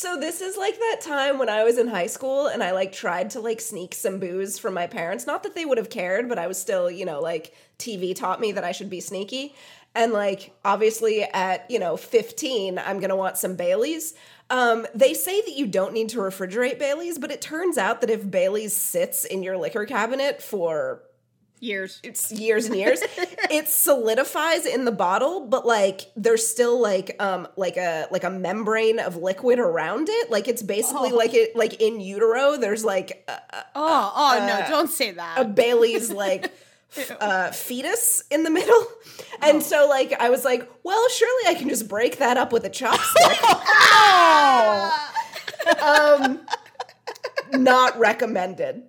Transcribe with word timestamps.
So 0.00 0.16
this 0.16 0.40
is 0.40 0.56
like 0.56 0.78
that 0.78 1.00
time 1.00 1.40
when 1.40 1.48
I 1.48 1.64
was 1.64 1.76
in 1.76 1.88
high 1.88 2.06
school 2.06 2.46
and 2.46 2.62
I 2.62 2.70
like 2.70 2.92
tried 2.92 3.30
to 3.30 3.40
like 3.40 3.60
sneak 3.60 3.96
some 3.96 4.20
booze 4.20 4.56
from 4.56 4.72
my 4.72 4.86
parents. 4.86 5.26
Not 5.26 5.42
that 5.42 5.56
they 5.56 5.64
would 5.64 5.76
have 5.76 5.90
cared, 5.90 6.28
but 6.28 6.38
I 6.38 6.46
was 6.46 6.56
still, 6.56 6.88
you 6.88 7.04
know, 7.04 7.20
like 7.20 7.52
TV 7.80 8.14
taught 8.14 8.40
me 8.40 8.52
that 8.52 8.62
I 8.62 8.70
should 8.70 8.90
be 8.90 9.00
sneaky. 9.00 9.56
And 9.96 10.12
like 10.12 10.52
obviously 10.64 11.24
at, 11.24 11.68
you 11.68 11.80
know, 11.80 11.96
15, 11.96 12.78
I'm 12.78 13.00
going 13.00 13.10
to 13.10 13.16
want 13.16 13.38
some 13.38 13.56
Baileys. 13.56 14.14
Um, 14.50 14.86
they 14.94 15.14
say 15.14 15.40
that 15.40 15.56
you 15.56 15.66
don't 15.66 15.92
need 15.92 16.10
to 16.10 16.18
refrigerate 16.18 16.78
Baileys, 16.78 17.18
but 17.18 17.32
it 17.32 17.40
turns 17.40 17.76
out 17.76 18.00
that 18.00 18.08
if 18.08 18.30
Baileys 18.30 18.76
sits 18.76 19.24
in 19.24 19.42
your 19.42 19.56
liquor 19.56 19.84
cabinet 19.84 20.40
for 20.40 21.02
Years. 21.60 22.00
it's 22.02 22.30
years 22.32 22.66
and 22.66 22.76
years. 22.76 23.00
It 23.50 23.66
solidifies 23.68 24.66
in 24.66 24.84
the 24.84 24.92
bottle 24.92 25.46
but 25.46 25.64
like 25.66 26.02
there's 26.16 26.46
still 26.46 26.78
like 26.80 27.16
um 27.18 27.48
like 27.56 27.76
a 27.78 28.06
like 28.10 28.24
a 28.24 28.30
membrane 28.30 28.98
of 28.98 29.16
liquid 29.16 29.58
around 29.58 30.08
it. 30.10 30.30
Like 30.30 30.48
it's 30.48 30.62
basically 30.62 31.12
like 31.12 31.32
it 31.34 31.56
like 31.56 31.80
in 31.80 32.00
utero 32.00 32.56
there's 32.58 32.84
like 32.84 33.24
a, 33.28 33.40
Oh, 33.74 34.12
oh 34.14 34.46
no! 34.46 34.66
Don't 34.68 34.90
say 34.90 35.12
that. 35.12 35.38
a 35.40 35.44
bailey's 35.44 36.10
like 36.10 36.52
uh 37.20 37.50
fetus 37.52 38.22
in 38.30 38.42
the 38.44 38.50
middle. 38.50 38.86
And 39.40 39.62
so 39.62 39.88
like 39.88 40.12
i 40.20 40.28
was 40.30 40.44
like 40.44 40.68
well 40.82 41.08
surely 41.10 41.44
i 41.48 41.54
can 41.54 41.68
just 41.68 41.88
break 41.88 42.18
that 42.18 42.36
up 42.36 42.52
with 42.52 42.64
a 42.64 42.70
chopstick. 42.70 43.38
Um 45.82 46.40
not 47.52 47.98
recommended 47.98 48.88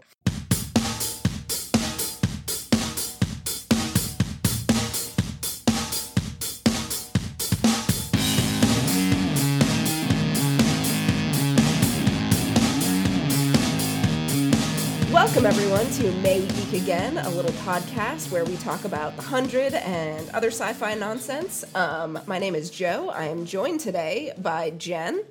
Welcome, 15.39 15.57
everyone, 15.57 15.89
to 15.91 16.11
May 16.21 16.45
Geek 16.45 16.81
Again, 16.81 17.17
a 17.17 17.29
little 17.29 17.53
podcast 17.63 18.29
where 18.29 18.43
we 18.43 18.57
talk 18.57 18.83
about 18.83 19.15
The 19.15 19.21
Hundred 19.21 19.73
and 19.73 20.29
other 20.31 20.49
sci 20.49 20.73
fi 20.73 20.95
nonsense. 20.95 21.63
Um, 21.73 22.19
my 22.27 22.39
name 22.39 22.55
is 22.55 22.69
Jo. 22.69 23.07
I 23.07 23.27
am 23.27 23.45
joined 23.45 23.79
today 23.79 24.33
by 24.37 24.71
Jen. 24.71 25.23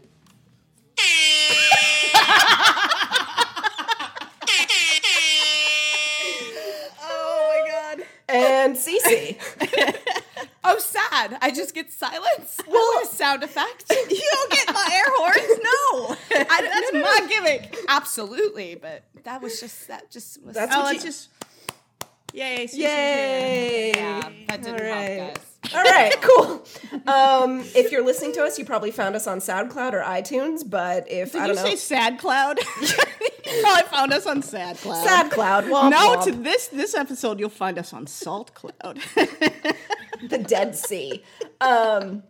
oh 7.01 7.63
my 7.67 7.71
god. 7.71 8.07
And 8.31 8.77
CC. 8.77 9.37
Oh, 10.71 10.79
sad. 10.79 11.39
I 11.41 11.51
just 11.51 11.75
get 11.75 11.91
silence. 11.91 12.61
Well- 12.67 13.07
sound 13.07 13.43
effect. 13.43 13.91
You 14.11 14.23
don't 14.33 14.53
get 14.53 14.75
my 14.75 14.89
air 14.93 15.05
horns. 15.17 15.61
No, 15.63 16.17
I, 16.51 16.63
that's 16.63 16.93
my 16.93 17.27
gimmick. 17.29 17.77
Absolutely, 17.89 18.75
but 18.75 19.03
that 19.25 19.43
was 19.43 19.61
just 19.61 19.89
that 19.89 20.11
just 20.11 20.43
was. 20.45 20.55
That's 20.55 20.75
oh, 20.75 20.83
what 20.83 20.95
you- 20.97 21.01
just. 21.03 21.29
Yay! 22.35 22.67
CC's 22.67 22.77
Yay! 22.77 23.93
Yeah, 23.97 24.29
that 24.49 24.63
didn't 24.63 24.81
All 24.83 24.87
right. 24.87 25.19
help, 25.19 25.35
guys. 25.35 25.75
All 25.75 25.83
right, 25.83 26.15
cool. 26.21 26.65
Um, 27.11 27.61
if 27.75 27.91
you're 27.91 28.05
listening 28.05 28.35
to 28.35 28.45
us, 28.45 28.59
you 28.59 28.67
probably 28.67 28.91
found 28.91 29.17
us 29.17 29.27
on 29.27 29.39
SoundCloud 29.39 29.95
or 29.95 30.03
iTunes, 30.03 30.63
but 30.69 31.11
if 31.11 31.33
Did 31.33 31.41
I 31.41 31.47
you 31.47 31.55
don't 31.55 31.65
know, 31.65 31.71
say 31.71 31.77
Sad 31.77 32.19
Cloud? 32.19 32.59
you 32.83 33.61
probably 33.63 33.83
found 33.85 34.13
us 34.13 34.27
on 34.27 34.43
Sad 34.43 34.77
Cloud. 34.77 35.07
SoundCloud, 35.07 35.65
womp 35.71 35.91
No, 35.91 36.17
womp. 36.17 36.25
to 36.25 36.33
this 36.33 36.69
this 36.69 36.95
episode 36.95 37.41
you'll 37.41 37.49
find 37.49 37.79
us 37.79 37.95
on 37.95 38.07
Salt 38.07 38.53
Cloud. 38.53 38.99
the 40.29 40.39
Dead 40.47 40.77
Sea. 40.77 41.25
Um, 41.63 42.23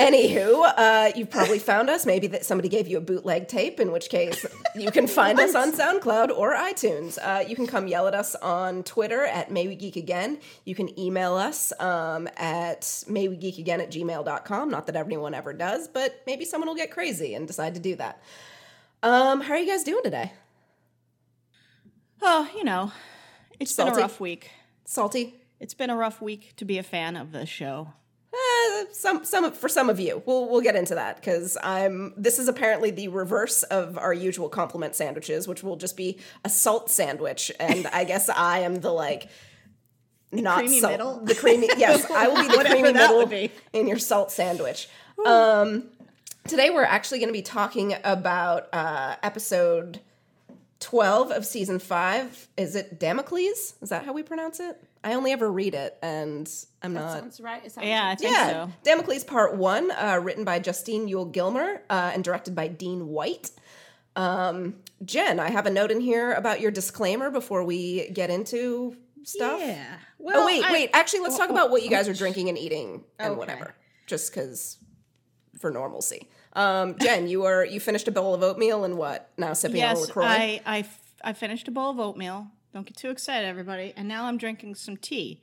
anywho, 0.00 0.72
uh, 0.76 1.12
you've 1.14 1.30
probably 1.30 1.58
found 1.58 1.90
us. 1.90 2.06
Maybe 2.06 2.26
that 2.28 2.44
somebody 2.44 2.68
gave 2.68 2.88
you 2.88 2.98
a 2.98 3.00
bootleg 3.00 3.48
tape, 3.48 3.78
in 3.78 3.92
which 3.92 4.08
case 4.08 4.44
you 4.74 4.90
can 4.90 5.06
find 5.06 5.38
us 5.38 5.54
on 5.54 5.72
SoundCloud 5.72 6.30
or 6.36 6.54
iTunes. 6.54 7.18
Uh, 7.22 7.44
you 7.46 7.54
can 7.54 7.66
come 7.66 7.86
yell 7.86 8.08
at 8.08 8.14
us 8.14 8.34
on 8.36 8.82
Twitter 8.82 9.24
at 9.24 9.50
May 9.50 9.68
We 9.68 9.76
Geek 9.76 9.96
Again. 9.96 10.38
You 10.64 10.74
can 10.74 10.98
email 10.98 11.34
us 11.34 11.72
um, 11.78 12.28
at 12.36 12.82
maywegeekagain 12.82 13.80
at 13.80 13.90
gmail.com. 13.90 14.70
Not 14.70 14.86
that 14.86 14.96
everyone 14.96 15.34
ever 15.34 15.52
does, 15.52 15.88
but 15.88 16.22
maybe 16.26 16.44
someone 16.44 16.68
will 16.68 16.76
get 16.76 16.90
crazy 16.90 17.34
and 17.34 17.46
decide 17.46 17.74
to 17.74 17.80
do 17.80 17.96
that. 17.96 18.22
Um, 19.02 19.40
how 19.40 19.54
are 19.54 19.58
you 19.58 19.66
guys 19.66 19.84
doing 19.84 20.02
today? 20.02 20.32
oh, 22.22 22.48
you 22.56 22.64
know, 22.64 22.92
it's 23.58 23.74
been 23.74 23.88
a 23.88 23.92
rough 23.92 24.20
week. 24.20 24.50
Salty? 24.84 25.34
It's 25.58 25.74
been 25.74 25.90
a 25.90 25.96
rough 25.96 26.20
week 26.20 26.54
to 26.56 26.64
be 26.64 26.78
a 26.78 26.82
fan 26.82 27.16
of 27.16 27.32
the 27.32 27.46
show. 27.46 27.92
Eh, 28.32 28.84
some 28.92 29.24
some 29.24 29.50
for 29.52 29.68
some 29.68 29.90
of 29.90 29.98
you. 29.98 30.22
We'll 30.24 30.48
we'll 30.48 30.60
get 30.60 30.76
into 30.76 30.94
that 30.94 31.16
because 31.16 31.58
I'm. 31.62 32.14
This 32.16 32.38
is 32.38 32.46
apparently 32.46 32.92
the 32.92 33.08
reverse 33.08 33.64
of 33.64 33.98
our 33.98 34.14
usual 34.14 34.48
compliment 34.48 34.94
sandwiches, 34.94 35.48
which 35.48 35.64
will 35.64 35.76
just 35.76 35.96
be 35.96 36.18
a 36.44 36.48
salt 36.48 36.90
sandwich, 36.90 37.50
and 37.58 37.88
I 37.88 38.04
guess 38.04 38.28
I 38.34 38.60
am 38.60 38.76
the 38.76 38.92
like. 38.92 39.28
Not 40.32 40.58
creamy 40.58 40.78
salt, 40.78 40.92
middle? 40.92 41.20
the 41.24 41.34
creamy. 41.34 41.68
Yes, 41.76 42.08
I 42.08 42.28
will 42.28 42.36
be 42.36 42.46
the 42.46 42.64
creamy 42.70 42.92
middle 42.92 43.50
in 43.72 43.88
your 43.88 43.98
salt 43.98 44.30
sandwich. 44.30 44.88
Um, 45.26 45.88
today 46.46 46.70
we're 46.70 46.84
actually 46.84 47.18
going 47.18 47.30
to 47.30 47.32
be 47.32 47.42
talking 47.42 47.96
about 48.04 48.68
uh, 48.72 49.16
episode 49.24 49.98
twelve 50.78 51.32
of 51.32 51.44
season 51.44 51.80
five. 51.80 52.46
Is 52.56 52.76
it 52.76 53.00
Damocles? 53.00 53.74
Is 53.82 53.88
that 53.88 54.04
how 54.04 54.12
we 54.12 54.22
pronounce 54.22 54.60
it? 54.60 54.80
I 55.02 55.14
only 55.14 55.32
ever 55.32 55.50
read 55.50 55.74
it, 55.74 55.96
and 56.02 56.48
I'm 56.82 56.92
not. 56.92 57.12
That 57.14 57.20
sounds 57.20 57.40
right. 57.40 57.64
It 57.64 57.72
sounds 57.72 57.86
Yeah, 57.86 58.06
I 58.08 58.14
think 58.16 58.32
Yeah, 58.34 58.66
so. 58.66 58.72
Damocles 58.84 59.24
Part 59.24 59.56
One, 59.56 59.90
uh, 59.92 60.20
written 60.22 60.44
by 60.44 60.58
Justine 60.58 61.08
Juel 61.08 61.32
Gillmer 61.32 61.80
uh, 61.88 62.10
and 62.12 62.22
directed 62.22 62.54
by 62.54 62.68
Dean 62.68 63.08
White. 63.08 63.50
Um, 64.16 64.76
Jen, 65.04 65.40
I 65.40 65.50
have 65.50 65.66
a 65.66 65.70
note 65.70 65.90
in 65.90 66.00
here 66.00 66.32
about 66.32 66.60
your 66.60 66.70
disclaimer 66.70 67.30
before 67.30 67.64
we 67.64 68.10
get 68.10 68.28
into 68.28 68.96
stuff. 69.22 69.60
Yeah. 69.60 69.86
oh 69.98 70.04
Well, 70.18 70.46
wait, 70.46 70.64
I- 70.64 70.72
wait. 70.72 70.90
Actually, 70.92 71.20
let's 71.20 71.38
talk 71.38 71.48
oh, 71.48 71.52
about 71.52 71.70
what 71.70 71.82
you 71.82 71.88
guys 71.90 72.08
are 72.08 72.14
drinking 72.14 72.48
and 72.48 72.58
eating 72.58 73.04
and 73.18 73.30
Okay. 73.32 73.38
whatever, 73.38 73.74
just 74.06 74.34
because 74.34 74.76
for 75.58 75.70
normalcy. 75.70 76.28
Um, 76.52 76.96
Jen, 77.00 77.28
you 77.28 77.44
are 77.44 77.64
you 77.64 77.80
finished 77.80 78.08
a 78.08 78.10
bowl 78.12 78.34
of 78.34 78.42
oatmeal 78.42 78.84
and 78.84 78.98
what 78.98 79.30
now 79.38 79.52
sipping 79.54 79.82
on 79.82 79.96
a 79.96 79.98
Yes, 79.98 80.08
Lacroix? 80.08 80.24
I, 80.24 80.60
I 80.66 80.78
f- 80.80 81.00
I 81.22 81.32
finished 81.32 81.68
a 81.68 81.70
bowl 81.70 81.90
of 81.90 82.00
oatmeal. 82.00 82.48
Don't 82.72 82.86
get 82.86 82.96
too 82.96 83.10
excited, 83.10 83.46
everybody. 83.46 83.92
And 83.96 84.06
now 84.08 84.24
I'm 84.26 84.36
drinking 84.38 84.74
some 84.76 84.96
tea. 84.96 85.40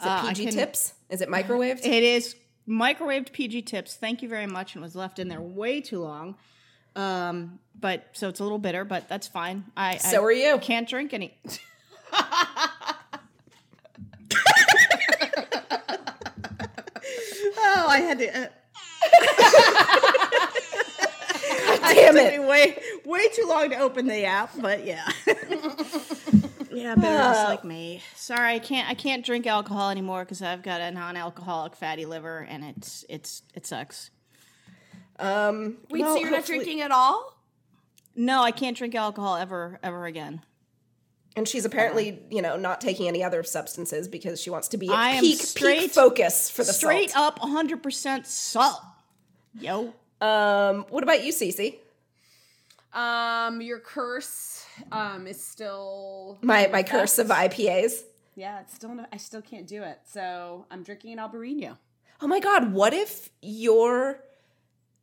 Is 0.00 0.06
it 0.06 0.08
Uh, 0.10 0.22
PG 0.28 0.44
can- 0.46 0.54
tips? 0.54 0.94
Is 1.08 1.20
it 1.20 1.28
microwaved? 1.28 1.84
It 1.84 2.02
is 2.02 2.34
microwaved 2.68 3.32
PG 3.32 3.62
tips. 3.62 3.94
Thank 3.94 4.22
you 4.22 4.28
very 4.28 4.46
much, 4.46 4.74
and 4.74 4.82
was 4.82 4.96
left 4.96 5.18
in 5.18 5.28
there 5.28 5.40
way 5.40 5.80
too 5.80 6.00
long. 6.00 6.36
Um, 6.96 7.58
but 7.78 8.06
so 8.12 8.28
it's 8.28 8.40
a 8.40 8.42
little 8.42 8.58
bitter, 8.58 8.84
but 8.84 9.08
that's 9.08 9.26
fine. 9.28 9.64
I 9.76 9.98
So 9.98 10.20
I 10.20 10.24
are 10.24 10.32
you. 10.32 10.58
Can't 10.58 10.88
drink 10.88 11.12
any. 11.12 11.38
oh, 17.56 17.86
I 17.88 17.98
had 18.00 18.18
to. 18.18 18.28
Uh, 18.28 18.46
Damn 21.94 22.16
it! 22.16 22.40
me 22.40 22.46
way 22.46 22.76
way 23.04 23.28
too 23.28 23.46
long 23.46 23.70
to 23.70 23.76
open 23.78 24.06
the 24.06 24.24
app, 24.24 24.50
but 24.60 24.84
yeah. 24.86 25.06
yeah, 26.74 26.94
bitter 26.94 27.16
just 27.16 27.48
like 27.48 27.64
me. 27.64 28.02
Sorry, 28.14 28.54
I 28.54 28.58
can't 28.58 28.88
I 28.88 28.94
can't 28.94 29.24
drink 29.24 29.46
alcohol 29.46 29.90
anymore 29.90 30.24
because 30.24 30.42
I've 30.42 30.62
got 30.62 30.80
a 30.80 30.90
non-alcoholic 30.90 31.74
fatty 31.76 32.04
liver, 32.06 32.38
and 32.48 32.64
it's 32.64 33.04
it's 33.08 33.42
it 33.54 33.66
sucks. 33.66 34.10
Um, 35.18 35.78
Wait, 35.90 36.02
well, 36.02 36.14
so 36.14 36.20
you're 36.20 36.30
not 36.30 36.36
hopefully- 36.38 36.58
drinking 36.58 36.80
at 36.82 36.90
all? 36.90 37.32
No, 38.16 38.42
I 38.42 38.50
can't 38.50 38.76
drink 38.76 38.94
alcohol 38.94 39.36
ever 39.36 39.78
ever 39.82 40.06
again. 40.06 40.42
And 41.36 41.48
she's 41.48 41.64
apparently, 41.64 42.20
you 42.30 42.42
know, 42.42 42.56
not 42.56 42.80
taking 42.80 43.08
any 43.08 43.24
other 43.24 43.42
substances 43.42 44.06
because 44.06 44.40
she 44.40 44.50
wants 44.50 44.68
to 44.68 44.76
be 44.76 44.88
at 44.88 44.94
I 44.94 45.10
am 45.10 45.20
peak 45.20 45.38
peak 45.40 45.46
straight- 45.48 45.90
focus 45.90 46.48
for 46.48 46.62
the 46.62 46.72
Straight 46.72 47.10
salt. 47.10 47.38
up 47.38 47.40
100% 47.40 48.24
salt. 48.24 48.80
Yo. 49.58 49.94
Um, 50.20 50.86
what 50.90 51.02
about 51.02 51.24
you, 51.24 51.32
CC? 51.32 51.78
Um, 52.94 53.60
your 53.60 53.80
curse 53.80 54.64
um 54.92 55.26
is 55.26 55.42
still 55.42 56.38
My 56.42 56.68
my 56.72 56.78
effect. 56.80 56.90
curse 56.90 57.18
of 57.18 57.26
IPAs. 57.28 58.02
Yeah, 58.36 58.60
it's 58.60 58.74
still 58.74 58.94
no, 58.94 59.06
I 59.12 59.16
still 59.16 59.42
can't 59.42 59.66
do 59.66 59.82
it. 59.82 59.98
So 60.06 60.66
I'm 60.70 60.82
drinking 60.82 61.12
an 61.12 61.18
Albarino. 61.18 61.76
Oh 62.20 62.26
my 62.28 62.40
god, 62.40 62.72
what 62.72 62.94
if 62.94 63.30
your 63.42 64.20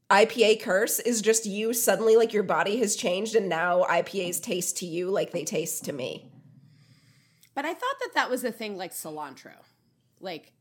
IPA 0.10 0.62
curse 0.62 1.00
is 1.00 1.22
just 1.22 1.46
you 1.46 1.74
suddenly 1.74 2.16
like 2.16 2.34
your 2.34 2.44
body 2.44 2.78
has 2.78 2.96
changed 2.96 3.36
and 3.36 3.48
now 3.50 3.84
IPAs 3.90 4.42
taste 4.42 4.78
to 4.78 4.86
you 4.86 5.10
like 5.10 5.32
they 5.32 5.44
taste 5.44 5.86
to 5.86 5.94
me? 5.94 6.32
But 7.54 7.66
I 7.66 7.74
thought 7.74 8.00
that 8.02 8.14
that 8.16 8.30
was 8.30 8.44
a 8.44 8.52
thing 8.52 8.78
like 8.78 8.94
cilantro, 8.94 9.54
like 10.20 10.54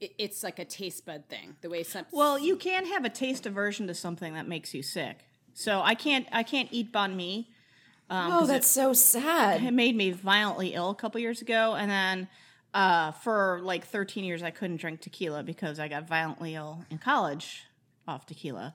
it's 0.00 0.42
like 0.42 0.58
a 0.58 0.64
taste 0.64 1.04
bud 1.06 1.24
thing. 1.28 1.56
The 1.60 1.70
way 1.70 1.82
some 1.82 2.06
Well, 2.12 2.38
you 2.38 2.56
can 2.56 2.86
have 2.86 3.04
a 3.04 3.08
taste 3.10 3.46
aversion 3.46 3.86
to 3.88 3.94
something 3.94 4.34
that 4.34 4.46
makes 4.48 4.74
you 4.74 4.82
sick. 4.82 5.25
So 5.58 5.80
I 5.82 5.94
can't 5.94 6.26
I 6.32 6.42
can't 6.42 6.68
eat 6.70 6.92
banh 6.92 7.16
mi. 7.16 7.48
Um, 8.10 8.30
Oh, 8.32 8.38
'cause 8.40 8.48
that's 8.48 8.68
so 8.70 8.92
sad. 8.92 9.62
it, 9.62 9.68
it 9.68 9.70
made 9.72 9.96
me 9.96 10.10
violently 10.12 10.74
ill 10.74 10.90
a 10.90 10.94
couple 10.94 11.18
years 11.20 11.40
ago, 11.40 11.74
and 11.74 11.90
then 11.90 12.28
uh, 12.74 13.12
for 13.12 13.60
like 13.62 13.86
13 13.86 14.22
years 14.22 14.42
I 14.42 14.50
couldn't 14.50 14.76
drink 14.76 15.00
tequila 15.00 15.42
because 15.42 15.80
I 15.80 15.88
got 15.88 16.06
violently 16.06 16.54
ill 16.54 16.84
in 16.90 16.98
college 16.98 17.64
off 18.06 18.26
tequila. 18.26 18.74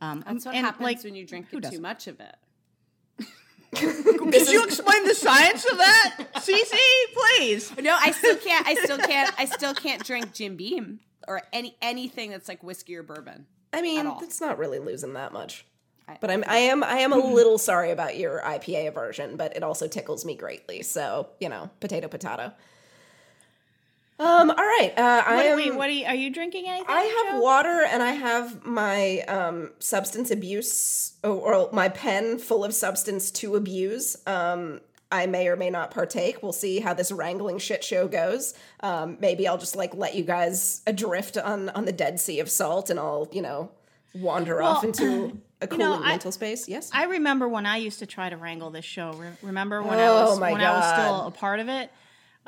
Um, 0.00 0.24
That's 0.26 0.44
what 0.44 0.56
and, 0.56 0.66
happens 0.66 0.82
like, 0.82 1.04
when 1.04 1.14
you 1.14 1.24
drink 1.24 1.48
too 1.48 1.60
doesn't? 1.60 1.80
much 1.80 2.08
of 2.08 2.18
it. 2.20 2.36
Could 3.74 4.48
you 4.48 4.64
explain 4.64 5.04
the 5.06 5.14
science 5.14 5.64
of 5.64 5.78
that, 5.78 6.16
CC? 6.36 6.76
Please. 7.14 7.72
No, 7.78 7.96
I 7.98 8.10
still 8.10 8.36
can't. 8.36 8.66
I 8.66 8.74
still 8.74 8.98
can't. 8.98 9.32
I 9.38 9.44
still 9.44 9.74
can't 9.74 10.04
drink 10.04 10.32
Jim 10.34 10.56
Beam 10.56 11.00
or 11.28 11.42
any 11.52 11.76
anything 11.80 12.30
that's 12.30 12.48
like 12.48 12.62
whiskey 12.62 12.96
or 12.96 13.02
bourbon. 13.02 13.46
I 13.72 13.80
mean, 13.80 14.06
it's 14.22 14.40
not 14.40 14.58
really 14.58 14.78
losing 14.80 15.12
that 15.14 15.32
much. 15.32 15.64
I- 16.08 16.18
But 16.20 16.30
I'm 16.30 16.44
I 16.46 16.58
am 16.58 16.84
I 16.84 16.98
am 16.98 17.12
a 17.12 17.16
little 17.34 17.58
sorry 17.58 17.90
about 17.90 18.16
your 18.16 18.40
IPA 18.42 18.88
aversion, 18.88 19.36
but 19.36 19.56
it 19.56 19.62
also 19.62 19.88
tickles 19.88 20.24
me 20.24 20.34
greatly. 20.34 20.82
So 20.82 21.28
you 21.40 21.48
know, 21.48 21.70
potato 21.80 22.08
potato. 22.08 22.52
Um. 24.18 24.48
All 24.50 24.56
right. 24.56 24.94
Uh, 24.96 25.22
I 25.26 25.42
am. 25.44 25.56
wait, 25.56 25.74
what 25.74 25.88
are 25.90 25.92
you, 25.92 26.06
are 26.06 26.14
you 26.14 26.30
drinking 26.30 26.64
anything? 26.66 26.86
I 26.88 27.02
have 27.02 27.34
Jo? 27.34 27.40
water 27.42 27.84
and 27.90 28.02
I 28.02 28.12
have 28.12 28.64
my 28.64 29.20
um, 29.28 29.72
substance 29.78 30.30
abuse 30.30 31.12
or, 31.22 31.32
or 31.32 31.68
my 31.72 31.90
pen 31.90 32.38
full 32.38 32.64
of 32.64 32.72
substance 32.72 33.30
to 33.32 33.56
abuse. 33.56 34.16
Um, 34.26 34.80
I 35.12 35.26
may 35.26 35.48
or 35.48 35.56
may 35.56 35.68
not 35.68 35.90
partake. 35.90 36.42
We'll 36.42 36.54
see 36.54 36.80
how 36.80 36.94
this 36.94 37.12
wrangling 37.12 37.58
shit 37.58 37.84
show 37.84 38.08
goes. 38.08 38.54
Um, 38.80 39.18
maybe 39.20 39.46
I'll 39.46 39.58
just 39.58 39.76
like 39.76 39.94
let 39.94 40.14
you 40.14 40.24
guys 40.24 40.80
adrift 40.86 41.36
on 41.36 41.68
on 41.70 41.84
the 41.84 41.92
Dead 41.92 42.18
Sea 42.18 42.40
of 42.40 42.50
Salt, 42.50 42.88
and 42.88 42.98
I'll 42.98 43.28
you 43.32 43.42
know 43.42 43.70
wander 44.14 44.62
off 44.62 44.82
into 44.82 45.42
a 45.60 45.66
cooling 45.66 45.80
know, 45.86 45.94
I- 46.02 46.08
mental 46.10 46.32
space. 46.32 46.68
Yes. 46.68 46.90
I 46.92 47.04
remember 47.04 47.48
when 47.48 47.66
I 47.66 47.76
used 47.78 47.98
to 48.00 48.06
try 48.06 48.28
to 48.30 48.36
wrangle 48.36 48.70
this 48.70 48.84
show. 48.84 49.12
Re- 49.12 49.28
remember 49.42 49.82
when 49.82 49.98
I 49.98 50.06
Oh 50.06 50.30
was 50.30 50.38
my 50.40 50.52
when 50.52 50.60
I 50.60 50.70
was 50.76 50.92
still 50.92 51.26
a 51.26 51.30
part 51.30 51.60
of 51.60 51.68
it? 51.68 51.90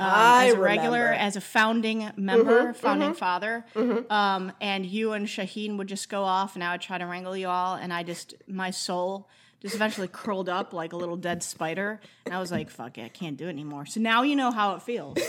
Um, 0.00 0.06
I 0.08 0.46
as 0.49 0.55
a 0.55 0.58
regular, 0.60 0.90
remember. 0.90 1.14
Mm-hmm, 1.14 1.26
as 1.26 1.37
a 1.37 1.40
founding 1.40 2.10
member, 2.16 2.72
founding 2.72 3.14
father, 3.14 3.64
um, 4.10 4.52
and 4.60 4.87
you 4.87 5.12
and 5.12 5.26
Shaheen 5.26 5.76
would 5.76 5.88
just 5.88 6.08
go 6.08 6.22
off, 6.22 6.55
and 6.55 6.62
I 6.62 6.70
would 6.72 6.81
try 6.81 6.99
to 6.99 7.05
wrangle 7.05 7.37
you 7.37 7.49
all, 7.49 7.75
and 7.75 7.93
I 7.93 8.05
just 8.05 8.34
my 8.46 8.70
soul 8.70 9.28
just 9.61 9.75
eventually 9.75 10.06
curled 10.06 10.49
up 10.49 10.72
like 10.72 10.93
a 10.93 10.96
little 10.96 11.16
dead 11.16 11.43
spider, 11.43 12.00
and 12.25 12.32
I 12.32 12.38
was 12.38 12.52
like, 12.52 12.70
"Fuck 12.70 12.96
it, 12.99 13.06
I 13.06 13.08
can't 13.08 13.37
do 13.37 13.46
it 13.46 13.50
anymore." 13.50 13.87
So 13.87 13.99
now 14.00 14.22
you 14.22 14.37
know 14.37 14.52
how 14.52 14.76
it 14.76 14.82
feels. 14.82 15.19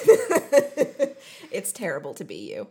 it's 1.52 1.72
terrible 1.72 2.14
to 2.16 2.24
be 2.24 2.52
you. 2.52 2.68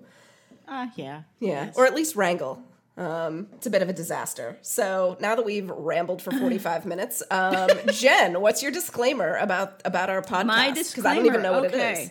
uh, 0.69 0.89
yeah, 0.97 1.23
Yeah, 1.41 1.73
or 1.75 1.87
at 1.87 1.95
least 1.95 2.15
wrangle. 2.17 2.63
Um, 2.99 3.47
it's 3.55 3.67
a 3.67 3.71
bit 3.71 3.81
of 3.81 3.89
a 3.89 3.93
disaster. 3.93 4.59
So 4.61 5.17
now 5.21 5.37
that 5.37 5.45
we've 5.45 5.71
rambled 5.71 6.21
for 6.21 6.33
45 6.33 6.85
minutes, 6.93 7.23
um, 7.31 7.71
Jen, 7.93 8.41
what's 8.41 8.61
your 8.61 8.73
disclaimer 8.73 9.37
about 9.37 9.81
about 9.85 10.11
our 10.11 10.21
podcast? 10.21 10.47
My 10.47 10.73
Because 10.73 11.07
I 11.07 11.15
don't 11.15 11.27
even 11.27 11.43
know 11.43 11.53
what 11.53 11.67
okay. 11.67 11.93
it 11.93 11.99
is. 11.99 12.11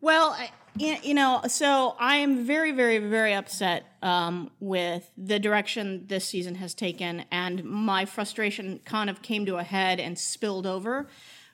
Well, 0.00 0.30
I, 0.30 0.50
you 0.76 1.14
know, 1.14 1.42
so 1.46 1.94
I 2.00 2.16
am 2.16 2.44
very, 2.44 2.72
very, 2.72 2.98
very 2.98 3.32
upset 3.32 3.84
um, 4.02 4.50
with 4.60 5.08
the 5.16 5.38
direction 5.38 6.06
this 6.08 6.24
season 6.26 6.56
has 6.56 6.74
taken, 6.74 7.24
and 7.30 7.62
my 7.64 8.06
frustration 8.06 8.80
kind 8.84 9.08
of 9.08 9.22
came 9.22 9.46
to 9.46 9.56
a 9.56 9.62
head 9.62 10.00
and 10.00 10.18
spilled 10.18 10.66
over 10.66 11.06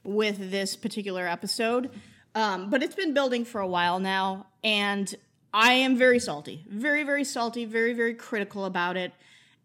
with 0.04 0.50
this 0.50 0.76
particular 0.76 1.26
episode. 1.28 1.90
Um, 2.34 2.70
but 2.70 2.82
it's 2.82 2.94
been 2.94 3.12
building 3.12 3.44
for 3.44 3.60
a 3.60 3.66
while 3.66 3.98
now, 3.98 4.46
and 4.62 5.12
I 5.52 5.72
am 5.72 5.96
very 5.96 6.20
salty, 6.20 6.64
very, 6.68 7.02
very 7.02 7.24
salty, 7.24 7.64
very, 7.64 7.92
very 7.92 8.14
critical 8.14 8.64
about 8.64 8.96
it. 8.96 9.12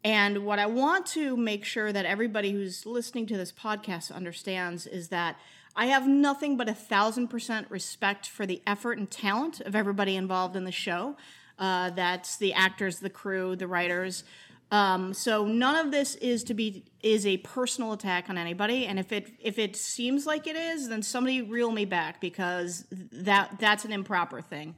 And 0.03 0.45
what 0.45 0.59
I 0.59 0.65
want 0.65 1.05
to 1.07 1.35
make 1.35 1.65
sure 1.65 1.91
that 1.91 2.05
everybody 2.05 2.51
who's 2.51 2.85
listening 2.85 3.25
to 3.27 3.37
this 3.37 3.51
podcast 3.51 4.11
understands 4.11 4.87
is 4.87 5.09
that 5.09 5.37
I 5.75 5.87
have 5.87 6.07
nothing 6.07 6.57
but 6.57 6.69
a 6.69 6.73
thousand 6.73 7.27
percent 7.27 7.69
respect 7.69 8.27
for 8.27 8.45
the 8.45 8.61
effort 8.65 8.97
and 8.97 9.09
talent 9.09 9.61
of 9.61 9.75
everybody 9.75 10.15
involved 10.15 10.55
in 10.55 10.63
the 10.63 10.71
show. 10.71 11.17
Uh, 11.59 11.89
that's 11.91 12.37
the 12.37 12.53
actors, 12.53 12.99
the 12.99 13.09
crew, 13.09 13.55
the 13.55 13.67
writers. 13.67 14.23
Um, 14.71 15.13
so 15.13 15.45
none 15.45 15.75
of 15.75 15.91
this 15.91 16.15
is 16.15 16.43
to 16.45 16.53
be 16.53 16.85
is 17.01 17.25
a 17.25 17.37
personal 17.37 17.93
attack 17.93 18.29
on 18.29 18.37
anybody. 18.37 18.87
And 18.87 18.97
if 18.97 19.11
it 19.11 19.31
if 19.39 19.59
it 19.59 19.75
seems 19.75 20.25
like 20.25 20.47
it 20.47 20.55
is, 20.55 20.89
then 20.89 21.03
somebody 21.03 21.41
reel 21.41 21.71
me 21.71 21.85
back 21.85 22.19
because 22.19 22.85
that 22.91 23.59
that's 23.59 23.85
an 23.85 23.91
improper 23.91 24.41
thing 24.41 24.75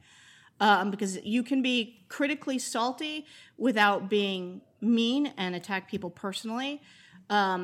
um, 0.60 0.90
because 0.90 1.22
you 1.24 1.42
can 1.42 1.62
be 1.62 2.04
critically 2.08 2.58
salty 2.58 3.26
without 3.56 4.08
being 4.08 4.60
mean 4.80 5.32
and 5.36 5.54
attack 5.54 5.88
people 5.88 6.10
personally. 6.10 6.80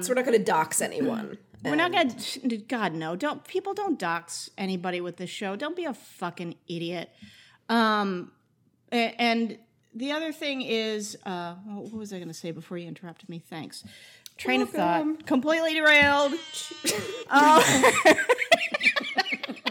So 0.02 0.11
we're 0.11 0.14
not 0.17 0.26
going 0.26 0.38
to 0.38 0.44
dox 0.44 0.81
anyone. 0.81 1.38
We're 1.64 1.76
not 1.76 1.93
gonna. 1.93 2.14
God 2.69 2.93
no! 2.93 3.17
Don't 3.17 3.43
people 3.46 3.73
don't 3.73 3.99
dox 3.99 4.50
anybody 4.58 5.00
with 5.00 5.17
this 5.17 5.31
show. 5.31 5.56
Don't 5.56 5.75
be 5.75 5.87
a 5.87 5.94
fucking 5.94 6.56
idiot. 6.69 7.08
Um, 7.70 8.32
and 8.93 9.58
the 9.94 10.12
other 10.12 10.31
thing 10.31 10.61
is, 10.62 11.17
uh, 11.25 11.55
what 11.55 11.93
was 11.93 12.12
I 12.12 12.19
gonna 12.19 12.35
say 12.35 12.50
before 12.50 12.76
you 12.76 12.87
interrupted 12.87 13.31
me? 13.31 13.38
Thanks. 13.38 13.82
Train 14.37 14.62
of 14.62 14.70
thought 14.70 15.26
completely 15.26 15.75
derailed. 15.75 16.32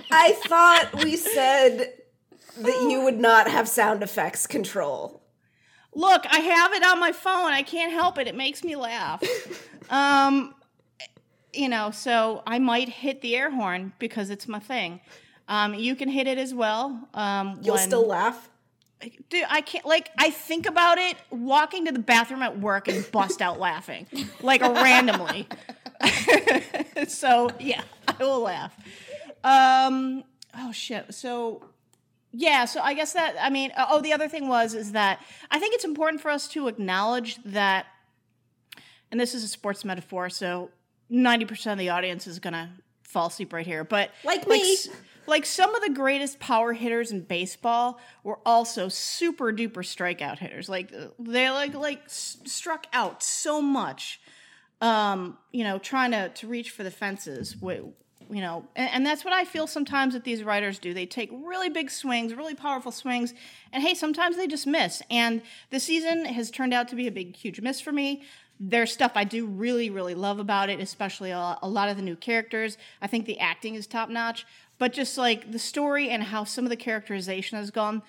I 0.09 0.31
thought 0.45 1.03
we 1.03 1.17
said 1.17 1.93
that 2.57 2.87
you 2.89 3.01
would 3.03 3.19
not 3.19 3.49
have 3.49 3.67
sound 3.67 4.03
effects 4.03 4.47
control. 4.47 5.21
Look, 5.95 6.25
I 6.29 6.39
have 6.39 6.73
it 6.73 6.83
on 6.83 6.99
my 6.99 7.11
phone. 7.11 7.51
I 7.51 7.61
can't 7.63 7.91
help 7.91 8.17
it. 8.17 8.27
It 8.27 8.35
makes 8.35 8.63
me 8.63 8.75
laugh. 8.75 9.21
um, 9.89 10.55
you 11.53 11.69
know, 11.69 11.91
so 11.91 12.41
I 12.47 12.59
might 12.59 12.89
hit 12.89 13.21
the 13.21 13.35
air 13.35 13.51
horn 13.51 13.93
because 13.99 14.29
it's 14.29 14.47
my 14.47 14.59
thing. 14.59 15.01
Um, 15.47 15.73
you 15.75 15.95
can 15.95 16.09
hit 16.09 16.27
it 16.27 16.37
as 16.37 16.53
well. 16.53 17.07
Um, 17.13 17.59
You'll 17.61 17.75
when- 17.75 17.87
still 17.87 18.07
laugh. 18.07 18.49
dude, 19.29 19.43
I 19.49 19.61
can't. 19.61 19.85
Like, 19.85 20.09
I 20.17 20.29
think 20.31 20.65
about 20.65 20.97
it 20.97 21.17
walking 21.29 21.85
to 21.85 21.91
the 21.91 21.99
bathroom 21.99 22.41
at 22.41 22.59
work 22.59 22.87
and 22.87 23.09
bust 23.11 23.41
out 23.41 23.59
laughing, 23.59 24.07
like 24.41 24.61
randomly. 24.61 25.47
so 27.07 27.49
yeah, 27.59 27.81
I 28.07 28.15
will 28.23 28.39
laugh. 28.41 28.75
Um, 29.43 30.23
oh 30.57 30.71
shit. 30.71 31.13
So 31.13 31.61
yeah, 32.33 32.65
so 32.65 32.81
I 32.81 32.93
guess 32.95 33.13
that 33.13 33.35
I 33.39 33.49
mean, 33.49 33.71
oh, 33.77 34.01
the 34.01 34.11
other 34.13 34.27
thing 34.27 34.47
was 34.47 34.73
is 34.73 34.91
that 34.93 35.21
I 35.51 35.59
think 35.59 35.75
it's 35.75 35.85
important 35.85 36.21
for 36.21 36.31
us 36.31 36.47
to 36.49 36.67
acknowledge 36.67 37.37
that, 37.45 37.85
and 39.11 39.19
this 39.19 39.33
is 39.35 39.43
a 39.43 39.47
sports 39.47 39.85
metaphor, 39.85 40.29
so 40.29 40.69
ninety 41.09 41.45
percent 41.45 41.73
of 41.73 41.79
the 41.79 41.89
audience 41.89 42.25
is 42.27 42.39
gonna 42.39 42.71
fall 43.03 43.27
asleep 43.27 43.53
right 43.53 43.65
here, 43.65 43.83
but 43.83 44.09
Like 44.23 44.47
me. 44.47 44.75
like 45.27 45.45
some 45.45 45.75
of 45.75 45.81
the 45.83 45.91
greatest 45.91 46.39
power 46.39 46.73
hitters 46.73 47.11
in 47.11 47.21
baseball 47.21 47.99
were 48.23 48.39
also 48.45 48.89
super 48.89 49.53
duper 49.53 49.83
strikeout 49.83 50.39
hitters. 50.39 50.67
Like 50.67 50.91
they 51.19 51.49
like 51.51 51.75
like 51.75 52.01
s- 52.05 52.37
struck 52.45 52.87
out 52.91 53.21
so 53.21 53.61
much, 53.61 54.19
um, 54.81 55.37
you 55.51 55.63
know, 55.63 55.77
trying 55.77 56.11
to 56.11 56.29
to 56.29 56.47
reach 56.47 56.71
for 56.71 56.83
the 56.83 56.91
fences. 56.91 57.55
You 58.29 58.41
know, 58.41 58.65
and, 58.75 58.89
and 58.89 59.05
that's 59.05 59.23
what 59.23 59.33
I 59.33 59.45
feel 59.45 59.67
sometimes 59.67 60.13
that 60.13 60.23
these 60.23 60.43
writers 60.43 60.79
do. 60.79 60.93
They 60.93 61.05
take 61.05 61.29
really 61.31 61.69
big 61.69 61.89
swings, 61.89 62.33
really 62.33 62.55
powerful 62.55 62.91
swings, 62.91 63.33
and 63.71 63.83
hey, 63.83 63.93
sometimes 63.93 64.37
they 64.37 64.47
just 64.47 64.67
miss. 64.67 65.01
And 65.09 65.41
the 65.69 65.79
season 65.79 66.25
has 66.25 66.51
turned 66.51 66.73
out 66.73 66.87
to 66.89 66.95
be 66.95 67.07
a 67.07 67.11
big, 67.11 67.35
huge 67.35 67.61
miss 67.61 67.81
for 67.81 67.91
me. 67.91 68.23
There's 68.59 68.91
stuff 68.91 69.13
I 69.15 69.23
do 69.23 69.45
really, 69.45 69.89
really 69.89 70.15
love 70.15 70.39
about 70.39 70.69
it, 70.69 70.79
especially 70.79 71.31
a, 71.31 71.57
a 71.61 71.67
lot 71.67 71.89
of 71.89 71.97
the 71.97 72.03
new 72.03 72.15
characters. 72.15 72.77
I 73.01 73.07
think 73.07 73.25
the 73.25 73.39
acting 73.39 73.75
is 73.75 73.87
top 73.87 74.09
notch, 74.09 74.45
but 74.77 74.93
just 74.93 75.17
like 75.17 75.51
the 75.51 75.59
story 75.59 76.09
and 76.09 76.23
how 76.23 76.43
some 76.43 76.63
of 76.63 76.69
the 76.69 76.77
characterization 76.77 77.57
has 77.57 77.71
gone 77.71 78.01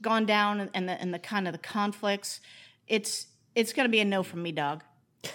gone 0.00 0.26
down, 0.26 0.68
and 0.74 0.88
the 0.88 1.00
and 1.00 1.14
the 1.14 1.18
kind 1.18 1.46
of 1.46 1.52
the 1.52 1.58
conflicts, 1.58 2.40
it's 2.88 3.26
it's 3.54 3.72
gonna 3.72 3.88
be 3.88 4.00
a 4.00 4.04
no 4.04 4.22
from 4.22 4.42
me, 4.42 4.52
dog. 4.52 4.82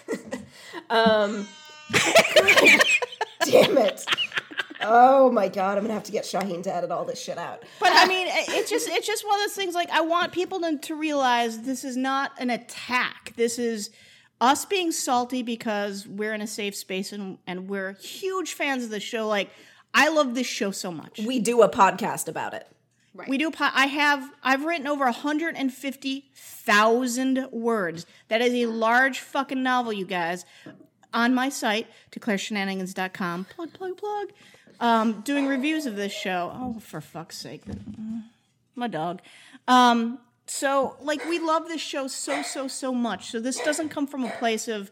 Um, 0.90 1.48
Damn 3.46 3.78
it. 3.78 4.06
Oh 4.82 5.32
my 5.32 5.48
god, 5.48 5.78
I'm 5.78 5.84
gonna 5.84 5.94
have 5.94 6.04
to 6.04 6.12
get 6.12 6.24
Shaheen 6.24 6.62
to 6.64 6.74
edit 6.74 6.92
all 6.92 7.06
this 7.06 7.22
shit 7.22 7.38
out. 7.38 7.64
But 7.80 7.92
I 7.94 8.06
mean, 8.06 8.28
it's 8.30 8.70
just 8.70 8.88
it's 8.90 9.08
just 9.08 9.26
one 9.26 9.36
of 9.36 9.42
those 9.46 9.56
things. 9.56 9.74
Like 9.74 9.90
I 9.90 10.02
want 10.02 10.32
people 10.32 10.60
to, 10.62 10.78
to 10.78 10.96
realize 10.96 11.62
this 11.62 11.84
is 11.84 11.98
not 11.98 12.32
an 12.38 12.50
attack. 12.50 13.34
This 13.36 13.58
is 13.58 13.90
us 14.40 14.66
being 14.66 14.92
salty 14.92 15.42
because 15.42 16.08
we're 16.08 16.34
in 16.34 16.42
a 16.42 16.48
safe 16.48 16.76
space 16.76 17.12
and 17.12 17.40
and 17.48 17.70
we're 17.70 17.94
huge 17.94 18.54
fans 18.54 18.84
of 18.84 18.92
the 18.92 19.00
show. 19.00 19.28
Like 19.28 19.50
I 19.94 20.10
love 20.10 20.36
this 20.36 20.48
show 20.48 20.72
so 20.72 20.92
much. 20.92 21.20
We 21.26 21.40
do 21.40 21.62
a 21.64 21.70
podcast 21.70 22.28
about 22.28 22.54
it. 22.54 22.68
Right. 23.16 23.30
We 23.30 23.40
do. 23.40 23.50
Po- 23.50 23.70
I 23.74 23.88
have. 23.88 24.30
I've 24.44 24.64
written 24.64 24.86
over 24.86 25.06
150,000 25.06 27.48
words. 27.52 28.06
That 28.28 28.42
is 28.42 28.54
a 28.54 28.68
large 28.68 29.22
fucking 29.22 29.64
novel, 29.64 29.92
you 29.92 30.06
guys. 30.06 30.46
On 31.18 31.34
my 31.34 31.50
site, 31.50 31.88
declareshenanigans.com. 32.12 33.46
Plug, 33.46 33.74
plug, 33.74 33.98
plug. 33.98 34.28
Um, 34.80 35.22
doing 35.22 35.48
reviews 35.48 35.88
of 35.88 35.96
this 35.96 36.14
show. 36.14 36.52
Oh, 36.54 36.80
for 36.80 37.02
fuck's 37.02 37.40
sake. 37.40 37.64
My 38.76 38.88
dog. 38.88 39.24
Um, 39.68 40.20
so, 40.46 40.96
like, 41.02 41.26
we 41.26 41.40
love 41.40 41.68
this 41.68 41.82
show 41.82 42.06
so, 42.06 42.44
so, 42.44 42.68
so 42.68 42.94
much. 42.94 43.32
So 43.32 43.40
this 43.40 43.60
doesn't 43.62 43.90
come 43.90 44.06
from 44.06 44.26
a 44.26 44.30
place 44.30 44.68
of, 44.68 44.92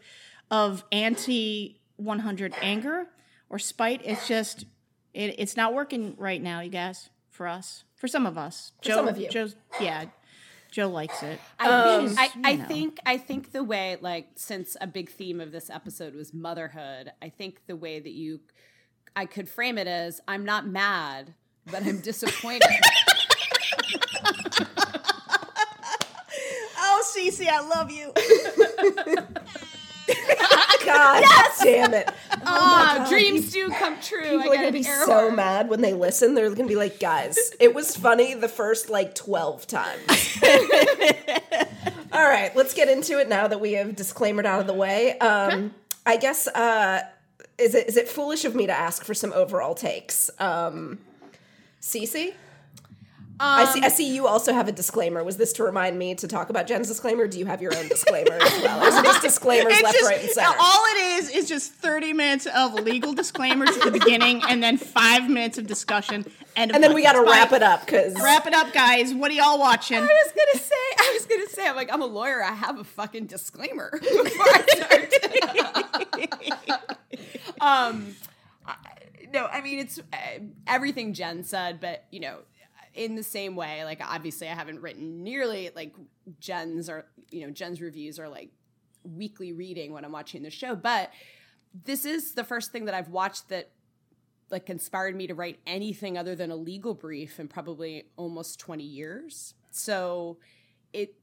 of 0.50 0.82
anti 0.90 1.78
100 1.94 2.54
anger 2.60 3.06
or 3.48 3.60
spite. 3.60 4.00
It's 4.04 4.26
just, 4.26 4.64
it, 5.14 5.36
it's 5.38 5.56
not 5.56 5.74
working 5.74 6.16
right 6.18 6.42
now, 6.42 6.58
you 6.58 6.70
guys, 6.70 7.08
for 7.30 7.46
us. 7.46 7.84
For 7.94 8.08
some 8.08 8.26
of 8.26 8.36
us. 8.36 8.72
For 8.82 8.90
some 8.90 9.06
of 9.06 9.16
you. 9.16 9.28
Jo's, 9.28 9.54
yeah. 9.80 10.06
Jo 10.76 10.90
likes 10.90 11.22
it. 11.22 11.40
I, 11.58 11.64
think, 11.64 12.10
um, 12.10 12.18
I, 12.18 12.52
I 12.52 12.56
think 12.58 12.98
I 13.06 13.16
think 13.16 13.52
the 13.52 13.64
way 13.64 13.96
like 14.02 14.28
since 14.34 14.76
a 14.78 14.86
big 14.86 15.08
theme 15.08 15.40
of 15.40 15.50
this 15.50 15.70
episode 15.70 16.14
was 16.14 16.34
motherhood, 16.34 17.12
I 17.22 17.30
think 17.30 17.62
the 17.66 17.76
way 17.76 17.98
that 17.98 18.12
you 18.12 18.40
I 19.16 19.24
could 19.24 19.48
frame 19.48 19.78
it 19.78 19.86
as 19.86 20.20
I'm 20.28 20.44
not 20.44 20.66
mad, 20.66 21.32
but 21.64 21.82
I'm 21.86 22.00
disappointed. 22.00 22.68
Oh, 26.78 27.02
CC, 27.16 27.48
I 27.48 27.60
love 27.60 27.90
you. 27.90 28.12
God 30.84 31.24
damn 31.62 31.94
it. 31.94 32.08
Ah, 32.44 33.06
dreams 33.08 33.52
do 33.52 33.68
come 33.70 34.00
true. 34.00 34.22
People 34.22 34.52
are 34.52 34.56
gonna 34.56 34.72
be 34.72 34.82
so 34.82 35.30
mad 35.30 35.68
when 35.68 35.80
they 35.80 35.94
listen. 35.94 36.34
They're 36.34 36.50
gonna 36.50 36.68
be 36.68 36.76
like, 36.76 37.00
guys, 37.00 37.38
it 37.58 37.74
was 37.74 37.96
funny 37.96 38.34
the 38.34 38.48
first 38.48 38.88
like 38.88 39.14
12 39.14 39.66
times. 39.66 40.38
All 42.12 42.28
right, 42.28 42.54
let's 42.54 42.72
get 42.72 42.88
into 42.88 43.18
it 43.18 43.28
now 43.28 43.48
that 43.48 43.60
we 43.60 43.72
have 43.72 43.96
disclaimered 43.96 44.46
out 44.46 44.60
of 44.60 44.66
the 44.66 44.74
way. 44.74 45.18
Um, 45.18 45.74
I 46.06 46.16
guess 46.16 46.46
uh, 46.48 47.02
is 47.58 47.74
it 47.74 47.88
is 47.88 47.96
it 47.96 48.08
foolish 48.08 48.44
of 48.44 48.54
me 48.54 48.66
to 48.66 48.72
ask 48.72 49.04
for 49.04 49.14
some 49.14 49.32
overall 49.32 49.74
takes? 49.74 50.30
Um, 50.38 50.98
CC? 51.80 52.34
I 53.38 53.64
see. 53.66 53.82
I 53.82 53.88
see. 53.88 54.14
You 54.14 54.26
also 54.26 54.52
have 54.52 54.66
a 54.68 54.72
disclaimer. 54.72 55.22
Was 55.22 55.36
this 55.36 55.52
to 55.54 55.62
remind 55.64 55.98
me 55.98 56.14
to 56.14 56.26
talk 56.26 56.48
about 56.50 56.66
Jen's 56.66 56.88
disclaimer? 56.88 57.26
Do 57.26 57.38
you 57.38 57.44
have 57.46 57.60
your 57.60 57.76
own 57.76 57.88
disclaimer 57.88 58.32
as 58.32 58.62
well? 58.62 58.82
Or 58.82 58.88
is 58.88 58.96
it 58.96 59.04
just 59.04 59.22
disclaimers 59.22 59.74
It's 59.74 59.82
left, 59.82 59.96
just, 59.96 60.10
right, 60.10 60.20
and 60.22 60.30
center? 60.30 60.56
all 60.58 60.84
it 60.86 60.96
is 61.18 61.30
is 61.30 61.48
just 61.48 61.72
30 61.74 62.14
minutes 62.14 62.46
of 62.46 62.74
legal 62.74 63.12
disclaimers 63.12 63.76
at 63.76 63.82
the 63.84 63.90
beginning 63.90 64.42
and 64.48 64.62
then 64.62 64.78
five 64.78 65.28
minutes 65.28 65.58
of 65.58 65.66
discussion. 65.66 66.24
And, 66.56 66.74
and 66.74 66.82
then 66.82 66.94
we 66.94 67.02
got 67.02 67.12
to 67.12 67.22
wrap 67.22 67.52
it 67.52 67.62
up 67.62 67.84
because 67.84 68.14
Wrap 68.14 68.46
it 68.46 68.54
up, 68.54 68.72
guys. 68.72 69.12
What 69.12 69.30
are 69.30 69.34
y'all 69.34 69.58
watching? 69.58 69.98
I 69.98 70.00
was 70.00 70.32
gonna 70.32 70.64
say, 70.64 70.74
I 70.98 71.10
was 71.18 71.26
gonna 71.26 71.48
say, 71.48 71.68
I'm 71.68 71.76
like, 71.76 71.92
I'm 71.92 72.00
a 72.02 72.06
lawyer. 72.06 72.42
I 72.42 72.54
have 72.54 72.78
a 72.78 72.84
fucking 72.84 73.26
disclaimer 73.26 73.90
before 74.00 74.46
I 74.46 74.64
start. 74.68 75.12
um, 77.60 78.14
I- 78.66 78.76
no, 79.32 79.46
I 79.46 79.60
mean 79.60 79.78
it's 79.80 79.98
uh, 79.98 80.16
everything 80.66 81.12
Jen 81.12 81.44
said, 81.44 81.80
but 81.80 82.04
you 82.10 82.20
know, 82.20 82.38
in 82.96 83.14
the 83.14 83.22
same 83.22 83.56
way, 83.56 83.84
like 83.84 84.00
obviously 84.02 84.48
I 84.48 84.54
haven't 84.54 84.80
written 84.80 85.22
nearly 85.22 85.70
like 85.74 85.94
Jen's 86.40 86.88
or 86.88 87.06
you 87.30 87.46
know 87.46 87.52
Jen's 87.52 87.80
reviews 87.80 88.18
are 88.18 88.28
like 88.28 88.50
weekly 89.04 89.52
reading 89.52 89.92
when 89.92 90.04
I'm 90.04 90.12
watching 90.12 90.42
the 90.42 90.50
show, 90.50 90.74
but 90.74 91.10
this 91.84 92.04
is 92.04 92.34
the 92.34 92.44
first 92.44 92.72
thing 92.72 92.86
that 92.86 92.94
I've 92.94 93.10
watched 93.10 93.48
that 93.50 93.70
like 94.50 94.70
inspired 94.70 95.16
me 95.16 95.26
to 95.26 95.34
write 95.34 95.58
anything 95.66 96.16
other 96.16 96.34
than 96.34 96.50
a 96.50 96.56
legal 96.56 96.94
brief 96.94 97.40
in 97.40 97.48
probably 97.48 98.04
almost 98.16 98.60
20 98.60 98.84
years. 98.84 99.54
So 99.70 100.38
it 100.92 101.14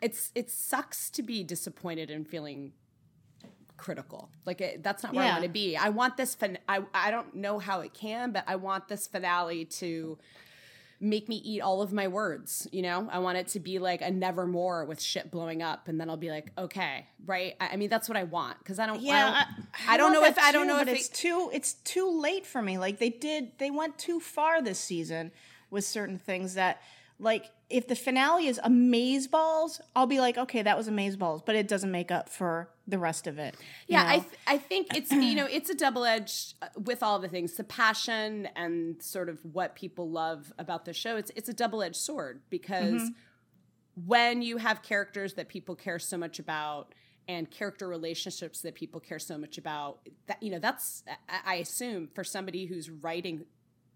it's 0.00 0.30
it 0.34 0.50
sucks 0.50 1.10
to 1.10 1.22
be 1.22 1.42
disappointed 1.44 2.10
and 2.10 2.26
feeling 2.26 2.72
critical. 3.76 4.30
Like 4.44 4.60
it, 4.60 4.82
that's 4.82 5.02
not 5.02 5.14
where 5.14 5.24
I 5.24 5.32
want 5.32 5.44
to 5.44 5.48
be. 5.48 5.76
I 5.76 5.88
want 5.88 6.16
this 6.16 6.34
fin- 6.34 6.58
I 6.68 6.82
I 6.94 7.10
don't 7.10 7.34
know 7.34 7.58
how 7.58 7.80
it 7.80 7.94
can, 7.94 8.32
but 8.32 8.44
I 8.46 8.56
want 8.56 8.88
this 8.88 9.06
finale 9.06 9.64
to 9.64 10.18
make 11.02 11.28
me 11.28 11.36
eat 11.44 11.60
all 11.60 11.82
of 11.82 11.92
my 11.92 12.08
words, 12.08 12.68
you 12.72 12.80
know? 12.80 13.08
I 13.10 13.18
want 13.18 13.36
it 13.36 13.48
to 13.48 13.60
be 13.60 13.78
like 13.78 14.00
a 14.00 14.10
nevermore 14.10 14.84
with 14.84 15.00
shit 15.00 15.30
blowing 15.30 15.60
up 15.62 15.88
and 15.88 16.00
then 16.00 16.08
I'll 16.08 16.16
be 16.16 16.30
like, 16.30 16.52
okay, 16.56 17.06
right? 17.26 17.54
I, 17.60 17.70
I 17.70 17.76
mean 17.76 17.90
that's 17.90 18.08
what 18.08 18.16
I 18.16 18.22
want 18.22 18.64
cuz 18.64 18.78
I 18.78 18.86
don't 18.86 18.98
I 18.98 19.00
Yeah, 19.00 19.24
don't, 19.24 19.66
I, 19.88 19.94
I 19.94 19.96
don't 19.96 20.12
know 20.12 20.24
if 20.24 20.36
that 20.36 20.44
I 20.44 20.52
don't 20.52 20.66
know 20.68 20.80
if 20.80 20.88
it's 20.88 21.08
it, 21.08 21.14
too 21.14 21.50
it's 21.52 21.74
too 21.74 22.08
late 22.20 22.46
for 22.46 22.62
me. 22.62 22.78
Like 22.78 22.98
they 22.98 23.10
did, 23.10 23.58
they 23.58 23.70
went 23.70 23.98
too 23.98 24.20
far 24.20 24.62
this 24.62 24.78
season 24.78 25.32
with 25.70 25.84
certain 25.84 26.18
things 26.18 26.54
that, 26.54 26.80
like, 27.18 27.50
if 27.72 27.88
the 27.88 27.96
finale 27.96 28.46
is 28.46 28.60
amaze 28.62 29.26
balls, 29.26 29.80
I'll 29.96 30.06
be 30.06 30.20
like, 30.20 30.36
okay, 30.36 30.62
that 30.62 30.76
was 30.76 30.88
amaze 30.88 31.16
balls, 31.16 31.42
but 31.44 31.56
it 31.56 31.66
doesn't 31.66 31.90
make 31.90 32.10
up 32.10 32.28
for 32.28 32.68
the 32.86 32.98
rest 32.98 33.26
of 33.26 33.38
it. 33.38 33.56
Yeah, 33.88 34.04
I 34.06 34.18
th- 34.18 34.34
I 34.46 34.58
think 34.58 34.94
it's 34.94 35.10
you 35.10 35.34
know 35.34 35.46
it's 35.50 35.70
a 35.70 35.74
double 35.74 36.04
edged 36.04 36.54
uh, 36.60 36.66
with 36.84 37.02
all 37.02 37.18
the 37.18 37.28
things 37.28 37.54
the 37.54 37.64
passion 37.64 38.48
and 38.54 39.02
sort 39.02 39.28
of 39.28 39.38
what 39.44 39.74
people 39.74 40.10
love 40.10 40.52
about 40.58 40.84
the 40.84 40.92
show. 40.92 41.16
It's 41.16 41.32
it's 41.34 41.48
a 41.48 41.54
double 41.54 41.82
edged 41.82 41.96
sword 41.96 42.42
because 42.50 43.02
mm-hmm. 43.02 44.06
when 44.06 44.42
you 44.42 44.58
have 44.58 44.82
characters 44.82 45.34
that 45.34 45.48
people 45.48 45.74
care 45.74 45.98
so 45.98 46.18
much 46.18 46.38
about 46.38 46.94
and 47.28 47.50
character 47.50 47.88
relationships 47.88 48.60
that 48.62 48.74
people 48.74 49.00
care 49.00 49.20
so 49.20 49.38
much 49.38 49.56
about 49.56 50.00
that 50.26 50.42
you 50.42 50.50
know 50.50 50.58
that's 50.58 51.04
I 51.46 51.54
assume 51.54 52.08
for 52.14 52.24
somebody 52.24 52.66
who's 52.66 52.90
writing 52.90 53.46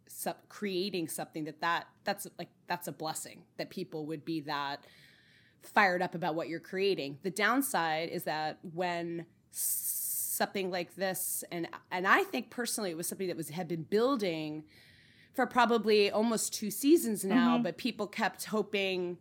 so- 0.09 0.35
creating 0.49 1.09
something 1.09 1.45
that 1.45 1.61
that 1.61 1.87
that's 2.05 2.27
like 2.39 2.49
that's 2.67 2.89
a 2.89 2.93
blessing 2.93 3.43
that 3.57 3.71
people 3.71 4.07
would 4.07 4.25
be 4.25 4.41
that 4.41 4.85
fired 5.63 6.03
up 6.03 6.15
about 6.15 6.35
what 6.35 6.49
you're 6.49 6.61
creating. 6.61 7.19
The 7.23 7.31
downside 7.31 8.09
is 8.11 8.25
that 8.25 8.59
when 8.75 9.27
something 9.51 10.71
like 10.71 10.95
this 10.97 11.45
and 11.51 11.69
and 11.91 12.07
I 12.07 12.23
think 12.25 12.51
personally 12.51 12.91
it 12.91 12.97
was 12.97 13.07
something 13.07 13.29
that 13.29 13.37
was 13.37 13.49
had 13.51 13.69
been 13.69 13.83
building 13.83 14.65
for 15.35 15.47
probably 15.47 16.11
almost 16.11 16.55
two 16.55 16.71
seasons 16.71 17.25
now, 17.25 17.55
mm-hmm. 17.55 17.63
but 17.65 17.77
people 17.77 18.07
kept 18.07 18.47
hoping 18.47 19.19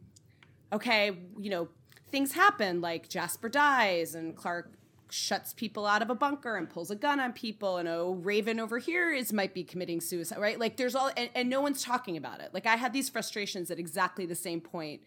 okay, 0.74 1.12
you 1.40 1.50
know, 1.50 1.70
things 2.12 2.34
happen 2.34 2.82
like 2.82 3.10
Jasper 3.10 3.50
dies 3.50 4.16
and 4.16 4.36
Clarke 4.36 4.72
shuts 5.10 5.54
people 5.54 5.86
out 5.86 6.02
of 6.02 6.10
a 6.10 6.16
bunker 6.16 6.56
and 6.56 6.70
pulls 6.70 6.92
a 6.92 6.96
gun 6.96 7.20
on 7.20 7.34
people 7.34 7.78
and 7.78 7.88
oh 7.88 8.20
raven 8.22 8.60
over 8.60 8.80
here 8.80 9.14
is 9.14 9.32
might 9.32 9.54
be 9.54 9.64
committing 9.64 10.02
suicide 10.02 10.40
right? 10.40 10.60
Like 10.60 10.78
there's 10.78 10.96
all 10.96 11.12
and, 11.16 11.30
and 11.36 11.50
no 11.50 11.62
one's 11.62 11.84
talking 11.84 12.18
about 12.18 12.42
it. 12.42 12.54
Like 12.54 12.66
i 12.66 12.76
had 12.76 12.94
these 12.94 13.10
frustrations 13.10 13.72
at 13.72 13.80
exactly 13.80 14.26
the 14.26 14.36
same 14.36 14.62
point 14.62 15.02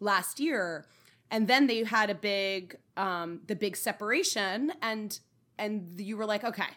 last 0.00 0.40
year 0.40 0.86
and 1.30 1.48
then 1.48 1.66
they 1.66 1.84
had 1.84 2.10
a 2.10 2.14
big 2.14 2.76
um 2.96 3.40
the 3.46 3.56
big 3.56 3.76
separation 3.76 4.72
and 4.82 5.20
and 5.58 6.00
you 6.00 6.16
were 6.16 6.26
like 6.26 6.44
okay 6.44 6.68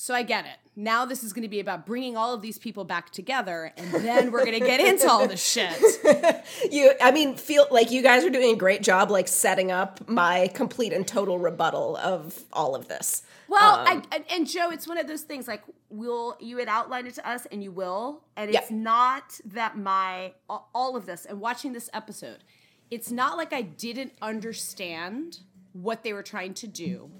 so 0.00 0.14
i 0.14 0.22
get 0.22 0.46
it. 0.46 0.56
Now 0.76 1.04
this 1.04 1.22
is 1.22 1.34
going 1.34 1.42
to 1.42 1.48
be 1.48 1.60
about 1.60 1.84
bringing 1.84 2.16
all 2.16 2.32
of 2.32 2.40
these 2.40 2.56
people 2.56 2.84
back 2.84 3.10
together 3.10 3.70
and 3.76 3.92
then 3.92 4.32
we're 4.32 4.46
going 4.46 4.58
to 4.58 4.66
get 4.66 4.80
into 4.80 5.06
all 5.10 5.28
the 5.28 5.36
shit. 5.36 5.74
You 6.72 6.92
i 7.02 7.10
mean 7.10 7.36
feel 7.36 7.66
like 7.70 7.90
you 7.90 8.02
guys 8.02 8.24
are 8.24 8.30
doing 8.30 8.54
a 8.54 8.56
great 8.56 8.82
job 8.82 9.10
like 9.10 9.28
setting 9.28 9.70
up 9.70 10.08
my 10.08 10.48
complete 10.54 10.92
and 10.94 11.06
total 11.06 11.38
rebuttal 11.38 11.96
of 11.98 12.42
all 12.52 12.74
of 12.74 12.88
this. 12.88 13.22
Well 13.48 13.80
Um, 13.80 14.02
I, 14.10 14.24
and, 14.34 14.46
Jo 14.48 14.70
it's 14.70 14.86
one 14.88 14.96
of 14.96 15.06
those 15.06 15.22
things 15.22 15.46
like 15.46 15.62
will 15.90 16.36
you 16.40 16.56
had 16.58 16.68
outlined 16.68 17.06
it 17.06 17.14
to 17.16 17.28
us 17.28 17.46
and 17.52 17.62
you 17.62 17.72
will 17.72 18.24
and 18.36 18.50
it's 18.50 18.70
Yeah. 18.70 18.76
not 18.76 19.38
that 19.44 19.76
my 19.76 20.32
all 20.48 20.70
all 20.74 20.96
of 20.96 21.04
this 21.04 21.26
and 21.26 21.40
watching 21.40 21.72
this 21.74 21.90
episode 21.92 22.42
it's 22.90 23.10
not 23.10 23.36
like 23.36 23.52
i 23.52 23.60
didn't 23.60 24.12
understand 24.22 25.40
what 25.72 26.02
they 26.04 26.12
were 26.12 26.22
trying 26.22 26.54
to 26.54 26.66
do. 26.66 27.10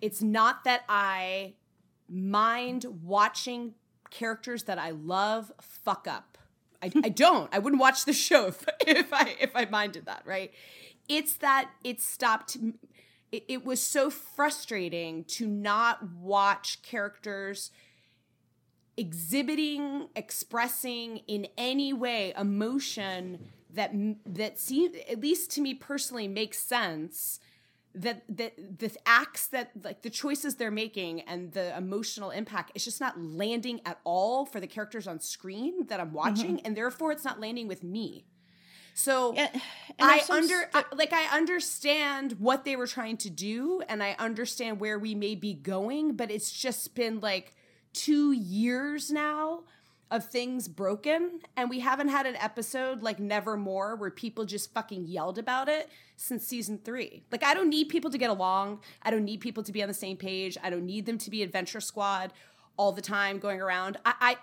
It's 0.00 0.22
not 0.22 0.64
that 0.64 0.82
i 0.88 1.54
mind 2.10 2.86
watching 3.02 3.74
characters 4.10 4.64
that 4.64 4.78
I 4.78 4.90
love 4.90 5.52
fuck 5.60 6.06
up. 6.08 6.38
I, 6.82 6.90
I 7.04 7.08
don't. 7.08 7.48
I 7.54 7.58
wouldn't 7.58 7.80
watch 7.80 8.04
the 8.04 8.12
show 8.12 8.46
if, 8.48 8.66
if 8.86 9.12
I 9.12 9.36
if 9.40 9.54
I 9.54 9.66
minded 9.66 10.06
that, 10.06 10.22
right? 10.24 10.52
It's 11.08 11.34
that 11.34 11.70
it 11.84 12.00
stopped. 12.00 12.56
It, 13.32 13.44
it 13.48 13.64
was 13.64 13.80
so 13.80 14.10
frustrating 14.10 15.24
to 15.24 15.46
not 15.46 16.10
watch 16.14 16.82
characters 16.82 17.70
exhibiting, 18.96 20.08
expressing 20.16 21.18
in 21.28 21.46
any 21.56 21.92
way 21.92 22.34
emotion 22.36 23.50
that 23.72 23.92
that 24.26 24.58
seems, 24.58 24.96
at 25.08 25.20
least 25.20 25.50
to 25.52 25.60
me 25.60 25.74
personally, 25.74 26.26
makes 26.26 26.58
sense 26.58 27.38
that 27.94 28.22
that 28.28 28.78
the 28.78 28.96
acts 29.04 29.48
that 29.48 29.72
like 29.82 30.02
the 30.02 30.10
choices 30.10 30.54
they're 30.56 30.70
making 30.70 31.22
and 31.22 31.52
the 31.52 31.76
emotional 31.76 32.30
impact 32.30 32.70
it's 32.74 32.84
just 32.84 33.00
not 33.00 33.20
landing 33.20 33.80
at 33.84 33.98
all 34.04 34.46
for 34.46 34.60
the 34.60 34.66
characters 34.66 35.06
on 35.08 35.18
screen 35.20 35.86
that 35.88 35.98
I'm 35.98 36.08
mm-hmm. 36.08 36.16
watching 36.16 36.60
and 36.60 36.76
therefore 36.76 37.12
it's 37.12 37.24
not 37.24 37.40
landing 37.40 37.66
with 37.66 37.82
me. 37.82 38.26
So 38.94 39.32
And- 39.34 39.50
and 39.54 39.62
I 39.98 40.22
under 40.30 40.54
st- 40.54 40.68
I- 40.74 40.84
like 40.94 41.12
I 41.12 41.36
understand 41.36 42.32
what 42.38 42.64
they 42.64 42.76
were 42.76 42.86
trying 42.86 43.16
to 43.18 43.30
do 43.30 43.82
and 43.88 44.02
I 44.02 44.14
understand 44.18 44.78
where 44.78 44.98
we 44.98 45.14
may 45.14 45.34
be 45.34 45.54
going 45.54 46.14
but 46.14 46.30
it's 46.30 46.52
just 46.52 46.94
been 46.94 47.20
like 47.20 47.54
2 47.94 48.30
years 48.32 49.10
now 49.10 49.64
of 50.10 50.24
things 50.24 50.66
broken 50.66 51.40
and 51.56 51.70
we 51.70 51.80
haven't 51.80 52.08
had 52.08 52.26
an 52.26 52.36
episode 52.36 53.02
like 53.02 53.20
Nevermore 53.20 53.94
where 53.96 54.10
people 54.10 54.44
just 54.44 54.74
fucking 54.74 55.06
yelled 55.06 55.38
about 55.38 55.68
it 55.68 55.88
since 56.16 56.46
season 56.46 56.80
3. 56.84 57.24
Like 57.30 57.44
I 57.44 57.54
don't 57.54 57.70
need 57.70 57.88
people 57.88 58.10
to 58.10 58.18
get 58.18 58.30
along. 58.30 58.80
I 59.02 59.10
don't 59.10 59.24
need 59.24 59.40
people 59.40 59.62
to 59.62 59.72
be 59.72 59.82
on 59.82 59.88
the 59.88 59.94
same 59.94 60.16
page. 60.16 60.58
I 60.62 60.70
don't 60.70 60.86
need 60.86 61.06
them 61.06 61.18
to 61.18 61.30
be 61.30 61.42
adventure 61.42 61.80
squad 61.80 62.32
all 62.76 62.92
the 62.92 63.02
time 63.02 63.38
going 63.38 63.60
around. 63.60 63.98
I 64.04 64.14
I, 64.20 64.36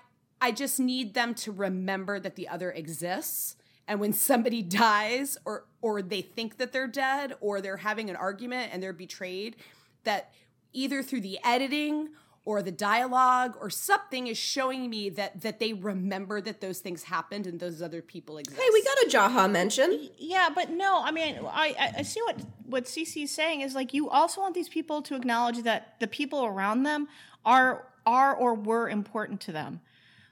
I 0.48 0.52
just 0.52 0.80
need 0.80 1.14
them 1.14 1.34
to 1.36 1.52
remember 1.52 2.20
that 2.20 2.36
the 2.36 2.48
other 2.48 2.72
exists 2.72 3.58
and 3.88 4.00
when 4.00 4.14
somebody 4.14 4.62
dies 4.64 5.38
or 5.46 5.66
or 5.82 6.02
they 6.02 6.22
think 6.22 6.58
that 6.58 6.72
they're 6.72 6.88
dead 6.88 7.34
or 7.42 7.60
they're 7.60 7.78
having 7.78 8.10
an 8.10 8.16
argument 8.16 8.70
and 8.72 8.82
they're 8.82 8.94
betrayed 8.94 9.58
that 10.06 10.32
either 10.72 11.04
through 11.04 11.22
the 11.22 11.40
editing 11.44 12.10
or 12.48 12.62
the 12.62 12.72
dialogue 12.72 13.58
or 13.60 13.70
something 13.70 14.28
is 14.28 14.38
showing 14.38 14.90
me 14.90 15.10
that 15.10 15.42
that 15.42 15.60
they 15.60 15.74
remember 15.74 16.40
that 16.40 16.62
those 16.62 16.80
things 16.80 17.04
happened 17.04 17.46
and 17.46 17.60
those 17.60 17.82
other 17.82 18.02
people 18.02 18.38
exist. 18.38 18.58
Hey, 18.58 18.70
we 18.72 18.82
got 18.86 18.98
a 19.04 19.08
Jaha 19.10 19.52
mention. 19.52 20.10
Yeah, 20.18 20.48
but 20.56 20.70
no, 20.70 21.02
I 21.04 21.12
mean, 21.12 21.38
I, 21.46 21.76
I- 21.78 21.94
I 21.98 22.02
see 22.04 22.22
what 22.22 22.38
what 22.66 22.86
CC 22.86 23.24
is 23.24 23.32
saying 23.32 23.60
is 23.62 23.76
like 23.76 23.94
you 23.94 24.10
also 24.10 24.40
want 24.40 24.56
these 24.56 24.70
people 24.70 25.02
to 25.02 25.16
acknowledge 25.16 25.62
that 25.64 26.00
the 26.00 26.08
people 26.08 26.46
around 26.46 26.84
them 26.84 27.10
are 27.46 27.86
are 28.06 28.34
or 28.34 28.54
were 28.54 28.88
important 28.88 29.42
to 29.42 29.52
them. 29.52 29.82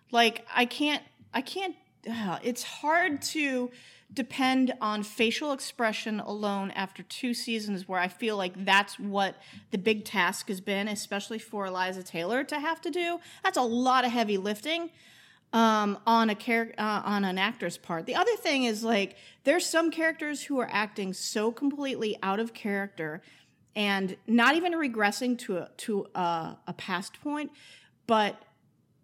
Like 0.10 0.46
I 0.56 0.64
can't, 0.64 1.04
I 1.34 1.42
can't. 1.42 1.76
Uh, 2.10 2.40
it's 2.44 2.64
hard 2.64 3.22
to 3.24 3.72
depend 4.16 4.74
on 4.82 5.04
facial 5.04 5.52
expression 5.52 6.20
alone 6.20 6.72
after 6.72 7.04
two 7.04 7.34
seasons 7.34 7.88
where 7.88 8.00
I 8.00 8.08
feel 8.08 8.38
like 8.38 8.66
that's 8.66 8.98
what 8.98 9.36
the 9.72 9.78
big 9.78 10.06
task 10.06 10.48
has 10.48 10.62
been, 10.62 10.88
especially 10.88 11.38
for 11.38 11.66
Eliza 11.68 12.02
Taylor 12.02 12.44
to 12.46 12.60
have 12.60 12.82
to 12.82 12.90
do. 12.90 13.20
That's 13.44 13.58
a 13.58 13.62
lot 13.62 14.06
of 14.06 14.12
heavy 14.12 14.38
lifting 14.38 14.90
um, 15.54 16.00
on 16.08 16.30
a 16.30 16.36
char- 16.36 16.74
uh, 16.78 17.02
on 17.06 17.24
an 17.26 17.38
actor's 17.38 17.78
part. 17.78 18.06
The 18.06 18.16
other 18.16 18.36
thing 18.38 18.64
is 18.64 18.84
like 18.84 19.18
there's 19.44 19.66
some 19.66 19.92
characters 19.92 20.44
who 20.44 20.60
are 20.60 20.70
acting 20.72 21.14
so 21.14 21.52
completely 21.52 22.18
out 22.24 22.40
of 22.40 22.54
character 22.54 23.22
and 23.76 24.16
not 24.26 24.56
even 24.56 24.74
regressing 24.74 25.38
to 25.40 25.58
a, 25.58 25.70
to 25.78 26.08
a, 26.16 26.58
a 26.68 26.74
past 26.74 27.22
point, 27.22 27.52
but 28.08 28.42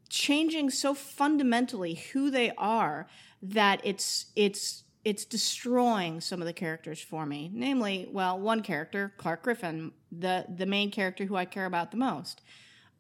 changing 0.10 0.70
so 0.70 0.94
fundamentally 0.94 1.96
who 2.14 2.30
they 2.30 2.52
are 2.58 3.08
that 3.42 3.82
it's 3.84 4.28
it's 4.36 4.81
it's 5.04 5.26
destroying 5.26 6.22
some 6.22 6.42
of 6.42 6.46
the 6.46 6.54
characters 6.54 7.02
for 7.02 7.26
me. 7.26 7.50
Namely, 7.54 8.08
well, 8.12 8.40
one 8.40 8.62
character, 8.62 9.14
Clarke 9.18 9.44
Griffin, 9.44 9.92
the 10.12 10.46
the 10.56 10.66
main 10.66 10.92
character 10.92 11.26
who 11.26 11.36
I 11.36 11.46
care 11.46 11.66
about 11.66 11.92
the 11.92 11.98
most. 11.98 12.42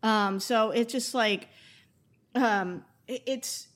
Um, 0.03 0.39
so 0.39 0.72
it's 0.72 0.91
just 0.91 1.13
like 1.13 1.48
um, 2.36 2.84
it- 3.08 3.24
it's 3.25 3.67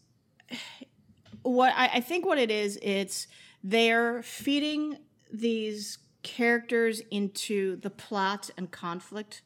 what 1.44 1.74
I, 1.76 1.90
I 1.96 2.02
think 2.02 2.26
what 2.26 2.38
it 2.38 2.50
is 2.52 2.80
it's 2.82 3.28
they're 3.64 4.22
feeding 4.24 4.98
these 5.32 5.98
characters 6.24 7.02
into 7.12 7.76
the 7.78 7.90
plot 7.90 8.50
and 8.58 8.72
conflict 8.72 9.42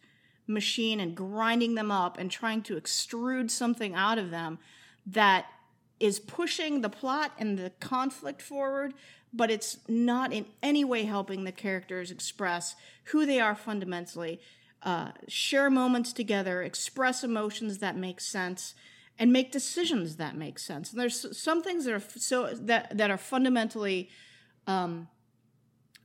machine 0.48 1.00
and 1.00 1.16
grinding 1.16 1.76
them 1.76 1.92
up 1.92 2.18
and 2.18 2.32
trying 2.32 2.62
to 2.64 2.76
extrude 2.80 3.52
something 3.52 3.94
out 3.96 4.18
of 4.18 4.32
them 4.32 4.60
that 5.06 5.46
is 6.00 6.20
pushing 6.20 6.82
the 6.82 6.89
plot 6.89 7.32
and 7.38 7.58
the 7.58 7.72
conflict 7.79 8.41
forward 8.41 8.94
but 9.32 9.51
it's 9.51 9.77
not 9.88 10.34
in 10.34 10.46
any 10.63 10.84
way 10.84 11.03
helping 11.03 11.44
the 11.44 11.51
characters 11.51 12.10
express 12.10 12.75
who 13.06 13.25
they 13.25 13.39
are 13.39 13.56
fundamentally 13.56 14.39
uh, 14.82 15.12
share 15.27 15.70
moments 15.70 16.13
together 16.13 16.63
express 16.63 17.24
emotions 17.24 17.79
that 17.79 17.96
make 17.96 18.20
sense 18.20 18.74
and 19.20 19.34
make 19.34 19.51
decisions 19.51 20.15
that 20.15 20.36
make 20.36 20.58
sense. 20.58 20.91
And 20.91 21.00
there's 21.00 21.38
some 21.38 21.62
things 21.62 21.84
that 21.86 21.94
are 21.94 22.00
so 22.00 22.53
that 22.53 22.98
that 22.98 23.12
are 23.12 23.18
fundamentally 23.18 24.10
um, 24.65 25.10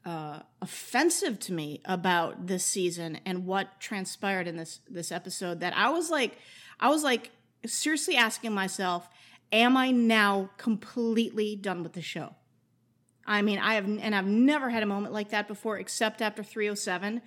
uh, 0.05 0.41
offensive 0.61 1.39
to 1.39 1.53
me 1.53 1.81
about 1.85 2.49
this 2.49 2.65
season 2.65 3.21
and 3.25 3.47
what 3.47 3.81
transpired 3.81 4.49
in 4.49 4.57
this 4.57 4.81
this 4.91 5.13
episode. 5.13 5.61
That 5.61 5.77
I 5.77 5.91
was 5.91 6.11
like, 6.11 6.37
I 6.81 6.89
was 6.89 7.05
like 7.05 7.31
seriously 7.65 8.17
asking 8.17 8.53
myself, 8.53 9.09
am 9.55 9.77
I 9.77 9.91
now 9.91 10.51
completely 10.57 11.57
done 11.57 11.83
with 11.83 11.93
the 11.93 12.03
show? 12.03 12.35
I 13.27 13.43
mean, 13.43 13.59
I 13.59 13.75
have, 13.75 13.87
and 13.87 14.15
I've 14.15 14.27
never 14.27 14.69
had 14.69 14.83
a 14.83 14.87
moment 14.87 15.15
like 15.15 15.31
that 15.31 15.49
before, 15.49 15.79
except 15.79 16.21
after 16.21 16.43
307, 16.43 17.23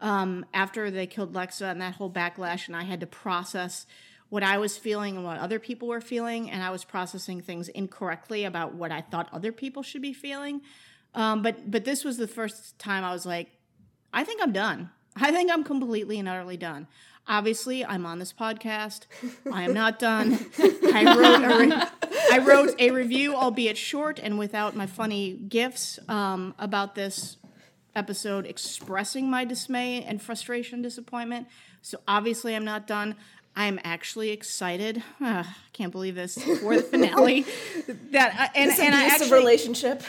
um, 0.00 0.46
after 0.54 0.90
they 0.90 1.06
killed 1.06 1.34
Lexa 1.34 1.70
and 1.70 1.80
that 1.80 1.96
whole 1.96 2.10
backlash, 2.10 2.66
and 2.66 2.76
I 2.76 2.84
had 2.84 3.00
to 3.00 3.06
process 3.06 3.86
what 4.30 4.42
I 4.42 4.56
was 4.56 4.78
feeling 4.78 5.16
and 5.16 5.24
what 5.24 5.38
other 5.38 5.58
people 5.58 5.88
were 5.88 6.00
feeling, 6.00 6.50
and 6.50 6.62
I 6.62 6.70
was 6.70 6.84
processing 6.84 7.42
things 7.42 7.68
incorrectly 7.68 8.44
about 8.44 8.74
what 8.74 8.90
I 8.90 9.02
thought 9.02 9.28
other 9.30 9.52
people 9.52 9.82
should 9.82 10.00
be 10.00 10.14
feeling. 10.14 10.62
Um, 11.14 11.42
but 11.42 11.70
but 11.70 11.84
this 11.84 12.02
was 12.02 12.16
the 12.16 12.26
first 12.26 12.78
time 12.78 13.04
I 13.04 13.12
was 13.12 13.26
like, 13.26 13.50
I 14.12 14.24
think 14.24 14.40
I'm 14.42 14.52
done. 14.52 14.90
I 15.16 15.30
think 15.30 15.50
I'm 15.50 15.64
completely 15.64 16.18
and 16.18 16.28
utterly 16.28 16.56
done. 16.56 16.88
Obviously, 17.28 17.84
I'm 17.84 18.06
on 18.06 18.18
this 18.18 18.32
podcast. 18.32 19.02
I 19.52 19.64
am 19.64 19.74
not 19.74 19.98
done. 19.98 20.38
I 20.92 21.16
wrote 21.16 21.42
a 21.44 21.58
re- 21.58 21.82
I 22.32 22.38
wrote 22.38 22.74
a 22.78 22.90
review, 22.90 23.34
albeit 23.34 23.76
short 23.76 24.18
and 24.22 24.38
without 24.38 24.76
my 24.76 24.86
funny 24.86 25.32
gifs, 25.32 25.98
um, 26.08 26.54
about 26.58 26.94
this 26.94 27.36
episode, 27.94 28.46
expressing 28.46 29.28
my 29.28 29.44
dismay 29.44 30.02
and 30.02 30.20
frustration, 30.20 30.82
disappointment. 30.82 31.46
So 31.82 31.98
obviously, 32.06 32.54
I'm 32.54 32.64
not 32.64 32.86
done. 32.86 33.16
I'm 33.54 33.78
actually 33.84 34.30
excited. 34.30 35.02
I 35.20 35.46
can't 35.72 35.92
believe 35.92 36.14
this 36.14 36.42
for 36.42 36.76
the 36.76 36.82
finale. 36.82 37.44
that 38.12 38.34
I, 38.38 38.58
and 38.58 38.70
This 38.70 38.80
and 38.80 38.94
I 38.94 39.06
actually 39.06 39.32
relationship. 39.32 40.02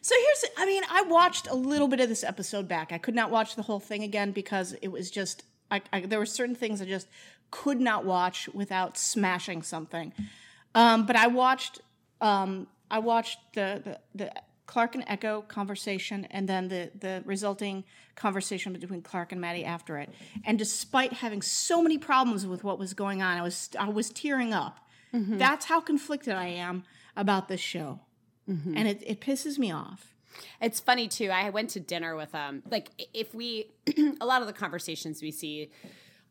so 0.00 0.14
here's, 0.16 0.44
I 0.56 0.66
mean, 0.66 0.82
I 0.90 1.02
watched 1.02 1.48
a 1.48 1.54
little 1.54 1.88
bit 1.88 2.00
of 2.00 2.08
this 2.08 2.22
episode 2.22 2.68
back. 2.68 2.92
I 2.92 2.98
could 2.98 3.14
not 3.14 3.30
watch 3.30 3.56
the 3.56 3.62
whole 3.62 3.80
thing 3.80 4.02
again 4.02 4.32
because 4.32 4.74
it 4.80 4.88
was 4.88 5.10
just, 5.10 5.42
I, 5.70 5.82
I, 5.92 6.00
there 6.02 6.18
were 6.18 6.26
certain 6.26 6.54
things 6.54 6.80
I 6.80 6.84
just 6.84 7.08
could 7.50 7.80
not 7.80 8.04
watch 8.04 8.48
without 8.52 8.96
smashing 8.98 9.62
something. 9.62 10.12
Um, 10.74 11.06
but 11.06 11.16
I 11.16 11.26
watched, 11.26 11.80
um, 12.20 12.66
I 12.90 12.98
watched 12.98 13.38
the, 13.54 13.82
the, 13.84 14.00
the 14.14 14.32
Clarke 14.66 14.96
and 14.96 15.04
Echo 15.06 15.42
conversation 15.42 16.26
and 16.30 16.48
then 16.48 16.68
the, 16.68 16.90
the 16.98 17.22
resulting 17.24 17.84
conversation 18.16 18.72
between 18.72 19.02
Clarke 19.02 19.32
and 19.32 19.40
Madi 19.40 19.64
after 19.64 19.96
it. 19.98 20.10
And 20.44 20.58
despite 20.58 21.14
having 21.14 21.40
so 21.42 21.82
many 21.82 21.96
problems 21.98 22.46
with 22.46 22.64
what 22.64 22.78
was 22.78 22.92
going 22.94 23.22
on, 23.22 23.38
I 23.38 23.42
was, 23.42 23.70
I 23.78 23.88
was 23.88 24.10
tearing 24.10 24.52
up. 24.52 24.78
That's 25.38 25.64
how 25.66 25.80
conflicted 25.80 26.34
I 26.34 26.48
am 26.48 26.84
about 27.16 27.48
this 27.48 27.60
show. 27.60 28.00
And 28.76 28.88
it, 28.88 29.02
it 29.06 29.20
pisses 29.20 29.58
me 29.58 29.72
off. 29.72 30.14
It's 30.60 30.80
funny 30.80 31.08
too. 31.08 31.30
I 31.30 31.50
went 31.50 31.70
to 31.70 31.80
dinner 31.80 32.14
with 32.16 32.34
um 32.34 32.62
like 32.70 32.90
if 33.12 33.34
we 33.34 33.70
a 34.20 34.26
lot 34.26 34.40
of 34.40 34.46
the 34.46 34.52
conversations 34.52 35.20
we 35.20 35.30
see 35.30 35.70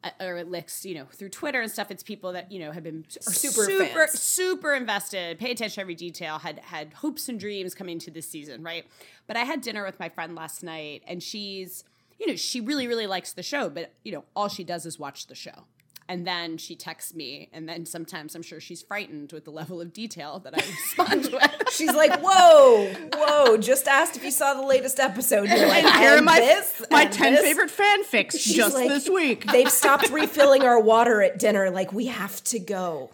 Uh, 0.03 0.11
or 0.21 0.43
licks, 0.43 0.85
you 0.85 0.93
know, 0.93 1.05
through 1.11 1.29
Twitter 1.29 1.59
and 1.59 1.71
stuff, 1.71 1.89
it's 1.89 2.03
people 2.03 2.31
that, 2.33 2.51
you 2.51 2.59
know, 2.59 2.71
have 2.71 2.83
been 2.83 3.03
super 3.09 3.65
super 3.65 4.07
super 4.07 4.73
invested, 4.75 5.39
pay 5.39 5.51
attention 5.51 5.75
to 5.75 5.81
every 5.81 5.95
detail, 5.95 6.37
had 6.37 6.59
had 6.59 6.93
hopes 6.93 7.27
and 7.29 7.39
dreams 7.39 7.73
coming 7.73 7.97
to 7.99 8.11
this 8.11 8.29
season, 8.29 8.61
right? 8.61 8.85
But 9.25 9.37
I 9.37 9.43
had 9.43 9.61
dinner 9.61 9.83
with 9.83 9.99
my 9.99 10.09
friend 10.09 10.35
last 10.35 10.61
night 10.61 11.01
and 11.07 11.23
she's 11.23 11.83
you 12.19 12.27
know, 12.27 12.35
she 12.35 12.61
really, 12.61 12.87
really 12.87 13.07
likes 13.07 13.33
the 13.33 13.43
show, 13.43 13.69
but 13.69 13.93
you 14.03 14.11
know, 14.11 14.23
all 14.35 14.47
she 14.49 14.63
does 14.63 14.85
is 14.85 14.99
watch 14.99 15.27
the 15.27 15.35
show. 15.35 15.65
And 16.09 16.25
then 16.25 16.57
she 16.57 16.75
texts 16.77 17.13
me, 17.13 17.49
and 17.51 17.67
then 17.67 17.85
sometimes 17.85 18.33
I'm 18.33 18.41
sure 18.41 18.61
she's 18.61 18.81
frightened 18.81 19.33
with 19.33 19.43
the 19.43 19.51
level 19.51 19.81
of 19.81 19.91
detail 19.91 20.39
that 20.39 20.53
I 20.53 20.65
respond 20.65 21.25
with. 21.33 21.69
She's 21.73 21.93
like, 21.93 22.21
whoa, 22.21 22.93
whoa, 23.13 23.57
just 23.57 23.89
asked 23.89 24.15
if 24.15 24.23
you 24.23 24.31
saw 24.31 24.53
the 24.53 24.65
latest 24.65 25.01
episode. 25.01 25.49
You're 25.49 25.67
like, 25.67 25.85
Here 25.95 26.13
are 26.13 26.17
and 26.17 26.25
my, 26.25 26.39
this, 26.39 26.81
my 26.89 27.03
and 27.03 27.11
10 27.13 27.33
this." 27.33 27.41
favorite 27.41 27.71
fanfics 27.71 28.39
She's 28.39 28.55
just 28.55 28.73
like, 28.73 28.87
this 28.87 29.09
week. 29.09 29.45
They've 29.51 29.69
stopped 29.69 30.09
refilling 30.09 30.63
our 30.63 30.79
water 30.79 31.21
at 31.21 31.39
dinner. 31.39 31.69
Like, 31.71 31.91
we 31.91 32.05
have 32.05 32.41
to 32.45 32.59
go. 32.59 33.09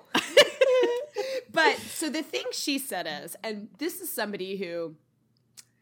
but 1.52 1.78
so 1.78 2.10
the 2.10 2.22
thing 2.22 2.46
she 2.52 2.78
said 2.78 3.08
is, 3.24 3.36
and 3.44 3.70
this 3.80 4.02
is 4.02 4.12
somebody 4.12 4.58
who 4.58 4.96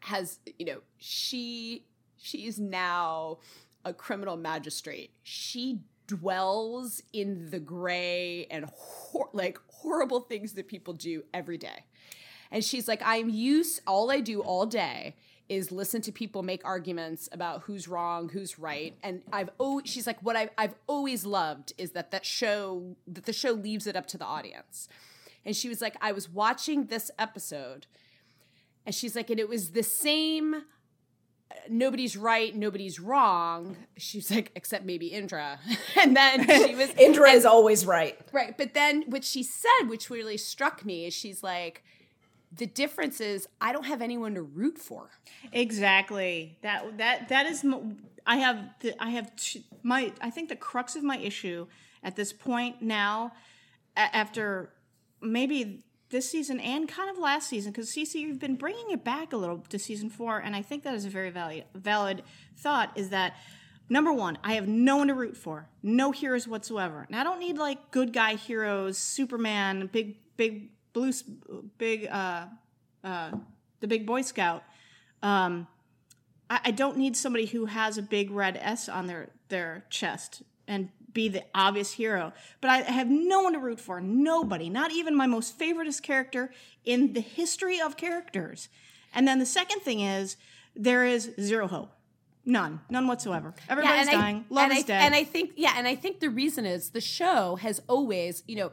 has, 0.00 0.38
you 0.58 0.64
know, 0.64 0.78
she 0.96 1.84
she 2.16 2.46
is 2.46 2.58
now 2.58 3.38
a 3.84 3.92
criminal 3.92 4.36
magistrate. 4.36 5.10
She 5.22 5.80
dwells 6.16 7.02
in 7.12 7.50
the 7.50 7.60
gray 7.60 8.46
and 8.50 8.66
hor- 8.74 9.30
like 9.32 9.58
horrible 9.68 10.20
things 10.20 10.52
that 10.52 10.68
people 10.68 10.94
do 10.94 11.22
every 11.32 11.58
day. 11.58 11.84
And 12.50 12.62
she's 12.62 12.86
like, 12.86 13.00
I'm 13.04 13.30
used, 13.30 13.80
all 13.86 14.10
I 14.10 14.20
do 14.20 14.40
all 14.40 14.66
day 14.66 15.16
is 15.48 15.72
listen 15.72 16.00
to 16.02 16.12
people 16.12 16.42
make 16.42 16.64
arguments 16.64 17.28
about 17.32 17.62
who's 17.62 17.88
wrong, 17.88 18.28
who's 18.28 18.58
right. 18.58 18.94
And 19.02 19.22
I've 19.32 19.50
always, 19.58 19.88
she's 19.88 20.06
like, 20.06 20.20
what 20.22 20.36
I've, 20.36 20.50
I've 20.56 20.74
always 20.86 21.24
loved 21.24 21.72
is 21.78 21.92
that 21.92 22.10
that 22.10 22.24
show, 22.24 22.96
that 23.06 23.24
the 23.24 23.32
show 23.32 23.52
leaves 23.52 23.86
it 23.86 23.96
up 23.96 24.06
to 24.08 24.18
the 24.18 24.24
audience. 24.24 24.88
And 25.44 25.56
she 25.56 25.68
was 25.68 25.80
like, 25.80 25.96
I 26.00 26.12
was 26.12 26.28
watching 26.28 26.86
this 26.86 27.10
episode 27.18 27.86
and 28.84 28.94
she's 28.94 29.16
like, 29.16 29.30
and 29.30 29.40
it 29.40 29.48
was 29.48 29.70
the 29.70 29.82
same, 29.82 30.64
nobody's 31.68 32.16
right, 32.16 32.54
nobody's 32.54 32.98
wrong. 33.00 33.76
She's 33.96 34.30
like, 34.30 34.50
except 34.54 34.84
maybe 34.84 35.08
Indra. 35.08 35.58
and 36.00 36.16
then 36.16 36.46
she 36.66 36.74
was, 36.74 36.90
Indra 36.90 37.30
is 37.30 37.44
always 37.44 37.86
right. 37.86 38.18
Right. 38.32 38.56
But 38.56 38.74
then 38.74 39.04
what 39.08 39.24
she 39.24 39.42
said, 39.42 39.88
which 39.88 40.10
really 40.10 40.36
struck 40.36 40.84
me, 40.84 41.06
is 41.06 41.14
she's 41.14 41.42
like, 41.42 41.82
the 42.54 42.66
difference 42.66 43.20
is 43.20 43.48
I 43.60 43.72
don't 43.72 43.86
have 43.86 44.02
anyone 44.02 44.34
to 44.34 44.42
root 44.42 44.78
for. 44.78 45.10
exactly. 45.52 46.58
That 46.62 46.98
that 46.98 47.28
that 47.30 47.46
is 47.46 47.64
I 48.26 48.36
have 48.36 48.58
the, 48.80 49.02
I 49.02 49.10
have 49.10 49.34
t- 49.36 49.64
my 49.82 50.12
I 50.20 50.28
think 50.30 50.50
the 50.50 50.56
crux 50.56 50.94
of 50.94 51.02
my 51.02 51.16
issue 51.16 51.66
at 52.02 52.14
this 52.14 52.32
point 52.32 52.82
now 52.82 53.32
after 53.96 54.70
maybe 55.22 55.82
this 56.12 56.30
season 56.30 56.60
and 56.60 56.88
kind 56.88 57.10
of 57.10 57.18
last 57.18 57.48
season 57.48 57.72
because 57.72 57.90
CC 57.90 58.14
you've 58.16 58.38
been 58.38 58.54
bringing 58.54 58.90
it 58.90 59.02
back 59.02 59.32
a 59.32 59.36
little 59.36 59.58
to 59.68 59.78
season 59.78 60.08
4 60.08 60.38
and 60.38 60.54
I 60.54 60.62
think 60.62 60.84
that 60.84 60.94
is 60.94 61.04
a 61.04 61.10
very 61.10 61.30
valid 61.30 61.64
valid 61.74 62.22
thought 62.56 62.92
is 62.94 63.08
that 63.08 63.34
Number 63.92 64.10
one, 64.10 64.38
I 64.42 64.54
have 64.54 64.66
no 64.66 64.96
one 64.96 65.08
to 65.08 65.14
root 65.14 65.36
for, 65.36 65.68
no 65.82 66.12
heroes 66.12 66.48
whatsoever, 66.48 67.04
and 67.06 67.14
I 67.14 67.24
don't 67.24 67.38
need 67.38 67.58
like 67.58 67.90
good 67.90 68.14
guy 68.14 68.36
heroes, 68.36 68.96
Superman, 68.96 69.90
big 69.92 70.16
big 70.38 70.70
blue, 70.94 71.12
big 71.76 72.06
uh, 72.06 72.46
uh, 73.04 73.32
the 73.80 73.86
big 73.86 74.06
Boy 74.06 74.22
Scout. 74.22 74.62
Um, 75.22 75.66
I 76.48 76.70
don't 76.70 76.96
need 76.96 77.16
somebody 77.18 77.44
who 77.44 77.66
has 77.66 77.98
a 77.98 78.02
big 78.02 78.30
red 78.30 78.58
S 78.62 78.88
on 78.88 79.08
their 79.08 79.28
their 79.48 79.84
chest 79.90 80.42
and 80.66 80.88
be 81.12 81.28
the 81.28 81.44
obvious 81.54 81.92
hero. 81.92 82.32
But 82.60 82.70
I 82.70 82.76
have 82.82 83.08
no 83.08 83.42
one 83.42 83.52
to 83.54 83.58
root 83.58 83.80
for. 83.80 84.00
Nobody, 84.00 84.68
not 84.68 84.92
even 84.92 85.16
my 85.16 85.26
most 85.26 85.58
favoritist 85.58 86.02
character 86.02 86.50
in 86.84 87.12
the 87.12 87.20
history 87.20 87.80
of 87.80 87.96
characters. 87.96 88.68
And 89.14 89.26
then 89.26 89.38
the 89.38 89.46
second 89.46 89.80
thing 89.80 90.00
is 90.00 90.36
there 90.74 91.04
is 91.04 91.32
zero 91.40 91.66
hope. 91.66 91.92
None. 92.44 92.80
None 92.90 93.06
whatsoever. 93.06 93.54
Everybody's 93.68 94.08
and 94.08 94.20
dying. 94.20 94.44
Love 94.50 94.72
is 94.72 94.78
I, 94.78 94.82
dead. 94.82 95.02
And 95.04 95.14
I 95.14 95.24
think, 95.24 95.52
yeah, 95.56 95.74
and 95.76 95.86
I 95.86 95.94
think 95.94 96.20
the 96.20 96.30
reason 96.30 96.66
is 96.66 96.90
the 96.90 97.00
show 97.00 97.56
has 97.56 97.80
always, 97.88 98.42
you 98.48 98.56
know, 98.56 98.72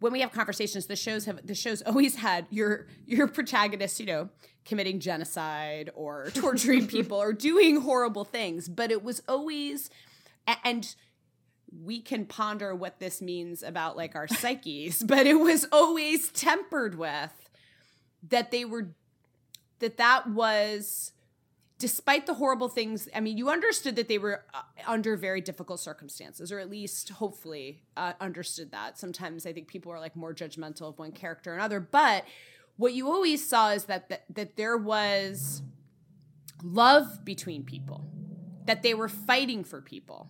when 0.00 0.12
we 0.12 0.20
have 0.20 0.32
conversations, 0.32 0.86
the 0.86 0.96
shows 0.96 1.24
have 1.24 1.44
the 1.44 1.54
shows 1.54 1.82
always 1.82 2.16
had 2.16 2.46
your 2.50 2.86
your 3.06 3.26
protagonist, 3.26 3.98
you 3.98 4.06
know, 4.06 4.28
committing 4.64 5.00
genocide 5.00 5.90
or 5.94 6.30
torturing 6.34 6.86
people 6.88 7.18
or 7.18 7.32
doing 7.32 7.80
horrible 7.80 8.24
things, 8.24 8.68
but 8.68 8.90
it 8.90 9.02
was 9.02 9.22
always, 9.28 9.90
and 10.64 10.94
we 11.70 12.00
can 12.00 12.26
ponder 12.26 12.74
what 12.74 12.98
this 12.98 13.20
means 13.20 13.62
about 13.62 13.96
like 13.96 14.14
our 14.14 14.28
psyches, 14.28 15.02
but 15.06 15.26
it 15.26 15.40
was 15.40 15.66
always 15.72 16.30
tempered 16.30 16.96
with 16.96 17.32
that 18.28 18.50
they 18.50 18.64
were 18.64 18.94
that 19.78 19.96
that 19.96 20.28
was 20.28 21.12
despite 21.78 22.26
the 22.26 22.34
horrible 22.34 22.68
things 22.68 23.08
i 23.14 23.20
mean 23.20 23.38
you 23.38 23.48
understood 23.48 23.94
that 23.94 24.08
they 24.08 24.18
were 24.18 24.44
uh, 24.52 24.62
under 24.86 25.16
very 25.16 25.40
difficult 25.40 25.78
circumstances 25.78 26.50
or 26.50 26.58
at 26.58 26.68
least 26.68 27.10
hopefully 27.10 27.82
uh, 27.96 28.12
understood 28.20 28.72
that. 28.72 28.98
Sometimes 28.98 29.46
i 29.46 29.52
think 29.52 29.68
people 29.68 29.92
are 29.92 30.00
like 30.00 30.16
more 30.16 30.34
judgmental 30.34 30.88
of 30.88 30.98
one 30.98 31.12
character 31.12 31.52
or 31.52 31.54
another 31.54 31.80
but 31.80 32.24
what 32.76 32.92
you 32.92 33.08
always 33.08 33.48
saw 33.48 33.70
is 33.70 33.84
that 33.84 34.08
that, 34.08 34.24
that 34.30 34.56
there 34.56 34.76
was 34.76 35.62
love 36.62 37.24
between 37.24 37.62
people 37.62 38.04
that 38.66 38.82
they 38.82 38.94
were 38.94 39.08
fighting 39.08 39.62
for 39.62 39.80
people 39.80 40.28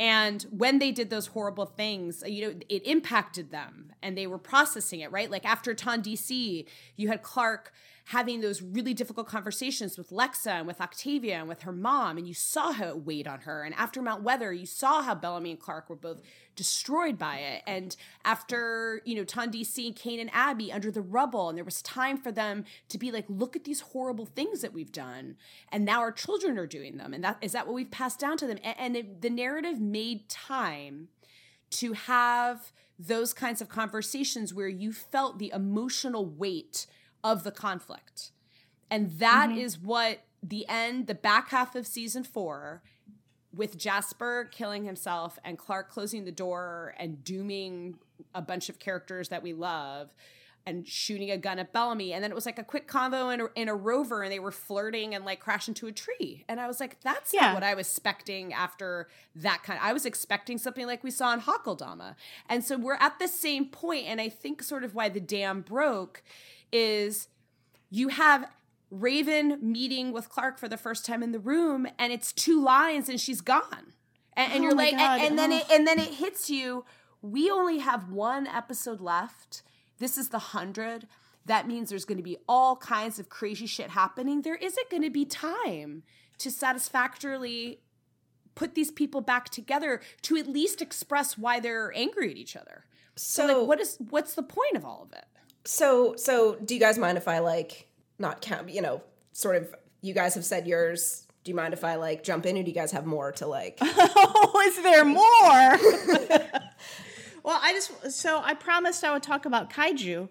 and 0.00 0.44
when 0.44 0.78
they 0.78 0.92
did 0.92 1.10
those 1.10 1.26
horrible 1.26 1.66
things, 1.66 2.22
uh, 2.22 2.26
you 2.26 2.48
know, 2.48 2.54
it 2.70 2.86
impacted 2.86 3.50
them 3.50 3.92
and 4.02 4.16
they 4.16 4.26
were 4.26 4.38
processing 4.38 5.00
it, 5.00 5.12
right? 5.12 5.30
Like 5.30 5.44
after 5.44 5.74
Ton 5.74 6.02
DC, 6.02 6.64
you 6.96 7.08
had 7.08 7.22
Clarke 7.22 7.70
having 8.10 8.40
those 8.40 8.60
really 8.60 8.92
difficult 8.92 9.28
conversations 9.28 9.96
with 9.96 10.10
Lexa 10.10 10.50
and 10.58 10.66
with 10.66 10.80
Octavia 10.80 11.36
and 11.36 11.48
with 11.48 11.62
her 11.62 11.70
mom, 11.70 12.18
and 12.18 12.26
you 12.26 12.34
saw 12.34 12.72
how 12.72 12.88
it 12.88 13.04
weighed 13.04 13.28
on 13.28 13.42
her. 13.42 13.62
And 13.62 13.72
after 13.76 14.02
Mount 14.02 14.24
Weather, 14.24 14.52
you 14.52 14.66
saw 14.66 15.00
how 15.00 15.14
Bellamy 15.14 15.52
and 15.52 15.60
Clarke 15.60 15.88
were 15.88 15.94
both 15.94 16.20
destroyed 16.56 17.18
by 17.18 17.36
it. 17.36 17.62
And 17.68 17.94
after, 18.24 19.00
you 19.04 19.14
know, 19.14 19.22
Ton 19.22 19.52
DC 19.52 19.86
and 19.86 19.94
Kane 19.94 20.18
and 20.18 20.28
Abby 20.32 20.72
under 20.72 20.90
the 20.90 21.00
rubble, 21.00 21.48
and 21.48 21.56
there 21.56 21.64
was 21.64 21.82
time 21.82 22.16
for 22.16 22.32
them 22.32 22.64
to 22.88 22.98
be 22.98 23.12
like, 23.12 23.26
look 23.28 23.54
at 23.54 23.62
these 23.62 23.80
horrible 23.80 24.26
things 24.26 24.60
that 24.62 24.72
we've 24.72 24.90
done. 24.90 25.36
And 25.70 25.84
now 25.84 26.00
our 26.00 26.10
children 26.10 26.58
are 26.58 26.66
doing 26.66 26.96
them. 26.96 27.14
And 27.14 27.22
that 27.22 27.38
is 27.40 27.52
that 27.52 27.68
what 27.68 27.74
we've 27.74 27.92
passed 27.92 28.18
down 28.18 28.36
to 28.38 28.46
them? 28.48 28.58
And, 28.64 28.76
and 28.76 28.96
it, 28.96 29.22
the 29.22 29.30
narrative 29.30 29.78
made 29.78 30.28
time 30.28 31.10
to 31.70 31.92
have 31.92 32.72
those 32.98 33.32
kinds 33.32 33.60
of 33.60 33.68
conversations 33.68 34.52
where 34.52 34.66
you 34.66 34.92
felt 34.92 35.38
the 35.38 35.52
emotional 35.54 36.26
weight 36.26 36.86
of 37.22 37.44
the 37.44 37.50
conflict. 37.50 38.30
And 38.90 39.10
that 39.18 39.50
mm-hmm. 39.50 39.58
is 39.58 39.78
what 39.78 40.20
the 40.42 40.66
end, 40.68 41.06
the 41.06 41.14
back 41.14 41.50
half 41.50 41.74
of 41.74 41.86
season 41.86 42.24
four, 42.24 42.82
with 43.54 43.76
Jasper 43.76 44.48
killing 44.50 44.84
himself 44.84 45.38
and 45.44 45.58
Clarke 45.58 45.90
closing 45.90 46.24
the 46.24 46.32
door 46.32 46.94
and 46.98 47.24
dooming 47.24 47.98
a 48.34 48.42
bunch 48.42 48.68
of 48.68 48.78
characters 48.78 49.28
that 49.28 49.42
we 49.42 49.52
love 49.52 50.14
and 50.66 50.86
shooting 50.86 51.30
a 51.30 51.38
gun 51.38 51.58
at 51.58 51.72
Bellamy. 51.72 52.12
And 52.12 52.22
then 52.22 52.30
it 52.30 52.34
was 52.34 52.46
like 52.46 52.58
a 52.58 52.64
quick 52.64 52.86
convo 52.86 53.32
in 53.32 53.40
a, 53.40 53.46
in 53.56 53.68
a 53.68 53.74
rover 53.74 54.22
and 54.22 54.30
they 54.30 54.38
were 54.38 54.52
flirting 54.52 55.14
and 55.14 55.24
like 55.24 55.40
crash 55.40 55.68
into 55.68 55.86
a 55.86 55.92
tree. 55.92 56.44
And 56.48 56.60
I 56.60 56.66
was 56.66 56.80
like, 56.80 57.00
that's 57.00 57.32
Yeah. 57.32 57.46
not 57.46 57.54
what 57.54 57.62
I 57.64 57.74
was 57.74 57.86
expecting 57.86 58.52
after 58.52 59.08
that 59.36 59.62
kind. 59.62 59.80
I 59.82 59.92
was 59.92 60.04
expecting 60.04 60.58
something 60.58 60.86
like 60.86 61.02
we 61.02 61.10
saw 61.10 61.32
in 61.32 61.40
Hakeldama. 61.40 62.14
And 62.48 62.62
so 62.62 62.76
we're 62.76 62.94
at 62.94 63.18
the 63.18 63.28
same 63.28 63.66
point, 63.66 64.06
And 64.06 64.20
I 64.20 64.28
think 64.28 64.62
sort 64.62 64.84
of 64.84 64.94
why 64.94 65.08
the 65.08 65.20
dam 65.20 65.62
broke 65.62 66.22
is 66.72 67.28
you 67.90 68.08
have 68.08 68.48
Raven 68.90 69.58
meeting 69.60 70.12
with 70.12 70.28
Clarke 70.28 70.58
for 70.58 70.68
the 70.68 70.76
first 70.76 71.06
time 71.06 71.22
in 71.22 71.32
the 71.32 71.38
room, 71.38 71.86
and 71.98 72.12
it's 72.12 72.32
two 72.32 72.62
lines, 72.62 73.08
and 73.08 73.20
she's 73.20 73.40
gone. 73.40 73.94
And, 74.34 74.52
and 74.52 74.60
Oh 74.60 74.64
you're 74.64 74.74
like, 74.74 74.96
God, 74.96 75.20
and, 75.20 75.30
and 75.30 75.38
then 75.38 75.52
oh. 75.52 75.56
it 75.58 75.70
and 75.70 75.86
then 75.86 75.98
it 75.98 76.14
hits 76.14 76.50
you. 76.50 76.84
We 77.22 77.50
only 77.50 77.78
have 77.78 78.10
one 78.10 78.46
episode 78.46 79.00
left. 79.00 79.62
This 79.98 80.16
is 80.16 80.30
the 80.30 80.38
hundred. 80.38 81.06
That 81.46 81.66
means 81.66 81.90
there's 81.90 82.04
going 82.04 82.18
to 82.18 82.24
be 82.24 82.38
all 82.48 82.76
kinds 82.76 83.18
of 83.18 83.28
crazy 83.28 83.66
shit 83.66 83.90
happening. 83.90 84.42
There 84.42 84.56
isn't 84.56 84.90
going 84.90 85.02
to 85.02 85.10
be 85.10 85.24
time 85.24 86.02
to 86.38 86.50
satisfactorily 86.50 87.80
put 88.54 88.74
these 88.74 88.90
people 88.90 89.20
back 89.20 89.48
together 89.48 90.00
to 90.22 90.36
at 90.36 90.46
least 90.46 90.82
express 90.82 91.38
why 91.38 91.60
they're 91.60 91.92
angry 91.96 92.30
at 92.30 92.36
each 92.36 92.56
other. 92.56 92.84
So, 93.16 93.46
Like, 93.46 93.68
what 93.68 93.80
is 93.80 93.96
what's 94.10 94.34
the 94.34 94.42
point 94.42 94.76
of 94.76 94.84
all 94.84 95.02
of 95.02 95.12
it? 95.16 95.26
So 95.64 96.14
so 96.16 96.56
do 96.56 96.74
you 96.74 96.80
guys 96.80 96.98
mind 96.98 97.18
if 97.18 97.28
I 97.28 97.40
like 97.40 97.86
not 98.18 98.40
count, 98.40 98.70
you 98.70 98.82
know, 98.82 99.02
sort 99.32 99.56
of 99.56 99.74
you 100.02 100.14
guys 100.14 100.34
have 100.34 100.44
said 100.44 100.66
yours. 100.66 101.26
Do 101.42 101.50
you 101.50 101.54
mind 101.54 101.72
if 101.72 101.84
I 101.84 101.94
like 101.96 102.22
jump 102.22 102.44
in 102.46 102.58
or 102.58 102.62
do 102.62 102.68
you 102.68 102.74
guys 102.74 102.92
have 102.92 103.06
more 103.06 103.32
to 103.32 103.46
like 103.46 103.78
oh, 103.80 104.62
is 104.66 104.82
there 104.82 105.04
more? 105.04 105.22
well, 107.42 107.58
I 107.62 107.72
just 107.72 108.12
so 108.12 108.40
I 108.44 108.54
promised 108.54 109.04
I 109.04 109.12
would 109.12 109.22
talk 109.22 109.46
about 109.46 109.70
kaiju 109.70 110.28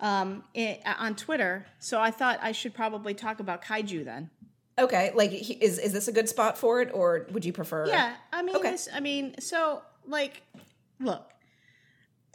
um, 0.00 0.44
i 0.56 0.80
on 0.98 1.16
Twitter, 1.16 1.66
so 1.78 2.00
I 2.00 2.10
thought 2.10 2.38
I 2.40 2.52
should 2.52 2.74
probably 2.74 3.14
talk 3.14 3.40
about 3.40 3.64
kaiju 3.64 4.04
then. 4.04 4.30
Okay, 4.78 5.10
like 5.14 5.32
is 5.32 5.78
is 5.78 5.92
this 5.92 6.06
a 6.06 6.12
good 6.12 6.28
spot 6.28 6.56
for 6.56 6.80
it 6.80 6.90
or 6.94 7.26
would 7.32 7.44
you 7.44 7.52
prefer 7.52 7.88
Yeah, 7.88 8.14
I 8.32 8.42
mean, 8.42 8.56
Okay. 8.56 8.72
this, 8.72 8.88
I 8.92 9.00
mean, 9.00 9.34
so 9.40 9.82
like, 10.06 10.42
look, 11.00 11.32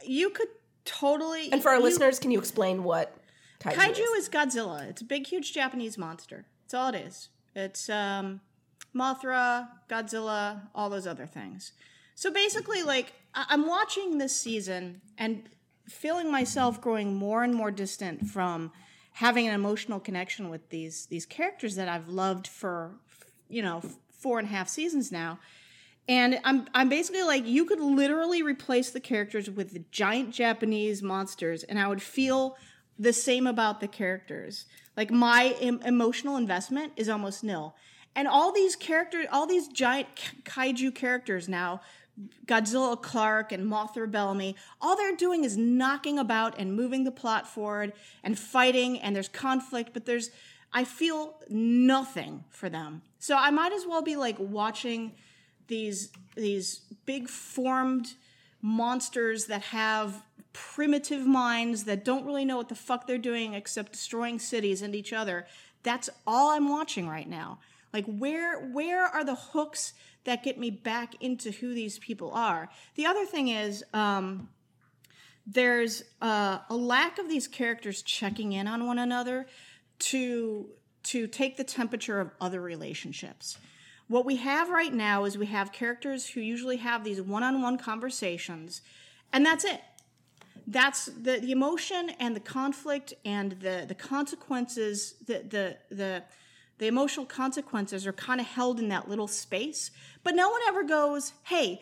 you 0.04 0.28
could 0.30 0.48
totally. 0.84 1.50
And 1.52 1.62
for 1.62 1.70
our 1.70 1.76
you- 1.76 1.82
listeners, 1.82 2.18
can 2.18 2.30
you 2.30 2.38
explain 2.38 2.82
what 2.84 3.16
kaiju, 3.60 3.74
kaiju 3.74 4.16
is? 4.16 4.24
is 4.24 4.28
Godzilla. 4.28 4.82
It's 4.88 5.02
a 5.02 5.04
big, 5.04 5.26
huge 5.26 5.52
Japanese 5.52 5.96
monster. 5.98 6.46
That's 6.64 6.74
all 6.74 6.88
it 6.90 6.96
is. 6.96 7.28
It's 7.54 7.88
um, 7.88 8.40
Mothra, 8.94 9.68
Godzilla, 9.88 10.62
all 10.74 10.90
those 10.90 11.06
other 11.06 11.26
things. 11.26 11.72
So 12.14 12.30
basically, 12.30 12.82
like, 12.82 13.12
I- 13.34 13.46
I'm 13.48 13.66
watching 13.66 14.18
this 14.18 14.34
season 14.36 15.00
and 15.18 15.44
feeling 15.88 16.30
myself 16.30 16.80
growing 16.80 17.14
more 17.14 17.42
and 17.42 17.54
more 17.54 17.70
distant 17.70 18.26
from 18.28 18.72
having 19.12 19.46
an 19.46 19.54
emotional 19.54 20.00
connection 20.00 20.48
with 20.50 20.70
these 20.70 21.06
these 21.06 21.26
characters 21.26 21.76
that 21.76 21.88
I've 21.88 22.08
loved 22.08 22.46
for, 22.46 22.96
you 23.48 23.62
know, 23.62 23.82
four 24.10 24.38
and 24.38 24.48
a 24.48 24.50
half 24.50 24.68
seasons 24.68 25.12
now. 25.12 25.38
And 26.06 26.38
I'm 26.44 26.66
I'm 26.74 26.88
basically 26.88 27.22
like 27.22 27.46
you 27.46 27.64
could 27.64 27.80
literally 27.80 28.42
replace 28.42 28.90
the 28.90 29.00
characters 29.00 29.48
with 29.48 29.72
the 29.72 29.84
giant 29.90 30.30
Japanese 30.30 31.02
monsters, 31.02 31.62
and 31.62 31.78
I 31.78 31.88
would 31.88 32.02
feel 32.02 32.56
the 32.98 33.12
same 33.12 33.46
about 33.46 33.80
the 33.80 33.88
characters. 33.88 34.66
Like 34.96 35.10
my 35.10 35.56
em- 35.60 35.80
emotional 35.84 36.36
investment 36.36 36.92
is 36.96 37.08
almost 37.08 37.42
nil. 37.42 37.74
And 38.16 38.28
all 38.28 38.52
these 38.52 38.76
characters, 38.76 39.26
all 39.32 39.46
these 39.46 39.66
giant 39.66 40.06
kaiju 40.44 40.94
characters 40.94 41.48
now, 41.48 41.80
Godzilla, 42.46 43.00
Clarke, 43.00 43.50
and 43.50 43.66
Mothra 43.66 44.08
Bellamy, 44.08 44.54
all 44.80 44.96
they're 44.96 45.16
doing 45.16 45.42
is 45.42 45.56
knocking 45.56 46.18
about 46.18 46.58
and 46.58 46.76
moving 46.76 47.02
the 47.02 47.10
plot 47.10 47.48
forward 47.48 47.92
and 48.22 48.38
fighting, 48.38 49.00
and 49.00 49.16
there's 49.16 49.28
conflict, 49.28 49.90
but 49.92 50.04
there's 50.04 50.30
I 50.72 50.84
feel 50.84 51.36
nothing 51.48 52.44
for 52.50 52.68
them. 52.68 53.02
So 53.20 53.36
I 53.36 53.50
might 53.50 53.72
as 53.72 53.86
well 53.86 54.02
be 54.02 54.16
like 54.16 54.36
watching 54.38 55.12
these 55.68 56.10
these 56.34 56.80
big 57.06 57.28
formed 57.28 58.14
monsters 58.60 59.46
that 59.46 59.62
have 59.62 60.24
primitive 60.52 61.26
minds 61.26 61.84
that 61.84 62.04
don't 62.04 62.24
really 62.24 62.44
know 62.44 62.56
what 62.56 62.68
the 62.68 62.74
fuck 62.74 63.06
they're 63.06 63.18
doing 63.18 63.54
except 63.54 63.92
destroying 63.92 64.38
cities 64.38 64.82
and 64.82 64.94
each 64.94 65.12
other. 65.12 65.46
That's 65.82 66.08
all 66.26 66.50
I'm 66.50 66.68
watching 66.68 67.08
right 67.08 67.28
now. 67.28 67.58
Like 67.92 68.06
where 68.06 68.60
where 68.68 69.04
are 69.04 69.24
the 69.24 69.34
hooks 69.34 69.92
that 70.24 70.42
get 70.42 70.58
me 70.58 70.70
back 70.70 71.14
into 71.20 71.50
who 71.50 71.74
these 71.74 71.98
people 71.98 72.30
are? 72.32 72.68
The 72.94 73.06
other 73.06 73.26
thing 73.26 73.48
is 73.48 73.84
um, 73.92 74.48
there's 75.46 76.04
uh, 76.22 76.58
a 76.70 76.76
lack 76.76 77.18
of 77.18 77.28
these 77.28 77.46
characters 77.46 78.02
checking 78.02 78.52
in 78.52 78.66
on 78.66 78.86
one 78.86 78.98
another 78.98 79.46
to 79.98 80.68
to 81.04 81.26
take 81.26 81.56
the 81.56 81.64
temperature 81.64 82.18
of 82.18 82.30
other 82.40 82.60
relationships. 82.60 83.58
What 84.08 84.26
we 84.26 84.36
have 84.36 84.68
right 84.68 84.92
now 84.92 85.24
is 85.24 85.38
we 85.38 85.46
have 85.46 85.72
characters 85.72 86.28
who 86.28 86.40
usually 86.40 86.76
have 86.76 87.04
these 87.04 87.20
one-on-one 87.22 87.78
conversations, 87.78 88.82
and 89.32 89.44
that's 89.44 89.64
it. 89.64 89.80
That's 90.66 91.06
the, 91.06 91.40
the 91.40 91.52
emotion 91.52 92.10
and 92.20 92.36
the 92.36 92.40
conflict 92.40 93.14
and 93.24 93.52
the 93.52 93.84
the 93.86 93.94
consequences, 93.94 95.14
the 95.26 95.44
the 95.48 95.76
the 95.94 96.22
the 96.78 96.86
emotional 96.86 97.26
consequences 97.26 98.06
are 98.06 98.12
kind 98.12 98.40
of 98.40 98.46
held 98.46 98.78
in 98.78 98.88
that 98.88 99.08
little 99.08 99.28
space, 99.28 99.90
but 100.22 100.34
no 100.34 100.50
one 100.50 100.60
ever 100.68 100.82
goes, 100.84 101.32
"Hey, 101.44 101.80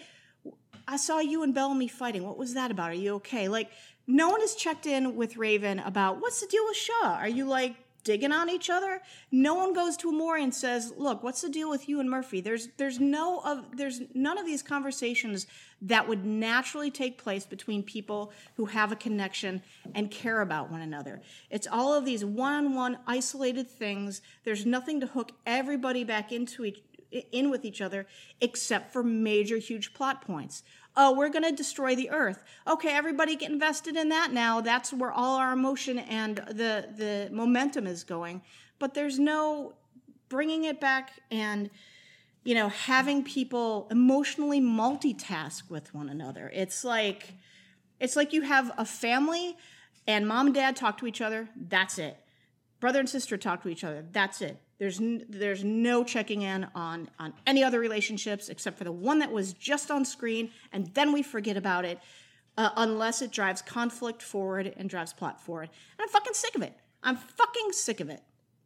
I 0.87 0.97
saw 0.97 1.19
you 1.19 1.43
and 1.43 1.55
Bellamy 1.55 1.89
fighting. 1.89 2.25
What 2.25 2.39
was 2.39 2.55
that 2.55 2.71
about? 2.71 2.91
Are 2.91 2.95
you 2.95 3.15
okay?" 3.15 3.49
Like 3.49 3.71
no 4.07 4.31
one 4.31 4.41
has 4.41 4.55
checked 4.55 4.87
in 4.87 5.17
with 5.17 5.37
Raven 5.37 5.79
about 5.81 6.21
what's 6.21 6.41
the 6.41 6.47
deal 6.47 6.65
with 6.67 6.77
Shaw. 6.77 7.17
Are 7.17 7.29
you 7.29 7.47
like 7.47 7.77
digging 8.05 8.33
on 8.33 8.51
each 8.51 8.71
other? 8.71 9.01
No 9.31 9.55
one 9.55 9.73
goes 9.73 9.97
to 9.99 10.11
Emori 10.11 10.43
and 10.43 10.55
says, 10.55 10.93
"Look, 10.97 11.23
what's 11.23 11.41
the 11.41 11.49
deal 11.49 11.71
with 11.71 11.89
you 11.89 12.01
and 12.01 12.09
Murphy?" 12.09 12.41
There's 12.41 12.69
there's 12.77 13.01
no 13.01 13.41
of 13.41 13.77
there's 13.77 14.01
none 14.15 14.39
of 14.39 14.47
these 14.47 14.63
conversations 14.63 15.47
that 15.81 16.09
would 16.09 16.25
naturally 16.25 16.91
take 16.91 17.19
place 17.19 17.45
between 17.45 17.83
people 17.83 18.33
who 18.57 18.67
have 18.67 18.93
a 18.93 18.97
connection 18.97 19.63
and 19.95 20.11
care 20.11 20.41
about 20.41 20.71
one 20.71 20.81
another. 20.81 21.21
It's 21.51 21.67
all 21.67 21.93
of 21.95 22.05
these 22.05 22.25
one-on-one 22.25 22.99
isolated 23.07 23.69
things. 23.69 24.23
There's 24.45 24.65
nothing 24.65 25.01
to 25.01 25.07
hook 25.07 25.33
everybody 25.45 26.05
back 26.05 26.31
into 26.31 26.65
each 26.65 26.83
in 27.31 27.51
with 27.51 27.65
each 27.65 27.81
other 27.81 28.07
except 28.41 28.93
for 28.93 29.03
major 29.03 29.59
huge 29.59 29.93
plot 29.93 30.23
points. 30.23 30.63
Oh, 30.97 31.17
we're 31.17 31.31
going 31.31 31.45
to 31.45 31.53
destroy 31.53 31.95
the 31.95 32.11
earth. 32.11 32.45
Okay, 32.67 32.95
everybody 32.95 33.35
get 33.37 33.51
invested 33.51 33.97
in 33.97 34.11
that 34.11 34.33
now. 34.33 34.61
That's 34.61 34.93
where 34.93 35.11
all 35.11 35.37
our 35.37 35.53
emotion 35.53 35.99
and 35.99 36.37
the 36.37 36.89
the 36.97 37.29
momentum 37.33 37.87
is 37.87 38.05
going. 38.05 38.43
But 38.79 38.95
there's 38.95 39.19
no 39.19 39.75
bringing 40.29 40.65
it 40.65 40.81
back 40.81 41.13
and 41.31 41.71
you 42.45 42.55
know, 42.55 42.69
having 42.69 43.23
people 43.23 43.87
emotionally 43.91 44.61
multitask 44.61 45.71
with 45.71 45.95
one 45.95 46.09
another. 46.09 46.51
It's 46.53 46.85
like 46.85 47.35
it's 48.01 48.17
like 48.17 48.33
you 48.33 48.43
have 48.43 48.73
a 48.77 48.85
family 48.85 49.57
and 50.07 50.27
mom 50.27 50.47
and 50.47 50.55
dad 50.55 50.75
talk 50.75 50.99
to 50.99 51.07
each 51.07 51.21
other, 51.21 51.49
that's 51.57 51.99
it. 51.99 52.19
Brother 52.81 52.99
and 52.99 53.09
sister 53.09 53.37
talk 53.37 53.63
to 53.63 53.69
each 53.69 53.85
other, 53.85 54.05
that's 54.11 54.41
it. 54.43 54.59
There's 54.83 54.99
n- 55.01 55.25
there's 55.29 55.63
no 55.63 56.03
checking 56.03 56.43
in 56.43 56.67
on 56.75 57.09
on 57.21 57.33
any 57.47 57.63
other 57.63 57.79
relationships 57.79 58.49
except 58.49 58.77
for 58.79 58.83
the 58.83 58.91
one 58.91 59.21
that 59.21 59.31
was 59.31 59.53
just 59.53 59.93
on 59.93 60.05
screen 60.05 60.51
and 60.73 60.89
then 60.95 61.13
we 61.13 61.23
forget 61.23 61.57
about 61.57 61.85
it 61.85 62.01
uh, 62.59 62.71
unless 62.77 63.23
it 63.23 63.31
drives 63.31 63.63
conflict 63.63 64.21
forward 64.23 64.75
and 64.77 64.91
drives 64.91 65.13
plot 65.13 65.41
forward. 65.41 65.69
And 65.99 66.03
I'm 66.03 66.09
fucking 66.09 66.35
sick 66.35 66.57
of 66.57 66.63
it. 66.63 66.73
I'm 67.05 67.15
fucking 67.15 67.71
sick 67.71 68.01
of 68.01 68.11
it. 68.11 68.23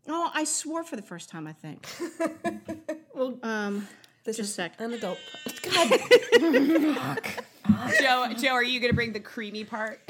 Oh, 0.09 0.31
I 0.33 0.45
swore 0.45 0.85
for 0.85 0.97
the 0.97 1.03
first 1.03 1.29
time, 1.29 1.47
I 1.47 1.53
think. 1.53 1.87
Well, 3.15 3.39
Um, 3.43 3.87
this 4.25 4.37
just 4.39 4.49
is 4.51 4.53
a 4.53 4.55
sec. 4.55 4.75
I'm 4.81 4.93
an 4.93 4.99
adult. 4.99 5.19
God. 5.63 7.21
Jo, 8.01 8.33
Jo, 8.39 8.49
are 8.53 8.63
you 8.65 8.81
going 8.81 8.91
to 8.91 8.95
bring 8.95 9.13
the 9.13 9.21
creamy 9.21 9.65
part? 9.65 10.01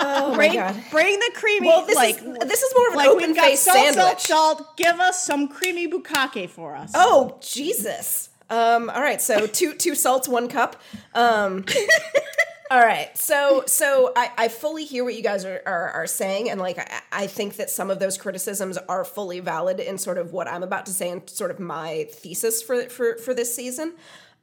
Oh 0.00 0.30
my 0.30 0.36
bring, 0.36 0.52
god. 0.54 0.84
bring 0.90 1.18
the 1.18 1.30
creamy. 1.34 1.66
Well, 1.66 1.86
this 1.86 1.96
like, 1.96 2.16
is 2.16 2.22
this 2.22 2.62
is 2.62 2.74
more 2.76 2.88
of 2.88 2.92
an 2.92 2.98
like 2.98 3.08
open 3.08 3.34
faced 3.34 3.64
salt, 3.64 3.76
sandwich. 3.76 3.94
salt, 3.94 4.20
salt. 4.20 4.76
Give 4.76 5.00
us 5.00 5.24
some 5.24 5.48
creamy 5.48 5.88
bukake 5.88 6.48
for 6.48 6.76
us. 6.76 6.92
Oh 6.94 7.38
Jesus! 7.40 8.30
Um, 8.50 8.88
all 8.90 9.02
right, 9.02 9.20
so 9.20 9.46
two 9.46 9.74
two 9.74 9.94
salts, 9.94 10.28
one 10.28 10.48
cup. 10.48 10.80
Um, 11.14 11.64
all 12.70 12.80
right, 12.80 13.16
so 13.16 13.64
so 13.66 14.12
I, 14.16 14.30
I 14.38 14.48
fully 14.48 14.84
hear 14.84 15.04
what 15.04 15.14
you 15.14 15.22
guys 15.22 15.44
are 15.44 15.60
are, 15.66 15.90
are 15.90 16.06
saying, 16.06 16.48
and 16.48 16.60
like 16.60 16.78
I, 16.78 17.00
I 17.12 17.26
think 17.26 17.56
that 17.56 17.68
some 17.68 17.90
of 17.90 17.98
those 17.98 18.16
criticisms 18.16 18.78
are 18.78 19.04
fully 19.04 19.40
valid 19.40 19.80
in 19.80 19.98
sort 19.98 20.16
of 20.16 20.32
what 20.32 20.48
I'm 20.48 20.62
about 20.62 20.86
to 20.86 20.92
say 20.92 21.10
and 21.10 21.28
sort 21.28 21.50
of 21.50 21.60
my 21.60 22.06
thesis 22.10 22.62
for 22.62 22.84
for 22.88 23.16
for 23.18 23.34
this 23.34 23.54
season. 23.54 23.94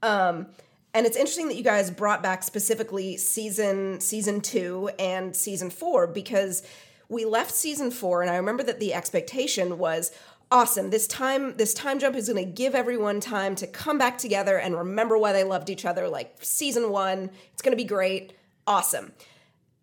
Um, 0.04 0.48
and 0.96 1.06
it's 1.06 1.18
interesting 1.18 1.50
that 1.50 1.56
you 1.56 1.64
guys 1.64 1.92
brought 1.92 2.24
back 2.24 2.42
specifically 2.42 3.18
season 3.18 4.00
season 4.00 4.40
two 4.40 4.90
and 4.98 5.36
season 5.36 5.70
four 5.70 6.08
because 6.08 6.64
we 7.10 7.26
left 7.26 7.52
season 7.52 7.92
four, 7.92 8.22
and 8.22 8.32
I 8.32 8.38
remember 8.38 8.64
that 8.64 8.80
the 8.80 8.94
expectation 8.94 9.78
was 9.78 10.12
awesome. 10.50 10.90
This 10.90 11.06
time, 11.06 11.58
this 11.58 11.74
time 11.74 12.00
jump 12.00 12.16
is 12.16 12.30
going 12.30 12.44
to 12.44 12.50
give 12.50 12.74
everyone 12.74 13.20
time 13.20 13.56
to 13.56 13.68
come 13.68 13.98
back 13.98 14.18
together 14.18 14.58
and 14.58 14.76
remember 14.76 15.18
why 15.18 15.34
they 15.34 15.44
loved 15.44 15.70
each 15.70 15.86
other. 15.86 16.08
Like 16.08 16.38
season 16.42 16.90
one, 16.90 17.30
it's 17.54 17.62
going 17.62 17.78
to 17.78 17.84
be 17.84 17.88
great, 17.88 18.34
awesome. 18.66 19.12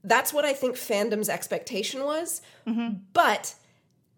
That's 0.03 0.33
what 0.33 0.45
I 0.45 0.55
think 0.55 0.77
fandom's 0.77 1.29
expectation 1.29 2.05
was, 2.05 2.43
mm-hmm. 2.67 2.95
but 3.13 3.55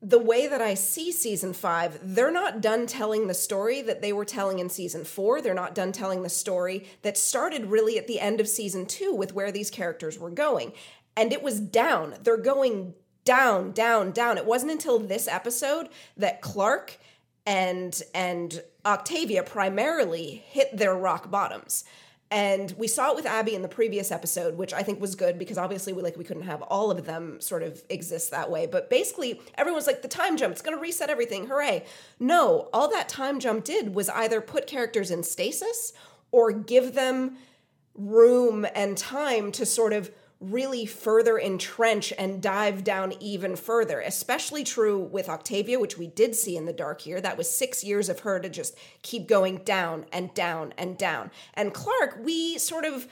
the 0.05 0.19
way 0.19 0.47
that 0.47 0.61
I 0.61 0.75
see 0.75 1.11
season 1.11 1.55
five, 1.55 1.99
they're 2.03 2.31
not 2.31 2.61
done 2.61 2.87
telling 2.87 3.27
the 3.27 3.35
story 3.35 3.81
that 3.81 4.03
they 4.03 4.13
were 4.13 4.27
telling 4.27 4.59
in 4.59 4.69
season 4.69 5.03
four. 5.03 5.41
They're 5.41 5.55
not 5.55 5.75
done 5.75 5.93
telling 5.93 6.23
the 6.23 6.29
story 6.29 6.87
that 7.01 7.17
started 7.17 7.67
really 7.67 7.97
at 7.97 8.07
the 8.07 8.21
end 8.21 8.39
of 8.39 8.47
season 8.47 8.85
two 8.85 9.15
with 9.15 9.33
where 9.33 9.51
these 9.51 9.71
characters 9.71 10.19
were 10.19 10.31
going. 10.31 10.75
And 11.17 11.33
it 11.33 11.43
was 11.43 11.59
down. 11.59 12.17
They're 12.23 12.37
going 12.37 12.93
down, 13.25 13.73
down, 13.73 14.11
down. 14.11 14.37
It 14.37 14.45
wasn't 14.45 14.73
until 14.73 14.99
this 14.99 15.27
episode 15.27 15.89
that 16.19 16.43
Clarke 16.43 16.99
and 17.47 18.03
and 18.15 18.63
Octavia 18.85 19.43
primarily 19.43 20.45
hit 20.47 20.77
their 20.77 20.95
rock 20.95 21.31
bottoms. 21.31 21.85
And 22.35 22.75
we 22.77 22.89
saw 22.89 23.11
it 23.11 23.15
with 23.15 23.27
Abby 23.27 23.55
in 23.55 23.63
the 23.63 23.69
previous 23.69 24.11
episode, 24.11 24.57
which 24.57 24.75
I 24.75 24.83
think 24.83 25.01
was 25.01 25.15
good 25.15 25.39
because 25.39 25.57
obviously 25.57 25.93
we 25.93 26.03
like 26.03 26.17
we 26.17 26.25
couldn't 26.25 26.43
have 26.43 26.63
all 26.63 26.91
of 26.91 27.07
them 27.07 27.41
sort 27.41 27.63
of 27.63 27.81
exist 27.89 28.33
that 28.33 28.51
way. 28.51 28.67
But 28.67 28.91
basically, 28.91 29.41
everyone's 29.55 29.87
like 29.87 30.03
the 30.03 30.09
time 30.09 30.37
jump, 30.37 30.51
it's 30.51 30.61
going 30.61 30.77
to 30.77 30.83
reset 30.83 31.11
everything. 31.11 31.47
Hooray. 31.47 31.85
No, 32.19 32.69
all 32.73 32.91
that 32.91 33.09
time 33.09 33.39
jump 33.39 33.63
did 33.63 33.95
was 33.95 34.09
either 34.09 34.41
put 34.41 34.67
characters 34.67 35.13
in 35.13 35.23
stasis 35.23 35.93
or 36.33 36.51
give 36.51 36.95
them 36.95 37.37
room 37.95 38.67
and 38.75 38.99
time 38.99 39.53
to 39.53 39.65
sort 39.65 39.93
of 39.93 40.11
really 40.51 40.87
further 40.87 41.39
entrench 41.39 42.13
and 42.19 42.43
dive 42.43 42.85
down 42.85 43.15
even 43.21 43.57
further. 43.57 44.01
Especially 44.01 44.65
true 44.65 44.99
with 44.99 45.29
Octavia, 45.29 45.79
which 45.79 45.99
we 45.99 46.07
did 46.07 46.35
see 46.35 46.57
in 46.57 46.65
the 46.65 46.73
dark 46.73 47.07
year. 47.07 47.21
That 47.21 47.39
was 47.39 47.51
six 47.51 47.85
years 47.85 48.09
of 48.09 48.21
her 48.21 48.41
to 48.41 48.49
just 48.49 48.77
keep 49.03 49.27
going 49.29 49.59
down 49.59 50.07
and 50.13 50.33
down 50.35 50.75
and 50.77 50.97
down. 50.99 51.31
And 51.55 51.73
Clarke, 51.75 52.19
we 52.23 52.59
sort 52.59 52.85
of 52.85 53.09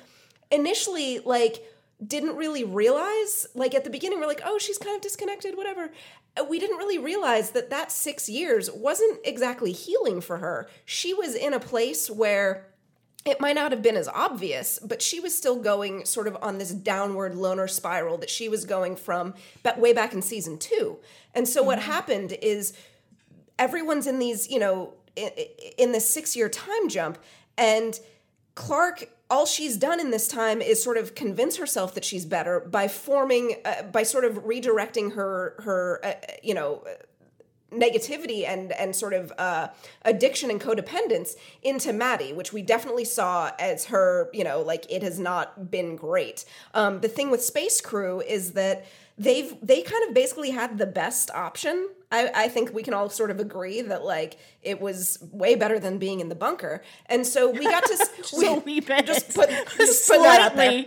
initially 0.51 1.21
like 1.21 1.65
didn't 2.07 2.37
really 2.37 2.65
realize 2.65 3.47
like 3.55 3.75
at 3.75 3.85
the 3.85 3.91
beginning 3.91 4.19
we're 4.19 4.27
like 4.27 4.43
oh 4.45 4.59
she's 4.59 4.77
kind 4.77 4.97
of 4.97 5.01
disconnected 5.01 5.57
whatever 5.57 5.91
Uh, 6.37 6.45
we 6.45 6.59
didn't 6.59 6.77
really 6.77 6.99
realize 6.99 7.51
that 7.53 7.71
that 7.71 7.93
six 7.93 8.29
years 8.29 8.71
wasn't 8.71 9.21
exactly 9.25 9.73
healing 9.73 10.21
for 10.21 10.39
her 10.39 10.69
she 10.85 11.15
was 11.15 11.35
in 11.35 11.53
a 11.55 11.61
place 11.61 12.11
where 12.11 12.67
it 13.25 13.41
might 13.41 13.55
not 13.55 13.71
have 13.71 13.83
been 13.83 13.97
as 13.97 14.09
obvious, 14.09 14.79
but 14.81 15.01
she 15.01 15.21
was 15.21 15.37
still 15.37 15.57
going 15.57 16.05
sort 16.05 16.27
of 16.27 16.37
on 16.43 16.59
this 16.59 16.73
downward 16.73 17.35
loner 17.35 17.69
spiral 17.69 18.19
that 18.19 18.31
she 18.31 18.49
was 18.49 18.65
going 18.65 18.97
from 18.97 19.35
but 19.63 19.79
way 19.79 19.93
back 19.93 20.13
in 20.13 20.23
season 20.23 20.59
two. 20.59 20.99
And 21.35 21.47
so 21.47 21.63
what 21.63 21.79
happened 21.79 22.37
is 22.43 22.73
everyone's 23.59 24.07
in 24.07 24.19
these, 24.19 24.51
you 24.51 24.59
know, 24.59 24.95
in, 25.15 25.31
in 25.79 25.93
this 25.93 26.09
six 26.09 26.35
year 26.35 26.49
time 26.49 26.89
jump, 26.89 27.19
and 27.57 27.99
Clarke. 28.55 29.09
All 29.31 29.47
she's 29.47 29.79
done 29.79 29.99
in 29.99 30.11
this 30.11 30.29
time 30.29 30.61
is 30.61 30.83
sort 30.83 30.99
of 30.99 31.15
convince 31.15 31.57
herself 31.57 31.95
that 31.95 32.05
she's 32.05 32.27
better 32.27 32.61
by 32.61 32.87
forming, 32.87 33.57
uh, 33.65 33.85
by 33.85 34.03
sort 34.03 34.27
of 34.27 34.45
redirecting 34.45 35.15
her, 35.15 35.55
her, 35.61 36.05
uh, 36.05 36.13
you 36.43 36.53
know, 36.53 36.85
negativity 37.73 38.47
and 38.47 38.73
and 38.73 38.95
sort 38.95 39.13
of 39.15 39.33
uh, 39.39 39.69
addiction 40.05 40.51
and 40.51 40.61
codependence 40.61 41.35
into 41.63 41.93
Madi, 41.93 42.33
which 42.33 42.53
we 42.53 42.63
definitely 42.63 43.05
saw 43.05 43.51
as 43.59 43.87
her, 43.87 44.31
you 44.33 44.45
know, 44.45 44.61
like 44.61 44.91
it 44.91 45.03
has 45.03 45.19
not 45.19 45.71
been 45.71 45.97
great. 45.97 46.45
Um, 46.75 47.01
the 47.01 47.09
thing 47.09 47.31
with 47.31 47.43
Space 47.45 47.81
Crew 47.81 48.21
is 48.21 48.53
that 48.53 48.85
they've 49.19 49.55
they 49.63 49.83
kind 49.83 50.09
of 50.09 50.15
basically 50.15 50.51
had 50.51 50.79
the 50.79 50.87
best 50.87 51.31
option. 51.33 51.89
I, 52.11 52.31
I 52.35 52.49
think 52.49 52.75
we 52.75 52.83
can 52.83 52.93
all 52.93 53.09
sort 53.09 53.31
of 53.31 53.41
agree 53.41 53.81
that 53.83 54.05
like 54.05 54.39
it 54.63 54.81
was 54.81 55.19
way 55.33 55.55
better 55.55 55.79
than 55.79 55.99
being 55.99 56.21
in 56.21 56.29
the 56.29 56.35
bunker, 56.35 56.83
and 57.07 57.27
so 57.27 57.51
we 57.51 57.65
got 57.65 57.85
to 57.85 57.97
Just 58.19 58.37
we, 58.37 58.47
a 58.47 58.55
wee 58.55 58.81
bit. 58.81 59.07
just 59.07 59.35
put 59.35 59.49
just 59.77 60.09
put 60.09 60.19
that 60.19 60.41
out 60.41 60.57
there. 60.57 60.85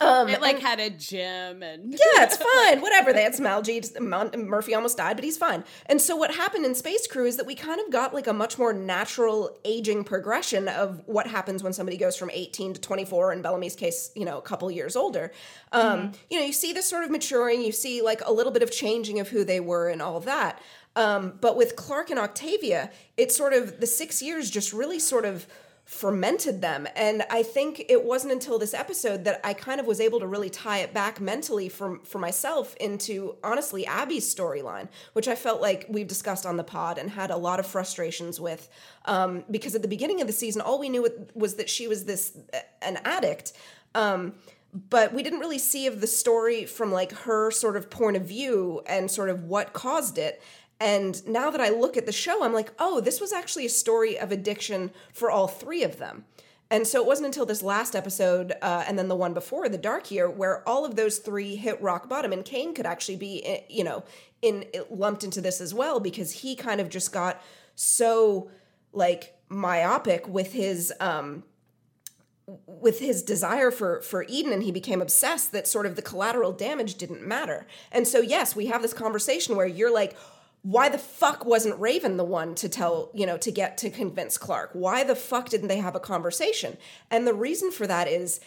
Slightly. 0.00 0.32
it 0.32 0.40
like 0.40 0.58
had 0.60 0.80
a 0.80 0.90
gym 0.90 1.62
and 1.62 1.92
Yeah, 1.92 2.24
it's 2.24 2.36
fine. 2.56 2.80
Whatever. 2.80 3.12
They 3.12 3.22
had 3.22 3.34
some 3.34 3.46
algae. 3.46 3.82
Murphy 4.00 4.74
almost 4.74 4.96
died, 4.96 5.16
but 5.16 5.24
he's 5.24 5.36
fine. 5.36 5.64
And 5.86 6.00
so 6.00 6.16
what 6.16 6.34
happened 6.34 6.64
in 6.64 6.74
Space 6.74 7.06
Crew 7.06 7.26
is 7.26 7.36
that 7.36 7.46
we 7.46 7.54
kind 7.54 7.80
of 7.80 7.90
got 7.92 8.14
like 8.14 8.26
a 8.26 8.32
much 8.32 8.58
more 8.58 8.72
natural 8.72 9.58
aging 9.64 10.04
progression 10.04 10.68
of 10.68 11.02
what 11.06 11.26
happens 11.26 11.62
when 11.62 11.72
somebody 11.72 11.96
goes 11.96 12.16
from 12.16 12.30
18 12.30 12.74
to 12.74 12.80
24. 12.80 13.32
In 13.32 13.42
Bellamy's 13.42 13.76
case, 13.76 14.10
you 14.14 14.24
know, 14.24 14.38
a 14.38 14.42
couple 14.42 14.70
years 14.70 14.96
older. 14.96 15.32
Um, 15.72 16.12
You 16.30 16.38
know, 16.40 16.46
you 16.46 16.52
see 16.52 16.72
this 16.72 16.88
sort 16.88 17.04
of 17.04 17.10
maturing. 17.10 17.62
You 17.62 17.72
see 17.72 18.02
like 18.02 18.20
a 18.24 18.32
little 18.32 18.52
bit 18.52 18.62
of 18.62 18.70
changing 18.70 19.20
of 19.20 19.28
who 19.28 19.44
they 19.44 19.60
were 19.60 19.88
and 19.88 20.00
all 20.02 20.20
that. 20.20 20.60
Um, 20.96 21.34
but 21.40 21.56
with 21.56 21.76
Clarke 21.76 22.10
and 22.10 22.18
Octavia, 22.18 22.90
it's 23.16 23.36
sort 23.36 23.52
of 23.52 23.78
the 23.78 23.86
six 23.86 24.20
years 24.20 24.50
just 24.50 24.72
really 24.72 24.98
sort 24.98 25.24
of 25.24 25.46
fermented 25.88 26.60
them. 26.60 26.86
And 26.94 27.24
I 27.30 27.42
think 27.42 27.86
it 27.88 28.04
wasn't 28.04 28.34
until 28.34 28.58
this 28.58 28.74
episode 28.74 29.24
that 29.24 29.40
I 29.42 29.54
kind 29.54 29.80
of 29.80 29.86
was 29.86 30.02
able 30.02 30.20
to 30.20 30.26
really 30.26 30.50
tie 30.50 30.80
it 30.80 30.92
back 30.92 31.18
mentally 31.18 31.70
for, 31.70 31.98
for 32.04 32.18
myself 32.18 32.76
into 32.76 33.36
honestly 33.42 33.86
Abby's 33.86 34.32
storyline, 34.32 34.88
which 35.14 35.28
I 35.28 35.34
felt 35.34 35.62
like 35.62 35.86
we've 35.88 36.06
discussed 36.06 36.44
on 36.44 36.58
the 36.58 36.62
pod 36.62 36.98
and 36.98 37.08
had 37.08 37.30
a 37.30 37.38
lot 37.38 37.58
of 37.58 37.66
frustrations 37.66 38.38
with. 38.38 38.68
Um, 39.06 39.44
because 39.50 39.74
at 39.74 39.80
the 39.80 39.88
beginning 39.88 40.20
of 40.20 40.26
the 40.26 40.32
season, 40.34 40.60
all 40.60 40.78
we 40.78 40.90
knew 40.90 41.08
was 41.32 41.54
that 41.54 41.70
she 41.70 41.88
was 41.88 42.04
this 42.04 42.36
an 42.82 42.98
addict. 43.06 43.54
Um, 43.94 44.34
but 44.90 45.14
we 45.14 45.22
didn't 45.22 45.40
really 45.40 45.58
see 45.58 45.86
of 45.86 46.02
the 46.02 46.06
story 46.06 46.66
from 46.66 46.92
like 46.92 47.12
her 47.12 47.50
sort 47.50 47.76
of 47.78 47.88
point 47.88 48.18
of 48.18 48.24
view 48.24 48.82
and 48.86 49.10
sort 49.10 49.30
of 49.30 49.44
what 49.44 49.72
caused 49.72 50.18
it 50.18 50.42
And 50.80 51.26
now 51.26 51.50
that 51.50 51.60
I 51.60 51.70
look 51.70 51.96
at 51.96 52.06
the 52.06 52.12
show, 52.12 52.44
I'm 52.44 52.52
like, 52.52 52.72
oh, 52.78 53.00
this 53.00 53.20
was 53.20 53.32
actually 53.32 53.66
a 53.66 53.70
story 53.70 54.18
of 54.18 54.30
addiction 54.30 54.92
for 55.12 55.30
all 55.30 55.48
three 55.48 55.82
of 55.82 55.98
them. 55.98 56.24
And 56.70 56.86
so 56.86 57.00
it 57.00 57.06
wasn't 57.06 57.26
until 57.26 57.46
this 57.46 57.62
last 57.62 57.96
episode 57.96 58.52
uh, 58.60 58.84
and 58.86 58.98
then 58.98 59.08
the 59.08 59.16
one 59.16 59.32
before, 59.32 59.68
the 59.68 59.78
Dark 59.78 60.10
Year, 60.10 60.28
where 60.28 60.68
all 60.68 60.84
of 60.84 60.96
those 60.96 61.18
three 61.18 61.56
hit 61.56 61.80
rock 61.80 62.08
bottom. 62.08 62.32
And 62.32 62.44
Kane 62.44 62.74
could 62.74 62.86
actually 62.86 63.16
be, 63.16 63.44
eh, 63.44 63.60
you 63.70 63.84
know, 63.84 64.04
in 64.42 64.66
lumped 64.90 65.24
into 65.24 65.40
this 65.40 65.60
as 65.60 65.74
well 65.74 65.98
because 65.98 66.30
he 66.30 66.54
kind 66.54 66.80
of 66.80 66.88
just 66.88 67.12
got 67.12 67.42
so 67.74 68.50
like 68.92 69.34
myopic 69.48 70.28
with 70.28 70.52
his 70.52 70.92
um 71.00 71.42
with 72.66 73.00
his 73.00 73.22
desire 73.22 73.70
for 73.70 74.00
for 74.02 74.24
Eden 74.28 74.52
and 74.52 74.62
he 74.62 74.70
became 74.70 75.02
obsessed 75.02 75.52
that 75.52 75.66
sort 75.66 75.86
of 75.86 75.96
the 75.96 76.02
collateral 76.02 76.52
damage 76.52 76.94
didn't 76.94 77.26
matter. 77.26 77.66
And 77.90 78.06
so 78.06 78.20
yes, 78.20 78.54
we 78.54 78.66
have 78.66 78.82
this 78.82 78.92
conversation 78.92 79.56
where 79.56 79.66
you're 79.66 79.92
like 79.92 80.16
why 80.62 80.88
the 80.88 80.98
fuck 80.98 81.44
wasn't 81.44 81.80
Raven 81.80 82.16
the 82.16 82.24
one 82.24 82.54
to 82.56 82.68
tell, 82.68 83.10
you 83.14 83.26
know, 83.26 83.38
to 83.38 83.50
get 83.50 83.78
to 83.78 83.90
convince 83.90 84.36
Clarke? 84.36 84.70
Why 84.72 85.04
the 85.04 85.14
fuck 85.14 85.48
didn't 85.48 85.68
they 85.68 85.78
have 85.78 85.94
a 85.94 86.00
conversation? 86.00 86.76
And 87.10 87.26
the 87.26 87.34
reason 87.34 87.70
for 87.70 87.86
that 87.86 88.08
is 88.08 88.40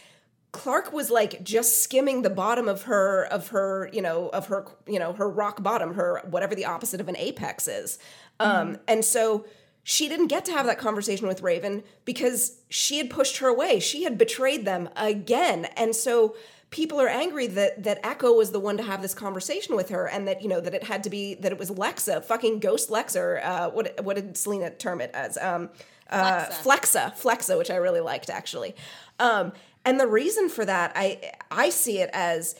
Clarke 0.51 0.91
was 0.91 1.09
like 1.09 1.43
just 1.43 1.81
skimming 1.81 2.21
the 2.21 2.29
bottom 2.29 2.67
of 2.67 2.83
her 2.83 3.25
of 3.25 3.49
her, 3.49 3.89
you 3.93 4.01
know, 4.01 4.29
of 4.29 4.47
her, 4.47 4.67
you 4.85 4.99
know, 4.99 5.13
her 5.13 5.29
rock 5.29 5.63
bottom, 5.63 5.93
her 5.93 6.21
whatever 6.29 6.55
the 6.55 6.65
opposite 6.65 6.99
of 6.99 7.07
an 7.07 7.17
apex 7.17 7.67
is. 7.67 7.97
Um 8.39 8.77
and 8.87 9.05
so 9.05 9.45
she 9.83 10.07
didn't 10.07 10.27
get 10.27 10.45
to 10.45 10.51
have 10.51 10.65
that 10.65 10.77
conversation 10.77 11.27
with 11.27 11.41
Raven 11.41 11.83
because 12.05 12.59
she 12.69 12.97
had 12.97 13.09
pushed 13.09 13.37
her 13.37 13.47
away. 13.47 13.79
She 13.79 14.03
had 14.03 14.17
betrayed 14.17 14.65
them 14.65 14.89
again. 14.95 15.65
And 15.77 15.95
so 15.95 16.35
people 16.71 16.99
are 16.99 17.07
angry 17.07 17.47
that 17.47 17.83
that 17.83 17.99
Echo 18.03 18.33
was 18.33 18.51
the 18.51 18.59
one 18.59 18.77
to 18.77 18.83
have 18.83 19.01
this 19.01 19.13
conversation 19.13 19.75
with 19.75 19.89
her, 19.89 20.07
and 20.07 20.27
that 20.27 20.41
you 20.41 20.47
know 20.47 20.59
that 20.59 20.73
it 20.73 20.83
had 20.83 21.03
to 21.03 21.09
be 21.09 21.35
that 21.35 21.51
it 21.51 21.59
was 21.59 21.69
Lexa, 21.69 22.23
fucking 22.23 22.59
ghost 22.59 22.89
Lexa. 22.89 23.45
Uh, 23.45 23.69
what 23.69 24.03
what 24.03 24.15
did 24.15 24.35
Selena 24.35 24.71
term 24.71 25.01
it 25.01 25.11
as? 25.13 25.37
Um, 25.37 25.69
uh, 26.09 26.45
Flexa, 26.47 27.15
Flexa, 27.15 27.57
which 27.57 27.71
I 27.71 27.75
really 27.75 28.01
liked 28.01 28.29
actually. 28.29 28.75
Um, 29.19 29.53
and 29.85 29.99
the 29.99 30.07
reason 30.07 30.49
for 30.49 30.65
that, 30.65 30.91
I 30.95 31.31
I 31.49 31.69
see 31.69 31.99
it 31.99 32.09
as 32.11 32.55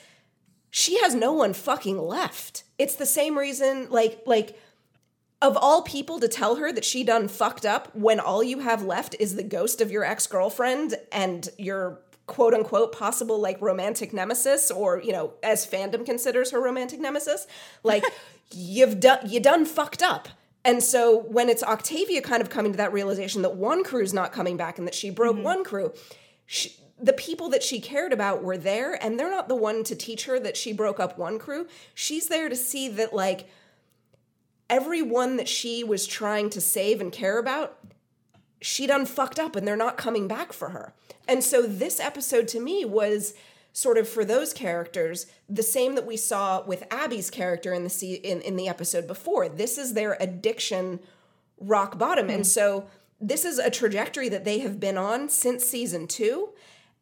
she 0.70 1.00
has 1.02 1.14
no 1.16 1.34
one 1.34 1.54
fucking 1.54 1.98
left. 1.98 2.64
It's 2.78 2.96
the 2.96 3.06
same 3.06 3.38
reason, 3.38 3.88
like 3.90 4.22
like 4.26 4.58
of 5.42 5.58
all 5.58 5.82
people 5.82 6.20
to 6.20 6.28
tell 6.28 6.58
her 6.58 6.72
that 6.72 6.86
she 6.86 7.04
done 7.04 7.28
fucked 7.28 7.66
up 7.66 7.94
when 7.96 8.20
all 8.20 8.44
you 8.44 8.60
have 8.60 8.84
left 8.84 9.16
is 9.20 9.36
the 9.36 9.44
ghost 9.44 9.82
of 9.82 9.90
your 9.90 10.04
ex-girlfriend 10.04 10.96
and 11.12 11.50
your 11.58 12.00
quote 12.32 12.54
unquote 12.54 12.92
possible 12.92 13.40
like 13.40 13.62
romantic 13.62 14.14
nemesis 14.14 14.72
or 14.72 15.02
you 15.02 15.12
know 15.12 15.34
as 15.44 15.68
fandom 15.68 16.06
considers 16.06 16.52
her 16.52 16.62
romantic 16.62 17.00
nemesis 17.00 17.46
like 17.84 18.04
you've 18.52 19.00
done 19.00 19.20
you 19.30 19.40
done 19.40 19.66
fucked 19.66 20.02
up. 20.02 20.30
And 20.64 20.84
so 20.84 21.24
when 21.24 21.50
it's 21.50 21.64
octavia 21.64 22.22
kind 22.22 22.42
of 22.42 22.50
coming 22.50 22.72
to 22.72 22.78
that 22.78 22.94
realization 22.94 23.42
that 23.42 23.56
one 23.56 23.84
crew's 23.84 24.14
not 24.14 24.32
coming 24.32 24.58
back 24.58 24.78
and 24.78 24.88
that 24.88 24.96
she 24.96 25.10
broke 25.10 25.36
mm-hmm. 25.36 25.44
one 25.44 25.64
crew 25.64 25.92
she, 26.46 26.76
the 27.02 27.14
people 27.14 27.50
that 27.50 27.64
she 27.64 27.80
cared 27.80 28.14
about 28.14 28.44
were 28.44 28.58
there 28.58 29.04
and 29.04 29.20
they're 29.20 29.32
not 29.32 29.48
the 29.48 29.56
one 29.56 29.84
to 29.86 29.96
teach 29.96 30.26
her 30.26 30.40
that 30.40 30.56
she 30.56 30.72
broke 30.72 31.00
up 31.00 31.18
one 31.18 31.40
crew. 31.40 31.68
She's 31.96 32.28
there 32.28 32.48
to 32.48 32.56
see 32.56 32.88
that 32.90 33.14
like 33.14 33.50
everyone 34.70 35.38
that 35.38 35.50
she 35.50 35.84
was 35.84 36.06
trying 36.06 36.50
to 36.52 36.62
save 36.62 37.02
and 37.02 37.12
care 37.12 37.40
about, 37.40 37.78
she 38.62 38.86
done 38.86 39.06
fucked 39.06 39.40
up 39.40 39.56
and 39.56 39.68
they're 39.68 39.76
not 39.76 39.98
coming 39.98 40.28
back 40.28 40.54
for 40.54 40.70
her. 40.70 40.94
And 41.28 41.44
so 41.44 41.62
this 41.64 42.00
episode 42.00 42.48
to 42.50 42.60
me 42.60 42.86
was 42.86 43.34
sort 43.74 43.98
of 43.98 44.08
for 44.08 44.26
those 44.26 44.52
characters 44.52 45.28
the 45.48 45.64
same 45.64 45.96
that 45.96 46.06
we 46.06 46.18
saw 46.18 46.62
with 46.64 46.84
Abby's 46.92 47.30
character 47.30 47.74
in 47.74 47.84
the 47.84 47.90
se- 47.90 48.22
in, 48.24 48.42
in 48.42 48.56
the 48.58 48.68
episode 48.68 49.08
before. 49.08 49.48
This 49.48 49.78
is 49.78 49.94
their 49.94 50.18
addiction 50.20 51.00
rock 51.58 51.98
bottom. 51.98 52.30
And 52.30 52.44
mm. 52.44 52.48
so 52.48 52.88
this 53.20 53.46
is 53.46 53.60
a 53.60 53.70
trajectory 53.70 54.30
that 54.30 54.44
they 54.44 54.60
have 54.60 54.80
been 54.80 54.98
on 54.98 55.30
since 55.30 55.64
season 55.64 56.08
2 56.08 56.50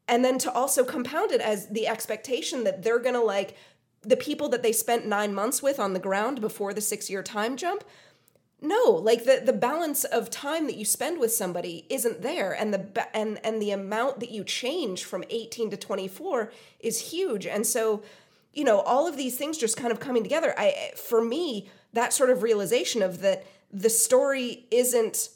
and 0.07 0.25
then 0.25 0.37
to 0.39 0.51
also 0.51 0.83
compound 0.83 1.31
it 1.31 1.39
as 1.39 1.67
the 1.67 1.87
expectation 1.87 2.63
that 2.63 2.83
they're 2.83 2.99
going 2.99 3.15
to 3.15 3.21
like 3.21 3.55
the 4.01 4.17
people 4.17 4.49
that 4.49 4.63
they 4.63 4.71
spent 4.71 5.05
nine 5.05 5.33
months 5.33 5.61
with 5.61 5.79
on 5.79 5.93
the 5.93 5.99
ground 5.99 6.41
before 6.41 6.73
the 6.73 6.81
six 6.81 7.09
year 7.09 7.21
time 7.21 7.55
jump 7.55 7.83
no 8.61 8.91
like 8.91 9.23
the 9.23 9.41
the 9.45 9.53
balance 9.53 10.03
of 10.03 10.29
time 10.29 10.65
that 10.67 10.75
you 10.75 10.85
spend 10.85 11.19
with 11.19 11.31
somebody 11.31 11.85
isn't 11.89 12.21
there 12.21 12.51
and 12.51 12.73
the 12.73 13.15
and 13.15 13.39
and 13.43 13.61
the 13.61 13.71
amount 13.71 14.19
that 14.19 14.31
you 14.31 14.43
change 14.43 15.05
from 15.05 15.23
18 15.29 15.69
to 15.71 15.77
24 15.77 16.51
is 16.79 17.11
huge. 17.11 17.45
And 17.45 17.65
so 17.65 18.03
you 18.53 18.63
know 18.63 18.81
all 18.81 19.07
of 19.07 19.17
these 19.17 19.37
things 19.37 19.57
just 19.57 19.77
kind 19.77 19.91
of 19.91 19.99
coming 19.99 20.23
together. 20.23 20.53
I 20.57 20.91
for 20.95 21.23
me 21.23 21.69
that 21.93 22.13
sort 22.13 22.29
of 22.29 22.43
realization 22.43 23.01
of 23.01 23.21
that 23.21 23.45
the 23.71 23.89
story 23.89 24.65
isn't 24.71 25.29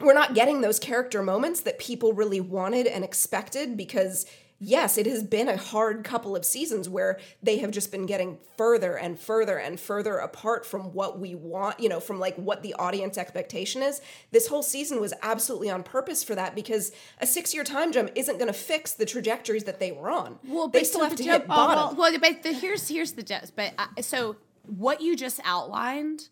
we're 0.00 0.14
not 0.14 0.34
getting 0.34 0.60
those 0.60 0.78
character 0.78 1.22
moments 1.22 1.60
that 1.60 1.78
people 1.78 2.12
really 2.12 2.40
wanted 2.40 2.86
and 2.86 3.02
expected 3.02 3.76
because 3.76 4.26
yes, 4.58 4.96
it 4.96 5.06
has 5.06 5.22
been 5.22 5.48
a 5.48 5.56
hard 5.56 6.04
couple 6.04 6.34
of 6.34 6.44
seasons 6.44 6.88
where 6.88 7.18
they 7.42 7.58
have 7.58 7.70
just 7.70 7.90
been 7.90 8.06
getting 8.06 8.38
further 8.56 8.96
and 8.96 9.18
further 9.18 9.58
and 9.58 9.78
further 9.78 10.18
apart 10.18 10.64
from 10.64 10.92
what 10.92 11.18
we 11.18 11.34
want, 11.34 11.78
you 11.80 11.88
know, 11.88 12.00
from 12.00 12.18
like 12.18 12.36
what 12.36 12.62
the 12.62 12.74
audience 12.74 13.18
expectation 13.18 13.82
is. 13.82 14.00
This 14.30 14.48
whole 14.48 14.62
season 14.62 15.00
was 15.00 15.12
absolutely 15.22 15.70
on 15.70 15.82
purpose 15.82 16.24
for 16.24 16.34
that 16.34 16.54
because 16.54 16.92
a 17.20 17.26
six 17.26 17.54
year 17.54 17.64
time 17.64 17.92
jump 17.92 18.10
isn't 18.14 18.38
going 18.38 18.48
to 18.48 18.58
fix 18.58 18.94
the 18.94 19.06
trajectories 19.06 19.64
that 19.64 19.80
they 19.80 19.92
were 19.92 20.10
on. 20.10 20.38
Well, 20.46 20.68
they 20.68 20.84
still 20.84 21.04
have 21.04 21.16
to 21.16 21.22
hit 21.22 21.42
oh, 21.44 21.46
bottom. 21.46 21.96
Well, 21.96 22.12
well, 22.12 22.18
but 22.20 22.42
the, 22.42 22.52
here's 22.52 22.88
here's 22.88 23.12
the 23.12 23.22
gist. 23.22 23.56
But 23.56 23.74
uh, 23.78 23.86
so 24.00 24.36
what 24.66 25.00
you 25.00 25.16
just 25.16 25.40
outlined 25.44 26.28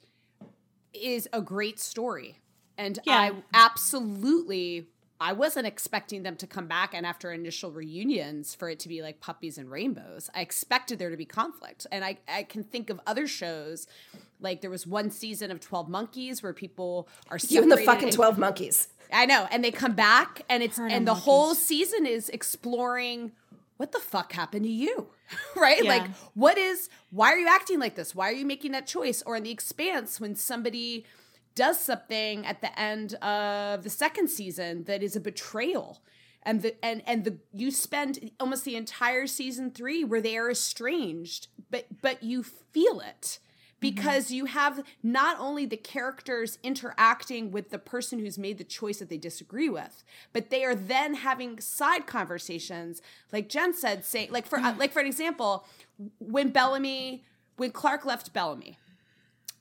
is 0.92 1.28
a 1.32 1.42
great 1.42 1.78
story, 1.80 2.40
and 2.78 2.98
Yeah. 3.04 3.14
I 3.14 3.32
absolutely. 3.52 4.88
I 5.24 5.32
wasn't 5.32 5.66
expecting 5.66 6.22
them 6.22 6.36
to 6.36 6.46
come 6.46 6.66
back 6.66 6.92
and 6.92 7.06
after 7.06 7.32
initial 7.32 7.72
reunions 7.72 8.54
for 8.54 8.68
it 8.68 8.78
to 8.80 8.90
be 8.90 9.00
like 9.00 9.20
puppies 9.20 9.56
and 9.56 9.70
rainbows. 9.70 10.28
I 10.34 10.42
expected 10.42 10.98
there 10.98 11.08
to 11.08 11.16
be 11.16 11.24
conflict. 11.24 11.86
And 11.90 12.04
I, 12.04 12.18
I 12.28 12.42
can 12.42 12.62
think 12.62 12.90
of 12.90 13.00
other 13.06 13.26
shows 13.26 13.86
like 14.38 14.60
there 14.60 14.68
was 14.68 14.86
one 14.86 15.10
season 15.10 15.50
of 15.50 15.60
12 15.60 15.88
Monkeys 15.88 16.42
where 16.42 16.52
people 16.52 17.08
are 17.30 17.38
you 17.48 17.62
and 17.62 17.72
the 17.72 17.78
fucking 17.78 18.10
12 18.10 18.36
monkeys. 18.36 18.88
I 19.10 19.24
know, 19.24 19.48
and 19.50 19.64
they 19.64 19.70
come 19.70 19.94
back, 19.94 20.42
and 20.50 20.62
it's 20.62 20.76
Herd 20.76 20.92
and 20.92 21.06
the 21.06 21.12
monkeys. 21.12 21.24
whole 21.24 21.54
season 21.54 22.04
is 22.04 22.28
exploring 22.28 23.32
what 23.78 23.92
the 23.92 24.00
fuck 24.00 24.32
happened 24.32 24.64
to 24.64 24.70
you, 24.70 25.06
right? 25.56 25.82
Yeah. 25.82 25.88
Like, 25.88 26.10
what 26.34 26.58
is? 26.58 26.90
Why 27.10 27.28
are 27.28 27.38
you 27.38 27.48
acting 27.48 27.78
like 27.78 27.94
this? 27.94 28.14
Why 28.14 28.28
are 28.28 28.34
you 28.34 28.44
making 28.44 28.72
that 28.72 28.86
choice? 28.86 29.22
Or 29.24 29.36
in 29.36 29.44
the 29.44 29.50
Expanse, 29.50 30.20
when 30.20 30.34
somebody 30.34 31.06
does 31.54 31.78
something 31.78 32.44
at 32.46 32.60
the 32.60 32.78
end 32.78 33.14
of 33.14 33.82
the 33.82 33.90
second 33.90 34.28
season 34.28 34.84
that 34.84 35.02
is 35.02 35.16
a 35.16 35.20
betrayal. 35.20 36.02
And 36.42 36.60
the 36.60 36.84
and 36.84 37.02
and 37.06 37.24
the 37.24 37.38
you 37.54 37.70
spend 37.70 38.30
almost 38.38 38.64
the 38.64 38.76
entire 38.76 39.26
season 39.26 39.70
three 39.70 40.04
where 40.04 40.20
they 40.20 40.36
are 40.36 40.50
estranged, 40.50 41.48
but 41.70 41.86
but 42.02 42.22
you 42.22 42.42
feel 42.42 43.00
it 43.00 43.38
because 43.80 44.30
you 44.30 44.46
have 44.46 44.82
not 45.02 45.38
only 45.38 45.66
the 45.66 45.76
characters 45.76 46.58
interacting 46.62 47.50
with 47.50 47.70
the 47.70 47.78
person 47.78 48.18
who's 48.18 48.38
made 48.38 48.56
the 48.56 48.64
choice 48.64 48.98
that 48.98 49.10
they 49.10 49.18
disagree 49.18 49.68
with, 49.68 50.02
but 50.32 50.48
they 50.48 50.64
are 50.64 50.74
then 50.74 51.14
having 51.14 51.60
side 51.60 52.06
conversations, 52.06 53.02
like 53.30 53.48
Jen 53.48 53.74
said, 53.74 54.04
saying 54.04 54.30
like 54.30 54.46
for 54.46 54.58
uh, 54.58 54.74
like 54.78 54.92
for 54.92 55.00
an 55.00 55.06
example, 55.06 55.66
when 56.18 56.50
Bellamy, 56.50 57.24
when 57.56 57.72
Clarke 57.72 58.04
left 58.04 58.32
Bellamy 58.32 58.78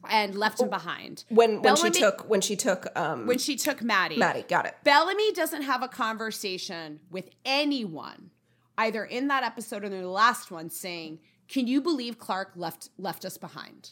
and 0.10 0.36
left 0.36 0.60
him 0.60 0.70
behind, 0.70 1.24
When 1.30 1.62
when 1.62 1.76
she 1.76 1.89
took 1.89 2.30
when 2.30 2.42
she 2.42 2.56
took 2.56 2.88
um 2.96 3.26
when 3.26 3.38
she 3.38 3.56
took 3.56 3.82
Madi, 3.82 4.18
Madi, 4.18 4.44
got 4.44 4.66
it. 4.66 4.76
Bellamy 4.84 5.32
doesn't 5.34 5.63
have 5.63 5.84
a 5.84 5.88
conversation 5.88 7.00
with 7.10 7.30
anyone, 7.46 8.32
either 8.78 9.06
in 9.06 9.28
that 9.28 9.44
episode 9.44 9.84
or 9.84 9.88
in 9.88 9.92
the 10.02 10.08
last 10.08 10.52
one, 10.52 10.70
saying, 10.70 11.20
"Can 11.48 11.68
you 11.68 11.82
believe 11.82 12.18
Clarke 12.18 12.54
left 12.56 12.89
left 12.98 13.26
us 13.26 13.38
behind?" 13.38 13.92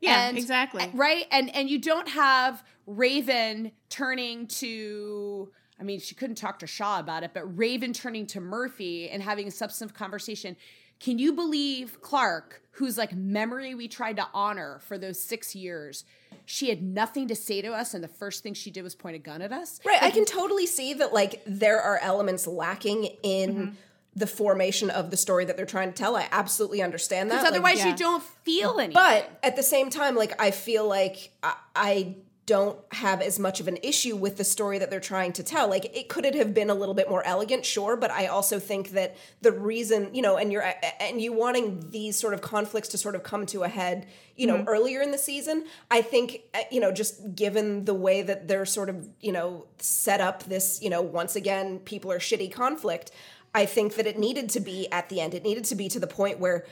Yeah, 0.00 0.28
And- 0.28 0.36
exactly. 0.36 0.90
Right? 0.94 1.26
And 1.30 1.54
and 1.54 1.70
you 1.70 1.78
don't 1.78 2.08
have 2.08 2.64
Raven 2.86 3.72
turning 3.88 4.46
to 4.48 5.52
I 5.80 5.84
mean, 5.84 5.98
she 5.98 6.14
couldn't 6.14 6.36
talk 6.36 6.60
to 6.60 6.66
Shaw 6.66 7.00
about 7.00 7.24
it, 7.24 7.32
but 7.34 7.58
Raven 7.58 7.92
turning 7.92 8.26
to 8.28 8.40
Murphy 8.40 9.08
and 9.10 9.20
having 9.20 9.48
a 9.48 9.50
substantive 9.50 9.96
conversation. 9.96 10.56
Can 11.02 11.18
you 11.18 11.32
believe 11.32 12.00
Clarke, 12.00 12.62
whose 12.72 12.96
like 12.96 13.12
memory 13.14 13.74
we 13.74 13.88
tried 13.88 14.16
to 14.16 14.26
honor 14.32 14.80
for 14.86 14.96
those 14.96 15.20
six 15.20 15.54
years, 15.54 16.04
she 16.46 16.68
had 16.68 16.80
nothing 16.82 17.26
to 17.28 17.34
say 17.34 17.60
to 17.60 17.68
us, 17.72 17.92
and 17.92 18.02
the 18.04 18.08
first 18.08 18.42
thing 18.42 18.54
she 18.54 18.70
did 18.70 18.82
was 18.82 18.94
point 18.94 19.16
a 19.16 19.18
gun 19.18 19.42
at 19.42 19.52
us? 19.52 19.80
Right. 19.84 20.02
I 20.02 20.10
can 20.10 20.24
totally 20.24 20.66
see 20.66 20.94
that 20.94 21.12
like 21.12 21.42
there 21.46 21.80
are 21.80 21.98
elements 21.98 22.46
lacking 22.46 23.04
in 23.22 23.54
Mm-hmm. 23.54 23.70
the 24.14 24.26
formation 24.26 24.90
of 24.90 25.10
the 25.10 25.16
story 25.16 25.44
that 25.46 25.56
they're 25.56 25.66
trying 25.66 25.88
to 25.90 25.94
tell. 25.96 26.14
I 26.16 26.28
absolutely 26.30 26.82
understand 26.82 27.30
that. 27.30 27.36
Because 27.36 27.44
Like, 27.44 27.52
otherwise, 27.52 27.78
yeah. 27.78 27.88
you 27.90 27.96
don't 27.96 28.22
feel 28.44 28.78
anything. 28.78 28.94
but 28.94 29.28
at 29.42 29.56
the 29.56 29.62
same 29.62 29.90
time, 29.90 30.14
like 30.16 30.40
I 30.40 30.50
feel 30.52 30.86
like 30.86 31.32
I, 31.42 31.54
I 31.74 32.16
don't 32.44 32.76
have 32.92 33.20
as 33.20 33.38
much 33.38 33.60
of 33.60 33.68
an 33.68 33.78
issue 33.84 34.16
with 34.16 34.36
the 34.36 34.42
story 34.42 34.78
that 34.78 34.90
they're 34.90 34.98
trying 34.98 35.32
to 35.32 35.44
tell. 35.44 35.68
Like 35.68 35.96
it 35.96 36.08
could 36.08 36.24
it 36.24 36.34
have 36.34 36.52
been 36.52 36.70
a 36.70 36.74
little 36.74 36.94
bit 36.94 37.08
more 37.08 37.24
elegant, 37.24 37.64
sure, 37.64 37.96
but 37.96 38.10
I 38.10 38.26
also 38.26 38.58
think 38.58 38.90
that 38.90 39.16
the 39.42 39.52
reason, 39.52 40.12
you 40.12 40.22
know, 40.22 40.36
and 40.36 40.50
you're 40.50 40.64
and 41.00 41.20
you 41.20 41.32
wanting 41.32 41.90
these 41.90 42.16
sort 42.16 42.34
of 42.34 42.40
conflicts 42.42 42.88
to 42.88 42.98
sort 42.98 43.14
of 43.14 43.22
come 43.22 43.46
to 43.46 43.62
a 43.62 43.68
head, 43.68 44.06
you 44.34 44.48
know, 44.48 44.64
earlier 44.66 45.00
in 45.00 45.12
the 45.12 45.18
season, 45.18 45.66
I 45.90 46.02
think 46.02 46.42
uh, 46.52 46.62
you 46.70 46.80
know, 46.80 46.90
just 46.90 47.36
given 47.36 47.84
the 47.84 47.94
way 47.94 48.22
that 48.22 48.48
they're 48.48 48.66
sort 48.66 48.88
of, 48.88 49.08
you 49.20 49.30
know, 49.30 49.66
set 49.78 50.20
up 50.20 50.42
this, 50.44 50.82
you 50.82 50.90
know, 50.90 51.00
once 51.00 51.36
again 51.36 51.78
people 51.78 52.10
are 52.10 52.18
shitty 52.18 52.50
conflict, 52.50 53.12
I 53.54 53.66
think 53.66 53.94
that 53.94 54.06
it 54.06 54.18
needed 54.18 54.48
to 54.50 54.60
be 54.60 54.90
at 54.90 55.08
the 55.10 55.20
end. 55.20 55.34
It 55.34 55.44
needed 55.44 55.64
to 55.66 55.76
be 55.76 55.88
to 55.90 56.00
the 56.00 56.08
point 56.08 56.40
where 56.40 56.64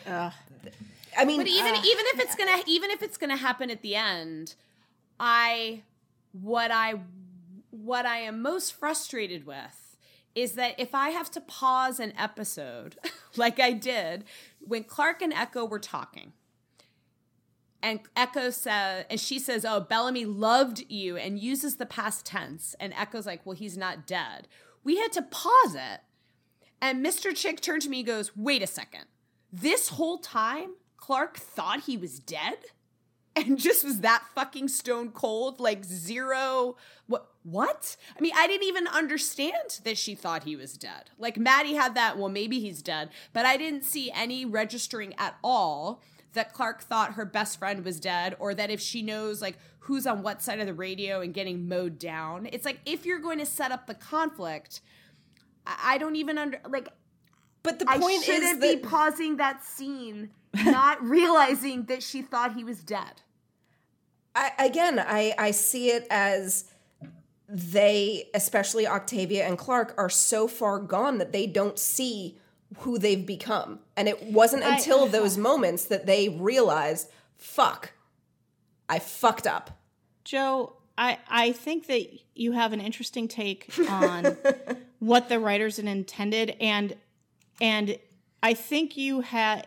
I 1.16 1.24
mean, 1.24 1.38
But 1.38 1.48
even 1.48 1.74
even 1.74 2.04
if 2.14 2.20
it's 2.20 2.34
gonna 2.34 2.62
even 2.66 2.90
if 2.90 3.02
it's 3.02 3.16
gonna 3.16 3.36
happen 3.36 3.70
at 3.70 3.82
the 3.82 3.94
end, 3.94 4.54
I 5.20 5.82
what 6.32 6.70
I 6.70 6.94
what 7.70 8.06
I 8.06 8.18
am 8.18 8.40
most 8.42 8.72
frustrated 8.72 9.46
with 9.46 9.96
is 10.34 10.52
that 10.52 10.78
if 10.78 10.94
I 10.94 11.10
have 11.10 11.30
to 11.32 11.40
pause 11.40 12.00
an 12.00 12.14
episode 12.18 12.96
like 13.36 13.60
I 13.60 13.72
did 13.72 14.24
when 14.60 14.84
Clarke 14.84 15.22
and 15.22 15.32
Echo 15.32 15.64
were 15.64 15.78
talking, 15.78 16.32
and 17.82 18.00
Echo 18.16 18.50
says, 18.50 19.04
and 19.10 19.20
she 19.20 19.38
says, 19.38 19.64
"Oh, 19.64 19.80
Bellamy 19.80 20.24
loved 20.24 20.84
you," 20.88 21.16
and 21.16 21.38
uses 21.38 21.76
the 21.76 21.86
past 21.86 22.24
tense, 22.24 22.74
and 22.80 22.94
Echo's 22.94 23.26
like, 23.26 23.44
"Well, 23.44 23.56
he's 23.56 23.76
not 23.76 24.06
dead." 24.06 24.48
We 24.82 24.96
had 24.96 25.12
to 25.12 25.22
pause 25.22 25.74
it, 25.74 26.00
and 26.80 27.04
Mr. 27.04 27.36
Chick 27.36 27.60
turned 27.60 27.82
to 27.82 27.90
me 27.90 27.98
and 27.98 28.06
goes, 28.06 28.36
"Wait 28.36 28.62
a 28.62 28.66
second. 28.66 29.04
This 29.52 29.88
whole 29.88 30.18
time, 30.18 30.76
Clarke 30.96 31.36
thought 31.36 31.84
he 31.84 31.98
was 31.98 32.18
dead?" 32.18 32.58
And 33.36 33.58
just 33.58 33.84
was 33.84 34.00
that 34.00 34.24
fucking 34.34 34.68
stone 34.68 35.10
cold 35.12 35.60
like 35.60 35.84
zero 35.84 36.76
what 37.06 37.28
what? 37.42 37.96
I 38.16 38.20
mean 38.20 38.32
i 38.36 38.46
didn't 38.46 38.66
even 38.66 38.86
understand 38.88 39.80
that 39.84 39.96
she 39.96 40.14
thought 40.14 40.44
he 40.44 40.56
was 40.56 40.76
dead. 40.76 41.10
Like 41.18 41.38
madi 41.38 41.74
had 41.74 41.94
that 41.94 42.18
well 42.18 42.28
maybe 42.28 42.60
he's 42.60 42.82
dead 42.82 43.10
but 43.32 43.46
i 43.46 43.56
didn't 43.56 43.84
see 43.84 44.10
any 44.10 44.44
registering 44.44 45.14
at 45.16 45.36
all 45.44 46.02
that 46.32 46.52
clarke 46.52 46.82
thought 46.82 47.14
her 47.14 47.24
best 47.24 47.58
friend 47.58 47.84
was 47.84 48.00
dead 48.00 48.36
or 48.38 48.52
that 48.54 48.70
if 48.70 48.80
she 48.80 49.00
knows 49.00 49.40
like 49.40 49.58
who's 49.80 50.06
on 50.06 50.22
what 50.22 50.42
side 50.42 50.60
of 50.60 50.66
the 50.66 50.74
radio 50.74 51.20
and 51.20 51.32
getting 51.34 51.66
mowed 51.66 51.98
down. 51.98 52.48
It's 52.52 52.64
like 52.64 52.80
if 52.84 53.06
you're 53.06 53.18
going 53.18 53.38
to 53.38 53.46
set 53.46 53.72
up 53.72 53.86
the 53.86 53.94
conflict 53.94 54.80
i, 55.66 55.94
I 55.94 55.98
don't 55.98 56.16
even 56.16 56.36
under 56.38 56.60
like 56.68 56.88
but 57.62 57.78
the 57.78 57.86
I 57.88 57.98
point 57.98 58.18
is 58.20 58.24
shouldn't 58.24 58.60
that 58.60 58.82
be 58.82 58.88
pausing 58.88 59.36
that 59.36 59.64
scene, 59.64 60.30
not 60.54 61.02
realizing 61.02 61.84
that 61.84 62.02
she 62.02 62.22
thought 62.22 62.54
he 62.54 62.64
was 62.64 62.82
dead. 62.82 63.22
I, 64.34 64.52
again, 64.58 64.98
I, 64.98 65.34
I 65.38 65.50
see 65.50 65.90
it 65.90 66.06
as 66.10 66.66
they, 67.48 68.28
especially 68.34 68.86
Octavia 68.86 69.46
and 69.46 69.58
Clarke, 69.58 69.94
are 69.98 70.08
so 70.10 70.46
far 70.46 70.78
gone 70.78 71.18
that 71.18 71.32
they 71.32 71.46
don't 71.46 71.78
see 71.78 72.38
who 72.78 72.98
they've 72.98 73.26
become. 73.26 73.80
And 73.96 74.08
it 74.08 74.22
wasn't 74.22 74.62
I- 74.62 74.76
until 74.76 75.06
those 75.08 75.36
moments 75.36 75.84
that 75.86 76.06
they 76.06 76.28
realized, 76.28 77.10
fuck, 77.36 77.92
I 78.88 78.98
fucked 78.98 79.46
up. 79.46 79.78
Jo, 80.24 80.74
I, 80.96 81.18
I 81.28 81.52
think 81.52 81.86
that 81.86 82.06
you 82.34 82.52
have 82.52 82.72
an 82.72 82.80
interesting 82.80 83.26
take 83.26 83.68
on 83.88 84.36
what 84.98 85.28
the 85.28 85.40
writers 85.40 85.78
had 85.78 85.86
intended 85.86 86.56
and 86.60 86.94
and 87.60 87.98
I 88.42 88.54
think 88.54 88.96
you 88.96 89.20
had 89.20 89.64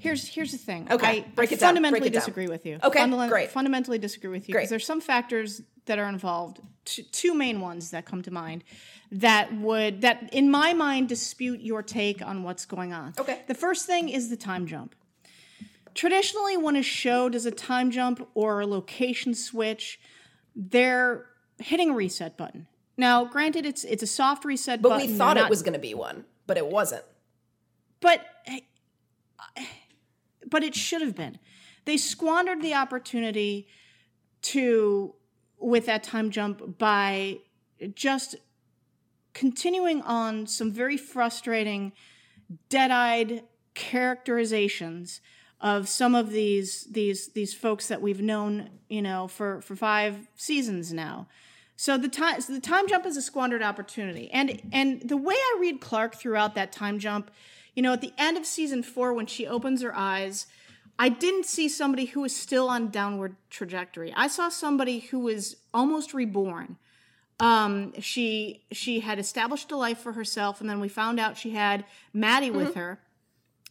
here's 0.00 0.26
here's 0.28 0.52
the 0.52 0.58
thing. 0.58 0.86
Okay, 0.90 1.06
I, 1.06 1.20
break 1.34 1.50
I 1.50 1.54
it 1.54 1.60
down, 1.60 1.68
fundamentally 1.68 2.00
break 2.00 2.10
it 2.10 2.14
down. 2.14 2.20
disagree 2.20 2.48
with 2.48 2.66
you. 2.66 2.78
Okay, 2.82 3.28
great. 3.28 3.50
Fundamentally 3.50 3.98
disagree 3.98 4.30
with 4.30 4.48
you 4.48 4.54
because 4.54 4.70
there's 4.70 4.86
some 4.86 5.00
factors 5.00 5.62
that 5.86 5.98
are 5.98 6.08
involved. 6.08 6.60
Two, 6.84 7.02
two 7.04 7.34
main 7.34 7.60
ones 7.60 7.90
that 7.90 8.04
come 8.06 8.22
to 8.22 8.30
mind 8.30 8.64
that 9.10 9.52
would 9.56 10.02
that 10.02 10.32
in 10.32 10.50
my 10.50 10.72
mind 10.72 11.08
dispute 11.08 11.60
your 11.60 11.82
take 11.82 12.20
on 12.24 12.42
what's 12.42 12.64
going 12.64 12.92
on. 12.92 13.14
Okay. 13.18 13.42
The 13.46 13.54
first 13.54 13.86
thing 13.86 14.08
is 14.08 14.30
the 14.30 14.36
time 14.36 14.66
jump. 14.66 14.94
Traditionally, 15.94 16.56
when 16.56 16.76
a 16.76 16.82
show 16.82 17.28
does 17.28 17.46
a 17.46 17.50
time 17.50 17.90
jump 17.90 18.28
or 18.34 18.60
a 18.60 18.66
location 18.66 19.34
switch, 19.34 19.98
they're 20.54 21.26
hitting 21.58 21.90
a 21.90 21.94
reset 21.94 22.36
button. 22.36 22.66
Now, 22.98 23.24
granted, 23.24 23.64
it's 23.64 23.84
it's 23.84 24.02
a 24.02 24.06
soft 24.06 24.44
reset 24.44 24.82
But 24.82 24.90
button. 24.90 25.10
we 25.10 25.16
thought 25.16 25.36
not- 25.36 25.46
it 25.46 25.50
was 25.50 25.62
going 25.62 25.72
to 25.72 25.78
be 25.78 25.94
one, 25.94 26.24
but 26.46 26.56
it 26.56 26.66
wasn't. 26.66 27.04
but 28.00 28.20
but 30.48 30.62
it 30.62 30.74
should 30.74 31.02
have 31.02 31.14
been. 31.14 31.38
They 31.84 31.96
squandered 31.96 32.62
the 32.62 32.74
opportunity 32.74 33.68
to 34.42 35.14
with 35.58 35.86
that 35.86 36.02
time 36.02 36.30
jump 36.30 36.78
by 36.78 37.38
just 37.94 38.36
continuing 39.32 40.02
on 40.02 40.46
some 40.46 40.72
very 40.72 40.96
frustrating 40.96 41.92
dead-eyed 42.68 43.42
characterizations 43.74 45.20
of 45.60 45.88
some 45.88 46.14
of 46.14 46.30
these 46.30 46.86
these 46.90 47.28
these 47.28 47.54
folks 47.54 47.88
that 47.88 48.00
we've 48.02 48.20
known, 48.20 48.70
you 48.88 49.02
know, 49.02 49.26
for 49.26 49.60
for 49.62 49.74
5 49.74 50.28
seasons 50.36 50.92
now. 50.92 51.28
So 51.76 51.98
the 51.98 52.08
time 52.08 52.40
so 52.40 52.52
the 52.52 52.60
time 52.60 52.88
jump 52.88 53.04
is 53.06 53.16
a 53.16 53.22
squandered 53.22 53.62
opportunity. 53.62 54.30
And 54.30 54.62
and 54.72 55.02
the 55.02 55.16
way 55.16 55.34
I 55.34 55.56
read 55.60 55.80
Clarke 55.80 56.14
throughout 56.14 56.54
that 56.54 56.72
time 56.72 56.98
jump, 56.98 57.30
you 57.76 57.82
know, 57.82 57.92
at 57.92 58.00
the 58.00 58.12
end 58.18 58.36
of 58.36 58.44
season 58.44 58.82
4 58.82 59.12
when 59.12 59.26
she 59.26 59.46
opens 59.46 59.82
her 59.82 59.94
eyes, 59.94 60.46
I 60.98 61.10
didn't 61.10 61.46
see 61.46 61.68
somebody 61.68 62.06
who 62.06 62.22
was 62.22 62.34
still 62.34 62.68
on 62.68 62.88
downward 62.88 63.36
trajectory. 63.50 64.12
I 64.16 64.28
saw 64.28 64.48
somebody 64.48 64.98
who 64.98 65.20
was 65.20 65.56
almost 65.72 66.14
reborn. 66.14 66.78
Um, 67.38 67.92
she 68.00 68.64
she 68.72 69.00
had 69.00 69.18
established 69.18 69.70
a 69.70 69.76
life 69.76 69.98
for 69.98 70.12
herself, 70.12 70.62
and 70.62 70.70
then 70.70 70.80
we 70.80 70.88
found 70.88 71.20
out 71.20 71.36
she 71.36 71.50
had 71.50 71.84
Madi 72.14 72.50
with 72.50 72.74
her 72.74 72.98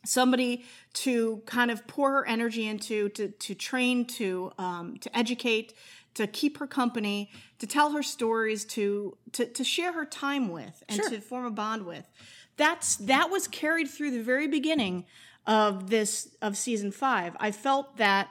somebody 0.05 0.63
to 0.93 1.41
kind 1.45 1.71
of 1.71 1.87
pour 1.87 2.11
her 2.11 2.27
energy 2.27 2.67
into 2.67 3.09
to 3.09 3.29
to 3.29 3.55
train 3.55 4.05
to 4.05 4.51
um, 4.57 4.97
to 4.97 5.17
educate 5.17 5.73
to 6.13 6.27
keep 6.27 6.59
her 6.59 6.67
company 6.67 7.29
to 7.59 7.67
tell 7.67 7.91
her 7.91 8.03
stories 8.03 8.65
to 8.65 9.17
to, 9.31 9.45
to 9.47 9.63
share 9.63 9.93
her 9.93 10.05
time 10.05 10.49
with 10.49 10.83
and 10.87 11.01
to 11.03 11.19
form 11.19 11.45
a 11.45 11.51
bond 11.51 11.85
with 11.85 12.07
that's 12.57 12.95
that 12.97 13.29
was 13.29 13.47
carried 13.47 13.89
through 13.89 14.11
the 14.11 14.23
very 14.23 14.47
beginning 14.47 15.05
of 15.45 15.89
this 15.89 16.35
of 16.41 16.57
season 16.57 16.91
five. 16.91 17.35
I 17.39 17.51
felt 17.51 17.97
that 17.97 18.29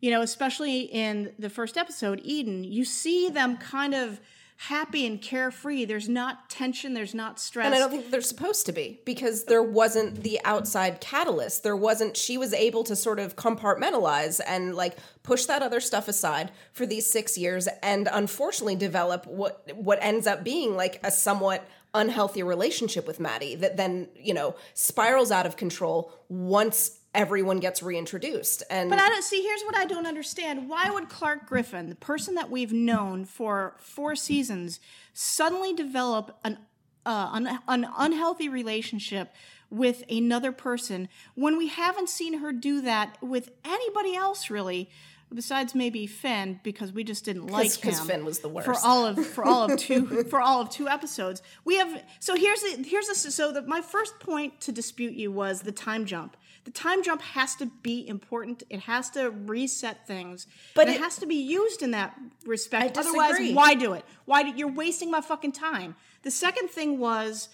you 0.00 0.10
know 0.10 0.22
especially 0.22 0.80
in 0.82 1.32
the 1.38 1.50
first 1.50 1.76
episode 1.76 2.20
eden 2.24 2.64
you 2.64 2.84
see 2.84 3.28
them 3.28 3.56
kind 3.56 3.94
of 3.94 4.20
happy 4.64 5.06
and 5.06 5.22
carefree. 5.22 5.86
There's 5.86 6.08
not 6.08 6.50
tension 6.50 6.92
there's 6.92 7.14
not 7.14 7.40
stress. 7.40 7.64
And 7.64 7.74
I 7.74 7.78
don't 7.78 7.90
think 7.90 8.10
they're 8.10 8.20
supposed 8.20 8.66
to 8.66 8.72
be 8.72 9.00
because 9.06 9.44
there 9.44 9.62
wasn't 9.62 10.22
the 10.22 10.38
outside 10.44 11.00
catalyst. 11.00 11.62
There 11.62 11.76
wasn't, 11.76 12.14
she 12.14 12.36
was 12.36 12.52
able 12.52 12.84
to 12.84 12.94
sort 12.94 13.18
of 13.18 13.36
compartmentalize 13.36 14.38
and 14.46 14.74
like 14.74 14.98
push 15.22 15.46
that 15.46 15.62
other 15.62 15.80
stuff 15.80 16.08
aside 16.08 16.50
for 16.74 16.84
these 16.84 17.10
six 17.10 17.38
years 17.38 17.68
and 17.82 18.06
unfortunately 18.12 18.76
develop 18.76 19.26
what, 19.26 19.66
what 19.74 19.98
ends 20.02 20.26
up 20.26 20.44
being 20.44 20.76
like 20.76 21.00
a 21.02 21.10
somewhat 21.10 21.66
unhealthy 21.94 22.42
relationship 22.42 23.06
with 23.06 23.20
Madi 23.20 23.54
that 23.56 23.76
then, 23.76 24.08
you 24.16 24.34
know, 24.34 24.54
spirals 24.74 25.30
out 25.30 25.46
of 25.46 25.56
control 25.56 26.12
once 26.28 26.98
everyone 27.14 27.58
gets 27.58 27.82
reintroduced. 27.82 28.62
And 28.70 28.90
But 28.90 29.00
I 29.00 29.08
don't 29.08 29.24
see. 29.24 29.42
Here's 29.42 29.62
what 29.62 29.76
I 29.76 29.84
don't 29.84 30.06
understand: 30.06 30.68
Why 30.68 30.90
would 30.90 31.08
Clarke 31.08 31.46
Griffin, 31.46 31.88
the 31.88 31.96
person 31.96 32.34
that 32.36 32.50
we've 32.50 32.72
known 32.72 33.24
for 33.24 33.76
four 33.78 34.14
seasons, 34.14 34.80
suddenly 35.12 35.72
develop 35.72 36.38
an 36.44 36.58
uh, 37.06 37.30
an, 37.32 37.60
an 37.66 37.88
unhealthy 37.96 38.48
relationship 38.48 39.34
with 39.70 40.02
another 40.10 40.52
person 40.52 41.08
when 41.34 41.56
we 41.56 41.68
haven't 41.68 42.08
seen 42.08 42.38
her 42.38 42.52
do 42.52 42.80
that 42.80 43.16
with 43.22 43.50
anybody 43.64 44.16
else, 44.16 44.50
really? 44.50 44.90
Besides 45.32 45.76
maybe 45.76 46.06
Finn, 46.08 46.58
because 46.64 46.92
we 46.92 47.04
just 47.04 47.24
didn't 47.24 47.46
like 47.46 47.70
him. 47.70 47.80
because 47.82 48.00
Finn 48.00 48.24
was 48.24 48.40
the 48.40 48.48
worst 48.48 48.66
for 48.66 48.74
all 48.84 49.06
of 49.06 49.24
for 49.24 49.44
all 49.44 49.62
of 49.62 49.78
two 49.86 50.24
for 50.24 50.40
all 50.40 50.60
of 50.60 50.70
two 50.70 50.88
episodes. 50.88 51.40
We 51.64 51.76
have 51.76 52.02
so 52.18 52.34
here's 52.34 52.60
the 52.62 52.82
here's 52.84 53.06
the 53.06 53.14
so 53.14 53.52
the, 53.52 53.62
my 53.62 53.80
first 53.80 54.18
point 54.18 54.60
to 54.62 54.72
dispute 54.72 55.14
you 55.14 55.30
was 55.30 55.60
the 55.62 55.72
time 55.72 56.04
jump. 56.04 56.36
The 56.64 56.72
time 56.72 57.02
jump 57.02 57.22
has 57.22 57.54
to 57.56 57.66
be 57.66 58.06
important. 58.06 58.64
It 58.68 58.80
has 58.80 59.08
to 59.10 59.30
reset 59.30 60.06
things, 60.06 60.46
But 60.74 60.88
it, 60.88 60.96
it- 60.96 61.00
has 61.00 61.16
to 61.18 61.26
be 61.26 61.36
used 61.36 61.82
in 61.82 61.92
that 61.92 62.18
respect. 62.44 62.98
Otherwise, 62.98 63.52
why 63.52 63.74
do 63.74 63.92
it? 63.94 64.04
Why 64.24 64.42
do, 64.42 64.50
you're 64.50 64.70
wasting 64.70 65.10
my 65.10 65.20
fucking 65.20 65.52
time? 65.52 65.94
The 66.22 66.30
second 66.30 66.68
thing 66.68 66.98
was 66.98 67.48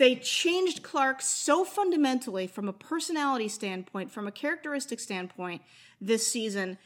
they 0.00 0.16
changed 0.16 0.82
Clarke 0.82 1.20
so 1.20 1.62
fundamentally 1.62 2.46
from 2.46 2.68
a 2.68 2.72
personality 2.72 3.48
standpoint, 3.48 4.10
from 4.10 4.26
a 4.26 4.32
characteristic 4.32 4.98
standpoint 4.98 5.60
this 6.00 6.26
season, 6.26 6.78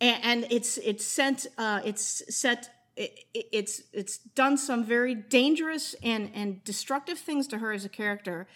and, 0.00 0.24
and 0.24 0.46
it's 0.50 0.78
it's 0.78 1.04
sent 1.04 1.46
uh, 1.58 1.80
it's 1.84 2.22
set 2.34 2.70
it, 2.96 3.12
it- 3.34 3.48
it's 3.52 3.82
it's 3.92 4.16
done 4.16 4.56
some 4.56 4.82
very 4.84 5.14
dangerous 5.14 5.94
and 6.02 6.30
and 6.34 6.64
destructive 6.64 7.18
things 7.18 7.46
to 7.48 7.58
her 7.58 7.72
as 7.72 7.84
a 7.84 7.90
character, 7.90 8.46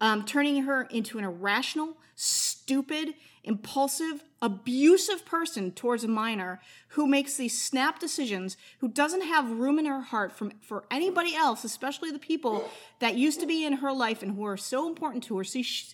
um, 0.00 0.24
turning 0.24 0.62
her 0.62 0.82
into 0.84 1.18
an 1.18 1.24
irrational, 1.24 1.96
stupid, 2.14 3.14
impulsive, 3.44 4.24
abusive 4.40 5.24
person 5.24 5.70
towards 5.70 6.02
a 6.02 6.08
minor 6.08 6.60
who 6.88 7.06
makes 7.06 7.36
these 7.36 7.60
snap 7.60 7.98
decisions, 7.98 8.56
who 8.80 8.88
doesn't 8.88 9.22
have 9.22 9.50
room 9.50 9.78
in 9.78 9.84
her 9.84 10.00
heart 10.00 10.32
from, 10.32 10.50
for 10.60 10.84
anybody 10.90 11.34
else, 11.36 11.62
especially 11.62 12.10
the 12.10 12.18
people 12.18 12.68
that 13.00 13.14
used 13.14 13.40
to 13.40 13.46
be 13.46 13.64
in 13.64 13.74
her 13.74 13.92
life 13.92 14.22
and 14.22 14.32
who 14.32 14.44
are 14.44 14.56
so 14.56 14.88
important 14.88 15.22
to 15.24 15.36
her. 15.36 15.44
See, 15.44 15.62
she, 15.62 15.92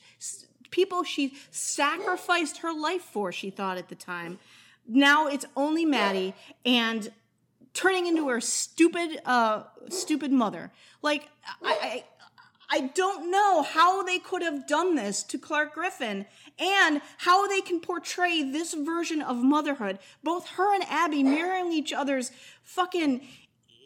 people 0.70 1.02
she 1.02 1.34
sacrificed 1.50 2.58
her 2.58 2.72
life 2.72 3.02
for, 3.02 3.32
she 3.32 3.50
thought 3.50 3.76
at 3.76 3.88
the 3.88 3.94
time. 3.94 4.38
Now 4.86 5.26
it's 5.26 5.46
only 5.56 5.84
Madi 5.84 6.34
and 6.64 7.10
turning 7.74 8.06
into 8.06 8.28
her 8.28 8.40
stupid, 8.40 9.20
uh, 9.24 9.64
stupid 9.88 10.32
mother. 10.32 10.72
Like, 11.02 11.28
I, 11.62 11.78
I 11.82 12.04
I 12.72 12.80
don't 12.94 13.30
know 13.30 13.62
how 13.62 14.02
they 14.04 14.18
could 14.18 14.42
have 14.42 14.66
done 14.66 14.94
this 14.94 15.22
to 15.24 15.38
Clarke 15.38 15.74
Griffin 15.74 16.26
and 16.58 17.00
how 17.18 17.48
they 17.48 17.60
can 17.60 17.80
portray 17.80 18.42
this 18.42 18.74
version 18.74 19.20
of 19.22 19.36
motherhood. 19.38 19.98
Both 20.22 20.50
her 20.50 20.72
and 20.74 20.84
Abby 20.88 21.22
mirroring 21.24 21.72
each 21.72 21.92
other's 21.92 22.30
fucking 22.62 23.26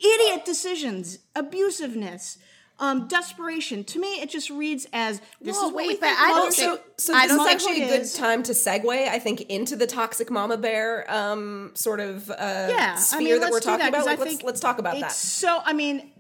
idiot 0.05 0.45
decisions, 0.45 1.19
abusiveness, 1.35 2.37
um, 2.79 3.07
desperation. 3.09 3.85
To 3.85 4.01
me, 4.01 4.21
it 4.21 4.29
just 4.29 4.51
reads 4.51 4.87
as 4.93 5.21
this 5.41 5.57
Well, 5.57 5.69
is 5.69 5.75
wait, 5.75 6.01
but 6.01 6.09
I 6.11 6.29
don't 6.35 6.53
So, 6.53 6.81
so 6.99 7.15
I 7.15 7.27
this 7.29 7.37
don't 7.37 7.47
is 7.49 7.55
actually 7.55 7.83
a 7.85 7.89
good 7.89 8.01
is- 8.03 8.13
time 8.15 8.43
to 8.43 8.53
segue, 8.53 9.09
I 9.09 9.19
think, 9.19 9.43
into 9.43 9.77
the 9.77 9.87
toxic 9.87 10.31
mama 10.31 10.57
bear 10.59 11.11
um, 11.11 11.71
sort 11.75 12.01
of 12.01 12.29
uh, 12.31 12.35
yeah, 12.71 12.97
sphere 12.97 13.19
I 13.19 13.23
mean, 13.23 13.41
that 13.41 13.51
we're 13.51 13.61
talking 13.61 13.87
about. 13.87 13.99
'cause 13.99 14.07
Like, 14.07 14.19
let's, 14.19 14.43
let's 14.43 14.61
talk 14.61 14.79
about 14.79 14.95
it's 14.95 15.03
that. 15.03 15.13
So, 15.13 15.63
I 15.65 15.73
mean, 15.73 16.11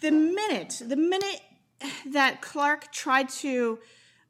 the 0.00 0.10
minute, 0.10 0.80
the 0.84 0.96
minute 0.96 1.40
that 2.06 2.40
Clarke 2.40 2.92
tried 2.92 3.28
to 3.28 3.78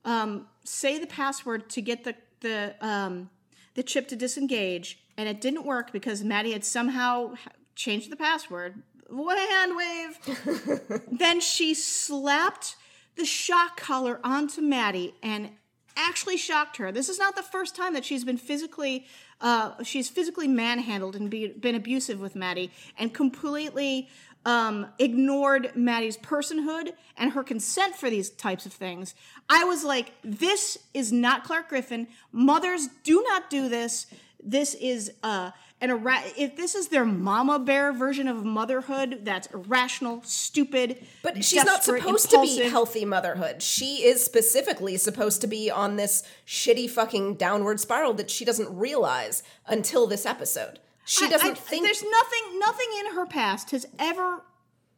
um, 0.04 0.46
say 0.64 0.98
the 0.98 1.06
password 1.06 1.68
to 1.70 1.82
get 1.82 2.04
the 2.04 2.14
the 2.40 2.74
um, 2.80 3.30
the 3.74 3.82
chip 3.82 4.08
to 4.08 4.16
disengage, 4.16 4.98
and 5.16 5.28
it 5.28 5.40
didn't 5.40 5.64
work 5.64 5.92
because 5.92 6.22
Madi 6.22 6.52
had 6.52 6.64
somehow 6.64 7.34
changed 7.74 8.10
the 8.10 8.16
password. 8.16 8.82
What 9.08 9.38
a 9.38 9.52
hand 9.52 9.76
wave! 9.76 11.02
then 11.18 11.40
she 11.40 11.74
slapped 11.74 12.76
the 13.16 13.24
shock 13.24 13.76
collar 13.76 14.20
onto 14.22 14.60
Madi 14.60 15.14
and 15.22 15.50
actually 15.96 16.36
shocked 16.36 16.76
her. 16.76 16.92
This 16.92 17.08
is 17.08 17.18
not 17.18 17.34
the 17.34 17.42
first 17.42 17.74
time 17.74 17.94
that 17.94 18.04
she's 18.04 18.24
been 18.24 18.36
physically 18.36 19.06
uh, 19.40 19.82
she's 19.84 20.08
physically 20.08 20.48
manhandled 20.48 21.14
and 21.14 21.30
be, 21.30 21.48
been 21.48 21.74
abusive 21.74 22.20
with 22.20 22.34
Madi 22.34 22.70
and 22.98 23.14
completely 23.14 24.08
um, 24.48 24.86
ignored 24.98 25.72
Madi's 25.74 26.16
personhood 26.16 26.94
and 27.18 27.32
her 27.32 27.42
consent 27.42 27.94
for 27.94 28.08
these 28.08 28.30
types 28.30 28.64
of 28.64 28.72
things. 28.72 29.14
I 29.50 29.64
was 29.64 29.84
like, 29.84 30.14
this 30.24 30.78
is 30.94 31.12
not 31.12 31.44
Clarke 31.44 31.68
Griffin. 31.68 32.08
Mothers 32.32 32.88
do 33.04 33.22
not 33.28 33.50
do 33.50 33.68
this. 33.68 34.06
This 34.42 34.72
is 34.72 35.12
uh, 35.22 35.50
an 35.82 35.90
ira- 35.90 36.22
if 36.38 36.56
this 36.56 36.74
is 36.74 36.88
their 36.88 37.04
mama 37.04 37.58
bear 37.58 37.92
version 37.92 38.26
of 38.26 38.42
motherhood, 38.42 39.20
that's 39.22 39.48
irrational, 39.48 40.22
stupid. 40.22 41.04
But 41.22 41.44
she's 41.44 41.66
not 41.66 41.84
supposed 41.84 42.30
to 42.30 42.40
be 42.40 42.60
healthy 42.70 43.04
motherhood. 43.04 43.60
She 43.60 43.96
is 43.96 44.24
specifically 44.24 44.96
supposed 44.96 45.42
to 45.42 45.46
be 45.46 45.70
on 45.70 45.96
this 45.96 46.22
shitty 46.46 46.88
fucking 46.88 47.34
downward 47.34 47.80
spiral 47.80 48.14
that 48.14 48.30
she 48.30 48.46
doesn't 48.46 48.74
realize 48.74 49.42
until 49.66 50.06
this 50.06 50.24
episode. 50.24 50.78
She 51.08 51.26
doesn't 51.26 51.50
I- 51.52 51.54
think. 51.54 51.84
there's 51.86 52.02
nothing 52.02 52.58
nothing 52.58 52.86
in 53.00 53.14
her 53.14 53.24
past 53.24 53.70
has 53.70 53.86
ever 53.98 54.42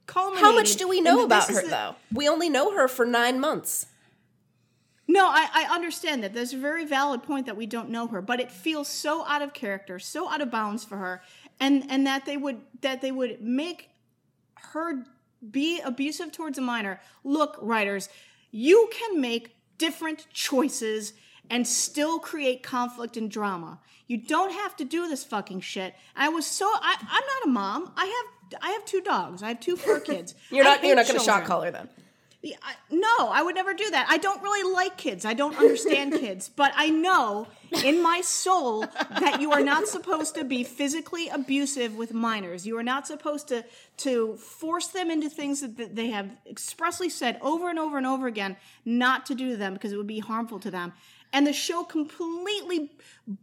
culminated. 0.07 0.45
How 0.45 0.53
much 0.55 0.75
do 0.75 0.89
we 0.89 1.01
know 1.01 1.25
about 1.25 1.49
her, 1.49 1.63
the- 1.63 1.69
though? 1.69 1.95
We 2.13 2.29
only 2.29 2.49
know 2.49 2.73
her 2.75 2.89
for 2.89 3.07
nine 3.07 3.39
months. 3.39 3.87
No, 5.07 5.27
I, 5.29 5.49
I 5.53 5.75
understand 5.75 6.23
that. 6.25 6.35
There's 6.35 6.53
a 6.53 6.59
very 6.59 6.85
valid 6.85 7.23
point 7.23 7.47
that 7.47 7.57
we 7.57 7.67
don't 7.67 7.91
know 7.91 8.07
her, 8.09 8.21
but 8.21 8.41
it 8.41 8.51
feels 8.51 8.89
so 8.89 9.25
out 9.27 9.41
of 9.43 9.53
character, 9.53 9.99
so 10.01 10.29
out 10.29 10.41
of 10.41 10.51
bounds 10.51 10.85
for 10.85 10.97
her, 10.99 11.23
and 11.61 11.85
and 11.89 12.05
that 12.09 12.27
they 12.27 12.37
would 12.37 12.61
that 12.81 13.01
they 13.03 13.13
would 13.13 13.41
make 13.41 13.91
her 14.73 15.05
be 15.49 15.81
abusive 15.81 16.33
towards 16.33 16.59
a 16.59 16.61
minor. 16.61 17.01
Look, 17.23 17.57
writers, 17.61 18.09
you 18.51 18.91
can 18.93 19.21
make 19.21 19.55
different 19.79 20.27
choices 20.33 21.13
and 21.51 21.67
still 21.67 22.19
create 22.19 22.63
conflict 22.63 23.17
and 23.17 23.31
drama. 23.31 23.81
You 24.07 24.17
don't 24.17 24.53
have 24.53 24.77
to 24.77 24.85
do 24.85 25.09
this 25.09 25.25
fucking 25.25 25.61
shit. 25.61 25.95
I 26.17 26.31
was 26.31 26.47
so 26.47 26.67
I, 26.67 26.97
I'm 27.01 27.27
not 27.27 27.47
a 27.47 27.49
mom. 27.49 27.93
I 27.97 28.07
have 28.07 28.63
I 28.63 28.71
have 28.71 28.85
two 28.85 29.01
dogs. 29.03 29.43
I 29.43 29.49
have 29.49 29.61
two 29.61 29.77
fur 29.77 30.01
kids. 30.11 30.35
You're 30.51 30.65
not. 30.65 30.83
You're 30.83 30.97
not 30.97 31.07
going 31.07 31.19
to 31.19 31.25
shock 31.25 31.45
collar 31.45 31.71
them. 31.71 31.89
Yeah, 32.43 32.57
I, 32.63 32.75
no, 32.91 33.29
I 33.29 33.43
would 33.43 33.55
never 33.55 33.75
do 33.75 33.91
that. 33.91 34.07
I 34.09 34.17
don't 34.17 34.43
really 34.43 34.73
like 34.73 34.97
kids. 34.97 35.27
I 35.27 35.35
don't 35.35 35.59
understand 35.59 36.15
kids, 36.21 36.49
but 36.49 36.73
I 36.75 36.89
know 36.89 37.49
in 37.85 38.03
my 38.03 38.23
soul 38.23 38.81
that 38.81 39.43
you 39.43 39.53
are 39.53 39.61
not 39.61 39.87
supposed 39.87 40.35
to 40.37 40.45
be 40.45 40.65
physically 40.65 41.29
abusive 41.29 41.97
with 41.97 42.15
minors. 42.15 42.67
You 42.67 42.79
are 42.79 42.83
not 42.83 43.07
supposed 43.07 43.49
to 43.49 43.63
to 43.99 44.37
force 44.37 44.87
them 44.87 45.11
into 45.11 45.29
things 45.29 45.61
that 45.61 45.77
that 45.77 45.95
they 45.95 46.09
have 46.09 46.31
expressly 46.49 47.11
said 47.11 47.39
over 47.43 47.69
and 47.69 47.79
over 47.79 47.99
and 47.99 48.07
over 48.07 48.27
again 48.27 48.57
not 48.87 49.27
to 49.27 49.35
do 49.35 49.51
to 49.51 49.57
them 49.59 49.75
because 49.75 49.93
it 49.93 49.99
would 49.99 50.07
be 50.07 50.21
harmful 50.21 50.59
to 50.61 50.71
them. 50.71 50.95
And 51.33 51.47
the 51.47 51.53
show 51.53 51.85
completely 51.85 52.91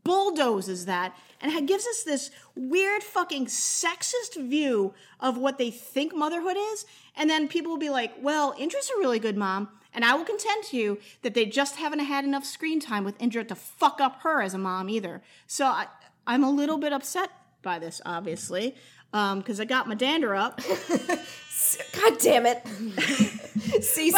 bulldozes 0.03 0.85
that 0.85 1.17
and 1.39 1.67
gives 1.67 1.85
us 1.88 2.03
this 2.03 2.31
weird 2.55 3.03
fucking 3.03 3.45
sexist 3.45 4.35
view 4.35 4.93
of 5.19 5.38
what 5.38 5.57
they 5.57 5.71
think 5.71 6.15
motherhood 6.15 6.57
is. 6.57 6.85
And 7.15 7.29
then 7.29 7.47
people 7.47 7.71
will 7.71 7.79
be 7.79 7.89
like, 7.89 8.13
well, 8.21 8.53
Indra's 8.57 8.89
a 8.95 8.99
really 8.99 9.19
good 9.19 9.38
mom. 9.38 9.69
And 9.93 10.03
I 10.03 10.15
will 10.15 10.25
contend 10.25 10.63
to 10.65 10.77
you 10.77 10.99
that 11.21 11.33
they 11.33 11.45
just 11.45 11.77
haven't 11.77 11.99
had 11.99 12.25
enough 12.25 12.45
screen 12.45 12.79
time 12.79 13.03
with 13.03 13.19
Indra 13.21 13.43
to 13.45 13.55
fuck 13.55 13.99
up 13.99 14.21
her 14.21 14.41
as 14.41 14.53
a 14.53 14.57
mom 14.57 14.89
either. 14.89 15.21
So 15.47 15.65
I, 15.65 15.88
I'm 16.25 16.43
a 16.43 16.51
little 16.51 16.77
bit 16.77 16.93
upset 16.93 17.31
by 17.63 17.79
this, 17.79 18.01
obviously, 18.05 18.75
um, 19.13 19.39
because 19.39 19.59
I 19.59 19.65
got 19.65 19.88
my 19.88 19.95
dander 19.95 20.35
up. 20.35 20.61
God 21.93 22.18
damn 22.20 22.45
it, 22.45 22.63
CC. 22.65 24.11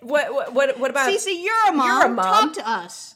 what, 0.00 0.32
what 0.32 0.52
what 0.54 0.78
what 0.78 0.90
about? 0.90 1.10
CC, 1.10 1.42
you're 1.42 1.68
a 1.68 1.72
mom. 1.72 1.86
You're 1.86 2.06
a 2.06 2.08
mom. 2.10 2.52
Talk 2.52 2.54
to 2.54 2.68
us. 2.68 3.14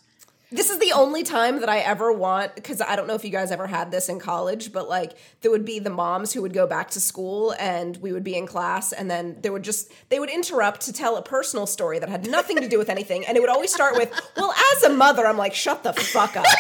This 0.53 0.69
is 0.69 0.79
the 0.79 0.91
only 0.91 1.23
time 1.23 1.61
that 1.61 1.69
I 1.69 1.79
ever 1.79 2.13
want 2.13 2.57
because 2.57 2.81
I 2.81 2.97
don't 2.97 3.07
know 3.07 3.15
if 3.15 3.25
you 3.25 3.31
guys 3.31 3.53
ever 3.53 3.69
had 3.69 3.93
this 3.93 4.09
in 4.09 4.19
college, 4.19 4.73
but 4.73 4.89
like 4.89 5.13
there 5.43 5.51
would 5.53 5.65
be 5.65 5.79
the 5.79 5.91
moms 5.91 6.33
who 6.33 6.43
would 6.43 6.53
go 6.53 6.67
back 6.67 6.91
to 6.91 7.01
school 7.01 7.55
and 7.57 7.97
we 7.99 8.11
would 8.13 8.25
be 8.25 8.35
in 8.37 8.49
class 8.49 8.93
and 8.93 9.09
then 9.09 9.37
there 9.43 9.53
would 9.53 9.63
just 9.63 9.93
they 10.09 10.19
would 10.19 10.29
interrupt 10.31 10.81
to 10.83 10.93
tell 10.93 11.17
a 11.17 11.23
personal 11.23 11.67
story 11.69 12.01
that 12.01 12.09
had 12.09 12.29
nothing 12.29 12.57
to 12.57 12.69
do 12.69 12.79
with 12.79 12.89
anything 12.89 13.25
and 13.27 13.37
it 13.37 13.41
would 13.41 13.49
always 13.49 13.73
start 13.73 13.95
with, 13.95 14.11
"Well, 14.37 14.53
as 14.75 14.83
a 14.83 14.91
mother, 14.91 15.25
I'm 15.25 15.39
like, 15.39 15.55
shut 15.55 15.85
the 15.85 15.93
fuck 15.93 16.37
up." 16.37 16.47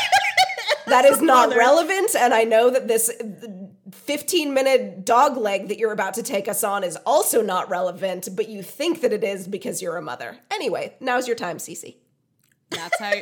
That 0.86 1.04
is 1.04 1.20
not 1.22 1.50
mother. 1.50 1.58
relevant 1.58 2.16
and 2.16 2.34
I 2.34 2.42
know 2.42 2.68
that 2.70 2.88
this 2.88 3.10
15 3.92 4.52
minute 4.54 5.04
dog 5.04 5.36
leg 5.36 5.68
that 5.68 5.78
you're 5.78 5.92
about 5.92 6.14
to 6.14 6.22
take 6.22 6.48
us 6.48 6.62
on 6.64 6.84
is 6.84 6.96
also 7.06 7.42
not 7.42 7.68
relevant, 7.70 8.28
but 8.34 8.48
you 8.48 8.62
think 8.62 9.00
that 9.02 9.12
it 9.12 9.24
is 9.24 9.46
because 9.48 9.80
you're 9.82 9.96
a 9.96 10.02
mother. 10.02 10.38
Anyway, 10.50 10.94
now's 11.00 11.26
your 11.26 11.36
time, 11.36 11.58
CC. 11.58 11.96
That's 12.70 12.98
how. 13.00 13.12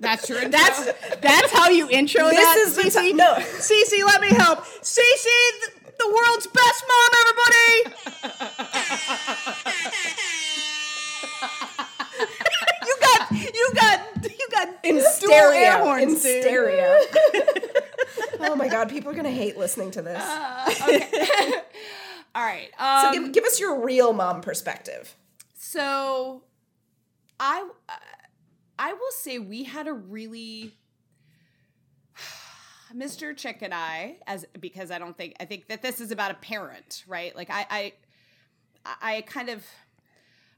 That's 0.00 0.28
your. 0.28 0.48
That's 0.48 0.86
that's 1.20 1.52
how 1.52 1.68
you 1.70 1.88
intro 1.88 2.24
This 2.30 2.36
that. 2.40 2.56
is 2.66 2.74
the 2.76 2.82
CC. 2.82 3.02
ti- 3.02 3.12
no. 3.12 3.34
CC, 3.34 4.04
let 4.04 4.20
me 4.20 4.28
help. 4.28 4.64
CC, 4.64 5.24
th- 5.24 5.72
the 5.98 6.06
world's 6.08 6.46
best 6.48 6.84
mom, 6.88 7.10
everybody. 7.20 7.94
you 13.32 13.70
got, 13.74 14.00
you 14.22 14.48
got, 14.50 14.68
in 14.82 15.00
stereo. 15.00 15.84
horns, 15.84 16.02
in 16.24 16.32
dude. 16.32 16.42
stereo. 16.42 16.98
oh 18.40 18.56
my 18.56 18.68
god, 18.68 18.88
people 18.88 19.10
are 19.10 19.14
gonna 19.14 19.30
hate 19.30 19.56
listening 19.56 19.90
to 19.92 20.02
this. 20.02 20.22
All 22.34 22.44
right. 22.44 22.70
so 22.78 23.08
Um, 23.08 23.12
give, 23.12 23.32
give 23.32 23.44
us 23.44 23.58
your 23.58 23.84
real 23.84 24.12
mom 24.12 24.40
perspective. 24.40 25.16
So, 25.54 26.42
I 27.40 27.68
uh, 27.88 27.92
I 28.78 28.92
will 28.92 29.12
say 29.12 29.38
we 29.38 29.64
had 29.64 29.88
a 29.88 29.92
really 29.92 30.74
Mr. 32.94 33.36
Chick 33.36 33.58
and 33.62 33.74
I 33.74 34.18
as 34.26 34.46
because 34.60 34.90
I 34.90 34.98
don't 34.98 35.16
think 35.16 35.34
I 35.40 35.44
think 35.44 35.68
that 35.68 35.82
this 35.82 36.00
is 36.00 36.10
about 36.10 36.30
a 36.30 36.34
parent, 36.34 37.04
right? 37.06 37.34
Like 37.34 37.50
I 37.50 37.66
I 37.70 37.92
I 39.00 39.20
kind 39.22 39.48
of 39.48 39.64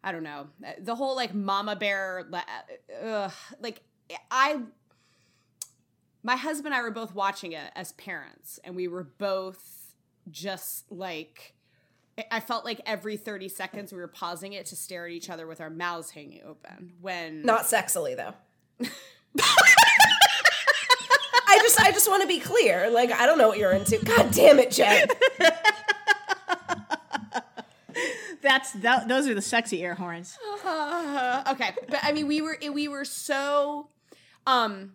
I 0.02 0.12
don't 0.12 0.22
know 0.22 0.48
the 0.78 0.94
whole 0.94 1.14
like 1.14 1.34
mama 1.34 1.76
bear 1.76 2.26
uh, 3.02 3.30
like 3.60 3.82
I 4.30 4.60
my 6.22 6.36
husband 6.36 6.74
and 6.74 6.80
I 6.80 6.82
were 6.82 6.90
both 6.90 7.14
watching 7.14 7.52
it 7.52 7.70
as 7.74 7.92
parents 7.92 8.58
and 8.64 8.74
we 8.74 8.88
were 8.88 9.04
both 9.04 9.94
just 10.30 10.90
like 10.90 11.54
I 12.30 12.40
felt 12.40 12.64
like 12.64 12.80
every 12.86 13.16
30 13.16 13.48
seconds 13.48 13.92
we 13.92 13.98
were 13.98 14.08
pausing 14.08 14.52
it 14.52 14.66
to 14.66 14.76
stare 14.76 15.06
at 15.06 15.12
each 15.12 15.30
other 15.30 15.46
with 15.46 15.60
our 15.60 15.70
mouths 15.70 16.10
hanging 16.10 16.42
open 16.46 16.92
when 17.00 17.42
Not 17.42 17.62
sexily 17.62 18.16
though. 18.16 18.34
I 21.48 21.58
just 21.62 21.80
I 21.80 21.90
just 21.92 22.08
want 22.08 22.22
to 22.22 22.28
be 22.28 22.40
clear. 22.40 22.90
Like 22.90 23.12
I 23.12 23.26
don't 23.26 23.38
know 23.38 23.48
what 23.48 23.58
you're 23.58 23.72
into. 23.72 23.98
God 24.04 24.30
damn 24.32 24.58
it, 24.58 24.70
Jen. 24.70 25.08
That's 28.42 28.72
that, 28.72 29.08
those 29.08 29.28
are 29.28 29.34
the 29.34 29.42
sexy 29.42 29.82
air 29.84 29.94
horns. 29.94 30.36
Uh, 30.64 31.44
okay, 31.52 31.72
but 31.88 32.00
I 32.02 32.12
mean, 32.12 32.26
we 32.26 32.40
were 32.40 32.58
we 32.72 32.88
were 32.88 33.04
so 33.04 33.88
um 34.46 34.92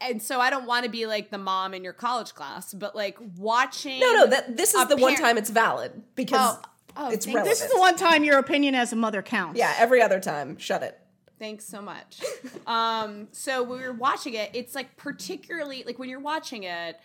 and 0.00 0.22
so 0.22 0.40
I 0.40 0.50
don't 0.50 0.66
want 0.66 0.84
to 0.84 0.90
be 0.90 1.06
like 1.06 1.30
the 1.30 1.38
mom 1.38 1.74
in 1.74 1.84
your 1.84 1.92
college 1.92 2.34
class, 2.34 2.72
but 2.72 2.94
like 2.94 3.18
watching. 3.36 4.00
No, 4.00 4.12
no, 4.12 4.26
that 4.28 4.56
this 4.56 4.74
is 4.74 4.82
a 4.82 4.86
the 4.86 4.96
one 4.96 5.16
time 5.16 5.38
it's 5.38 5.50
valid 5.50 6.02
because 6.14 6.56
Oh, 6.56 6.62
oh, 6.96 7.10
it's 7.10 7.26
relevant. 7.26 7.46
This 7.46 7.62
is 7.62 7.70
the 7.70 7.78
one 7.78 7.96
time 7.96 8.24
your 8.24 8.38
opinion 8.38 8.74
as 8.74 8.92
a 8.92 8.96
mother 8.96 9.22
counts. 9.22 9.58
Yeah, 9.58 9.74
every 9.78 10.00
other 10.02 10.20
time, 10.20 10.56
shut 10.58 10.82
it. 10.82 10.98
Thanks 11.38 11.64
so 11.64 11.80
much. 11.80 12.20
um, 12.66 13.28
so 13.32 13.62
when 13.62 13.80
we 13.80 13.86
were 13.86 13.92
watching 13.92 14.34
it, 14.34 14.50
it's 14.54 14.74
like 14.74 14.96
particularly 14.96 15.84
like 15.84 15.98
when 15.98 16.08
you're 16.08 16.20
watching 16.20 16.64
it, 16.64 16.98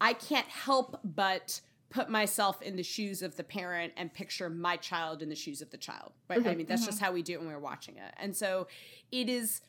I 0.00 0.12
can't 0.12 0.46
help 0.46 1.00
but 1.04 1.60
put 1.90 2.10
myself 2.10 2.60
in 2.60 2.76
the 2.76 2.82
shoes 2.82 3.22
of 3.22 3.36
the 3.36 3.44
parent 3.44 3.92
and 3.96 4.12
picture 4.12 4.50
my 4.50 4.76
child 4.76 5.22
in 5.22 5.28
the 5.28 5.34
shoes 5.34 5.62
of 5.62 5.70
the 5.70 5.78
child. 5.78 6.12
Right? 6.28 6.38
I 6.38 6.42
mm-hmm, 6.42 6.58
mean, 6.58 6.66
that's 6.66 6.82
mm-hmm. 6.82 6.90
just 6.90 7.00
how 7.00 7.12
we 7.12 7.22
do 7.22 7.34
it 7.34 7.40
when 7.40 7.48
we're 7.48 7.58
watching 7.58 7.96
it. 7.96 8.14
And 8.18 8.36
so 8.36 8.68
it 9.10 9.28
is 9.28 9.62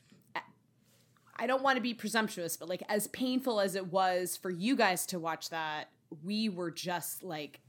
I 1.40 1.46
don't 1.46 1.62
want 1.62 1.76
to 1.76 1.82
be 1.82 1.94
presumptuous, 1.94 2.58
but 2.58 2.68
like 2.68 2.82
as 2.90 3.06
painful 3.08 3.60
as 3.60 3.74
it 3.74 3.90
was 3.90 4.36
for 4.36 4.50
you 4.50 4.76
guys 4.76 5.06
to 5.06 5.18
watch 5.18 5.48
that, 5.48 5.88
we 6.22 6.50
were 6.50 6.70
just 6.70 7.22
like 7.22 7.60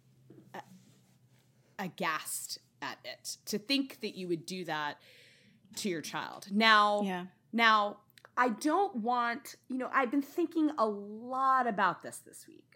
aghast 1.79 2.59
at 2.81 2.97
it 3.05 3.37
to 3.45 3.57
think 3.57 4.01
that 4.01 4.17
you 4.17 4.27
would 4.27 4.45
do 4.45 4.65
that 4.65 4.97
to 5.77 5.89
your 5.89 6.01
child. 6.01 6.47
Now, 6.51 7.01
Yeah. 7.03 7.25
now 7.53 7.99
I 8.35 8.49
don't 8.49 8.97
want, 8.97 9.55
you 9.69 9.77
know, 9.77 9.89
I've 9.93 10.11
been 10.11 10.21
thinking 10.21 10.71
a 10.77 10.85
lot 10.85 11.65
about 11.65 12.01
this 12.01 12.17
this 12.17 12.47
week. 12.47 12.70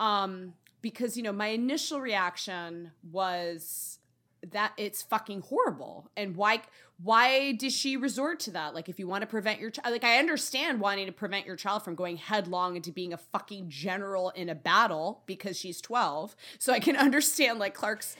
Um 0.00 0.54
because 0.82 1.16
you 1.16 1.22
know, 1.22 1.32
my 1.32 1.48
initial 1.48 2.00
reaction 2.00 2.92
was 3.10 3.98
that 4.52 4.72
it's 4.76 5.02
fucking 5.02 5.40
horrible. 5.42 6.10
And 6.16 6.36
why 6.36 6.62
why 7.02 7.52
does 7.52 7.74
she 7.74 7.96
resort 7.96 8.40
to 8.40 8.50
that? 8.52 8.74
Like 8.74 8.88
if 8.88 8.98
you 8.98 9.06
want 9.06 9.22
to 9.22 9.26
prevent 9.26 9.60
your 9.60 9.70
child 9.70 9.92
like 9.92 10.04
i 10.04 10.18
understand 10.18 10.80
wanting 10.80 11.06
to 11.06 11.12
prevent 11.12 11.46
your 11.46 11.56
child 11.56 11.82
from 11.82 11.94
going 11.94 12.16
headlong 12.16 12.76
into 12.76 12.92
being 12.92 13.12
a 13.12 13.16
fucking 13.16 13.68
general 13.68 14.30
in 14.30 14.48
a 14.48 14.54
battle 14.54 15.22
because 15.26 15.58
she's 15.58 15.80
12 15.80 16.34
so 16.58 16.72
i 16.72 16.80
can 16.80 16.96
understand 17.08 17.58
like 17.58 17.74
clarke's 17.74 18.16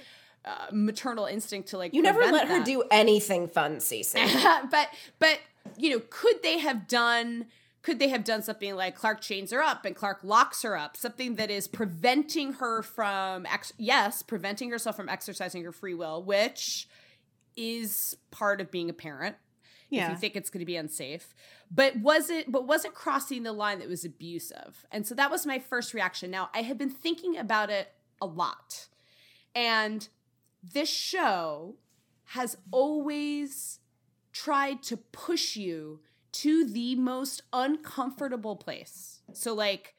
uh, 0.47 0.67
maternal 0.73 1.27
instinct 1.27 1.69
to 1.71 1.79
like 1.79 1.93
You 1.93 2.03
never 2.03 2.21
let 2.21 2.47
her 2.47 2.63
do 2.63 2.85
anything 2.91 3.49
fun, 3.49 3.79
CC. 3.79 4.15
but 4.71 4.89
but 5.19 5.41
you 5.77 5.91
know 5.91 6.01
could 6.09 6.41
they 6.43 6.59
have 6.59 6.87
done 6.87 7.47
could 7.87 8.01
they 8.01 8.09
have 8.09 8.25
done 8.25 8.43
something 8.43 8.75
like 8.75 8.97
clarke 8.97 9.21
chains 9.21 9.53
her 9.53 9.63
up 9.63 9.85
and 9.85 9.95
clarke 9.95 10.19
locks 10.25 10.63
her 10.63 10.77
up 10.77 10.97
something 10.97 11.37
that 11.37 11.51
is 11.53 11.69
preventing 11.69 12.55
her 12.55 12.83
from 12.83 13.47
ex- 13.47 13.73
yes 13.79 14.23
preventing 14.23 14.71
herself 14.71 14.97
from 14.97 15.09
exercising 15.09 15.63
her 15.63 15.71
free 15.71 15.95
will 15.95 16.21
which 16.23 16.89
is 17.57 18.17
part 18.33 18.61
of 18.61 18.71
being 18.73 18.91
a 18.91 18.93
parent 18.93 19.37
if 19.89 19.99
Yeah. 19.99 20.11
you 20.11 20.17
think 20.17 20.35
it's 20.35 20.51
going 20.51 20.59
to 20.61 20.67
be 20.67 20.75
unsafe. 20.77 21.33
But 21.71 21.95
was 21.97 22.29
it 22.29 22.51
but 22.51 22.67
was 22.67 22.85
it 22.85 22.93
crossing 22.93 23.45
the 23.45 23.53
line 23.53 23.79
that 23.79 23.89
was 23.89 24.05
abusive. 24.05 24.85
And 24.91 25.07
so 25.07 25.15
that 25.15 25.31
was 25.31 25.47
my 25.47 25.61
first 25.61 25.95
reaction. 25.95 26.29
Now 26.31 26.51
i 26.53 26.63
had 26.63 26.77
been 26.77 26.91
thinking 26.91 27.37
about 27.39 27.71
it 27.71 27.93
a 28.21 28.27
lot. 28.27 28.89
And 29.55 30.09
this 30.61 30.91
show 30.91 31.77
has 32.31 32.57
always 32.73 33.79
tried 34.33 34.83
to 34.83 34.97
push 34.97 35.55
you 35.57 36.01
to 36.41 36.65
the 36.65 36.95
most 36.97 37.43
uncomfortable 37.53 38.57
place. 38.57 39.21
So 39.33 39.55
like 39.55 39.95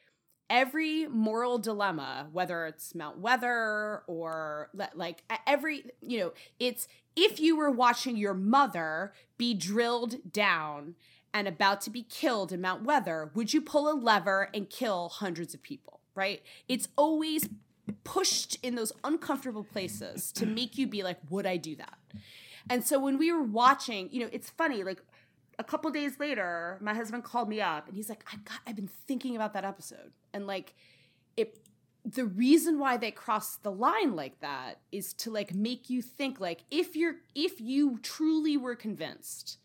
every 0.50 1.08
moral 1.08 1.58
dilemma 1.58 2.30
whether 2.32 2.66
it's 2.66 2.96
mount 2.96 3.18
weather 3.18 4.04
or 4.08 4.70
like 4.96 5.22
every 5.46 5.84
you 6.02 6.18
know 6.18 6.32
it's 6.58 6.88
if 7.18 7.38
you 7.38 7.58
were 7.58 7.70
watching 7.70 8.16
your 8.16 8.34
mother 8.34 9.12
be 9.38 9.54
drilled 9.54 10.32
down 10.32 10.96
and 11.34 11.50
about 11.50 11.82
to 11.82 11.90
be 11.90 12.02
killed 12.02 12.54
in 12.54 12.62
mount 12.62 12.84
weather 12.84 13.30
would 13.34 13.54
you 13.54 13.60
pull 13.60 13.92
a 13.92 13.94
lever 13.94 14.50
and 14.54 14.70
kill 14.70 15.10
hundreds 15.10 15.54
of 15.54 15.62
people 15.62 15.98
right? 16.18 16.42
It's 16.68 16.90
always 16.98 17.48
pushed 18.04 18.58
in 18.64 18.76
those 18.76 18.92
uncomfortable 19.06 19.64
places 19.64 20.34
to 20.34 20.46
make 20.46 20.78
you 20.78 20.88
be 20.88 21.04
like 21.04 21.20
would 21.30 21.46
i 21.46 21.56
do 21.56 21.76
that? 21.78 21.98
And 22.70 22.84
so 22.84 23.00
when 23.00 23.18
we 23.18 23.32
were 23.32 23.44
watching 23.44 24.10
you 24.12 24.22
know 24.22 24.30
it's 24.32 24.50
funny 24.50 24.84
like 24.84 25.02
a 25.60 25.64
couple 25.64 25.90
days 25.92 26.20
later, 26.20 26.78
my 26.82 26.94
husband 26.94 27.24
called 27.24 27.50
me 27.50 27.62
up 27.62 27.88
and 27.88 27.96
he's 27.96 28.10
like, 28.10 28.24
I 28.32 28.38
got 28.38 28.60
I've 28.68 28.76
been 28.76 28.90
thinking 29.08 29.36
about 29.36 29.54
that 29.54 29.66
episode. 29.66 30.12
And 30.34 30.46
like 30.48 30.76
it 31.36 31.60
the 32.06 32.26
reason 32.26 32.80
why 32.80 32.96
they 32.96 33.12
crossed 33.12 33.64
the 33.64 33.72
line 33.72 34.16
like 34.16 34.40
that 34.40 34.80
is 34.92 35.14
to 35.14 35.32
like 35.32 35.54
make 35.54 35.90
you 35.90 36.02
think 36.02 36.40
like 36.40 36.62
if 36.72 36.96
you're 36.96 37.16
if 37.36 37.60
you 37.60 38.00
truly 38.02 38.56
were 38.56 38.76
convinced 38.76 39.58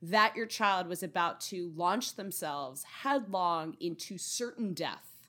that 0.00 0.36
your 0.36 0.46
child 0.46 0.86
was 0.86 1.02
about 1.02 1.40
to 1.40 1.72
launch 1.74 2.14
themselves 2.14 2.84
headlong 3.02 3.76
into 3.80 4.16
certain 4.16 4.72
death, 4.72 5.28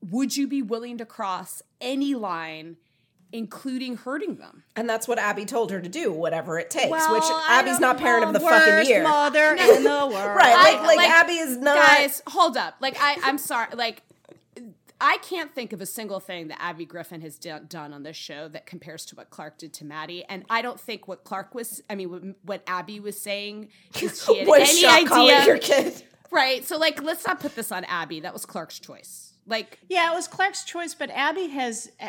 would 0.00 0.36
you 0.36 0.48
be 0.48 0.60
willing 0.60 0.98
to 0.98 1.06
cross 1.06 1.62
any 1.80 2.14
line, 2.14 2.76
including 3.34 3.96
hurting 3.96 4.36
them? 4.36 4.62
And 4.76 4.88
that's 4.88 5.06
what 5.06 5.18
Abby 5.18 5.44
told 5.44 5.70
her 5.72 5.80
to 5.80 5.88
do, 5.88 6.10
whatever 6.10 6.58
it 6.58 6.70
takes. 6.70 6.90
Well, 6.90 7.12
which 7.14 7.24
Abby's 7.50 7.78
don't 7.80 7.98
parent 7.98 8.24
of 8.24 8.32
the 8.32 8.40
Worst 8.40 8.64
fucking 8.64 8.88
year. 8.88 9.02
mother 9.02 9.50
in 9.60 9.82
the 9.84 9.90
world. 9.90 10.12
Right, 10.14 10.54
like, 10.54 10.76
I- 10.76 10.86
like, 10.86 10.96
like, 10.96 11.10
Abby 11.10 11.32
is 11.34 11.58
not. 11.58 11.76
guys 11.76 12.22
hold 12.26 12.56
up 12.56 12.74
like 12.80 12.96
i 13.00 13.16
i'm 13.24 13.36
sorry 13.38 13.68
like 13.76 14.02
i 15.00 15.16
can't 15.22 15.52
think 15.54 15.72
of 15.72 15.80
a 15.80 15.86
single 15.86 16.20
thing 16.20 16.48
that 16.48 16.60
abby 16.60 16.84
griffin 16.84 17.20
has 17.20 17.36
done, 17.38 17.66
done 17.68 17.92
on 17.92 18.02
this 18.02 18.16
show 18.16 18.48
that 18.48 18.66
compares 18.66 19.04
to 19.06 19.16
what 19.16 19.30
clarke 19.30 19.58
did 19.58 19.72
to 19.72 19.84
madi 19.84 20.24
and 20.28 20.44
i 20.50 20.62
don't 20.62 20.78
think 20.80 21.06
what 21.08 21.24
clarke 21.24 21.54
was 21.54 21.82
i 21.90 21.94
mean 21.94 22.10
what, 22.10 22.22
what 22.44 22.62
abby 22.66 23.00
was 23.00 23.20
saying 23.20 23.68
is 24.00 24.22
she 24.24 24.38
had 24.38 24.46
was 24.48 24.60
any 24.70 24.80
shot 24.80 25.12
idea 25.12 25.44
your 25.46 25.58
kid. 25.58 26.02
right 26.30 26.64
so 26.64 26.76
like 26.78 27.02
let's 27.02 27.26
not 27.26 27.40
put 27.40 27.54
this 27.56 27.70
on 27.72 27.84
abby 27.84 28.20
that 28.20 28.32
was 28.32 28.44
clarke's 28.46 28.78
choice 28.78 29.32
like 29.46 29.78
Yeah, 29.90 30.10
it 30.10 30.14
was 30.14 30.26
Clarke's 30.26 30.64
choice, 30.64 30.94
but 30.94 31.10
Abby 31.10 31.48
has. 31.48 31.90
uh, 32.00 32.08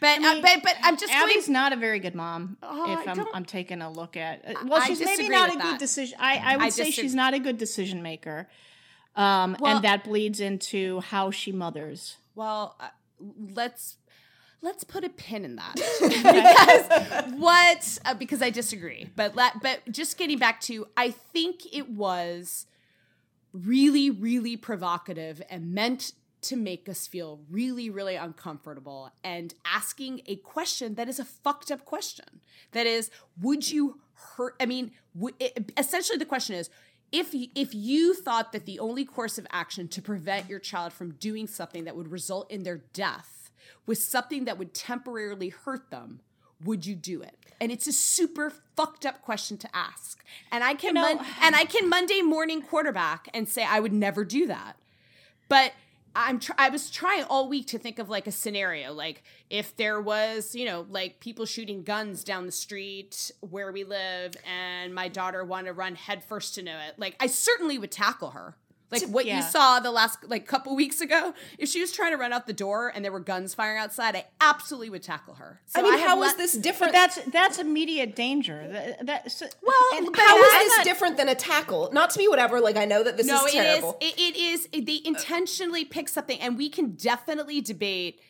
but 0.00 0.18
uh, 0.22 0.40
but 0.42 0.62
but 0.62 0.74
i'm 0.82 0.96
just 0.96 1.12
Abby's 1.12 1.44
going 1.46 1.52
not 1.52 1.72
a 1.72 1.76
very 1.76 1.98
good 1.98 2.14
mom. 2.14 2.56
Oh, 2.62 2.92
if 2.92 3.06
I 3.06 3.12
I'm, 3.12 3.26
I'm 3.34 3.44
taking 3.44 3.82
a 3.82 3.90
look 3.90 4.16
at, 4.16 4.44
uh, 4.46 4.54
well, 4.66 4.80
I 4.82 4.86
she's 4.86 5.00
maybe 5.00 5.28
not 5.28 5.50
a 5.50 5.54
with 5.54 5.62
good 5.62 5.78
decision. 5.78 6.16
I, 6.20 6.36
I 6.38 6.56
would 6.56 6.66
I 6.66 6.68
say 6.70 6.84
disagree. 6.86 7.02
she's 7.04 7.14
not 7.14 7.34
a 7.34 7.38
good 7.38 7.58
decision 7.58 8.02
maker, 8.02 8.48
um, 9.16 9.56
Well- 9.60 9.76
and 9.76 9.84
that 9.84 10.04
bleeds 10.04 10.40
into 10.40 11.00
how 11.00 11.30
she 11.30 11.52
mothers. 11.52 12.16
well 12.34 12.76
uh, 12.80 12.88
let's 13.54 13.96
let's 14.62 14.84
put 14.84 15.04
a 15.04 15.08
pin 15.08 15.44
in 15.44 15.56
that 15.56 15.74
because 16.00 17.32
what 17.38 17.98
uh, 18.04 18.14
because 18.14 18.40
i 18.42 18.50
disagree 18.50 19.08
but 19.16 19.34
la- 19.34 19.52
but 19.62 19.80
just 19.90 20.16
getting 20.18 20.38
back 20.38 20.60
to 20.60 20.86
i 20.96 21.10
think 21.10 21.62
it 21.74 21.88
was 21.90 22.66
really 23.52 24.10
really 24.10 24.56
provocative 24.56 25.42
and 25.50 25.72
meant 25.72 26.12
to 26.42 26.56
make 26.56 26.88
us 26.88 27.06
feel 27.06 27.40
really 27.50 27.90
really 27.90 28.16
uncomfortable 28.16 29.12
and 29.24 29.54
asking 29.64 30.22
a 30.26 30.36
question 30.36 30.94
that 30.94 31.08
is 31.08 31.18
a 31.18 31.24
fucked 31.24 31.70
up 31.70 31.84
question. 31.84 32.40
That 32.72 32.86
is 32.86 33.10
would 33.40 33.70
you 33.70 34.00
hurt 34.14 34.54
i 34.60 34.66
mean 34.66 34.92
w- 35.14 35.34
it, 35.40 35.72
essentially 35.78 36.18
the 36.18 36.24
question 36.26 36.54
is 36.54 36.68
if 37.12 37.32
y- 37.34 37.48
if 37.54 37.74
you 37.74 38.14
thought 38.14 38.52
that 38.52 38.66
the 38.66 38.78
only 38.78 39.04
course 39.04 39.38
of 39.38 39.46
action 39.50 39.88
to 39.88 40.02
prevent 40.02 40.48
your 40.48 40.58
child 40.58 40.92
from 40.92 41.12
doing 41.12 41.46
something 41.46 41.84
that 41.84 41.96
would 41.96 42.10
result 42.12 42.50
in 42.50 42.62
their 42.62 42.78
death 42.92 43.50
was 43.86 44.02
something 44.02 44.44
that 44.44 44.58
would 44.58 44.74
temporarily 44.74 45.48
hurt 45.48 45.90
them 45.90 46.20
would 46.62 46.84
you 46.84 46.94
do 46.94 47.22
it? 47.22 47.38
And 47.58 47.72
it's 47.72 47.86
a 47.86 47.92
super 47.92 48.52
fucked 48.76 49.06
up 49.06 49.22
question 49.22 49.56
to 49.58 49.68
ask. 49.74 50.22
And 50.52 50.62
i 50.62 50.74
can 50.74 50.92
know- 50.94 51.14
mon- 51.14 51.26
and 51.42 51.56
i 51.56 51.64
can 51.64 51.88
monday 51.88 52.20
morning 52.20 52.60
quarterback 52.62 53.28
and 53.32 53.48
say 53.48 53.64
i 53.64 53.80
would 53.80 53.92
never 53.94 54.24
do 54.24 54.46
that. 54.46 54.76
But 55.48 55.72
I'm 56.26 56.38
tr- 56.38 56.52
I 56.58 56.68
was 56.68 56.90
trying 56.90 57.24
all 57.24 57.48
week 57.48 57.68
to 57.68 57.78
think 57.78 57.98
of 57.98 58.08
like 58.08 58.26
a 58.26 58.32
scenario 58.32 58.92
like 58.92 59.22
if 59.48 59.76
there 59.76 60.00
was 60.00 60.54
you 60.54 60.64
know 60.66 60.86
like 60.90 61.20
people 61.20 61.46
shooting 61.46 61.82
guns 61.82 62.24
down 62.24 62.46
the 62.46 62.52
street 62.52 63.30
where 63.40 63.72
we 63.72 63.84
live 63.84 64.34
and 64.46 64.94
my 64.94 65.08
daughter 65.08 65.44
wanted 65.44 65.68
to 65.68 65.72
run 65.72 65.94
headfirst 65.94 66.54
to 66.56 66.62
know 66.62 66.78
it 66.88 66.98
like 66.98 67.16
I 67.20 67.26
certainly 67.26 67.78
would 67.78 67.92
tackle 67.92 68.30
her 68.30 68.56
like 68.90 69.02
what 69.04 69.26
yeah. 69.26 69.36
you 69.36 69.42
saw 69.42 69.80
the 69.80 69.90
last 69.90 70.18
like 70.28 70.46
couple 70.46 70.74
weeks 70.74 71.00
ago 71.00 71.32
if 71.58 71.68
she 71.68 71.80
was 71.80 71.92
trying 71.92 72.10
to 72.12 72.16
run 72.16 72.32
out 72.32 72.46
the 72.46 72.52
door 72.52 72.90
and 72.94 73.04
there 73.04 73.12
were 73.12 73.20
guns 73.20 73.54
firing 73.54 73.78
outside 73.78 74.16
I 74.16 74.26
absolutely 74.40 74.90
would 74.90 75.02
tackle 75.02 75.34
her 75.34 75.60
so 75.66 75.80
I 75.80 75.82
mean, 75.82 75.92
had 75.98 76.08
how 76.08 76.22
is 76.22 76.28
let- 76.28 76.36
this 76.38 76.54
But 76.54 76.62
different? 76.62 76.92
that's 76.92 77.18
that's 77.32 77.58
immediate 77.58 78.16
danger. 78.16 78.68
That, 78.70 79.06
that's 79.06 79.42
well 79.62 79.74
and 79.96 80.06
but 80.06 80.16
how 80.20 80.34
I'm 80.36 80.40
not- 80.40 80.58
this 80.58 80.84
different 80.84 81.16
than 81.16 81.28
a 81.28 81.34
tackle? 81.34 81.90
Not 81.92 82.10
to 82.10 82.18
be 82.18 82.28
whatever. 82.28 82.60
Like 82.60 82.76
I 82.76 82.84
know 82.84 83.02
that 83.02 83.16
this 83.16 83.26
no, 83.26 83.44
is 83.46 83.54
it 83.54 83.58
is. 83.58 83.64
terrible. 83.64 83.96
It, 84.00 84.14
it 84.18 84.36
is. 84.36 84.68
it- 84.72 84.86
they 84.86 85.00
intentionally 85.04 85.84
pick 85.84 86.08
something, 86.08 86.38
and 86.40 86.56
we 86.56 86.68
can 86.68 86.92
definitely 86.92 87.60
debate. 87.60 88.20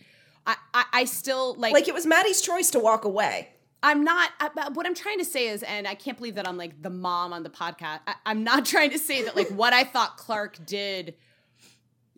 I, 0.46 0.56
I, 0.74 0.84
I 0.92 1.04
still 1.04 1.54
like. 1.54 1.72
like 1.72 1.88
it 1.88 1.94
was 1.94 2.06
Madi's 2.06 2.40
choice 2.40 2.70
to 2.70 2.78
walk 2.78 3.04
away. 3.04 3.50
I'm 3.82 4.04
not. 4.04 4.30
I, 4.40 4.68
what 4.74 4.86
I'm 4.86 4.94
trying 4.94 5.18
to 5.18 5.24
say 5.24 5.48
is, 5.48 5.62
and 5.62 5.86
I 5.86 5.94
can't 5.94 6.16
believe 6.16 6.34
that 6.34 6.46
I'm 6.46 6.56
like 6.56 6.82
the 6.82 6.90
mom 6.90 7.32
on 7.32 7.42
the 7.42 7.50
podcast. 7.50 8.00
I, 8.06 8.14
I'm 8.26 8.44
not 8.44 8.64
trying 8.66 8.90
to 8.90 8.98
say 8.98 9.24
that 9.24 9.36
like 9.36 9.48
what 9.48 9.72
I 9.72 9.84
thought 9.84 10.16
Clarke 10.16 10.64
did. 10.66 11.14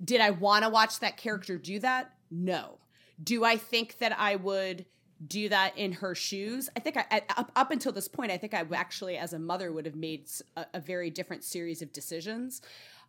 Did 0.05 0.21
I 0.21 0.31
want 0.31 0.65
to 0.65 0.71
watch 0.71 0.99
that 1.01 1.17
character 1.17 1.57
do 1.57 1.79
that? 1.79 2.15
No. 2.31 2.79
Do 3.23 3.45
I 3.45 3.57
think 3.57 3.99
that 3.99 4.19
I 4.19 4.35
would 4.35 4.85
do 5.27 5.49
that 5.49 5.77
in 5.77 5.93
her 5.93 6.15
shoes. 6.15 6.69
I 6.77 6.81
think 6.81 6.97
I, 6.97 7.05
I, 7.11 7.23
up, 7.37 7.53
up 7.55 7.71
until 7.71 7.93
this 7.93 8.09
point, 8.09 8.33
I 8.33 8.39
think 8.39 8.55
I 8.55 8.65
actually, 8.75 9.17
as 9.17 9.33
a 9.33 9.39
mother, 9.39 9.73
would 9.73 9.87
have 9.87 9.95
made 9.95 10.29
a, 10.57 10.67
a 10.75 10.81
very 10.81 11.11
different 11.11 11.45
series 11.45 11.83
of 11.83 11.93
decisions. 11.93 12.63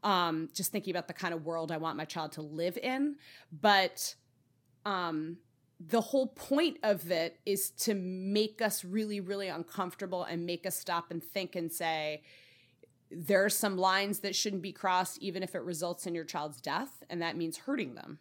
Um, 0.04 0.50
just 0.54 0.72
thinking 0.72 0.92
about 0.92 1.08
the 1.08 1.14
kind 1.14 1.34
of 1.34 1.46
world 1.46 1.72
I 1.72 1.78
want 1.78 1.98
my 1.98 2.06
child 2.06 2.34
to 2.34 2.42
live 2.42 2.78
in. 2.78 3.16
But 3.52 4.16
um, 4.86 5.38
the 5.80 6.02
whole 6.02 6.28
point 6.28 6.78
of 6.84 7.12
it 7.12 7.40
is 7.46 7.72
to 7.72 7.94
make 7.94 8.62
us 8.62 8.86
really, 8.86 9.20
really 9.20 9.48
uncomfortable 9.48 10.24
and 10.24 10.46
make 10.46 10.66
us 10.66 10.78
stop 10.78 11.12
and 11.12 11.24
think 11.24 11.56
and 11.56 11.72
say, 11.72 12.24
there 13.12 13.44
are 13.44 13.50
some 13.50 13.78
lines 13.78 14.20
that 14.20 14.36
shouldn't 14.36 14.62
be 14.62 14.72
crossed, 14.72 15.20
even 15.20 15.44
if 15.44 15.56
it 15.56 15.62
results 15.62 16.08
in 16.08 16.16
your 16.16 16.24
child's 16.24 16.60
death, 16.62 17.04
and 17.10 17.22
that 17.22 17.36
means 17.36 17.58
hurting 17.58 17.96
them 17.96 18.20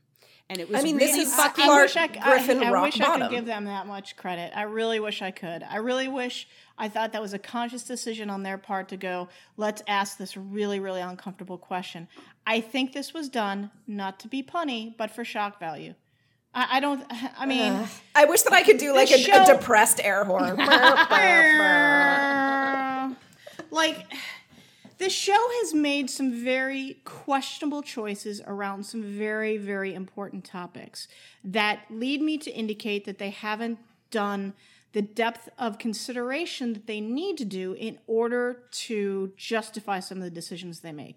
and 0.52 0.60
it 0.60 0.68
was. 0.68 0.80
I 0.80 0.82
mean, 0.82 0.96
really 0.96 1.16
this 1.16 1.28
is 1.28 1.34
fucking. 1.34 1.64
Clarke 1.64 1.78
I 1.78 1.82
wish 1.82 1.96
I, 1.96 2.06
Griffin 2.08 2.62
I, 2.62 2.66
I 2.66 2.72
rock 2.72 2.84
wish 2.84 3.00
I 3.00 3.18
could 3.18 3.30
give 3.30 3.46
them 3.46 3.64
that 3.64 3.86
much 3.86 4.16
credit. 4.16 4.52
I 4.54 4.62
really 4.62 5.00
wish 5.00 5.22
I 5.22 5.30
could. 5.30 5.62
I 5.62 5.76
really 5.76 6.08
wish 6.08 6.46
I 6.76 6.88
thought 6.88 7.12
that 7.12 7.22
was 7.22 7.32
a 7.32 7.38
conscious 7.38 7.84
decision 7.84 8.28
on 8.28 8.42
their 8.42 8.58
part 8.58 8.88
to 8.90 8.96
go. 8.96 9.28
Let's 9.56 9.82
ask 9.88 10.18
this 10.18 10.36
really, 10.36 10.78
really 10.80 11.00
uncomfortable 11.00 11.58
question. 11.58 12.08
I 12.46 12.60
think 12.60 12.92
this 12.92 13.14
was 13.14 13.28
done 13.28 13.70
not 13.86 14.20
to 14.20 14.28
be 14.28 14.42
punny, 14.42 14.96
but 14.96 15.10
for 15.10 15.24
shock 15.24 15.58
value. 15.58 15.94
I, 16.54 16.76
I 16.76 16.80
don't. 16.80 17.04
I 17.38 17.46
mean, 17.46 17.86
I 18.14 18.24
wish 18.24 18.42
that 18.42 18.52
I 18.52 18.62
could 18.62 18.78
do 18.78 18.94
like 18.94 19.10
a, 19.10 19.18
show- 19.18 19.42
a 19.42 19.46
depressed 19.46 20.00
air 20.02 20.24
horn. 20.24 20.56
like 23.70 24.06
the 24.98 25.10
show 25.10 25.48
has 25.60 25.74
made 25.74 26.10
some 26.10 26.32
very 26.44 26.98
questionable 27.04 27.82
choices 27.82 28.40
around 28.46 28.84
some 28.84 29.02
very 29.02 29.56
very 29.56 29.94
important 29.94 30.44
topics 30.44 31.08
that 31.42 31.80
lead 31.90 32.22
me 32.22 32.38
to 32.38 32.50
indicate 32.52 33.04
that 33.04 33.18
they 33.18 33.30
haven't 33.30 33.78
done 34.10 34.52
the 34.92 35.02
depth 35.02 35.48
of 35.58 35.78
consideration 35.78 36.74
that 36.74 36.86
they 36.86 37.00
need 37.00 37.38
to 37.38 37.46
do 37.46 37.72
in 37.72 37.98
order 38.06 38.62
to 38.70 39.32
justify 39.36 39.98
some 39.98 40.18
of 40.18 40.24
the 40.24 40.30
decisions 40.30 40.80
they 40.80 40.92
make 40.92 41.16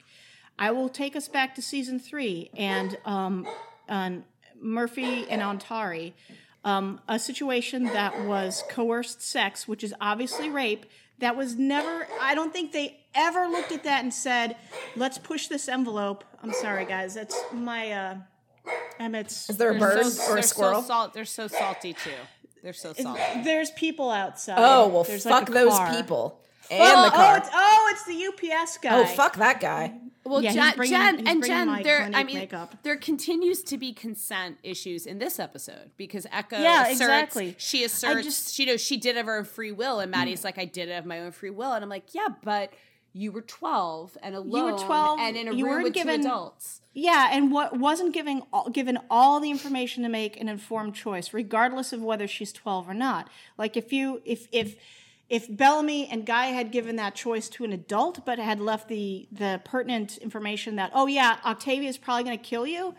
i 0.58 0.72
will 0.72 0.90
take 0.90 1.16
us 1.16 1.28
back 1.28 1.54
to 1.54 1.62
season 1.62 2.00
three 2.00 2.50
and 2.56 2.98
um, 3.06 3.46
on 3.88 4.24
murphy 4.66 5.26
and 5.30 5.42
ontari 5.42 6.14
um, 6.66 7.00
a 7.08 7.20
situation 7.20 7.84
that 7.86 8.26
was 8.26 8.64
coerced 8.70 9.22
sex, 9.22 9.68
which 9.68 9.84
is 9.84 9.94
obviously 10.02 10.50
rape, 10.50 10.88
that 11.20 11.38
was 11.38 11.56
never, 11.56 12.08
I 12.20 12.34
don't 12.34 12.52
think 12.52 12.72
they 12.74 13.00
ever 13.14 13.48
looked 13.48 13.72
at 13.72 13.84
that 13.84 14.04
and 14.04 14.12
said, 14.14 14.58
let's 14.96 15.20
push 15.20 15.48
this 15.48 15.70
envelope. 15.70 16.24
I'm 16.42 16.52
sorry, 16.52 16.86
guys. 16.86 17.14
That's 17.14 17.40
my, 17.54 17.92
uh, 17.92 18.16
Emmett's. 19.00 19.48
Is 19.50 19.58
there 19.58 19.76
a 19.76 19.80
bird 19.80 20.06
so- 20.08 20.34
or 20.34 20.38
a 20.38 20.44
squirrel? 20.44 20.82
So 20.82 20.88
salt, 20.88 21.14
they're 21.14 21.24
so 21.24 21.48
salty 21.48 21.94
too. 21.94 22.10
They're 22.64 22.74
so 22.74 22.94
salty. 22.94 23.22
There's 23.44 23.70
people 23.72 24.10
outside. 24.10 24.56
oh 24.58 24.88
well, 24.88 25.04
There's 25.04 25.24
fuck 25.24 25.48
like 25.48 25.52
those 25.52 25.72
car. 25.72 25.96
people 25.96 26.42
and 26.72 26.82
Oh, 26.82 27.06
the 27.06 27.12
car. 27.12 27.34
Oh, 27.34 27.38
it's, 27.38 27.50
oh, 27.54 27.92
it's 27.92 28.06
the 28.06 28.50
UPS 28.52 28.78
oh, 28.78 28.82
guy. 28.82 29.00
Oh, 29.00 29.06
fuck 29.06 29.36
that 29.38 29.60
guy. 29.60 29.94
Well, 30.24 30.42
Yeah, 30.42 30.54
Jen, 30.54 30.76
bringing- 30.76 30.98
Jen 30.98 31.28
and 31.28 31.46
Jen, 31.46 31.84
there. 31.84 32.10
I 32.14 32.24
mean, 32.24 32.38
makeup. 32.38 32.76
there 32.82 32.96
continues 32.96 33.62
to 33.64 33.78
be 33.78 33.94
consent 33.94 34.58
issues 34.64 35.06
in 35.06 35.20
this 35.20 35.40
episode 35.40 35.92
because 35.98 36.26
Echo 36.32 36.60
Yeah, 36.60 36.88
asserts 36.88 37.02
exactly. 37.02 37.56
she 37.60 37.84
asserts 37.84 38.24
just- 38.24 38.54
she 38.56 38.66
knows 38.66 38.82
she 38.82 38.98
did 38.98 39.18
it 39.18 39.20
of 39.20 39.26
her 39.28 39.38
own 39.38 39.44
free 39.44 39.72
will, 39.72 40.00
and 40.00 40.10
Maddie's 40.10 40.42
mm. 40.42 40.46
like, 40.46 40.58
I 40.58 40.66
did 40.66 40.90
it 40.90 40.94
of 40.94 41.06
my 41.06 41.20
own 41.20 41.32
free 41.32 41.52
will, 41.52 41.74
and 41.74 41.84
I'm 41.84 41.90
like, 41.90 42.16
yeah, 42.16 42.30
but 42.44 42.74
you 43.14 43.32
were 43.32 43.44
12 43.44 44.18
and 44.24 44.36
alone, 44.36 44.80
12, 44.80 45.20
and 45.20 45.38
in 45.38 45.48
a 45.48 45.54
you 45.54 45.66
room 45.66 45.74
weren't 45.74 45.84
with 45.84 45.94
given- 45.94 46.22
two 46.22 46.28
adults. 46.28 46.82
Yeah, 46.98 47.30
and 47.34 47.52
what 47.52 47.78
wasn't 47.78 48.14
giving 48.14 48.44
all, 48.54 48.70
given 48.70 48.98
all 49.10 49.42
the 49.42 49.52
information 49.52 50.02
to 50.04 50.10
make 50.10 50.40
an 50.40 50.48
informed 50.48 50.96
choice, 50.96 51.34
regardless 51.34 51.92
of 51.92 52.02
whether 52.02 52.26
she's 52.26 52.54
twelve 52.54 52.90
or 52.90 52.94
not. 52.94 53.30
Like 53.58 53.76
if 53.76 53.92
you 53.92 54.22
if 54.24 54.48
if 54.54 54.78
if 55.30 55.48
Bellamy 55.50 56.08
and 56.08 56.26
Gaia 56.26 56.54
had 56.54 56.72
given 56.72 56.98
that 56.98 57.16
choice 57.16 57.50
to 57.50 57.64
an 57.64 57.72
adult, 57.72 58.26
but 58.26 58.38
had 58.38 58.60
left 58.60 58.88
the 58.88 59.28
the 59.32 59.62
pertinent 59.66 60.18
information 60.18 60.76
that 60.76 60.92
oh 60.94 61.08
yeah, 61.08 61.38
Octavia 61.46 61.90
is 61.90 61.98
probably 61.98 62.24
going 62.24 62.38
to 62.38 62.44
kill 62.44 62.68
you, 62.68 62.96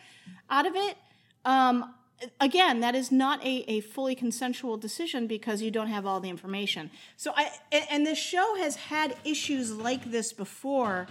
out 0.50 0.66
of 0.66 0.74
it. 0.74 0.96
Um, 1.44 1.94
again, 2.40 2.80
that 2.80 2.94
is 2.94 3.12
not 3.12 3.44
a, 3.44 3.64
a 3.68 3.80
fully 3.80 4.14
consensual 4.14 4.76
decision 4.76 5.26
because 5.26 5.62
you 5.62 5.70
don't 5.70 5.88
have 5.88 6.06
all 6.06 6.20
the 6.20 6.28
information. 6.28 6.90
So 7.16 7.32
I 7.36 7.50
and, 7.70 7.84
and 7.90 8.06
this 8.06 8.18
show 8.18 8.56
has 8.56 8.76
had 8.76 9.16
issues 9.24 9.72
like 9.72 10.10
this 10.10 10.32
before 10.32 11.06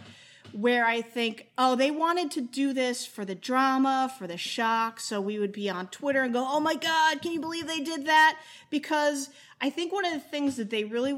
where 0.55 0.85
I 0.85 1.01
think, 1.01 1.47
oh, 1.57 1.75
they 1.75 1.91
wanted 1.91 2.31
to 2.31 2.41
do 2.41 2.71
this 2.71 3.05
for 3.05 3.25
the 3.25 3.35
drama, 3.35 4.13
for 4.17 4.25
the 4.25 4.37
shock, 4.37 5.01
so 5.01 5.19
we 5.19 5.37
would 5.37 5.51
be 5.51 5.69
on 5.69 5.87
Twitter 5.87 6.21
and 6.21 6.33
go, 6.33 6.47
oh 6.47 6.61
my 6.61 6.75
God, 6.75 7.21
can 7.21 7.33
you 7.33 7.41
believe 7.41 7.67
they 7.67 7.81
did 7.81 8.05
that? 8.05 8.39
Because 8.69 9.29
I 9.59 9.69
think 9.69 9.91
one 9.91 10.05
of 10.05 10.13
the 10.13 10.19
things 10.19 10.55
that 10.55 10.69
they 10.69 10.85
really, 10.85 11.17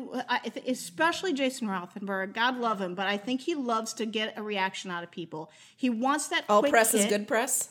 especially 0.67 1.33
Jason 1.33 1.67
Rothenberg, 1.67 2.33
God 2.33 2.57
love 2.57 2.81
him, 2.81 2.95
but 2.95 3.05
I 3.05 3.17
think 3.17 3.41
he 3.41 3.53
loves 3.53 3.93
to 3.95 4.07
get 4.07 4.38
a 4.38 4.41
reaction 4.41 4.89
out 4.89 5.03
of 5.03 5.11
people. 5.11 5.51
He 5.75 5.89
wants 5.89 6.29
that 6.29 6.45
All 6.49 6.63
press 6.63 6.95
is 6.95 7.05
good 7.05 7.27
press. 7.27 7.69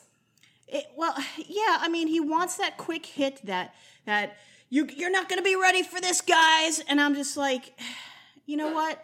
It, 0.69 0.87
well, 0.97 1.15
yeah, 1.37 1.79
I 1.81 1.89
mean, 1.89 2.07
he 2.07 2.21
wants 2.21 2.57
that 2.57 2.77
quick 2.77 3.07
hit 3.07 3.41
that 3.45 3.75
that 4.05 4.37
you 4.69 4.89
you're 4.97 5.11
not 5.11 5.29
going 5.29 5.39
to 5.39 5.45
be 5.45 5.55
ready 5.55 5.83
for 5.83 6.01
this, 6.01 6.21
guys. 6.21 6.81
And 6.89 7.01
I'm 7.01 7.15
just 7.15 7.37
like, 7.37 7.79
you 8.47 8.57
know 8.57 8.73
what? 8.73 9.03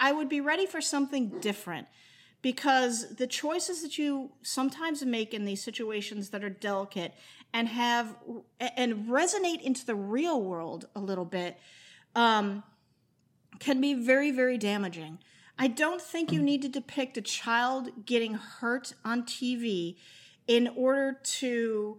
I, 0.00 0.12
would 0.12 0.28
be 0.28 0.40
ready 0.40 0.66
for 0.66 0.80
something 0.80 1.28
different 1.40 1.86
because 2.40 3.14
the 3.16 3.26
choices 3.26 3.82
that 3.82 3.98
you 3.98 4.32
sometimes 4.42 5.04
make 5.04 5.32
in 5.32 5.44
these 5.44 5.62
situations 5.62 6.30
that 6.30 6.42
are 6.44 6.50
delicate 6.50 7.14
and 7.52 7.68
have 7.68 8.16
and 8.60 9.08
resonate 9.08 9.60
into 9.62 9.86
the 9.86 9.94
real 9.94 10.42
world 10.42 10.86
a 10.94 11.00
little 11.00 11.24
bit 11.24 11.58
um, 12.14 12.62
can 13.58 13.80
be 13.80 13.94
very 13.94 14.30
very 14.30 14.58
damaging. 14.58 15.18
I 15.58 15.68
don't 15.68 16.00
think 16.00 16.32
you 16.32 16.42
need 16.42 16.62
to 16.62 16.68
depict 16.68 17.16
a 17.16 17.22
child 17.22 18.06
getting 18.06 18.34
hurt 18.34 18.94
on 19.04 19.22
TV 19.22 19.96
in 20.46 20.68
order 20.74 21.18
to 21.22 21.98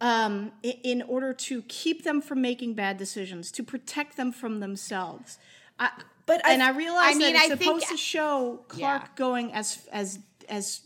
um, 0.00 0.52
in 0.62 1.02
order 1.02 1.32
to 1.34 1.62
keep 1.62 2.04
them 2.04 2.22
from 2.22 2.40
making 2.40 2.74
bad 2.74 2.96
decisions, 2.96 3.52
to 3.52 3.62
protect 3.62 4.16
them 4.16 4.32
from 4.32 4.60
themselves. 4.60 5.38
I, 5.78 5.90
But 6.30 6.46
and 6.46 6.62
I 6.62 6.70
realize 6.70 7.16
I 7.16 7.18
mean, 7.18 7.32
that 7.34 7.44
it's 7.46 7.52
I 7.52 7.56
think- 7.56 7.62
supposed 7.62 7.88
to 7.88 7.96
show 7.96 8.64
Clarke 8.68 9.02
Yeah. 9.02 9.08
going 9.16 9.52
as 9.52 9.86
as 9.90 10.20
as 10.48 10.82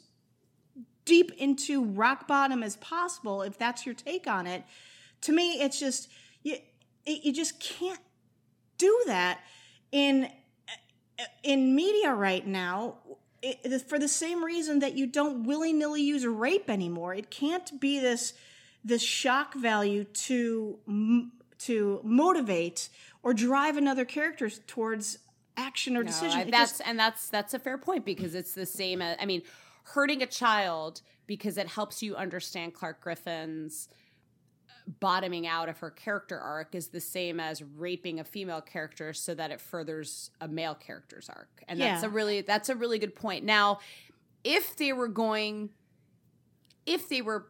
deep 1.04 1.32
into 1.36 1.84
rock 1.84 2.26
bottom 2.26 2.62
as 2.62 2.76
possible. 2.76 3.42
If 3.42 3.58
that's 3.58 3.84
your 3.84 3.94
take 3.94 4.26
on 4.26 4.46
it, 4.46 4.64
to 5.22 5.32
me, 5.32 5.60
it's 5.60 5.78
just 5.78 6.08
you. 6.42 6.56
it- 7.04 7.24
You 7.24 7.32
just 7.34 7.60
can't 7.60 8.00
do 8.78 9.02
that 9.06 9.40
in 9.92 10.30
uh, 11.18 11.24
in 11.42 11.74
media 11.74 12.14
right 12.14 12.46
now 12.46 12.96
it, 13.42 13.82
for 13.88 13.98
the 13.98 14.08
same 14.08 14.42
reason 14.42 14.78
that 14.78 14.94
you 14.96 15.06
don't 15.06 15.44
willy-nilly 15.44 16.00
use 16.02 16.24
rape 16.26 16.68
anymore 16.70 17.14
it 17.14 17.30
can't 17.30 17.78
be 17.78 18.00
this 18.00 18.32
this 18.82 19.02
shock 19.02 19.54
value 19.54 20.02
to 20.04 20.78
to 21.58 22.00
motivate 22.02 22.88
or 23.22 23.32
drive 23.32 23.76
another 23.76 24.04
character 24.04 24.48
towards 24.50 25.18
action 25.56 25.96
or 25.96 26.02
No, 26.02 26.08
decision 26.10 26.40
I- 26.40 26.50
that's 26.50 26.72
just- 26.78 26.82
and 26.88 26.98
that's 26.98 27.28
that's 27.28 27.54
a 27.54 27.58
fair 27.58 27.78
point 27.78 28.04
because 28.04 28.34
it's 28.34 28.52
the 28.54 28.66
same 28.66 29.00
as 29.02 29.16
I 29.20 29.26
mean, 29.26 29.42
hurting 29.84 30.22
a 30.22 30.26
child 30.26 31.00
because 31.26 31.56
it 31.58 31.68
helps 31.68 32.02
you 32.02 32.16
understand 32.16 32.74
Clarke 32.74 33.00
Griffin's 33.00 33.88
uh, 34.68 34.72
bottoming 35.00 35.46
out 35.46 35.68
of 35.68 35.78
her 35.78 35.90
character 35.90 36.38
arc 36.38 36.74
is 36.74 36.88
the 36.88 37.00
same 37.00 37.40
as 37.40 37.62
raping 37.62 38.20
a 38.20 38.24
female 38.24 38.60
character 38.60 39.12
so 39.12 39.34
that 39.34 39.50
it 39.50 39.60
furthers 39.60 40.30
a 40.40 40.48
male 40.48 40.74
character's 40.74 41.28
arc. 41.28 41.62
And 41.68 41.80
that's 41.80 42.02
a 42.02 42.08
really 42.08 42.40
that's 42.42 42.68
a 42.68 42.74
really 42.76 42.98
good 42.98 43.14
point. 43.14 43.44
Now, 43.44 43.78
if 44.42 44.76
they 44.76 44.92
were 44.92 45.08
going 45.08 45.70
if 46.86 47.08
they 47.08 47.22
were 47.22 47.46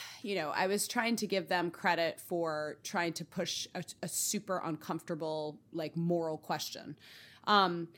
you 0.22 0.34
know, 0.34 0.50
I 0.54 0.66
was 0.66 0.86
trying 0.88 1.16
to 1.16 1.26
give 1.26 1.48
them 1.48 1.70
credit 1.70 2.20
for 2.20 2.78
trying 2.82 3.12
to 3.14 3.24
push 3.24 3.66
a, 3.74 3.82
a 4.02 4.08
super 4.08 4.60
uncomfortable, 4.64 5.58
like 5.72 5.96
moral 5.96 6.38
question. 6.38 6.96
Um, 7.44 7.88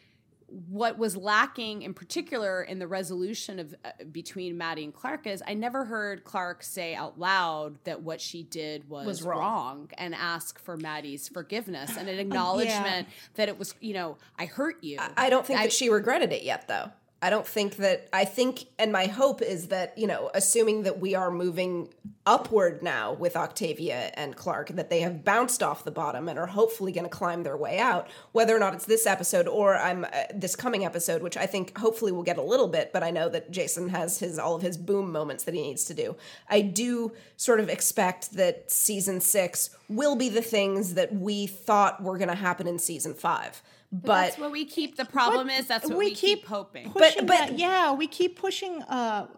what 0.69 0.99
was 0.99 1.17
lacking 1.17 1.83
in 1.83 1.95
particular 1.95 2.63
in 2.63 2.79
the 2.79 2.87
resolution 2.87 3.59
of 3.59 3.75
uh, 3.85 3.91
between 4.13 4.57
Madi 4.59 4.85
and 4.85 4.95
Clarke 4.95 5.27
is 5.27 5.43
I 5.47 5.55
never 5.55 5.87
heard 5.87 6.23
Clarke 6.23 6.63
say 6.63 6.95
out 6.95 7.19
loud 7.19 7.83
that 7.85 8.03
what 8.03 8.21
she 8.21 8.43
did 8.43 8.89
was, 8.89 9.07
Was 9.07 9.23
wrong. 9.23 9.41
wrong. 9.41 9.91
and 9.97 10.15
ask 10.15 10.59
for 10.61 10.77
Madi's 10.77 11.29
forgiveness 11.29 11.97
and 11.97 12.09
an 12.09 12.19
acknowledgement 12.27 13.09
that 13.35 13.49
it 13.49 13.59
was, 13.59 13.75
you 13.81 13.95
know, 13.95 14.19
I 14.39 14.45
hurt 14.47 14.85
you. 14.85 14.99
I 15.17 15.31
don't 15.31 15.47
think 15.47 15.61
I- 15.61 15.63
that 15.65 15.73
she 15.73 15.89
regretted 15.89 16.31
it 16.33 16.43
yet, 16.43 16.69
though. 16.69 16.91
I 17.25 17.31
don't 17.31 17.47
think 17.47 17.77
that 17.77 18.07
I 18.13 18.27
think 18.27 18.67
and 18.79 18.93
my 18.93 19.07
hope 19.07 19.41
is 19.41 19.69
that, 19.69 19.97
you 19.97 20.07
know, 20.07 20.31
assuming 20.35 20.83
that 20.83 21.01
we 21.01 21.15
are 21.15 21.31
moving 21.31 21.89
upward 22.27 22.83
now 22.83 23.15
with 23.15 23.35
Octavia 23.35 24.13
and 24.13 24.37
Clarke 24.37 24.69
that 24.69 24.91
they 24.91 25.01
have 25.01 25.25
bounced 25.25 25.63
off 25.63 25.85
the 25.85 25.91
bottom 25.91 26.29
and 26.29 26.39
are 26.39 26.49
hopefully 26.49 26.93
going 26.93 27.07
to 27.07 27.11
climb 27.11 27.43
their 27.43 27.57
way 27.57 27.79
out, 27.79 28.09
whether 28.33 28.55
or 28.55 28.59
not 28.59 28.75
it's 28.75 28.85
this 28.85 29.07
episode 29.07 29.49
or 29.49 29.75
I'm 29.75 30.05
uh, 30.05 30.09
this 30.35 30.55
coming 30.55 30.85
episode 30.85 31.23
which 31.23 31.39
I 31.39 31.47
think 31.47 31.79
hopefully 31.79 32.13
we'll 32.13 32.25
get 32.25 32.37
a 32.37 32.43
little 32.43 32.69
bit, 32.69 32.93
but 32.93 33.03
I 33.03 33.11
know 33.11 33.31
that 33.31 33.51
Jason 33.51 33.89
has 33.89 34.19
his 34.19 34.39
all 34.39 34.55
of 34.55 34.61
his 34.61 34.77
boom 34.77 35.11
moments 35.11 35.45
that 35.45 35.55
he 35.55 35.63
needs 35.63 35.85
to 35.87 35.95
do. 35.95 36.17
I 36.51 36.61
do 36.61 37.13
sort 37.39 37.59
of 37.59 37.71
expect 37.71 38.33
that 38.33 38.71
season 38.71 39.23
6 39.23 39.71
will 39.89 40.15
be 40.15 40.29
the 40.29 40.43
things 40.43 40.93
that 40.93 41.15
we 41.15 41.47
thought 41.47 42.03
were 42.03 42.19
going 42.19 42.29
to 42.29 42.35
happen 42.35 42.67
in 42.67 42.79
season 42.79 43.15
5 43.15 43.63
but, 44.03 44.07
that's 44.07 44.39
what 44.39 44.51
we 44.51 44.65
keep. 44.65 44.97
The 44.97 45.05
problem 45.05 45.51
is 45.51 45.67
that's 45.67 45.89
what 45.89 45.99
we, 45.99 46.15
keep, 46.15 46.47
hoping. 46.47 46.91
Pushing 46.91 47.27
but, 47.27 47.49
but 47.49 47.59
yeah, 47.59 47.93
we 47.93 48.07
keep 48.07 48.39
pushing. 48.39 48.83
Uh, 48.83 49.29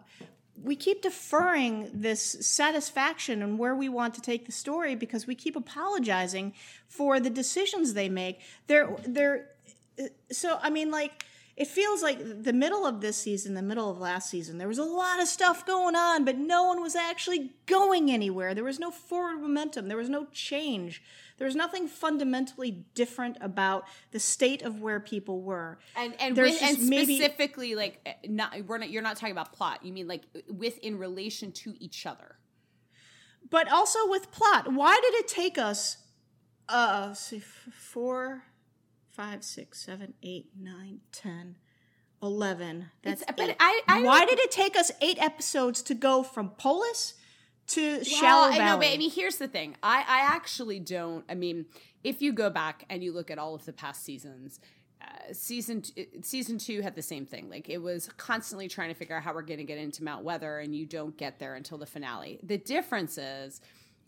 we 0.63 0.75
keep 0.75 1.03
deferring 1.03 1.91
this 1.93 2.21
satisfaction 2.41 3.43
and 3.43 3.59
where 3.59 3.75
we 3.75 3.87
want 3.87 4.15
to 4.15 4.21
take 4.21 4.47
the 4.47 4.51
story 4.51 4.95
because 4.95 5.27
we 5.27 5.35
keep 5.35 5.55
apologizing 5.55 6.53
for 6.87 7.19
the 7.19 7.29
decisions 7.29 7.93
they 7.93 8.09
make. 8.09 8.39
They're 8.65 8.95
they're 9.05 9.49
so 10.31 10.57
I 10.61 10.71
mean 10.71 10.89
like 10.89 11.25
it 11.55 11.67
feels 11.67 12.03
like 12.03 12.43
the 12.43 12.53
middle 12.53 12.85
of 12.85 13.01
this 13.01 13.17
season, 13.17 13.55
the 13.55 13.63
middle 13.63 13.89
of 13.89 13.97
last 13.99 14.29
season, 14.29 14.59
there 14.59 14.67
was 14.67 14.77
a 14.77 14.83
lot 14.83 15.19
of 15.19 15.27
stuff 15.27 15.65
going 15.65 15.95
on, 15.95 16.23
but 16.23 16.37
no 16.37 16.63
one 16.63 16.81
was 16.81 16.95
actually 16.95 17.53
going 17.65 18.11
anywhere. 18.11 18.53
There 18.53 18.63
was 18.63 18.79
no 18.79 18.91
forward 18.91 19.41
momentum. 19.41 19.87
There 19.87 19.97
was 19.97 20.09
no 20.09 20.27
change. 20.31 21.01
There 21.37 21.45
was 21.45 21.55
nothing 21.55 21.87
fundamentally 21.87 22.85
different 22.93 23.37
about 23.41 23.85
the 24.11 24.19
state 24.19 24.63
of 24.63 24.81
where 24.81 24.99
people 24.99 25.41
were. 25.41 25.79
And 25.95 26.13
and, 26.19 26.35
with, 26.35 26.61
and 26.61 26.77
specifically, 26.77 27.69
maybe, 27.69 27.75
like, 27.75 28.01
eh, 28.05 28.13
not 28.27 28.65
we're 28.65 28.77
not. 28.79 28.89
You're 28.89 29.03
not 29.03 29.17
talking 29.17 29.33
about 29.33 29.53
plot. 29.53 29.85
You 29.85 29.93
mean 29.93 30.07
like 30.07 30.23
with 30.47 30.77
in 30.79 30.97
relation 30.97 31.51
to 31.53 31.75
each 31.79 32.05
other. 32.05 32.37
But 33.49 33.71
also 33.71 33.99
with 34.09 34.31
plot. 34.31 34.73
Why 34.73 34.99
did 35.01 35.13
it 35.15 35.27
take 35.27 35.57
us? 35.57 35.97
Uh, 36.67 37.13
see, 37.13 37.39
four 37.39 38.43
five, 39.17 39.43
six, 39.43 39.81
seven, 39.81 40.13
eight, 40.21 40.51
nine, 40.55 40.99
ten, 41.11 41.55
eleven. 42.21 42.91
That's 43.01 43.23
it's, 43.23 43.31
but 43.35 43.55
I, 43.59 43.81
I 43.87 44.03
Why 44.03 44.25
did 44.25 44.37
it 44.37 44.51
take 44.51 44.77
us 44.77 44.91
eight 45.01 45.17
episodes 45.19 45.81
to 45.83 45.95
go 45.95 46.21
from 46.21 46.51
Polis 46.51 47.15
to 47.67 47.95
well, 47.95 48.03
Shallow 48.03 48.51
Valley? 48.51 48.61
I 48.61 48.69
know, 48.71 48.77
but 48.77 48.87
I 48.87 48.97
mean, 48.97 49.11
here's 49.11 49.37
the 49.37 49.47
thing. 49.47 49.75
I, 49.83 49.97
I 50.07 50.35
actually 50.35 50.79
don't. 50.79 51.25
I 51.29 51.35
mean, 51.35 51.65
if 52.03 52.21
you 52.21 52.33
go 52.33 52.49
back 52.49 52.85
and 52.89 53.03
you 53.03 53.11
look 53.11 53.29
at 53.31 53.37
all 53.37 53.55
of 53.55 53.65
the 53.65 53.73
past 53.73 54.03
seasons, 54.03 54.59
uh, 55.01 55.33
season 55.33 55.81
t- 55.81 56.07
season 56.21 56.57
two 56.57 56.81
had 56.81 56.95
the 56.95 57.01
same 57.01 57.25
thing. 57.25 57.49
Like 57.49 57.69
it 57.69 57.79
was 57.79 58.09
constantly 58.17 58.67
trying 58.67 58.89
to 58.89 58.95
figure 58.95 59.15
out 59.15 59.23
how 59.23 59.33
we're 59.33 59.41
going 59.41 59.59
to 59.59 59.65
get 59.65 59.77
into 59.77 60.03
Mount 60.03 60.23
Weather, 60.23 60.59
and 60.59 60.75
you 60.75 60.85
don't 60.85 61.15
get 61.17 61.39
there 61.39 61.55
until 61.55 61.77
the 61.77 61.85
finale. 61.85 62.39
The 62.43 62.57
difference 62.57 63.17
is 63.17 63.61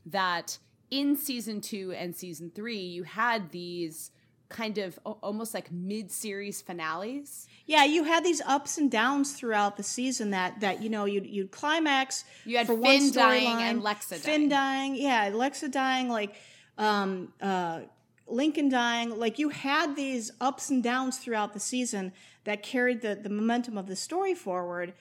that 0.05 0.57
in 0.89 1.15
season 1.15 1.61
two 1.61 1.91
and 1.91 2.15
season 2.15 2.51
three, 2.53 2.79
you 2.79 3.03
had 3.03 3.51
these 3.51 4.11
kind 4.49 4.79
of 4.79 4.99
almost 5.05 5.53
like 5.53 5.71
mid-series 5.71 6.61
finales. 6.61 7.47
Yeah, 7.67 7.85
you 7.85 8.03
had 8.03 8.23
these 8.23 8.41
ups 8.41 8.77
and 8.79 8.89
downs 8.89 9.33
throughout 9.33 9.77
the 9.77 9.83
season 9.83 10.31
that 10.31 10.59
that 10.59 10.81
you 10.81 10.89
know 10.89 11.05
you'd 11.05 11.27
you'd 11.27 11.51
climax. 11.51 12.25
You 12.45 12.57
had 12.57 12.67
for 12.67 12.73
Finn 12.73 13.03
one 13.03 13.11
dying 13.11 13.45
line, 13.45 13.61
and 13.61 13.81
Lexa 13.81 14.09
dying. 14.09 14.21
Finn 14.21 14.49
dying, 14.49 14.95
yeah, 14.95 15.29
Lexa 15.29 15.71
dying, 15.71 16.09
like 16.09 16.35
um, 16.77 17.31
uh, 17.39 17.81
Lincoln 18.27 18.69
dying. 18.69 19.17
Like 19.17 19.37
you 19.37 19.49
had 19.49 19.95
these 19.95 20.31
ups 20.41 20.69
and 20.69 20.83
downs 20.83 21.19
throughout 21.19 21.53
the 21.53 21.59
season 21.59 22.11
that 22.43 22.63
carried 22.63 23.01
the 23.01 23.15
the 23.15 23.29
momentum 23.29 23.77
of 23.77 23.87
the 23.87 23.95
story 23.95 24.33
forward. 24.33 24.93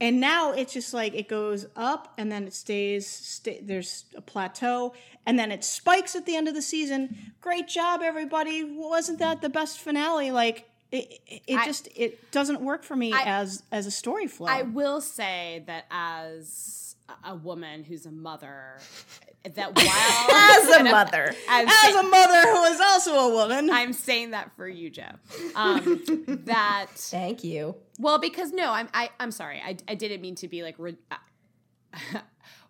And 0.00 0.20
now 0.20 0.52
it's 0.52 0.72
just 0.72 0.94
like 0.94 1.14
it 1.14 1.28
goes 1.28 1.66
up 1.74 2.14
and 2.16 2.30
then 2.30 2.46
it 2.46 2.54
stays, 2.54 3.40
there's 3.62 4.04
a 4.14 4.20
plateau 4.20 4.94
and 5.26 5.38
then 5.38 5.50
it 5.50 5.64
spikes 5.64 6.14
at 6.14 6.24
the 6.24 6.36
end 6.36 6.46
of 6.46 6.54
the 6.54 6.62
season. 6.62 7.32
Great 7.40 7.66
job, 7.66 8.00
everybody. 8.02 8.62
Wasn't 8.62 9.18
that 9.18 9.42
the 9.42 9.48
best 9.48 9.80
finale? 9.80 10.30
Like, 10.30 10.68
it, 10.90 11.20
it, 11.26 11.42
it 11.46 11.56
I, 11.56 11.66
just 11.66 11.88
it 11.94 12.30
doesn't 12.30 12.62
work 12.62 12.82
for 12.82 12.96
me 12.96 13.12
I, 13.12 13.24
as 13.26 13.62
as 13.70 13.86
a 13.86 13.90
story 13.90 14.26
flow. 14.26 14.46
I 14.46 14.62
will 14.62 15.02
say 15.02 15.62
that 15.66 15.84
as 15.90 16.87
a 17.24 17.34
woman 17.34 17.84
who's 17.84 18.06
a 18.06 18.10
mother, 18.10 18.78
that 19.54 19.74
while 19.74 20.30
as 20.30 20.80
a 20.80 20.84
mother, 20.90 21.32
as 21.48 21.80
say, 21.80 21.98
a 21.98 22.02
mother 22.02 22.40
who 22.42 22.64
is 22.64 22.80
also 22.80 23.14
a 23.14 23.34
woman, 23.34 23.70
I'm 23.70 23.92
saying 23.92 24.30
that 24.32 24.54
for 24.56 24.68
you, 24.68 24.90
Jo. 24.90 25.06
Um, 25.54 26.02
that 26.44 26.86
thank 26.94 27.44
you. 27.44 27.76
Well, 27.98 28.18
because 28.18 28.52
no, 28.52 28.70
I'm 28.70 28.88
I, 28.94 29.04
am 29.04 29.10
i 29.20 29.22
am 29.24 29.30
sorry. 29.30 29.60
I, 29.64 29.76
I 29.86 29.94
didn't 29.94 30.20
mean 30.20 30.34
to 30.36 30.48
be 30.48 30.62
like. 30.62 30.76
Re- 30.78 30.96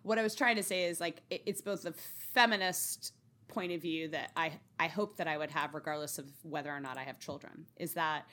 what 0.03 0.17
I 0.17 0.23
was 0.23 0.35
trying 0.35 0.55
to 0.55 0.63
say 0.63 0.85
is 0.85 0.99
like 0.99 1.21
it, 1.29 1.43
it's 1.45 1.61
both 1.61 1.85
a 1.85 1.93
feminist 2.33 3.13
point 3.47 3.71
of 3.71 3.81
view 3.81 4.07
that 4.09 4.31
I 4.35 4.53
I 4.79 4.87
hope 4.87 5.17
that 5.17 5.27
I 5.27 5.37
would 5.37 5.51
have 5.51 5.73
regardless 5.73 6.19
of 6.19 6.25
whether 6.43 6.69
or 6.71 6.79
not 6.79 6.97
I 6.97 7.03
have 7.03 7.19
children 7.19 7.65
is 7.77 7.93
that 7.93 8.25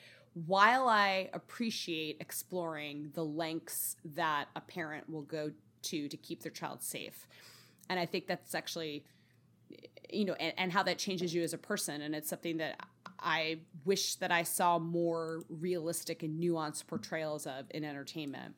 while 0.45 0.87
I 0.87 1.29
appreciate 1.33 2.17
exploring 2.19 3.09
the 3.13 3.25
lengths 3.25 3.95
that 4.15 4.45
a 4.55 4.61
parent 4.61 5.09
will 5.09 5.23
go 5.23 5.51
to 5.83 6.07
to 6.07 6.17
keep 6.17 6.43
their 6.43 6.51
child 6.51 6.81
safe 6.81 7.27
and 7.89 7.99
I 7.99 8.05
think 8.05 8.27
that's 8.27 8.55
actually 8.55 9.05
you 10.11 10.25
know 10.25 10.33
and, 10.33 10.53
and 10.57 10.71
how 10.71 10.83
that 10.83 10.97
changes 10.97 11.33
you 11.33 11.43
as 11.43 11.53
a 11.53 11.57
person 11.57 12.01
and 12.01 12.15
it's 12.15 12.29
something 12.29 12.57
that 12.57 12.79
I 13.19 13.59
wish 13.85 14.15
that 14.15 14.31
I 14.31 14.43
saw 14.43 14.79
more 14.79 15.43
realistic 15.49 16.23
and 16.23 16.41
nuanced 16.41 16.87
portrayals 16.87 17.47
of 17.47 17.65
in 17.71 17.83
entertainment. 17.83 18.55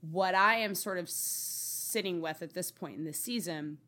What 0.00 0.34
I 0.34 0.56
am 0.56 0.74
sort 0.74 0.98
of 0.98 1.08
sitting 1.08 2.20
with 2.20 2.42
at 2.42 2.54
this 2.54 2.70
point 2.70 2.98
in 2.98 3.04
the 3.04 3.12
season, 3.12 3.78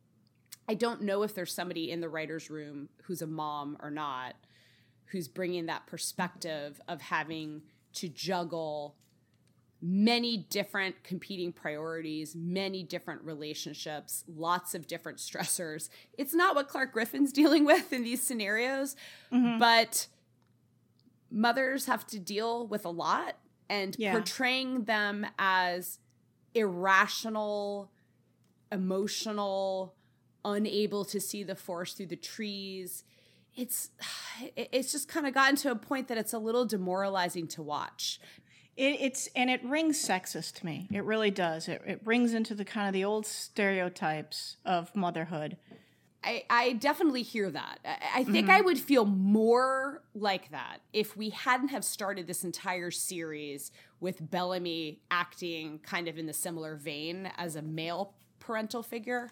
I 0.68 0.74
don't 0.74 1.02
know 1.02 1.22
if 1.22 1.34
there's 1.34 1.52
somebody 1.52 1.90
in 1.90 2.00
the 2.00 2.08
writer's 2.08 2.50
room 2.50 2.88
who's 3.04 3.22
a 3.22 3.26
mom 3.26 3.76
or 3.80 3.90
not, 3.90 4.34
who's 5.06 5.28
bringing 5.28 5.66
that 5.66 5.86
perspective 5.86 6.80
of 6.88 7.00
having 7.00 7.62
to 7.94 8.08
juggle 8.08 8.96
many 9.80 10.36
different 10.36 11.02
competing 11.04 11.52
priorities, 11.52 12.34
many 12.34 12.82
different 12.82 13.22
relationships, 13.22 14.24
lots 14.26 14.74
of 14.74 14.86
different 14.86 15.18
stressors. 15.18 15.88
It's 16.16 16.34
not 16.34 16.54
what 16.54 16.68
Clarke 16.68 16.92
Griffin's 16.92 17.32
dealing 17.40 17.64
with 17.64 17.92
in 17.92 18.02
these 18.02 18.22
scenarios, 18.22 18.96
mm-hmm. 19.32 19.58
but 19.58 20.08
mothers 21.30 21.86
have 21.86 22.06
to 22.08 22.18
deal 22.18 22.66
with 22.66 22.84
a 22.84 22.90
lot 22.90 23.36
and 23.68 23.94
yeah. 23.98 24.12
portraying 24.12 24.84
them 24.84 25.26
as 25.38 25.98
irrational, 26.54 27.90
emotional, 28.72 29.94
unable 30.44 31.04
to 31.04 31.20
see 31.20 31.42
the 31.42 31.54
forest 31.54 31.96
through 31.96 32.06
the 32.06 32.16
trees. 32.16 33.04
It's 33.54 33.90
it's 34.56 34.92
just 34.92 35.08
kind 35.08 35.26
of 35.26 35.34
gotten 35.34 35.56
to 35.56 35.70
a 35.70 35.76
point 35.76 36.08
that 36.08 36.18
it's 36.18 36.32
a 36.32 36.38
little 36.38 36.64
demoralizing 36.64 37.46
to 37.48 37.62
watch. 37.62 38.20
It, 38.78 39.00
it's 39.00 39.28
and 39.34 39.50
it 39.50 39.62
rings 39.64 39.98
sexist 39.98 40.54
to 40.60 40.66
me. 40.66 40.86
It 40.92 41.02
really 41.04 41.32
does. 41.32 41.66
It 41.66 41.82
it 41.84 42.04
brings 42.04 42.32
into 42.32 42.54
the 42.54 42.64
kind 42.64 42.86
of 42.86 42.92
the 42.92 43.04
old 43.04 43.26
stereotypes 43.26 44.56
of 44.64 44.94
motherhood. 44.94 45.56
I, 46.22 46.44
I 46.48 46.72
definitely 46.74 47.22
hear 47.22 47.50
that. 47.50 47.78
I, 47.84 48.20
I 48.20 48.24
think 48.24 48.46
mm-hmm. 48.46 48.56
I 48.56 48.60
would 48.60 48.78
feel 48.78 49.04
more 49.04 50.02
like 50.14 50.50
that 50.50 50.78
if 50.92 51.16
we 51.16 51.30
hadn't 51.30 51.68
have 51.68 51.84
started 51.84 52.26
this 52.26 52.44
entire 52.44 52.90
series 52.90 53.72
with 54.00 54.30
Bellamy 54.30 55.00
acting 55.10 55.80
kind 55.80 56.06
of 56.08 56.18
in 56.18 56.26
the 56.26 56.32
similar 56.32 56.76
vein 56.76 57.30
as 57.36 57.56
a 57.56 57.62
male 57.62 58.14
parental 58.38 58.82
figure. 58.82 59.30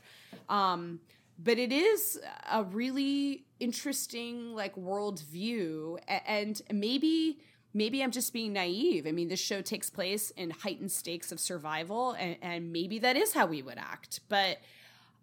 Um, 0.49 1.01
but 1.39 1.59
it 1.59 1.71
is 1.73 2.19
a 2.51 2.65
really 2.65 3.45
interesting 3.61 4.55
like 4.55 4.75
worldview, 4.75 5.99
and 6.27 6.61
maybe 6.73 7.39
maybe 7.77 8.03
I'm 8.03 8.11
just 8.11 8.33
being 8.33 8.55
naive. 8.55 9.07
I 9.07 9.13
mean, 9.13 9.29
this 9.29 9.39
show 9.39 9.61
takes 9.61 9.91
place 9.91 10.31
in 10.31 10.51
heightened 10.51 10.91
stakes 10.91 11.31
of 11.31 11.39
survival, 11.39 12.13
and, 12.13 12.37
and 12.41 12.73
maybe 12.73 12.99
that 13.01 13.17
is 13.17 13.35
how 13.35 13.47
we 13.47 13.61
would 13.61 13.79
act. 13.79 14.21
But 14.29 14.59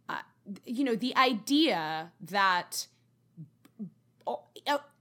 uh, 0.08 0.20
you 0.66 0.84
know, 0.84 0.96
the 0.96 1.16
idea 1.16 2.12
that 2.22 2.88
uh, 4.28 4.36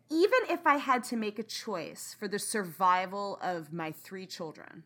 even 0.08 0.38
if 0.48 0.66
I 0.66 0.76
had 0.76 1.04
to 1.04 1.16
make 1.16 1.38
a 1.38 1.42
choice 1.42 2.16
for 2.18 2.26
the 2.26 2.38
survival 2.38 3.38
of 3.42 3.72
my 3.72 3.92
three 3.92 4.26
children 4.26 4.84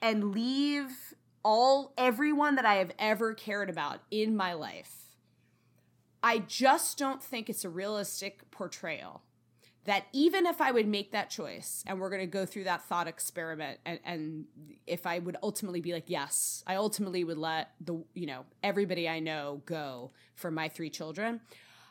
and 0.00 0.32
leave 0.32 1.14
all 1.44 1.92
everyone 1.98 2.54
that 2.56 2.64
I 2.64 2.76
have 2.76 2.92
ever 2.98 3.34
cared 3.34 3.68
about 3.68 4.00
in 4.10 4.34
my 4.34 4.54
life, 4.54 5.16
I 6.22 6.38
just 6.38 6.96
don't 6.96 7.22
think 7.22 7.50
it's 7.50 7.64
a 7.64 7.68
realistic 7.68 8.50
portrayal. 8.50 9.22
That 9.84 10.04
even 10.12 10.44
if 10.44 10.60
I 10.60 10.70
would 10.70 10.86
make 10.86 11.12
that 11.12 11.30
choice, 11.30 11.82
and 11.86 11.98
we're 11.98 12.10
going 12.10 12.20
to 12.20 12.26
go 12.26 12.44
through 12.44 12.64
that 12.64 12.82
thought 12.82 13.08
experiment, 13.08 13.80
and, 13.86 13.98
and 14.04 14.44
if 14.86 15.06
I 15.06 15.18
would 15.18 15.36
ultimately 15.42 15.80
be 15.80 15.94
like, 15.94 16.04
yes, 16.08 16.62
I 16.66 16.74
ultimately 16.74 17.24
would 17.24 17.38
let 17.38 17.70
the 17.80 18.02
you 18.12 18.26
know 18.26 18.44
everybody 18.62 19.08
I 19.08 19.20
know 19.20 19.62
go 19.64 20.10
for 20.34 20.50
my 20.50 20.68
three 20.68 20.90
children, 20.90 21.40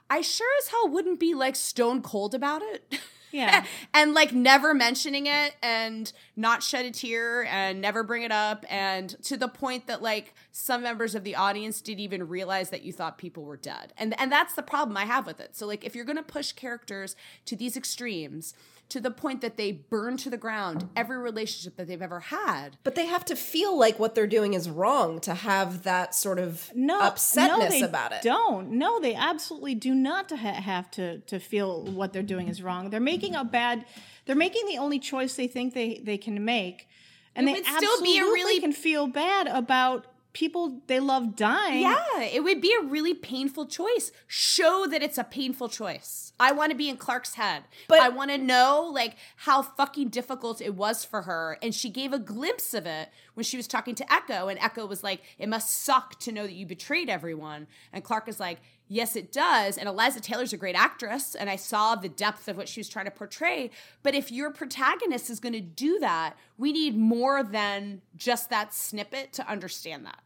I 0.09 0.21
sure 0.21 0.51
as 0.61 0.67
hell 0.67 0.89
wouldn't 0.89 1.19
be 1.19 1.33
like 1.33 1.55
stone 1.55 2.01
cold 2.01 2.33
about 2.35 2.61
it. 2.61 2.99
Yeah. 3.31 3.65
and 3.93 4.13
like 4.13 4.33
never 4.33 4.73
mentioning 4.73 5.27
it 5.27 5.55
and 5.61 6.11
not 6.35 6.63
shed 6.63 6.85
a 6.85 6.91
tear 6.91 7.45
and 7.45 7.81
never 7.81 8.03
bring 8.03 8.23
it 8.23 8.31
up 8.31 8.65
and 8.69 9.09
to 9.23 9.37
the 9.37 9.47
point 9.47 9.87
that 9.87 10.01
like 10.01 10.33
some 10.51 10.83
members 10.83 11.15
of 11.15 11.23
the 11.23 11.35
audience 11.35 11.81
didn't 11.81 11.99
even 11.99 12.27
realize 12.27 12.69
that 12.69 12.83
you 12.83 12.93
thought 12.93 13.17
people 13.17 13.43
were 13.43 13.57
dead 13.57 13.93
and 13.97 14.19
and 14.19 14.31
that's 14.31 14.53
the 14.53 14.63
problem 14.63 14.95
i 14.97 15.05
have 15.05 15.25
with 15.25 15.39
it 15.39 15.55
so 15.55 15.65
like 15.65 15.83
if 15.83 15.95
you're 15.95 16.05
to 16.05 16.23
push 16.23 16.51
characters 16.53 17.15
to 17.45 17.55
these 17.55 17.75
extremes 17.75 18.53
to 18.89 18.99
the 19.01 19.11
point 19.11 19.41
that 19.41 19.57
they 19.57 19.71
burn 19.71 20.17
to 20.17 20.29
the 20.29 20.37
ground 20.37 20.89
every 20.95 21.17
relationship 21.17 21.75
that 21.77 21.87
they've 21.87 22.01
ever 22.01 22.19
had 22.21 22.77
But 22.83 22.95
they 22.95 23.05
have 23.05 23.25
to 23.25 23.35
feel 23.35 23.77
like 23.77 23.99
what 23.99 24.15
they're 24.15 24.27
doing 24.27 24.53
is 24.53 24.69
wrong 24.69 25.19
to 25.21 25.33
have 25.33 25.83
that 25.83 26.15
sort 26.15 26.39
of 26.39 26.71
no 26.73 27.01
upsetness 27.01 27.47
no, 27.47 27.69
they 27.69 27.81
about 27.81 28.11
it. 28.13 28.21
Don't. 28.21 28.71
No, 28.71 28.99
they 28.99 29.13
absolutely 29.15 29.75
do 29.75 29.93
not 29.93 30.29
to 30.29 30.37
ha- 30.37 30.53
have 30.53 30.89
to 30.91 31.19
to 31.19 31.39
feel 31.39 31.83
what 31.85 32.13
they're 32.13 32.23
doing 32.23 32.47
is 32.47 32.61
wrong. 32.61 32.89
They're 32.89 32.99
making 32.99 33.35
a 33.35 33.43
bad. 33.43 33.85
They're 34.25 34.35
making 34.35 34.65
the 34.67 34.77
only 34.77 34.99
choice 34.99 35.35
they 35.35 35.47
think 35.47 35.73
they 35.73 36.01
they 36.03 36.17
can 36.17 36.43
make, 36.43 36.87
and 37.35 37.47
It 37.47 37.53
they 37.53 37.59
would 37.59 37.65
still 37.65 38.01
be 38.01 38.17
a 38.17 38.21
absolutely 38.21 38.33
really- 38.33 38.59
can 38.59 38.73
feel 38.73 39.07
bad 39.07 39.47
about 39.47 40.05
people 40.37 40.81
they 40.85 40.99
love 40.99 41.35
dying. 41.35 41.81
Yeah, 41.81 42.21
it 42.21 42.43
would 42.43 42.61
be 42.61 42.71
a 42.79 42.85
really 42.85 43.15
painful 43.15 43.65
choice. 43.65 44.11
Show 44.27 44.85
that 44.91 45.01
it's 45.01 45.17
a 45.17 45.23
painful 45.23 45.67
choice. 45.67 46.31
I 46.39 46.51
want 46.51 46.69
to 46.71 46.77
be 46.77 46.89
in 46.89 46.97
Clarke's 46.97 47.33
head. 47.33 47.63
But- 47.87 48.01
I 48.01 48.09
want 48.09 48.29
to 48.29 48.37
know 48.37 48.87
like 48.93 49.15
how 49.37 49.63
fucking 49.63 50.09
difficult 50.09 50.61
it 50.61 50.75
was 50.75 51.03
for 51.03 51.23
her 51.23 51.57
and 51.63 51.73
she 51.73 51.89
gave 51.89 52.13
a 52.13 52.19
glimpse 52.19 52.75
of 52.75 52.85
it 52.85 53.09
when 53.33 53.43
she 53.45 53.57
was 53.57 53.67
talking 53.67 53.95
to 53.95 54.13
Echo 54.13 54.47
and 54.47 54.59
Echo 54.59 54.85
was 54.85 55.03
like, 55.03 55.21
"It 55.39 55.49
must 55.49 55.83
suck 55.83 56.19
to 56.19 56.31
know 56.31 56.43
that 56.43 56.53
you 56.53 56.67
betrayed 56.67 57.09
everyone." 57.09 57.65
And 57.91 58.03
Clarke 58.03 58.27
is 58.27 58.39
like, 58.39 58.59
"Yes, 58.87 59.15
it 59.15 59.31
does." 59.31 59.75
And 59.75 59.89
Eliza 59.89 60.21
Taylor's 60.21 60.53
a 60.53 60.57
great 60.57 60.75
actress 60.75 61.33
and 61.33 61.49
I 61.49 61.55
saw 61.55 61.95
the 61.95 62.09
depth 62.09 62.47
of 62.47 62.57
what 62.57 62.69
she 62.69 62.79
was 62.79 62.89
trying 62.89 63.05
to 63.05 63.11
portray, 63.11 63.71
but 64.03 64.13
if 64.13 64.31
your 64.31 64.51
protagonist 64.51 65.31
is 65.31 65.39
going 65.39 65.53
to 65.53 65.61
do 65.61 65.97
that, 65.99 66.35
we 66.59 66.71
need 66.71 66.95
more 66.95 67.41
than 67.43 68.01
just 68.15 68.51
that 68.51 68.71
snippet 68.73 69.33
to 69.33 69.47
understand 69.49 70.05
that. 70.05 70.21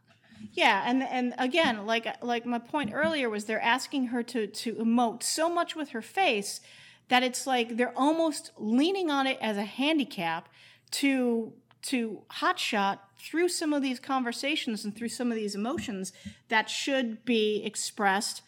Yeah, 0.52 0.82
and 0.86 1.02
and 1.02 1.34
again, 1.38 1.86
like 1.86 2.06
like 2.22 2.44
my 2.44 2.58
point 2.58 2.90
earlier 2.92 3.30
was 3.30 3.44
they're 3.44 3.60
asking 3.60 4.06
her 4.08 4.22
to 4.24 4.46
to 4.46 4.74
emote 4.74 5.22
so 5.22 5.48
much 5.48 5.76
with 5.76 5.90
her 5.90 6.02
face 6.02 6.60
that 7.08 7.22
it's 7.22 7.46
like 7.46 7.76
they're 7.76 7.96
almost 7.96 8.52
leaning 8.56 9.10
on 9.10 9.26
it 9.26 9.38
as 9.40 9.56
a 9.56 9.64
handicap 9.64 10.48
to 10.92 11.52
to 11.82 12.22
hotshot 12.40 12.98
through 13.18 13.48
some 13.48 13.72
of 13.72 13.82
these 13.82 14.00
conversations 14.00 14.84
and 14.84 14.96
through 14.96 15.08
some 15.08 15.30
of 15.30 15.36
these 15.36 15.54
emotions 15.54 16.12
that 16.48 16.70
should 16.70 17.24
be 17.24 17.62
expressed 17.64 18.42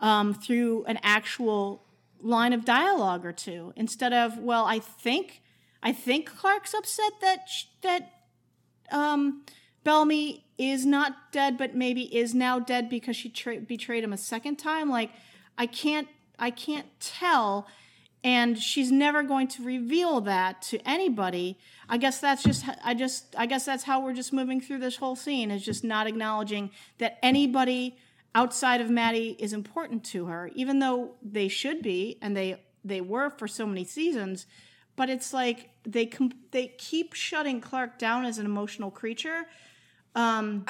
um, 0.00 0.32
through 0.32 0.84
an 0.84 0.98
actual 1.02 1.84
line 2.20 2.52
of 2.52 2.64
dialogue 2.64 3.24
or 3.24 3.32
two 3.32 3.72
instead 3.76 4.12
of 4.12 4.38
well 4.38 4.64
i 4.64 4.78
think 4.78 5.40
i 5.82 5.92
think 5.92 6.26
clarke's 6.26 6.74
upset 6.74 7.12
that 7.20 7.48
sh- 7.48 7.64
that 7.82 8.10
um, 8.90 9.42
Bellamy 9.84 10.44
is 10.58 10.84
not 10.84 11.32
dead, 11.32 11.56
but 11.56 11.74
maybe 11.74 12.14
is 12.14 12.34
now 12.34 12.58
dead 12.58 12.88
because 12.88 13.16
she 13.16 13.28
tra- 13.28 13.60
betrayed 13.60 14.04
him 14.04 14.12
a 14.12 14.18
second 14.18 14.56
time. 14.56 14.90
Like, 14.90 15.10
I 15.56 15.66
can't, 15.66 16.08
I 16.38 16.50
can't 16.50 16.86
tell, 17.00 17.66
and 18.24 18.58
she's 18.58 18.90
never 18.90 19.22
going 19.22 19.48
to 19.48 19.62
reveal 19.62 20.20
that 20.22 20.62
to 20.62 20.78
anybody. 20.88 21.58
I 21.88 21.96
guess 21.96 22.20
that's 22.20 22.42
just, 22.42 22.64
I 22.84 22.94
just, 22.94 23.34
I 23.36 23.46
guess 23.46 23.64
that's 23.64 23.84
how 23.84 24.00
we're 24.00 24.14
just 24.14 24.32
moving 24.32 24.60
through 24.60 24.78
this 24.78 24.96
whole 24.96 25.16
scene 25.16 25.50
is 25.50 25.64
just 25.64 25.84
not 25.84 26.06
acknowledging 26.06 26.70
that 26.98 27.18
anybody 27.22 27.96
outside 28.34 28.80
of 28.80 28.90
Madi 28.90 29.36
is 29.38 29.52
important 29.52 30.04
to 30.06 30.26
her, 30.26 30.50
even 30.54 30.80
though 30.80 31.14
they 31.22 31.48
should 31.48 31.82
be, 31.82 32.18
and 32.20 32.36
they 32.36 32.62
they 32.84 33.00
were 33.00 33.30
for 33.30 33.48
so 33.48 33.66
many 33.66 33.84
seasons 33.84 34.46
but 34.98 35.08
it's 35.08 35.32
like 35.32 35.70
they 35.84 36.06
com- 36.06 36.32
they 36.50 36.66
keep 36.76 37.14
shutting 37.14 37.60
Clarke 37.60 37.98
down 38.00 38.24
as 38.24 38.38
an 38.38 38.44
emotional 38.44 38.90
creature 38.90 39.46
Um, 40.14 40.64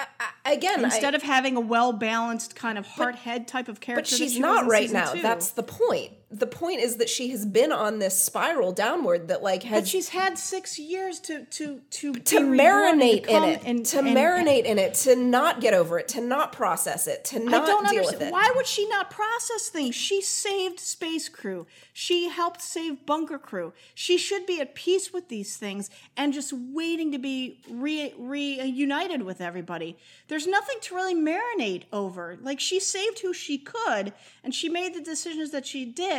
again, 0.44 0.84
instead 0.84 1.14
I, 1.14 1.16
of 1.16 1.22
having 1.22 1.56
a 1.56 1.60
well 1.60 1.92
balanced 1.92 2.54
kind 2.54 2.76
of 2.76 2.86
heart 2.86 3.14
head 3.14 3.48
type 3.48 3.68
of 3.68 3.80
character. 3.80 4.02
but 4.02 4.18
she's 4.18 4.38
not 4.38 4.66
right 4.66 4.90
now. 4.90 5.12
two. 5.12 5.22
That's 5.22 5.50
the 5.50 5.62
point. 5.62 6.12
The 6.30 6.46
point 6.46 6.80
is 6.80 6.96
that 6.96 7.08
she 7.08 7.30
has 7.30 7.46
been 7.46 7.72
on 7.72 8.00
this 8.00 8.20
spiral 8.20 8.70
downward 8.72 9.28
that 9.28 9.42
like 9.42 9.66
But 9.68 9.88
she's 9.88 10.10
had 10.10 10.36
six 10.38 10.78
years 10.78 11.20
to 11.20 11.46
to 11.46 11.80
to 11.88 12.12
to 12.12 12.36
and 12.36 12.50
marinate 12.60 13.26
in 13.26 13.44
it, 13.44 13.62
and- 13.64 13.86
to 13.86 14.00
and- 14.00 14.08
marinate 14.08 14.64
in 14.64 14.78
it, 14.78 14.92
to 14.94 15.16
not 15.16 15.62
get 15.62 15.72
over 15.72 15.98
it, 15.98 16.06
to 16.08 16.20
not 16.20 16.52
process 16.52 17.06
it, 17.06 17.24
to 17.26 17.36
I 17.36 17.44
not 17.44 17.66
don't 17.66 17.88
deal 17.88 18.00
understand. 18.00 18.18
with 18.20 18.28
it. 18.28 18.32
Why 18.32 18.52
would 18.56 18.66
she 18.66 18.86
not 18.90 19.08
process 19.10 19.70
things? 19.70 19.94
She 19.94 20.20
saved 20.20 20.80
space 20.80 21.30
crew. 21.30 21.66
She 21.94 22.28
helped 22.28 22.60
save 22.60 23.06
bunker 23.06 23.38
crew. 23.38 23.72
She 23.94 24.18
should 24.18 24.44
be 24.44 24.60
at 24.60 24.74
peace 24.74 25.10
with 25.14 25.28
these 25.28 25.56
things 25.56 25.88
and 26.14 26.34
just 26.34 26.52
waiting 26.52 27.10
to 27.12 27.18
be 27.18 27.58
re- 27.70 28.12
reunited 28.18 29.22
with 29.22 29.40
everybody. 29.40 29.96
There's 30.28 30.46
nothing 30.46 30.76
to 30.82 30.94
really 30.94 31.14
marinate 31.14 31.84
over. 31.90 32.36
Like 32.42 32.60
she 32.60 32.80
saved 32.80 33.20
who 33.20 33.32
she 33.32 33.56
could 33.56 34.12
and 34.44 34.54
she 34.54 34.68
made 34.68 34.92
the 34.94 35.00
decisions 35.00 35.52
that 35.52 35.66
she 35.66 35.86
did. 35.86 36.17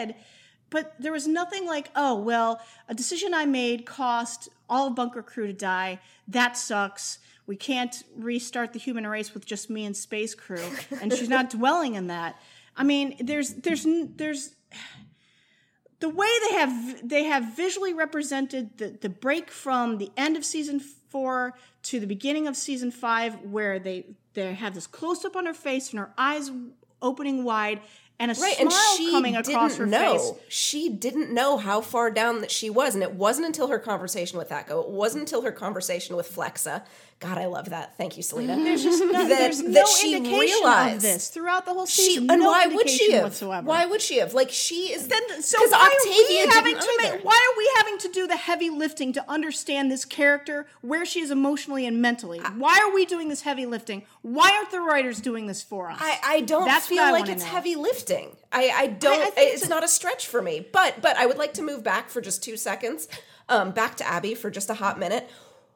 But 0.69 0.93
there 0.99 1.11
was 1.11 1.27
nothing 1.27 1.65
like, 1.65 1.89
oh, 1.95 2.15
well, 2.15 2.61
a 2.87 2.93
decision 2.93 3.33
I 3.33 3.45
made 3.45 3.85
cost 3.85 4.49
all 4.69 4.87
of 4.87 4.95
bunker 4.95 5.23
crew 5.23 5.47
to 5.47 5.53
die. 5.53 5.99
That 6.27 6.55
sucks. 6.57 7.19
We 7.47 7.55
can't 7.55 8.03
restart 8.15 8.73
the 8.73 8.79
human 8.79 9.07
race 9.07 9.33
with 9.33 9.45
just 9.45 9.69
me 9.69 9.85
and 9.85 9.97
space 9.97 10.35
crew. 10.35 10.63
And 11.01 11.11
she's 11.11 11.29
not 11.29 11.49
dwelling 11.57 11.95
in 11.95 12.07
that. 12.07 12.39
I 12.77 12.83
mean, 12.83 13.15
there's 13.19 13.55
there's 13.55 13.85
there's 13.87 14.55
the 15.99 16.09
way 16.09 16.27
they 16.47 16.55
have 16.55 17.09
they 17.09 17.23
have 17.23 17.55
visually 17.55 17.93
represented 17.93 18.77
the, 18.77 18.89
the 19.01 19.09
break 19.09 19.49
from 19.49 19.97
the 19.97 20.11
end 20.15 20.37
of 20.37 20.45
season 20.45 20.79
four 20.79 21.55
to 21.81 21.99
the 21.99 22.07
beginning 22.07 22.47
of 22.47 22.55
season 22.55 22.91
five 22.91 23.41
where 23.41 23.79
they 23.79 24.05
they 24.33 24.53
have 24.53 24.75
this 24.75 24.87
close 24.87 25.25
up 25.25 25.35
on 25.35 25.45
her 25.45 25.53
face 25.53 25.89
and 25.89 25.99
her 25.99 26.13
eyes 26.17 26.51
opening 27.01 27.43
wide 27.43 27.81
and 28.19 28.31
a 28.31 28.33
Right, 28.35 28.55
smile 28.55 28.67
and 28.67 28.73
she 28.97 29.11
coming 29.11 29.35
across 29.35 29.77
her 29.77 29.85
didn't 29.85 29.91
know. 30.01 30.17
face. 30.17 30.31
She 30.49 30.89
didn't 30.89 31.31
know 31.33 31.57
how 31.57 31.81
far 31.81 32.11
down 32.11 32.41
that 32.41 32.51
she 32.51 32.69
was, 32.69 32.93
and 32.93 33.03
it 33.03 33.13
wasn't 33.13 33.45
until 33.47 33.67
her 33.67 33.79
conversation 33.79 34.37
with 34.37 34.51
Echo. 34.51 34.81
It 34.81 34.89
wasn't 34.89 35.21
until 35.21 35.41
her 35.43 35.51
conversation 35.51 36.15
with 36.15 36.29
Flexa. 36.33 36.83
God, 37.19 37.37
I 37.37 37.47
love 37.47 37.71
that. 37.71 37.97
Thank 37.97 38.15
you, 38.15 38.23
Selena. 38.23 38.55
There's 38.63 38.81
just 38.81 39.03
no, 39.03 39.11
that, 39.11 39.27
there's 39.27 39.61
that 39.61 39.69
no 39.69 39.85
she 39.85 40.15
indication 40.15 40.39
realized 40.39 40.95
of 40.97 41.01
this 41.01 41.27
throughout 41.27 41.65
the 41.65 41.73
whole 41.73 41.85
She 41.85 42.01
season. 42.03 42.29
and 42.31 42.39
no 42.41 42.47
why 42.49 42.67
would 42.67 42.89
she 42.89 43.11
have? 43.11 43.23
whatsoever. 43.23 43.67
Why 43.67 43.85
would 43.85 44.01
she 44.01 44.19
have? 44.19 44.33
Like 44.33 44.49
she 44.49 44.93
is 44.93 45.09
then 45.09 45.41
so 45.41 45.57
why 45.59 45.79
are 45.79 46.09
we 46.09 46.11
Octavia 46.11 46.53
having 46.53 46.75
to 46.75 46.81
either. 47.01 47.15
make, 47.17 47.25
why 47.25 47.35
are 47.53 47.57
we 47.57 47.69
having 47.75 47.97
to 47.97 48.07
do 48.07 48.25
the 48.25 48.37
heavy 48.37 48.69
lifting 48.69 49.11
to 49.11 49.29
understand 49.29 49.91
this 49.91 50.05
character 50.05 50.65
where 50.79 51.05
she 51.05 51.19
is 51.19 51.29
emotionally 51.29 51.85
and 51.85 52.01
mentally 52.01 52.39
why 52.39 52.79
are 52.81 52.93
we 52.95 53.05
doing 53.05 53.27
this 53.27 53.41
heavy 53.41 53.65
lifting 53.65 54.03
why 54.21 54.51
aren't 54.55 54.71
the 54.71 54.79
writers 54.79 55.19
doing 55.19 55.45
this 55.47 55.61
for 55.61 55.89
us 55.91 55.97
I, 56.01 56.19
I 56.23 56.41
don't 56.41 56.65
That's 56.65 56.87
feel 56.87 57.03
I 57.03 57.11
like 57.11 57.27
it's 57.27 57.43
know. 57.43 57.49
heavy 57.49 57.75
lifting. 57.75 58.37
I, 58.51 58.69
I 58.73 58.87
don't. 58.87 59.19
I 59.37 59.41
it's 59.41 59.65
a- 59.65 59.69
not 59.69 59.83
a 59.83 59.87
stretch 59.89 60.25
for 60.25 60.41
me. 60.41 60.65
But 60.71 61.01
but 61.01 61.17
I 61.17 61.25
would 61.25 61.37
like 61.37 61.53
to 61.55 61.61
move 61.61 61.83
back 61.83 62.09
for 62.09 62.21
just 62.21 62.41
two 62.43 62.55
seconds, 62.57 63.07
um, 63.49 63.71
back 63.71 63.97
to 63.97 64.07
Abby 64.07 64.33
for 64.35 64.49
just 64.49 64.69
a 64.69 64.73
hot 64.75 64.97
minute. 64.97 65.29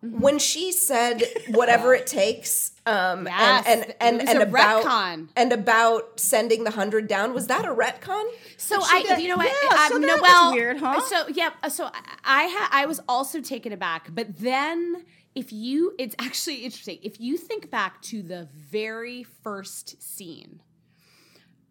Mm-hmm. 0.03 0.19
When 0.19 0.37
she 0.37 0.73
said 0.73 1.23
whatever 1.47 1.93
it 1.93 2.05
takes, 2.07 2.71
um, 2.85 3.25
Yes, 3.25 3.63
and 3.65 3.81
and 4.01 4.19
and, 4.19 4.29
and 4.29 4.39
a 4.39 4.41
about 4.43 4.83
retcon. 4.83 5.29
and 5.37 5.53
about 5.53 6.19
sending 6.19 6.65
the 6.65 6.71
hundred 6.71 7.07
down, 7.07 7.33
was 7.33 7.47
that 7.47 7.63
a 7.63 7.69
retcon? 7.69 8.25
So 8.57 8.79
I, 8.81 9.01
did- 9.03 9.21
you 9.21 9.29
know 9.29 9.37
what? 9.37 9.45
yeah, 9.71 9.87
so 9.87 9.95
um, 9.95 10.01
that 10.01 10.07
no, 10.07 10.13
was 10.15 10.21
well, 10.21 10.53
weird, 10.53 10.77
huh? 10.77 10.99
So 11.01 11.27
yeah, 11.29 11.51
so 11.69 11.85
I, 11.85 11.91
I 12.25 12.47
ha- 12.47 12.69
I 12.73 12.85
was 12.85 12.99
also 13.07 13.39
taken 13.39 13.71
aback, 13.71 14.09
but 14.13 14.37
then 14.39 15.05
if 15.35 15.53
you, 15.53 15.93
it's 15.97 16.15
actually 16.19 16.57
interesting. 16.57 16.99
If 17.01 17.21
you 17.21 17.37
think 17.37 17.71
back 17.71 18.01
to 18.03 18.21
the 18.21 18.49
very 18.53 19.23
first 19.23 20.03
scene 20.03 20.59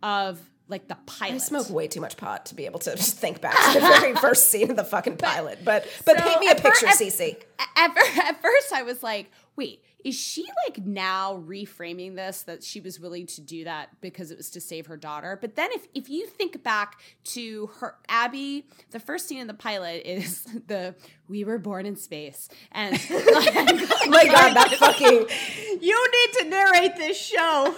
of 0.02 0.40
like 0.68 0.88
the 0.88 0.96
pilot, 1.06 1.34
I 1.34 1.38
smoke 1.38 1.68
way 1.70 1.86
too 1.88 2.00
much 2.00 2.16
pot 2.16 2.46
to 2.46 2.54
be 2.54 2.66
able 2.66 2.78
to 2.80 2.96
just 2.96 3.18
think 3.18 3.40
back 3.40 3.54
to 3.72 3.80
the 3.80 3.86
very 3.86 4.14
first 4.26 4.48
scene 4.48 4.70
of 4.70 4.76
the 4.76 4.84
fucking 4.84 5.16
pilot. 5.18 5.58
But 5.64 5.86
but 6.04 6.16
So 6.18 6.22
paint 6.28 6.40
me 6.40 6.48
a 6.48 6.52
at 6.52 6.62
picture, 6.62 6.86
at- 6.86 6.96
CC. 6.96 7.36
at, 7.76 7.94
fir- 7.94 8.20
at 8.22 8.40
first 8.42 8.72
I 8.72 8.82
was 8.82 9.02
like, 9.02 9.30
wait, 9.56 9.82
is 10.04 10.18
she 10.18 10.44
like 10.66 10.84
now 10.84 11.42
reframing 11.46 12.16
this 12.16 12.42
that 12.42 12.64
she 12.64 12.80
was 12.80 12.98
willing 12.98 13.26
to 13.26 13.40
do 13.40 13.64
that 13.64 13.88
because 14.00 14.30
it 14.30 14.36
was 14.36 14.50
to 14.50 14.60
save 14.60 14.86
her 14.86 14.96
daughter? 14.96 15.38
But 15.40 15.56
then 15.56 15.70
if 15.72 15.86
if 15.94 16.08
you 16.08 16.26
think 16.26 16.62
back 16.62 17.00
to 17.24 17.66
her 17.78 17.96
Abby, 18.08 18.66
the 18.90 19.00
first 19.00 19.28
scene 19.28 19.40
in 19.40 19.46
the 19.46 19.54
pilot 19.54 20.02
is 20.04 20.44
the 20.66 20.94
we 21.28 21.44
were 21.44 21.58
born 21.58 21.86
in 21.86 21.96
space. 21.96 22.48
And 22.72 22.98
Oh 23.10 24.06
my 24.08 24.26
god, 24.26 24.54
that 24.54 24.74
fucking 24.78 25.26
you 25.80 26.10
need 26.12 26.38
to 26.40 26.44
narrate 26.48 26.96
this 26.96 27.18
show 27.18 27.74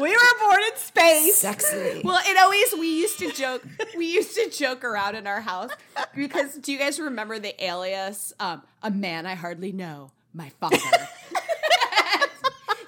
we 0.00 0.10
were 0.10 0.38
born 0.40 0.60
in 0.70 0.76
space 0.76 1.36
sexy. 1.36 2.00
Well, 2.04 2.20
it 2.24 2.36
always 2.38 2.74
we 2.74 2.98
used 3.00 3.18
to 3.18 3.32
joke 3.32 3.62
we 3.96 4.12
used 4.12 4.34
to 4.36 4.50
joke 4.50 4.84
around 4.84 5.16
in 5.16 5.26
our 5.26 5.40
house 5.40 5.70
because 6.14 6.56
do 6.56 6.72
you 6.72 6.78
guys 6.78 6.98
remember 7.00 7.38
the 7.38 7.62
alias 7.64 8.32
um, 8.40 8.62
a 8.82 8.90
man 8.90 9.26
I 9.26 9.34
hardly 9.34 9.72
know, 9.72 10.10
my 10.34 10.48
father. 10.60 10.76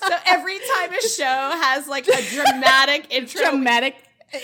so 0.07 0.15
every 0.27 0.59
time 0.59 0.93
a 0.93 1.01
show 1.09 1.25
has 1.25 1.87
like 1.89 2.09
a 2.09 2.23
dramatic 2.35 3.13
intro 3.13 3.43
dramatic 3.51 3.97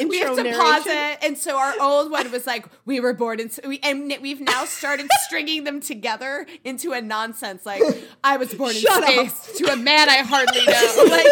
we 0.07 0.19
have 0.19 0.37
Intro 0.37 0.45
to 0.45 0.51
pause 0.59 0.85
narration. 0.85 0.93
it. 1.15 1.19
And 1.23 1.39
so 1.39 1.57
our 1.57 1.73
old 1.81 2.11
one 2.11 2.31
was 2.31 2.47
like, 2.47 2.67
we 2.85 3.01
were 3.01 3.15
born 3.15 3.41
in, 3.41 3.51
we, 3.67 3.81
and 3.83 4.13
we've 4.21 4.39
now 4.43 4.67
started 4.67 5.07
stringing 5.23 5.65
them 5.65 5.81
together 5.81 6.45
into 6.63 6.93
a 6.93 7.01
nonsense. 7.01 7.65
Like, 7.65 7.81
I 8.23 8.37
was 8.37 8.53
born 8.53 8.73
in 8.77 8.83
Shut 8.83 9.03
up. 9.03 9.33
to 9.57 9.73
a 9.73 9.77
man 9.77 10.11
I 10.11 10.19
hardly 10.19 10.67
know. 10.67 11.05
Like, 11.11 11.27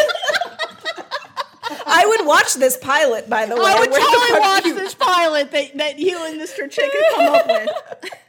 I 1.87 2.07
would 2.07 2.27
watch 2.27 2.55
this 2.55 2.79
pilot, 2.79 3.29
by 3.29 3.45
the 3.45 3.57
way. 3.57 3.63
I 3.67 3.79
would 3.79 3.91
totally 3.93 4.41
watch 4.41 4.65
you- 4.65 4.75
this 4.75 4.95
pilot 4.95 5.51
that, 5.51 5.77
that 5.77 5.99
you 5.99 6.17
and 6.25 6.41
Mr. 6.41 6.71
Chick 6.71 6.91
had 6.91 7.15
come 7.15 7.35
up 7.35 7.47
with. 7.47 7.69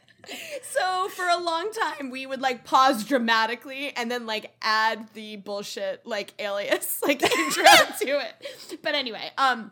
so 0.61 1.09
for 1.09 1.28
a 1.28 1.38
long 1.38 1.71
time, 1.71 2.09
we 2.09 2.25
would 2.25 2.41
like 2.41 2.63
pause 2.63 3.03
dramatically 3.03 3.91
and 3.95 4.09
then 4.11 4.25
like 4.25 4.53
add 4.61 5.07
the 5.13 5.38
bullshit 5.38 6.05
like 6.05 6.34
alias 6.39 7.01
like 7.05 7.21
intro 7.23 7.63
to 7.99 8.19
it. 8.19 8.80
But 8.82 8.95
anyway, 8.95 9.32
um, 9.38 9.71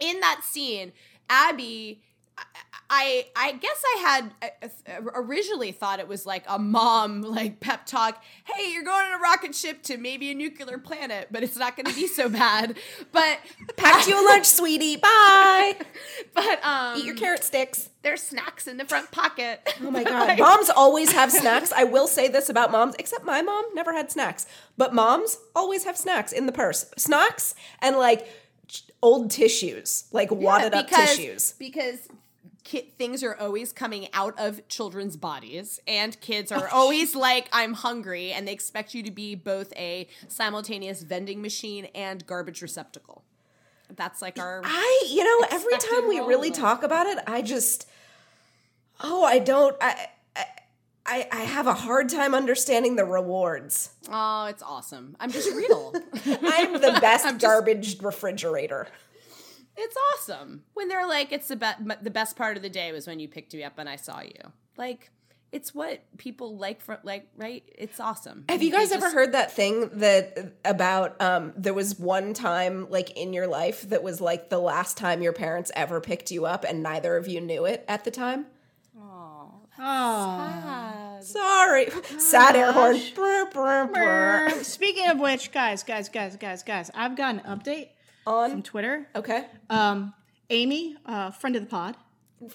in 0.00 0.20
that 0.20 0.42
scene, 0.44 0.92
Abby. 1.28 2.02
I- 2.92 3.26
I 3.36 3.52
guess 3.52 3.82
I 3.96 4.00
had 4.00 4.34
uh, 4.42 4.66
uh, 4.88 5.10
originally 5.14 5.70
thought 5.70 6.00
it 6.00 6.08
was 6.08 6.26
like 6.26 6.42
a 6.48 6.58
mom 6.58 7.22
like 7.22 7.60
pep 7.60 7.86
talk. 7.86 8.20
Hey, 8.42 8.72
you're 8.72 8.82
going 8.82 9.06
on 9.06 9.12
a 9.12 9.22
rocket 9.22 9.54
ship 9.54 9.84
to 9.84 9.96
maybe 9.96 10.32
a 10.32 10.34
nuclear 10.34 10.76
planet, 10.76 11.28
but 11.30 11.44
it's 11.44 11.56
not 11.56 11.76
going 11.76 11.86
to 11.86 11.94
be 11.94 12.08
so 12.08 12.28
bad. 12.42 12.76
But 13.12 13.38
Packed 13.76 14.08
you 14.08 14.20
a 14.20 14.24
lunch, 14.28 14.46
sweetie. 14.46 14.96
Bye. 14.96 15.76
but 16.34 16.64
um, 16.64 16.98
Eat 16.98 17.04
your 17.04 17.14
carrot 17.14 17.44
sticks. 17.44 17.90
there's 18.02 18.22
snacks 18.24 18.66
in 18.66 18.76
the 18.76 18.84
front 18.84 19.12
pocket. 19.12 19.60
Oh 19.80 19.92
my 19.92 20.02
god. 20.02 20.36
Moms 20.40 20.68
always 20.68 21.12
have 21.12 21.30
snacks. 21.30 21.70
I 21.70 21.84
will 21.84 22.08
say 22.08 22.26
this 22.26 22.48
about 22.48 22.72
moms, 22.72 22.96
except 22.98 23.24
my 23.24 23.40
mom 23.40 23.66
never 23.72 23.92
had 23.92 24.10
snacks. 24.10 24.46
But 24.76 24.92
moms 24.94 25.38
always 25.54 25.84
have 25.84 25.96
snacks 25.96 26.32
in 26.32 26.46
the 26.46 26.52
purse. 26.52 26.90
Snacks 26.96 27.54
and 27.80 27.96
like 27.98 28.26
old 29.00 29.30
tissues, 29.30 30.04
like 30.10 30.30
wadded 30.32 30.74
up 30.74 30.88
because, 30.88 31.10
tissues. 31.16 31.52
Because 31.58 32.08
ki- 32.70 32.92
things 32.96 33.22
are 33.22 33.34
always 33.34 33.72
coming 33.72 34.08
out 34.12 34.38
of 34.38 34.66
children's 34.68 35.16
bodies, 35.16 35.80
and 35.86 36.18
kids 36.20 36.52
are 36.52 36.68
always 36.68 37.14
like, 37.28 37.48
"I'm 37.52 37.74
hungry," 37.74 38.32
and 38.32 38.46
they 38.46 38.52
expect 38.52 38.94
you 38.94 39.02
to 39.02 39.10
be 39.10 39.34
both 39.34 39.72
a 39.76 40.06
simultaneous 40.28 41.02
vending 41.02 41.42
machine 41.42 41.86
and 41.94 42.26
garbage 42.26 42.62
receptacle. 42.62 43.24
That's 43.96 44.22
like 44.22 44.38
our. 44.38 44.62
I, 44.64 45.04
you 45.10 45.24
know, 45.24 45.46
every 45.50 45.76
time 45.78 46.08
we 46.08 46.20
really 46.20 46.50
talk 46.52 46.82
about 46.84 47.06
it, 47.06 47.18
I 47.26 47.42
just, 47.42 47.88
oh, 49.02 49.24
I 49.24 49.40
don't, 49.40 49.76
I, 49.80 50.06
I, 50.36 50.44
I 51.06 51.28
I 51.32 51.40
have 51.42 51.66
a 51.66 51.74
hard 51.74 52.08
time 52.08 52.34
understanding 52.34 52.94
the 52.94 53.04
rewards. 53.04 53.90
Oh, 54.08 54.44
it's 54.46 54.62
awesome! 54.62 55.16
I'm 55.18 55.32
just 55.32 55.52
real. 55.54 55.92
I'm 56.24 56.72
the 56.74 56.98
best 57.00 57.26
I'm 57.26 57.34
just- 57.34 57.40
garbage 57.42 58.00
refrigerator. 58.00 58.86
It's 59.76 59.96
awesome 60.14 60.62
when 60.74 60.88
they're 60.88 61.06
like, 61.06 61.32
"It's 61.32 61.48
the 61.48 61.56
best." 61.56 61.80
The 62.02 62.10
best 62.10 62.36
part 62.36 62.56
of 62.56 62.62
the 62.62 62.70
day 62.70 62.92
was 62.92 63.06
when 63.06 63.20
you 63.20 63.28
picked 63.28 63.54
me 63.54 63.64
up 63.64 63.78
and 63.78 63.88
I 63.88 63.96
saw 63.96 64.20
you. 64.20 64.52
Like, 64.76 65.10
it's 65.52 65.74
what 65.74 66.00
people 66.18 66.56
like. 66.56 66.80
For 66.80 66.98
like, 67.02 67.26
right? 67.36 67.62
It's 67.76 67.98
awesome. 68.00 68.44
Have 68.48 68.62
you 68.62 68.70
They 68.70 68.76
guys 68.78 68.92
ever 68.92 69.06
just- 69.06 69.14
heard 69.14 69.32
that 69.32 69.52
thing 69.52 69.88
that 69.94 70.54
about 70.64 71.20
um 71.20 71.52
there 71.56 71.74
was 71.74 71.98
one 71.98 72.34
time 72.34 72.88
like 72.90 73.10
in 73.12 73.32
your 73.32 73.46
life 73.46 73.82
that 73.90 74.02
was 74.02 74.20
like 74.20 74.48
the 74.50 74.58
last 74.60 74.96
time 74.96 75.22
your 75.22 75.32
parents 75.32 75.70
ever 75.74 76.00
picked 76.00 76.30
you 76.30 76.46
up 76.46 76.64
and 76.68 76.82
neither 76.82 77.16
of 77.16 77.26
you 77.28 77.40
knew 77.40 77.64
it 77.64 77.84
at 77.88 78.04
the 78.04 78.10
time? 78.10 78.46
Oh. 79.82 81.18
Sorry. 81.22 81.88
Sad 82.18 82.54
air 82.56 82.72
horn. 82.72 82.98
Brr, 83.14 83.46
brr, 83.52 83.86
brr. 83.86 84.50
Speaking 84.62 85.08
of 85.08 85.18
which, 85.18 85.52
guys, 85.52 85.82
guys, 85.82 86.08
guys, 86.08 86.36
guys, 86.36 86.62
guys, 86.62 86.90
I've 86.94 87.16
got 87.16 87.34
an 87.34 87.40
update 87.40 87.88
from 88.30 88.52
On 88.52 88.62
Twitter. 88.62 89.06
okay. 89.14 89.46
Um, 89.68 90.14
Amy, 90.50 90.96
uh, 91.06 91.30
friend 91.30 91.54
of 91.56 91.62
the 91.62 91.68
pod, 91.68 91.96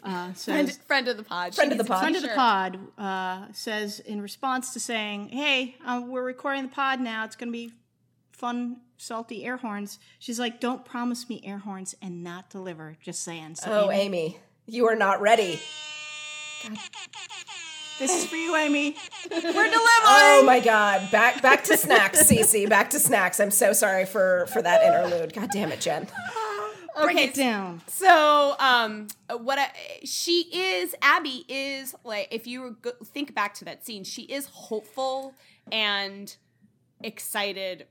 uh, 0.03 0.33
says 0.33 0.43
Friend, 0.43 0.73
friend 0.87 1.07
of 1.07 1.17
the 1.17 1.23
pod. 1.23 1.55
Friend 1.55 1.71
of 1.71 1.77
the 1.77 1.83
pod. 1.83 1.99
friend 1.99 2.15
of 2.15 2.21
the 2.21 2.27
t-shirt. 2.29 2.37
pod 2.37 2.79
uh, 2.97 3.45
says 3.53 3.99
in 3.99 4.21
response 4.21 4.73
to 4.73 4.79
saying, 4.79 5.29
"Hey, 5.29 5.75
um, 5.85 6.09
we're 6.09 6.23
recording 6.23 6.63
the 6.63 6.69
pod 6.69 6.99
now. 6.99 7.23
It's 7.23 7.35
going 7.35 7.49
to 7.49 7.53
be 7.53 7.71
fun, 8.31 8.81
salty 8.97 9.45
air 9.45 9.57
horns." 9.57 9.99
She's 10.19 10.39
like, 10.39 10.59
"Don't 10.59 10.83
promise 10.83 11.29
me 11.29 11.41
air 11.45 11.59
horns 11.59 11.95
and 12.01 12.23
not 12.23 12.49
deliver." 12.49 12.97
Just 13.01 13.23
saying. 13.23 13.55
So 13.55 13.85
Oh, 13.87 13.91
Amy, 13.91 14.01
Amy, 14.27 14.37
you 14.65 14.87
are 14.87 14.95
not 14.95 15.21
ready. 15.21 15.59
this 17.99 18.11
is 18.11 18.25
for 18.25 18.35
you, 18.35 18.55
Amy. 18.55 18.95
We're 19.31 19.39
delivering. 19.41 19.73
Oh 19.73 20.43
my 20.45 20.59
god. 20.59 21.09
Back 21.11 21.41
back 21.41 21.63
to 21.65 21.77
snacks, 21.77 22.23
CC. 22.23 22.69
Back 22.69 22.89
to 22.91 22.99
snacks. 22.99 23.39
I'm 23.39 23.51
so 23.51 23.73
sorry 23.73 24.05
for 24.05 24.45
for 24.47 24.61
that 24.61 24.83
interlude. 24.83 25.33
God 25.33 25.49
damn 25.51 25.71
it, 25.71 25.81
Jen. 25.81 26.07
Break 27.01 27.15
Okay, 27.17 27.23
it 27.25 27.33
down. 27.33 27.81
So, 27.87 28.55
um, 28.57 29.07
what 29.41 29.59
I, 29.59 29.69
she 30.05 30.43
is, 30.53 30.95
Abby 31.01 31.43
is 31.49 31.93
like, 32.05 32.29
if 32.31 32.47
you 32.47 32.77
go, 32.81 32.91
think 33.03 33.35
back 33.35 33.53
to 33.55 33.65
that 33.65 33.85
scene, 33.85 34.05
she 34.05 34.21
is 34.21 34.45
hopeful 34.45 35.33
and 35.73 36.33
excited 37.03 37.87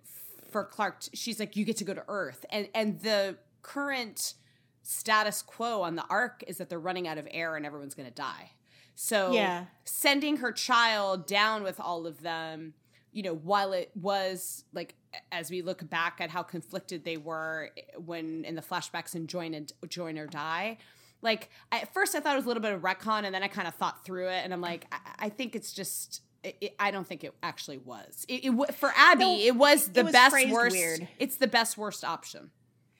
for 0.50 0.64
Clarke. 0.64 1.00
t- 1.00 1.11
she's 1.14 1.38
like, 1.38 1.55
you 1.55 1.66
get 1.66 1.76
to 1.78 1.84
go 1.84 1.92
to 1.92 2.05
Earth, 2.09 2.46
and 2.50 2.68
and 2.74 3.00
the 3.00 3.36
current 3.62 4.34
status 4.82 5.42
quo 5.42 5.82
on 5.82 5.96
the 5.96 6.05
Ark 6.09 6.42
is 6.46 6.59
that 6.59 6.68
they're 6.68 6.78
running 6.78 7.07
out 7.09 7.16
of 7.18 7.26
air 7.30 7.57
and 7.57 7.64
everyone's 7.64 7.94
going 7.94 8.09
to 8.09 8.14
die. 8.14 8.52
So, 8.95 9.32
Yeah. 9.32 9.64
sending 9.84 10.38
her 10.38 10.53
child 10.53 11.26
down 11.26 11.62
with 11.62 11.80
all 11.80 12.07
of 12.07 12.22
them 12.22 12.74
you 13.12 13.22
know, 13.22 13.32
while 13.32 13.72
it 13.72 13.92
was 13.95 14.64
like 14.72 14.97
as 15.30 15.49
we 15.49 15.62
look 15.62 15.88
back 15.88 16.16
at 16.20 16.30
how 16.30 16.42
conflicted 16.42 17.05
they 17.05 17.16
were 17.16 17.70
eh, 17.76 17.82
when 17.97 18.45
in 18.45 18.57
the 18.57 18.61
flashbacks 18.61 19.14
in 19.14 19.28
Join 19.28 19.55
and 19.55 19.72
Join 19.88 20.18
or 20.18 20.26
Die, 20.26 20.76
like 21.22 21.49
at 21.70 21.95
first 21.95 22.16
I 22.16 22.20
thought 22.20 22.32
it 22.32 22.38
was 22.38 22.45
a 22.45 22.49
little 22.49 22.61
bit 22.61 22.72
of 22.72 22.80
retcon, 22.80 23.22
and 23.24 23.32
then 23.32 23.45
I 23.45 23.47
kind 23.47 23.68
of 23.68 23.74
thought 23.76 24.05
through 24.05 24.30
it, 24.30 24.40
and 24.45 24.53
I'm 24.53 24.61
like, 24.61 24.86
I, 24.90 25.26
I 25.26 25.28
think 25.28 25.55
it's 25.55 25.72
just. 25.72 26.22
It, 26.42 26.57
it- 26.61 26.74
I 26.80 26.90
don't 26.90 27.07
think 27.07 27.22
it 27.22 27.32
actually 27.40 27.78
was. 27.78 28.26
It, 28.28 28.47
it 28.47 28.74
for 28.74 28.92
Abby, 28.97 29.20
No, 29.24 29.38
it 29.38 29.55
was 29.55 29.90
the 29.92 30.03
was 30.03 30.12
best 30.12 30.49
worst. 30.51 30.74
weird. 30.74 31.07
It's 31.20 31.36
the 31.36 31.47
best 31.47 31.78
worst 31.78 32.03
option, 32.05 32.51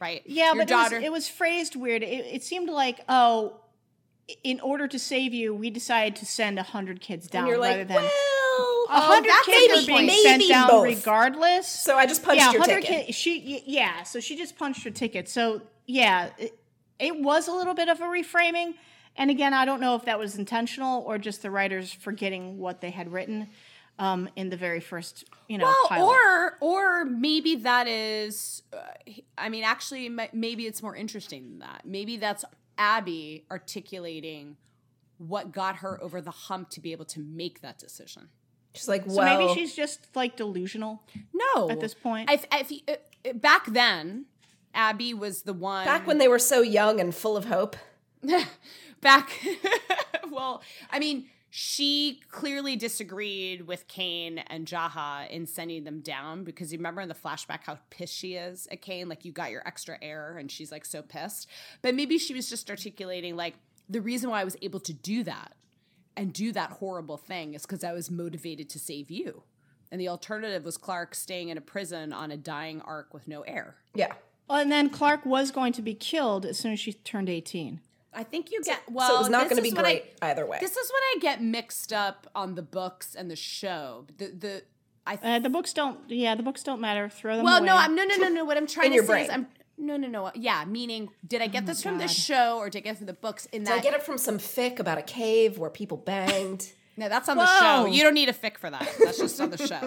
right? 0.01 0.23
Yeah, 0.27 0.53
Your 0.55 0.59
but 0.59 0.69
daughter. 0.69 0.95
it, 0.95 0.99
was, 1.01 1.05
it 1.07 1.13
was 1.13 1.29
phrased 1.29 1.75
weird. 1.75 2.05
It, 2.05 2.25
it 2.37 2.45
seemed 2.45 2.69
like, 2.71 3.01
oh, 3.09 3.61
in 4.43 4.61
order 4.61 4.89
to 4.89 4.99
save 4.99 5.35
you, 5.35 5.55
we 5.55 5.71
decided 5.71 6.17
to 6.17 6.27
send 6.27 6.59
a 6.59 6.63
hundred 6.63 7.01
kids 7.01 7.29
down 7.29 7.43
And 7.45 7.49
you're 7.51 7.61
rather 7.61 7.79
like, 7.79 7.89
than 7.89 7.97
well, 7.97 8.87
a 8.91 9.01
hundred 9.01 9.33
kids 9.45 9.75
a 9.75 9.83
are 9.83 9.87
being 9.87 10.11
sent 10.23 10.49
down 10.49 10.69
both. 10.69 10.85
regardless. 10.85 11.69
so 11.69 11.97
I 11.97 12.07
just 12.07 12.23
punched 12.23 12.43
yeah, 12.43 12.53
your 12.53 12.65
ticket. 12.65 13.07
Kids, 13.07 13.17
she 13.17 13.63
yeah, 13.67 14.03
so 14.03 14.21
she 14.21 14.37
just 14.37 14.57
punched 14.59 14.85
her 14.85 14.91
ticket. 14.91 15.29
So 15.29 15.63
yeah, 15.87 16.31
it, 16.39 16.59
it 16.99 17.21
was 17.21 17.49
a 17.49 17.53
little 17.53 17.75
bit 17.75 17.89
of 17.89 18.01
a 18.01 18.05
reframing. 18.05 18.75
And 19.17 19.31
again, 19.31 19.55
I 19.55 19.65
don't 19.65 19.81
know 19.81 19.95
if 19.95 20.07
that 20.07 20.19
was 20.19 20.37
intentional 20.37 21.03
or 21.03 21.19
just 21.19 21.43
the 21.43 21.51
writers 21.51 21.93
forgetting 21.93 22.59
what 22.59 22.81
they 22.81 22.91
had 22.91 23.13
written 23.13 23.49
um, 23.99 24.29
in 24.35 24.51
the 24.51 24.57
very 24.57 24.81
first, 24.81 25.25
you 25.49 25.57
know, 25.59 25.67
well, 25.67 25.89
pilot. 25.89 26.13
or 26.13 26.57
or 26.61 27.05
maybe 27.05 27.57
that 27.57 27.87
is. 27.87 28.63
Uh, 28.73 28.79
I 29.39 29.49
mean, 29.49 29.65
actually, 29.65 30.09
maybe 30.09 30.67
it's 30.67 30.83
more 30.83 30.97
interesting 30.97 31.45
than 31.45 31.59
that. 31.61 31.83
Maybe 31.85 32.17
that's 32.17 32.45
Abby 32.79 33.45
articulating 33.51 34.57
what 35.19 35.53
got 35.53 35.77
her 35.77 36.03
over 36.03 36.21
the 36.21 36.31
hump 36.31 36.71
to 36.71 36.81
be 36.81 36.93
able 36.93 37.05
to 37.07 37.21
make 37.21 37.61
that 37.61 37.79
decision. 37.79 38.29
She's 38.75 38.89
like, 38.89 39.05
so 39.07 39.17
well, 39.17 39.39
maybe 39.39 39.55
she's 39.55 39.75
just 39.75 40.09
like 40.17 40.37
delusional. 40.37 41.03
No, 41.33 41.71
At 41.71 41.81
this 41.81 41.95
point. 41.95 42.31
if, 42.31 42.45
if, 42.53 42.83
uh, 42.89 43.33
back 43.35 43.67
then, 43.67 44.27
Abby 44.75 45.15
was 45.15 45.43
the 45.43 45.53
one. 45.53 45.85
back 45.85 46.07
when 46.07 46.19
they 46.19 46.27
were 46.27 46.41
so 46.41 46.61
young 46.61 46.99
and 46.99 47.15
full 47.15 47.37
of 47.37 47.45
hope. 47.45 47.77
back 49.01 49.39
well 50.31 50.63
i 50.91 50.99
mean 50.99 51.27
she 51.57 52.21
clearly 52.33 52.75
disagreed 52.75 53.65
with 53.69 53.87
kane 53.87 54.39
and 54.39 54.67
jaha 54.67 55.31
in 55.31 55.47
sending 55.47 55.85
them 55.85 56.01
down 56.01 56.43
because 56.43 56.73
you 56.73 56.79
remember 56.81 57.01
in 57.01 57.09
the 57.09 57.15
flashback 57.15 57.61
how 57.63 57.79
pissed 57.91 58.13
she 58.13 58.35
is 58.35 58.67
at 58.73 58.83
kane 58.83 59.09
like 59.09 59.25
you 59.25 59.31
got 59.31 59.53
your 59.53 59.63
extra 59.65 59.97
air 60.03 60.37
and 60.37 60.51
she's 60.51 60.73
like 60.73 60.85
so 60.85 61.01
pissed 61.01 61.49
but 61.81 61.95
maybe 61.95 62.19
she 62.19 62.35
was 62.35 62.51
just 62.51 62.69
articulating 62.71 63.37
like 63.37 63.55
the 63.89 64.01
reason 64.01 64.31
why 64.31 64.41
i 64.41 64.45
was 64.45 64.57
able 64.63 64.81
to 64.81 64.93
do 64.93 65.23
that 65.23 65.53
and 66.17 66.33
do 66.33 66.51
that 66.51 66.71
horrible 66.71 67.17
thing 67.17 67.55
is 67.55 67.63
because 67.63 67.85
i 67.85 67.93
was 67.93 68.11
motivated 68.11 68.69
to 68.69 68.81
save 68.81 69.09
you 69.09 69.45
and 69.93 70.01
the 70.01 70.09
alternative 70.09 70.65
was 70.65 70.77
clarke 70.77 71.15
staying 71.15 71.51
in 71.51 71.57
a 71.57 71.61
prison 71.61 72.13
on 72.13 72.33
a 72.33 72.37
dying 72.37 72.81
ark 72.81 73.15
with 73.15 73.29
no 73.29 73.43
air 73.43 73.77
Yeah. 73.95 74.13
Well, 74.49 74.59
and 74.59 74.71
then 74.71 74.91
Clarke 74.91 75.25
was 75.25 75.51
going 75.51 75.73
to 75.73 75.81
be 75.81 75.95
killed 75.95 76.45
as 76.45 76.59
soon 76.59 76.73
as 76.73 76.81
she 76.81 76.93
turned 76.93 77.31
18. 77.31 77.81
I 78.15 78.23
think 78.25 78.51
you 78.53 78.63
get 78.63 78.81
well. 78.91 79.09
so 79.09 79.17
it 79.17 79.19
was 79.19 79.29
not 79.29 79.45
going 79.45 79.57
to 79.57 79.63
be 79.63 79.69
is 79.69 79.75
what 79.75 79.85
I- 79.85 79.93
great 79.95 80.13
either 80.23 80.47
way. 80.47 80.59
This 80.61 80.77
is 80.77 80.91
what 80.91 81.03
I 81.15 81.19
get 81.21 81.43
mixed 81.43 81.93
up 81.93 82.27
on 82.35 82.55
the 82.55 82.63
books 82.63 83.15
and 83.15 83.31
the 83.31 83.37
show. 83.37 84.07
The 84.19 84.27
the 84.29 84.63
I 85.07 85.19
Uh, 85.23 85.39
the 85.39 85.51
books 85.51 85.73
don't, 85.75 85.99
yeah, 86.09 86.35
the 86.35 86.43
books 86.43 86.63
don't 86.63 86.81
matter. 86.81 87.09
Throw 87.09 87.37
them 87.37 87.45
well 87.45 87.59
away. 87.59 87.67
no 87.67 87.77
I'm 87.77 87.95
no 87.95 88.05
no 88.05 88.17
no 88.17 88.29
no 88.29 88.45
what 88.45 88.57
I'm 88.57 88.67
trying 88.67 88.91
to 88.91 88.95
your 88.97 89.05
say 89.05 89.25
is. 89.25 89.31
I'm 89.31 89.47
no 89.77 89.97
no 89.97 90.07
no 90.09 90.31
yeah 90.37 90.65
meaning 90.65 91.11
did 91.27 91.43
I 91.43 91.49
get 91.49 91.67
this 91.67 91.83
from 91.83 91.99
the 91.99 92.07
show 92.09 92.59
or 92.59 92.71
did 92.71 92.79
I 92.79 92.81
get 92.83 92.93
it 92.95 92.99
from 92.99 93.07
the 93.07 93.13
books 93.13 93.47
in 93.47 93.65
Did 93.65 93.73
I 93.75 93.81
get 93.81 93.93
it 93.93 94.03
from 94.05 94.19
some 94.19 94.39
fic 94.39 94.79
about 94.79 94.99
a 94.99 95.03
cave 95.03 95.59
where 95.59 95.69
people 95.69 95.97
banged? 95.97 96.71
no 96.97 97.09
that's 97.09 97.29
on 97.29 97.37
the 97.37 97.59
show 97.59 97.85
you 97.87 98.05
don't 98.05 98.15
need 98.15 98.29
a 98.29 98.33
fic 98.33 98.57
for 98.57 98.71
that 98.71 98.89
that's 99.03 99.19
just 99.19 99.41
on 99.41 99.51
the 99.51 99.59
show 99.59 99.83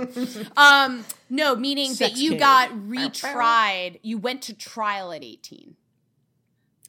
um 0.62 1.06
no 1.30 1.56
meaning 1.56 1.94
Sex 1.94 2.12
that 2.12 2.20
you 2.22 2.32
cave. 2.32 2.40
got 2.42 2.70
retried 2.72 3.98
you 4.02 4.18
went 4.18 4.42
to 4.42 4.54
trial 4.54 5.14
at 5.14 5.24
18 5.24 5.77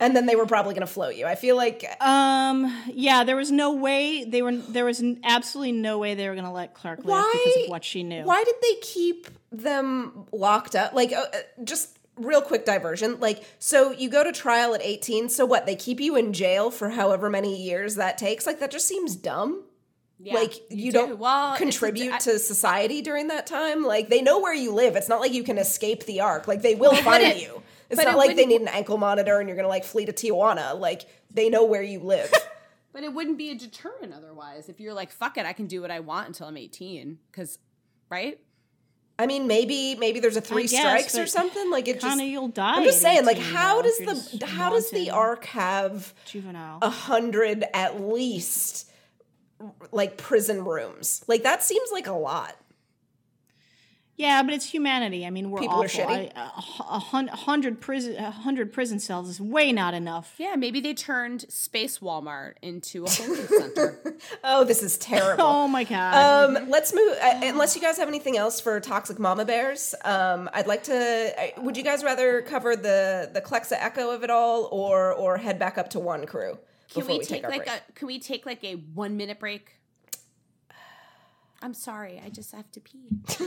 And 0.00 0.14
then 0.14 0.26
they 0.26 0.36
were 0.36 0.46
probably 0.46 0.74
going 0.74 0.86
to 0.86 0.92
float 0.92 1.16
you. 1.16 1.26
I 1.26 1.34
feel 1.34 1.56
like 1.56 1.84
Um. 2.00 2.72
Yeah. 2.92 3.24
There 3.24 3.34
was 3.36 3.50
no 3.50 3.72
way 3.74 4.24
they 4.24 4.42
were. 4.42 4.52
There 4.52 4.84
was 4.84 5.02
absolutely 5.24 5.72
no 5.72 5.98
way 5.98 6.14
they 6.14 6.28
were 6.28 6.34
going 6.34 6.44
to 6.46 6.52
let 6.52 6.74
Clarke 6.74 7.00
live 7.00 7.08
why 7.08 7.42
because 7.44 7.64
of 7.64 7.70
what 7.70 7.84
she 7.84 8.02
knew. 8.04 8.22
Why 8.24 8.44
did 8.44 8.54
they 8.62 8.74
keep 8.80 9.26
them 9.50 10.26
locked 10.32 10.76
up? 10.76 10.92
Like, 10.92 11.12
uh, 11.12 11.24
uh, 11.32 11.38
just 11.64 11.98
real 12.16 12.40
quick 12.42 12.64
diversion. 12.64 13.18
Like, 13.18 13.42
so 13.58 13.90
you 13.90 14.08
go 14.08 14.22
to 14.22 14.30
trial 14.32 14.74
at 14.74 14.82
18. 14.82 15.28
So 15.30 15.44
what? 15.46 15.66
They 15.66 15.74
keep 15.76 15.98
you 16.00 16.14
in 16.16 16.32
jail 16.32 16.70
for 16.70 16.90
however 16.90 17.28
many 17.28 17.60
years 17.60 17.96
that 17.96 18.18
takes? 18.18 18.46
Like, 18.46 18.60
that 18.60 18.70
just 18.70 18.86
seems 18.86 19.16
dumb. 19.16 19.64
Yeah, 20.20 20.34
like 20.34 20.54
you, 20.68 20.90
do. 20.90 20.98
don't 20.98 21.18
well, 21.20 21.54
contribute 21.56 22.12
I- 22.12 22.18
to 22.18 22.40
society 22.40 23.02
during 23.02 23.28
that 23.28 23.46
time. 23.46 23.84
Like 23.84 24.08
they 24.08 24.20
know 24.20 24.40
where 24.40 24.52
you 24.54 24.72
live. 24.74 24.96
It's 24.96 25.08
not 25.08 25.20
like 25.20 25.32
you 25.32 25.44
can 25.44 25.58
escape 25.58 26.06
the 26.06 26.22
arc. 26.22 26.48
Like 26.48 26.60
they 26.62 26.74
will 26.74 26.94
find 26.96 27.22
it- 27.22 27.40
you. 27.40 27.62
It's 27.90 27.98
but 27.98 28.05
not 28.05 28.15
it 28.15 28.19
like 28.19 28.36
they 28.36 28.47
need 28.47 28.60
an 28.60 28.69
ankle 28.69 28.98
monitor 28.98 29.39
and 29.40 29.48
you're 29.48 29.56
gonna 29.56 29.69
like 29.69 29.85
flee 29.85 30.05
to 30.06 30.12
Tijuana. 30.12 30.78
Like 30.78 31.06
they 31.31 31.48
know 31.48 31.65
where 31.65 31.82
you 31.82 32.01
live. 32.01 32.32
But 32.90 33.05
it 33.05 33.12
wouldn't 33.12 33.39
be 33.39 33.51
a 33.51 33.55
deterrent 33.55 34.12
otherwise. 34.12 34.69
If 34.69 34.81
you're 34.81 34.94
like, 34.94 35.12
fuck 35.12 35.36
it, 35.36 35.47
I 35.47 35.52
can 35.52 35.66
do 35.66 35.81
what 35.81 35.90
I 35.90 36.01
want 36.01 36.27
until 36.27 36.48
I'm 36.48 36.56
18. 36.56 37.19
Because, 37.31 37.59
right? 38.10 38.40
I 39.20 39.27
mean, 39.27 39.47
maybe 39.47 39.94
maybe 39.97 40.20
there's 40.20 40.36
a 40.36 40.40
three 40.40 40.66
guess, 40.66 40.81
strikes 40.81 41.19
or 41.19 41.27
something. 41.27 41.70
Like 41.70 41.86
it 41.86 41.94
just. 41.94 42.06
Kind 42.06 42.20
of, 42.20 42.27
you'll 42.27 42.48
die. 42.48 42.74
I'm 42.74 42.85
just 42.85 42.98
at 42.98 43.02
saying, 43.02 43.24
like, 43.24 43.39
how 43.39 43.82
though, 43.82 43.89
does 44.06 44.31
the 44.39 44.47
how 44.47 44.70
does 44.70 44.90
the 44.90 45.10
wanton 45.10 45.15
arc 45.15 45.44
have 45.47 46.15
juvenile? 46.24 46.78
a 46.82 46.90
hundred 46.90 47.65
at 47.74 48.01
least 48.01 48.90
like 49.93 50.16
prison 50.16 50.65
rooms? 50.65 51.24
Like 51.27 51.43
that 51.43 51.62
seems 51.62 51.90
like 51.93 52.06
a 52.06 52.12
lot. 52.12 52.56
Yeah, 54.19 54.43
but 54.43 54.53
it's 54.53 54.66
humanity. 54.66 55.24
I 55.24 55.31
mean, 55.31 55.49
we're 55.53 55.61
People 55.61 55.81
are 55.81 55.86
shitty. 55.86 56.32
I- 56.35 56.40
a, 56.40 56.61
hu- 56.61 57.27
a 57.28 57.36
hundred 57.36 57.81
prison, 57.81 58.16
a 58.16 58.32
hundred 58.32 58.73
prison 58.73 58.99
cells 58.99 59.28
is 59.28 59.40
way 59.40 59.70
not 59.70 59.95
enough. 59.95 60.35
Yeah, 60.39 60.57
maybe 60.57 60.81
they 60.81 60.93
turned 60.93 61.47
Space 61.49 62.01
Walmart 62.01 62.55
into 62.61 63.05
a 63.05 63.09
holding 63.11 63.47
center. 63.47 64.16
Oh, 64.43 64.65
this 64.65 64.82
is 64.82 64.99
terrible. 64.99 65.45
Oh 65.59 65.69
my 65.69 65.85
god! 65.85 66.57
Um, 66.57 66.69
let's 66.69 66.93
move. 66.93 67.16
Uh, 67.23 67.40
unless 67.45 67.77
you 67.77 67.81
guys 67.82 67.97
have 67.97 68.09
anything 68.09 68.36
else 68.36 68.61
for 68.61 68.81
toxic 68.81 69.19
mama 69.20 69.45
bears, 69.45 69.95
um, 70.05 70.51
I'd 70.53 70.66
like 70.66 70.82
to. 70.85 71.32
Uh, 71.39 71.62
would 71.62 71.77
you 71.77 71.85
guys 71.85 72.03
rather 72.03 72.43
cover 72.43 72.74
the 72.74 73.31
the 73.32 73.40
Clexa 73.40 73.77
echo 73.78 74.11
of 74.11 74.24
it 74.24 74.31
all, 74.31 74.69
or 74.73 75.12
or 75.15 75.36
head 75.36 75.59
back 75.61 75.78
up 75.78 75.90
to 75.90 76.01
one 76.01 76.27
crew 76.27 76.59
Can 76.93 77.07
we, 77.07 77.19
we, 77.19 77.24
take, 77.24 77.45
our 77.45 77.51
like 77.51 77.66
break? 77.66 77.82
a? 77.89 77.93
Can 77.93 78.07
we 78.09 78.19
take 78.19 78.47
like 78.47 78.65
a 78.65 78.74
one 78.74 79.16
minute 79.16 79.39
break? 79.39 79.77
I'm 81.60 81.74
sorry, 81.74 82.20
I 82.24 82.28
just 82.28 82.52
have 82.52 82.70
to 82.72 82.80
pee. 82.80 83.09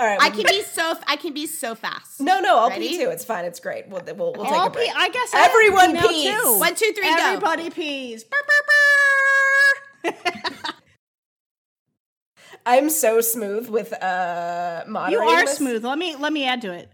all 0.00 0.06
right, 0.06 0.18
I 0.20 0.30
can 0.30 0.44
be 0.46 0.62
so 0.62 0.94
I 1.06 1.16
can 1.16 1.34
be 1.34 1.46
so 1.46 1.74
fast. 1.74 2.20
No, 2.20 2.40
no, 2.40 2.58
I'll 2.58 2.70
Ready? 2.70 2.88
pee 2.88 2.98
too. 2.98 3.10
It's 3.10 3.24
fine. 3.24 3.44
It's 3.44 3.60
great. 3.60 3.88
We'll 3.88 4.02
we'll, 4.06 4.32
we'll 4.32 4.44
take 4.44 4.52
I'll 4.54 4.66
a 4.68 4.70
break. 4.70 4.86
pee- 4.86 4.94
I 4.96 5.08
guess 5.10 5.34
I 5.34 5.44
everyone 5.44 5.96
pee 5.98 6.08
pees. 6.24 6.34
too. 6.42 6.58
One, 6.58 6.74
two, 6.74 6.92
three, 6.92 7.04
go. 7.08 7.16
Everybody 7.18 7.70
pees. 7.70 8.24
Burr, 8.24 8.36
burr, 10.04 10.12
burr. 10.12 10.12
I'm 12.66 12.90
so 12.90 13.20
smooth 13.20 13.68
with 13.68 13.92
uh 14.02 14.84
You 14.86 15.20
are 15.20 15.44
this. 15.44 15.58
smooth. 15.58 15.84
Let 15.84 15.98
me 15.98 16.16
let 16.16 16.32
me 16.32 16.46
add 16.46 16.62
to 16.62 16.72
it. 16.72 16.90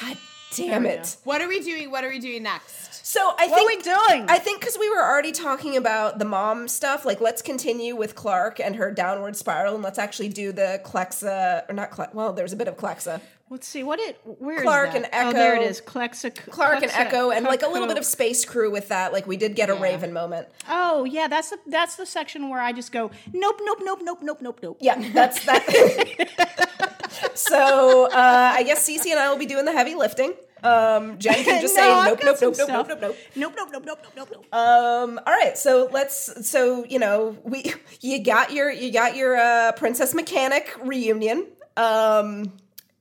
God 0.00 0.16
damn 0.56 0.86
it. 0.86 1.16
What 1.24 1.40
are 1.42 1.48
we 1.48 1.60
doing? 1.60 1.90
What 1.90 2.02
are 2.04 2.08
we 2.08 2.18
doing 2.18 2.42
next? 2.42 2.91
So 3.02 3.34
I 3.36 3.48
What 3.48 3.60
are 3.60 3.66
we 3.66 3.72
think 3.72 3.84
doing? 3.84 4.26
I 4.28 4.38
think 4.38 4.60
because 4.60 4.78
we 4.78 4.88
were 4.88 5.02
already 5.02 5.32
talking 5.32 5.76
about 5.76 6.18
the 6.18 6.24
mom 6.24 6.68
stuff, 6.68 7.04
like 7.04 7.20
let's 7.20 7.42
continue 7.42 7.96
with 7.96 8.14
Clarke 8.14 8.60
and 8.60 8.76
her 8.76 8.90
downward 8.92 9.36
spiral, 9.36 9.74
and 9.74 9.82
let's 9.82 9.98
actually 9.98 10.28
do 10.28 10.52
the 10.52 10.80
Clexa 10.84 11.68
or 11.68 11.72
not. 11.74 11.90
Cle- 11.90 12.08
well, 12.12 12.32
there's 12.32 12.52
a 12.52 12.56
bit 12.56 12.68
of 12.68 12.76
Clexa, 12.76 13.20
Let's 13.52 13.68
see 13.68 13.82
what 13.82 14.00
it. 14.00 14.18
Where 14.24 14.62
Clarke 14.62 14.94
and 14.94 15.06
Oh, 15.12 15.30
there 15.34 15.54
it 15.56 15.58
Echo. 15.58 15.68
is. 15.68 15.82
Clexa, 15.82 16.34
Clarke 16.50 16.84
and 16.84 16.90
Echo, 16.92 17.30
and 17.30 17.44
like 17.44 17.60
a 17.62 17.68
little 17.68 17.86
bit 17.86 17.98
of 17.98 18.06
Space 18.06 18.46
Crew 18.46 18.70
with 18.70 18.88
that. 18.88 19.12
Like 19.12 19.26
we 19.26 19.36
did 19.36 19.54
get 19.54 19.68
a 19.68 19.74
Raven 19.74 20.10
moment. 20.10 20.48
Oh 20.70 21.04
yeah, 21.04 21.28
that's 21.28 21.50
the 21.50 21.58
that's 21.66 21.96
the 21.96 22.06
section 22.06 22.48
where 22.48 22.62
I 22.62 22.72
just 22.72 22.92
go 22.92 23.10
nope, 23.30 23.60
nope, 23.62 23.80
nope, 23.82 23.98
nope, 24.02 24.20
nope, 24.22 24.38
nope, 24.40 24.58
nope. 24.62 24.78
Yeah, 24.80 25.06
that's 25.12 25.44
that. 25.44 27.32
so 27.34 28.06
uh, 28.06 28.52
I 28.56 28.62
guess 28.62 28.88
CC 28.88 29.10
and 29.10 29.20
I 29.20 29.28
will 29.28 29.36
be 29.38 29.44
doing 29.44 29.66
the 29.66 29.72
heavy 29.72 29.96
lifting. 29.96 30.32
Um, 30.62 31.18
Jen 31.18 31.42
can 31.44 31.60
just 31.60 31.74
No, 31.74 31.82
say 31.82 31.90
I've 31.90 32.08
nope, 32.08 32.20
nope, 32.24 32.38
nope, 32.40 32.54
nope, 32.56 32.68
nope, 32.68 32.88
nope, 32.88 32.98
nope. 33.00 33.16
Nope, 33.34 33.54
nope, 33.56 33.68
nope, 33.72 33.82
nope, 33.84 33.98
nope, 34.02 34.12
nope, 34.16 34.28
nope. 34.32 34.54
Um, 34.54 35.20
all 35.26 35.32
right, 35.32 35.58
so 35.58 35.88
let's. 35.92 36.48
So 36.48 36.84
you 36.84 36.98
know, 36.98 37.36
we 37.42 37.74
you 38.00 38.22
got 38.22 38.52
your 38.52 38.70
you 38.70 38.92
got 38.92 39.16
your 39.16 39.36
uh, 39.36 39.72
Princess 39.72 40.14
Mechanic 40.14 40.72
reunion. 40.84 41.46
Um, 41.76 42.52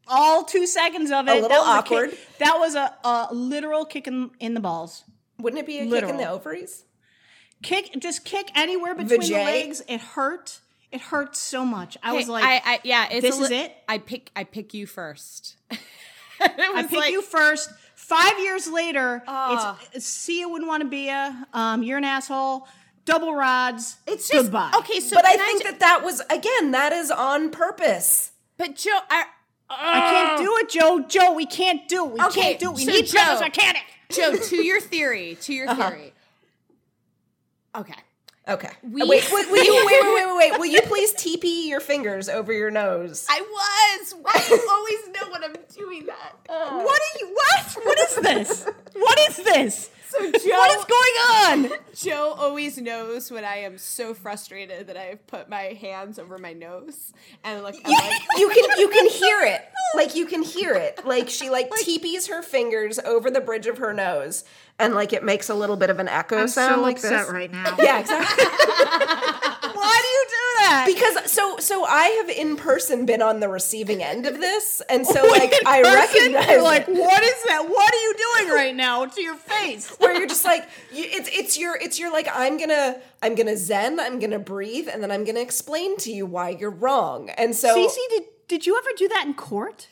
All 0.07 0.43
two 0.43 0.65
seconds 0.65 1.11
of 1.11 1.27
it. 1.27 1.31
A 1.31 1.33
little 1.35 1.49
that 1.49 1.59
was 1.59 1.67
awkward. 1.67 2.09
A 2.09 2.11
kick, 2.11 2.37
that 2.39 2.55
was 2.57 2.75
a, 2.75 2.95
a 3.03 3.27
literal 3.31 3.85
kick 3.85 4.07
in, 4.07 4.31
in 4.39 4.53
the 4.53 4.59
balls. 4.59 5.03
wouldn't 5.39 5.59
it 5.59 5.65
be 5.67 5.79
a 5.79 5.85
kick 5.85 6.09
in 6.09 6.17
the 6.17 6.29
ovaries? 6.29 6.85
Kick, 7.61 7.91
just 7.99 8.25
kick 8.25 8.49
anywhere 8.55 8.95
between 8.95 9.19
the 9.19 9.33
legs. 9.33 9.83
It 9.87 10.01
hurt. 10.01 10.61
It 10.91 10.99
hurt 10.99 11.35
so 11.35 11.63
much. 11.63 11.95
I 12.03 12.13
was 12.13 12.27
like, 12.27 12.43
I, 12.43 12.61
I 12.65 12.79
yeah, 12.83 13.07
it's 13.11 13.21
this 13.21 13.39
a 13.39 13.43
is 13.43 13.51
it? 13.51 13.75
I 13.87 13.97
pick 13.99 14.29
I 14.35 14.43
pick 14.43 14.73
you 14.73 14.85
first. 14.87 15.55
it 16.57 16.59
I 16.59 16.71
was 16.81 16.87
pick 16.87 16.99
like- 16.99 17.11
you 17.11 17.21
first. 17.21 17.69
Five 17.95 18.39
years 18.39 18.67
later, 18.67 19.23
Ah. 19.27 19.77
it's, 19.83 19.95
it's 19.97 20.05
see 20.05 20.39
you 20.39 20.49
wouldn't 20.49 20.67
want 20.67 20.81
to 20.83 20.89
be 20.89 21.07
a. 21.09 21.45
Um, 21.53 21.81
you're 21.83 21.97
an 21.99 22.03
asshole. 22.03 22.67
Double 23.05 23.33
rods. 23.33 23.97
It's 24.05 24.27
just 24.29 24.45
goodbye. 24.45 24.71
okay. 24.79 24.99
So, 24.99 25.15
But 25.15 25.25
I 25.25 25.35
can 25.37 25.45
think 25.45 25.61
ju- 25.63 25.69
that 25.71 25.79
that 25.79 26.03
was 26.03 26.21
again 26.29 26.71
that 26.71 26.91
is 26.93 27.09
on 27.11 27.49
purpose. 27.51 28.31
but 28.57 28.75
Jo, 28.75 28.91
I, 29.09 29.25
I 29.69 29.99
can't 30.11 30.41
do 30.41 30.55
it, 30.57 30.69
Jo. 30.69 30.99
Jo, 31.07 31.33
we 31.33 31.45
can't 31.45 31.87
do 31.87 32.05
it. 32.05 32.11
We 32.13 32.19
Okay, 32.25 32.41
can't 32.41 32.59
do 32.59 32.69
it. 32.71 32.75
We 32.75 32.85
so 32.85 32.91
need 32.91 33.05
Jo- 33.05 33.11
Princess 33.17 33.39
Mechanic. 33.41 33.83
Jo, 34.11 34.35
to 34.35 34.55
your 34.63 34.81
theory, 34.81 35.37
to 35.41 35.53
your 35.53 35.69
Uh-huh. 35.69 35.89
theory. 35.89 36.13
Okay. 37.75 37.95
Okay. 38.47 38.69
We- 38.81 39.01
Uh, 39.03 39.05
wait, 39.07 39.31
will 39.31 39.51
wait, 39.51 39.51
wait, 39.51 39.85
wait, 39.85 40.01
wait, 40.03 40.35
wait? 40.51 40.59
Will 40.59 40.65
you 40.65 40.81
please 40.81 41.13
TP 41.13 41.67
your 41.67 41.79
fingers 41.79 42.27
over 42.27 42.51
your 42.51 42.71
nose? 42.71 43.25
I 43.29 43.41
was. 43.41 44.15
Why 44.19 44.31
do 44.47 44.55
you 44.55 44.69
always 44.69 45.07
know 45.15 45.31
when 45.31 45.43
I'm 45.43 45.55
doing 45.77 46.07
that? 46.07 46.35
What 46.47 46.99
are 47.01 47.19
you? 47.19 47.33
What? 47.33 47.85
What 47.85 47.99
is 47.99 48.15
this? 48.15 48.65
what 48.93 49.19
is 49.29 49.37
this? 49.37 49.89
So 50.11 50.19
Jo, 50.31 50.57
What 50.57 50.77
is 50.77 50.85
going 50.85 51.71
on? 51.71 51.79
Jo 51.95 52.35
always 52.37 52.77
knows 52.77 53.31
when 53.31 53.45
I 53.45 53.57
am 53.59 53.77
so 53.77 54.13
frustrated 54.13 54.87
that 54.87 54.97
I 54.97 55.03
have 55.03 55.25
put 55.27 55.49
my 55.49 55.77
hands 55.79 56.19
over 56.19 56.37
my 56.37 56.51
nose 56.53 57.13
and 57.43 57.63
like, 57.63 57.75
I'm 57.85 57.91
you, 57.91 57.97
like 57.97 58.21
you 58.37 58.49
can 58.49 58.79
you 58.79 58.89
can 58.89 59.07
hear 59.09 59.41
it. 59.53 59.61
Like 59.95 60.15
you 60.15 60.25
can 60.25 60.43
hear 60.43 60.73
it. 60.73 61.05
Like 61.05 61.29
she 61.29 61.49
like 61.49 61.69
teepees 61.77 62.27
her 62.27 62.41
fingers 62.41 62.99
over 62.99 63.31
the 63.31 63.41
bridge 63.41 63.67
of 63.67 63.77
her 63.79 63.93
nose, 63.93 64.43
and 64.79 64.93
like 64.95 65.13
it 65.13 65.23
makes 65.23 65.49
a 65.49 65.55
little 65.55 65.75
bit 65.77 65.89
of 65.89 65.99
an 65.99 66.07
echo 66.07 66.45
sound 66.45 66.81
like 66.81 67.01
this. 67.01 67.29
right 67.29 67.51
now. 67.51 67.75
Yeah, 67.79 67.99
exactly. 67.99 68.45
Why 68.45 69.99
do 70.01 70.07
you 70.07 70.25
do 70.29 70.50
that? 70.61 70.85
because 70.85 71.31
so 71.31 71.57
so 71.57 71.85
I 71.85 72.05
have 72.05 72.29
in 72.29 72.55
person 72.55 73.05
been 73.05 73.21
on 73.21 73.39
the 73.39 73.49
receiving 73.49 74.03
end 74.03 74.25
of 74.25 74.39
this, 74.39 74.81
and 74.89 75.05
so 75.05 75.25
like 75.27 75.53
I 75.65 75.81
recognize 75.81 76.47
You're 76.49 76.63
like, 76.63 76.87
what 76.87 77.23
is 77.23 77.43
that? 77.47 77.67
What 77.67 77.93
are 77.93 77.97
you 77.97 78.15
doing 78.17 78.55
right 78.55 78.75
now 78.75 79.05
to 79.05 79.21
your 79.21 79.35
face? 79.35 79.89
where 79.99 80.13
you're 80.17 80.27
just 80.27 80.45
like 80.45 80.67
you, 80.91 81.05
it's 81.07 81.29
it's 81.31 81.57
your 81.57 81.75
it's 81.75 81.99
your 81.99 82.11
like 82.11 82.27
I'm 82.33 82.57
gonna 82.57 82.99
I'm 83.21 83.35
gonna 83.35 83.57
zen 83.57 83.99
I'm 83.99 84.19
gonna 84.19 84.39
breathe 84.39 84.87
and 84.91 85.01
then 85.03 85.11
I'm 85.11 85.23
gonna 85.23 85.41
explain 85.41 85.97
to 85.97 86.11
you 86.11 86.25
why 86.25 86.49
you're 86.49 86.71
wrong, 86.71 87.29
and 87.31 87.55
so 87.55 87.75
CC, 87.75 87.95
did 88.09 88.23
did 88.47 88.65
you 88.65 88.77
ever 88.77 88.89
do 88.97 89.07
that 89.09 89.25
in 89.25 89.33
court? 89.33 89.87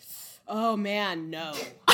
Oh 0.50 0.76
man, 0.76 1.30
no. 1.40 1.54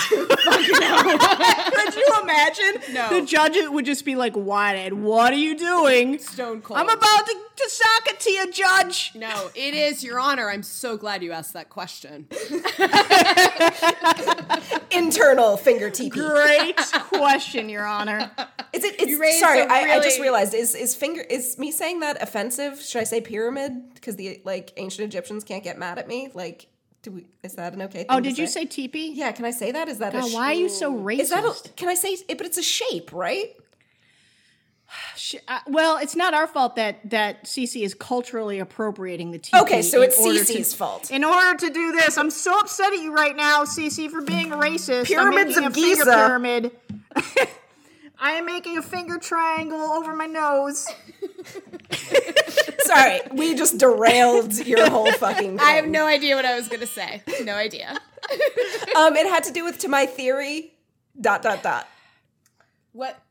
Could 0.09 1.95
you 1.95 2.07
imagine? 2.21 2.93
No. 2.93 3.09
The 3.09 3.25
judge 3.25 3.55
would 3.67 3.85
just 3.85 4.05
be 4.05 4.15
like, 4.15 4.35
"What? 4.35 4.93
What 4.93 5.33
are 5.33 5.37
you 5.37 5.57
doing? 5.57 6.19
Stone 6.19 6.61
cold. 6.61 6.79
I'm 6.79 6.89
about 6.89 7.25
to, 7.25 7.35
to 7.55 7.69
sock 7.69 8.07
it 8.07 8.19
to 8.21 8.31
you, 8.31 8.51
judge." 8.51 9.11
No, 9.15 9.49
it 9.55 9.73
is 9.73 10.03
your 10.03 10.19
honor. 10.19 10.49
I'm 10.49 10.63
so 10.63 10.97
glad 10.97 11.23
you 11.23 11.31
asked 11.31 11.53
that 11.53 11.69
question. 11.69 12.27
internal 14.91 15.57
finger 15.57 15.89
TP. 15.89 16.11
Great 16.11 16.77
question, 17.09 17.69
Your 17.69 17.85
Honor. 17.85 18.31
Is 18.73 18.83
it? 18.83 18.95
It's, 18.99 19.09
You 19.09 19.21
raised 19.21 19.39
sorry, 19.39 19.61
I, 19.61 19.99
just 20.01 20.19
realized 20.19 20.53
is 20.53 20.75
is 20.75 20.95
finger 20.95 21.21
is 21.21 21.57
me 21.57 21.71
saying 21.71 22.01
that 22.01 22.21
offensive? 22.21 22.81
Should 22.81 23.01
I 23.01 23.05
say 23.05 23.21
pyramid? 23.21 23.93
Because 23.93 24.15
the 24.15 24.41
like 24.43 24.73
ancient 24.77 25.05
Egyptians 25.05 25.43
can't 25.43 25.63
get 25.63 25.77
mad 25.77 25.97
at 25.97 26.07
me. 26.07 26.29
Like, 26.33 26.67
do 27.05 27.11
we? 27.11 27.27
Is 27.43 27.53
that 27.53 27.73
an 27.73 27.83
okay? 27.83 27.99
thing 27.99 28.07
Oh, 28.09 28.19
did 28.19 28.37
you 28.37 28.47
say 28.47 28.65
teepee? 28.65 29.13
Yeah, 29.13 29.31
can 29.31 29.45
I 29.45 29.51
say 29.51 29.71
that? 29.71 29.87
Is 29.87 29.99
that 29.99 30.15
a? 30.15 30.19
God, 30.21 30.29
sh- 30.29 30.33
why 30.33 30.47
are 30.47 30.53
you 30.53 30.69
so 30.69 30.91
racist? 30.91 31.19
Is 31.19 31.29
that 31.29 31.45
a? 31.45 31.69
Can 31.75 31.87
I 31.87 31.93
say? 31.93 32.17
it? 32.27 32.37
But 32.37 32.47
it's 32.47 32.57
a 32.57 32.63
shape, 32.63 33.13
right? 33.13 33.53
Sh- 35.15 35.35
uh, 35.47 35.59
well, 35.67 35.97
it's 35.97 36.15
not 36.15 36.33
our 36.33 36.47
fault 36.47 36.75
that 36.77 37.07
that 37.11 37.45
CC 37.45 37.83
is 37.83 37.93
culturally 37.93 38.57
appropriating 38.59 39.29
the 39.31 39.37
teepee. 39.37 39.61
Okay, 39.61 39.81
so 39.83 40.01
it's 40.01 40.17
CC's 40.19 40.71
to- 40.71 40.77
fault. 40.77 41.11
In 41.11 41.23
order 41.23 41.55
to 41.59 41.69
do 41.69 41.91
this, 41.91 42.17
I'm 42.17 42.31
so 42.31 42.59
upset 42.59 42.91
at 42.91 42.99
you 42.99 43.13
right 43.13 43.35
now, 43.35 43.63
CC, 43.65 44.09
for 44.09 44.21
being 44.21 44.51
a 44.51 44.57
racist. 44.57 45.05
Pyramids 45.05 45.57
of 45.57 45.65
a 45.65 45.69
Giza. 45.69 46.05
pyramid. 46.05 46.71
I 48.19 48.31
am 48.31 48.45
making 48.45 48.77
a 48.77 48.81
finger 48.81 49.17
triangle 49.17 49.79
over 49.79 50.15
my 50.15 50.25
nose. 50.25 50.87
Sorry, 52.79 53.19
we 53.31 53.55
just 53.55 53.77
derailed 53.77 54.65
your 54.65 54.89
whole 54.89 55.11
fucking. 55.11 55.57
Thing. 55.57 55.59
I 55.59 55.71
have 55.71 55.87
no 55.87 56.05
idea 56.05 56.35
what 56.35 56.45
I 56.45 56.55
was 56.55 56.67
gonna 56.67 56.87
say. 56.87 57.23
No 57.43 57.55
idea. 57.55 57.97
Um, 58.95 59.15
it 59.15 59.27
had 59.27 59.43
to 59.43 59.51
do 59.51 59.63
with 59.63 59.77
to 59.79 59.87
my 59.87 60.07
theory 60.07 60.73
Dot 61.19 61.41
dot 61.41 61.61
dot. 61.61 61.87
What? 62.91 63.21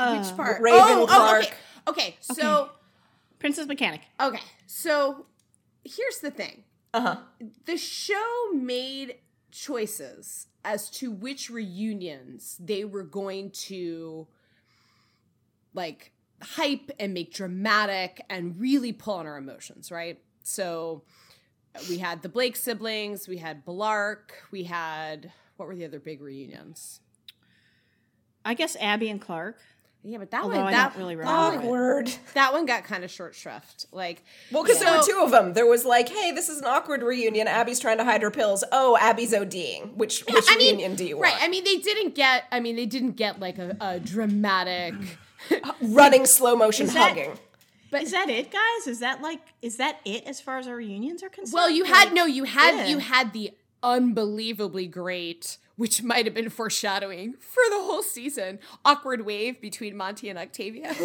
Uh, 0.00 0.18
which 0.18 0.36
part? 0.36 0.62
Raven 0.62 0.80
oh, 0.80 1.06
Clarke. 1.06 1.56
Oh, 1.86 1.90
okay. 1.90 2.08
Okay. 2.08 2.16
So 2.20 2.70
Princess 3.38 3.66
Mechanic. 3.66 4.02
okay. 4.20 4.40
So 4.66 5.26
here's 5.84 6.18
the 6.18 6.30
thing. 6.30 6.64
Uh 6.94 7.00
huh. 7.00 7.16
the 7.66 7.76
show 7.76 8.52
made 8.52 9.16
choices 9.50 10.46
as 10.64 10.90
to 10.90 11.10
which 11.10 11.50
reunions 11.50 12.56
they 12.60 12.84
were 12.84 13.02
going 13.02 13.50
to 13.50 14.26
like 15.74 16.12
hype 16.42 16.90
and 16.98 17.14
make 17.14 17.32
dramatic 17.32 18.24
and 18.28 18.58
really 18.58 18.92
pull 18.92 19.14
on 19.14 19.26
our 19.26 19.38
emotions, 19.38 19.90
right? 19.90 20.20
So 20.42 21.02
we 21.88 21.98
had 21.98 22.22
the 22.22 22.28
Blake 22.28 22.56
siblings, 22.56 23.28
we 23.28 23.38
had 23.38 23.64
Blark, 23.64 24.30
we 24.50 24.64
had 24.64 25.32
what 25.56 25.68
were 25.68 25.76
the 25.76 25.84
other 25.84 26.00
big 26.00 26.22
reunions? 26.22 27.00
I 28.44 28.54
guess 28.54 28.76
Abby 28.80 29.10
and 29.10 29.20
Clarke. 29.20 29.60
Yeah, 30.02 30.16
but 30.16 30.30
that 30.30 30.42
Although 30.44 30.56
one 30.56 30.66
I 30.68 30.70
that, 30.72 30.92
don't 30.94 30.98
really 31.02 31.14
that 31.16 31.24
one- 31.26 31.58
Awkward. 31.58 32.12
that 32.34 32.52
one 32.54 32.64
got 32.64 32.84
kind 32.84 33.04
of 33.04 33.10
short 33.10 33.34
shrift. 33.34 33.84
Like 33.92 34.24
Well, 34.50 34.62
because 34.62 34.80
there 34.80 34.96
were 34.96 35.02
two 35.02 35.20
of 35.22 35.30
them. 35.30 35.52
There 35.52 35.66
was 35.66 35.84
like, 35.84 36.08
hey, 36.08 36.32
this 36.32 36.48
is 36.48 36.58
an 36.60 36.64
awkward 36.64 37.02
reunion. 37.02 37.46
Abby's 37.46 37.78
trying 37.80 37.98
to 37.98 38.04
hide 38.04 38.22
her 38.22 38.30
pills. 38.30 38.64
Oh, 38.72 38.96
Abby's 38.98 39.32
ODing. 39.34 39.94
Which 39.96 40.24
which 40.26 40.46
I 40.48 40.56
mean, 40.56 40.76
reunion 40.76 40.94
do 40.96 41.04
you 41.04 41.16
want? 41.18 41.32
right? 41.34 41.42
I 41.42 41.48
mean, 41.48 41.64
they 41.64 41.76
didn't 41.76 42.14
get. 42.14 42.44
I 42.50 42.60
mean, 42.60 42.76
they 42.76 42.86
didn't 42.86 43.12
get 43.12 43.40
like 43.40 43.58
a, 43.58 43.76
a 43.80 44.00
dramatic. 44.00 44.94
Running 45.82 46.24
slow 46.26 46.56
motion 46.56 46.86
Is 46.86 46.94
that- 46.94 47.08
hugging. 47.16 47.38
But 47.90 48.02
Is 48.04 48.12
that 48.12 48.28
it, 48.30 48.52
guys? 48.52 48.86
Is 48.86 49.00
that 49.00 49.20
like 49.20 49.40
is 49.62 49.78
that 49.78 49.98
it 50.04 50.22
as 50.24 50.40
far 50.40 50.58
as 50.58 50.68
our 50.68 50.76
reunions 50.76 51.22
are 51.24 51.28
concerned? 51.28 51.54
Well, 51.54 51.68
you 51.68 51.82
had 51.84 52.04
Like, 52.04 52.12
no, 52.14 52.24
you 52.24 52.44
had 52.44 52.76
yeah. 52.76 52.86
you 52.86 52.98
had 52.98 53.32
the 53.32 53.50
unbelievably 53.82 54.86
great, 54.86 55.58
which 55.80 56.02
might 56.02 56.26
have 56.26 56.34
been 56.34 56.50
foreshadowing 56.50 57.32
for 57.40 57.62
the 57.70 57.76
whole 57.76 58.02
season, 58.02 58.58
awkward 58.84 59.24
wave 59.24 59.58
between 59.62 59.96
Monty 59.96 60.28
and 60.28 60.38
Octavia. 60.38 60.94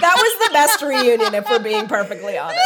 That 0.00 0.16
was 0.16 0.48
the 0.48 0.52
best 0.52 0.82
reunion, 0.82 1.32
if 1.32 1.48
we're 1.48 1.62
being 1.62 1.86
perfectly 1.86 2.36
honest. 2.36 2.58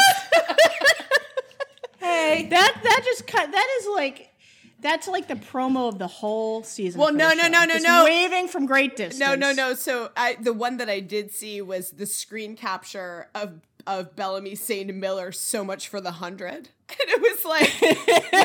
hey. 1.99 2.47
that 2.49 2.81
that 2.83 3.03
just 3.05 3.27
cut 3.27 3.53
that 3.53 3.79
is 3.81 3.89
like 3.95 4.33
that's 4.81 5.07
like 5.07 5.29
the 5.29 5.35
promo 5.35 5.89
of 5.89 5.99
the 5.99 6.07
whole 6.07 6.63
season. 6.63 6.99
Well, 6.99 7.13
no, 7.13 7.35
no, 7.35 7.47
no, 7.49 7.65
no, 7.65 7.77
no. 7.77 8.05
Waving 8.05 8.49
from 8.49 8.65
great 8.65 8.97
distance. 8.97 9.19
no, 9.19 9.35
no, 9.35 9.53
no. 9.53 9.75
So 9.75 10.13
I 10.17 10.39
the 10.41 10.55
one 10.55 10.79
that 10.79 10.89
I 10.89 11.01
did 11.01 11.31
see 11.31 11.61
was 11.61 11.91
the 11.91 12.07
screen 12.07 12.57
capture 12.57 13.29
of 13.35 13.61
of 13.87 14.17
Bellamy 14.17 14.55
saying 14.55 14.87
to 14.87 14.95
Miller, 14.95 15.31
"So 15.31 15.63
much 15.63 15.89
for 15.89 16.01
the 16.01 16.13
hundred. 16.13 16.71
And 16.89 16.99
it 17.09 17.21
was 17.21 17.45
like, 17.45 17.63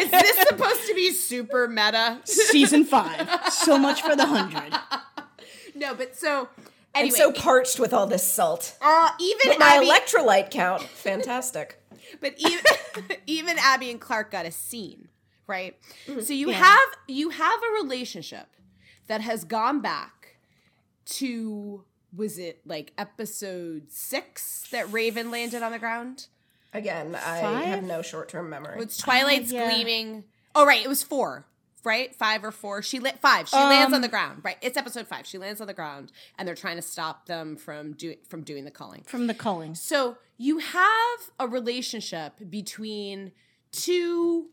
is 0.03 0.11
this 0.11 0.47
supposed 0.49 0.87
to 0.87 0.95
be 0.95 1.11
super 1.13 1.67
meta? 1.67 2.19
Season 2.25 2.83
five. 2.85 3.29
So 3.51 3.77
much 3.77 4.01
for 4.01 4.15
the 4.15 4.25
hundred. 4.25 4.73
no, 5.75 5.93
but 5.93 6.15
so 6.15 6.49
I'm 6.95 7.09
so 7.11 7.31
parched 7.31 7.79
with 7.79 7.93
all 7.93 8.07
this 8.07 8.23
salt. 8.23 8.75
uh, 8.81 9.11
even 9.19 9.51
But 9.51 9.59
my 9.59 9.75
Abby, 9.75 9.87
electrolyte 9.87 10.49
count, 10.51 10.81
fantastic. 10.81 11.81
But 12.19 12.33
even 12.39 12.63
even 13.27 13.57
Abby 13.59 13.91
and 13.91 14.01
Clarke 14.01 14.31
got 14.31 14.45
a 14.47 14.51
scene, 14.51 15.07
right? 15.47 15.77
So 16.21 16.33
you 16.33 16.49
Yeah. 16.49 16.57
have 16.57 16.89
you 17.07 17.29
have 17.29 17.59
a 17.61 17.83
relationship 17.83 18.47
that 19.07 19.21
has 19.21 19.43
gone 19.43 19.81
back 19.81 20.37
to 21.05 21.83
was 22.15 22.37
it 22.37 22.61
like 22.65 22.91
episode 22.97 23.91
six 23.91 24.67
that 24.71 24.91
Raven 24.91 25.31
landed 25.31 25.61
on 25.63 25.71
the 25.71 25.79
ground? 25.79 26.27
Again, 26.73 27.15
I 27.15 27.37
have 27.65 27.83
no 27.83 28.01
short 28.01 28.29
term 28.29 28.49
memory. 28.49 28.81
It's 28.81 28.97
Twilight's 28.97 29.51
yeah. 29.51 29.69
gleaming. 29.69 30.23
Oh 30.55 30.65
right, 30.65 30.83
it 30.83 30.87
was 30.87 31.03
four. 31.03 31.45
Right, 31.83 32.13
five 32.13 32.43
or 32.43 32.51
four. 32.51 32.83
She 32.83 32.99
lit 32.99 33.17
five. 33.19 33.49
She 33.49 33.55
lands 33.55 33.87
on 33.91 33.95
Um, 33.95 34.01
the 34.01 34.07
ground. 34.07 34.41
Right, 34.43 34.57
it's 34.61 34.77
episode 34.77 35.07
five. 35.07 35.25
She 35.25 35.39
lands 35.39 35.59
on 35.59 35.65
the 35.67 35.73
ground, 35.73 36.11
and 36.37 36.47
they're 36.47 36.53
trying 36.53 36.75
to 36.75 36.81
stop 36.83 37.25
them 37.25 37.55
from 37.55 37.93
doing 37.93 38.17
from 38.29 38.43
doing 38.43 38.65
the 38.65 38.71
calling. 38.71 39.03
From 39.07 39.25
the 39.27 39.33
culling. 39.33 39.73
So 39.75 40.17
you 40.37 40.59
have 40.59 41.19
a 41.39 41.47
relationship 41.47 42.33
between 42.49 43.31
two 43.71 44.49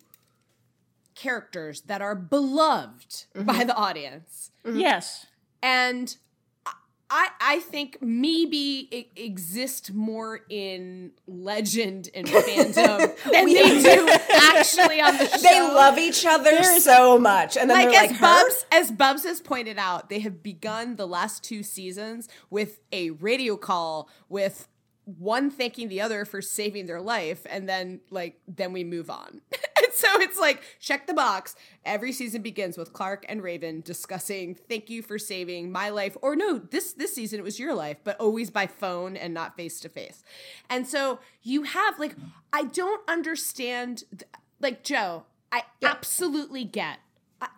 characters 1.14 1.82
that 1.82 2.00
are 2.00 2.14
beloved 2.14 3.24
by 3.34 3.64
the 3.64 3.74
audience. 3.74 4.50
Yes. 4.64 5.26
And 5.62 6.16
I 7.10 7.28
I 7.40 7.58
think 7.60 7.98
maybe 8.02 8.88
it 8.90 9.08
exist 9.16 9.92
more 9.94 10.40
in 10.48 11.12
legend 11.26 12.08
and 12.14 12.26
fandom 12.28 13.14
than 13.30 13.44
We- 13.44 13.54
they 13.54 13.82
do 13.82 14.08
actually 14.30 15.00
on 15.00 15.16
the 15.16 15.26
show. 15.28 15.38
they 15.38 15.60
love 15.60 15.98
each 15.98 16.26
other 16.26 16.62
so 16.62 17.18
much. 17.18 17.56
And 17.56 17.70
then 17.70 17.86
like 17.86 17.96
as 17.96 18.10
like, 18.10 18.16
her? 18.16 18.20
Bubs 18.20 18.64
as 18.70 18.90
Bubs 18.90 19.24
has 19.24 19.40
pointed 19.40 19.78
out, 19.78 20.10
they 20.10 20.20
have 20.20 20.42
begun 20.42 20.96
the 20.96 21.06
last 21.06 21.42
two 21.42 21.62
seasons 21.62 22.28
with 22.50 22.80
a 22.92 23.10
radio 23.10 23.56
call 23.56 24.08
with 24.28 24.68
one 25.04 25.50
thanking 25.50 25.88
the 25.88 26.02
other 26.02 26.26
for 26.26 26.42
saving 26.42 26.84
their 26.84 27.00
life, 27.00 27.46
and 27.48 27.66
then 27.66 28.00
like 28.10 28.38
then 28.46 28.74
we 28.74 28.84
move 28.84 29.08
on. 29.08 29.40
so 29.94 30.08
it's 30.20 30.38
like 30.38 30.62
check 30.80 31.06
the 31.06 31.14
box. 31.14 31.56
Every 31.84 32.12
season 32.12 32.42
begins 32.42 32.76
with 32.76 32.92
Clarke 32.92 33.24
and 33.28 33.42
Raven 33.42 33.80
discussing 33.80 34.54
thank 34.54 34.90
you 34.90 35.02
for 35.02 35.18
saving 35.18 35.72
my 35.72 35.88
life, 35.88 36.16
or 36.22 36.36
no, 36.36 36.58
this 36.58 36.92
this 36.92 37.14
season 37.14 37.40
it 37.40 37.44
was 37.44 37.58
your 37.58 37.74
life, 37.74 37.98
but 38.04 38.18
always 38.20 38.50
by 38.50 38.66
phone 38.66 39.16
and 39.16 39.32
not 39.34 39.56
face 39.56 39.80
to 39.80 39.88
face. 39.88 40.22
And 40.68 40.86
so 40.86 41.20
you 41.42 41.62
have 41.64 41.98
like 41.98 42.14
I 42.52 42.64
don't 42.64 43.02
understand 43.08 44.04
like 44.60 44.82
Jo. 44.82 45.24
I 45.50 45.62
absolutely 45.82 46.64
get. 46.64 46.98
I, 47.40 47.48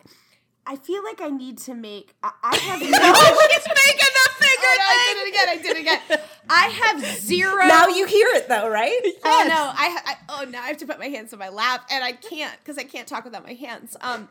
I 0.65 0.75
feel 0.77 1.03
like 1.03 1.19
I 1.19 1.29
need 1.29 1.57
to 1.59 1.73
make. 1.73 2.15
I, 2.23 2.31
I 2.41 2.55
have 2.55 2.79
no. 2.81 2.87
She's 2.87 3.67
making 3.67 4.07
the. 4.13 4.30
I 4.59 5.13
did 5.13 5.17
it 5.21 5.29
again. 5.29 5.49
I 5.49 5.61
did 5.61 5.77
it 5.77 5.79
again. 5.81 6.19
I 6.49 6.67
have 6.67 7.19
zero. 7.21 7.65
Now 7.67 7.87
you 7.87 8.05
hear 8.05 8.27
it 8.31 8.47
though, 8.49 8.67
right? 8.69 8.99
Oh 9.23 9.45
no! 9.47 9.55
I, 9.55 9.99
I 10.05 10.15
oh 10.29 10.45
now 10.49 10.61
I 10.63 10.67
have 10.67 10.77
to 10.77 10.85
put 10.85 10.99
my 10.99 11.07
hands 11.07 11.31
on 11.33 11.39
my 11.39 11.49
lap, 11.49 11.87
and 11.91 12.03
I 12.03 12.11
can't 12.13 12.57
because 12.59 12.77
I 12.77 12.83
can't 12.83 13.07
talk 13.07 13.23
without 13.23 13.43
my 13.43 13.53
hands. 13.53 13.95
Um, 14.01 14.27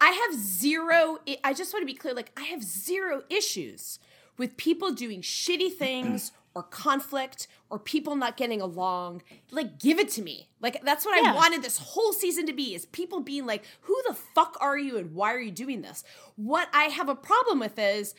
I 0.00 0.10
have 0.10 0.38
zero. 0.38 1.18
I- 1.28 1.38
I 1.44 1.52
just 1.54 1.72
want 1.72 1.82
to 1.82 1.86
be 1.86 1.94
clear. 1.94 2.14
Like 2.14 2.32
I 2.36 2.44
have 2.44 2.62
zero 2.62 3.22
issues 3.30 3.98
with 4.38 4.56
people 4.56 4.92
doing 4.92 5.20
shitty 5.22 5.72
things 5.74 6.32
or 6.54 6.62
conflict 6.64 7.46
or 7.68 7.78
people 7.78 8.16
not 8.16 8.36
getting 8.36 8.60
along. 8.60 9.22
Like 9.52 9.78
give 9.78 10.00
it 10.00 10.08
to 10.10 10.22
me. 10.22 10.48
Like 10.60 10.82
that's 10.84 11.04
what 11.04 11.16
I 11.24 11.28
wanted 11.34 11.62
this 11.62 11.78
whole 11.78 12.12
season 12.12 12.46
to 12.46 12.52
be: 12.52 12.74
is 12.74 12.86
people 12.86 13.20
being 13.20 13.46
like, 13.46 13.64
"Who 13.82 13.96
the 14.08 14.14
fuck 14.14 14.56
are 14.60 14.76
you, 14.78 14.96
and 14.98 15.14
why 15.14 15.32
are 15.32 15.40
you 15.40 15.52
doing 15.52 15.82
this?" 15.82 16.02
What 16.36 16.68
I 16.72 16.84
have 16.84 17.08
a 17.08 17.14
problem 17.14 17.60
with 17.60 17.78
is 17.78 18.14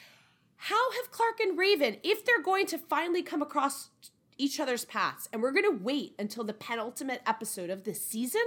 how 0.66 0.92
have 0.92 1.12
Clarke 1.12 1.40
and 1.40 1.58
Raven, 1.58 1.98
if 2.04 2.24
they're 2.26 2.42
going 2.42 2.66
to 2.68 2.78
finally 2.78 3.24
come 3.24 3.42
across 3.42 3.90
each 4.38 4.60
other's 4.60 4.86
paths, 4.86 5.28
and 5.34 5.42
we're 5.42 5.52
going 5.52 5.66
to 5.66 5.84
wait 5.84 6.14
until 6.20 6.44
the 6.44 6.54
penultimate 6.54 7.22
episode 7.26 7.70
of 7.70 7.84
this 7.84 8.04
season, 8.06 8.42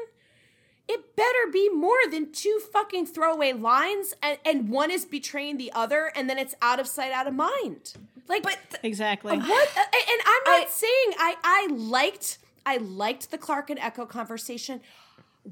it 0.87 1.17
better 1.17 1.51
be 1.53 1.69
more 1.71 1.97
than 2.11 2.31
two 2.31 2.61
fucking 2.73 3.07
throwaway 3.07 3.53
lines, 3.53 4.15
and, 4.23 4.39
and 4.45 4.69
one 4.69 4.91
is 4.91 5.05
betraying 5.05 5.57
the 5.57 5.73
other, 5.73 6.13
and 6.15 6.29
then 6.29 6.39
it's 6.39 6.55
out 6.63 6.79
of 6.79 6.87
sight, 6.87 7.11
out 7.13 7.27
of 7.27 7.35
mind. 7.35 7.95
Like, 8.29 8.43
but 8.43 8.59
Exactly. 8.83 9.37
what? 9.37 9.69
Uh, 9.77 9.81
And 9.81 10.21
I'm 10.27 10.43
not 10.61 10.67
I- 10.67 10.71
saying 10.71 11.15
I 11.19 11.37
I 11.45 11.69
liked 11.71 12.39
I 12.67 12.77
liked 12.79 13.31
the 13.31 13.39
Clarke 13.39 13.71
and 13.71 13.79
Echo 13.79 14.07
conversation. 14.07 14.81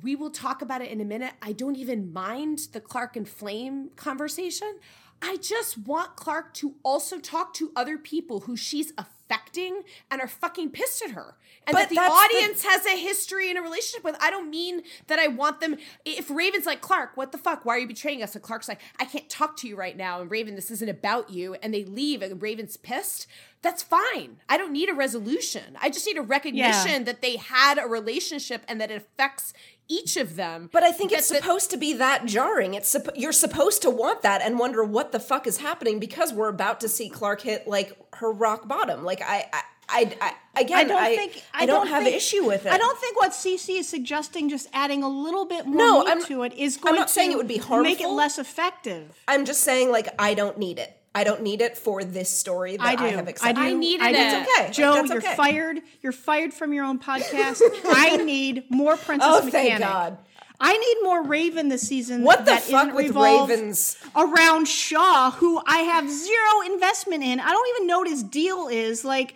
We 0.02 0.16
will 0.16 0.30
talk 0.30 0.62
about 0.62 0.80
it 0.80 0.90
in 0.90 1.00
a 1.00 1.04
minute. 1.04 1.34
I 1.42 1.52
don't 1.52 1.76
even 1.76 2.12
mind 2.14 2.68
the 2.72 2.80
Clarke 2.80 3.16
and 3.16 3.28
Flame 3.28 3.90
conversation. 3.96 4.78
I 5.22 5.36
just 5.36 5.78
want 5.78 6.16
Clarke 6.16 6.52
to 6.54 6.74
also 6.82 7.18
talk 7.18 7.54
to 7.54 7.70
other 7.76 7.96
people 7.96 8.40
who 8.40 8.56
she's 8.56 8.92
affecting 8.98 9.82
and 10.10 10.20
are 10.20 10.26
fucking 10.28 10.70
pissed 10.70 11.02
at 11.04 11.12
her. 11.12 11.36
And 11.66 11.74
But 11.74 11.80
that 11.82 11.88
the 11.90 11.94
that's 11.94 12.08
the- 12.14 12.36
audience 12.36 12.64
has 12.64 12.84
a 12.86 12.96
history 12.96 13.48
and 13.48 13.58
a 13.58 13.62
relationship 13.62 14.02
with. 14.04 14.16
I 14.20 14.30
don't 14.30 14.50
mean 14.50 14.82
that 15.06 15.18
I 15.20 15.28
want 15.28 15.60
them. 15.60 15.76
If 16.04 16.28
Raven's 16.28 16.66
like, 16.66 16.80
Clarke, 16.80 17.16
what 17.16 17.30
the 17.32 17.38
fuck? 17.38 17.64
Why 17.64 17.76
are 17.76 17.78
you 17.78 17.86
betraying 17.86 18.22
us? 18.22 18.34
And 18.34 18.42
Clarke's 18.42 18.68
like, 18.68 18.80
I 18.98 19.04
can't 19.04 19.28
talk 19.30 19.56
to 19.58 19.68
you 19.68 19.76
right 19.76 19.96
now. 19.96 20.20
And 20.20 20.30
Raven, 20.30 20.56
this 20.56 20.70
isn't 20.72 20.88
about 20.88 21.30
you. 21.30 21.54
And 21.62 21.72
they 21.72 21.84
leave 21.84 22.20
and 22.20 22.42
Raven's 22.42 22.76
pissed. 22.76 23.26
That's 23.62 23.82
fine. 23.82 24.38
I 24.48 24.58
don't 24.58 24.72
need 24.72 24.88
a 24.88 24.94
resolution. 24.94 25.76
I 25.80 25.88
just 25.88 26.04
need 26.04 26.18
a 26.18 26.22
recognition 26.22 27.04
that 27.04 27.22
they 27.22 27.36
had 27.36 27.78
a 27.78 27.86
relationship 27.86 28.62
and 28.66 28.80
that 28.80 28.90
it 28.90 28.96
affects 28.96 29.52
each 29.92 30.16
of 30.16 30.36
them. 30.36 30.68
But 30.72 30.82
I 30.82 30.92
think 30.92 31.10
That 31.10 31.20
it's 31.20 31.28
the- 31.28 31.36
supposed 31.36 31.70
to 31.70 31.76
be 31.76 31.92
that 31.94 32.24
jarring. 32.26 32.74
It's 32.74 32.94
supp- 32.94 33.12
you're 33.16 33.32
supposed 33.32 33.82
to 33.82 33.90
want 33.90 34.22
that 34.22 34.40
and 34.42 34.58
wonder 34.58 34.82
what 34.82 35.12
the 35.12 35.20
fuck 35.20 35.46
is 35.46 35.58
happening 35.58 35.98
because 35.98 36.32
we're 36.32 36.48
about 36.48 36.80
to 36.80 36.88
see 36.88 37.08
Clarke 37.08 37.42
hit 37.42 37.66
like 37.68 37.96
her 38.14 38.30
rock 38.32 38.66
bottom. 38.68 39.04
Like 39.04 39.20
I, 39.22 39.48
I, 39.52 39.62
I, 39.88 40.16
I 40.54 40.60
again, 40.60 40.78
I 40.78 40.84
don't 40.84 41.02
I, 41.02 41.16
think 41.16 41.42
I, 41.52 41.66
don't, 41.66 41.86
have 41.88 42.04
think- 42.04 42.16
issue 42.16 42.44
with 42.44 42.64
it. 42.66 42.72
I 42.72 42.78
don't 42.78 42.98
think 42.98 43.20
what 43.20 43.32
CC 43.32 43.78
is 43.78 43.88
suggesting, 43.88 44.48
just 44.48 44.68
adding 44.72 45.02
a 45.02 45.08
little 45.08 45.44
bit 45.44 45.66
more 45.66 45.76
No, 45.76 45.98
meat 46.00 46.08
I'm- 46.08 46.24
to 46.24 46.42
it, 46.44 46.54
is 46.54 46.76
going. 46.78 46.94
I'm 46.94 46.98
not 47.00 47.08
to 47.08 47.12
saying 47.14 47.32
it 47.32 47.36
would 47.36 47.48
be 47.48 47.58
harmful. 47.58 47.82
make 47.82 48.00
it 48.00 48.08
less 48.08 48.38
effective. 48.38 49.18
I'm 49.28 49.44
just 49.44 49.60
saying 49.62 49.90
like 49.90 50.08
I 50.18 50.34
don't 50.34 50.56
need 50.58 50.78
it. 50.78 50.96
I 51.14 51.24
don't 51.24 51.42
need 51.42 51.60
it 51.60 51.76
for 51.76 52.04
this 52.04 52.30
story 52.30 52.76
that 52.78 52.86
I 52.86 52.92
I, 52.92 52.96
do. 53.10 53.16
have 53.16 53.26
I 53.26 53.30
accepted. 53.30 53.56
do. 53.56 53.62
I 53.62 53.72
needed 53.74 54.02
I 54.04 54.12
do. 54.12 54.18
it. 54.18 54.22
That's 54.22 54.60
okay. 54.60 54.72
Jo, 54.72 54.94
That's 54.94 55.08
you're 55.10 55.18
okay. 55.18 55.34
fired. 55.36 55.80
You're 56.00 56.12
fired 56.12 56.54
from 56.54 56.72
your 56.72 56.84
own 56.84 56.98
podcast. 56.98 57.60
I 57.84 58.16
need 58.16 58.64
more 58.70 58.96
Princess 58.96 59.28
Oh, 59.30 59.44
Mechanic. 59.44 59.68
thank 59.70 59.80
God. 59.80 60.18
I 60.64 60.76
need 60.78 60.96
more 61.02 61.22
Raven 61.24 61.68
this 61.68 61.82
season. 61.82 62.22
What 62.22 62.40
the 62.40 62.52
that 62.52 62.62
fuck 62.62 62.94
with 62.94 63.14
Ravens? 63.16 63.96
around 64.14 64.68
Shaw, 64.68 65.32
who 65.32 65.60
I 65.66 65.78
have 65.78 66.08
zero 66.08 66.60
investment 66.72 67.24
in. 67.24 67.40
I 67.40 67.48
don't 67.50 67.68
even 67.76 67.88
know 67.88 67.98
what 67.98 68.08
his 68.08 68.22
deal 68.22 68.68
is. 68.68 69.04
Like, 69.04 69.34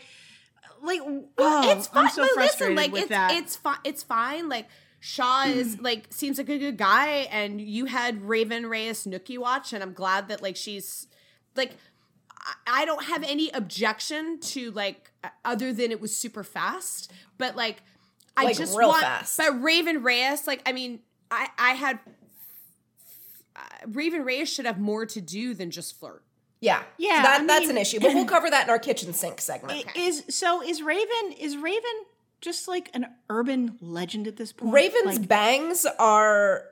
like 0.85 1.01
oh, 1.05 1.77
it's 1.77 1.89
fine. 1.89 2.05
I'm 2.05 2.11
so 2.11 2.23
but 2.23 2.31
frustrated 2.31 2.77
listen, 2.77 2.77
like 2.77 2.93
with 2.93 3.03
it's 3.03 3.09
that. 3.11 3.33
it's 3.33 3.57
fine. 3.57 3.79
It's 3.83 4.03
fine. 4.05 4.49
Like 4.49 4.69
Shaw 5.01 5.47
is 5.47 5.81
like 5.81 6.07
seems 6.11 6.39
like 6.39 6.49
a 6.49 6.59
good 6.59 6.77
guy, 6.79 7.27
and 7.33 7.61
you 7.61 7.87
had 7.87 8.23
Raven 8.23 8.67
Reyes 8.67 9.05
Nookie 9.05 9.37
watch, 9.39 9.73
and 9.73 9.83
I'm 9.83 9.95
glad 9.95 10.29
that 10.29 10.43
like 10.43 10.55
she's 10.55 11.09
like. 11.57 11.73
I- 11.73 11.83
I 12.69 12.85
don't 12.85 13.03
have 13.07 13.25
any 13.25 13.51
objection 13.51 14.39
to 14.39 14.71
like 14.71 15.11
other 15.45 15.73
than 15.73 15.91
it 15.91 16.01
was 16.01 16.17
super 16.17 16.45
fast, 16.45 17.11
but 17.39 17.57
like 17.57 17.83
I 18.37 18.45
Like, 18.45 18.57
just 18.57 18.77
real 18.79 18.87
want. 18.89 19.03
fast. 19.03 19.37
But 19.37 19.61
Raven 19.61 20.05
Reyes, 20.05 20.47
like 20.47 20.63
I 20.65 20.71
mean, 20.73 21.01
I 21.29 21.49
I 21.59 21.71
had 21.73 21.99
uh, 23.57 23.61
Raven 23.89 24.23
Reyes 24.25 24.49
should 24.49 24.65
have 24.67 24.79
more 24.79 25.07
to 25.07 25.21
do 25.21 25.55
than 25.55 25.71
just 25.73 25.99
flirt. 25.99 26.23
Yeah, 26.61 26.83
Yeah, 26.99 27.23
That, 27.23 27.47
that's 27.47 27.63
mean- 27.63 27.71
an 27.73 27.79
issue, 27.79 27.99
but 28.01 28.15
we'll 28.15 28.25
cover 28.37 28.49
that 28.49 28.65
in 28.65 28.71
our 28.71 28.79
kitchen 28.79 29.13
sink 29.13 29.41
segment. 29.41 29.85
I- 29.95 29.99
Is 29.99 30.25
so 30.29 30.63
is 30.63 30.83
Raven 30.83 31.33
is 31.39 31.57
Raven 31.57 32.05
just 32.41 32.69
like 32.69 32.91
an 32.95 33.07
urban 33.29 33.77
legend 33.81 34.27
at 34.29 34.37
this 34.37 34.53
point? 34.53 34.73
Raven's 34.73 35.19
Like, 35.19 35.29
bangs 35.29 35.85
are. 35.99 36.65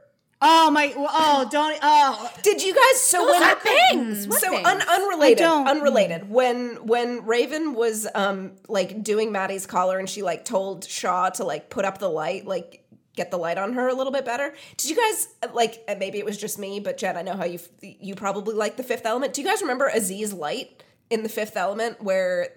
Oh 0.47 0.71
my 0.71 0.93
oh 0.97 1.49
don't 1.51 1.79
oh 1.83 2.31
Did 2.43 2.63
you 2.63 2.75
guys? 2.75 3.01
So 3.01 3.19
Those 3.25 3.31
when 3.41 3.43
are 3.43 3.57
bangs. 3.65 4.29
What 4.29 4.41
so 4.43 4.51
bangs? 4.51 4.67
un, 4.67 4.83
unrelated, 4.83 5.43
I 5.45 5.49
don't- 5.49 5.69
unrelated. 5.69 6.29
When 6.31 6.87
when 6.87 7.25
Raven 7.25 7.75
was 7.75 8.07
um 8.15 8.53
like 8.69 9.03
doing 9.03 9.33
Madi's 9.33 9.67
collar 9.67 9.99
and 9.99 10.09
she 10.09 10.23
like 10.23 10.45
told 10.45 10.85
Shaw 10.85 11.31
to 11.31 11.45
like 11.45 11.71
put 11.71 11.85
up 11.85 11.99
the 11.99 12.11
light, 12.11 12.47
like 12.47 12.85
get 13.17 13.31
the 13.31 13.39
light 13.39 13.57
on 13.59 13.73
her 13.75 13.89
a 13.89 13.95
little 13.95 14.13
bit 14.13 14.25
better. 14.25 14.53
Did 14.77 14.91
you 14.91 14.97
guys 14.97 15.29
like? 15.55 15.83
Maybe 15.99 16.19
it 16.19 16.25
was 16.25 16.37
just 16.37 16.59
me, 16.59 16.79
but 16.81 16.99
Jen, 16.99 17.17
I 17.17 17.23
know 17.23 17.35
how 17.35 17.45
you 17.45 17.59
you 17.81 18.15
probably 18.15 18.55
like 18.55 18.77
the 18.77 18.83
Fifth 18.83 19.07
Element. 19.07 19.33
Do 19.33 19.41
you 19.41 19.47
guys 19.47 19.63
remember 19.63 19.87
Aziz 19.87 20.33
Light 20.35 20.83
in 21.11 21.23
the 21.23 21.29
Fifth 21.31 21.57
Element 21.57 22.03
where? 22.03 22.49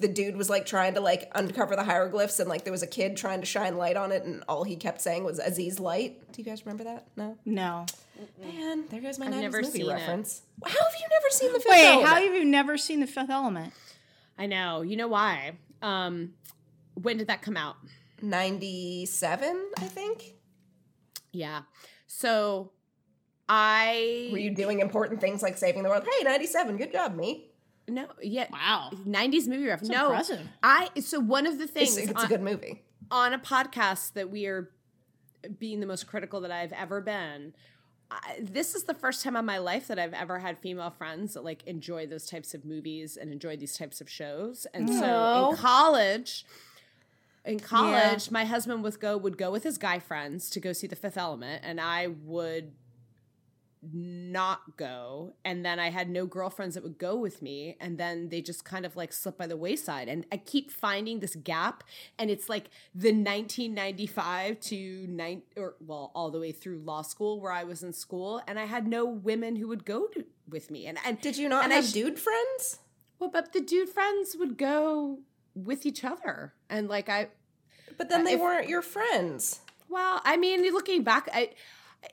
The 0.00 0.08
dude 0.08 0.36
was 0.36 0.48
like 0.50 0.66
trying 0.66 0.94
to 0.94 1.00
like 1.00 1.30
uncover 1.34 1.76
the 1.76 1.84
hieroglyphs, 1.84 2.38
and 2.40 2.48
like 2.48 2.64
there 2.64 2.72
was 2.72 2.82
a 2.82 2.86
kid 2.86 3.16
trying 3.16 3.40
to 3.40 3.46
shine 3.46 3.76
light 3.76 3.96
on 3.96 4.12
it, 4.12 4.22
and 4.24 4.42
all 4.48 4.64
he 4.64 4.76
kept 4.76 5.00
saying 5.00 5.24
was 5.24 5.38
Aziz 5.38 5.78
Light. 5.80 6.32
Do 6.32 6.40
you 6.40 6.44
guys 6.44 6.64
remember 6.64 6.84
that? 6.84 7.06
No. 7.16 7.36
no. 7.44 7.86
Man, 8.40 8.84
there 8.88 9.00
goes 9.00 9.18
my 9.18 9.26
I've 9.26 9.32
90s 9.34 9.40
never 9.40 9.62
movie 9.62 9.78
seen 9.78 9.90
it. 9.90 9.94
reference. 9.94 10.42
How 10.64 10.70
have 10.70 10.94
you 11.00 11.06
never 11.10 11.30
seen 11.30 11.52
the 11.52 11.58
Fifth 11.58 11.70
Wait, 11.70 11.84
Element? 11.84 12.08
how 12.08 12.14
have 12.22 12.34
you 12.34 12.44
never 12.44 12.78
seen 12.78 13.00
the 13.00 13.06
Fifth 13.06 13.30
Element? 13.30 13.72
I 14.38 14.46
know. 14.46 14.82
You 14.82 14.96
know 14.96 15.08
why? 15.08 15.52
Um, 15.82 16.34
when 16.94 17.16
did 17.16 17.26
that 17.28 17.42
come 17.42 17.56
out? 17.56 17.76
97, 18.20 19.70
I 19.78 19.80
think. 19.86 20.34
Yeah. 21.32 21.62
So 22.06 22.72
I 23.48 24.28
Were 24.32 24.38
you 24.38 24.54
doing 24.54 24.80
important 24.80 25.20
things 25.20 25.42
like 25.42 25.58
saving 25.58 25.82
the 25.82 25.88
world? 25.88 26.06
Hey, 26.18 26.24
97, 26.24 26.76
good 26.76 26.92
job, 26.92 27.14
me. 27.16 27.48
No 27.94 28.06
yeah 28.22 28.46
Wow. 28.52 28.90
90s 29.06 29.46
movie 29.48 29.66
ref. 29.66 29.82
no. 29.82 30.06
impressive. 30.06 30.46
I 30.62 30.90
so 31.00 31.20
one 31.20 31.46
of 31.46 31.58
the 31.58 31.66
things 31.66 31.96
It's, 31.96 32.10
it's 32.10 32.24
a 32.24 32.26
good 32.28 32.42
movie. 32.42 32.82
on 33.10 33.32
a 33.32 33.38
podcast 33.38 34.12
that 34.14 34.30
we 34.30 34.46
are 34.46 34.70
being 35.58 35.80
the 35.80 35.86
most 35.86 36.06
critical 36.06 36.40
that 36.42 36.50
I've 36.50 36.72
ever 36.72 37.00
been. 37.00 37.52
I, 38.10 38.38
this 38.40 38.74
is 38.74 38.84
the 38.84 38.94
first 38.94 39.24
time 39.24 39.36
in 39.36 39.44
my 39.46 39.58
life 39.58 39.88
that 39.88 39.98
I've 39.98 40.12
ever 40.12 40.38
had 40.38 40.58
female 40.58 40.90
friends 40.90 41.34
that 41.34 41.44
like 41.44 41.62
enjoy 41.66 42.06
those 42.06 42.26
types 42.28 42.52
of 42.54 42.64
movies 42.64 43.16
and 43.16 43.32
enjoy 43.32 43.56
these 43.56 43.76
types 43.76 44.00
of 44.00 44.08
shows. 44.10 44.66
And 44.74 44.88
so 44.88 45.50
in 45.50 45.56
college, 45.56 46.44
in 47.44 47.58
college, 47.58 48.30
my 48.30 48.44
husband 48.44 48.82
would 48.84 49.00
go 49.00 49.16
would 49.16 49.36
go 49.38 49.50
with 49.50 49.62
his 49.64 49.78
guy 49.78 49.98
friends 49.98 50.50
to 50.50 50.60
go 50.60 50.72
see 50.72 50.86
The 50.86 50.94
Fifth 50.94 51.16
Element, 51.16 51.62
and 51.64 51.80
I 51.80 52.08
would 52.08 52.72
not 53.92 54.76
go. 54.76 55.34
And 55.44 55.64
then 55.64 55.80
i 55.80 55.90
had 55.90 56.08
no 56.08 56.24
girlfriends 56.24 56.74
that 56.76 56.84
would 56.84 56.98
go 56.98 57.16
with 57.16 57.42
me. 57.42 57.76
And 57.80 57.98
then 57.98 58.28
they 58.28 58.40
just 58.40 58.64
kind 58.64 58.86
of 58.86 58.94
like 58.96 59.12
slip 59.12 59.36
by 59.36 59.46
the 59.46 59.56
wayside. 59.56 60.08
And 60.08 60.24
i 60.30 60.36
keep 60.36 60.70
finding 60.70 61.18
this 61.20 61.34
gap. 61.34 61.82
And 62.18 62.30
it's 62.30 62.48
like 62.48 62.70
the 62.94 63.08
1995 63.12 64.60
to 64.60 65.06
nine 65.08 65.42
or 65.56 65.74
well 65.80 66.12
all 66.14 66.30
the 66.30 66.38
way 66.38 66.52
through 66.52 66.78
law 66.78 67.02
school 67.02 67.40
where 67.40 67.52
i 67.52 67.64
was 67.64 67.82
in 67.82 67.92
school. 67.92 68.40
And 68.46 68.58
i 68.58 68.64
had 68.66 68.86
no 68.86 69.04
women 69.04 69.56
who 69.56 69.68
would 69.68 69.84
go 69.84 70.06
to, 70.14 70.24
with 70.48 70.70
me. 70.70 70.86
And 70.86 70.98
and 71.04 71.20
Did 71.20 71.36
you 71.36 71.48
not 71.48 71.64
and 71.64 71.72
I 71.72 71.80
dude 71.80 72.18
friends? 72.18 72.78
well 73.18 73.30
but 73.30 73.52
the 73.52 73.60
dude 73.60 73.88
friends 73.88 74.36
would 74.38 74.56
go 74.58 75.18
with 75.54 75.84
each 75.86 76.04
other. 76.04 76.54
And 76.70 76.88
like 76.88 77.08
i 77.08 77.28
But 77.98 78.08
then 78.10 78.24
they 78.24 78.34
if- 78.34 78.40
weren't 78.40 78.68
your 78.68 78.82
friends. 78.82 79.60
Well, 79.88 80.22
I 80.24 80.38
mean, 80.38 80.62
looking 80.72 81.02
back, 81.02 81.28
I, 81.34 81.50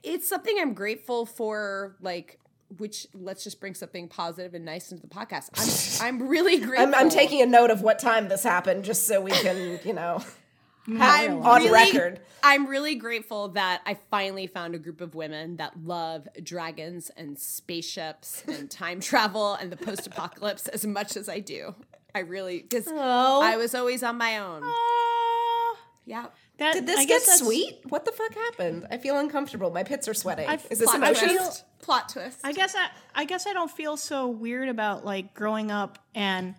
it's 0.04 0.28
something 0.28 0.58
I'm 0.60 0.74
grateful 0.74 1.26
for. 1.26 1.96
Like, 2.02 2.40
which 2.78 3.08
let's 3.14 3.44
just 3.44 3.60
bring 3.60 3.74
something 3.74 4.08
positive 4.08 4.54
and 4.54 4.64
nice 4.66 4.92
into 4.92 5.02
the 5.08 5.14
podcast. 5.14 6.00
I'm, 6.02 6.08
I'm 6.22 6.28
really 6.28 6.60
grateful. 6.60 6.88
I'm, 6.88 6.94
I'm 6.94 7.10
taking 7.10 7.42
a 7.42 7.46
note 7.48 7.72
of 7.72 7.82
what 7.82 8.00
time 8.00 8.28
this 8.28 8.44
happened 8.44 8.84
just 8.86 9.08
so 9.08 9.20
we 9.22 9.32
can, 9.32 9.80
you 9.84 9.94
know, 9.94 10.20
have 10.98 11.32
I'm 11.32 11.42
on 11.42 11.62
really, 11.64 11.72
record. 11.72 12.20
I'm 12.44 12.68
really 12.68 12.94
grateful 12.96 13.50
that 13.50 13.82
I 13.88 13.98
finally 14.12 14.46
found 14.48 14.76
a 14.76 14.78
group 14.80 15.02
of 15.02 15.16
women 15.16 15.58
that 15.58 15.84
love 15.84 16.28
dragons 16.44 17.10
and 17.18 17.38
spaceships 17.40 18.44
and 18.48 18.70
time 18.72 19.00
travel 19.00 19.56
and 19.56 19.72
the 19.72 19.78
post-apocalypse 19.78 20.68
as 20.68 20.86
much 20.86 21.18
as 21.18 21.28
I 21.28 21.40
do. 21.40 21.74
I 22.14 22.20
really 22.20 22.62
because 22.62 22.88
Oh. 22.88 23.42
I 23.42 23.58
was 23.58 23.74
always 23.76 24.04
on 24.04 24.18
my 24.18 24.38
own. 24.40 24.62
Oh, 24.64 25.78
Yeah. 26.06 26.28
That, 26.60 26.74
Did 26.74 26.86
this 26.88 27.00
I 27.00 27.06
get 27.06 27.22
sweet? 27.24 27.80
What 27.90 28.06
the 28.06 28.12
fuck 28.12 28.34
happened? 28.34 28.88
I 28.92 28.98
feel 28.98 29.18
uncomfortable. 29.18 29.72
My 29.72 29.84
pits 29.84 30.08
are 30.08 30.14
sweating. 30.14 30.48
I've- 30.48 30.68
Is 30.70 30.80
this 30.80 30.90
Plot 30.90 31.02
emotion? 31.04 31.30
twist. 31.30 31.66
Plot 31.82 32.10
twist. 32.10 32.40
I 32.44 32.52
guess 32.54 32.76
I, 32.76 32.88
I 33.16 33.26
guess 33.26 33.48
I 33.48 33.54
don't 33.54 33.72
feel 33.72 33.98
so 33.98 34.28
weird 34.28 34.70
about 34.70 35.04
like 35.06 35.34
growing 35.34 35.72
up 35.72 35.98
and 36.14 36.56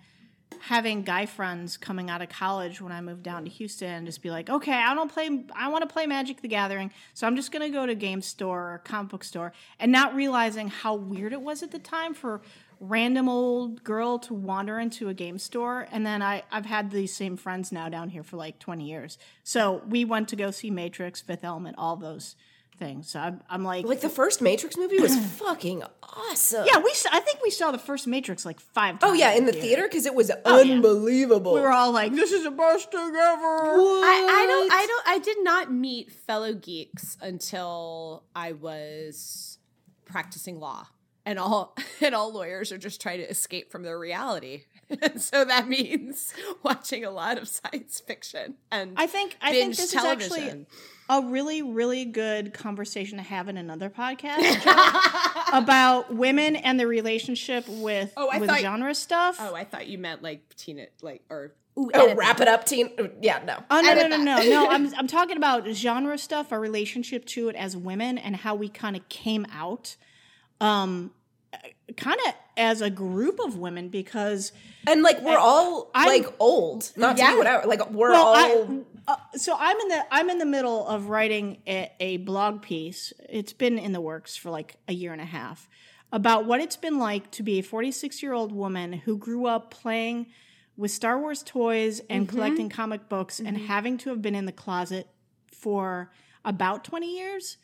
having 0.59 1.03
guy 1.03 1.27
friends 1.27 1.77
coming 1.77 2.11
out 2.11 2.23
of 2.23 2.29
college 2.29 2.81
when 2.81 2.91
I 2.93 3.01
moved 3.01 3.23
down 3.23 3.45
to 3.45 3.51
Houston 3.51 3.89
and 3.89 4.07
just 4.07 4.21
be 4.21 4.31
like, 4.31 4.51
okay, 4.51 4.73
I 4.75 4.95
don't 4.95 5.11
play, 5.11 5.45
I 5.55 5.69
want 5.69 5.89
to 5.89 5.93
play 5.93 6.07
Magic 6.07 6.43
the 6.43 6.49
Gathering, 6.49 6.91
so 7.15 7.27
I'm 7.27 7.37
just 7.37 7.53
gonna 7.53 7.71
go 7.71 7.87
to 7.87 7.95
game 7.95 8.21
store 8.21 8.75
or 8.75 8.79
comic 8.79 9.11
book 9.13 9.25
store, 9.25 9.53
and 9.79 9.93
not 9.93 10.15
realizing 10.15 10.69
how 10.69 10.97
weird 10.97 11.33
it 11.33 11.41
was 11.41 11.63
at 11.63 11.71
the 11.71 11.79
time 11.79 12.15
for 12.15 12.43
random 12.81 13.29
old 13.29 13.85
girl 13.85 14.19
to 14.19 14.33
wander 14.33 14.79
into 14.79 15.09
a 15.11 15.15
game 15.15 15.39
store 15.39 15.87
and 15.93 16.05
then 16.05 16.23
I, 16.23 16.43
I've 16.51 16.65
had 16.65 16.91
these 16.91 17.15
same 17.15 17.37
friends 17.37 17.71
now 17.71 17.91
down 17.91 18.09
here 18.09 18.23
for 18.23 18.39
like 18.39 18.59
20 18.59 18.85
years 18.89 19.19
so 19.45 19.83
we 19.87 20.07
went 20.07 20.29
to 20.31 20.37
go 20.37 20.51
see 20.51 20.71
matrix 20.71 21.21
fifth 21.21 21.45
element 21.45 21.77
all 21.79 21.97
those 21.97 22.37
things 22.79 23.11
so 23.11 23.21
i'm, 23.21 23.43
I'm 23.51 23.63
like 23.65 23.85
Like 23.85 24.01
the 24.01 24.09
first 24.09 24.41
Matrix 24.41 24.79
movie 24.79 24.99
was 24.99 25.15
fucking 25.37 25.83
awesome. 26.03 26.65
yeah, 26.67 26.79
we. 26.79 26.91
I 27.13 27.21
think 27.21 27.43
we 27.43 27.51
saw 27.51 27.71
the 27.71 27.79
first 27.79 28.07
Matrix 28.07 28.47
like 28.47 28.59
five 28.59 28.99
times. 28.99 29.11
Oh 29.11 29.13
yeah, 29.13 29.33
in 29.33 29.45
the 29.45 29.53
theater 29.53 29.83
because 29.83 30.07
it 30.07 30.15
was 30.15 30.31
oh, 30.45 30.61
unbelievable. 30.61 31.53
we 31.55 31.61
were 31.61 31.71
all 31.73 31.93
like, 31.93 32.13
"This 32.15 32.33
is 32.33 32.45
the 32.45 32.51
best 32.51 32.91
thing 32.91 33.01
ever." 33.01 33.17
I, 33.17 34.27
I 34.29 34.47
don't 34.47 34.73
I 34.73 34.87
don't 34.87 35.09
I 35.09 35.19
did 35.19 35.45
not 35.45 35.73
meet 35.73 36.11
fellow 36.11 36.55
geeks 36.55 37.17
until 37.21 38.25
I 38.35 38.53
was 38.53 39.59
practicing 40.05 40.59
law. 40.59 40.87
And 41.31 41.39
all 41.39 41.77
and 42.01 42.13
all 42.15 42.33
lawyers 42.33 42.73
are 42.73 42.79
just 42.79 43.01
trying 43.01 43.19
to 43.21 43.31
escape 43.31 43.71
from 43.71 43.83
their 43.85 43.99
reality. 43.99 44.65
And 45.03 45.23
so 45.23 45.45
that 45.45 45.69
means 45.69 46.35
watching 46.65 47.05
a 47.05 47.13
lot 47.13 47.39
of 47.39 47.47
science 47.47 48.01
fiction 48.05 48.57
and 48.73 48.95
I 48.97 49.07
think 49.07 49.37
I 49.41 49.53
think 49.53 49.77
this 49.77 49.93
television. 49.93 50.27
is 50.27 50.33
actually 50.33 50.67
a 51.09 51.23
really 51.31 51.63
really 51.63 52.05
good 52.05 52.53
conversation 52.53 53.19
to 53.19 53.23
have 53.23 53.49
in 53.49 53.57
another 53.57 53.89
podcast 53.89 54.61
about 55.53 56.13
women 56.13 56.57
and 56.57 56.79
the 56.81 56.89
relationship 56.89 57.69
with 57.69 58.13
Oh, 58.17 58.29
I 58.31 58.39
with 58.39 58.49
thought- 58.51 58.61
genre 58.61 58.93
stuff. 58.95 59.37
Oh, 59.39 59.55
I 59.55 59.63
thought 59.63 59.87
you 59.87 59.99
meant 59.99 60.23
like 60.25 60.57
teen 60.57 60.85
like 61.03 61.23
or 61.31 61.53
ooh, 61.79 61.91
Oh, 61.95 62.15
wrap 62.17 62.39
that. 62.39 62.49
it 62.49 62.53
up, 62.55 62.67
teen. 62.67 62.91
Yeah, 63.23 63.41
no. 63.45 63.63
Oh 63.71 63.81
no 63.81 63.95
no 63.95 64.01
Edit 64.01 64.11
no 64.11 64.17
no 64.17 64.37
that. 64.37 64.49
no! 64.49 64.69
I'm 64.69 64.93
I'm 64.97 65.07
talking 65.07 65.37
about 65.37 65.69
genre 65.69 66.19
stuff, 66.19 66.51
our 66.53 66.59
relationship 66.61 67.25
to 67.27 67.49
it 67.49 67.55
as 67.57 67.77
women, 67.77 68.19
and 68.19 68.35
how 68.37 68.57
we 68.57 68.69
kind 68.69 68.97
of 68.97 69.09
came 69.09 69.47
out, 69.53 69.95
um, 70.61 71.13
kind 71.97 72.19
of 72.27 72.35
as 72.57 72.81
a 72.81 72.91
group 72.91 73.39
of 73.41 73.57
women 73.59 73.89
because 73.89 74.53
And 74.87 75.03
like 75.03 75.21
we're 75.23 75.39
all 75.39 75.91
I'm- 75.95 76.09
like 76.09 76.35
old, 76.39 76.91
not 76.97 77.17
to 77.17 77.23
Yeah. 77.23 77.33
be 77.33 77.39
whatever. 77.39 77.67
Like 77.67 77.91
we're 77.91 78.11
well, 78.11 78.27
all. 78.27 78.37
I, 78.37 79.13
uh, 79.13 79.17
so 79.37 79.57
I'm 79.59 79.77
in 79.79 79.89
the 79.89 80.05
I'm 80.11 80.31
in 80.31 80.39
the 80.39 80.47
middle 80.47 80.87
of 80.87 81.09
writing 81.09 81.59
a, 81.67 81.91
a 82.01 82.17
blog 82.19 82.63
piece. 82.63 83.13
It's 83.29 83.53
been 83.53 83.79
in 83.79 83.93
the 83.93 84.01
works 84.01 84.37
for 84.37 84.51
like 84.51 84.77
a 84.89 84.93
year 84.93 85.13
and 85.13 85.21
a 85.21 85.25
half 85.27 85.69
about 86.13 86.45
what 86.45 86.61
it's 86.61 86.77
been 86.77 86.99
like 86.99 87.31
to 87.33 87.43
be 87.43 87.59
a 87.59 87.63
46 87.63 88.23
year 88.23 88.33
old 88.33 88.53
woman 88.53 88.93
who 88.93 89.17
grew 89.17 89.47
up 89.47 89.71
playing 89.71 90.27
with 90.77 90.91
Star 90.91 91.19
Wars 91.19 91.43
toys 91.43 92.01
and 92.11 92.27
Mm-hmm. 92.27 92.37
collecting 92.37 92.69
comic 92.69 93.09
books 93.09 93.39
and 93.41 93.57
having 93.57 93.97
to 93.99 94.11
have 94.11 94.21
been 94.23 94.35
in 94.35 94.45
the 94.45 94.53
closet 94.53 95.09
for 95.53 96.11
about 96.45 96.85
20 96.85 97.17
years 97.19 97.57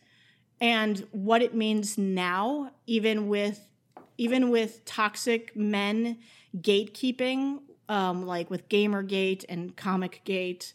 and 0.60 1.06
what 1.12 1.42
it 1.42 1.54
means 1.54 1.96
now 1.98 2.70
even 2.86 3.28
with 3.28 3.60
even 4.18 4.50
with 4.50 4.84
toxic 4.84 5.54
men 5.56 6.18
gatekeeping 6.56 7.60
um, 7.88 8.26
like 8.26 8.50
with 8.50 8.68
gamergate 8.68 9.44
and 9.48 9.76
comicgate 9.76 10.72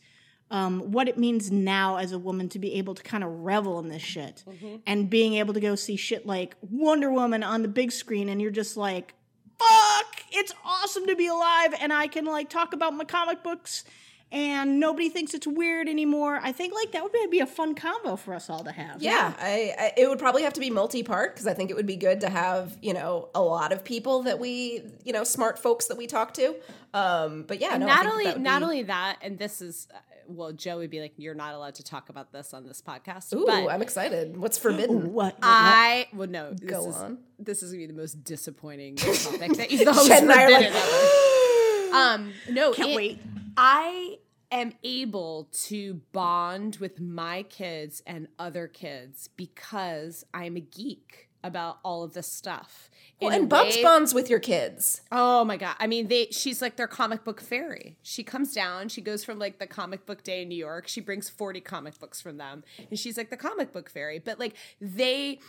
um, 0.49 0.91
what 0.91 1.07
it 1.07 1.17
means 1.17 1.49
now 1.49 1.95
as 1.95 2.11
a 2.11 2.19
woman 2.19 2.49
to 2.49 2.59
be 2.59 2.73
able 2.75 2.93
to 2.93 3.01
kind 3.03 3.23
of 3.23 3.29
revel 3.29 3.79
in 3.79 3.87
this 3.87 4.01
shit 4.01 4.43
and 4.85 5.09
being 5.09 5.35
able 5.35 5.53
to 5.53 5.59
go 5.61 5.75
see 5.75 5.95
shit 5.95 6.25
like 6.25 6.55
Wonder 6.61 7.09
Woman 7.11 7.41
on 7.43 7.61
the 7.61 7.69
big 7.69 7.91
screen 7.91 8.27
and 8.27 8.41
you're 8.41 8.51
just 8.51 8.75
like, 8.75 9.13
fuck, 9.57 10.23
it's 10.31 10.53
awesome 10.65 11.07
to 11.07 11.15
be 11.15 11.27
alive 11.27 11.73
and 11.79 11.93
I 11.93 12.07
can 12.07 12.25
like 12.25 12.49
talk 12.49 12.73
about 12.73 12.93
my 12.93 13.05
comic 13.05 13.43
books 13.43 13.85
and 14.31 14.79
nobody 14.79 15.09
thinks 15.09 15.33
it's 15.33 15.45
weird 15.47 15.89
anymore. 15.89 16.39
I 16.41 16.51
think 16.51 16.73
like 16.73 16.91
that 16.93 17.03
would 17.03 17.11
be- 17.11 17.27
be 17.29 17.39
a 17.39 17.45
fun 17.45 17.75
combo 17.75 18.15
for 18.15 18.33
us 18.33 18.49
all 18.49 18.63
to 18.63 18.71
have. 18.71 19.01
Yeah, 19.01 19.33
I, 19.39 19.73
I 19.77 19.93
it 19.97 20.07
would 20.09 20.19
probably 20.19 20.43
have 20.43 20.53
to 20.53 20.59
be 20.61 20.69
multi-part 20.69 21.33
because 21.33 21.47
I 21.47 21.53
think 21.53 21.69
it 21.69 21.75
would 21.75 21.85
be 21.87 21.95
good 21.97 22.21
to 22.21 22.29
have 22.29 22.77
you 22.81 22.93
know 22.93 23.29
a 23.35 23.41
lot 23.41 23.71
of 23.73 23.83
people 23.83 24.23
that 24.23 24.39
we 24.39 24.83
you 25.03 25.13
know 25.13 25.23
smart 25.23 25.59
folks 25.59 25.87
that 25.87 25.97
we 25.97 26.07
talk 26.07 26.33
to. 26.35 26.55
Um, 26.93 27.43
but 27.47 27.59
yeah, 27.61 27.77
no, 27.77 27.85
not 27.85 28.05
only 28.05 28.25
not 28.35 28.59
be- 28.59 28.63
only 28.63 28.83
that, 28.83 29.17
and 29.21 29.37
this 29.37 29.61
is 29.61 29.87
uh, 29.93 29.97
well, 30.27 30.53
Jo 30.53 30.77
would 30.77 30.89
be 30.89 31.01
like, 31.01 31.13
"You're 31.17 31.35
not 31.35 31.53
allowed 31.53 31.75
to 31.75 31.83
talk 31.83 32.09
about 32.09 32.31
this 32.31 32.53
on 32.53 32.65
this 32.65 32.81
podcast." 32.81 33.33
Ooh, 33.35 33.45
but 33.45 33.67
I'm 33.69 33.81
excited. 33.81 34.37
What's 34.37 34.57
forbidden? 34.57 35.11
What? 35.13 35.35
what- 35.35 35.37
I 35.41 36.07
well, 36.13 36.27
no, 36.29 36.53
this 36.53 36.69
Go 36.69 36.87
is, 36.89 36.95
on. 36.95 37.17
This 37.39 37.63
is 37.63 37.71
gonna 37.71 37.83
be 37.83 37.87
the 37.87 37.93
most 37.93 38.23
disappointing 38.23 38.95
topic 38.97 39.53
that 39.57 39.71
you've 39.71 39.87
always 39.87 40.07
Jen 40.07 40.23
and 40.23 40.31
I 40.31 40.43
are 40.43 40.49
forbidden 40.49 40.73
like, 40.73 40.83
ever. 40.83 41.95
Um, 41.95 42.33
no, 42.49 42.71
Can't 42.73 42.91
it- 42.91 42.95
wait. 42.95 43.19
I 43.57 44.17
am 44.51 44.73
able 44.83 45.47
to 45.51 46.01
bond 46.11 46.77
with 46.77 46.99
my 46.99 47.43
kids 47.43 48.03
and 48.05 48.27
other 48.37 48.67
kids 48.67 49.29
because 49.35 50.25
I'm 50.33 50.57
a 50.57 50.61
geek 50.61 51.29
about 51.43 51.79
all 51.83 52.03
of 52.03 52.13
this 52.13 52.27
stuff. 52.27 52.89
Well, 53.19 53.31
and 53.31 53.49
Bubs 53.49 53.75
way- 53.75 53.83
bonds 53.83 54.13
with 54.13 54.29
your 54.29 54.39
kids. 54.39 55.01
Oh 55.11 55.43
my 55.43 55.57
god! 55.57 55.75
I 55.79 55.87
mean, 55.87 56.07
they 56.07 56.27
she's 56.31 56.61
like 56.61 56.75
their 56.75 56.87
comic 56.87 57.23
book 57.23 57.41
fairy. 57.41 57.97
She 58.03 58.23
comes 58.23 58.53
down. 58.53 58.89
She 58.89 59.01
goes 59.01 59.23
from 59.23 59.39
like 59.39 59.57
the 59.59 59.67
comic 59.67 60.05
book 60.05 60.23
day 60.23 60.43
in 60.43 60.49
New 60.49 60.55
York. 60.55 60.87
She 60.87 61.01
brings 61.01 61.29
forty 61.29 61.61
comic 61.61 61.99
books 61.99 62.21
from 62.21 62.37
them, 62.37 62.63
and 62.89 62.99
she's 62.99 63.17
like 63.17 63.29
the 63.29 63.37
comic 63.37 63.71
book 63.73 63.89
fairy. 63.89 64.19
But 64.19 64.39
like 64.39 64.55
they, 64.79 65.39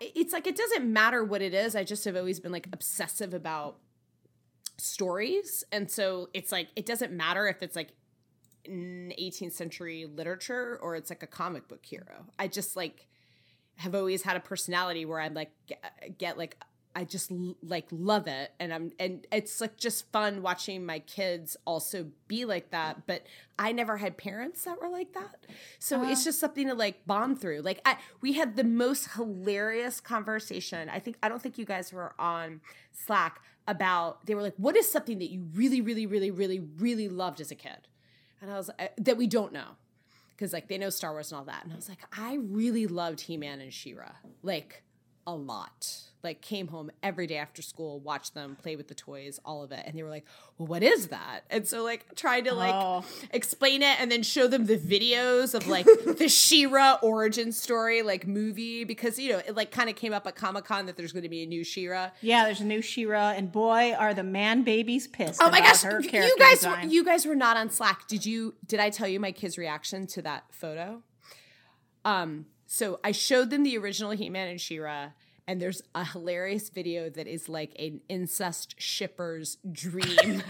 it's 0.00 0.32
like 0.32 0.46
it 0.46 0.56
doesn't 0.56 0.90
matter 0.90 1.24
what 1.24 1.42
it 1.42 1.52
is. 1.54 1.74
I 1.74 1.84
just 1.84 2.04
have 2.04 2.16
always 2.16 2.40
been 2.40 2.52
like 2.52 2.68
obsessive 2.72 3.34
about 3.34 3.76
stories, 4.78 5.64
and 5.72 5.90
so 5.90 6.28
it's 6.34 6.52
like 6.52 6.68
it 6.76 6.86
doesn't 6.86 7.12
matter 7.12 7.46
if 7.48 7.62
it's 7.62 7.76
like 7.76 7.92
18th 8.68 9.52
century 9.52 10.06
literature 10.06 10.78
or 10.82 10.96
it's 10.96 11.10
like 11.10 11.22
a 11.22 11.26
comic 11.26 11.68
book 11.68 11.84
hero. 11.84 12.26
I 12.38 12.48
just 12.48 12.76
like 12.76 13.06
have 13.76 13.94
always 13.94 14.22
had 14.22 14.36
a 14.36 14.40
personality 14.40 15.04
where 15.04 15.20
I'm 15.20 15.34
like 15.34 15.50
get, 15.66 16.18
get 16.18 16.38
like 16.38 16.56
I 16.94 17.04
just 17.04 17.32
like 17.62 17.86
love 17.90 18.26
it 18.26 18.52
and 18.60 18.72
I'm 18.72 18.92
and 18.98 19.26
it's 19.32 19.60
like 19.60 19.76
just 19.76 20.10
fun 20.12 20.42
watching 20.42 20.84
my 20.84 20.98
kids 20.98 21.56
also 21.64 22.08
be 22.28 22.44
like 22.44 22.70
that 22.70 23.06
but 23.06 23.22
I 23.58 23.72
never 23.72 23.96
had 23.96 24.16
parents 24.16 24.64
that 24.64 24.80
were 24.80 24.88
like 24.88 25.14
that. 25.14 25.46
So 25.78 26.00
uh-huh. 26.00 26.10
it's 26.10 26.24
just 26.24 26.38
something 26.38 26.68
to 26.68 26.74
like 26.74 27.06
bond 27.06 27.40
through. 27.40 27.62
Like 27.62 27.80
I 27.86 27.96
we 28.20 28.34
had 28.34 28.56
the 28.56 28.64
most 28.64 29.12
hilarious 29.12 30.00
conversation. 30.00 30.88
I 30.88 30.98
think 30.98 31.16
I 31.22 31.28
don't 31.28 31.40
think 31.40 31.58
you 31.58 31.64
guys 31.64 31.92
were 31.92 32.14
on 32.18 32.60
Slack 32.92 33.40
about 33.66 34.26
they 34.26 34.34
were 34.34 34.42
like 34.42 34.54
what 34.56 34.76
is 34.76 34.90
something 34.90 35.18
that 35.18 35.30
you 35.30 35.46
really 35.54 35.80
really 35.80 36.06
really 36.06 36.30
really 36.30 36.60
really 36.78 37.08
loved 37.08 37.40
as 37.40 37.50
a 37.50 37.56
kid? 37.56 37.88
And 38.42 38.50
I 38.50 38.56
was 38.56 38.68
uh, 38.70 38.88
that 38.98 39.16
we 39.16 39.26
don't 39.26 39.52
know 39.52 39.76
because 40.30 40.52
like 40.52 40.68
they 40.68 40.76
know 40.76 40.90
Star 40.90 41.12
Wars 41.12 41.30
and 41.30 41.38
all 41.38 41.44
that. 41.44 41.62
And 41.64 41.72
I 41.72 41.76
was 41.76 41.88
like, 41.88 42.00
I 42.12 42.34
really 42.34 42.86
loved 42.88 43.22
He 43.22 43.36
Man 43.36 43.60
and 43.60 43.72
She-Ra, 43.72 44.10
like 44.42 44.82
a 45.26 45.34
lot. 45.34 45.98
Like 46.22 46.40
came 46.40 46.68
home 46.68 46.92
every 47.02 47.26
day 47.26 47.36
after 47.36 47.62
school, 47.62 47.98
watched 47.98 48.32
them 48.34 48.56
play 48.62 48.76
with 48.76 48.86
the 48.86 48.94
toys, 48.94 49.40
all 49.44 49.64
of 49.64 49.72
it, 49.72 49.82
and 49.84 49.98
they 49.98 50.04
were 50.04 50.08
like, 50.08 50.24
"Well, 50.56 50.68
what 50.68 50.84
is 50.84 51.08
that?" 51.08 51.40
And 51.50 51.66
so 51.66 51.82
like 51.82 52.14
tried 52.14 52.44
to 52.44 52.54
like 52.54 52.72
Oh. 52.72 53.04
explain 53.32 53.82
it 53.82 54.00
and 54.00 54.08
then 54.08 54.22
show 54.22 54.46
them 54.46 54.66
the 54.66 54.78
videos 54.78 55.52
of 55.52 55.66
like 55.66 55.84
the 56.18 56.28
She-Ra 56.28 56.98
origin 57.02 57.50
story 57.50 58.02
like 58.02 58.24
movie 58.28 58.84
because 58.84 59.18
you 59.18 59.32
know 59.32 59.38
it 59.38 59.56
like 59.56 59.72
kind 59.72 59.90
of 59.90 59.96
came 59.96 60.12
up 60.12 60.24
at 60.28 60.36
Comic 60.36 60.64
Con 60.64 60.86
that 60.86 60.96
there's 60.96 61.10
going 61.12 61.24
to 61.24 61.28
be 61.28 61.42
a 61.42 61.46
new 61.46 61.64
She-Ra. 61.64 62.10
Yeah, 62.20 62.44
there's 62.44 62.60
a 62.60 62.64
new 62.66 62.82
She-Ra, 62.82 63.30
and 63.32 63.50
boy, 63.50 63.92
are 63.98 64.14
the 64.14 64.22
man 64.22 64.62
babies 64.62 65.08
pissed. 65.08 65.40
Oh 65.42 65.50
my 65.50 65.58
gosh, 65.58 65.82
you 65.82 66.36
guys, 66.38 66.58
design. 66.60 66.88
you 66.92 67.04
guys 67.04 67.26
were 67.26 67.34
not 67.34 67.56
on 67.56 67.68
Slack. 67.68 68.06
Did 68.06 68.24
you? 68.24 68.54
Did 68.64 68.78
I 68.78 68.90
tell 68.90 69.08
you 69.08 69.18
my 69.18 69.32
kid's 69.32 69.58
reaction 69.58 70.06
to 70.06 70.22
that 70.22 70.44
photo? 70.52 71.02
Um, 72.04 72.46
so 72.72 73.00
I 73.04 73.12
showed 73.12 73.50
them 73.50 73.64
the 73.64 73.76
original 73.76 74.12
He-Man 74.12 74.48
and 74.48 74.58
She-Ra, 74.58 75.10
and 75.46 75.60
there's 75.60 75.82
a 75.94 76.06
hilarious 76.06 76.70
video 76.70 77.10
that 77.10 77.26
is 77.26 77.46
like 77.46 77.76
an 77.78 78.00
incest 78.08 78.76
shipper's 78.78 79.58
dream, 79.70 80.42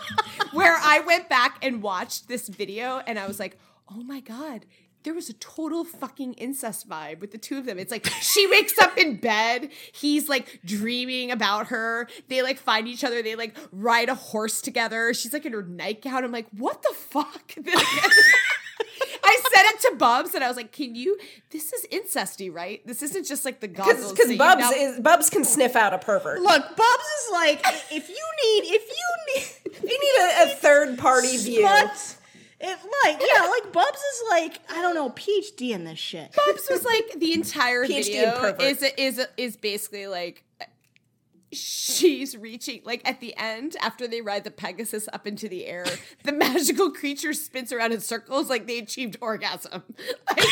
where 0.52 0.76
I 0.76 0.98
went 1.06 1.28
back 1.28 1.64
and 1.64 1.80
watched 1.80 2.26
this 2.26 2.48
video, 2.48 3.00
and 3.06 3.16
I 3.16 3.28
was 3.28 3.38
like, 3.38 3.60
oh 3.88 4.02
my 4.02 4.18
god. 4.18 4.66
There 5.04 5.14
was 5.14 5.28
a 5.28 5.34
total 5.34 5.84
fucking 5.84 6.34
incest 6.34 6.88
vibe 6.88 7.20
with 7.20 7.30
the 7.30 7.38
two 7.38 7.56
of 7.56 7.64
them. 7.64 7.78
It's 7.78 7.92
like 7.92 8.04
she 8.20 8.48
wakes 8.48 8.76
up 8.80 8.98
in 8.98 9.14
bed, 9.14 9.70
he's 9.92 10.28
like 10.28 10.60
dreaming 10.64 11.30
about 11.30 11.68
her. 11.68 12.08
They 12.26 12.42
like 12.42 12.58
find 12.58 12.88
each 12.88 13.04
other, 13.04 13.22
they 13.22 13.36
like 13.36 13.56
ride 13.70 14.08
a 14.08 14.16
horse 14.16 14.60
together. 14.60 15.14
She's 15.14 15.32
like 15.32 15.46
in 15.46 15.52
her 15.52 15.62
nightgown. 15.62 16.24
I'm 16.24 16.32
like, 16.32 16.48
what 16.50 16.82
the 16.82 16.92
fuck? 16.92 17.54
I 19.28 19.40
said 19.54 19.64
it 19.66 19.80
to 19.90 19.96
Bubs 19.96 20.34
and 20.34 20.42
I 20.42 20.48
was 20.48 20.56
like, 20.56 20.72
can 20.72 20.94
you 20.94 21.18
this 21.50 21.72
is 21.72 21.86
incesty, 21.92 22.52
right? 22.52 22.86
This 22.86 23.02
isn't 23.02 23.26
just 23.26 23.44
like 23.44 23.60
the 23.60 23.68
goggles. 23.68 24.12
Because 24.12 24.36
Bubs 24.36 24.62
know- 24.62 24.70
is 24.72 25.00
Bubs 25.00 25.30
can 25.30 25.44
sniff 25.44 25.76
out 25.76 25.94
a 25.94 25.98
pervert. 25.98 26.40
Look, 26.40 26.62
Bubs 26.76 27.04
is 27.24 27.32
like, 27.32 27.60
if 27.92 28.08
you 28.08 28.26
need, 28.44 28.74
if 28.74 28.88
you 28.88 29.34
need, 29.34 29.90
you 29.90 29.98
need 29.98 30.48
a, 30.48 30.52
a 30.52 30.54
third 30.54 30.98
party 30.98 31.36
view. 31.36 31.66
if 32.60 32.84
like, 33.04 33.20
yeah, 33.20 33.46
like 33.46 33.72
Bubs 33.72 33.98
is 33.98 34.22
like, 34.30 34.60
I 34.70 34.82
don't 34.82 34.94
know, 34.94 35.10
PhD 35.10 35.70
in 35.70 35.84
this 35.84 35.98
shit. 35.98 36.32
Bubs 36.46 36.66
was 36.70 36.84
like 36.84 37.18
the 37.18 37.32
entire 37.34 37.84
PhD 37.84 38.04
video 38.04 38.56
is 38.60 38.82
is 38.96 39.26
is 39.36 39.56
basically 39.56 40.06
like 40.06 40.44
she's 41.52 42.36
reaching 42.36 42.82
like 42.84 43.00
at 43.08 43.20
the 43.20 43.34
end 43.36 43.76
after 43.80 44.06
they 44.06 44.20
ride 44.20 44.44
the 44.44 44.50
Pegasus 44.50 45.08
up 45.12 45.26
into 45.26 45.48
the 45.48 45.66
air, 45.66 45.86
the 46.24 46.32
magical 46.46 46.90
creature 46.90 47.32
spins 47.32 47.72
around 47.72 47.92
in 47.92 48.00
circles 48.00 48.48
like 48.50 48.66
they 48.66 48.78
achieved 48.78 49.16
orgasm. 49.20 49.82
Like- 50.28 50.38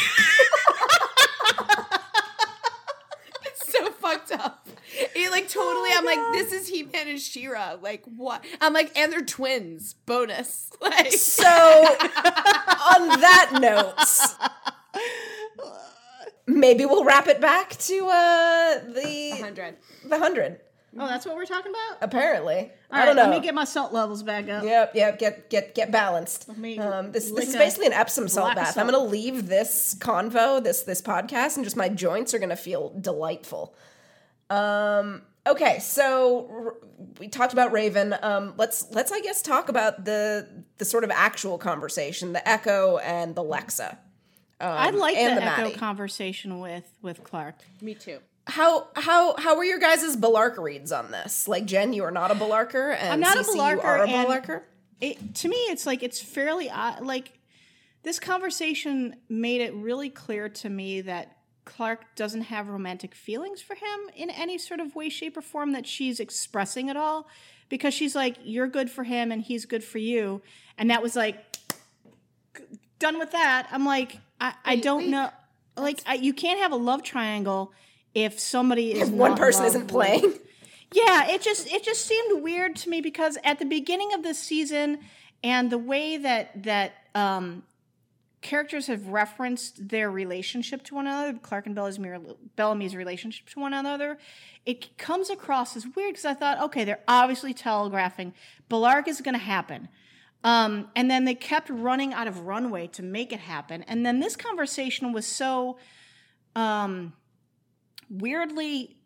it's 3.45 3.73
so 3.73 3.91
fucked 3.93 4.33
up. 4.33 4.67
It 5.15 5.31
like 5.31 5.49
totally. 5.49 5.91
I'm 5.93 6.05
like, 6.05 6.19
this 6.33 6.53
is 6.53 6.69
He 6.69 6.83
Man 6.85 7.09
and 7.09 7.21
She-Ra. 7.21 7.77
Like 7.81 8.03
what? 8.05 8.45
I'm 8.61 8.73
like, 8.73 8.97
and 8.97 9.13
they're 9.13 9.25
twins. 9.25 9.95
Bonus. 10.07 10.65
Like 10.81 11.11
So, 11.13 11.43
on 11.47 13.09
that 13.21 13.59
note, 13.61 13.95
maybe 16.47 16.85
we'll 16.85 17.03
wrap 17.05 17.27
it 17.29 17.41
back 17.41 17.71
to 17.71 18.07
uh, 18.07 18.79
the 18.93 19.39
hundred. 19.41 19.77
the 20.05 20.19
hundred. 20.19 20.61
Oh, 20.99 21.07
that's 21.07 21.27
what 21.27 21.37
we're 21.37 21.45
talking 21.47 21.71
about. 21.73 21.99
Apparently, 22.03 22.57
All 22.57 22.69
I 22.91 22.99
right, 23.01 23.05
don't 23.07 23.17
know. 23.17 23.23
let 23.23 23.31
me 23.31 23.41
get 23.41 23.55
my 23.55 23.65
salt 23.65 23.93
levels 23.93 24.23
back 24.23 24.49
up. 24.49 24.65
Yep, 24.65 24.93
yep. 24.95 25.19
Get 25.19 25.51
get 25.51 25.75
get 25.75 25.91
balanced. 25.93 26.49
me 26.57 26.79
Um, 26.79 27.13
this 27.13 27.31
lick 27.31 27.41
this 27.41 27.49
is 27.51 27.55
a 27.55 27.59
basically 27.59 27.87
an 27.87 27.93
Epsom 27.93 28.29
salt 28.29 28.47
block 28.47 28.57
of 28.57 28.63
bath. 28.63 28.79
I'm 28.79 28.89
salt. 28.89 28.93
gonna 28.93 29.11
leave 29.11 29.49
this 29.49 29.95
convo, 29.99 30.63
this 30.63 30.83
this 30.85 31.03
podcast, 31.03 31.57
and 31.57 31.65
just 31.65 31.77
my 31.77 31.89
joints 31.89 32.33
are 32.35 32.39
gonna 32.39 32.57
feel 32.57 32.91
delightful. 33.01 33.75
Um. 34.51 35.23
Okay, 35.47 35.79
so 35.79 36.49
r- 36.51 36.75
we 37.21 37.29
talked 37.29 37.53
about 37.53 37.73
Raven. 37.73 38.15
Um. 38.23 38.55
Let's 38.57 38.87
let's 38.91 39.13
I 39.13 39.21
guess 39.21 39.43
talk 39.43 39.69
about 39.69 40.05
the 40.05 40.49
the 40.79 40.85
sort 40.85 41.05
of 41.05 41.11
actual 41.11 41.59
conversation, 41.59 42.33
the 42.33 42.47
Echo 42.49 42.99
and 42.99 43.35
the 43.35 43.45
Lexa. 43.45 43.99
I'd 44.59 44.95
like 44.95 45.17
and 45.19 45.37
the, 45.37 45.41
the 45.43 45.47
echo 45.47 45.63
Madi. 45.65 45.75
conversation 45.75 46.61
with 46.61 46.85
with 47.03 47.23
Clarke. 47.23 47.59
Me 47.83 47.95
too. 47.95 48.21
How 48.49 48.89
how 48.95 49.37
how 49.37 49.57
were 49.57 49.65
your 49.65 49.79
guys' 49.79 50.17
Bellarke 50.17 50.59
reads 50.59 50.93
on 50.93 51.11
this? 51.11 51.49
Like 51.49 51.65
Jen, 51.67 51.93
you 51.93 52.05
are 52.05 52.11
not 52.13 52.31
a 52.31 52.35
Bellarker, 52.35 52.95
and 52.97 53.13
I'm 53.15 53.21
not 53.21 53.37
a 53.37 53.41
CC, 53.41 53.55
you 53.55 53.61
Bellarker, 53.61 53.85
are 53.85 54.03
a 54.05 54.09
and- 54.09 54.29
Bellarker. 54.29 54.63
it 55.01 55.35
to 55.37 55.49
me 55.49 55.57
it's 55.57 55.85
like 55.87 56.03
it's 56.03 56.21
fairly 56.21 56.71
odd 56.71 57.01
like 57.05 57.33
this 58.03 58.21
conversation 58.21 59.17
made 59.29 59.61
it 59.61 59.75
really 59.75 60.09
clear 60.09 60.49
to 60.49 60.71
me 60.71 61.01
that 61.01 61.37
Clarke 61.65 62.05
doesn't 62.15 62.43
have 62.43 62.69
romantic 62.69 63.15
feelings 63.17 63.61
for 63.61 63.75
him 63.75 64.01
in 64.15 64.31
any 64.31 64.57
sort 64.59 64.79
of 64.79 64.95
way 64.95 65.09
shape 65.09 65.37
or 65.37 65.43
form 65.43 65.73
that 65.73 65.85
she's 65.87 66.21
expressing 66.21 66.89
at 66.89 66.97
all 66.97 67.27
because 67.69 67.93
she's 67.93 68.15
like 68.15 68.37
you're 68.45 68.69
good 68.69 68.89
for 68.89 69.03
him 69.03 69.33
and 69.33 69.43
he's 69.43 69.67
good 69.67 69.83
for 69.83 69.99
you 69.99 70.41
and 70.79 70.89
that 70.91 71.03
was 71.03 71.17
like 71.17 71.37
done 73.01 73.19
with 73.19 73.33
that 73.33 73.67
i'm 73.73 73.85
like 73.85 74.19
i, 74.41 74.55
I 74.65 74.77
don't 74.77 74.99
wait. 75.03 75.11
know 75.11 75.31
like 75.77 76.01
I, 76.07 76.15
you 76.15 76.33
can't 76.33 76.61
have 76.61 76.71
a 76.73 76.77
love 76.77 77.03
triangle 77.03 77.73
if 78.17 78.41
somebody 78.41 78.93
is 78.93 79.11
If 79.11 79.15
one 79.15 79.37
person 79.37 79.67
isn't 79.67 79.83
with- 79.83 79.91
playing. 79.91 80.33
yeah, 80.93 81.29
it 81.29 81.43
just 81.43 81.71
it 81.71 81.85
just 81.85 82.07
seemed 82.07 82.43
weird 82.43 82.75
to 82.77 82.89
me 82.91 83.01
because 83.03 83.37
at 83.45 83.59
the 83.59 83.67
beginning 83.67 84.15
of 84.15 84.23
this 84.23 84.39
season 84.39 85.01
and 85.45 85.71
the 85.71 85.79
way 85.79 86.17
that 86.17 86.63
that 86.63 86.93
um, 87.15 87.63
characters 88.41 88.87
have 88.87 89.09
referenced 89.09 89.89
their 89.89 90.11
relationship 90.11 90.83
to 90.85 90.95
one 90.95 91.07
another, 91.07 91.35
Clarke 91.35 91.67
and 91.67 91.75
Bellamy's, 91.75 92.19
Bellamy's 92.57 92.97
relationship 92.97 93.49
to 93.51 93.61
one 93.61 93.75
another, 93.75 94.17
it 94.65 94.97
comes 94.97 95.29
across 95.29 95.77
as 95.77 95.85
weird 95.95 96.13
because 96.15 96.25
I 96.25 96.33
thought, 96.35 96.59
okay, 96.63 96.85
they're 96.85 97.05
obviously 97.07 97.53
telegraphing 97.53 98.33
Bellarke 98.71 99.09
is 99.09 99.21
going 99.21 99.35
to 99.35 99.39
happen. 99.57 99.89
Um, 100.43 100.89
and 100.95 101.11
then 101.11 101.25
they 101.25 101.35
kept 101.35 101.69
running 101.71 102.13
out 102.15 102.29
of 102.29 102.41
runway 102.47 102.87
to 102.89 103.03
make 103.03 103.33
it 103.33 103.41
happen. 103.41 103.83
And 103.83 104.07
then 104.07 104.21
this 104.21 104.37
conversation 104.37 105.13
was 105.13 105.27
so 105.27 105.77
um, 106.55 107.13
weirdly 108.09 108.97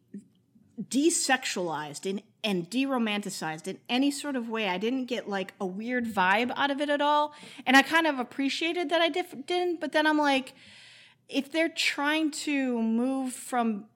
desexualized 0.81 2.07
in, 2.07 2.23
and 2.43 2.71
deromanticized 2.71 3.69
in 3.69 3.79
any 3.89 4.11
sort 4.11 4.37
of 4.37 4.49
way. 4.49 4.69
I 4.69 4.79
didn't 4.79 5.07
get 5.07 5.29
like 5.29 5.53
a 5.61 5.67
weird 5.67 6.07
vibe 6.07 6.53
out 6.57 6.71
of 6.71 6.81
it 6.81 6.89
at 6.89 7.01
all. 7.01 7.35
And 7.67 7.77
I 7.77 7.83
kind 7.83 8.07
of 8.07 8.19
appreciated 8.19 8.89
that 8.91 9.01
I 9.01 9.09
diff- 9.09 9.47
didn't. 9.47 9.81
But 9.81 9.93
then 9.93 10.07
I'm 10.07 10.19
like, 10.19 10.55
if 11.29 11.53
they're 11.53 11.69
trying 11.69 12.31
to 12.31 12.81
move 12.83 13.33
from 13.33 13.87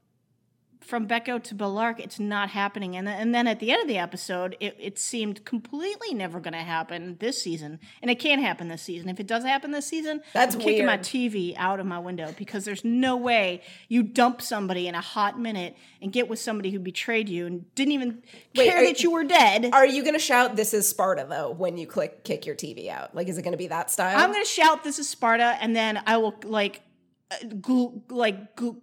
from 0.84 1.08
Becho 1.08 1.42
to 1.42 1.54
Bellarke, 1.54 1.98
it's 2.00 2.20
not 2.20 2.50
happening. 2.50 2.96
And, 2.96 3.08
and 3.08 3.34
then 3.34 3.46
at 3.46 3.60
the 3.60 3.70
end 3.70 3.82
of 3.82 3.88
the 3.88 3.98
episode, 3.98 4.56
it, 4.60 4.76
it 4.78 4.98
seemed 4.98 5.44
completely 5.44 6.14
never 6.14 6.40
going 6.40 6.52
to 6.52 6.58
happen 6.60 7.16
this 7.20 7.42
season. 7.42 7.80
And 8.02 8.10
it 8.10 8.16
can't 8.20 8.42
happen 8.42 8.68
this 8.68 8.82
season. 8.82 9.08
If 9.08 9.18
it 9.20 9.26
does 9.26 9.44
happen 9.44 9.70
this 9.70 9.86
season, 9.86 10.20
That's 10.32 10.54
I'm 10.54 10.60
kicking 10.60 10.86
my. 10.86 10.98
TV 10.98 11.54
out 11.56 11.80
of 11.80 11.86
my 11.86 11.98
window 11.98 12.34
because 12.38 12.64
there's 12.64 12.84
no 12.84 13.16
way 13.16 13.62
you 13.88 14.02
dump 14.02 14.40
somebody 14.40 14.86
in 14.88 14.94
a 14.94 15.00
hot 15.00 15.38
minute 15.40 15.76
and 16.00 16.12
get 16.12 16.28
with 16.28 16.38
somebody 16.38 16.70
who 16.70 16.78
betrayed 16.78 17.28
you 17.28 17.46
and 17.46 17.74
didn't 17.74 17.92
even 17.92 18.22
Wait, 18.54 18.68
care 18.68 18.78
are- 18.82 18.84
that 18.86 19.02
you 19.02 19.10
were 19.10 19.24
dead. 19.24 19.70
Are 19.72 19.86
you 19.86 20.04
gonna 20.04 20.18
shout 20.18 20.56
"This 20.56 20.72
is 20.74 20.88
Sparta" 20.88 21.26
though 21.28 21.50
when 21.50 21.76
you 21.76 21.86
click 21.86 22.24
kick 22.24 22.46
your 22.46 22.54
TV 22.54 22.88
out? 22.88 23.14
Like, 23.14 23.28
is 23.28 23.38
it 23.38 23.42
gonna 23.42 23.56
be 23.56 23.68
that 23.68 23.90
style? 23.90 24.18
I'm 24.18 24.30
going 24.30 24.42
to 24.44 24.48
shout, 24.48 24.84
"This 24.84 24.98
is 24.98 25.08
Sparta," 25.08 25.56
and 25.60 25.74
then 25.74 26.02
I 26.06 26.16
will 26.18 26.34
like, 26.44 26.82
uh, 27.30 27.36
gl- 27.46 28.02
like 28.10 28.56
gl- 28.56 28.80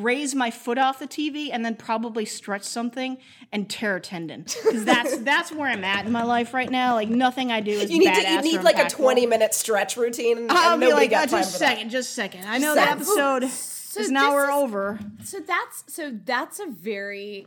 graze 0.00 0.34
my 0.34 0.50
foot 0.50 0.76
off 0.78 0.98
the 0.98 1.06
TV, 1.06 1.50
and 1.52 1.64
then 1.64 1.76
probably 1.76 2.24
stretch 2.24 2.64
something 2.64 3.16
and 3.52 3.70
tear 3.70 3.96
a 3.96 4.00
tendon 4.00 4.42
because 4.42 4.84
that's 4.84 5.18
that's 5.30 5.52
where 5.52 5.68
I'm 5.68 5.84
at 5.84 6.04
in 6.06 6.10
my 6.12 6.24
life 6.24 6.52
right 6.52 6.70
now. 6.70 6.94
Like 6.94 7.08
nothing 7.08 7.52
I 7.52 7.60
do 7.60 7.70
is 7.70 7.90
you 7.90 7.98
need 8.00 8.12
to, 8.14 8.20
you 8.30 8.42
need 8.42 8.62
like 8.62 8.78
a 8.78 8.88
20 8.88 9.26
minute 9.26 9.54
stretch 9.54 9.96
routine, 9.96 10.38
and, 10.38 10.50
I'll 10.52 10.72
and 10.72 10.80
be 10.80 10.92
like, 10.92 11.10
got 11.10 11.28
"Uh, 11.28 11.38
just 11.38 11.50
a 11.50 11.52
for 11.54 11.58
that. 11.60 11.68
second, 11.76 11.90
just 11.90 12.10
a 12.10 12.14
second. 12.14 12.44
I 12.46 12.58
know 12.58 12.74
the 12.74 12.80
episode 12.82 13.44
So 13.48 14.00
is 14.00 14.10
now 14.10 14.26
this 14.30 14.34
we're 14.34 14.44
is- 14.44 14.50
over. 14.50 14.98
So 15.24 15.38
that's 15.40 15.84
so 15.86 16.10
that's 16.24 16.58
a 16.60 16.66
very 16.66 17.46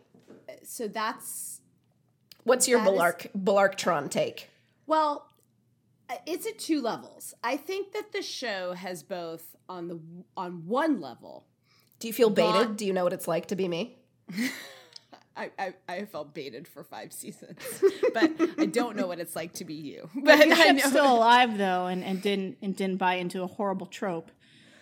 so 0.63 0.87
that's 0.87 1.59
What's 2.45 2.67
your 2.67 2.79
That 2.79 2.93
is- 2.93 2.99
Bellarke 2.99 3.27
Belarktron 3.37 4.09
take? 4.09 4.49
well 4.85 5.25
uh, 6.09 6.15
it's 6.25 6.47
at 6.47 6.57
two 6.57 6.81
levels. 6.81 7.33
I 7.43 7.57
think 7.57 7.91
that 7.91 8.13
the 8.13 8.21
show 8.21 8.71
has 8.73 9.03
both 9.03 9.57
on 9.67 9.89
the 9.89 9.99
on 10.37 10.65
one 10.65 11.01
level 11.01 11.43
Do 11.99 12.07
you 12.07 12.13
feel 12.13 12.29
baited? 12.29 12.53
Not- 12.69 12.77
Do 12.77 12.85
you 12.85 12.93
know 12.93 13.03
what 13.03 13.13
it's 13.13 13.27
like 13.27 13.47
to 13.47 13.55
be 13.55 13.67
me? 13.67 13.97
I, 15.35 15.51
I, 15.59 15.73
I 15.87 16.05
felt 16.05 16.33
baited 16.33 16.67
for 16.67 16.83
five 16.83 17.13
seasons, 17.13 17.59
but 18.13 18.31
I 18.57 18.65
don't 18.65 18.95
know 18.95 19.05
what 19.05 19.19
it's 19.19 19.35
like 19.35 19.53
to 19.53 19.65
be 19.65 19.75
you. 19.75 20.09
But 20.23 20.47
Your 20.47 20.57
I'm 20.57 20.79
still 20.79 21.15
alive 21.15 21.57
though, 21.59 21.85
and, 21.85 22.03
and 22.03 22.19
didn't 22.21 22.57
and 22.63 22.75
didn't 22.75 22.97
buy 22.97 23.15
into 23.15 23.43
a 23.43 23.47
horrible 23.47 23.85
trope. 23.85 24.31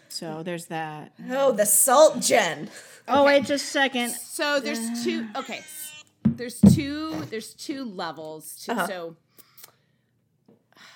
So 0.08 0.44
there's 0.44 0.68
that. 0.68 1.12
Oh, 1.30 1.52
the 1.52 1.66
salt 1.66 2.22
gen. 2.22 2.70
Oh 3.08 3.26
wait, 3.26 3.44
just 3.44 3.66
a 3.66 3.68
second. 3.68 4.12
So 4.12 4.62
there's 4.62 5.04
two. 5.04 5.28
Okay, 5.36 5.60
there's 6.24 6.62
two. 6.62 7.26
There's 7.30 7.54
two 7.54 7.84
levels. 7.84 8.56
To, 8.66 8.72
Uh-huh. 8.72 8.88
So, 8.88 9.16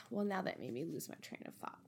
well, 0.10 0.26
now 0.26 0.42
that 0.42 0.60
made 0.60 0.74
me 0.74 0.86
lose 0.86 1.08
my 1.08 1.16
train 1.22 1.44
of 1.46 1.54
thought. 1.56 1.80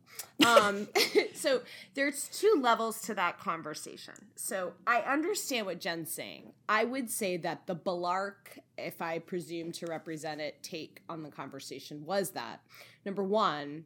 Um, 0.46 0.88
so 1.34 1.62
there's 1.96 2.28
two 2.28 2.60
levels 2.62 3.02
to 3.02 3.14
that 3.16 3.40
conversation. 3.40 4.14
So 4.36 4.74
I 4.86 5.02
understand 5.02 5.66
what 5.66 5.80
Jen's 5.80 6.12
saying. 6.12 6.54
I 6.70 6.84
would 6.84 7.10
say 7.10 7.38
that 7.38 7.68
the 7.68 7.76
Bellarke, 7.76 8.60
if 8.78 9.02
I 9.02 9.20
presume 9.20 9.72
to 9.74 9.88
represent 9.88 10.42
it, 10.42 10.62
take 10.62 11.02
on 11.10 11.24
the 11.24 11.30
conversation 11.32 12.06
was 12.06 12.32
that 12.32 12.62
number 13.06 13.24
one, 13.24 13.86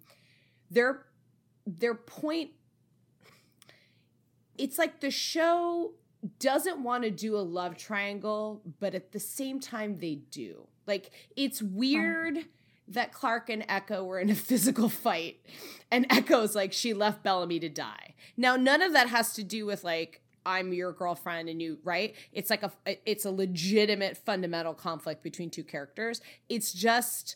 their 0.69 1.05
their 1.65 1.95
point. 1.95 2.51
It's 4.57 4.77
like 4.77 5.01
the 5.01 5.11
show 5.11 5.93
doesn't 6.39 6.81
want 6.81 7.03
to 7.03 7.11
do 7.11 7.35
a 7.35 7.39
love 7.39 7.77
triangle, 7.77 8.61
but 8.79 8.95
at 8.95 9.11
the 9.11 9.19
same 9.19 9.59
time 9.59 9.97
they 9.99 10.15
do. 10.31 10.67
Like 10.87 11.11
it's 11.35 11.61
weird 11.61 12.45
that 12.87 13.11
Clarke 13.11 13.49
and 13.49 13.65
Echo 13.67 14.03
were 14.03 14.19
in 14.19 14.29
a 14.29 14.35
physical 14.49 14.89
fight 14.89 15.37
and 15.91 16.05
Echo's 16.09 16.55
like 16.55 16.73
she 16.73 16.93
left 16.93 17.23
Bellamy 17.23 17.59
to 17.59 17.69
die. 17.69 18.13
Now 18.37 18.55
none 18.55 18.81
of 18.81 18.93
that 18.93 19.09
has 19.09 19.33
to 19.33 19.43
do 19.43 19.65
with 19.65 19.83
like 19.83 20.21
I'm 20.47 20.73
your 20.73 20.91
girlfriend 20.93 21.49
and 21.49 21.59
you, 21.59 21.79
right? 21.83 22.13
It's 22.31 22.51
like 22.51 22.61
a 22.61 22.71
it's 23.05 23.25
a 23.25 23.31
legitimate 23.31 24.15
fundamental 24.17 24.73
conflict 24.75 25.23
between 25.23 25.49
two 25.49 25.63
characters. 25.63 26.21
It's 26.49 26.71
just 26.71 27.35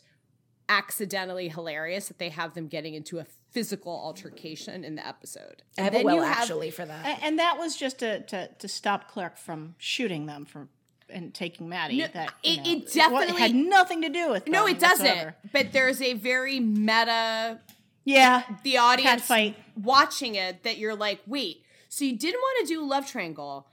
accidentally 0.68 1.48
hilarious 1.48 2.06
that 2.08 2.18
they 2.18 2.28
have 2.28 2.54
them 2.54 2.68
getting 2.68 2.94
into 2.94 3.18
a 3.18 3.26
physical 3.50 3.92
altercation 3.92 4.84
in 4.84 4.94
the 4.94 5.04
episode. 5.04 5.62
I 5.76 5.82
have 5.82 5.94
And 5.94 5.94
a 5.94 5.98
then 5.98 6.06
well 6.06 6.14
you 6.16 6.22
have- 6.22 6.42
actually 6.42 6.70
for 6.70 6.84
that. 6.86 7.18
And 7.22 7.40
that 7.40 7.58
was 7.58 7.76
just 7.76 7.98
to, 7.98 8.20
to, 8.26 8.48
to 8.56 8.68
stop 8.68 9.08
Clarke 9.10 9.36
from 9.36 9.74
shooting 9.78 10.26
them 10.26 10.44
from 10.44 10.68
and 11.12 11.32
taking 11.34 11.68
Madi. 11.68 11.98
No, 11.98 12.06
that 12.08 12.32
it- 12.42 12.56
know, 12.58 12.62
it 12.72 12.92
definitely- 12.92 13.40
had 13.40 13.54
nothing 13.54 14.02
to 14.02 14.08
do 14.08 14.30
with. 14.30 14.46
No, 14.48 14.66
it 14.66 14.78
doesn't. 14.78 15.04
whatsoever. 15.06 15.36
But 15.52 15.72
there's 15.72 16.00
a 16.02 16.14
very 16.14 16.60
meta 16.60 17.60
Yeah, 18.04 18.42
the 18.62 18.78
audience 18.78 19.22
fight. 19.22 19.56
watching 19.76 20.34
it 20.34 20.62
that 20.62 20.78
you're 20.78 20.94
like, 20.96 21.20
wait, 21.26 21.62
so 21.88 22.04
you 22.04 22.16
didn't 22.16 22.40
want 22.40 22.66
to 22.66 22.74
do 22.74 22.82
a 22.82 22.86
love 22.86 23.06
triangle, 23.06 23.66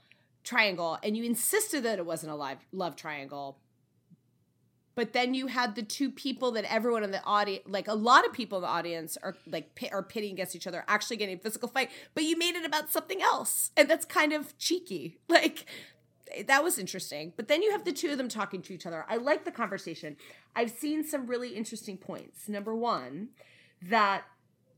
triangle, 0.44 0.98
and 1.02 1.16
you 1.16 1.24
insisted 1.24 1.82
that 1.84 1.98
it 1.98 2.06
wasn't 2.06 2.32
a 2.32 2.36
live 2.36 2.58
love 2.72 2.96
triangle. 2.96 3.58
But 4.94 5.12
then 5.12 5.32
you 5.32 5.46
had 5.46 5.76
the 5.76 5.84
two 5.84 6.10
people 6.10 6.50
that 6.52 6.64
everyone 6.64 7.04
in 7.04 7.12
the 7.12 7.22
audience, 7.22 7.62
like 7.68 7.86
a 7.86 7.94
lot 7.94 8.26
of 8.26 8.32
people 8.32 8.58
in 8.58 8.62
the 8.62 8.68
audience, 8.68 9.16
are 9.22 9.36
like 9.46 9.76
pit, 9.76 9.90
are 9.92 10.02
pitting 10.02 10.32
against 10.32 10.56
each 10.56 10.66
other, 10.66 10.84
actually 10.88 11.18
getting 11.18 11.36
a 11.36 11.38
physical 11.38 11.68
fight. 11.68 11.88
But 12.14 12.24
you 12.24 12.36
made 12.36 12.56
it 12.56 12.64
about 12.64 12.90
something 12.90 13.22
else, 13.22 13.70
and 13.76 13.88
that's 13.88 14.04
kind 14.04 14.32
of 14.32 14.58
cheeky. 14.58 15.18
Like 15.28 15.66
that 16.46 16.64
was 16.64 16.78
interesting. 16.78 17.32
But 17.36 17.48
then 17.48 17.62
you 17.62 17.70
have 17.72 17.84
the 17.84 17.92
two 17.92 18.10
of 18.10 18.18
them 18.18 18.28
talking 18.28 18.62
to 18.62 18.74
each 18.74 18.86
other. 18.86 19.04
I 19.08 19.16
like 19.16 19.44
the 19.44 19.50
conversation. 19.50 20.16
I've 20.54 20.70
seen 20.70 21.04
some 21.04 21.26
really 21.26 21.50
interesting 21.50 21.96
points. 21.96 22.48
Number 22.48 22.74
one, 22.74 23.28
that 23.82 24.24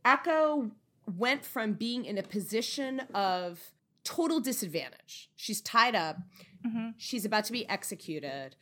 Echo 0.05 0.71
went 1.17 1.45
from 1.45 1.75
being 1.75 2.05
in 2.05 2.19
a 2.19 2.23
position 2.23 3.01
of 3.15 3.73
total 4.05 4.41
disadvantage. 4.41 5.31
She's 5.37 5.61
tied 5.61 5.95
up. 5.95 6.19
She's 6.99 7.25
about 7.25 7.45
to 7.45 7.53
be 7.53 7.69
executed. 7.69 8.57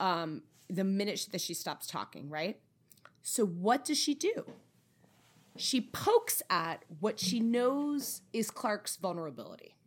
Um, 0.00 0.42
the 0.68 0.84
minute 0.84 1.28
that 1.32 1.40
she 1.40 1.54
stops 1.54 1.86
talking, 1.86 2.28
right? 2.28 2.60
So 3.22 3.44
what 3.44 3.84
does 3.84 3.98
she 3.98 4.14
do? 4.14 4.44
She 5.56 5.80
pokes 5.80 6.42
at 6.50 6.84
what 7.00 7.18
she 7.18 7.40
knows 7.40 8.22
is 8.32 8.50
Clarke's 8.50 8.96
vulnerability 8.96 9.77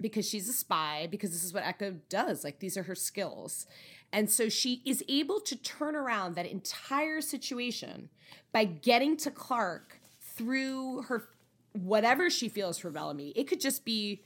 because 0.00 0.28
she's 0.28 0.48
a 0.48 0.52
spy, 0.52 1.08
because 1.10 1.30
this 1.30 1.44
is 1.44 1.54
what 1.54 1.64
Echo 1.64 1.96
does. 2.08 2.44
Like, 2.44 2.58
these 2.58 2.76
are 2.76 2.82
her 2.84 2.94
skills. 2.94 3.66
And 4.12 4.30
so 4.30 4.48
she 4.48 4.82
is 4.84 5.02
able 5.08 5.40
to 5.40 5.56
turn 5.56 5.96
around 5.96 6.34
that 6.34 6.46
entire 6.46 7.20
situation 7.20 8.08
by 8.52 8.64
getting 8.64 9.16
to 9.18 9.30
Clarke 9.30 10.00
through 10.20 11.02
her 11.02 11.28
whatever 11.72 12.30
she 12.30 12.48
feels 12.48 12.78
for 12.78 12.90
Bellamy. 12.90 13.32
It 13.36 13.44
could 13.44 13.60
just 13.60 13.84
be 13.84 14.22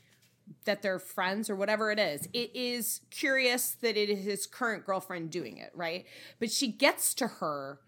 that 0.64 0.82
they're 0.82 0.98
friends 0.98 1.48
or 1.48 1.56
whatever 1.56 1.90
it 1.90 1.98
is. 1.98 2.28
It 2.32 2.54
is 2.54 3.00
curious 3.10 3.72
that 3.82 3.96
it 3.96 4.10
is 4.10 4.24
his 4.24 4.46
current 4.46 4.84
girlfriend 4.84 5.30
doing 5.30 5.58
it, 5.58 5.70
right? 5.74 6.04
But 6.38 6.50
she 6.50 6.68
gets 6.68 7.14
to 7.14 7.26
her 7.26 7.78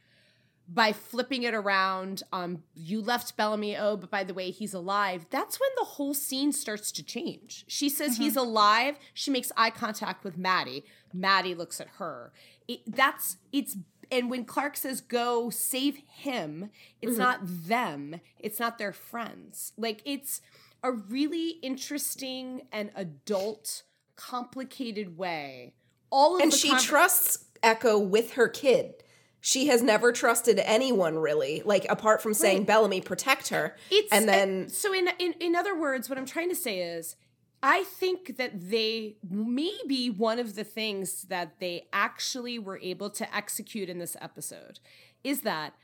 by 0.68 0.92
flipping 0.92 1.42
it 1.42 1.54
around. 1.54 2.22
Um, 2.32 2.62
you 2.74 3.00
left 3.00 3.36
Bellamy. 3.36 3.76
Oh, 3.76 3.96
but 3.96 4.10
by 4.10 4.24
the 4.24 4.34
way, 4.34 4.50
he's 4.50 4.74
alive. 4.74 5.26
That's 5.30 5.60
when 5.60 5.70
the 5.78 5.84
whole 5.84 6.14
scene 6.14 6.52
starts 6.52 6.92
to 6.92 7.02
change. 7.02 7.64
She 7.68 7.88
says 7.88 8.16
he's 8.16 8.36
alive. 8.36 8.96
She 9.12 9.30
makes 9.30 9.52
eye 9.56 9.70
contact 9.70 10.24
with 10.24 10.38
Madi. 10.38 10.84
Madi 11.12 11.54
looks 11.54 11.80
at 11.80 11.88
her. 11.98 12.32
It, 12.68 12.80
that's 12.86 13.36
it's. 13.52 13.76
And 14.10 14.28
when 14.28 14.44
Clarke 14.44 14.76
says 14.76 15.00
go 15.00 15.48
save 15.48 15.96
him, 16.06 16.70
it's 17.00 17.16
not 17.16 17.40
them. 17.42 18.20
It's 18.38 18.60
not 18.60 18.78
their 18.78 18.92
friends. 18.92 19.72
Like 19.76 20.02
it's 20.04 20.42
a 20.82 20.92
really 20.92 21.50
interesting 21.62 22.62
and 22.72 22.90
adult, 22.94 23.82
complicated 24.16 25.16
way. 25.16 25.74
All 26.10 26.36
of 26.36 26.42
and 26.42 26.52
she 26.52 26.76
trusts 26.78 27.46
Echo 27.62 27.98
with 27.98 28.32
her 28.32 28.48
kid. 28.48 29.01
She 29.44 29.66
has 29.66 29.82
never 29.82 30.12
trusted 30.12 30.60
anyone 30.60 31.18
really, 31.18 31.62
like 31.64 31.84
apart 31.90 32.22
from 32.22 32.32
saying 32.32 32.58
Right. 32.58 32.66
Bellamy 32.68 33.00
protect 33.00 33.48
her. 33.48 33.76
It's 33.90 34.12
and 34.12 34.28
uh, 34.28 34.32
then 34.32 34.68
so 34.68 34.94
in, 34.94 35.08
in 35.18 35.32
in 35.40 35.56
other 35.56 35.76
words, 35.78 36.08
what 36.08 36.16
I'm 36.16 36.26
trying 36.26 36.48
to 36.48 36.54
say 36.54 36.78
is, 36.78 37.16
I 37.60 37.82
think 37.82 38.36
that 38.36 38.52
they 38.70 39.16
maybe 39.28 40.10
one 40.10 40.38
of 40.38 40.54
the 40.54 40.62
things 40.62 41.22
that 41.22 41.58
they 41.58 41.88
actually 41.92 42.60
were 42.60 42.78
able 42.78 43.10
to 43.10 43.36
execute 43.36 43.88
in 43.88 43.98
this 43.98 44.16
episode 44.20 44.78
is 45.24 45.40
that 45.40 45.74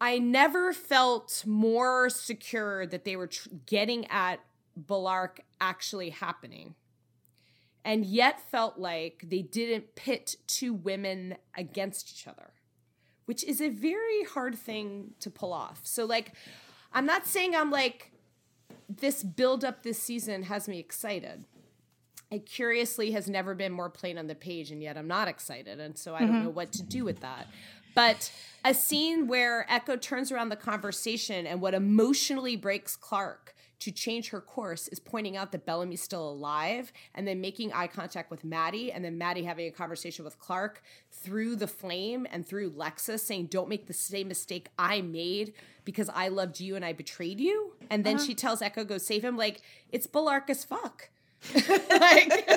I 0.00 0.18
never 0.18 0.72
felt 0.72 1.44
more 1.46 2.10
secure 2.10 2.84
that 2.84 3.04
they 3.04 3.14
were 3.14 3.28
tr- 3.28 3.48
getting 3.64 4.06
at 4.06 4.40
Bellarke 4.76 5.38
actually 5.60 6.10
happening. 6.10 6.74
And 7.86 8.04
yet 8.04 8.40
felt 8.50 8.78
like 8.78 9.24
they 9.26 9.40
didn't 9.40 9.94
pit 9.94 10.36
two 10.46 10.74
women 10.74 11.36
against 11.56 12.10
each 12.10 12.26
other 12.26 12.50
which 13.26 13.44
is 13.44 13.60
a 13.60 13.68
very 13.68 14.22
hard 14.24 14.54
thing 14.54 15.12
to 15.20 15.30
pull 15.30 15.52
off. 15.52 15.80
So 15.82 16.04
like 16.06 16.32
I'm 16.92 17.04
not 17.04 17.26
saying 17.26 17.54
I'm 17.54 17.70
like 17.70 18.12
this 18.88 19.22
build 19.22 19.64
up 19.64 19.82
this 19.82 20.00
season 20.00 20.44
has 20.44 20.66
me 20.66 20.78
excited. 20.78 21.44
It 22.30 22.46
curiously 22.46 23.12
has 23.12 23.28
never 23.28 23.54
been 23.54 23.72
more 23.72 23.90
plain 23.90 24.18
on 24.18 24.26
the 24.26 24.34
page, 24.34 24.72
and 24.72 24.82
yet 24.82 24.96
I'm 24.96 25.06
not 25.06 25.28
excited. 25.28 25.78
And 25.78 25.96
so 25.96 26.14
I 26.14 26.20
don't 26.20 26.30
mm-hmm. 26.30 26.44
know 26.44 26.50
what 26.50 26.72
to 26.72 26.82
do 26.82 27.04
with 27.04 27.20
that. 27.20 27.46
But 27.94 28.32
a 28.64 28.74
scene 28.74 29.26
where 29.28 29.64
Echo 29.70 29.96
turns 29.96 30.32
around 30.32 30.48
the 30.48 30.56
conversation 30.56 31.46
and 31.46 31.60
what 31.60 31.72
emotionally 31.72 32.56
breaks 32.56 32.96
Clarke 32.96 33.54
to 33.78 33.90
change 33.90 34.30
her 34.30 34.40
course 34.40 34.88
is 34.88 34.98
pointing 34.98 35.36
out 35.36 35.52
that 35.52 35.66
Bellamy's 35.66 36.00
still 36.00 36.28
alive 36.28 36.92
and 37.14 37.28
then 37.28 37.40
making 37.40 37.72
eye 37.72 37.86
contact 37.86 38.30
with 38.30 38.44
Madi 38.44 38.90
and 38.90 39.04
then 39.04 39.18
Madi 39.18 39.44
having 39.44 39.66
a 39.66 39.70
conversation 39.70 40.24
with 40.24 40.38
Clarke 40.38 40.82
through 41.10 41.56
the 41.56 41.66
flame 41.66 42.26
and 42.30 42.46
through 42.46 42.70
Lexa's 42.70 43.22
saying, 43.22 43.46
Don't 43.46 43.68
make 43.68 43.86
the 43.86 43.92
same 43.92 44.28
mistake 44.28 44.68
I 44.78 45.02
made 45.02 45.52
because 45.84 46.08
I 46.14 46.28
loved 46.28 46.60
you 46.60 46.74
and 46.74 46.84
I 46.84 46.92
betrayed 46.92 47.38
you. 47.38 47.74
And 47.90 48.04
then 48.04 48.16
uh-huh. 48.16 48.24
she 48.24 48.34
tells 48.34 48.62
Echo, 48.62 48.84
Go 48.84 48.98
save 48.98 49.24
him. 49.24 49.36
Like, 49.36 49.60
it's 49.90 50.06
Bellarke 50.06 50.50
as 50.50 50.64
fuck. 50.64 51.10
like, 51.90 52.50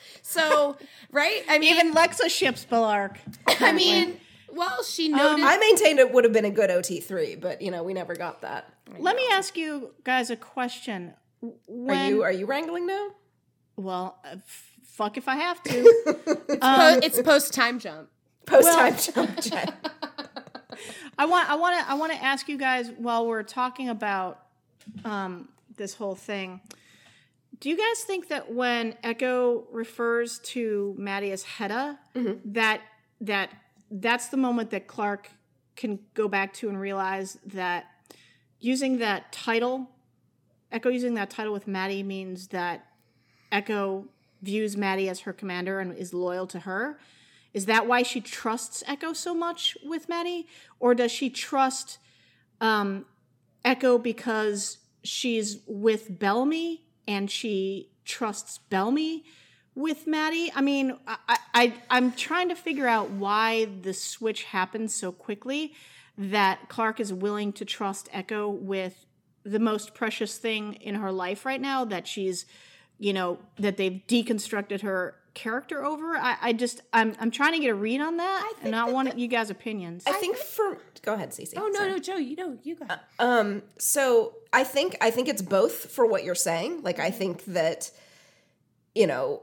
so, 0.22 0.76
right? 1.12 1.42
I 1.48 1.58
mean, 1.58 1.74
Even 1.74 1.94
Lexa 1.94 2.30
ships 2.30 2.64
Bellarke. 2.64 3.18
I 3.60 3.72
mean, 3.72 4.18
well, 4.52 4.82
she 4.82 5.08
noted. 5.08 5.44
I 5.44 5.58
maintained 5.58 5.98
it 5.98 6.12
would 6.12 6.24
have 6.24 6.32
been 6.32 6.44
a 6.44 6.50
good 6.50 6.70
OT3, 6.70 7.40
but 7.40 7.62
you 7.62 7.70
know, 7.70 7.82
we 7.82 7.94
never 7.94 8.14
got 8.14 8.42
that. 8.42 8.72
Let 8.98 9.16
me 9.16 9.26
ask 9.32 9.56
you 9.56 9.94
guys 10.04 10.30
a 10.30 10.36
question. 10.36 11.12
When, 11.66 11.96
Are 11.96 12.08
you 12.08 12.22
are 12.22 12.32
you 12.32 12.46
wrangling 12.46 12.86
now? 12.86 13.08
well, 13.76 14.18
uh, 14.24 14.36
f- 14.36 14.70
fuck 14.84 15.16
if 15.18 15.28
I 15.28 15.36
have 15.36 15.62
to. 15.64 15.82
po- 16.60 17.00
it's 17.02 17.20
post 17.22 17.52
time 17.52 17.78
jump. 17.78 18.08
Post 18.46 18.72
time 18.72 18.96
jump 18.96 19.40
Jen. 19.42 19.72
I 21.18 21.26
want 21.26 21.50
I 21.50 21.54
want 21.56 21.78
to 21.78 21.90
I 21.90 21.94
want 21.94 22.12
to 22.12 22.22
ask 22.22 22.48
you 22.48 22.56
guys 22.58 22.90
while 22.96 23.26
we're 23.26 23.42
talking 23.42 23.88
about 23.88 24.42
um, 25.04 25.48
this 25.76 25.94
whole 25.94 26.14
thing. 26.14 26.60
Do 27.58 27.70
you 27.70 27.76
guys 27.76 28.04
think 28.04 28.28
that 28.28 28.52
when 28.52 28.94
Echo 29.02 29.64
refers 29.72 30.38
to 30.40 30.94
Madi 30.98 31.32
as 31.32 31.42
Heda, 31.44 31.96
that 32.46 32.82
that 33.22 33.50
that's 33.90 34.28
the 34.28 34.36
moment 34.36 34.70
that 34.70 34.86
Clarke 34.86 35.30
can 35.76 35.98
go 36.14 36.28
back 36.28 36.52
to 36.54 36.68
and 36.68 36.80
realize 36.80 37.38
that 37.46 37.86
using 38.60 38.98
that 38.98 39.32
title, 39.32 39.90
Echo 40.72 40.88
using 40.88 41.14
that 41.14 41.30
title 41.30 41.52
with 41.52 41.68
Madi 41.68 42.02
means 42.02 42.48
that 42.48 42.86
Echo 43.52 44.06
views 44.42 44.76
Madi 44.76 45.08
as 45.08 45.20
her 45.20 45.32
commander 45.32 45.80
and 45.80 45.96
is 45.96 46.12
loyal 46.12 46.46
to 46.48 46.60
her. 46.60 46.98
Is 47.52 47.66
that 47.66 47.86
why 47.86 48.02
she 48.02 48.20
trusts 48.20 48.82
Echo 48.86 49.12
so 49.12 49.34
much 49.34 49.76
with 49.84 50.08
Madi? 50.08 50.46
Or 50.80 50.94
does 50.94 51.10
she 51.10 51.30
trust 51.30 51.98
um, 52.60 53.06
Echo 53.64 53.98
because 53.98 54.78
she's 55.02 55.58
with 55.66 56.18
Bellamy 56.18 56.82
and 57.06 57.30
she 57.30 57.90
trusts 58.04 58.58
Bellamy 58.58 59.24
with 59.76 60.06
Madi? 60.08 60.50
I 60.52 60.60
mean, 60.62 60.98
I, 61.06 61.38
I, 61.54 61.74
I'm 61.88 62.10
trying 62.12 62.48
to 62.48 62.56
figure 62.56 62.88
out 62.88 63.10
why 63.10 63.66
the 63.82 63.92
switch 63.94 64.42
happens 64.44 64.92
so 64.94 65.12
quickly 65.12 65.74
that 66.18 66.68
Clarke 66.68 66.98
is 66.98 67.12
willing 67.12 67.52
to 67.52 67.64
trust 67.64 68.08
Echo 68.12 68.48
with 68.48 69.06
the 69.44 69.60
most 69.60 69.94
precious 69.94 70.38
thing 70.38 70.72
in 70.74 70.96
her 70.96 71.12
life 71.12 71.44
right 71.44 71.60
now 71.60 71.84
that 71.84 72.08
she's, 72.08 72.46
you 72.98 73.12
know, 73.12 73.38
that 73.58 73.76
they've 73.76 74.02
deconstructed 74.08 74.80
her 74.80 75.14
character 75.34 75.84
over. 75.84 76.16
I, 76.16 76.36
I 76.40 76.52
just, 76.54 76.80
I'm, 76.94 77.14
I'm 77.20 77.30
trying 77.30 77.52
to 77.52 77.58
get 77.58 77.68
a 77.68 77.74
read 77.74 78.00
on 78.00 78.16
that, 78.16 78.52
and 78.62 78.74
I 78.74 78.90
want 78.90 79.18
you 79.18 79.28
guys' 79.28 79.50
opinions. 79.50 80.04
I 80.06 80.12
think 80.12 80.36
for 80.38 80.78
go 81.02 81.12
ahead, 81.12 81.30
CC. 81.32 81.52
Oh 81.58 81.68
no, 81.68 81.86
no, 81.86 81.98
Jo, 81.98 82.16
you 82.16 82.34
know, 82.36 82.58
you 82.64 82.74
got. 82.76 83.04
Um, 83.18 83.62
so 83.78 84.32
I 84.54 84.64
think 84.64 84.96
I 85.02 85.10
think 85.10 85.28
it's 85.28 85.42
both 85.42 85.90
for 85.92 86.06
what 86.06 86.24
you're 86.24 86.34
saying. 86.34 86.82
Like 86.82 86.98
I 86.98 87.10
think 87.10 87.44
that, 87.44 87.90
you 88.94 89.06
know, 89.06 89.42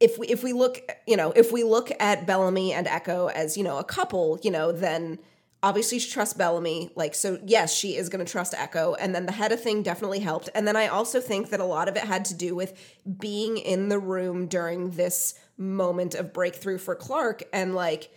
if 0.00 0.18
we 0.18 0.26
if 0.28 0.42
we 0.42 0.52
look, 0.52 0.80
you 1.06 1.16
know, 1.16 1.32
if 1.32 1.52
we 1.52 1.62
look 1.62 1.90
at 2.00 2.26
Bellamy 2.26 2.72
and 2.72 2.86
Echo 2.86 3.28
as 3.28 3.56
you 3.56 3.64
know 3.64 3.78
a 3.78 3.84
couple, 3.84 4.38
you 4.42 4.50
know, 4.50 4.72
then 4.72 5.18
obviously 5.62 5.98
she 5.98 6.10
trusts 6.10 6.34
Bellamy. 6.34 6.90
Like 6.96 7.14
so, 7.14 7.38
yes, 7.44 7.74
she 7.74 7.96
is 7.96 8.08
going 8.08 8.24
to 8.24 8.30
trust 8.30 8.54
Echo, 8.54 8.94
and 8.94 9.14
then 9.14 9.26
the 9.26 9.32
Heda 9.32 9.58
thing 9.58 9.82
definitely 9.82 10.20
helped. 10.20 10.48
And 10.54 10.66
then 10.66 10.76
I 10.76 10.88
also 10.88 11.20
think 11.20 11.50
that 11.50 11.60
a 11.60 11.64
lot 11.64 11.88
of 11.88 11.96
it 11.96 12.02
had 12.02 12.24
to 12.26 12.34
do 12.34 12.54
with 12.54 13.00
being 13.18 13.58
in 13.58 13.88
the 13.88 13.98
room 13.98 14.46
during 14.46 14.90
this 14.90 15.34
moment 15.56 16.14
of 16.14 16.32
breakthrough 16.32 16.78
for 16.78 16.94
Clarke 16.94 17.44
and 17.52 17.74
like 17.74 18.10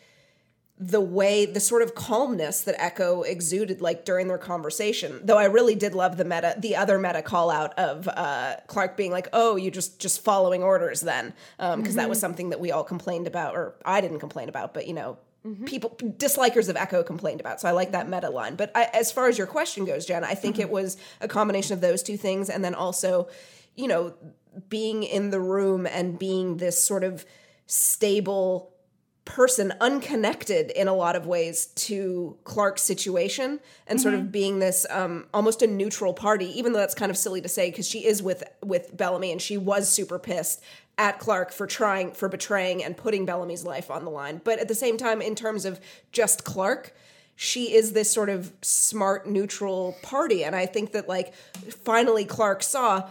the 0.78 1.00
way 1.00 1.46
the 1.46 1.60
sort 1.60 1.82
of 1.82 1.96
calmness 1.96 2.62
that 2.62 2.76
echo 2.78 3.22
exuded 3.22 3.80
like 3.80 4.04
during 4.04 4.28
their 4.28 4.38
conversation 4.38 5.22
though 5.24 5.38
i 5.38 5.46
really 5.46 5.74
did 5.74 5.96
love 5.96 6.18
the 6.18 6.26
meta 6.26 6.54
the 6.58 6.76
other 6.76 7.00
meta 7.00 7.22
call 7.22 7.50
out 7.50 7.78
of 7.80 8.10
uh 8.10 8.56
clarke 8.68 8.98
being 8.98 9.12
like 9.12 9.30
oh 9.32 9.56
you 9.56 9.72
just 9.72 10.00
just 10.00 10.22
following 10.22 10.62
orders 10.62 11.00
then 11.02 11.34
um 11.60 11.80
because 11.80 11.96
that 11.96 12.10
was 12.10 12.20
something 12.20 12.50
that 12.50 12.60
we 12.60 12.72
all 12.72 12.84
complained 12.84 13.26
about 13.26 13.56
or 13.56 13.76
i 13.86 14.02
didn't 14.02 14.20
complain 14.20 14.50
about 14.50 14.74
but 14.74 14.86
you 14.86 14.94
know 14.94 15.18
people 15.66 15.92
dislikers 16.02 16.70
of 16.70 16.76
echo 16.76 17.04
complained 17.04 17.40
about 17.40 17.62
so 17.62 17.70
i 17.70 17.72
like 17.72 17.92
that 17.92 18.10
meta 18.10 18.30
line. 18.30 18.56
But 18.56 18.72
I, 18.76 18.90
as 18.94 19.12
far 19.12 19.28
as 19.28 19.38
your 19.38 19.48
question 19.48 19.86
goes 19.86 20.06
jen 20.06 20.24
i 20.24 20.34
think 20.34 20.60
it 20.60 20.70
was 20.70 20.98
a 21.22 21.28
combination 21.28 21.74
of 21.74 21.82
those 21.82 22.04
two 22.04 22.18
things 22.18 22.50
and 22.50 22.66
then 22.66 22.76
also 22.76 23.30
you 23.76 23.88
know 23.88 24.14
being 24.70 25.04
in 25.04 25.30
the 25.30 25.40
room 25.40 25.86
and 25.86 26.18
being 26.18 26.58
this 26.58 26.84
sort 26.84 27.04
of 27.04 27.26
stable 27.68 28.75
person 29.26 29.74
unconnected 29.82 30.70
in 30.72 30.88
a 30.88 30.94
lot 30.94 31.16
of 31.16 31.26
ways 31.26 31.66
to 31.76 32.38
Clarke's 32.44 32.84
situation 32.84 33.60
and 33.88 34.00
sort 34.00 34.14
of 34.14 34.32
being 34.32 34.60
this 34.60 34.86
um, 34.92 35.26
almost 35.34 35.64
a 35.64 35.68
neutral 35.68 36.14
party 36.14 36.46
even 36.58 36.74
though 36.74 36.80
that's 36.80 36.94
kind 36.94 37.10
of 37.10 37.18
silly 37.18 37.42
to 37.42 37.50
say 37.50 37.72
because 37.72 37.88
she 37.88 38.06
is 38.06 38.22
with 38.22 38.44
with 38.64 38.96
Bellamy 38.96 39.32
and 39.32 39.42
she 39.42 39.58
was 39.58 39.90
super 39.90 40.20
pissed 40.20 40.62
at 41.00 41.18
Clarke 41.18 41.52
for 41.52 41.66
trying 41.66 42.12
for 42.12 42.30
betraying 42.30 42.84
and 42.84 42.96
putting 42.96 43.26
Bellamy's 43.26 43.66
life 43.66 43.90
on 43.90 44.06
the 44.06 44.12
line. 44.12 44.42
But 44.44 44.60
at 44.60 44.68
the 44.68 44.76
same 44.76 44.96
time 44.96 45.22
in 45.22 45.34
terms 45.34 45.66
of 45.66 45.80
just 46.12 46.44
Clarke 46.44 46.96
she 47.36 47.74
is 47.74 47.92
this 47.92 48.12
sort 48.12 48.30
of 48.30 48.54
smart 48.62 49.28
neutral 49.28 49.98
party. 50.02 50.44
And 50.44 50.56
I 50.56 50.68
think 50.68 50.92
that 50.94 51.10
like 51.10 51.34
finally 51.84 52.26
Clarke 52.26 52.62
saw 52.62 53.10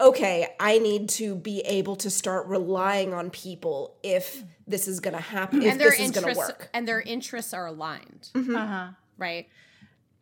okay, 0.00 0.48
I 0.58 0.78
need 0.78 1.08
to 1.10 1.36
be 1.36 1.60
able 1.60 1.94
to 1.96 2.10
start 2.10 2.46
relying 2.48 3.14
on 3.14 3.30
people 3.30 3.94
if 4.02 4.42
this 4.66 4.88
is 4.88 5.00
going 5.00 5.14
to 5.14 5.20
happen, 5.20 5.62
if 5.62 5.72
and 5.72 5.80
their 5.80 5.90
this 5.90 6.00
is 6.00 6.10
going 6.10 6.24
to 6.24 6.30
interests 6.30 6.60
work. 6.60 6.70
and 6.72 6.86
their 6.86 7.00
interests 7.00 7.52
are 7.52 7.66
aligned, 7.66 8.30
uh-huh. 8.34 8.88
right? 9.18 9.48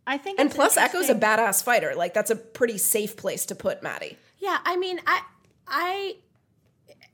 I 0.07 0.19
think, 0.19 0.41
And 0.41 0.51
plus, 0.51 0.77
Echo's 0.77 1.09
a 1.09 1.15
badass 1.15 1.63
fighter. 1.63 1.95
Like, 1.95 2.15
that's 2.15 2.31
a 2.31 2.37
pretty 2.37 2.79
safe 2.79 3.17
place 3.17 3.47
to 3.47 3.55
put 3.55 3.83
Madi. 3.83 4.17
Yeah, 4.39 4.59
I 4.65 4.77
mean, 4.77 5.01
I, 5.07 5.21
I, 5.69 6.17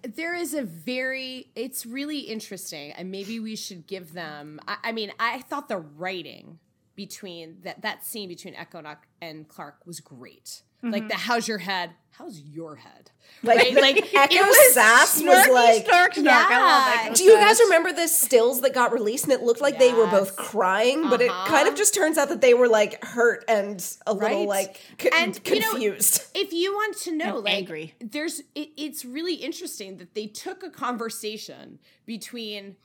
there 0.02 0.34
is 0.34 0.54
a 0.54 0.62
very, 0.62 1.50
it's 1.54 1.84
really 1.84 2.20
interesting, 2.20 2.92
and 2.92 3.10
maybe 3.10 3.40
we 3.40 3.56
should 3.56 3.86
give 3.86 4.12
them. 4.12 4.60
I, 4.66 4.76
I 4.84 4.92
mean, 4.92 5.12
I 5.18 5.42
thought 5.42 5.68
the 5.68 5.78
writing 5.78 6.58
between 6.96 7.58
that 7.62 7.82
that 7.82 8.04
scene 8.04 8.28
between 8.28 8.54
Echo 8.54 8.78
and- 8.78 8.96
and 9.20 9.48
Clarke 9.48 9.86
was 9.86 10.00
great. 10.00 10.62
Like 10.82 11.08
the 11.08 11.16
"How's 11.16 11.48
your 11.48 11.58
head? 11.58 11.90
How's 12.12 12.38
your 12.40 12.76
head?" 12.76 13.10
Like, 13.42 13.58
Right? 13.58 13.74
Like, 13.74 14.14
Echo 14.14 14.34
it 14.36 14.46
was 14.46 14.74
sass 14.74 15.20
was 15.20 15.48
like. 15.48 15.84
snark, 15.84 16.14
snark. 16.14 16.46
I 16.48 16.58
love 16.62 16.94
Yeah. 16.94 17.02
Echo 17.06 17.14
Do 17.14 17.24
you 17.24 17.32
Sass. 17.34 17.58
guys 17.58 17.60
remember 17.66 17.92
the 17.92 18.06
stills 18.06 18.60
that 18.60 18.72
got 18.72 18.92
released 18.92 19.24
and 19.24 19.32
it 19.32 19.42
looked 19.42 19.60
like 19.60 19.80
they 19.80 19.92
were 19.92 20.06
both 20.06 20.34
Yes. 20.38 20.48
crying, 20.50 21.08
but 21.10 21.20
it 21.20 21.28
Uh-huh. 21.30 21.48
kind 21.48 21.66
of 21.66 21.74
just 21.74 21.92
turns 21.92 22.18
out 22.18 22.28
that 22.28 22.40
they 22.40 22.54
were 22.54 22.68
like 22.68 23.02
hurt 23.04 23.44
and 23.48 23.84
a 24.06 24.14
little 24.14 24.46
like 24.46 24.80
co- 24.98 25.08
And, 25.12 25.40
you 25.44 25.58
know, 25.60 25.70
confused. 25.70 26.22
if 26.34 26.52
you 26.52 26.72
want 26.72 26.96
to 26.98 27.10
know, 27.16 27.36
And 27.36 27.44
like, 27.46 27.54
angry. 27.54 27.94
there's 27.98 28.40
it, 28.54 28.68
it's 28.76 29.04
really 29.04 29.34
interesting 29.36 29.96
that 29.96 30.14
they 30.14 30.28
took 30.28 30.62
a 30.62 30.70
conversation 30.70 31.80
between 32.04 32.76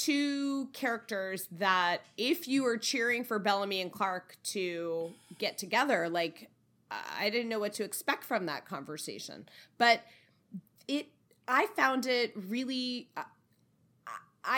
two 0.00 0.68
characters 0.72 1.46
that 1.52 1.98
if 2.16 2.48
you 2.48 2.62
were 2.62 2.78
cheering 2.78 3.22
for 3.22 3.38
Bellamy 3.38 3.82
and 3.82 3.92
Clarke 3.92 4.36
to 4.44 5.10
get 5.38 5.58
together, 5.58 6.08
like 6.08 6.48
I 6.90 7.28
didn't 7.28 7.50
know 7.50 7.58
what 7.58 7.74
to 7.74 7.84
expect 7.84 8.24
from 8.24 8.46
that 8.46 8.64
conversation, 8.66 9.46
but 9.76 10.00
it 10.88 11.08
I 11.46 11.66
found 11.76 12.06
it 12.06 12.32
really. 12.34 13.08
I- 13.16 13.24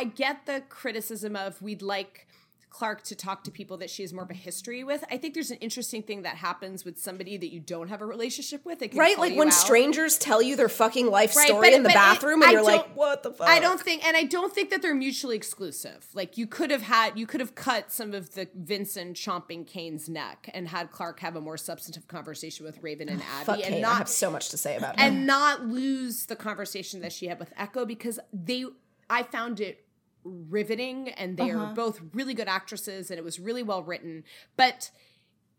get 0.05 0.47
the 0.47 0.63
criticism 0.69 1.35
of 1.35 1.61
we'd 1.61 1.83
like 1.83 2.29
Clarke 2.73 3.03
to 3.05 3.15
talk 3.15 3.45
to 3.45 3.51
people 3.51 3.77
that 3.77 3.91
she 3.91 4.03
has 4.03 4.13
more 4.15 4.25
of 4.25 4.31
a 4.31 4.35
history 4.35 4.83
with. 4.83 5.05
I 5.11 5.19
think 5.19 5.35
there's 5.35 5.51
an 5.51 5.59
interesting 5.59 6.03
thing 6.03 6.23
that 6.23 6.37
happens 6.37 6.85
with 6.85 6.99
somebody 6.99 7.37
that 7.37 7.53
you 7.53 7.61
don't 7.61 7.89
have 7.89 8.01
a 8.01 8.07
relationship 8.07 8.65
with. 8.65 8.79
Can 8.81 8.99
Right? 8.99 9.19
Like 9.19 9.37
when 9.37 9.49
out. 9.49 9.55
strangers 9.55 10.17
tell 10.17 10.41
you 10.41 10.57
their 10.57 10.71
fucking 10.71 11.07
life 11.07 11.37
Right, 11.37 11.47
story 11.49 11.69
but- 11.69 11.75
in 11.77 11.83
the 11.83 11.91
but 11.91 11.93
it- 11.93 11.95
bathroom 11.99 12.41
and 12.43 12.49
I 12.49 12.53
you're 12.53 12.63
like, 12.65 12.97
what 12.97 13.23
the 13.23 13.31
fuck? 13.33 13.47
I 13.47 13.59
don't 13.61 13.81
think, 13.81 14.05
and 14.07 14.17
I 14.17 14.25
don't 14.25 14.55
think 14.55 14.71
that 14.71 14.81
they're 14.81 14.95
mutually 14.95 15.37
exclusive. 15.37 16.07
Like 16.15 16.39
you 16.39 16.47
could 16.47 16.71
have 16.71 16.83
had, 16.83 17.19
you 17.19 17.27
could 17.27 17.41
have 17.41 17.55
cut 17.55 17.93
some 17.93 18.15
of 18.15 18.35
the 18.35 18.49
Vincent 18.55 19.17
chomping 19.17 19.67
Kane's 19.67 20.09
neck 20.09 20.49
and 20.55 20.69
had 20.69 20.91
Clarke 20.91 21.21
have 21.21 21.37
a 21.37 21.41
more 21.41 21.59
substantive 21.59 22.09
conversation 22.09 22.65
with 22.65 22.83
Raven 22.83 23.09
and 23.11 23.23
Abby, 23.23 23.45
Fuck 23.45 23.57
and 23.57 23.65
Kate, 23.65 23.75
I 23.77 23.81
not 23.81 23.99
have 23.99 24.09
so 24.09 24.31
much 24.31 24.49
to 24.49 24.57
say 24.57 24.77
about 24.77 24.99
her. 24.99 25.05
and 25.07 25.27
not 25.27 25.67
lose 25.67 26.27
the 26.27 26.37
conversation 26.37 27.01
that 27.03 27.13
she 27.13 27.27
had 27.27 27.39
with 27.39 27.53
Echo 27.57 27.85
because 27.85 28.19
they 28.33 28.65
I 29.11 29.23
found 29.25 29.61
it 29.61 29.85
riveting 30.25 31.09
and 31.11 31.37
they 31.37 31.51
are 31.51 31.59
uh-huh. 31.59 31.75
both 31.75 32.01
really 32.13 32.35
good 32.35 32.49
actresses 32.49 33.11
and 33.11 33.19
it 33.19 33.25
was 33.25 33.41
really 33.41 33.63
well 33.63 33.83
written. 33.83 34.25
But 34.57 34.91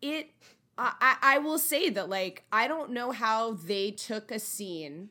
it 0.01 0.29
I, 0.77 1.17
I 1.21 1.37
will 1.37 1.59
say 1.59 1.89
that 1.89 2.09
like 2.09 2.43
i 2.51 2.67
don't 2.67 2.91
know 2.91 3.11
how 3.11 3.53
they 3.53 3.91
took 3.91 4.31
a 4.31 4.39
scene 4.39 5.09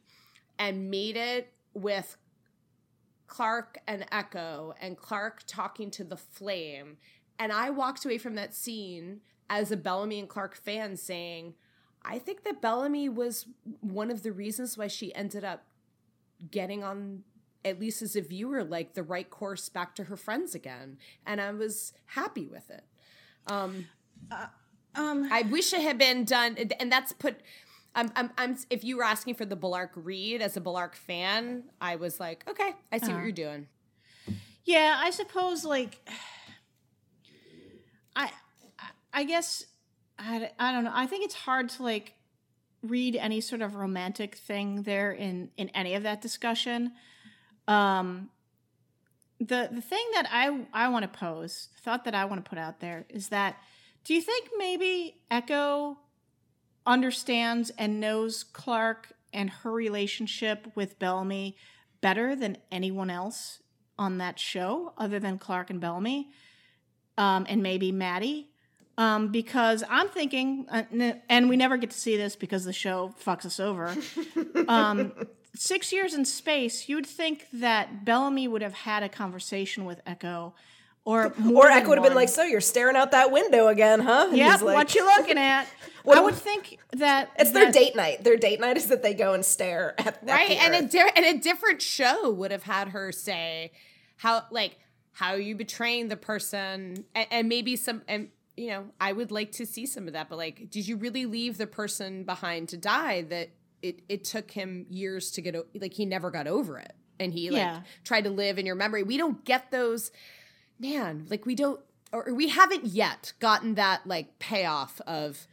and 0.59 0.91
made 0.91 1.17
it 1.17 1.53
with 1.75 2.17
clarke 3.27 3.79
and 3.87 4.05
echo 4.13 4.75
and 4.81 4.97
clarke 4.97 5.43
talking 5.47 5.91
to 5.93 6.05
the 6.05 6.17
flame. 6.17 6.99
And 7.39 7.53
i 7.53 7.71
walked 7.71 8.05
away 8.05 8.19
from 8.19 8.35
that 8.35 8.55
scene 8.55 9.21
as 9.49 9.71
a 9.71 9.77
bellamy 9.77 10.19
and 10.19 10.29
clarke 10.29 10.57
fan 10.57 10.97
saying 10.97 11.55
i 12.05 12.19
think 12.19 12.45
that 12.45 12.61
bellamy 12.61 13.09
was 13.09 13.47
one 13.81 14.11
of 14.11 14.23
the 14.23 14.33
reasons 14.33 14.77
why 14.77 14.89
she 14.89 15.15
ended 15.15 15.45
up 15.45 15.65
getting 16.51 16.83
on 16.83 17.23
at 17.65 17.79
least 17.81 18.03
as 18.03 18.17
a 18.17 18.21
viewer 18.21 18.63
like 18.65 18.95
the 18.95 19.03
right 19.03 19.29
course 19.31 19.69
back 19.69 19.95
to 19.95 20.05
her 20.05 20.17
friends 20.17 20.55
again 20.55 20.99
and 21.27 21.41
i 21.41 21.51
was 21.51 21.93
happy 22.07 22.47
with 22.47 22.71
it 22.71 22.85
um, 23.49 23.87
Um, 24.95 25.29
i 25.33 25.43
wish 25.43 25.73
it 25.73 25.81
had 25.83 25.99
been 25.99 26.25
done 26.25 26.57
and 26.81 26.91
that's 26.93 27.13
put 27.13 27.37
I'm, 27.95 28.11
I'm, 28.17 28.31
I'm 28.39 28.57
if 28.71 28.85
you 28.85 28.97
were 28.97 29.05
asking 29.05 29.35
for 29.35 29.45
the 29.45 29.57
Bellarke 29.57 29.91
read 29.95 30.41
as 30.43 30.57
a 30.57 30.61
Bellarke 30.61 30.95
fan 30.95 31.65
i 31.81 31.97
was 31.97 32.19
like 32.21 32.45
okay 32.49 32.75
i 32.91 32.99
see 32.99 33.13
what 33.13 33.23
you're 33.23 33.33
doing 33.33 33.67
Yeah, 34.65 34.95
I 34.99 35.11
suppose 35.11 35.65
like 35.65 35.99
I 38.17 38.31
I- 38.79 38.91
I 39.15 39.25
guess 39.25 39.65
I, 40.19 40.51
I 40.59 40.73
don't 40.73 40.85
know. 40.85 40.93
I 40.95 41.07
think 41.07 41.25
it's 41.25 41.35
hard 41.35 41.69
to 41.71 41.83
like 41.83 42.15
read 42.83 43.17
any 43.17 43.41
sort 43.41 43.61
of 43.63 43.75
romantic 43.75 44.37
thing 44.37 44.83
there 44.85 45.13
in 45.13 45.51
in 45.57 45.69
any 45.71 45.95
of 45.95 46.03
that 46.05 46.21
discussion. 46.23 46.93
Um 47.69 48.31
the 49.39 49.69
the 49.73 49.81
thing 49.81 50.05
that 50.15 50.29
I 50.31 50.67
I 50.73 50.89
want 50.89 51.03
to 51.03 51.19
pose, 51.19 51.69
the 51.75 51.83
thought 51.83 52.05
that 52.05 52.15
I 52.15 52.25
want 52.25 52.45
to 52.45 52.49
put 52.49 52.59
out 52.59 52.81
there 52.81 53.05
is 53.09 53.29
that 53.29 53.57
do 54.05 54.15
you 54.15 54.21
think 54.21 54.51
maybe 54.57 55.23
Echo 55.31 55.99
understands 56.87 57.71
and 57.79 58.01
knows 58.01 58.45
Clarke 58.45 59.13
and 59.33 59.51
her 59.51 59.73
relationship 59.73 60.67
with 60.75 60.99
Bellamy 60.99 61.57
better 62.01 62.35
than 62.37 62.59
anyone 62.71 63.11
else 63.11 63.61
on 63.99 64.19
that 64.19 64.39
show 64.39 64.93
other 64.99 65.19
than 65.19 65.39
Clarke 65.39 65.71
and 65.71 65.81
Bellamy, 65.81 66.31
um, 67.17 67.47
and 67.49 67.63
maybe 67.63 67.93
Madi. 67.93 68.49
Um, 68.99 69.29
because 69.29 69.83
I'm 69.89 70.09
thinking, 70.09 70.67
uh, 70.71 70.83
and 71.29 71.49
we 71.49 71.57
never 71.57 71.79
get 71.79 71.91
to 71.91 71.99
see 71.99 72.17
this 72.17 72.37
because 72.37 72.65
the 72.65 72.75
show 72.75 73.15
fucks 73.25 73.47
us 73.47 73.59
over. 73.59 73.95
Um, 74.69 75.13
six 75.55 75.93
years 75.93 76.15
in 76.15 76.25
space, 76.25 76.89
you'd 76.89 77.07
think 77.07 77.47
that 77.53 78.05
Bellamy 78.05 78.49
would 78.49 78.63
have 78.63 78.75
had 78.75 79.03
a 79.03 79.09
conversation 79.09 79.85
with 79.85 80.01
Echo, 80.07 80.55
or 81.05 81.33
more 81.39 81.67
Or 81.67 81.71
Echo 81.71 81.89
would 81.91 81.99
have 81.99 82.05
been 82.07 82.15
like, 82.15 82.29
"So 82.29 82.43
you're 82.43 82.61
staring 82.61 82.97
out 82.97 83.11
that 83.11 83.31
window 83.31 83.69
again, 83.69 84.01
huh?" 84.01 84.29
Yep, 84.33 84.63
like, 84.63 84.75
what 84.77 84.95
you 84.95 85.05
looking 85.05 85.39
at? 85.39 85.67
I 86.11 86.21
would 86.21 86.35
think 86.35 86.79
that 86.93 87.31
It's 87.39 87.53
their 87.53 87.71
date 87.71 87.95
night. 87.97 88.25
Their 88.25 88.37
date 88.37 88.61
night 88.61 88.77
is 88.77 88.87
that 88.89 89.03
they 89.03 89.15
go 89.15 89.35
and 89.35 89.45
stare 89.45 89.95
at, 89.99 90.07
at 90.07 90.23
right 90.27 90.51
and 90.51 90.75
a, 90.75 90.79
Earth. 90.79 90.91
di- 90.91 91.13
and 91.17 91.25
a 91.25 91.39
different 91.41 91.81
show 91.83 92.31
would 92.31 92.51
have 92.51 92.65
had 92.65 92.89
her 92.89 93.13
say 93.13 93.71
how 94.17 94.45
like 94.51 94.79
how 95.13 95.35
you 95.35 95.55
betraying 95.55 96.09
the 96.09 96.17
person 96.17 97.05
and, 97.15 97.27
and 97.31 97.49
maybe 97.49 97.77
some 97.77 98.03
and 98.09 98.29
you 98.57 98.69
know 98.69 98.85
i 99.01 99.13
would 99.13 99.31
like 99.31 99.53
to 99.53 99.65
see 99.67 99.87
some 99.87 100.07
of 100.07 100.13
that 100.15 100.29
but 100.29 100.37
like 100.39 100.71
did 100.71 100.87
you 100.89 100.97
really 100.97 101.25
leave 101.27 101.57
the 101.59 101.67
person 101.67 102.25
behind 102.25 102.69
to 102.69 102.77
die 102.77 103.23
that 103.23 103.51
it 103.83 104.01
it 104.09 104.25
took 104.25 104.51
him 104.51 104.87
years 104.89 105.31
to 105.33 105.41
get 105.41 105.55
like 105.81 105.93
he 105.95 106.05
never 106.07 106.31
got 106.31 106.47
over 106.47 106.79
it 106.79 106.93
and 107.19 107.33
he 107.33 107.51
like 107.51 107.61
Yeah. 107.61 107.81
tried 108.05 108.25
to 108.25 108.31
live 108.31 108.59
in 108.59 108.67
your 108.67 108.75
memory 108.77 109.03
we 109.03 109.17
don't 109.17 109.45
get 109.45 109.71
those 109.71 110.11
man 110.79 111.27
like 111.31 111.45
we 111.47 111.55
don't 111.55 111.81
or 112.13 112.33
we 112.35 112.49
haven't 112.49 112.87
yet 112.87 113.33
gotten 113.41 113.75
that 113.75 114.07
like 114.07 114.39
payoff 114.39 115.01
of 115.07 115.47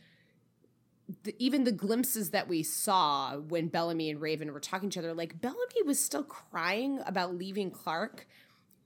the, 1.24 1.36
even 1.40 1.64
the 1.64 1.72
glimpses 1.72 2.30
that 2.32 2.48
we 2.48 2.62
saw 2.62 3.38
when 3.38 3.68
Bellamy 3.68 4.10
and 4.12 4.22
Raven 4.22 4.54
were 4.54 4.60
talking 4.60 4.90
to 4.92 5.00
each 5.00 5.04
other, 5.04 5.14
like 5.14 5.42
Bellamy 5.42 5.82
was 5.86 6.00
still 6.00 6.24
crying 6.24 7.00
about 7.06 7.34
leaving 7.36 7.72
Clarke 7.72 8.28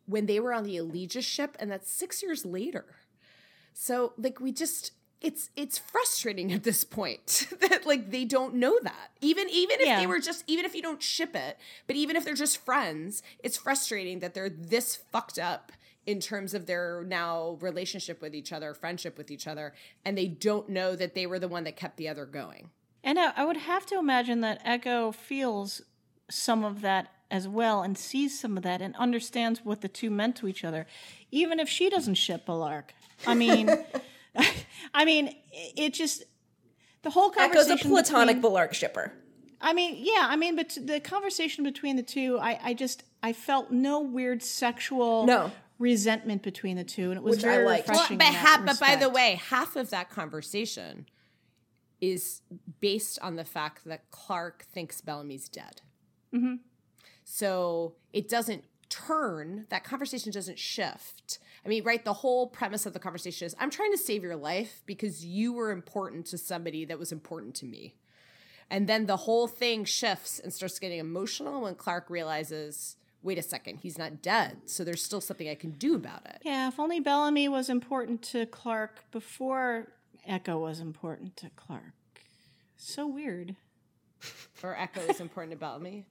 when 0.06 0.26
they 0.26 0.40
were 0.40 0.53
on 0.53 0.64
the 0.64 0.78
Eligius 0.78 1.26
ship, 1.26 1.57
and 1.60 1.70
that's 1.70 1.91
six 1.91 2.24
years 2.24 2.45
later. 2.45 2.86
So, 3.74 4.14
like, 4.18 4.40
we 4.40 4.52
just 4.53 4.91
it's 5.24 5.50
it's 5.56 5.78
frustrating 5.80 6.52
at 6.52 6.64
this 6.64 6.84
point 6.84 7.48
that 7.62 7.86
like 7.86 8.12
they 8.12 8.26
don't 8.26 8.56
know 8.56 8.78
that. 8.84 9.12
Even 9.22 9.50
even 9.50 9.80
if 9.80 9.88
Yeah. 9.88 10.00
they 10.02 10.08
were 10.08 10.20
just 10.20 10.44
even 10.48 10.66
if 10.66 10.76
you 10.76 10.82
don't 10.82 11.02
ship 11.02 11.36
it, 11.36 11.58
but 11.88 11.95
even 11.95 12.16
if 12.16 12.26
they're 12.26 12.34
just 12.36 12.58
friends, 12.64 13.24
it's 13.40 13.58
frustrating 13.58 14.20
that 14.20 14.34
they're 14.34 14.50
this 14.50 14.95
fucked 15.12 15.40
up 15.40 15.72
in 16.06 16.20
terms 16.20 16.54
of 16.54 16.66
their 16.66 17.04
now 17.08 17.58
relationship 17.62 18.22
with 18.22 18.36
each 18.36 18.52
other, 18.52 18.74
friendship 18.74 19.18
with 19.18 19.32
each 19.32 19.48
other, 19.48 19.74
and 20.04 20.18
they 20.18 20.28
don't 20.28 20.68
know 20.68 20.95
that 20.98 21.16
they 21.16 21.26
were 21.26 21.40
the 21.40 21.48
one 21.48 21.64
that 21.64 21.78
kept 21.78 21.95
the 21.95 22.10
other 22.10 22.26
going. 22.26 22.70
And 23.06 23.18
I, 23.18 23.32
I 23.38 23.45
would 23.45 23.58
have 23.58 23.86
to 23.88 23.98
imagine 23.98 24.41
that 24.41 24.62
Echo 24.66 25.12
feels 25.14 25.82
some 26.30 26.66
of 26.66 26.82
that 26.82 27.08
as 27.32 27.48
well 27.48 27.82
and 27.82 27.98
sees 27.98 28.38
some 28.40 28.58
of 28.58 28.64
that 28.64 28.82
and 28.82 28.95
understands 28.98 29.64
what 29.64 29.80
the 29.82 29.88
two 29.88 30.10
meant 30.12 30.36
to 30.36 30.48
each 30.48 30.64
other, 30.66 30.86
even 31.32 31.60
if 31.60 31.68
she 31.70 31.90
doesn't 31.90 32.16
ship 32.16 32.48
a 32.50 32.52
lark 32.52 32.94
I 33.26 33.34
mean, 33.36 33.70
I 34.93 35.05
mean, 35.05 35.27
it 35.51 35.73
it 35.77 35.93
just 35.93 36.23
the 37.01 37.10
whole 37.10 37.31
Echo's 37.38 37.65
conversation. 37.68 37.88
a 37.91 37.93
platonic 37.93 38.35
between- 38.38 38.53
Bellarke 38.53 38.73
shipper. 38.73 39.14
I 39.65 39.72
mean, 39.73 39.95
yeah, 39.99 40.27
I 40.30 40.35
mean, 40.35 40.57
but 40.57 40.77
the 40.81 40.99
conversation 40.99 41.64
between 41.64 41.95
the 41.95 42.03
two, 42.03 42.38
I, 42.38 42.60
I 42.61 42.73
just, 42.73 43.03
I 43.22 43.31
felt 43.31 43.72
no 43.72 44.01
weird 44.01 44.43
sexual 44.43 45.26
No. 45.26 45.53
resentment 45.80 46.43
between 46.43 46.76
the 46.76 46.84
two, 46.84 47.11
and 47.11 47.18
it 47.18 47.23
was 47.23 47.38
Which 47.38 47.45
I 47.45 47.49
very 47.49 47.65
liked. 47.65 47.88
Well, 47.88 47.95
refreshing. 47.95 48.18
but 48.18 48.27
in 48.27 48.34
that 48.34 48.39
ha- 48.45 48.64
but 48.65 48.77
by 48.81 48.97
the 48.97 49.07
way, 49.10 49.39
half 49.41 49.77
of 49.77 49.89
that 49.91 50.10
conversation 50.10 51.05
is 52.01 52.41
based 52.81 53.19
on 53.22 53.38
the 53.38 53.45
fact 53.45 53.85
that 53.85 54.11
Clarke 54.11 54.64
thinks 54.73 54.99
Bellamy's 54.99 55.47
dead. 55.47 55.81
Mm-hmm. 56.35 56.55
So 57.23 57.95
it 58.11 58.27
doesn't 58.27 58.65
turn. 58.89 59.65
That 59.69 59.85
conversation 59.85 60.31
doesn't 60.34 60.60
shift. 60.60 61.39
I 61.65 61.69
mean, 61.69 61.84
right? 61.84 62.03
The 62.03 62.14
whole 62.14 62.48
premise 62.48 62.85
of 62.85 62.94
the 62.94 62.99
conversation 62.99 63.45
is 63.45 63.56
I'm 63.60 63.69
trying 63.69 63.91
to 63.91 63.98
save 63.98 64.23
your 64.23 64.35
life 64.35 64.81
because 64.85 65.26
you 65.26 65.53
were 65.53 65.72
important 65.72 66.26
to 66.27 66.38
somebody 66.38 66.85
that 66.85 66.99
was 66.99 67.11
important 67.11 67.56
to 67.56 67.65
me. 67.65 67.95
And 68.69 68.88
then 68.88 69.06
the 69.06 69.18
whole 69.18 69.48
thing 69.48 69.85
shifts 69.85 70.40
and 70.40 70.52
starts 70.52 70.80
getting 70.80 70.99
emotional 70.99 71.61
when 71.61 71.76
Clarke 71.76 72.10
realizes, 72.10 72.98
wait 73.22 73.38
a 73.38 73.41
second, 73.41 73.77
he's 73.77 73.98
not 73.98 74.22
dead. 74.22 74.57
So 74.65 74.84
there's 74.84 75.03
still 75.03 75.22
something 75.22 75.48
I 75.48 75.56
can 75.56 75.72
do 75.72 75.95
about 75.95 76.26
it. 76.26 76.41
Yeah, 76.44 76.68
if 76.68 76.80
only 76.80 76.99
Bellamy 76.99 77.48
was 77.48 77.69
important 77.69 78.22
to 78.23 78.45
Clarke 78.45 79.03
before 79.11 79.90
Echo 80.26 80.60
was 80.60 80.80
important 80.80 81.38
to 81.38 81.49
Clarke. 81.56 81.94
So 82.77 83.07
weird. 83.07 83.56
Or 84.64 84.80
Echo 84.80 85.02
is 85.02 85.19
important 85.19 85.52
to 85.52 85.57
Bellamy. 85.57 86.06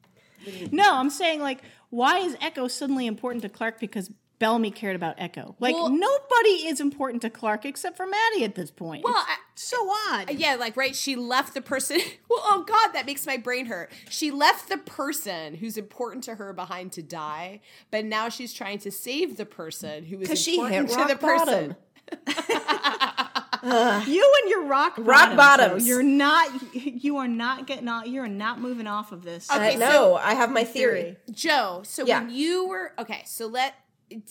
No, 0.71 0.95
I'm 0.95 1.09
saying 1.09 1.41
like, 1.41 1.63
why 1.89 2.19
is 2.19 2.37
Echo 2.43 2.69
suddenly 2.69 3.07
important 3.07 3.43
to 3.45 3.49
Clarke 3.49 3.81
because 3.81 4.11
Bellamy 4.43 4.71
cared 4.73 4.97
about 4.97 5.15
Echo? 5.19 5.55
Like 5.61 5.75
Well- 5.75 5.89
nobody 5.89 6.67
is 6.67 6.81
important 6.81 7.23
to 7.23 7.31
Clarke 7.31 7.65
except 7.65 7.97
for 7.97 8.07
Madi 8.07 8.45
at 8.45 8.57
this 8.57 8.71
point. 8.73 9.05
Well, 9.05 9.15
I- 9.17 9.37
so 9.55 9.77
odd. 10.11 10.31
Uh, 10.31 10.33
yeah, 10.37 10.57
like 10.57 10.77
right, 10.77 10.97
she 10.97 11.15
left 11.17 11.55
the 11.55 11.61
person. 11.63 11.99
Well, 12.29 12.41
oh 12.45 12.65
God, 12.67 12.89
that 12.95 13.05
makes 13.07 13.27
my 13.27 13.37
brain 13.37 13.67
hurt. 13.67 13.93
She 14.09 14.31
left 14.31 14.69
the 14.71 14.79
person 14.79 15.55
who's 15.57 15.77
important 15.77 16.25
to 16.25 16.37
her 16.37 16.53
behind 16.55 16.93
to 16.93 17.03
die, 17.03 17.61
but 17.91 18.05
now 18.07 18.29
she's 18.31 18.53
trying 18.55 18.79
to 18.81 18.91
save 18.91 19.37
the 19.37 19.45
person 19.47 20.05
who 20.07 20.17
is 20.17 20.23
Because 20.23 20.41
she 20.43 20.57
hit 20.59 20.73
important 20.73 20.91
to 20.91 20.97
rock 20.99 21.09
the 21.09 21.17
person. 21.17 21.77
bottom. 21.77 21.77
you 24.09 24.37
and 24.43 24.51
your 24.51 24.65
rock 24.65 24.95
Rock 24.99 25.37
bottom, 25.37 25.37
bottoms. 25.37 25.83
Jo. 25.85 25.89
You're 25.89 26.03
not. 26.03 26.51
You 26.75 27.17
are 27.19 27.29
not 27.29 27.67
getting 27.67 27.89
off. 27.89 28.07
You 28.07 28.23
are 28.23 28.29
not 28.29 28.61
moving 28.61 28.87
off 28.87 29.13
of 29.13 29.23
this. 29.23 29.51
Okay, 29.51 29.73
I 29.73 29.75
know. 29.75 30.15
I 30.15 30.35
have 30.35 30.51
my 30.51 30.65
theory. 30.65 31.17
Jo, 31.31 31.83
so 31.85 32.05
Yeah. 32.07 32.21
when 32.21 32.31
you 32.31 32.67
were 32.69 32.93
okay, 32.99 33.23
so 33.27 33.47
let. 33.47 33.75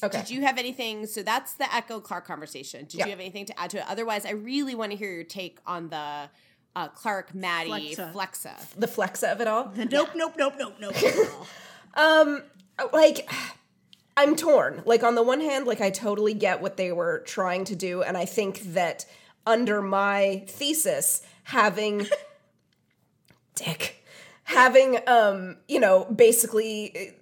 Okay. 0.03 0.19
Did 0.19 0.29
you 0.29 0.41
have 0.41 0.57
anything? 0.57 1.05
So 1.07 1.23
that's 1.23 1.53
the 1.53 1.73
Echo 1.73 1.99
Clarke 1.99 2.25
conversation. 2.25 2.85
Did 2.85 2.95
Yeah. 2.95 3.05
you 3.05 3.11
have 3.11 3.19
anything 3.19 3.45
to 3.45 3.59
add 3.59 3.69
to 3.71 3.77
it? 3.77 3.85
Otherwise, 3.87 4.25
I 4.25 4.31
really 4.31 4.75
want 4.75 4.91
to 4.91 4.97
hear 4.97 5.11
your 5.13 5.23
take 5.23 5.59
on 5.65 5.89
the 5.89 6.29
uh, 6.75 6.87
Clarke 6.89 7.33
Madi 7.35 7.69
Flexa. 7.95 8.13
Flexa. 8.13 8.69
The 8.77 8.87
flexa 8.87 9.31
of 9.31 9.41
it 9.41 9.47
all. 9.47 9.71
Nope, 9.75 10.09
nope, 10.15 10.33
nope, 10.37 10.53
nope, 10.59 10.75
nope. 10.79 10.95
Um, 11.95 12.41
like 12.93 13.29
I'm 14.15 14.35
torn. 14.37 14.81
Like 14.85 15.03
on 15.03 15.15
the 15.15 15.23
one 15.23 15.41
hand, 15.41 15.65
like 15.67 15.81
I 15.81 15.89
totally 15.89 16.33
get 16.33 16.61
what 16.61 16.77
they 16.77 16.91
were 16.93 17.19
trying 17.25 17.65
to 17.65 17.75
do, 17.75 18.01
and 18.01 18.15
I 18.17 18.23
think 18.25 18.61
that 18.73 19.05
under 19.45 19.81
my 19.81 20.43
thesis, 20.47 21.21
having 21.43 22.07
dick, 23.55 24.05
having 24.43 24.99
um, 25.07 25.57
you 25.67 25.79
know, 25.79 26.05
basically 26.05 27.13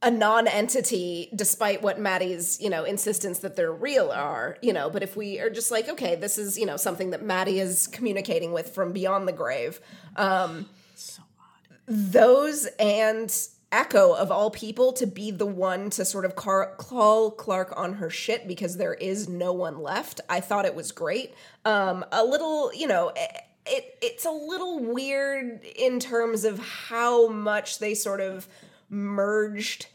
a 0.00 0.10
non-entity 0.10 1.28
despite 1.34 1.82
what 1.82 1.98
Madi's, 1.98 2.60
you 2.60 2.70
know, 2.70 2.84
insistence 2.84 3.40
that 3.40 3.56
they're 3.56 3.72
real 3.72 4.10
are, 4.10 4.56
you 4.62 4.72
know, 4.72 4.88
but 4.88 5.02
if 5.02 5.16
we 5.16 5.40
are 5.40 5.50
just 5.50 5.70
like, 5.70 5.88
okay, 5.88 6.14
this 6.14 6.38
is, 6.38 6.56
you 6.56 6.66
know, 6.66 6.76
something 6.76 7.10
that 7.10 7.24
Madi 7.24 7.58
is 7.58 7.88
communicating 7.88 8.52
with 8.52 8.74
from 8.74 8.92
beyond 8.92 9.26
the 9.26 9.32
grave. 9.32 9.80
Um 10.16 10.68
so 10.94 11.22
odd. 11.40 11.78
those 11.86 12.66
and 12.78 13.34
Echo 13.70 14.14
of 14.14 14.30
all 14.30 14.50
people 14.50 14.94
to 14.94 15.06
be 15.06 15.30
the 15.30 15.44
one 15.44 15.90
to 15.90 16.02
sort 16.02 16.24
of 16.24 16.34
car- 16.34 16.74
call 16.78 17.30
Clarke 17.30 17.74
on 17.76 17.94
her 17.94 18.08
shit 18.08 18.48
because 18.48 18.78
there 18.78 18.94
is 18.94 19.28
no 19.28 19.52
one 19.52 19.82
left. 19.82 20.22
I 20.26 20.40
thought 20.40 20.64
it 20.64 20.74
was 20.74 20.90
great. 20.90 21.34
Um, 21.66 22.02
a 22.10 22.24
little, 22.24 22.72
you 22.72 22.86
know, 22.86 23.12
it, 23.14 23.30
it 23.66 23.98
it's 24.00 24.24
a 24.24 24.30
little 24.30 24.78
weird 24.78 25.62
in 25.76 26.00
terms 26.00 26.44
of 26.44 26.58
how 26.58 27.28
much 27.28 27.78
they 27.78 27.92
sort 27.92 28.22
of 28.22 28.48
merged 28.88 29.86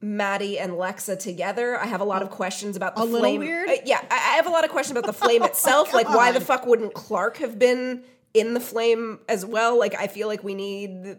Madi 0.00 0.58
and 0.58 0.72
Lexa 0.72 1.18
together. 1.18 1.78
I 1.78 1.86
have 1.86 2.00
a 2.00 2.04
lot 2.04 2.22
of 2.22 2.30
questions 2.30 2.76
about 2.76 2.96
the 2.96 3.02
A 3.02 3.04
little 3.04 3.20
flame. 3.20 3.40
weird? 3.40 3.68
Uh, 3.68 3.76
yeah, 3.84 4.00
I 4.10 4.14
I 4.32 4.36
have 4.36 4.46
a 4.46 4.50
lot 4.50 4.64
of 4.64 4.70
questions 4.70 4.98
about 4.98 5.06
the 5.06 5.12
flame 5.18 5.42
itself. 5.50 5.92
like, 5.94 6.08
why 6.08 6.32
the 6.32 6.40
fuck 6.40 6.66
wouldn't 6.66 6.94
Clarke 6.94 7.36
have 7.38 7.58
been 7.58 8.02
in 8.34 8.54
the 8.54 8.60
flame 8.60 9.20
as 9.28 9.46
well? 9.46 9.78
Like, 9.78 9.94
I 9.94 10.06
feel 10.08 10.26
like 10.28 10.42
we 10.42 10.54
need 10.54 11.16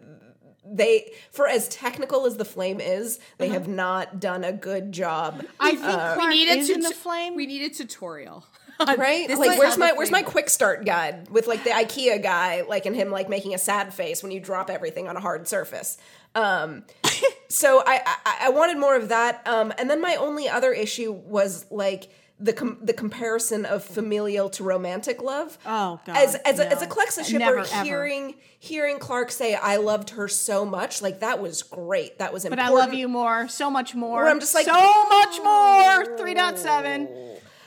they 0.66 1.12
for 1.32 1.48
as 1.48 1.68
technical 1.70 2.26
as 2.26 2.38
the 2.38 2.46
flame 2.46 2.80
is, 2.82 3.20
they 3.38 3.50
have 3.50 3.68
not 3.68 4.20
done 4.20 4.44
a 4.44 4.52
good 4.54 4.92
job. 4.92 5.44
I 5.60 5.72
think 5.72 5.82
Clarke 5.84 6.20
we 6.20 6.28
need 6.30 6.50
a 6.50 6.58
is 6.60 6.70
in 6.70 6.82
the 6.82 6.92
flame. 6.92 7.36
We 7.36 7.46
need 7.48 7.70
a 7.72 7.74
tutorial. 7.74 8.46
Right? 8.80 9.28
This 9.28 9.40
like 9.40 9.58
where's 9.58 9.78
my 9.78 9.94
where's 9.94 10.12
my 10.12 10.24
quick 10.24 10.50
start 10.50 10.86
guide 10.86 11.30
with 11.30 11.48
like 11.48 11.64
the 11.64 11.70
IKEA 11.70 12.22
guy, 12.22 12.62
like 12.62 12.86
and 12.86 12.96
him 12.96 13.12
like 13.12 13.30
making 13.30 13.54
a 13.54 13.58
sad 13.58 13.94
face 13.94 14.22
when 14.24 14.32
you 14.32 14.40
drop 14.40 14.70
everything 14.70 15.08
on 15.08 15.16
a 15.16 15.20
hard 15.20 15.48
surface. 15.48 15.98
Um 16.36 16.84
so 17.50 17.84
I, 17.86 18.02
I 18.06 18.38
I 18.48 18.50
wanted 18.50 18.78
more 18.78 18.96
of 18.96 19.10
that. 19.10 19.46
Um 19.48 19.74
and 19.78 19.90
then 19.90 20.02
my 20.02 20.16
only 20.16 20.50
other 20.50 20.74
issue 20.74 21.12
was 21.12 21.66
like 21.72 22.10
the 22.40 22.52
com- 22.52 22.78
the 22.82 22.94
comparison 22.94 23.66
of 23.66 23.86
familial 23.86 24.50
to 24.50 24.64
romantic 24.64 25.22
love. 25.22 25.58
Oh, 25.66 26.02
God, 26.06 26.18
As 26.18 26.36
as 26.36 26.60
a, 26.60 26.70
as 26.70 26.82
a 26.82 26.88
no. 26.88 26.92
Clexa 26.92 27.24
shipper, 27.24 27.40
Never, 27.40 27.60
ever. 27.60 27.84
hearing 27.84 28.36
hearing 28.60 29.00
Clarke 29.00 29.32
say 29.32 29.56
I 29.56 29.78
loved 29.78 30.10
her 30.12 30.28
so 30.28 30.66
much, 30.66 31.02
like 31.02 31.22
that 31.22 31.40
was 31.42 31.64
great. 31.64 32.18
That 32.20 32.34
was 32.34 32.44
but 32.44 32.54
important. 32.54 32.76
I 32.76 32.86
love 32.86 32.94
you 32.94 33.08
more, 33.08 33.48
so 33.48 33.70
much 33.70 33.96
more. 33.96 34.24
Where 34.24 34.30
I'm 34.30 34.40
just 34.40 34.56
like, 34.56 34.66
so 34.66 35.08
much 35.08 35.38
more. 35.44 36.18
Three 36.18 36.36
point 36.36 36.58
seven. 36.58 37.08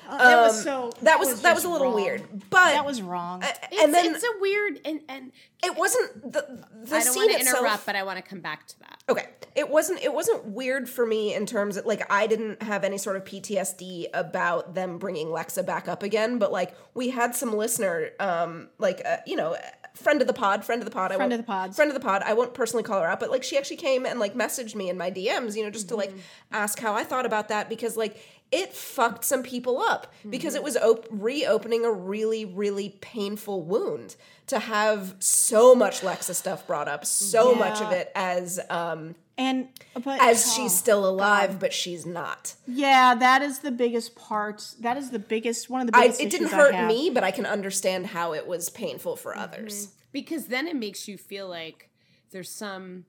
Uh, 0.08 0.18
that 0.18 0.40
was 0.42 0.62
so. 0.62 0.92
That 1.02 1.18
was 1.18 1.42
that 1.42 1.54
was 1.54 1.64
a 1.64 1.68
little 1.68 1.88
wrong. 1.88 1.94
weird, 1.96 2.22
but 2.50 2.72
That 2.72 2.86
was 2.86 3.02
wrong. 3.02 3.42
It's, 3.42 3.82
and 3.82 3.92
then 3.94 4.14
it's 4.14 4.24
a 4.24 4.40
weird 4.40 4.80
and 4.84 5.00
and 5.08 5.32
it 5.64 5.74
wasn't 5.76 6.32
the 6.32 6.64
the 6.84 6.96
I 6.96 7.02
don't 7.02 7.12
scene 7.12 7.22
want 7.22 7.32
to 7.32 7.38
itself. 7.40 7.58
interrupt, 7.60 7.86
but 7.86 7.96
I 7.96 8.02
want 8.02 8.16
to 8.18 8.22
come 8.22 8.40
back 8.40 8.66
to 8.68 8.78
that. 8.80 9.02
Okay. 9.08 9.26
It 9.54 9.70
wasn't 9.70 10.02
it 10.02 10.12
wasn't 10.12 10.44
weird 10.46 10.88
for 10.88 11.06
me 11.06 11.34
in 11.34 11.46
terms 11.46 11.76
of 11.76 11.86
like 11.86 12.02
I 12.12 12.26
didn't 12.26 12.62
have 12.62 12.84
any 12.84 12.98
sort 12.98 13.16
of 13.16 13.24
PTSD 13.24 14.06
about 14.14 14.74
them 14.74 14.98
bringing 14.98 15.28
Lexa 15.28 15.64
back 15.64 15.88
up 15.88 16.02
again, 16.02 16.38
but 16.38 16.52
like 16.52 16.74
we 16.94 17.10
had 17.10 17.34
some 17.34 17.54
listener 17.56 18.10
um 18.20 18.68
like 18.78 19.02
uh, 19.04 19.16
you 19.26 19.36
know 19.36 19.56
friend 19.94 20.20
of 20.20 20.26
the 20.26 20.34
pod, 20.34 20.62
friend 20.62 20.82
of 20.82 20.84
the 20.84 20.90
pod, 20.90 21.08
Friend 21.08 21.20
won't- 21.22 21.32
of 21.32 21.38
the 21.38 21.44
pods. 21.44 21.74
friend 21.76 21.90
of 21.90 21.94
the 21.94 22.00
pod. 22.06 22.22
I 22.22 22.34
won't 22.34 22.52
personally 22.52 22.82
call 22.82 23.00
her 23.00 23.06
out, 23.08 23.18
but 23.18 23.30
like 23.30 23.42
she 23.42 23.56
actually 23.56 23.78
came 23.78 24.04
and 24.04 24.20
like 24.20 24.34
messaged 24.34 24.74
me 24.74 24.90
in 24.90 24.98
my 24.98 25.10
DMs, 25.10 25.56
you 25.56 25.64
know, 25.64 25.70
just 25.70 25.88
to 25.88 25.96
like 25.96 26.12
ask 26.52 26.78
how 26.78 26.92
I 26.92 27.02
thought 27.02 27.24
about 27.24 27.48
that 27.48 27.70
because 27.70 27.96
like 27.96 28.18
it 28.56 28.72
fucked 28.72 29.24
some 29.24 29.42
people 29.42 29.80
up 29.80 30.12
because 30.28 30.54
it 30.54 30.58
mm-hmm. 30.58 30.64
was 30.64 30.76
op- 30.78 31.06
reopening 31.10 31.84
a 31.84 31.92
really 31.92 32.44
really 32.44 32.90
painful 33.00 33.62
wound 33.62 34.16
to 34.46 34.58
have 34.58 35.14
so 35.18 35.74
much 35.74 36.00
Lexa 36.00 36.34
stuff 36.34 36.66
brought 36.66 36.88
up, 36.88 37.04
so 37.04 37.54
much 37.54 37.80
of 37.80 37.92
it 37.92 38.10
as 38.14 38.60
um 38.70 39.14
and 39.38 39.68
uh, 39.94 40.00
but 40.00 40.22
as 40.22 40.46
oh, 40.46 40.54
she's 40.56 40.76
still 40.76 41.06
alive, 41.06 41.60
but 41.60 41.72
she's 41.72 42.06
not. 42.06 42.54
Yeah, 42.66 43.14
that 43.14 43.42
is 43.42 43.58
the 43.58 43.70
biggest 43.70 44.16
part. 44.16 44.74
That 44.80 44.96
is 44.96 45.10
the 45.10 45.18
biggest 45.18 45.68
one 45.68 45.82
of 45.82 45.88
the 45.88 45.96
I, 45.96 46.02
biggest. 46.02 46.20
it 46.20 46.30
didn't 46.30 46.46
issues 46.46 46.54
I 46.54 46.56
hurt 46.56 46.74
have. 46.74 46.88
me, 46.88 47.10
but 47.10 47.22
I 47.22 47.30
can 47.30 47.44
understand 47.44 48.06
how 48.06 48.32
it 48.32 48.46
was 48.46 48.70
painful 48.70 49.16
for 49.16 49.32
mm-hmm. 49.32 49.40
others. 49.40 49.92
Because 50.12 50.46
then 50.46 50.66
it 50.66 50.76
makes 50.76 51.06
you 51.06 51.18
feel 51.18 51.48
like 51.48 51.90
there's 52.30 52.48
some 52.48 53.04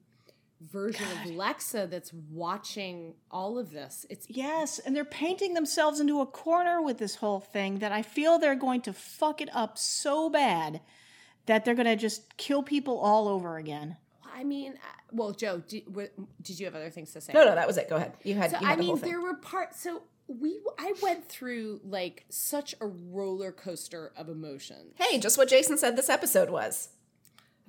version 0.62 1.06
of 1.06 1.32
Lexa 1.32 1.90
that's 1.90 2.12
watching 2.14 3.14
all 3.32 3.58
of 3.60 3.72
this. 3.72 4.06
It's 4.10 4.28
Yes, 4.30 4.80
and 4.80 4.96
they're 4.96 5.06
painting 5.06 5.54
themselves 5.54 6.00
into 6.00 6.22
a 6.22 6.26
corner 6.26 6.82
with 6.82 6.98
this 6.98 7.16
whole 7.16 7.40
thing 7.40 7.80
that 7.80 7.92
I 7.92 8.02
feel 8.02 8.40
they're 8.40 8.56
going 8.56 8.82
to 8.82 8.94
fuck 8.94 9.42
it 9.42 9.50
up 9.54 9.78
so 9.78 10.30
bad 10.30 10.82
that 11.46 11.64
they're 11.66 11.76
going 11.76 11.86
to 11.88 11.96
just 11.96 12.38
kill 12.38 12.64
people 12.64 12.98
all 13.00 13.28
over 13.28 13.58
again. 13.58 13.98
I 14.36 14.44
mean, 14.44 14.74
uh, 14.74 15.02
well, 15.12 15.32
Jo, 15.32 15.64
did, 15.68 15.84
did 16.42 16.60
you 16.60 16.66
have 16.66 16.76
other 16.76 16.90
things 16.90 17.12
to 17.14 17.22
say? 17.22 17.34
No, 17.34 17.46
no, 17.46 17.56
that 17.56 17.66
was 17.66 17.78
it. 17.78 17.90
Go 17.90 17.96
ahead. 17.96 18.14
You 18.24 18.36
had. 18.36 18.52
So 18.52 18.60
you 18.60 18.66
had 18.68 18.74
I 18.74 18.76
the 18.76 18.84
whole 18.84 18.94
mean, 18.96 19.02
thing. 19.02 19.12
there 19.12 19.22
were 19.22 19.36
parts. 19.36 19.82
So 19.82 20.04
we, 20.28 20.60
I 20.78 20.94
went 21.02 21.28
through 21.28 21.82
like 21.84 22.26
such 22.30 22.76
a 22.82 22.86
roller 22.86 23.52
coaster 23.52 24.12
of 24.16 24.30
emotions. 24.30 24.94
Hey, 24.96 25.18
just 25.18 25.38
what 25.38 25.50
Jason 25.50 25.78
said 25.78 25.96
this 25.96 26.10
episode 26.10 26.50
was. 26.50 26.90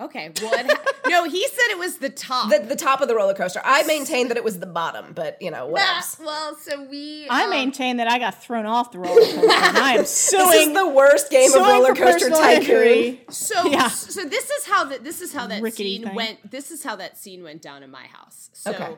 Okay, 0.00 0.30
well, 0.40 0.52
ha- 0.56 0.84
no, 1.08 1.24
he 1.24 1.44
said 1.48 1.70
it 1.70 1.78
was 1.78 1.98
the 1.98 2.08
top. 2.08 2.50
The, 2.50 2.60
the 2.60 2.76
top 2.76 3.00
of 3.00 3.08
the 3.08 3.16
roller 3.16 3.34
coaster. 3.34 3.60
I 3.64 3.82
maintained 3.82 4.30
that 4.30 4.36
it 4.36 4.44
was 4.44 4.60
the 4.60 4.66
bottom, 4.66 5.12
but 5.12 5.36
you 5.42 5.50
know, 5.50 5.66
what 5.66 5.82
else? 5.82 6.18
well, 6.20 6.54
so 6.56 6.84
we. 6.84 7.26
I 7.28 7.44
um, 7.44 7.50
maintain 7.50 7.96
that 7.96 8.06
I 8.06 8.20
got 8.20 8.40
thrown 8.40 8.64
off 8.64 8.92
the 8.92 9.00
roller 9.00 9.20
coaster, 9.20 9.48
I 9.50 9.96
am 9.98 10.04
suing. 10.04 10.46
This 10.50 10.66
is 10.68 10.74
the 10.74 10.88
worst 10.88 11.30
game 11.30 11.52
of 11.52 11.60
roller 11.62 11.94
coaster 11.94 12.30
tycoon. 12.30 12.60
injury. 12.62 13.24
So, 13.28 13.66
Yeah. 13.70 13.88
so 13.88 14.24
this 14.24 14.48
is 14.50 14.66
how 14.66 14.84
that 14.84 15.02
this 15.02 15.20
is 15.20 15.32
how 15.32 15.48
that 15.48 15.62
Rickety 15.62 15.96
scene 15.96 16.04
thing. 16.06 16.14
went. 16.14 16.48
This 16.50 16.70
is 16.70 16.84
how 16.84 16.94
that 16.96 17.18
scene 17.18 17.42
went 17.42 17.60
down 17.60 17.82
in 17.82 17.90
my 17.90 18.04
house. 18.06 18.50
So, 18.52 18.70
Okay. 18.72 18.94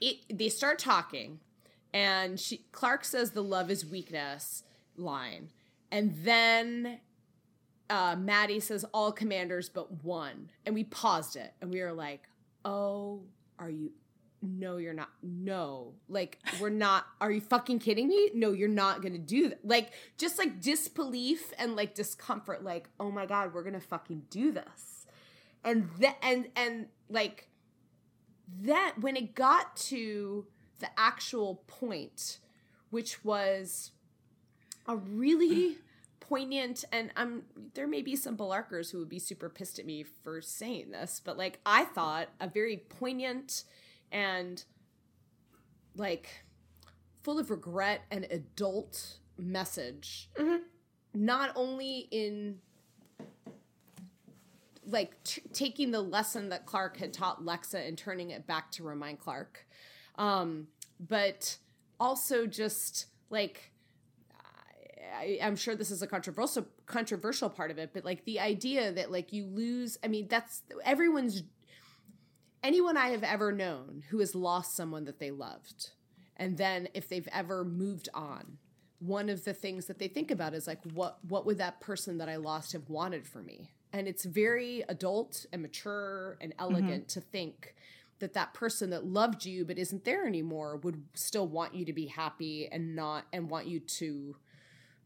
it 0.00 0.16
they 0.38 0.48
start 0.48 0.78
talking, 0.78 1.40
and 1.92 2.38
she 2.38 2.58
Clarke 2.70 3.04
says 3.04 3.32
the 3.32 3.42
love 3.42 3.68
is 3.68 3.84
weakness 3.84 4.62
line, 4.96 5.48
and 5.90 6.14
then 6.22 7.00
uh, 7.94 8.16
Madi 8.16 8.58
says 8.58 8.84
all 8.92 9.12
commanders 9.12 9.68
but 9.68 10.02
one, 10.02 10.50
and 10.66 10.74
we 10.74 10.82
paused 10.82 11.36
it, 11.36 11.54
and 11.60 11.72
we 11.72 11.80
were 11.80 11.92
like, 11.92 12.28
"Oh, 12.64 13.22
are 13.60 13.70
you?" 13.70 13.92
No, 14.42 14.78
you're 14.78 14.92
not. 14.92 15.10
No, 15.22 15.94
like 16.08 16.40
we're 16.60 16.70
not. 16.70 17.06
Are 17.20 17.30
you 17.30 17.40
fucking 17.40 17.78
kidding 17.78 18.08
me? 18.08 18.30
No, 18.34 18.50
you're 18.50 18.68
not 18.68 19.00
gonna 19.00 19.16
do 19.16 19.48
that. 19.50 19.64
Like 19.64 19.92
just 20.18 20.38
like 20.38 20.60
disbelief 20.60 21.52
and 21.56 21.76
like 21.76 21.94
discomfort. 21.94 22.64
Like, 22.64 22.88
oh 22.98 23.12
my 23.12 23.26
god, 23.26 23.54
we're 23.54 23.62
gonna 23.62 23.80
fucking 23.80 24.24
do 24.28 24.50
this. 24.50 25.06
And 25.62 25.88
that 26.00 26.16
and 26.20 26.48
and 26.56 26.86
like 27.08 27.48
that 28.62 28.94
when 28.98 29.14
it 29.14 29.36
got 29.36 29.76
to 29.76 30.46
the 30.80 30.88
actual 30.98 31.62
point, 31.68 32.40
which 32.90 33.24
was 33.24 33.92
a 34.88 34.96
really 34.96 35.78
poignant 36.28 36.84
and 36.90 37.10
I'm 37.16 37.42
there 37.74 37.86
may 37.86 38.02
be 38.02 38.16
some 38.16 38.36
Bellarkers 38.36 38.90
who 38.90 38.98
would 38.98 39.08
be 39.08 39.18
super 39.18 39.48
pissed 39.48 39.78
at 39.78 39.86
me 39.86 40.02
for 40.02 40.40
saying 40.40 40.90
this, 40.90 41.20
but 41.24 41.36
like 41.36 41.60
I 41.66 41.84
thought 41.84 42.28
a 42.40 42.48
very 42.48 42.78
poignant 42.78 43.64
and 44.10 44.64
like 45.96 46.44
full 47.22 47.38
of 47.38 47.50
regret 47.50 48.02
and 48.10 48.26
adult 48.30 49.18
message. 49.36 50.30
Not 51.12 51.52
only 51.54 52.08
in 52.10 52.58
like 54.86 55.22
t- 55.24 55.42
taking 55.52 55.90
the 55.90 56.00
lesson 56.00 56.48
that 56.50 56.66
Clarke 56.66 56.98
had 56.98 57.12
taught 57.12 57.44
Lexa 57.44 57.86
and 57.86 57.96
turning 57.96 58.30
it 58.30 58.46
back 58.46 58.70
to 58.72 58.82
remind 58.82 59.20
Clarke, 59.20 59.66
um, 60.16 60.68
but 61.00 61.58
also 62.00 62.46
just 62.46 63.06
like 63.30 63.72
I, 65.16 65.38
I'm 65.42 65.56
sure 65.56 65.74
this 65.74 65.90
is 65.90 66.02
a 66.02 66.06
controversial 66.06 66.66
controversial 66.86 67.50
part 67.50 67.70
of 67.70 67.78
it, 67.78 67.90
but 67.92 68.04
like 68.04 68.24
the 68.24 68.40
idea 68.40 68.92
that 68.92 69.10
like 69.10 69.32
you 69.32 69.46
lose. 69.46 69.98
I 70.02 70.08
mean, 70.08 70.28
that's 70.28 70.62
everyone's 70.84 71.42
anyone 72.62 72.96
I 72.96 73.08
have 73.08 73.22
ever 73.22 73.52
known 73.52 74.04
who 74.10 74.18
has 74.20 74.34
lost 74.34 74.76
someone 74.76 75.04
that 75.04 75.18
they 75.18 75.30
loved, 75.30 75.90
and 76.36 76.56
then 76.56 76.88
if 76.94 77.08
they've 77.08 77.28
ever 77.32 77.64
moved 77.64 78.08
on, 78.14 78.58
one 78.98 79.28
of 79.28 79.44
the 79.44 79.54
things 79.54 79.86
that 79.86 79.98
they 79.98 80.08
think 80.08 80.30
about 80.30 80.54
is 80.54 80.66
like 80.66 80.80
what 80.92 81.18
what 81.26 81.46
would 81.46 81.58
that 81.58 81.80
person 81.80 82.18
that 82.18 82.28
I 82.28 82.36
lost 82.36 82.72
have 82.72 82.88
wanted 82.88 83.26
for 83.26 83.42
me, 83.42 83.70
and 83.92 84.08
it's 84.08 84.24
very 84.24 84.84
adult 84.88 85.46
and 85.52 85.62
mature 85.62 86.36
and 86.40 86.52
mm-hmm. 86.52 86.62
elegant 86.62 87.08
to 87.10 87.20
think 87.20 87.74
that 88.20 88.32
that 88.34 88.54
person 88.54 88.90
that 88.90 89.04
loved 89.04 89.44
you 89.44 89.64
but 89.64 89.76
isn't 89.76 90.04
there 90.04 90.26
anymore 90.26 90.76
would 90.76 91.02
still 91.14 91.48
want 91.48 91.74
you 91.74 91.84
to 91.84 91.92
be 91.92 92.06
happy 92.06 92.68
and 92.70 92.94
not 92.94 93.26
and 93.32 93.50
want 93.50 93.66
you 93.66 93.80
to 93.80 94.36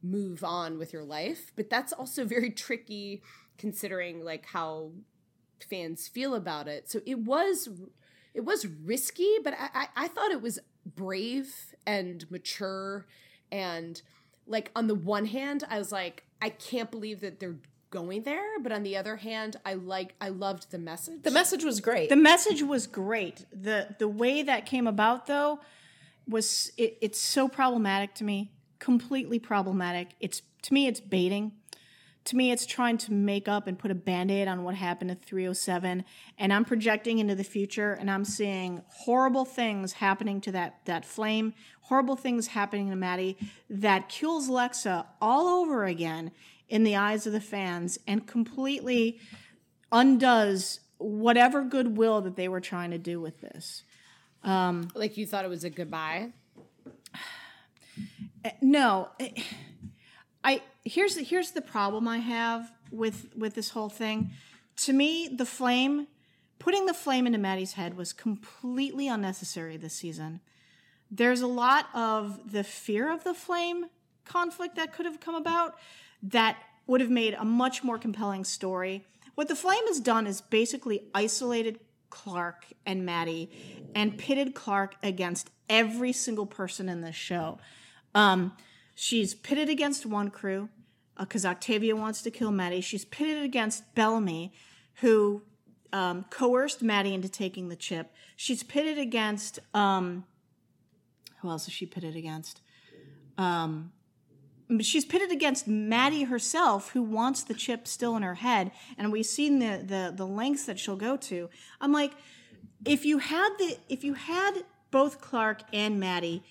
move 0.03 0.45
on 0.45 0.79
with 0.79 0.93
your 0.93 1.05
life 1.05 1.53
but 1.57 1.69
that's 1.71 1.93
also 1.93 2.25
very 2.25 2.51
tricky 2.51 3.23
considering 3.57 4.25
like 4.25 4.47
how 4.47 4.91
fans 5.69 6.07
feel 6.09 6.35
about 6.35 6.69
it 6.69 6.89
so 6.91 7.01
it 7.05 7.19
was 7.19 7.69
it 8.35 8.45
was 8.45 8.67
risky 8.67 9.37
but 9.43 9.55
i 9.55 9.69
i, 9.75 10.05
I 10.05 10.09
thought 10.09 10.31
it 10.31 10.41
was 10.41 10.59
brave 10.87 11.75
and 11.87 12.25
mature 12.31 13.07
and 13.51 14.01
like 14.47 14.71
on 14.77 14.87
the 14.87 14.95
one 14.95 15.27
hand 15.27 15.65
i 15.69 15.79
was 15.79 15.91
like 15.91 16.25
i 16.41 16.49
can't 16.49 16.91
believe 16.91 17.21
that 17.21 17.41
they're 17.41 17.57
going 17.91 18.23
there 18.23 18.61
but 18.61 18.71
on 18.71 18.83
the 18.83 18.97
other 18.97 19.17
hand 19.17 19.57
i 19.65 19.75
like 19.75 20.15
i 20.21 20.29
loved 20.29 20.71
the 20.71 20.79
message 20.79 21.23
The 21.23 21.31
message 21.31 21.65
was 21.65 21.81
great. 21.81 22.09
The 22.11 22.17
message 22.17 22.63
was 22.63 22.87
great. 22.87 23.47
the 23.51 23.97
The 23.99 24.09
way 24.09 24.43
that 24.43 24.67
came 24.67 24.87
about, 24.87 25.27
though, 25.27 25.61
was 26.29 26.71
it, 26.77 26.99
it's 27.01 27.19
so 27.21 27.49
problematic 27.49 28.15
to 28.17 28.25
me. 28.25 28.53
Completely 28.79 29.39
problematic. 29.39 30.15
It's 30.21 30.43
to 30.63 30.75
me, 30.75 30.87
it's 30.87 31.01
baiting 31.01 31.53
to 32.29 32.37
me, 32.37 32.51
it's 32.51 32.67
trying 32.67 32.99
to 32.99 33.13
make 33.13 33.49
up 33.49 33.67
and 33.67 33.79
put 33.79 33.91
a 33.91 33.95
band 33.95 34.31
aid 34.31 34.49
on 34.49 34.63
what 34.63 34.75
happened 34.75 35.11
at 35.11 35.23
307. 35.23 36.05
And 36.37 36.53
I'm 36.53 36.67
projecting 36.67 37.21
into 37.21 37.35
the 37.35 37.43
future 37.43 37.95
and 37.95 38.11
I'm 38.11 38.27
seeing 38.27 38.83
horrible 38.89 39.47
things 39.47 39.95
happening 39.95 40.43
to 40.43 40.53
that, 40.53 40.81
that 40.85 41.07
flame, 41.07 41.55
horrible 41.81 42.17
things 42.17 42.49
happening 42.49 42.91
to 42.91 42.97
Madi 42.97 43.39
that 43.71 44.11
kills 44.11 44.51
Lexa 44.51 45.07
all 45.23 45.49
over 45.63 45.87
again 45.87 46.31
in 46.69 46.85
the 46.85 46.97
eyes 46.97 47.27
of 47.27 47.33
the 47.33 47.41
fans 47.41 47.99
and 48.07 48.27
completely 48.27 49.19
undoes 49.91 50.81
whatever 50.99 51.63
goodwill 51.63 52.21
that 52.21 52.37
they 52.37 52.49
were 52.49 52.61
trying 52.61 52.91
to 52.91 52.99
do 52.99 53.23
with 53.23 53.41
this. 53.41 53.85
Um, 54.45 54.91
like 54.95 55.17
you 55.17 55.27
thought 55.27 55.47
it 55.47 55.49
was 55.49 55.65
a 55.65 55.71
goodbye. 55.71 56.33
Eh, 58.45 58.51
no, 58.61 59.09
eh, 59.19 59.31
I 60.45 60.63
here's 60.85 61.17
the, 61.17 61.23
here's 61.23 61.53
the 61.53 61.63
problem 61.63 62.07
I 62.07 62.19
have 62.19 62.73
with 62.91 63.29
with 63.37 63.55
this 63.55 63.71
whole 63.71 63.89
thing. 63.89 64.31
To 64.85 64.93
me, 64.93 65.29
the 65.29 65.47
flame, 65.47 66.07
putting 66.59 66.87
the 66.87 66.95
flame 66.95 67.27
into 67.27 67.39
Madi's 67.39 67.73
head 67.73 67.97
was 67.97 68.13
completely 68.13 69.09
unnecessary 69.09 69.77
this 69.77 69.95
season. 69.95 70.41
There's 71.11 71.41
a 71.41 71.47
lot 71.47 71.87
of 71.95 72.53
the 72.53 72.63
fear 72.63 73.13
of 73.13 73.25
the 73.25 73.35
flame 73.35 73.87
conflict 74.25 74.77
that 74.77 74.93
could 74.93 75.07
have 75.07 75.21
come 75.21 75.35
about 75.35 75.77
that 76.23 76.59
would 76.87 77.01
have 77.01 77.11
made 77.11 77.35
a 77.35 77.45
much 77.45 77.83
more 77.83 77.99
compelling 77.99 78.45
story. 78.45 79.05
What 79.35 79.49
the 79.49 79.57
flame 79.57 79.87
has 79.87 80.01
done 80.01 80.27
is 80.27 80.41
basically 80.41 81.05
isolated 81.15 81.81
Clarke 82.11 82.67
and 82.87 83.05
Madi 83.05 83.51
and 83.95 84.19
pitted 84.19 84.55
Clarke 84.55 84.97
against 85.03 85.51
every 85.69 86.13
single 86.13 86.47
person 86.47 86.89
in 86.89 87.01
this 87.01 87.17
show. 87.17 87.59
Um, 88.15 88.57
she's 88.95 89.35
pitted 89.35 89.69
against 89.69 90.09
Wonkru 90.09 90.69
because 91.19 91.45
Octavia 91.45 91.97
wants 91.97 92.23
to 92.23 92.31
kill 92.31 92.53
Madi. 92.53 92.81
She's 92.81 93.05
pitted 93.05 93.43
against 93.43 93.95
Bellamy, 93.95 94.53
who 95.01 95.43
um, 95.93 96.25
coerced 96.31 96.83
Madi 96.83 97.15
into 97.15 97.29
taking 97.29 97.69
the 97.69 97.77
chip. 97.77 98.13
She's 98.37 98.63
pitted 98.63 98.99
against 98.99 99.59
um, 99.75 100.25
who 101.41 101.51
else 101.51 101.67
is 101.67 101.73
she 101.73 101.87
pitted 101.87 102.17
against? 102.17 102.61
Um, 103.37 103.93
she's 104.81 105.05
pitted 105.05 105.31
against 105.31 105.69
Madi 105.69 106.25
herself, 106.25 106.91
who 106.91 107.03
wants 107.03 107.43
the 107.43 107.55
chip 107.55 107.87
still 107.87 108.17
in 108.17 108.23
her 108.23 108.35
head, 108.35 108.73
and 108.97 109.13
we've 109.13 109.27
seen 109.27 109.59
the 109.59 109.83
the 109.85 110.13
the 110.15 110.27
lengths 110.27 110.67
that 110.67 110.79
she'll 110.79 110.97
go 110.97 111.17
to. 111.17 111.49
I'm 111.81 111.93
like, 111.93 112.13
if 112.85 113.05
you 113.05 113.19
had 113.19 113.51
the 113.59 113.79
if 113.89 114.05
you 114.05 114.15
had 114.15 114.65
both 114.91 115.21
Clarke 115.21 115.63
and 115.73 116.01
Madi 116.01 116.43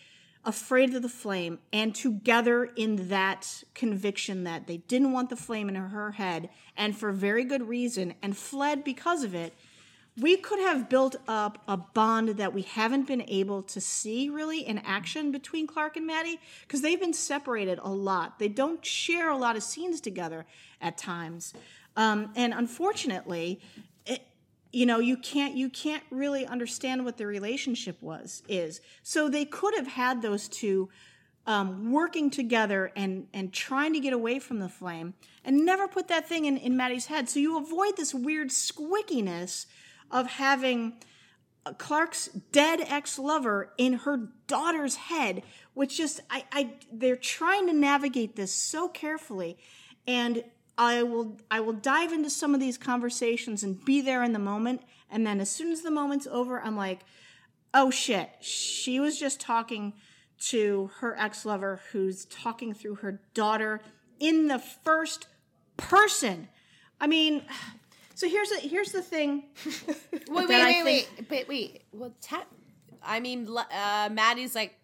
afraid 0.48 0.95
of 0.95 1.02
the 1.02 1.10
flame 1.10 1.60
and 1.74 1.94
together 1.94 2.64
in 2.78 3.10
that 3.10 3.64
conviction 3.76 4.45
that 4.45 4.65
they 4.65 4.78
didn't 4.78 5.11
want 5.11 5.30
the 5.30 5.36
flame 5.36 5.68
in 5.68 5.76
her 5.76 6.11
head 6.11 6.49
and 6.78 6.98
for 6.98 7.11
very 7.11 7.44
good 7.44 7.68
reason 7.68 8.14
and 8.22 8.36
fled 8.36 8.82
because 8.84 9.24
of 9.24 9.36
it 9.36 9.53
we 10.19 10.36
could 10.36 10.60
have 10.60 10.90
built 10.90 11.15
up 11.28 11.61
a 11.68 11.78
bond 11.78 12.30
that 12.30 12.53
we 12.53 12.64
haven't 12.64 13.06
been 13.06 13.24
able 13.28 13.61
to 13.61 13.80
see 13.80 14.30
really 14.30 14.61
in 14.61 14.80
action 14.80 15.32
between 15.32 15.68
Clarke 15.68 15.98
and 15.98 16.07
Madi 16.07 16.40
because 16.61 16.82
they've 16.82 16.99
been 16.99 17.14
separated 17.14 17.80
a 17.84 17.90
lot. 17.90 18.40
They 18.40 18.48
don't 18.48 18.84
share 18.84 19.30
a 19.30 19.38
lot 19.38 19.56
of 19.56 19.61
scenes 19.61 20.02
together 20.02 20.48
at 20.82 20.98
times, 20.98 21.53
um, 21.95 22.32
and 22.36 22.53
unfortunately, 22.53 23.60
you 24.72 24.85
know, 24.85 24.99
you 24.99 25.18
can't 25.18 25.56
you 25.56 25.69
can't 25.69 26.03
really 26.11 26.45
understand 26.45 27.06
what 27.06 27.18
the 27.18 27.26
relationship 27.26 28.02
was 28.02 28.44
is. 28.48 28.81
So 29.03 29.30
they 29.30 29.45
could 29.45 29.73
have 29.76 29.88
had 29.88 30.22
those 30.22 30.48
two. 30.48 30.89
Um, 31.49 31.94
working 31.94 32.30
together 32.30 32.91
and 32.94 33.27
and 33.34 33.53
trying 33.53 33.94
to 33.94 34.02
get 34.02 34.11
away 34.11 34.38
from 34.38 34.60
the 34.60 34.68
flame 34.68 35.14
and 35.45 35.65
never 35.65 35.88
put 35.88 36.10
that 36.10 36.27
thing 36.27 36.44
in, 36.44 36.57
in 36.57 36.76
Madi's 36.76 37.06
head. 37.06 37.30
So 37.30 37.39
you 37.39 37.57
avoid 37.57 37.95
this 37.95 38.14
weird 38.14 38.49
squickiness 38.49 39.65
of 40.11 40.27
having 40.27 40.98
Clarke's 41.77 42.27
dead 42.52 42.81
ex-lover 42.81 43.72
in 43.77 43.94
her 43.94 44.30
daughter's 44.48 44.98
head, 44.98 45.44
which 45.73 45.95
just 45.95 46.19
I, 46.30 46.44
I 46.52 46.73
they're 46.91 47.15
trying 47.15 47.68
to 47.68 47.73
navigate 47.73 48.35
this 48.35 48.52
so 48.52 48.89
carefully, 48.89 49.57
and 50.06 50.44
I 50.78 51.04
will 51.04 51.40
I 51.49 51.60
will 51.60 51.74
dive 51.74 52.14
into 52.14 52.30
some 52.30 52.54
of 52.54 52.60
these 52.60 52.78
conversations 52.78 53.64
and 53.64 53.84
be 53.84 54.02
there 54.02 54.24
in 54.24 54.34
the 54.34 54.40
moment, 54.40 54.82
and 55.10 55.26
then 55.26 55.40
as 55.40 55.49
soon 55.49 55.72
as 55.72 55.82
the 55.82 55.91
moment's 55.91 56.28
over, 56.28 56.62
I'm 56.62 56.78
like, 56.78 56.99
oh 57.74 57.90
shit, 57.90 58.30
she 58.41 58.99
was 58.99 59.20
just 59.20 59.40
talking 59.40 59.94
to 60.40 60.91
her 60.99 61.18
ex-lover 61.18 61.82
who's 61.91 62.26
talking 62.26 62.74
through 62.74 62.95
her 62.95 63.20
daughter 63.34 63.82
in 64.20 64.48
the 64.48 64.60
first 64.60 65.28
person. 65.78 66.48
I 67.02 67.08
mean, 67.08 67.44
so 68.14 68.30
here's 68.30 68.49
the 68.49 68.58
here's 68.60 68.91
the 68.91 69.02
thing. 69.02 69.45
Wait, 69.66 70.28
wait, 70.30 70.48
wait, 70.49 70.84
think- 70.84 70.86
wait, 70.86 71.10
but 71.30 71.48
wait. 71.48 71.82
Well, 71.91 72.14
ta- 72.22 72.45
I 73.04 73.20
mean, 73.20 73.48
uh, 73.48 74.10
Madi's 74.12 74.54
like, 74.54 74.76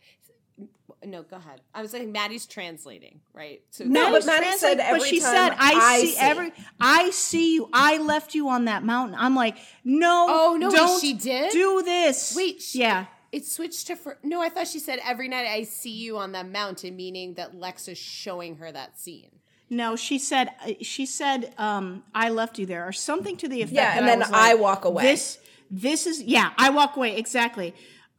no, 1.05 1.23
go 1.23 1.37
ahead. 1.37 1.61
I 1.73 1.81
was 1.81 1.91
saying 1.91 2.11
Madi's 2.11 2.45
translating, 2.45 3.19
right? 3.33 3.61
So 3.71 3.83
No, 3.85 4.09
Madi's 4.11 4.25
but 4.25 4.31
Madi 4.33 4.45
translating, 4.47 4.77
said 4.85 4.91
but 4.97 5.01
she 5.07 5.19
time, 5.19 5.29
said, 5.35 5.49
"I, 5.57 5.73
"I 5.73 5.99
see, 6.01 6.07
see." 6.07 6.17
every, 6.19 6.53
I 6.79 7.09
see 7.11 7.53
you. 7.55 7.69
I 7.73 7.97
left 7.97 8.33
you 8.35 8.49
on 8.49 8.65
that 8.65 8.83
mountain." 8.83 9.15
I'm 9.19 9.35
like, 9.35 9.57
"No, 9.83 10.27
Oh, 10.29 10.57
no, 10.57 10.69
wait, 10.69 10.75
don't 10.75 11.01
she 11.01 11.13
did? 11.13 11.51
do 11.51 11.81
this." 11.83 12.35
Wait, 12.35 12.61
she- 12.61 12.79
yeah, 12.79 13.05
it 13.31 13.45
switched 13.45 13.87
to 13.87 13.95
for 13.95 14.17
no. 14.23 14.41
I 14.41 14.49
thought 14.49 14.67
she 14.67 14.79
said 14.79 14.99
every 15.03 15.27
night 15.27 15.45
I 15.47 15.63
see 15.63 15.91
you 15.91 16.17
on 16.17 16.31
that 16.33 16.47
mountain, 16.49 16.95
meaning 16.95 17.33
that 17.35 17.55
Lex 17.55 17.87
is 17.87 17.97
showing 17.97 18.57
her 18.57 18.71
that 18.71 18.99
scene. 18.99 19.29
no, 19.69 19.95
she 19.95 20.19
said, 20.19 20.49
uh, 20.65 20.73
she 20.81 21.05
said, 21.05 21.53
um, 21.57 22.03
"I 22.13 22.29
left 22.29 22.59
you 22.59 22.65
there," 22.65 22.87
or 22.87 22.91
something 22.91 23.37
to 23.37 23.47
the 23.47 23.61
effect. 23.61 23.73
Yeah, 23.75 23.93
that 23.93 23.97
and 23.99 24.07
then 24.07 24.19
was 24.19 24.29
I 24.31 24.53
like, 24.53 24.61
walk 24.61 24.85
away. 24.85 25.03
This, 25.03 25.39
this 25.71 26.05
is 26.05 26.21
yeah, 26.21 26.51
I 26.57 26.69
walk 26.69 26.95
away 26.95 27.15
exactly. 27.17 27.73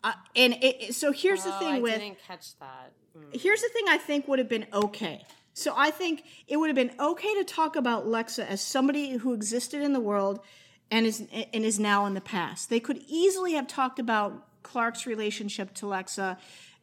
Uh, 0.04 0.12
and 0.36 0.56
it, 0.62 0.94
so 0.94 1.10
here's 1.12 1.42
the 1.44 1.54
Oh, 1.54 1.58
thing 1.58 1.74
I 1.74 1.78
with 1.80 1.98
didn't 1.98 2.18
catch 2.26 2.56
that. 2.60 2.92
Mm. 3.18 3.40
here's 3.40 3.62
the 3.62 3.68
thing 3.70 3.84
I 3.88 3.96
think 3.98 4.28
would 4.28 4.38
have 4.38 4.48
been 4.48 4.66
okay. 4.72 5.24
So 5.54 5.72
I 5.76 5.90
think 5.90 6.24
it 6.46 6.56
would 6.58 6.68
have 6.68 6.76
been 6.76 6.92
okay 7.00 7.34
to 7.36 7.44
talk 7.44 7.74
about 7.76 8.06
Lexa 8.06 8.46
as 8.46 8.60
somebody 8.60 9.12
who 9.16 9.32
existed 9.32 9.80
in 9.82 9.92
the 9.92 10.00
world 10.00 10.40
and 10.90 11.06
is 11.06 11.20
and 11.52 11.64
is 11.64 11.78
now 11.80 12.06
in 12.06 12.14
the 12.14 12.20
past. 12.20 12.68
They 12.70 12.80
could 12.80 13.00
easily 13.08 13.54
have 13.54 13.66
talked 13.66 13.98
about 13.98 14.46
Clarke's 14.62 15.06
relationship 15.06 15.72
to 15.74 15.86
Lexa 15.86 16.36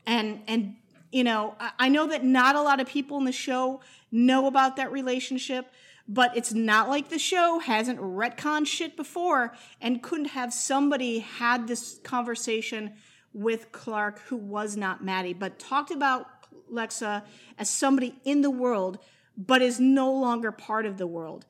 and 0.07 0.41
and 0.47 0.75
you 1.11 1.23
know, 1.25 1.55
I, 1.59 1.71
I 1.77 1.89
know 1.89 2.07
that 2.07 2.23
not 2.23 2.55
a 2.55 2.61
lot 2.61 2.79
of 2.79 2.87
people 2.87 3.17
in 3.19 3.25
the 3.25 3.31
show 3.33 3.81
know 4.11 4.47
about 4.47 4.77
that 4.77 4.91
relationship, 4.91 5.67
but 6.07 6.35
it's 6.37 6.53
not 6.53 6.87
like 6.89 7.09
the 7.09 7.19
show 7.19 7.59
hasn't 7.59 7.99
retconned 7.99 8.67
shit 8.67 8.95
before 8.95 9.53
and 9.81 10.01
couldn't 10.01 10.27
have 10.29 10.53
somebody 10.53 11.19
had 11.19 11.67
this 11.67 11.99
conversation 12.03 12.93
with 13.33 13.71
Clarke 13.71 14.19
who 14.27 14.37
was 14.37 14.75
not 14.75 15.03
Madi, 15.03 15.33
but 15.33 15.59
talked 15.59 15.91
about 15.91 16.27
Lexa 16.71 17.23
as 17.57 17.69
somebody 17.69 18.15
in 18.23 18.41
the 18.41 18.49
world, 18.49 18.99
but 19.37 19.61
is 19.61 19.79
no 19.79 20.11
longer 20.11 20.51
part 20.51 20.85
of 20.85 20.97
the 20.97 21.07
world. 21.07 21.45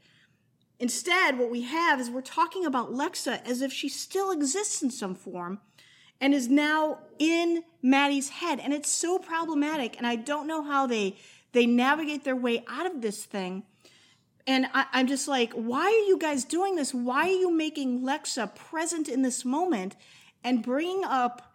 Instead, 0.80 1.38
what 1.38 1.52
we 1.52 1.62
have 1.62 2.00
is 2.00 2.10
we're 2.10 2.22
talking 2.22 2.66
about 2.66 2.92
Lexa 2.92 3.46
as 3.48 3.62
if 3.62 3.72
she 3.72 3.88
still 3.88 4.32
exists 4.32 4.82
in 4.82 4.90
some 4.90 5.14
form 5.14 5.60
and 6.20 6.34
is 6.34 6.48
now 6.48 7.00
in 7.20 7.64
Madi's 7.82 8.30
head. 8.30 8.60
And 8.60 8.74
it's 8.74 8.90
so 8.90 9.20
problematic. 9.20 9.98
And 9.98 10.08
I 10.08 10.16
don't 10.16 10.48
know 10.48 10.64
how 10.64 10.88
they 10.88 11.18
they 11.54 11.66
navigate 11.66 12.24
their 12.24 12.36
way 12.36 12.64
out 12.68 12.86
of 12.86 13.02
this 13.02 13.26
thing. 13.26 13.64
And 14.48 14.68
I, 14.74 14.86
I'm 14.94 15.08
just 15.08 15.28
like, 15.28 15.52
why 15.54 15.86
are 15.86 16.08
you 16.08 16.18
guys 16.18 16.46
doing 16.46 16.76
this? 16.76 16.94
Why 16.94 17.28
are 17.28 17.40
you 17.40 17.52
making 17.52 18.02
Lexa 18.02 18.56
present 18.56 19.10
in 19.10 19.22
this 19.22 19.44
moment 19.44 19.96
and 20.44 20.64
bringing 20.64 21.04
up 21.04 21.51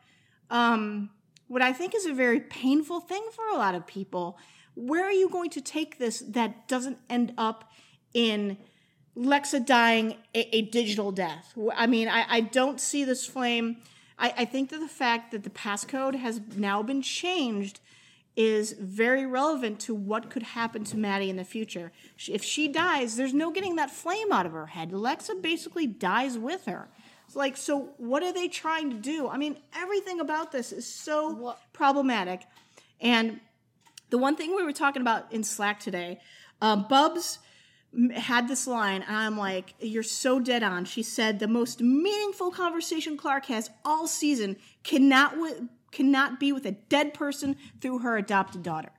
um, 0.51 1.11
what 1.49 1.63
I 1.63 1.73
think 1.73 1.95
is 1.95 2.07
a 2.07 2.13
very 2.13 2.41
painful 2.41 3.01
thing 3.01 3.25
for 3.33 3.47
a 3.49 3.57
lot 3.57 3.75
of 3.75 3.87
people? 3.87 4.39
Where 4.75 5.05
are 5.05 5.13
you 5.13 5.29
going 5.29 5.51
to 5.51 5.61
take 5.61 5.99
this 5.99 6.21
that 6.29 6.69
doesn't 6.69 6.99
end 7.09 7.33
up 7.39 7.73
in 8.13 8.59
Lexa 9.17 9.65
dying 9.65 10.17
a, 10.35 10.57
a 10.57 10.63
digital 10.63 11.13
death? 11.13 11.55
I 11.75 11.87
mean, 11.87 12.09
I, 12.09 12.27
I 12.29 12.41
don't 12.41 12.81
see 12.81 13.05
this 13.05 13.27
flame. 13.27 13.79
I, 14.19 14.35
I 14.39 14.45
think 14.45 14.71
that 14.71 14.81
the 14.81 14.89
fact 14.89 15.33
that 15.33 15.45
the 15.45 15.51
passcode 15.51 16.17
has 16.17 16.41
now 16.57 16.83
been 16.83 17.03
changed 17.03 17.81
is 18.37 18.73
very 18.73 19.25
relevant 19.25 19.81
to 19.81 19.95
what 19.95 20.29
could 20.29 20.43
happen 20.43 20.85
to 20.85 20.99
Madi 20.99 21.31
in 21.31 21.37
the 21.37 21.45
future. 21.45 21.91
If 22.29 22.45
she 22.45 22.69
dies, 22.69 23.17
there's 23.17 23.33
no 23.33 23.51
getting 23.51 23.77
that 23.77 23.91
flame 23.91 24.31
out 24.31 24.45
of 24.45 24.53
her 24.53 24.67
head. 24.67 24.91
Lexa 24.91 25.41
basically 25.41 25.87
dies 25.87 26.37
with 26.37 26.67
her. 26.67 26.89
Like, 27.37 27.57
so 27.59 27.91
what 27.99 28.23
are 28.23 28.33
they 28.33 28.49
trying 28.49 28.91
to 28.91 28.97
do? 28.97 29.29
I 29.29 29.37
mean, 29.37 29.59
everything 29.77 30.21
about 30.21 30.53
this 30.53 30.73
is 30.73 30.87
so 30.87 31.55
problematic. 31.75 32.41
And 32.99 33.41
the 34.09 34.17
one 34.17 34.37
thing 34.37 34.57
we 34.57 34.63
were 34.63 34.73
talking 34.73 35.03
about 35.03 35.31
in 35.33 35.45
Slack 35.45 35.79
today, 35.79 36.19
uh, 36.63 36.77
Bubs 36.77 37.39
had 38.15 38.49
this 38.49 38.67
line, 38.67 39.03
and 39.03 39.17
I'm 39.17 39.37
like, 39.37 39.75
"You're 39.81 40.03
so 40.03 40.41
dead 40.41 40.63
on." 40.63 40.87
She 40.87 41.03
said, 41.03 41.39
"The 41.39 41.49
most 41.49 41.81
meaningful 41.81 42.51
conversation 42.51 43.17
Clarke 43.17 43.47
has 43.47 43.71
all 43.85 44.07
season 44.07 44.57
cannot 44.83 45.33
wi- 45.33 45.69
cannot 45.93 46.41
be 46.41 46.53
with 46.53 46.67
a 46.67 46.73
dead 46.73 47.15
person 47.15 47.57
through 47.81 47.99
her 47.99 48.17
adopted 48.17 48.63
daughter." 48.63 48.93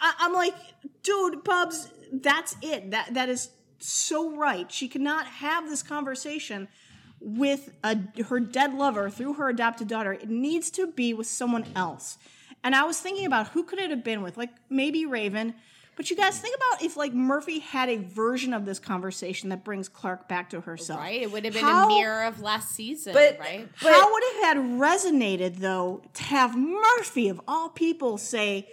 I- 0.00 0.14
I'm 0.18 0.32
like, 0.32 0.54
dude, 1.02 1.42
Bubs, 1.44 1.88
that's 2.12 2.56
it. 2.62 2.90
That 2.92 3.14
that 3.14 3.28
is 3.28 3.50
so 3.78 4.34
right. 4.36 4.70
She 4.70 4.88
cannot 4.88 5.26
have 5.26 5.68
this 5.68 5.82
conversation 5.82 6.68
with 7.24 7.70
a, 7.82 7.98
her 8.28 8.38
dead 8.38 8.74
lover 8.74 9.08
through 9.08 9.34
her 9.34 9.48
adopted 9.48 9.88
daughter. 9.88 10.12
It 10.12 10.28
needs 10.28 10.70
to 10.72 10.86
be 10.86 11.14
with 11.14 11.26
someone 11.26 11.64
else. 11.74 12.18
And 12.62 12.74
I 12.74 12.84
was 12.84 13.00
thinking 13.00 13.26
about 13.26 13.48
who 13.48 13.64
could 13.64 13.78
it 13.78 13.90
have 13.90 14.04
been 14.04 14.22
with? 14.22 14.36
Like 14.36 14.50
maybe 14.68 15.06
Raven. 15.06 15.54
But 15.96 16.10
you 16.10 16.16
guys 16.16 16.38
think 16.40 16.56
about 16.56 16.82
if 16.82 16.96
like 16.96 17.14
Murphy 17.14 17.60
had 17.60 17.88
a 17.88 17.96
version 17.98 18.52
of 18.52 18.64
this 18.66 18.78
conversation 18.78 19.48
that 19.50 19.64
brings 19.64 19.88
Clarke 19.88 20.28
back 20.28 20.50
to 20.50 20.60
herself. 20.60 21.00
Right? 21.00 21.22
It 21.22 21.30
would 21.30 21.44
have 21.44 21.54
been 21.54 21.62
How- 21.62 21.86
a 21.86 21.88
mirror 21.88 22.24
of 22.24 22.40
last 22.40 22.72
season, 22.72 23.12
But- 23.14 23.38
right? 23.38 23.68
How 23.76 24.12
would 24.12 24.22
it 24.24 24.44
have 24.44 24.56
resonated 24.56 25.58
though 25.58 26.02
to 26.14 26.22
have 26.24 26.56
Murphy 26.56 27.28
of 27.28 27.40
all 27.46 27.68
people 27.68 28.18
say, 28.18 28.68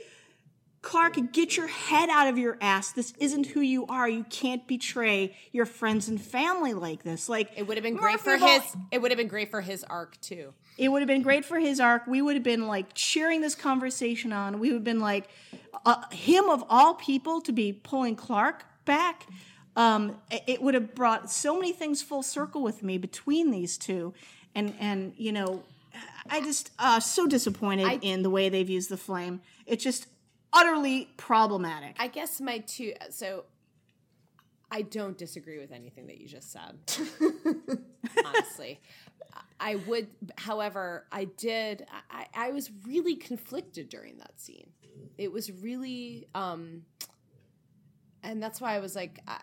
Clarke, 0.81 1.31
get 1.31 1.55
your 1.57 1.67
head 1.67 2.09
out 2.09 2.27
of 2.27 2.37
your 2.39 2.57
ass. 2.59 2.91
This 2.91 3.13
isn't 3.19 3.45
who 3.47 3.61
you 3.61 3.85
are. 3.85 4.09
You 4.09 4.23
can't 4.29 4.67
betray 4.67 5.35
your 5.51 5.65
friends 5.67 6.07
and 6.07 6.19
family 6.19 6.73
like 6.73 7.03
this. 7.03 7.29
Like 7.29 7.51
It 7.55 7.67
would 7.67 7.77
have 7.77 7.83
been 7.83 7.95
great 7.97 8.19
for 8.19 8.33
of 8.33 8.41
all- 8.41 8.59
his. 8.59 8.75
It 8.91 9.01
would 9.01 9.11
have 9.11 9.17
been 9.17 9.27
great 9.27 9.51
for 9.51 9.61
his 9.61 9.83
arc 9.83 10.19
too. 10.21 10.53
it 10.79 10.89
would 10.89 11.01
have 11.01 11.07
been 11.07 11.21
great 11.21 11.45
for 11.45 11.59
his 11.59 11.79
arc. 11.79 12.07
We 12.07 12.21
would 12.23 12.35
have 12.35 12.43
been 12.43 12.65
like 12.65 12.87
cheering 12.95 13.41
this 13.41 13.53
conversation 13.53 14.33
on. 14.33 14.59
We 14.59 14.69
would 14.69 14.75
have 14.77 14.83
been 14.83 14.99
like, 14.99 15.29
uh, 15.85 16.01
him 16.11 16.49
of 16.49 16.63
all 16.67 16.95
people 16.95 17.41
to 17.41 17.51
be 17.51 17.73
pulling 17.73 18.15
Clarke 18.15 18.65
back. 18.85 19.27
Um, 19.75 20.17
it, 20.31 20.43
it 20.47 20.61
would 20.63 20.73
have 20.73 20.95
brought 20.95 21.31
so 21.31 21.53
many 21.55 21.73
things 21.73 22.01
full 22.01 22.23
circle 22.23 22.63
with 22.63 22.81
me 22.83 22.97
between 22.97 23.51
these 23.51 23.77
two, 23.77 24.13
and 24.53 24.73
and 24.79 25.13
you 25.15 25.31
know, 25.31 25.63
I 26.29 26.41
just 26.41 26.71
uh, 26.77 26.99
so 26.99 27.25
disappointed 27.27 27.99
in 28.01 28.21
the 28.23 28.29
way 28.29 28.49
they've 28.49 28.69
used 28.69 28.89
the 28.89 28.97
flame. 28.97 29.41
It 29.65 29.79
just 29.79 30.07
utterly 30.53 31.09
problematic. 31.17 31.95
I 31.99 32.07
guess 32.07 32.41
my 32.41 32.59
two. 32.59 32.93
So 33.09 33.45
I 34.71 34.83
don't 34.83 35.17
disagree 35.17 35.59
with 35.59 35.71
anything 35.71 36.07
that 36.07 36.19
you 36.19 36.27
just 36.27 36.51
said. 36.51 36.77
honestly, 38.25 38.79
I 39.59 39.75
would. 39.75 40.07
However, 40.37 41.05
I 41.11 41.25
did. 41.25 41.85
I, 42.09 42.25
I 42.33 42.51
was 42.51 42.71
really 42.85 43.15
conflicted 43.15 43.89
during 43.89 44.17
that 44.19 44.39
scene. 44.39 44.69
It 45.17 45.31
was 45.31 45.51
really, 45.51 46.27
um, 46.33 46.83
and 48.23 48.41
that's 48.41 48.61
why 48.61 48.75
I 48.75 48.79
was 48.79 48.95
like. 48.95 49.19
I, 49.27 49.41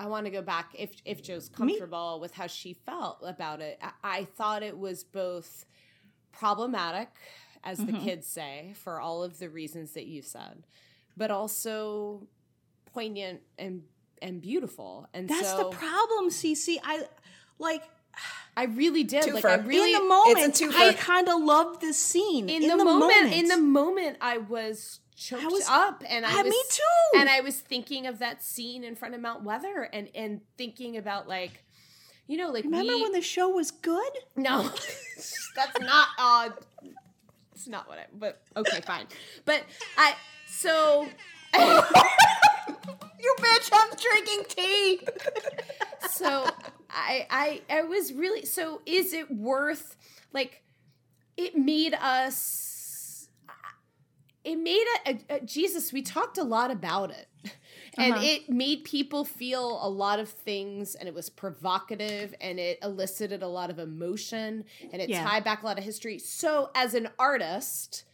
I 0.00 0.06
want 0.06 0.26
to 0.26 0.30
go 0.30 0.42
back 0.42 0.76
if 0.78 0.92
if 1.04 1.22
Jo's 1.24 1.48
comfortable 1.48 2.20
with 2.20 2.32
how 2.32 2.46
she 2.46 2.72
felt 2.72 3.18
about 3.26 3.60
it. 3.60 3.80
I, 3.82 4.18
I 4.18 4.24
thought 4.24 4.62
it 4.62 4.78
was 4.78 5.02
both 5.02 5.66
problematic, 6.30 7.08
as 7.68 7.78
the 7.78 7.92
kids 7.92 8.26
say, 8.26 8.72
for 8.82 9.00
all 9.00 9.22
of 9.22 9.38
the 9.38 9.48
reasons 9.48 9.92
that 9.92 10.06
you 10.06 10.22
said, 10.22 10.64
but 11.16 11.30
also 11.30 12.26
poignant 12.92 13.40
and 13.58 13.82
and 14.22 14.40
beautiful. 14.40 15.06
And 15.14 15.28
That's 15.28 15.50
so 15.50 15.56
the 15.58 15.76
problem, 15.76 16.30
CC. 16.30 16.76
I 16.82 17.04
like 17.58 17.82
I 18.56 18.64
really 18.64 19.04
did. 19.04 19.32
Like 19.32 19.44
I 19.44 19.56
really 19.56 19.94
in 19.94 20.02
the 20.02 20.08
moment. 20.08 20.38
It's 20.60 20.60
a. 20.60 20.66
I 20.76 20.92
kind 20.94 21.28
of 21.28 21.40
loved 21.42 21.80
this 21.80 21.98
scene. 21.98 22.48
in, 22.48 22.66
the, 22.66 22.76
moment, 22.76 23.32
in 23.32 23.46
the 23.46 23.56
moment 23.58 24.16
I 24.20 24.38
was 24.38 25.00
choked 25.14 25.44
I 25.44 25.46
was- 25.46 25.68
up 25.68 26.02
and 26.08 26.24
I 26.26 26.30
Ah, 26.32 26.42
was 26.42 26.50
me 26.50 26.62
too. 26.70 27.18
and 27.20 27.28
I 27.28 27.40
was 27.40 27.60
thinking 27.60 28.06
of 28.06 28.18
that 28.20 28.42
scene 28.42 28.82
in 28.84 28.96
front 28.96 29.14
of 29.14 29.20
Mount 29.20 29.42
Weather 29.44 29.88
and 29.92 30.08
and 30.14 30.40
thinking 30.56 30.96
about 30.96 31.28
like 31.28 31.64
you 32.26 32.36
know 32.36 32.50
like 32.50 32.64
Remember 32.64 32.94
we, 32.94 33.02
when 33.02 33.12
the 33.12 33.22
show 33.22 33.48
was 33.48 33.70
good? 33.70 34.12
No, 34.36 34.62
that's 35.56 35.80
not. 35.80 36.08
Uh, 36.18 36.50
it's 37.58 37.66
not 37.66 37.88
what 37.88 37.98
I. 37.98 38.06
But 38.12 38.40
okay, 38.56 38.80
fine. 38.82 39.06
But 39.44 39.64
I. 39.96 40.14
So. 40.46 41.08
you 41.54 43.34
bitch! 43.40 43.70
I'm 43.72 43.90
drinking 43.96 44.44
tea. 44.48 45.00
so 46.08 46.46
I 46.88 47.26
I 47.28 47.62
I 47.68 47.82
was 47.82 48.12
really. 48.12 48.46
So 48.46 48.80
is 48.86 49.12
it 49.12 49.30
worth 49.30 49.96
like? 50.32 50.62
It 51.36 51.56
made 51.56 51.94
us. 51.94 53.28
It 54.44 54.56
made 54.56 54.86
a, 55.06 55.10
a, 55.10 55.36
a 55.36 55.40
Jesus. 55.40 55.92
We 55.92 56.02
talked 56.02 56.38
a 56.38 56.44
lot 56.44 56.70
about 56.70 57.10
it. 57.10 57.27
And 57.98 58.14
Uh-huh. 58.14 58.24
it 58.24 58.48
made 58.48 58.84
people 58.84 59.24
feel 59.24 59.84
a 59.84 59.88
lot 59.88 60.18
of 60.20 60.28
things, 60.28 60.94
and 60.94 61.08
it 61.08 61.14
was 61.14 61.28
provocative, 61.28 62.34
and 62.40 62.58
it 62.60 62.78
elicited 62.82 63.42
a 63.42 63.48
lot 63.48 63.70
of 63.70 63.78
emotion, 63.78 64.64
and 64.92 65.02
it 65.02 65.10
Yeah. 65.10 65.24
tied 65.24 65.44
back 65.44 65.62
a 65.62 65.66
lot 65.66 65.78
of 65.78 65.84
history. 65.84 66.18
So, 66.18 66.70
as 66.74 66.94
an 66.94 67.08
artist, 67.18 68.04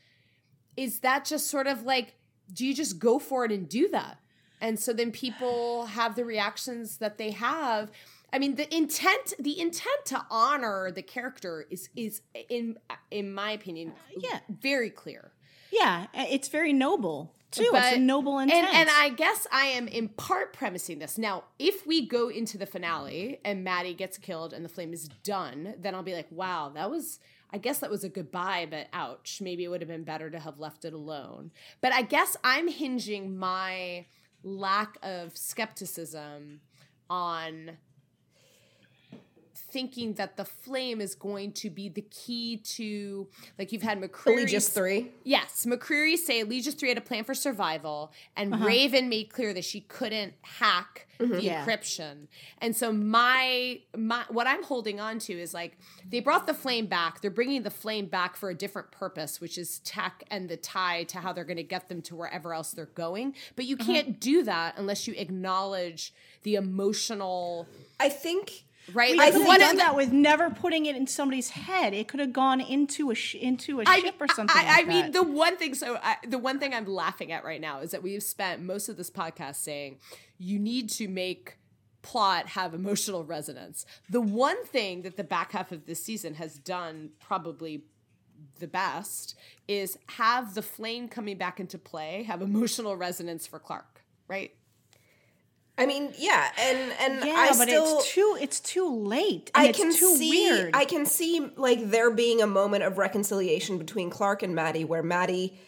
is 0.76 1.00
that 1.00 1.24
just 1.24 1.48
sort 1.48 1.66
of 1.66 1.82
like, 1.84 2.14
do 2.52 2.66
you 2.66 2.74
just 2.74 2.98
go 2.98 3.18
for 3.18 3.44
it 3.44 3.52
and 3.52 3.68
do 3.68 3.88
that? 3.88 4.18
And 4.60 4.78
so 4.80 4.92
then 4.92 5.10
people 5.12 5.86
have 5.86 6.14
the 6.16 6.24
reactions 6.24 6.98
that 6.98 7.18
they 7.18 7.30
have. 7.32 7.90
I 8.32 8.38
mean, 8.38 8.54
the 8.56 8.72
intent, 8.74 9.34
the 9.38 9.60
intent 9.60 10.04
to 10.06 10.24
honor 10.30 10.90
the 10.90 11.02
character 11.02 11.66
is 11.70 11.88
is 11.94 12.22
in 12.48 12.78
in 13.10 13.32
my 13.32 13.50
opinion, 13.52 13.94
Yeah. 14.16 14.40
very 14.48 14.90
clear. 14.90 15.32
Yeah, 15.70 16.06
it's 16.14 16.48
very 16.48 16.72
noble 16.72 17.34
too. 17.56 17.70
it's 17.74 17.96
a 17.96 18.00
noble 18.00 18.38
And, 18.38 18.50
intent. 18.50 18.74
and 18.74 18.88
I 18.90 19.08
guess 19.10 19.46
I 19.52 19.66
am 19.66 19.88
in 19.88 20.08
part 20.08 20.52
premising 20.52 20.98
this. 20.98 21.16
Now, 21.18 21.44
if 21.58 21.86
we 21.86 22.06
go 22.06 22.28
into 22.28 22.58
the 22.58 22.66
finale 22.66 23.40
and 23.44 23.64
Madi 23.64 23.94
gets 23.94 24.18
killed 24.18 24.52
and 24.52 24.64
the 24.64 24.68
flame 24.68 24.92
is 24.92 25.08
done, 25.22 25.74
then 25.78 25.94
I'll 25.94 26.02
be 26.02 26.14
like, 26.14 26.28
wow, 26.30 26.70
that 26.74 26.90
was, 26.90 27.20
I 27.52 27.58
guess 27.58 27.78
that 27.80 27.90
was 27.90 28.04
a 28.04 28.08
goodbye, 28.08 28.66
but 28.70 28.88
ouch. 28.92 29.40
Maybe 29.42 29.64
it 29.64 29.68
would 29.68 29.80
have 29.80 29.88
been 29.88 30.04
better 30.04 30.30
to 30.30 30.38
have 30.38 30.58
left 30.58 30.84
it 30.84 30.92
alone. 30.92 31.50
But 31.80 31.92
I 31.92 32.02
guess 32.02 32.36
I'm 32.44 32.68
hinging 32.68 33.36
my 33.36 34.06
lack 34.42 34.98
of 35.02 35.36
skepticism 35.36 36.60
on 37.08 37.78
thinking 39.74 40.12
that 40.14 40.36
the 40.36 40.44
flame 40.44 41.00
is 41.00 41.16
going 41.16 41.50
to 41.50 41.68
be 41.68 41.88
the 41.88 42.02
key 42.02 42.58
to 42.58 43.26
like 43.58 43.72
you've 43.72 43.82
had 43.82 44.00
McCreary 44.00 44.46
Just 44.46 44.72
three. 44.72 45.10
Yes, 45.24 45.66
McCreary 45.66 46.16
say 46.16 46.44
Legis 46.44 46.74
3 46.74 46.90
had 46.90 46.98
a 46.98 47.00
plan 47.00 47.24
for 47.24 47.34
survival, 47.34 48.12
and 48.36 48.54
uh-huh. 48.54 48.64
Raven 48.64 49.08
made 49.08 49.30
clear 49.30 49.52
that 49.52 49.64
she 49.64 49.80
couldn't 49.80 50.34
hack 50.42 51.08
mm-hmm. 51.18 51.32
the 51.32 51.42
Yeah. 51.42 51.66
encryption. 51.66 52.28
And 52.58 52.76
so 52.76 52.92
my 52.92 53.80
my 53.96 54.24
what 54.28 54.46
I'm 54.46 54.62
holding 54.62 55.00
on 55.00 55.18
to 55.20 55.32
is 55.32 55.52
like 55.52 55.76
they 56.08 56.20
brought 56.20 56.46
the 56.46 56.54
flame 56.54 56.86
back. 56.86 57.20
They're 57.20 57.32
bringing 57.32 57.64
the 57.64 57.70
flame 57.70 58.06
back 58.06 58.36
for 58.36 58.50
a 58.50 58.54
different 58.54 58.92
purpose, 58.92 59.40
which 59.40 59.58
is 59.58 59.80
tech 59.80 60.22
and 60.30 60.48
the 60.48 60.56
tie 60.56 61.02
to 61.04 61.18
how 61.18 61.32
they're 61.32 61.42
going 61.42 61.56
to 61.56 61.64
get 61.64 61.88
them 61.88 62.00
to 62.02 62.14
wherever 62.14 62.54
else 62.54 62.70
they're 62.70 62.86
going. 62.86 63.34
But 63.56 63.64
you 63.64 63.74
uh-huh. 63.74 63.92
can't 63.92 64.20
do 64.20 64.44
that 64.44 64.74
unless 64.76 65.08
you 65.08 65.14
acknowledge 65.16 66.14
the 66.44 66.54
emotional 66.54 67.66
I 67.98 68.08
think 68.08 68.66
right. 68.92 69.12
we 69.12 69.18
Like, 69.18 69.32
could 69.32 69.40
have 69.40 69.46
one 69.46 69.62
of 69.62 69.68
done 69.68 69.76
that 69.78 69.96
with 69.96 70.12
never 70.12 70.50
putting 70.50 70.86
it 70.86 70.96
in 70.96 71.06
somebody's 71.06 71.50
head. 71.50 71.94
It 71.94 72.08
could 72.08 72.20
have 72.20 72.32
gone 72.32 72.60
into 72.60 73.10
a 73.10 73.14
sh- 73.14 73.36
into 73.36 73.80
a 73.80 73.84
I 73.86 73.96
ship 73.96 74.04
mean, 74.04 74.12
or 74.20 74.28
something. 74.28 74.56
I, 74.56 74.64
I 74.64 74.76
like 74.78 74.86
mean, 74.86 75.02
that. 75.02 75.12
the 75.12 75.22
one 75.22 75.56
thing. 75.56 75.74
So, 75.74 75.98
I, 76.02 76.16
the 76.26 76.38
one 76.38 76.58
thing 76.58 76.74
I'm 76.74 76.86
laughing 76.86 77.32
at 77.32 77.44
right 77.44 77.60
now 77.60 77.80
is 77.80 77.90
that 77.92 78.02
we've 78.02 78.22
spent 78.22 78.62
most 78.62 78.88
of 78.88 78.96
this 78.96 79.10
podcast 79.10 79.56
saying 79.56 79.98
you 80.38 80.58
need 80.58 80.90
to 80.90 81.08
make 81.08 81.58
plot 82.02 82.48
have 82.48 82.74
emotional 82.74 83.24
resonance. 83.24 83.86
The 84.10 84.20
one 84.20 84.62
thing 84.66 85.02
that 85.02 85.16
the 85.16 85.24
back 85.24 85.52
half 85.52 85.72
of 85.72 85.86
this 85.86 86.02
season 86.02 86.34
has 86.34 86.58
done 86.58 87.10
probably 87.18 87.84
the 88.60 88.68
best 88.68 89.34
is 89.66 89.98
have 90.08 90.54
the 90.54 90.62
flame 90.62 91.08
coming 91.08 91.38
back 91.38 91.58
into 91.58 91.78
play 91.78 92.24
have 92.24 92.42
emotional 92.42 92.96
resonance 92.96 93.46
for 93.46 93.58
Clarke, 93.58 94.02
right? 94.28 94.52
I 95.76 95.86
mean, 95.86 96.12
yeah, 96.16 96.50
and 96.58 96.92
and 97.00 97.24
yeah, 97.26 97.34
I 97.34 97.48
but 97.48 97.66
still 97.68 97.98
it's 97.98 98.12
too 98.12 98.38
it's 98.40 98.60
too 98.60 98.88
late. 98.94 99.50
and 99.54 99.64
I 99.66 99.68
it's 99.70 99.78
can 99.78 99.92
too 99.92 100.16
see 100.16 100.30
weird. 100.30 100.70
I 100.76 100.84
can 100.84 101.04
see 101.04 101.50
like 101.56 101.90
there 101.90 102.10
being 102.12 102.40
a 102.40 102.46
moment 102.46 102.84
of 102.84 102.96
reconciliation 102.96 103.78
between 103.78 104.08
Clarke 104.08 104.42
and 104.44 104.54
Madi 104.54 104.84
where 104.84 105.02
Madi 105.02 105.58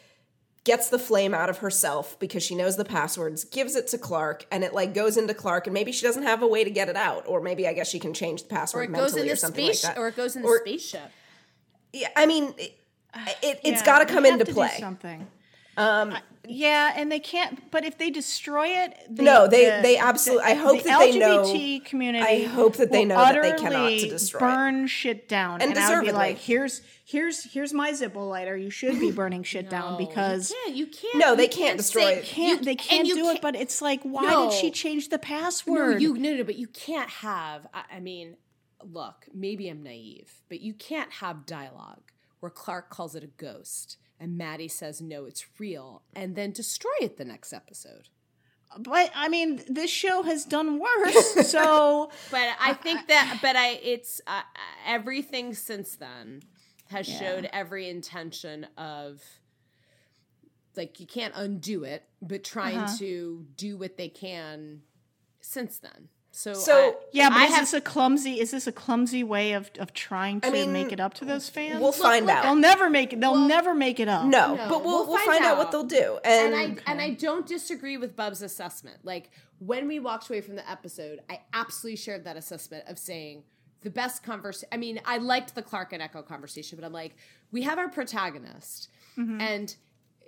gets 0.63 0.91
the 0.91 0.99
flame 0.99 1.33
out 1.35 1.49
of 1.51 1.59
herself 1.59 2.19
because 2.21 2.43
she 2.45 2.55
knows 2.55 2.77
the 2.77 2.85
passwords, 2.85 3.45
gives 3.45 3.75
it 3.77 3.87
to 3.89 3.99
Clarke, 3.99 4.47
and 4.53 4.63
it 4.65 4.73
like 4.75 4.95
goes 4.95 5.17
into 5.17 5.35
Clarke, 5.35 5.67
and 5.67 5.75
maybe 5.75 5.91
she 5.93 6.07
doesn't 6.07 6.25
have 6.25 6.41
a 6.43 6.47
way 6.47 6.63
to 6.63 6.71
get 6.71 6.89
it 6.89 6.97
out, 6.97 7.25
or 7.27 7.41
maybe 7.41 7.67
I 7.67 7.73
guess 7.73 7.89
she 7.89 7.99
can 7.99 8.15
change 8.15 8.45
the 8.45 8.55
Or 8.55 8.59
password 8.59 8.85
it 8.85 8.93
goes 8.93 9.01
mentally 9.15 9.21
in 9.23 9.27
the 9.27 9.33
or 9.33 9.37
something 9.37 9.65
space, 9.67 9.85
like 9.85 9.95
that. 9.97 10.01
or 10.01 10.09
it 10.09 10.17
goes 10.17 10.37
in 10.37 10.43
the 10.43 10.49
Or- 10.49 10.61
spaceship. 10.61 11.11
Yeah, 11.93 12.09
I 12.17 12.27
mean, 12.27 12.53
it, 12.59 12.75
it, 13.43 13.61
it's 13.65 13.65
Yeah, 13.81 13.85
got 13.87 13.99
to 14.01 14.07
come 14.07 14.25
into 14.27 14.45
to 14.45 14.51
do 14.51 14.55
play. 14.55 14.77
something. 14.79 15.27
Um, 15.77 16.17
Yeah, 16.49 16.93
and 16.97 17.11
they 17.11 17.19
can't. 17.21 17.71
But 17.71 17.85
if 17.85 17.99
they 17.99 18.11
destroy 18.11 18.69
it, 18.69 18.95
the, 19.11 19.23
No, 19.23 19.47
they- 19.47 19.67
the- 19.67 19.81
they 19.83 19.97
absolute- 19.97 20.43
I 20.43 20.55
hope 20.55 20.79
the 20.83 20.89
that 20.89 20.99
they 21.01 21.19
know- 21.19 21.43
community. 21.85 22.25
I 22.25 22.43
hope 22.45 22.77
that 22.77 22.91
they 22.93 23.05
know 23.05 23.17
that 23.17 23.43
they 23.43 23.53
cannot 23.53 23.73
utterly 23.85 24.01
to 24.01 24.09
destroy 24.09 24.39
it. 24.39 24.41
burn 24.43 24.87
shit 24.87 25.29
down, 25.29 25.61
And 25.61 25.71
and, 25.73 25.79
I 25.79 25.97
would 25.99 26.07
be 26.07 26.13
like, 26.13 26.39
here's 26.39 26.83
here's 27.05 27.45
here's 27.53 27.73
my 27.73 27.93
Zippo 27.93 28.29
lighter. 28.29 28.57
You 28.57 28.71
should 28.71 28.99
be 29.01 29.11
burning 29.13 29.43
shit 29.43 29.69
down 29.77 29.97
because 29.99 30.53
yeah, 30.67 30.73
you 30.73 30.87
can't. 30.87 31.17
No, 31.17 31.31
you 31.33 31.37
they 31.37 31.49
can't 31.49 31.77
destroy 31.77 32.03
say- 32.03 32.19
it. 32.19 32.25
can't 32.25 32.61
you- 32.61 32.65
they 32.65 32.75
can't 32.77 33.07
do 33.09 33.15
can't- 33.23 33.37
it. 33.37 33.43
But 33.43 33.57
it's 33.57 33.81
like, 33.83 34.03
why 34.03 34.23
No. 34.31 34.51
did 34.51 34.59
she 34.59 34.71
change 34.71 35.09
the 35.09 35.17
No, 35.19 35.23
password? 35.23 36.03
you 36.03 36.17
no, 36.17 36.35
no, 36.37 36.45
but 36.45 36.57
you 36.57 36.67
can't 36.69 37.11
have. 37.11 37.67
I, 37.75 37.85
I 37.97 38.01
mean, 38.01 38.37
look, 38.83 39.27
maybe 39.35 39.69
I'm 39.69 39.83
naive, 39.83 40.33
but 40.49 40.61
you 40.61 40.73
can't 40.75 41.11
have 41.15 41.47
dialogue 41.47 42.03
where 42.41 42.51
Clarke 42.51 42.91
calls 42.91 43.15
it 43.15 43.25
a 43.25 43.29
ghost 43.29 43.97
and 44.21 44.37
Madi 44.39 44.69
says 44.69 45.01
no, 45.01 45.25
it's 45.25 45.45
real, 45.59 46.03
and 46.15 46.35
then 46.37 46.53
destroy 46.53 46.91
it 47.01 47.17
the 47.19 47.25
next 47.25 47.53
episode. 47.53 48.09
but 48.79 49.11
I 49.15 49.29
mean, 49.29 49.63
this 49.69 49.91
show 49.91 50.23
has 50.23 50.45
done 50.45 50.79
worse. 50.79 51.35
So, 51.47 52.11
but 52.31 52.49
I 52.61 52.75
think 52.75 53.07
that, 53.09 53.39
but 53.43 53.57
I, 53.57 53.71
it's 53.83 54.21
uh, 54.27 54.43
everything 54.87 55.55
since 55.55 55.97
then 55.97 56.43
has 56.89 57.09
Yeah. 57.09 57.19
showed 57.19 57.49
every 57.53 57.89
intention 57.89 58.67
of 58.77 59.23
like 60.77 61.01
you 61.01 61.07
can't 61.07 61.33
undo 61.37 61.85
it, 61.85 62.05
but 62.21 62.45
trying 62.45 62.81
Uh-huh. 62.81 62.97
to 62.99 63.47
do 63.57 63.77
what 63.79 63.97
they 63.97 64.09
can 64.09 64.83
since 65.41 65.79
then. 65.79 66.09
So, 66.37 66.53
So, 66.53 66.91
I- 66.91 66.95
yeah, 67.13 67.31
but 67.31 67.39
I 67.39 67.45
is 67.47 67.51
have 67.55 67.63
this 67.63 67.73
a 67.73 67.81
clumsy? 67.81 68.41
Is 68.41 68.51
this 68.51 68.67
a 68.67 68.73
clumsy 68.73 69.25
way 69.25 69.53
of 69.53 69.71
of 69.79 69.95
trying 69.95 70.43
to 70.43 70.51
mean, 70.51 70.71
make 70.71 70.93
it 70.93 71.01
up 71.01 71.15
to 71.15 71.25
those 71.25 71.49
fans? 71.49 71.81
we'll 71.81 71.93
find 71.93 72.27
look, 72.27 72.37
out. 72.37 72.43
They'll 72.43 72.55
never 72.57 72.91
make 72.91 73.15
it. 73.15 73.23
They'll 73.23 73.49
never 73.49 73.75
make 73.75 74.01
it 74.01 74.07
up. 74.07 74.27
No, 74.27 74.55
No, 74.55 74.69
but 74.69 74.85
we'll 74.85 74.99
we'll 74.99 75.07
we'll 75.07 75.17
find 75.17 75.39
find, 75.39 75.45
out. 75.47 75.57
what 75.57 75.73
they'll 75.73 75.85
do. 75.85 76.19
And, 76.25 76.55
and 76.55 76.81
I 76.87 76.91
and 76.93 77.01
I 77.01 77.11
don't 77.15 77.47
disagree 77.47 77.97
with 77.97 78.15
Bub's 78.15 78.43
assessment. 78.43 78.99
Like 79.03 79.31
when 79.61 79.89
we 79.89 79.99
walked 79.99 80.29
away 80.29 80.43
from 80.43 80.57
the 80.57 80.71
episode, 80.71 81.21
I 81.31 81.41
absolutely 81.55 81.97
shared 81.97 82.25
that 82.25 82.37
assessment 82.37 82.85
of 82.87 82.99
saying 82.99 83.45
the 83.81 83.89
best 83.89 84.23
conversation. 84.23 84.69
I 84.71 84.77
mean, 84.77 85.01
I 85.07 85.17
liked 85.17 85.55
the 85.55 85.63
Clarke 85.63 85.95
and 85.95 86.03
Echo 86.03 86.21
conversation, 86.21 86.77
but 86.77 86.85
I'm 86.85 86.93
like, 86.93 87.17
we 87.51 87.63
have 87.63 87.79
our 87.79 87.89
protagonist, 87.89 88.91
mm-hmm. 89.17 89.41
and 89.41 89.75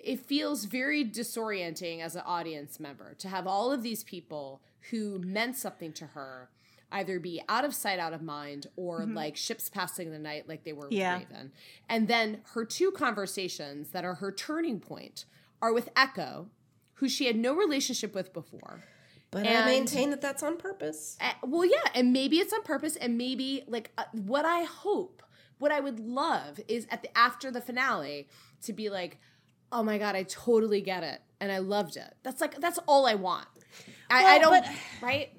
it 0.02 0.20
feels 0.20 0.64
very 0.64 1.05
disorienting 1.05 2.01
as 2.01 2.16
an 2.16 2.22
audience 2.24 2.80
member 2.80 3.12
to 3.18 3.28
have 3.28 3.47
all 3.47 3.72
of 3.72 3.82
these 3.82 4.05
people 4.05 4.62
who 4.90 5.18
meant 5.18 5.56
something 5.56 5.92
to 5.94 6.06
her 6.09 6.50
either 6.90 7.20
be 7.20 7.42
out 7.50 7.66
of 7.66 7.74
sight, 7.74 7.98
out 7.98 8.14
of 8.14 8.22
mind, 8.22 8.66
or 8.74 9.05
like 9.05 9.36
ships 9.36 9.68
passing 9.68 10.10
the 10.10 10.18
night, 10.18 10.48
like 10.48 10.64
they 10.64 10.72
were 10.72 10.84
with 10.86 10.92
Yeah. 10.92 11.18
Raven. 11.18 11.52
And 11.86 12.09
then 12.09 12.40
her 12.55 12.64
two 12.64 12.90
conversations 12.92 13.90
that 13.90 14.06
are 14.06 14.14
her 14.14 14.32
turning 14.32 14.80
point 14.80 15.26
are 15.60 15.72
with 15.72 15.90
Echo, 15.94 16.48
who 16.94 17.09
she 17.09 17.26
had 17.26 17.36
no 17.36 17.55
relationship 17.55 18.14
with 18.14 18.32
before. 18.32 18.84
but 19.30 19.46
I 19.46 19.66
maintain 19.66 20.09
that 20.09 20.22
that's 20.22 20.42
on 20.42 20.56
purpose. 20.56 21.18
Uh, 21.20 21.32
well, 21.46 21.66
yeah, 21.66 21.90
and 21.94 22.10
maybe 22.14 22.38
it's 22.38 22.55
on 22.55 22.62
purpose, 22.62 22.96
and 22.96 23.18
maybe 23.18 23.64
like 23.66 23.90
uh, 23.98 24.05
what 24.12 24.46
I 24.46 24.62
hope, 24.62 25.22
what 25.59 25.70
I 25.70 25.80
would 25.80 26.00
love 26.00 26.59
is 26.68 26.86
at 26.90 27.02
the 27.02 27.18
after 27.18 27.50
the 27.50 27.60
finale 27.60 28.28
to 28.62 28.72
be 28.72 28.88
like, 28.88 29.18
oh 29.70 29.82
my 29.82 29.98
god, 29.98 30.16
I 30.16 30.22
totally 30.22 30.80
get 30.80 31.02
it, 31.02 31.20
and 31.38 31.52
I 31.52 31.59
loved 31.59 31.98
it. 31.98 32.14
That's 32.22 32.40
like 32.40 32.59
that's 32.62 32.78
all 32.88 33.05
I 33.05 33.14
want. 33.16 33.46
I, 34.10 34.24
I 34.36 34.39
don't 34.39 34.64
but- 34.64 34.72
right, 35.01 35.30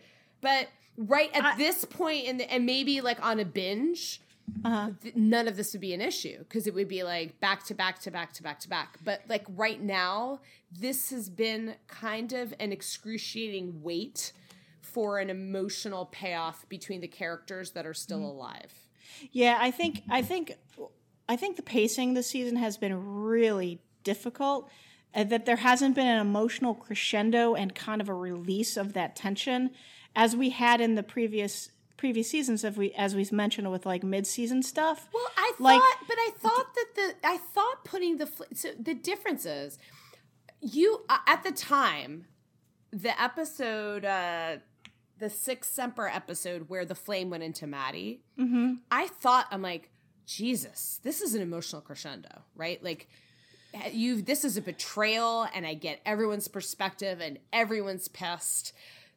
but 0.41 0.67
right 0.97 1.29
at 1.33 1.43
I- 1.43 1.57
this 1.57 1.85
point 1.85 2.25
in 2.25 2.37
the, 2.37 2.51
and 2.51 2.65
maybe 2.65 3.01
like 3.01 3.23
on 3.25 3.39
a 3.39 3.45
binge. 3.45 4.21
Uh-huh. 4.65 4.89
th- 5.03 5.15
None 5.15 5.47
of 5.47 5.55
this 5.57 5.73
would 5.73 5.81
be 5.81 5.93
an 5.93 6.01
issue 6.01 6.39
because 6.39 6.65
it 6.65 6.73
would 6.73 6.87
be 6.87 7.03
like 7.03 7.39
back 7.39 7.63
to 7.65 7.75
back 7.75 7.99
to 7.99 8.09
back 8.11 8.33
to 8.33 8.41
back 8.43 8.59
to 8.61 8.67
back. 8.69 8.97
But 9.05 9.21
like 9.29 9.45
right 9.55 9.79
now, 9.79 10.39
this 10.71 11.11
has 11.11 11.29
been 11.29 11.75
kind 11.87 12.33
of 12.33 12.51
an 12.59 12.71
excruciating 12.71 13.83
wait 13.83 14.33
for 14.81 15.19
an 15.19 15.29
emotional 15.29 16.07
payoff 16.07 16.67
between 16.67 16.99
the 16.99 17.07
characters 17.07 17.71
that 17.71 17.85
are 17.85 17.93
still 17.93 18.25
alive. 18.25 18.73
Yeah, 19.31 19.59
I 19.61 19.69
think 19.69 20.01
I 20.09 20.23
think 20.23 20.53
I 21.27 21.35
think 21.35 21.55
the 21.55 21.61
pacing 21.61 22.15
this 22.15 22.25
season 22.27 22.55
has 22.55 22.75
been 22.75 23.21
really 23.21 23.79
difficult. 24.03 24.67
Uh, 25.15 25.23
that 25.23 25.45
there 25.47 25.55
hasn't 25.55 25.95
been 25.95 26.05
an 26.07 26.19
emotional 26.21 26.75
crescendo 26.75 27.55
and 27.55 27.73
kind 27.73 27.99
of 27.99 28.09
a 28.09 28.13
release 28.13 28.77
of 28.77 28.93
that 28.93 29.15
tension 29.15 29.71
as 30.15 30.35
we 30.35 30.49
had 30.51 30.79
in 30.81 30.93
the 30.95 31.01
previous 31.03 31.71
previous 31.97 32.29
seasons. 32.29 32.63
If 32.63 32.77
we, 32.77 32.91
as 32.93 33.15
we 33.15 33.27
mentioned, 33.31 33.71
with 33.71 33.85
like 33.85 34.03
mid 34.03 34.27
season 34.27 34.61
stuff. 34.63 35.09
Well, 35.13 35.27
I 35.35 35.53
Like- 35.59 35.81
thought, 35.81 35.97
but 36.07 36.17
I 36.17 36.31
thought 36.37 36.75
that 36.75 36.85
the 36.95 37.15
I 37.27 37.37
thought 37.37 37.83
putting 37.85 38.17
the 38.17 38.29
so 38.53 38.69
the 38.79 38.93
difference 38.93 39.45
is 39.45 39.79
you 40.61 41.01
uh, 41.09 41.17
at 41.27 41.43
the 41.43 41.51
time 41.51 42.25
the 42.91 43.19
episode 43.21 44.05
uh 44.05 44.57
the 45.17 45.29
sixth 45.29 45.73
Semper 45.73 46.07
episode 46.07 46.69
where 46.69 46.85
the 46.85 46.95
flame 46.95 47.29
went 47.29 47.43
into 47.43 47.67
Madi. 47.67 48.21
Mm-hmm. 48.39 48.75
I 48.91 49.07
thought 49.07 49.47
I'm 49.51 49.61
like 49.61 49.89
Jesus, 50.25 50.99
this 51.03 51.21
is 51.21 51.33
an 51.33 51.41
emotional 51.41 51.81
crescendo, 51.81 52.43
right? 52.55 52.81
Like 52.83 53.09
you 53.91 54.21
this 54.21 54.43
is 54.43 54.57
a 54.57 54.61
betrayal 54.61 55.47
and 55.53 55.65
I 55.65 55.73
get 55.73 55.99
everyone's 56.05 56.47
perspective 56.47 57.19
and 57.21 57.39
everyone's 57.53 58.07
pissed. 58.07 58.73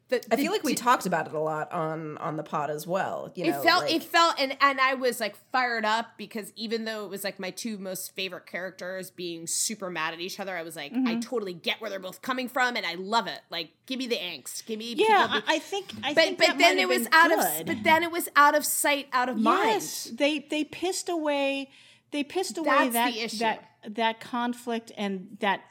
The, 0.09 0.21
I 0.31 0.37
feel 0.37 0.53
like 0.53 0.63
we 0.63 0.73
di- 0.75 0.83
talked 0.83 1.07
about 1.07 1.27
it 1.27 1.33
a 1.33 1.39
lot 1.39 1.73
on 1.73 2.19
on 2.19 2.37
the 2.37 2.43
pod 2.43 2.69
as 2.69 2.87
well. 2.87 3.33
You 3.35 3.45
know, 3.51 3.59
it 3.61 3.63
felt 3.63 3.85
like- 3.85 3.95
it 3.95 4.03
felt 4.05 4.35
and 4.39 4.55
and 4.61 4.79
I 4.79 4.93
was 4.93 5.21
like 5.21 5.37
fired 5.53 5.87
up 5.87 6.19
because 6.19 6.53
even 6.55 6.85
though 6.85 7.07
it 7.07 7.09
was 7.11 7.25
like 7.25 7.39
my 7.39 7.51
two 7.51 7.79
most 7.79 8.15
favorite 8.15 8.45
characters 8.45 9.11
being 9.11 9.47
super 9.47 9.89
mad 9.89 10.13
at 10.13 10.21
each 10.21 10.39
other, 10.39 10.55
I 10.55 10.63
was 10.65 10.77
like, 10.77 10.93
Mm-hmm. 10.93 11.09
I 11.09 11.15
totally 11.15 11.55
get 11.55 11.81
where 11.81 11.89
they're 11.89 11.99
both 11.99 12.21
coming 12.21 12.47
from 12.51 12.77
and 12.77 12.85
I 12.85 12.95
love 12.97 13.27
it. 13.27 13.41
Like, 13.49 13.71
give 13.87 13.99
me 13.99 14.07
the 14.07 14.17
angst, 14.17 14.67
give 14.67 14.79
me 14.79 14.93
Yeah, 14.99 15.29
people 15.33 15.43
I, 15.49 15.55
I 15.55 15.59
think. 15.61 15.93
I 16.05 16.13
but 16.13 16.25
think 16.25 16.39
but 16.39 16.47
that 16.49 16.59
then 16.59 16.79
it 16.79 16.89
was 16.89 17.09
out 17.11 17.31
good. 17.31 17.61
of 17.63 17.67
but 17.69 17.83
then 17.83 18.03
it 18.03 18.13
was 18.13 18.29
out 18.37 18.55
of 18.55 18.67
sight, 18.67 19.07
out 19.15 19.31
of 19.31 19.39
Yes, 19.39 20.09
mind. 20.09 20.19
they 20.19 20.41
they 20.41 20.65
pissed 20.65 21.09
away 21.09 21.71
they 22.11 22.23
pissed 22.23 22.59
away 22.59 22.67
That's 22.91 22.93
that 22.93 23.15
the 23.15 23.21
issue. 23.23 23.39
that 23.39 23.65
that 23.89 24.21
conflict 24.21 24.93
and 24.97 25.37
that 25.41 25.63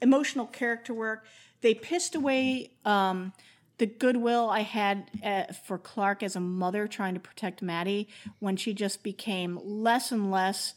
emotional 0.00 0.46
character 0.46 0.92
work. 0.94 1.24
They 1.60 1.74
pissed 1.74 2.14
away 2.14 2.72
um, 2.84 3.32
the 3.78 3.86
goodwill 3.86 4.50
I 4.50 4.60
had 4.60 5.10
uh, 5.24 5.52
for 5.52 5.78
Clarke 5.78 6.22
as 6.22 6.36
a 6.36 6.40
mother 6.40 6.86
trying 6.88 7.14
to 7.14 7.20
protect 7.20 7.62
Madi 7.62 8.08
when 8.40 8.56
she 8.56 8.74
just 8.74 9.02
became 9.02 9.58
less 9.62 10.10
and 10.12 10.30
less 10.30 10.74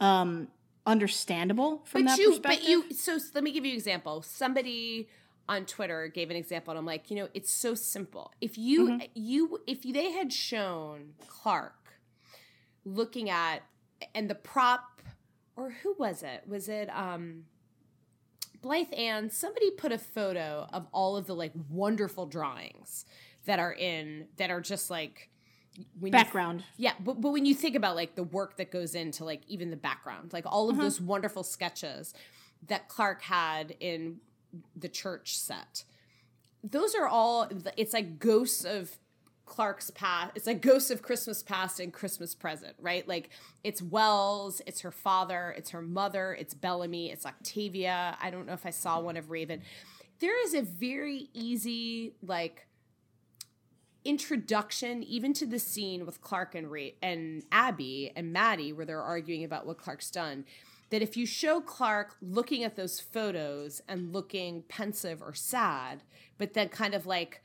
um, 0.00 0.48
understandable 0.86 1.82
from 1.84 2.04
But 2.04 2.10
that 2.10 2.18
you 2.18 2.30
perspective. 2.30 2.62
but 2.64 2.68
you 2.68 2.84
so 2.94 3.18
let 3.34 3.44
me 3.44 3.52
give 3.52 3.64
you 3.64 3.72
an 3.72 3.76
example. 3.76 4.22
Somebody 4.22 5.08
on 5.48 5.64
Twitter 5.64 6.08
gave 6.08 6.30
an 6.30 6.36
example 6.36 6.72
and 6.72 6.78
I'm 6.78 6.86
like, 6.86 7.10
you 7.10 7.16
know, 7.16 7.28
it's 7.34 7.50
so 7.50 7.74
simple. 7.74 8.32
If 8.40 8.58
you 8.58 8.88
Mm-hmm. 8.88 9.06
you 9.14 9.60
if 9.66 9.82
they 9.82 10.12
had 10.12 10.32
shown 10.32 11.14
Clarke 11.26 11.74
looking 12.84 13.28
at 13.30 13.62
and 14.14 14.28
the 14.30 14.34
prop 14.34 14.97
or 15.58 15.70
who 15.82 15.94
was 15.98 16.22
it? 16.22 16.44
Was 16.46 16.68
it 16.68 16.88
um 16.94 17.44
Blythe 18.60 18.92
Ann, 18.96 19.30
somebody 19.30 19.70
put 19.70 19.92
a 19.92 19.98
photo 19.98 20.66
of 20.72 20.86
all 20.92 21.16
of 21.16 21.26
the 21.26 21.34
like 21.34 21.52
wonderful 21.70 22.26
drawings 22.26 23.04
that 23.46 23.58
are 23.60 23.72
in 23.72 24.26
that 24.36 24.50
are 24.50 24.60
just 24.60 24.90
like 24.90 25.30
when 26.00 26.08
you 26.08 26.12
background. 26.12 26.64
yeah, 26.76 26.94
but, 26.98 27.20
but 27.20 27.30
when 27.30 27.44
you 27.46 27.54
think 27.54 27.76
about 27.76 27.94
like 27.94 28.16
the 28.16 28.24
work 28.24 28.56
that 28.56 28.72
goes 28.72 28.96
into 28.96 29.24
like 29.24 29.42
even 29.46 29.70
the 29.70 29.76
background, 29.76 30.32
like 30.32 30.44
all 30.46 30.68
of 30.68 30.74
Uh-huh. 30.74 30.82
those 30.84 31.00
wonderful 31.00 31.44
sketches 31.44 32.14
that 32.66 32.88
Clarke 32.88 33.22
had 33.22 33.76
in 33.78 34.16
the 34.74 34.88
church 34.88 35.38
set, 35.38 35.84
those 36.64 36.96
are 36.96 37.06
all 37.06 37.48
it's 37.76 37.92
like 37.92 38.18
ghosts 38.18 38.64
of 38.64 38.98
Clarke's 39.48 39.90
past. 39.90 40.32
It's 40.34 40.46
like 40.46 40.60
ghosts 40.60 40.90
of 40.90 41.02
Christmas 41.02 41.42
past 41.42 41.80
and 41.80 41.92
Christmas 41.92 42.34
present, 42.34 42.76
right? 42.80 43.06
Like 43.08 43.30
it's 43.64 43.80
Wells, 43.80 44.60
it's 44.66 44.82
her 44.82 44.90
father, 44.92 45.54
it's 45.56 45.70
her 45.70 45.82
mother, 45.82 46.36
it's 46.38 46.54
Bellamy, 46.54 47.10
it's 47.10 47.26
Octavia. 47.26 48.16
I 48.20 48.30
don't 48.30 48.46
know 48.46 48.52
if 48.52 48.66
I 48.66 48.70
saw 48.70 49.00
one 49.00 49.16
of 49.16 49.30
Raven. 49.30 49.62
There 50.20 50.40
is 50.44 50.54
a 50.54 50.62
very 50.62 51.30
easy 51.32 52.14
like 52.22 52.66
introduction 54.04 55.02
even 55.02 55.32
to 55.34 55.46
the 55.46 55.58
scene 55.58 56.06
with 56.06 56.20
Clarke 56.20 56.54
and 56.54 56.70
Ray 56.70 56.94
and 57.02 57.42
Abby 57.50 58.12
and 58.14 58.32
Madi 58.32 58.72
where 58.72 58.86
they're 58.86 59.02
arguing 59.02 59.44
about 59.44 59.66
what 59.66 59.78
Clarke's 59.78 60.10
done 60.10 60.44
that 60.90 61.02
if 61.02 61.16
you 61.16 61.26
show 61.26 61.60
Clarke 61.60 62.16
looking 62.22 62.64
at 62.64 62.76
those 62.76 63.00
photos 63.00 63.82
and 63.88 64.12
looking 64.12 64.62
pensive 64.68 65.20
or 65.20 65.34
sad 65.34 66.02
but 66.38 66.54
then 66.54 66.68
kind 66.68 66.94
of 66.94 67.06
like 67.06 67.42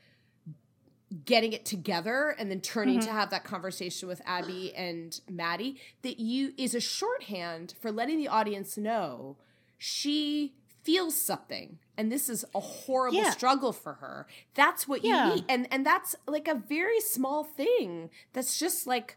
getting 1.24 1.52
it 1.52 1.64
together 1.64 2.34
and 2.38 2.50
then 2.50 2.60
turning 2.60 3.00
to 3.00 3.06
mm-hmm. 3.06 3.16
have 3.16 3.30
that 3.30 3.44
conversation 3.44 4.08
with 4.08 4.20
Abby 4.24 4.74
and 4.74 5.20
Madi 5.30 5.80
that 6.02 6.18
you 6.18 6.52
is 6.56 6.74
a 6.74 6.80
shorthand 6.80 7.74
for 7.80 7.92
letting 7.92 8.18
the 8.18 8.28
audience 8.28 8.76
know 8.76 9.36
she 9.78 10.54
feels 10.82 11.14
something 11.20 11.78
and 11.96 12.10
this 12.10 12.28
is 12.28 12.44
a 12.54 12.60
horrible 12.60 13.18
Yeah. 13.18 13.30
struggle 13.30 13.72
for 13.72 13.94
her. 13.94 14.26
That's 14.54 14.88
what 14.88 15.04
you 15.04 15.12
need. 15.12 15.44
And 15.48 15.68
and 15.70 15.86
that's 15.86 16.16
like 16.26 16.48
a 16.48 16.54
very 16.54 17.00
small 17.00 17.44
thing 17.44 18.10
that's 18.32 18.58
just 18.58 18.86
like 18.86 19.16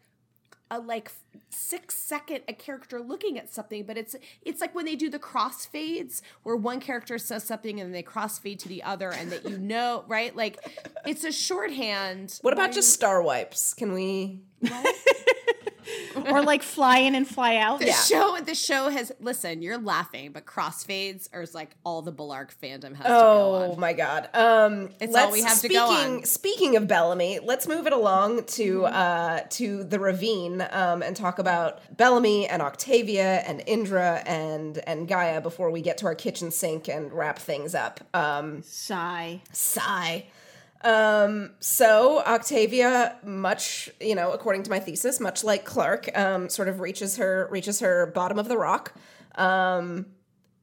a 0.69 0.79
like 0.79 1.11
six 1.49 1.95
second 1.95 2.41
a 2.47 2.53
character 2.53 2.99
looking 2.99 3.37
at 3.37 3.53
something 3.53 3.83
but 3.83 3.97
it's 3.97 4.15
it's 4.41 4.59
like 4.59 4.75
when 4.75 4.85
they 4.85 4.95
do 4.95 5.09
the 5.09 5.19
crossfades 5.19 6.21
where 6.43 6.55
one 6.55 6.79
character 6.79 7.17
says 7.17 7.43
something 7.43 7.79
and 7.79 7.87
then 7.87 7.93
they 7.93 8.03
crossfade 8.03 8.59
to 8.59 8.67
the 8.67 8.83
other 8.83 9.11
and 9.11 9.31
that 9.31 9.47
you 9.47 9.57
know 9.59 10.03
right 10.07 10.35
like 10.35 10.57
it's 11.05 11.23
a 11.23 11.31
shorthand 11.31 12.39
what 12.41 12.53
about 12.53 12.71
just 12.71 12.93
star 12.93 13.21
wipes? 13.21 13.73
Can 13.73 13.93
we? 13.93 14.41
or 16.15 16.41
like 16.43 16.63
fly 16.63 16.99
in 16.99 17.15
and 17.15 17.27
fly 17.27 17.57
out. 17.57 17.79
The 17.79 17.91
show 17.91 18.37
the 18.43 18.55
show 18.55 18.89
has 18.89 19.11
listen, 19.19 19.61
you're 19.61 19.77
laughing, 19.77 20.31
but 20.31 20.45
crossfades 20.45 21.27
are 21.33 21.45
like 21.53 21.71
all 21.83 22.01
the 22.01 22.11
Bellarke 22.11 22.51
fandom 22.61 22.95
has 22.95 23.05
to 23.05 23.09
go 23.09 23.55
Oh 23.55 23.71
on. 23.73 23.79
my 23.79 23.93
god. 23.93 24.29
Um 24.33 24.89
It's 24.99 25.13
let's, 25.13 25.25
all 25.27 25.31
we 25.31 25.41
have 25.41 25.51
to 25.53 25.57
speaking, 25.57 25.77
go 25.77 25.85
on. 25.87 26.23
Speaking 26.25 26.75
of 26.75 26.87
Bellamy, 26.87 27.39
let's 27.43 27.67
move 27.67 27.87
it 27.87 27.93
along 27.93 28.45
to 28.45 28.81
Mm-hmm. 28.81 28.93
uh 28.95 29.39
to 29.51 29.83
the 29.83 29.99
ravine 29.99 30.65
um 30.71 31.01
and 31.01 31.15
talk 31.15 31.39
about 31.39 31.79
Bellamy 31.95 32.47
and 32.47 32.61
Octavia 32.61 33.39
and 33.47 33.61
Indra 33.65 34.21
and 34.25 34.77
and 34.87 35.07
Gaia 35.07 35.41
before 35.41 35.71
we 35.71 35.81
get 35.81 35.97
to 35.99 36.05
our 36.07 36.15
kitchen 36.15 36.51
sink 36.51 36.87
and 36.89 37.11
wrap 37.13 37.39
things 37.39 37.73
up. 37.75 38.01
Um 38.13 38.61
Sigh. 38.63 39.41
sigh. 39.51 40.25
Um, 40.81 41.51
so 41.59 42.19
Octavia, 42.19 43.17
much 43.23 43.89
you 43.99 44.15
know, 44.15 44.31
according 44.31 44.63
to 44.63 44.69
my 44.69 44.79
thesis, 44.79 45.19
much 45.19 45.43
like 45.43 45.65
Clarke, 45.65 46.15
um, 46.17 46.49
sort 46.49 46.67
of 46.67 46.79
reaches 46.79 47.17
her 47.17 47.47
reaches 47.51 47.79
her 47.79 48.07
bottom 48.07 48.39
of 48.39 48.47
the 48.47 48.57
rock. 48.57 48.93
Um, 49.35 50.07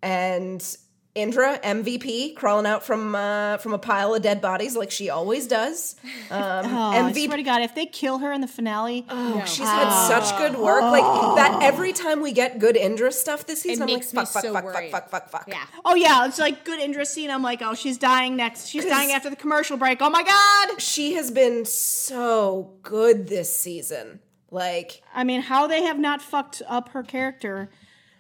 and 0.03 0.77
Indra, 1.15 1.61
MVP, 1.63 2.35
crawling 2.35 2.67
out 2.67 2.83
from 2.83 3.15
uh, 3.15 3.59
from 3.59 3.73
a 3.73 3.79
pile 3.79 4.15
of 4.15 4.23
dead 4.23 4.41
bodies 4.41 4.77
like 4.77 4.91
she 4.91 5.11
always 5.11 5.47
does. 5.47 5.95
Um, 6.31 6.65
Oh, 6.67 6.91
I 6.91 7.13
swear 7.13 7.37
to 7.37 7.43
God, 7.43 7.63
if 7.63 7.75
they 7.75 7.87
kill 7.87 8.19
her 8.19 8.33
in 8.33 8.41
the 8.41 8.49
finale, 8.49 9.05
Oh, 9.09 9.45
she's 9.45 9.59
had 9.69 10.09
such 10.09 10.37
good 10.39 10.59
work. 10.59 10.83
Like 10.83 11.37
that 11.37 11.59
every 11.63 11.93
time 11.93 12.21
we 12.23 12.33
get 12.33 12.59
good 12.59 12.77
Indra 12.77 13.13
stuff 13.13 13.47
this 13.47 13.63
season, 13.63 13.85
I'm 13.89 13.95
like, 13.95 14.05
fuck, 14.05 14.27
fuck, 14.27 14.43
so 14.43 14.53
fuck, 14.53 14.65
worried. 14.65 14.91
fuck, 14.91 15.09
fuck, 15.11 15.29
fuck, 15.29 15.43
fuck. 15.43 15.49
Yeah. 15.49 15.63
oh 15.85 15.95
yeah, 15.95 16.27
it's 16.27 16.39
like 16.39 16.65
good 16.65 16.81
Indra 16.81 17.05
scene. 17.07 17.31
I'm 17.31 17.43
like, 17.43 17.61
oh, 17.63 17.75
she's 17.75 17.99
dying 17.99 18.37
next. 18.37 18.67
She's 18.67 18.85
dying 18.87 19.13
after 19.13 19.31
the 19.31 19.37
commercial 19.37 19.77
break. 19.77 19.99
Oh 20.01 20.11
my 20.11 20.23
God. 20.25 20.81
She 20.81 21.13
has 21.15 21.31
been 21.31 21.65
so 21.65 22.73
good 22.83 23.29
this 23.29 23.55
season. 23.57 24.21
Like, 24.51 25.03
I 25.15 25.25
mean, 25.25 25.43
how 25.43 25.67
they 25.67 25.83
have 25.85 25.99
not 25.99 26.23
fucked 26.23 26.63
up 26.67 26.89
her 26.91 27.03
character 27.03 27.71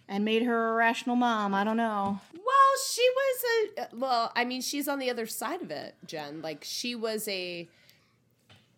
and 0.08 0.24
made 0.24 0.42
her 0.42 0.72
a 0.72 0.74
rational 0.74 1.16
mom, 1.16 1.54
I 1.54 1.64
don't 1.64 1.76
know. 1.78 2.20
Well, 2.54 2.80
she 2.90 3.08
was 3.16 3.44
a 3.92 3.96
well, 3.96 4.32
I 4.36 4.44
mean, 4.44 4.60
she's 4.62 4.88
on 4.88 4.98
the 4.98 5.10
other 5.10 5.26
side 5.26 5.62
of 5.62 5.70
it, 5.70 5.94
Jen. 6.06 6.40
Like 6.42 6.62
she 6.64 6.94
was 6.94 7.26
a 7.28 7.68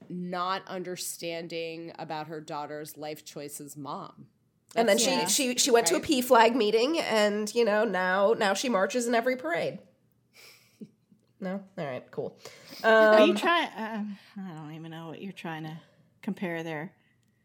not 0.08 0.62
understanding 0.68 1.92
about 1.98 2.28
her 2.28 2.40
daughter's 2.40 2.96
life 2.96 3.24
choices 3.24 3.76
mom. 3.76 4.26
and 4.74 4.88
then 4.88 4.98
Yeah. 4.98 5.26
she 5.26 5.54
she 5.54 5.58
she 5.58 5.70
went 5.70 5.86
to 5.88 5.96
a 5.96 6.00
PFLAG 6.00 6.54
meeting, 6.54 6.98
and 7.00 7.52
you 7.54 7.64
know 7.64 7.84
now 7.84 8.34
now 8.38 8.54
she 8.54 8.68
marches 8.68 9.06
in 9.06 9.14
every 9.14 9.36
parade. 9.36 9.78
No, 11.38 11.62
all 11.76 11.84
right, 11.84 12.10
cool. 12.10 12.38
Are 12.82 13.20
Um, 13.20 13.28
you 13.28 13.34
trying? 13.34 13.68
Uh, 13.68 14.04
I 14.38 14.54
don't 14.54 14.72
even 14.72 14.90
know 14.90 15.08
what 15.08 15.20
you're 15.20 15.32
trying 15.34 15.64
to 15.64 15.76
compare 16.22 16.62
there. 16.62 16.94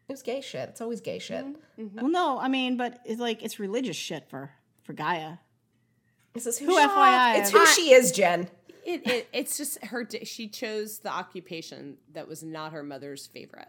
It 0.08 0.12
was 0.12 0.22
gay 0.22 0.40
shit. 0.40 0.70
It's 0.70 0.80
always 0.80 1.02
gay 1.02 1.18
shit. 1.18 1.44
Well, 1.76 2.08
no, 2.08 2.38
I 2.38 2.48
mean, 2.48 2.78
but 2.78 3.00
it's 3.04 3.20
like 3.20 3.42
it's 3.42 3.58
religious 3.60 3.94
shit 3.96 4.30
for 4.30 4.50
for 4.82 4.94
Gaia. 4.94 5.36
This 6.34 6.46
is 6.46 6.58
who, 6.58 6.66
Who 6.66 6.72
she, 6.74 6.86
FYI, 6.86 7.38
It's 7.40 7.50
who 7.50 7.66
she 7.66 7.92
is, 7.92 8.12
Jen. 8.12 8.48
It, 8.84 9.06
it 9.06 9.28
it's 9.32 9.56
just 9.58 9.84
her 9.84 10.06
she 10.24 10.48
chose 10.48 10.98
the 11.00 11.10
occupation 11.10 11.98
that 12.14 12.26
was 12.26 12.42
not 12.42 12.72
her 12.72 12.82
mother's 12.82 13.26
favorite. 13.28 13.68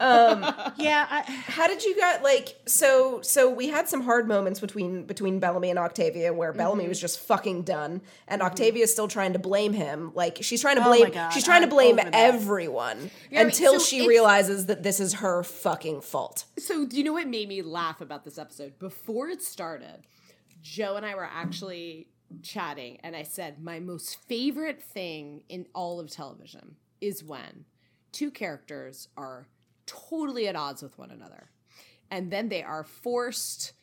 um 0.00 0.42
Yeah, 0.78 1.06
I, 1.10 1.22
How 1.22 1.66
did 1.66 1.82
you 1.84 1.94
get 1.94 2.22
like 2.22 2.54
so? 2.66 3.20
So 3.22 3.50
we 3.50 3.68
had 3.68 3.88
some 3.88 4.02
hard 4.02 4.26
moments 4.28 4.60
between 4.60 5.04
between 5.04 5.38
Bellamy 5.38 5.68
and 5.70 5.78
Octavia, 5.78 6.32
where 6.32 6.52
Bellamy 6.54 6.88
was 6.88 7.00
just 7.00 7.20
fucking 7.20 7.62
done, 7.62 8.00
and 8.28 8.40
Octavia 8.42 8.84
is 8.84 8.92
still 8.92 9.08
trying 9.08 9.32
to 9.34 9.38
blame 9.38 9.72
him. 9.74 10.12
Like 10.14 10.38
she's 10.40 10.60
trying 10.62 10.76
to 10.76 10.82
Oh 10.82 10.86
blame. 10.86 11.10
God, 11.10 11.30
she's 11.30 11.44
trying 11.44 11.60
to 11.62 11.66
I'm 11.66 11.70
blame 11.70 11.98
over 11.98 12.10
that. 12.10 12.14
everyone 12.14 13.10
Yeah, 13.30 13.40
I 13.40 13.44
mean, 13.44 13.50
until 13.52 13.80
so 13.80 13.84
she 13.84 14.06
realizes 14.08 14.66
that 14.66 14.82
this 14.82 14.98
is 15.00 15.14
her 15.14 15.42
fucking 15.42 16.00
fault. 16.02 16.44
So, 16.58 16.86
do 16.86 16.96
you 16.96 17.04
know 17.04 17.12
what 17.14 17.26
made 17.28 17.48
me 17.48 17.60
laugh 17.62 18.00
about 18.00 18.24
this 18.24 18.38
episode? 18.38 18.78
Before 18.78 19.28
it 19.28 19.42
started, 19.42 20.06
Jo 20.74 20.96
and 20.96 21.06
I 21.06 21.14
were 21.14 21.28
actually 21.30 22.08
chatting, 22.42 22.98
and 23.02 23.14
I 23.14 23.22
said, 23.22 23.62
My 23.62 23.78
most 23.78 24.18
favorite 24.26 24.82
thing 24.82 25.42
in 25.48 25.66
all 25.74 26.00
of 26.00 26.10
television 26.10 26.76
is 27.00 27.22
when 27.22 27.64
two 28.12 28.30
characters 28.30 29.08
are 29.16 29.46
totally 29.86 30.48
at 30.48 30.56
odds 30.56 30.82
with 30.82 30.98
one 30.98 31.10
another, 31.10 31.50
and 32.10 32.30
then 32.30 32.48
they 32.48 32.62
are 32.62 32.82
forced 32.82 33.74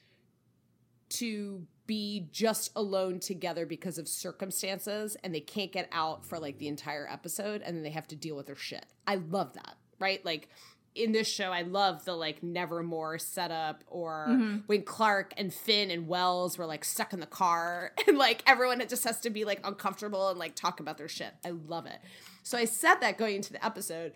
to 1.10 1.66
be 1.86 2.28
just 2.32 2.72
alone 2.76 3.20
together 3.20 3.66
because 3.66 3.98
of 3.98 4.08
circumstances 4.08 5.16
and 5.24 5.36
they 5.36 5.42
can't 5.42 5.72
get 5.72 5.88
out 5.92 6.26
for 6.26 6.40
like 6.40 6.58
the 6.58 6.68
entire 6.68 7.08
episode 7.12 7.62
and 7.62 7.76
then 7.76 7.84
they 7.84 7.90
have 7.90 8.08
to 8.08 8.16
deal 8.16 8.36
with 8.36 8.48
their 8.48 8.56
shit. 8.56 8.86
I 9.06 9.16
love 9.16 9.54
that, 9.54 9.76
right? 10.00 10.24
Like 10.26 10.50
in 10.96 11.12
this 11.12 11.28
show, 11.28 11.52
I 11.52 11.64
love 11.64 12.06
the 12.06 12.14
like 12.14 12.44
Nevermore 12.44 13.18
setup 13.18 13.84
or 13.88 14.28
mm-hmm. 14.30 14.58
when 14.68 14.84
Clarke 14.84 15.34
and 15.38 15.54
Finn 15.54 15.92
and 15.92 16.08
Wells 16.08 16.58
were 16.58 16.66
like 16.66 16.86
stuck 16.86 17.14
in 17.14 17.20
the 17.20 17.26
car 17.26 17.94
and 18.08 18.18
like 18.18 18.44
everyone 18.46 18.82
it 18.82 18.90
just 18.90 19.04
has 19.04 19.20
to 19.22 19.30
be 19.30 19.46
like 19.46 19.60
uncomfortable 19.64 20.30
and 20.30 20.40
like 20.40 20.56
talk 20.56 20.80
about 20.80 20.98
their 20.98 21.08
shit. 21.08 21.34
I 21.46 21.52
love 21.52 21.86
it. 21.86 22.00
So 22.44 22.58
I 22.58 22.66
said 22.66 22.96
that 22.96 23.18
going 23.18 23.38
into 23.38 23.54
the 23.54 23.64
episode. 23.66 24.14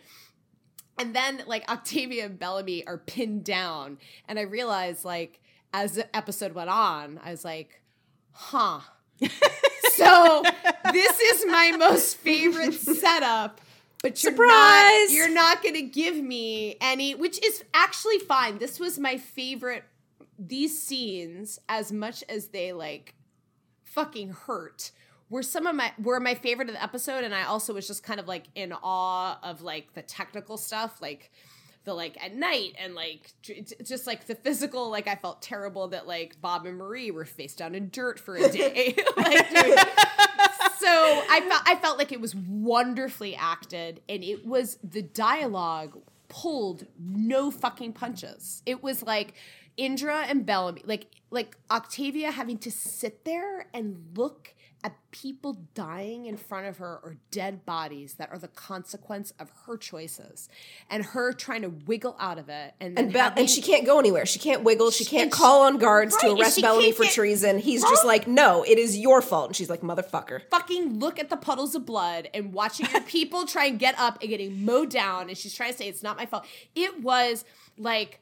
And 1.00 1.16
then 1.16 1.44
like 1.46 1.70
Octavia 1.70 2.26
and 2.26 2.40
Bellamy 2.40 2.86
are 2.88 2.98
pinned 2.98 3.44
down. 3.44 3.98
And 4.28 4.40
I 4.40 4.44
realized 4.44 5.06
like 5.06 5.40
as 5.74 5.94
the 5.94 6.16
episode 6.16 6.54
went 6.54 6.70
on, 6.70 7.20
I 7.24 7.32
was 7.32 7.46
like, 7.46 7.82
huh. 8.32 8.80
so 9.92 10.44
this 10.92 11.20
is 11.20 11.46
my 11.48 11.72
most 11.78 12.18
favorite 12.18 12.74
setup. 12.74 13.62
But 14.04 14.24
you're 14.24 14.32
Surprise! 14.32 14.50
not 14.50 15.12
you're 15.12 15.34
not 15.34 15.64
gonna 15.64 15.82
give 15.82 16.16
me 16.16 16.78
any 16.82 17.16
which 17.16 17.44
is 17.44 17.64
actually 17.74 18.20
fine. 18.20 18.60
This 18.60 18.80
was 18.80 19.00
my 19.00 19.18
favorite 19.18 19.84
these 20.40 20.80
scenes, 20.80 21.60
as 21.68 21.92
much 21.92 22.24
as 22.30 22.50
they 22.50 22.74
like 22.74 23.16
fucking 23.84 24.30
hurt 24.30 24.92
were 25.30 25.44
some 25.44 25.68
of 25.68 25.76
my 25.76 25.92
were 26.02 26.20
my 26.20 26.36
favorite 26.36 26.70
of 26.70 26.76
the 26.76 26.84
episode 26.84 27.24
and 27.24 27.34
i 27.34 27.44
also 27.44 27.74
was 27.74 27.88
just 27.88 28.04
kind 28.04 28.20
of 28.20 28.28
like 28.28 28.44
in 28.56 28.72
awe 28.72 29.40
of 29.44 29.62
like 29.62 29.94
the 29.94 30.02
technical 30.02 30.58
stuff 30.58 31.02
like 31.02 31.32
the 31.84 31.94
like 31.94 32.22
at 32.24 32.36
night 32.36 32.74
and 32.78 32.96
like 32.96 33.32
just 33.84 34.08
like 34.08 34.26
the 34.28 34.36
physical 34.36 34.90
like 34.90 35.08
i 35.08 35.16
felt 35.16 35.42
terrible 35.42 35.88
that 35.88 36.08
like 36.08 36.40
bob 36.42 36.66
and 36.66 36.78
marie 36.78 37.12
were 37.12 37.26
face 37.26 37.56
down 37.56 37.76
in 37.76 37.90
dirt 37.90 38.20
for 38.20 38.36
a 38.36 38.50
day 38.50 38.96
like 39.18 39.50
dude. 39.50 39.80
So 40.80 41.24
i 41.30 41.42
felt 41.48 41.62
i 41.66 41.76
felt 41.76 41.98
like 41.98 42.12
it 42.12 42.22
was 42.22 42.36
wonderfully 42.36 43.36
acted 43.36 44.02
and 44.08 44.24
it 44.24 44.46
was 44.46 44.78
the 44.84 45.02
dialogue 45.02 45.98
pulled 46.28 46.86
no 47.00 47.52
fucking 47.52 47.94
punches. 47.94 48.62
It 48.66 48.84
was 48.84 49.04
like 49.04 49.34
indra 49.76 50.26
and 50.28 50.44
bellamy 50.44 50.82
like 50.86 51.06
like 51.30 51.56
octavia 51.70 52.32
having 52.32 52.58
to 52.58 52.72
sit 52.72 53.26
there 53.26 53.68
and 53.76 54.18
look 54.18 54.56
at 54.84 54.96
people 55.12 55.58
dying 55.74 56.28
in 56.28 56.38
front 56.38 56.68
of 56.68 56.78
her 56.78 57.00
or 57.04 57.18
dead 57.32 57.66
bodies 57.66 58.14
that 58.16 58.30
are 58.32 58.38
the 58.38 58.48
consequence 58.48 59.34
of 59.40 59.52
her 59.66 59.76
choices 59.76 60.48
and 60.90 61.04
her 61.04 61.34
trying 61.34 61.64
to 61.64 61.70
wiggle 61.88 62.16
out 62.20 62.38
of 62.38 62.48
it 62.48 62.76
and 62.80 62.98
And, 62.98 63.12
having- 63.16 63.40
and 63.40 63.50
she 63.50 63.62
can't 63.62 63.86
go 63.86 63.98
anywhere. 64.00 64.26
She 64.28 64.38
can't 64.38 64.64
wiggle. 64.64 64.92
She 64.92 65.04
can't 65.04 65.34
she- 65.34 65.38
call 65.40 65.64
on 65.64 65.78
guards 65.78 66.16
Right, 66.22 66.36
to 66.36 66.40
arrest 66.42 66.62
Bellamy 66.62 66.92
for 66.92 67.04
get- 67.04 67.14
treason. 67.14 67.58
He's 67.58 67.82
just 67.82 68.06
like, 68.06 68.28
no, 68.28 68.64
it 68.64 68.78
is 68.78 68.98
your 68.98 69.22
fault. 69.24 69.48
And 69.50 69.56
she's 69.56 69.70
like, 69.70 69.82
motherfucker. 69.82 70.42
fucking 70.52 71.00
look 71.00 71.18
at 71.20 71.30
the 71.32 71.38
puddles 71.38 71.74
of 71.74 71.86
blood 71.86 72.30
and 72.34 72.54
watching 72.54 72.88
your 72.92 73.02
people 73.08 73.46
try 73.48 73.66
and 73.66 73.80
get 73.80 73.98
up 73.98 74.20
and 74.22 74.30
getting 74.30 74.64
mowed 74.64 74.92
down 74.92 75.28
and 75.30 75.38
she's 75.38 75.54
trying 75.56 75.72
to 75.72 75.78
say 75.78 75.88
it's 75.88 76.04
not 76.04 76.18
my 76.18 76.26
fault 76.28 76.46
it 76.76 77.02
was 77.02 77.44
like 77.78 78.20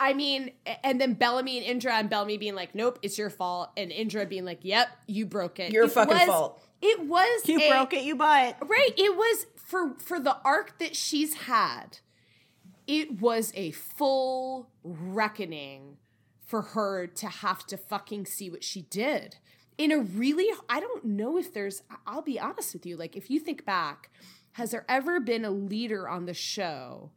I- 0.00 0.14
mean, 0.14 0.52
and 0.82 1.00
then 1.00 1.14
Bellamy 1.14 1.58
and 1.58 1.66
Indra 1.66 1.94
and 1.94 2.08
Bellamy 2.08 2.36
being 2.38 2.54
like, 2.54 2.74
"Nope, 2.74 2.98
it's 3.02 3.18
your 3.18 3.30
fault," 3.30 3.70
and 3.76 3.90
Indra 3.92 4.24
being 4.26 4.44
like, 4.44 4.60
"Yep, 4.62 4.88
you 5.06 5.26
broke 5.26 5.58
it. 5.60 5.72
Your 5.72 5.84
It 5.84 5.90
fucking 5.92 6.14
was- 6.16 6.26
fault. 6.26 6.60
It 6.80 7.00
was 7.00 7.48
you 7.48 7.58
a- 7.60 7.70
broke 7.70 7.92
it, 7.94 8.04
you 8.04 8.14
buy 8.16 8.48
it. 8.48 8.56
Right. 8.64 8.92
It 8.96 9.16
was 9.16 9.46
for 9.56 9.94
for 9.98 10.20
the 10.20 10.36
arc 10.44 10.78
that 10.78 10.94
she's 10.96 11.34
had. 11.34 11.98
It 12.86 13.20
was 13.20 13.52
a 13.54 13.70
full 13.70 14.68
reckoning 14.82 15.96
for 16.44 16.60
her 16.62 17.06
to 17.06 17.26
have 17.28 17.66
to 17.66 17.76
fucking 17.76 18.26
see 18.26 18.50
what 18.50 18.62
she 18.62 18.82
did. 18.82 19.36
In 19.78 19.90
a 19.90 19.98
really 19.98 20.48
I 20.68 20.78
don't 20.80 21.04
know 21.04 21.36
if 21.38 21.52
there's 21.52 21.82
I'll 22.06 22.22
be 22.22 22.38
honest 22.38 22.74
with 22.74 22.84
you, 22.86 22.96
like 22.96 23.16
if 23.16 23.30
you 23.30 23.40
think 23.40 23.64
back, 23.64 24.10
has 24.52 24.70
there 24.70 24.84
ever 24.88 25.18
been 25.20 25.44
a 25.44 25.50
leader 25.50 26.08
on 26.08 26.26
the 26.26 26.34
show 26.34 27.10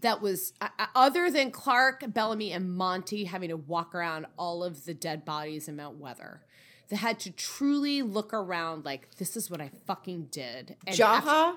that 0.00 0.20
was 0.20 0.52
uh, 0.60 0.68
uh, 0.78 0.86
other 0.94 1.30
than 1.30 1.50
Clarke, 1.50 2.04
Bellamy, 2.08 2.52
and 2.52 2.74
Monty 2.74 3.24
having 3.24 3.48
to 3.48 3.56
walk 3.56 3.94
around 3.94 4.26
all 4.38 4.62
of 4.64 4.84
the 4.84 4.94
dead 4.94 5.24
bodies 5.24 5.68
in 5.68 5.76
Mount 5.76 5.98
Weather. 5.98 6.42
They 6.88 6.96
had 6.96 7.18
to 7.20 7.30
truly 7.32 8.02
look 8.02 8.32
around 8.32 8.84
like 8.84 9.16
this 9.16 9.36
is 9.36 9.50
what 9.50 9.60
I 9.60 9.70
fucking 9.86 10.28
did. 10.30 10.76
And 10.86 10.96
Jaha 10.96 11.56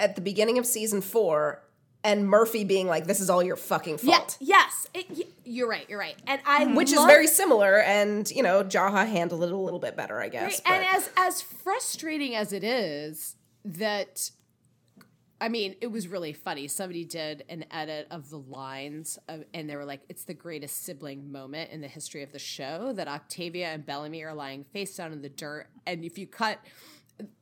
at 0.00 0.14
the 0.14 0.20
beginning 0.20 0.58
of 0.58 0.66
season 0.66 1.00
four, 1.00 1.62
and 2.04 2.28
Murphy 2.28 2.64
being 2.64 2.88
like, 2.88 3.06
this 3.06 3.20
is 3.20 3.30
all 3.30 3.42
your 3.42 3.56
fucking 3.56 4.00
yeah, 4.02 4.18
fault. 4.18 4.36
yes, 4.40 4.86
it, 4.92 5.06
y- 5.10 5.24
you're 5.44 5.68
right. 5.68 5.88
You're 5.88 5.98
right, 5.98 6.16
and 6.26 6.40
I 6.44 6.66
Which 6.66 6.92
is 6.92 7.04
very 7.04 7.26
similar, 7.26 7.80
and 7.80 8.28
you 8.30 8.42
know, 8.42 8.64
Jaha 8.64 9.06
handled 9.06 9.44
it 9.44 9.52
a 9.52 9.56
little 9.56 9.78
bit 9.78 9.96
better, 9.96 10.20
I 10.20 10.28
guess. 10.28 10.60
Right, 10.66 10.74
And 10.74 10.96
as 10.96 11.10
as 11.16 11.42
frustrating 11.42 12.34
as 12.34 12.52
it 12.52 12.64
is 12.64 13.36
that 13.64 14.30
I 15.42 15.48
mean, 15.48 15.74
it 15.80 15.88
was 15.88 16.06
really 16.06 16.32
funny. 16.32 16.68
Somebody 16.68 17.04
did 17.04 17.44
an 17.48 17.64
edit 17.72 18.06
of 18.12 18.30
the 18.30 18.38
lines, 18.38 19.18
of, 19.28 19.42
and 19.52 19.68
they 19.68 19.74
were 19.74 19.84
like, 19.84 20.02
"It's 20.08 20.22
the 20.22 20.34
greatest 20.34 20.84
sibling 20.84 21.32
moment 21.32 21.70
in 21.72 21.80
the 21.80 21.88
history 21.88 22.22
of 22.22 22.30
the 22.30 22.38
show 22.38 22.92
that 22.94 23.08
Octavia 23.08 23.66
and 23.66 23.84
Bellamy 23.84 24.22
are 24.22 24.34
lying 24.34 24.62
face 24.72 24.96
down 24.96 25.12
in 25.12 25.20
the 25.20 25.28
dirt." 25.28 25.66
And 25.84 26.04
if 26.04 26.16
you 26.16 26.28
cut 26.28 26.60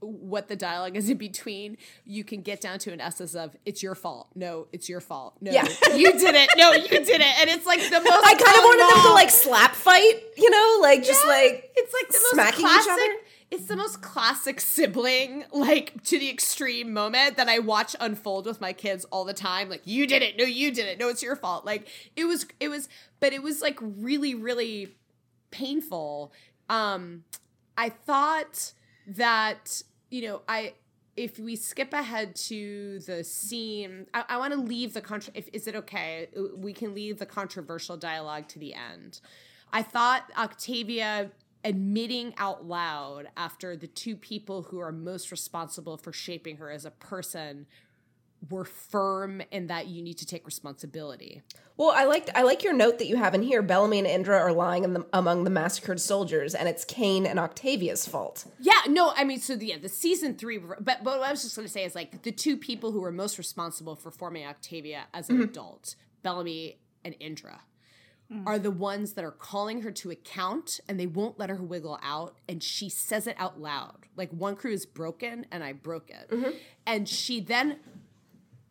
what 0.01 0.49
the 0.49 0.57
dialogue 0.57 0.97
is 0.97 1.09
in 1.09 1.17
between, 1.17 1.77
you 2.05 2.25
can 2.25 2.43
get 2.43 2.61
down 2.61 2.79
to 2.81 2.93
an 2.93 3.01
essence 3.03 3.35
of 3.35 3.55
"It's 3.67 3.83
your 3.83 3.95
fault." 3.95 4.29
No, 4.35 4.67
it's 4.73 4.89
your 4.89 5.01
fault. 5.01 5.35
No, 5.43 5.53
Yeah. 5.53 5.67
you 5.95 6.11
did 6.13 6.35
it. 6.35 6.49
No, 6.57 6.73
you 6.73 6.89
did 6.89 7.09
it. 7.21 7.41
And 7.41 7.51
it's 7.51 7.67
like 7.67 7.81
the 7.81 8.01
most. 8.01 8.25
I 8.27 8.35
kind 8.35 8.57
of 8.57 8.65
wanted 8.65 8.97
them 8.97 9.03
to 9.09 9.13
like 9.13 9.29
slap 9.31 9.75
fight, 9.75 10.23
you 10.39 10.49
know, 10.49 10.79
like 10.81 11.05
just 11.05 11.23
Yeah, 11.25 11.31
like 11.33 11.71
it's 11.77 11.93
like 11.93 12.09
the 12.09 12.19
most 12.19 12.33
smacking 12.33 12.65
each 12.65 12.85
classic. 12.85 13.11
It's 13.51 13.67
the 13.67 13.77
most 13.77 14.01
classic 14.01 14.61
sibling, 14.61 15.45
like 15.53 16.03
to 16.05 16.19
the 16.19 16.31
extreme 16.31 16.93
moment 16.93 17.37
that 17.37 17.49
I 17.49 17.59
watch 17.59 17.97
unfold 18.01 18.47
with 18.47 18.61
my 18.61 18.73
kids 18.73 19.05
all 19.07 19.25
the 19.25 19.35
time. 19.35 19.69
Like, 19.69 19.83
you 19.85 20.07
did 20.07 20.23
it. 20.23 20.37
No, 20.39 20.45
you 20.45 20.73
did 20.73 20.87
it. 20.87 20.99
No, 20.99 21.09
it's 21.09 21.23
your 21.23 21.37
fault. 21.37 21.65
Like, 21.65 21.89
it 22.17 22.25
was, 22.25 22.47
it 22.61 22.69
was, 22.69 22.89
but 23.19 23.33
it 23.33 23.43
was 23.43 23.61
like 23.61 23.79
really, 23.81 24.35
really 24.35 24.95
painful. 25.51 26.33
Um, 26.69 27.25
I 27.77 27.89
thought 27.89 28.73
that, 29.07 29.83
you 30.11 30.23
know, 30.23 30.43
I, 30.49 30.75
if 31.17 31.39
we 31.39 31.57
skip 31.57 31.93
ahead 31.93 32.37
to 32.37 33.01
the 33.01 33.25
scene, 33.25 34.07
I, 34.15 34.25
I 34.31 34.37
want 34.39 34.53
to 34.55 34.61
leave 34.61 34.95
the 34.95 35.01
contra. 35.01 35.33
If 35.35 35.49
is 35.53 35.67
it 35.67 35.75
okay? 35.75 36.29
We 36.57 36.73
can 36.73 36.95
leave 36.95 37.19
the 37.19 37.27
controversial 37.27 37.97
dialogue 37.97 38.49
to 38.49 38.59
the 38.59 38.75
end. 38.75 39.21
I 39.73 39.83
thought 39.83 40.31
Octavia 40.37 41.31
admitting 41.65 42.35
out 42.37 42.67
loud 42.67 43.29
after 43.37 43.77
the 43.77 43.87
two 43.87 44.17
people 44.17 44.63
who 44.63 44.79
are 44.81 44.93
most 44.93 45.31
responsible 45.31 45.97
for 45.97 46.13
shaping 46.13 46.57
her 46.57 46.71
as 46.71 46.85
a 46.85 46.91
person 46.91 47.67
were 48.49 48.65
firm 48.65 49.43
in 49.51 49.67
that 49.67 49.87
you 49.87 50.03
need 50.03 50.17
to 50.17 50.25
take 50.25 50.47
responsibility. 50.47 51.43
Well, 51.77 51.93
I 51.95 52.05
liked 52.05 52.31
I 52.35 52.43
like 52.43 52.63
your 52.63 52.73
note 52.73 52.99
that 52.99 53.07
you 53.07 53.17
have 53.17 53.35
in 53.35 53.43
here. 53.43 53.63
Bellamy 53.63 53.99
and 53.99 54.07
Indra 54.07 54.39
are 54.39 54.53
lying 54.53 54.85
in 54.85 54.95
the, 54.95 55.07
among 55.13 55.45
the 55.45 55.51
massacred 55.51 56.01
soldiers, 56.01 56.55
and 56.55 56.69
it's 56.69 56.85
Kane 56.85 57.27
and 57.27 57.39
Octavia's 57.39 58.07
fault. 58.07 58.47
Yeah, 58.59 58.81
no, 58.87 59.13
I 59.17 59.25
mean, 59.25 59.41
so 59.41 59.57
the, 59.57 59.67
yeah, 59.67 59.79
the 59.79 59.89
season 59.89 60.37
three, 60.37 60.59
but 60.59 60.85
but 60.85 61.05
what 61.05 61.23
I 61.23 61.31
was 61.31 61.43
just 61.43 61.57
going 61.57 61.67
to 61.67 61.73
say 61.73 61.85
is 61.85 61.95
like 61.95 62.23
the 62.23 62.33
two 62.33 62.57
people 62.57 62.93
who 62.93 63.01
were 63.01 63.13
most 63.13 63.39
responsible 63.39 63.97
for 63.97 64.11
forming 64.11 64.47
Octavia 64.47 65.05
as 65.13 65.29
an 65.29 65.37
mm-hmm. 65.37 65.45
adult, 65.45 65.97
Bellamy 66.23 66.79
and 67.05 67.15
Indra, 67.21 67.61
Mm. 68.33 68.47
are 68.47 68.61
the 68.61 68.71
ones 68.71 69.15
that 69.15 69.25
are 69.25 69.33
calling 69.33 69.83
her 69.83 69.91
to 69.91 70.11
account, 70.13 70.79
and 70.89 71.01
they 71.01 71.07
won't 71.07 71.37
let 71.37 71.51
her 71.51 71.57
wiggle 71.57 71.99
out, 72.01 72.37
and 72.49 72.63
she 72.63 72.89
says 72.89 73.27
it 73.27 73.35
out 73.39 73.61
loud, 73.61 74.07
like 74.15 74.31
Wonkru 74.31 74.73
is 74.73 74.87
broken, 74.87 75.47
and 75.51 75.65
I 75.65 75.73
broke 75.73 76.11
it, 76.11 76.31
mm-hmm. 76.31 76.51
and 76.87 77.09
she 77.09 77.41
then 77.41 77.81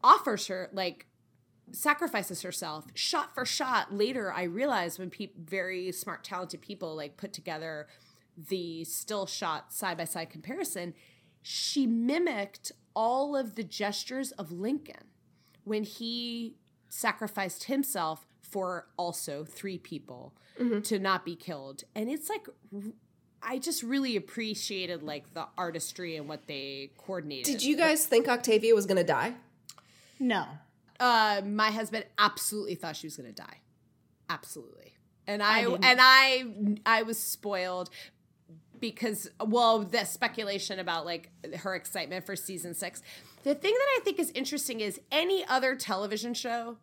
offers 0.01 0.47
her 0.47 0.69
like 0.71 1.07
sacrifices 1.71 2.41
herself. 2.41 2.85
Shot 2.93 3.35
for 3.35 3.45
shot 3.45 3.93
later 3.93 4.31
i 4.31 4.43
realized 4.43 4.97
when 4.97 5.09
pe- 5.09 5.29
very 5.37 5.91
smart 5.91 6.23
talented 6.23 6.61
people 6.61 6.95
like 6.95 7.17
put 7.17 7.33
together 7.33 7.87
the 8.37 8.85
still 8.85 9.25
shot 9.25 9.73
side 9.73 9.97
by 9.97 10.05
side 10.05 10.29
comparison 10.29 10.93
she 11.41 11.87
mimicked 11.87 12.71
all 12.95 13.35
of 13.35 13.55
the 13.55 13.63
gestures 13.63 14.31
of 14.33 14.51
lincoln. 14.51 15.07
When 15.63 15.83
he 15.83 16.55
sacrificed 16.89 17.65
himself 17.65 18.25
for 18.49 18.87
also 18.97 19.43
three 19.43 19.77
people 19.77 20.33
to 20.83 20.99
not 20.99 21.23
be 21.23 21.35
killed 21.35 21.83
and 21.95 22.09
it's 22.09 22.27
like 22.29 22.47
I 23.41 23.57
just 23.59 23.81
really 23.83 24.17
appreciated 24.17 25.03
like 25.03 25.33
the 25.33 25.47
artistry 25.57 26.17
and 26.17 26.27
what 26.27 26.47
they 26.47 26.91
coordinated 26.97 27.45
Did 27.45 27.63
you 27.63 27.77
guys 27.77 28.05
think 28.05 28.27
Octavia 28.27 28.75
was 28.75 28.85
going 28.85 28.97
to 28.97 29.03
die? 29.05 29.35
No. 30.19 30.45
uh, 30.99 31.41
my 31.45 31.71
husband 31.71 32.05
absolutely 32.17 32.75
thought 32.75 32.97
she 32.97 33.07
was 33.07 33.15
going 33.15 33.33
to 33.33 33.41
die. 33.41 33.59
Absolutely. 34.29 34.93
And 35.27 35.41
I, 35.41 35.63
didn't. 35.63 35.85
and 35.85 35.99
I 36.01 36.43
I 36.85 37.03
was 37.03 37.17
spoiled 37.17 37.89
because 38.79 39.29
well 39.39 39.79
the 39.79 40.03
speculation 40.05 40.79
about 40.79 41.05
like 41.05 41.29
her 41.59 41.75
excitement 41.75 42.25
for 42.25 42.35
season 42.35 42.73
6. 42.73 43.01
The 43.43 43.55
thing 43.55 43.73
that 43.73 43.87
I 43.97 44.01
think 44.03 44.19
is 44.19 44.31
interesting 44.31 44.81
is 44.81 44.99
any 45.11 45.45
other 45.45 45.75
television 45.75 46.33
show 46.33 46.77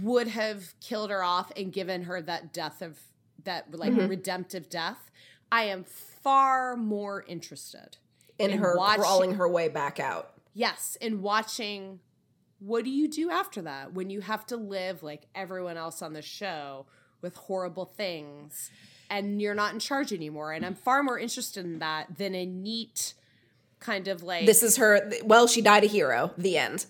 would 0.00 0.28
have 0.28 0.78
killed 0.80 1.10
her 1.10 1.22
off 1.22 1.50
and 1.56 1.72
given 1.72 2.04
her 2.04 2.20
that 2.22 2.52
death 2.52 2.80
of 2.82 2.98
that 3.44 3.72
like 3.74 3.92
Mm-hmm. 3.92 4.06
redemptive 4.08 4.68
death. 4.70 5.10
I 5.52 5.64
am 5.64 5.84
far 5.84 6.76
more 6.76 7.24
interested 7.28 7.98
In, 8.38 8.50
In 8.50 8.58
her 8.58 8.76
watch- 8.76 8.98
crawling 8.98 9.34
her 9.34 9.48
way 9.48 9.68
back 9.68 10.00
out. 10.00 10.32
Yes, 10.54 10.96
in 11.00 11.20
watching 11.22 12.00
what 12.60 12.84
do 12.84 12.90
you 12.90 13.08
do 13.08 13.30
after 13.30 13.60
that 13.62 13.92
when 13.92 14.08
you 14.10 14.20
have 14.22 14.46
to 14.46 14.56
live 14.56 15.02
like 15.02 15.26
everyone 15.34 15.76
else 15.76 16.00
on 16.00 16.12
the 16.14 16.22
show 16.22 16.86
with 17.20 17.34
horrible 17.36 17.84
things 17.84 18.70
and 19.10 19.42
you're 19.42 19.54
not 19.54 19.74
in 19.74 19.80
charge 19.80 20.12
anymore 20.12 20.52
and 20.52 20.64
I'm 20.64 20.74
far 20.74 21.02
more 21.02 21.18
interested 21.18 21.64
in 21.64 21.78
that 21.80 22.16
than 22.16 22.34
a 22.34 22.46
neat 22.46 23.14
kind 23.80 24.08
of 24.08 24.22
like 24.22 24.46
This 24.46 24.62
is 24.62 24.76
her. 24.78 25.10
Well, 25.24 25.46
she 25.46 25.60
died 25.60 25.84
a 25.84 25.88
hero. 25.88 26.32
The 26.38 26.56
end. 26.56 26.86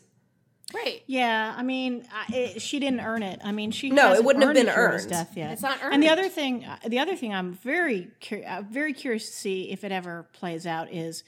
Right. 0.73 1.03
Yeah, 1.07 1.55
I 1.57 1.63
mean, 1.63 2.07
I, 2.13 2.33
it, 2.35 2.63
she 2.63 2.79
didn't 2.79 3.01
earn 3.01 3.23
it. 3.23 3.41
I 3.45 3.53
mean, 3.53 3.71
she 3.71 3.91
No, 3.91 4.07
it 4.07 4.09
hasn't 4.11 4.27
wouldn't 4.27 4.43
have 4.45 4.49
earned 4.51 4.67
been 4.67 4.69
a 4.69 4.79
earned. 4.79 5.09
Death 5.09 5.37
yet. 5.37 5.53
It's 5.53 5.63
not 5.63 5.79
earned. 5.83 5.95
And 5.95 6.03
the 6.03 6.09
other 6.09 6.29
thing, 6.29 6.65
uh, 6.65 6.79
the 6.87 6.99
other 7.01 7.17
thing, 7.17 7.35
I'm 7.35 7.53
very, 7.55 8.09
cur- 8.27 8.45
uh, 8.47 8.63
very 8.71 8.93
curious 8.93 9.27
to 9.27 9.33
see 9.37 9.71
if 9.71 9.85
it 9.85 9.93
ever 9.93 10.27
plays 10.33 10.67
out 10.67 10.93
is. 10.93 11.25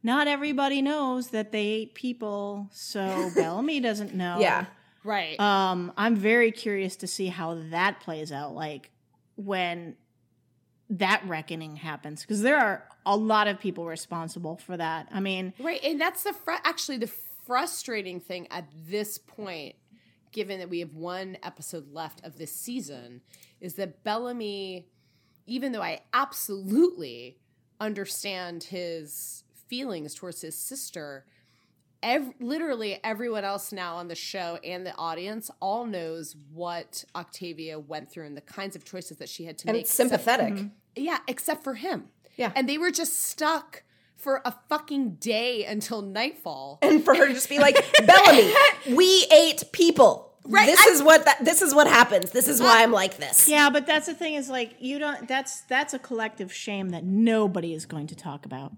Not 0.00 0.28
everybody 0.28 0.80
knows 0.80 1.30
that 1.30 1.50
they 1.50 1.66
ate 1.66 1.94
people, 1.94 2.68
so 2.70 3.30
Bellamy 3.34 3.80
doesn't 3.80 4.14
know. 4.14 4.38
Yeah. 4.38 4.66
Right. 5.02 5.38
Um, 5.40 5.92
I'm 5.96 6.14
very 6.14 6.52
curious 6.52 6.94
to 6.96 7.08
see 7.08 7.26
how 7.26 7.58
that 7.70 7.98
plays 7.98 8.30
out. 8.30 8.54
Like 8.54 8.92
when 9.34 9.96
that 10.90 11.22
reckoning 11.26 11.74
happens, 11.76 12.22
because 12.22 12.42
there 12.42 12.56
are 12.58 12.84
a 13.04 13.16
lot 13.16 13.48
of 13.48 13.58
people 13.58 13.86
responsible 13.86 14.56
for 14.56 14.76
that. 14.76 15.08
I 15.12 15.18
mean, 15.18 15.52
Right, 15.58 15.82
and 15.82 16.00
that's 16.00 16.22
the 16.22 16.32
fr- 16.32 16.52
actually 16.64 16.98
the 16.98 17.10
frustrating 17.48 18.20
thing 18.20 18.46
at 18.52 18.66
this 18.88 19.16
point, 19.18 19.74
given 20.30 20.58
that 20.60 20.68
we 20.68 20.80
have 20.80 20.94
one 20.94 21.38
episode 21.42 21.90
left 21.92 22.24
of 22.24 22.36
this 22.38 22.52
season, 22.52 23.22
is 23.60 23.74
that 23.74 24.04
Bellamy, 24.04 24.86
even 25.46 25.72
though 25.72 25.82
I 25.82 26.02
absolutely 26.12 27.38
understand 27.80 28.64
his 28.64 29.44
feelings 29.66 30.14
towards 30.14 30.42
his 30.42 30.56
sister, 30.56 31.24
ev- 32.02 32.34
literally 32.38 33.00
everyone 33.02 33.44
else 33.44 33.72
now 33.72 33.96
on 33.96 34.08
the 34.08 34.14
show 34.14 34.58
and 34.62 34.84
the 34.86 34.94
audience 34.96 35.50
all 35.60 35.86
knows 35.86 36.36
what 36.52 37.04
Octavia 37.16 37.78
went 37.80 38.10
through 38.10 38.26
and 38.26 38.36
the 38.36 38.40
kinds 38.42 38.76
of 38.76 38.84
choices 38.84 39.16
that 39.16 39.28
she 39.28 39.44
had 39.44 39.56
to 39.58 39.68
And 39.68 39.74
make. 39.74 39.82
it's 39.82 39.90
except- 39.90 40.10
sympathetic. 40.10 40.54
Mm-hmm. 40.54 40.66
yeah, 40.96 41.18
except 41.26 41.64
for 41.64 41.74
him. 41.74 42.08
Yeah. 42.36 42.52
And 42.54 42.68
they 42.68 42.78
were 42.78 42.90
just 42.90 43.14
stuck 43.14 43.82
for 44.18 44.42
a 44.44 44.54
fucking 44.68 45.14
day 45.14 45.64
until 45.64 46.02
nightfall. 46.02 46.78
And 46.82 47.02
for 47.04 47.14
her 47.14 47.26
to 47.26 47.32
just 47.32 47.48
be 47.48 47.58
like, 47.58 47.76
Bellamy, 48.06 48.52
we 48.94 49.26
ate 49.32 49.64
people. 49.72 50.26
Right, 50.44 50.66
This 50.66 50.80
I- 50.86 50.90
is 50.92 51.02
what 51.02 51.24
that. 51.26 51.44
This 51.44 51.60
is 51.62 51.74
what 51.74 51.86
happens. 51.86 52.30
This 52.30 52.48
is 52.48 52.60
why 52.60 52.82
I'm 52.82 52.92
like 52.92 53.16
this. 53.18 53.48
yeah, 53.48 53.68
but 53.70 53.86
that's 53.86 54.06
the 54.06 54.14
thing 54.14 54.34
is 54.34 54.48
like 54.48 54.76
you 54.80 54.98
don't. 54.98 55.28
That's 55.28 55.60
that's 55.62 55.92
a 55.94 55.98
collective 55.98 56.52
shame 56.52 56.90
that 56.90 57.04
nobody 57.04 57.74
is 57.74 57.84
going 57.86 58.06
to 58.08 58.16
talk 58.16 58.46
about. 58.46 58.72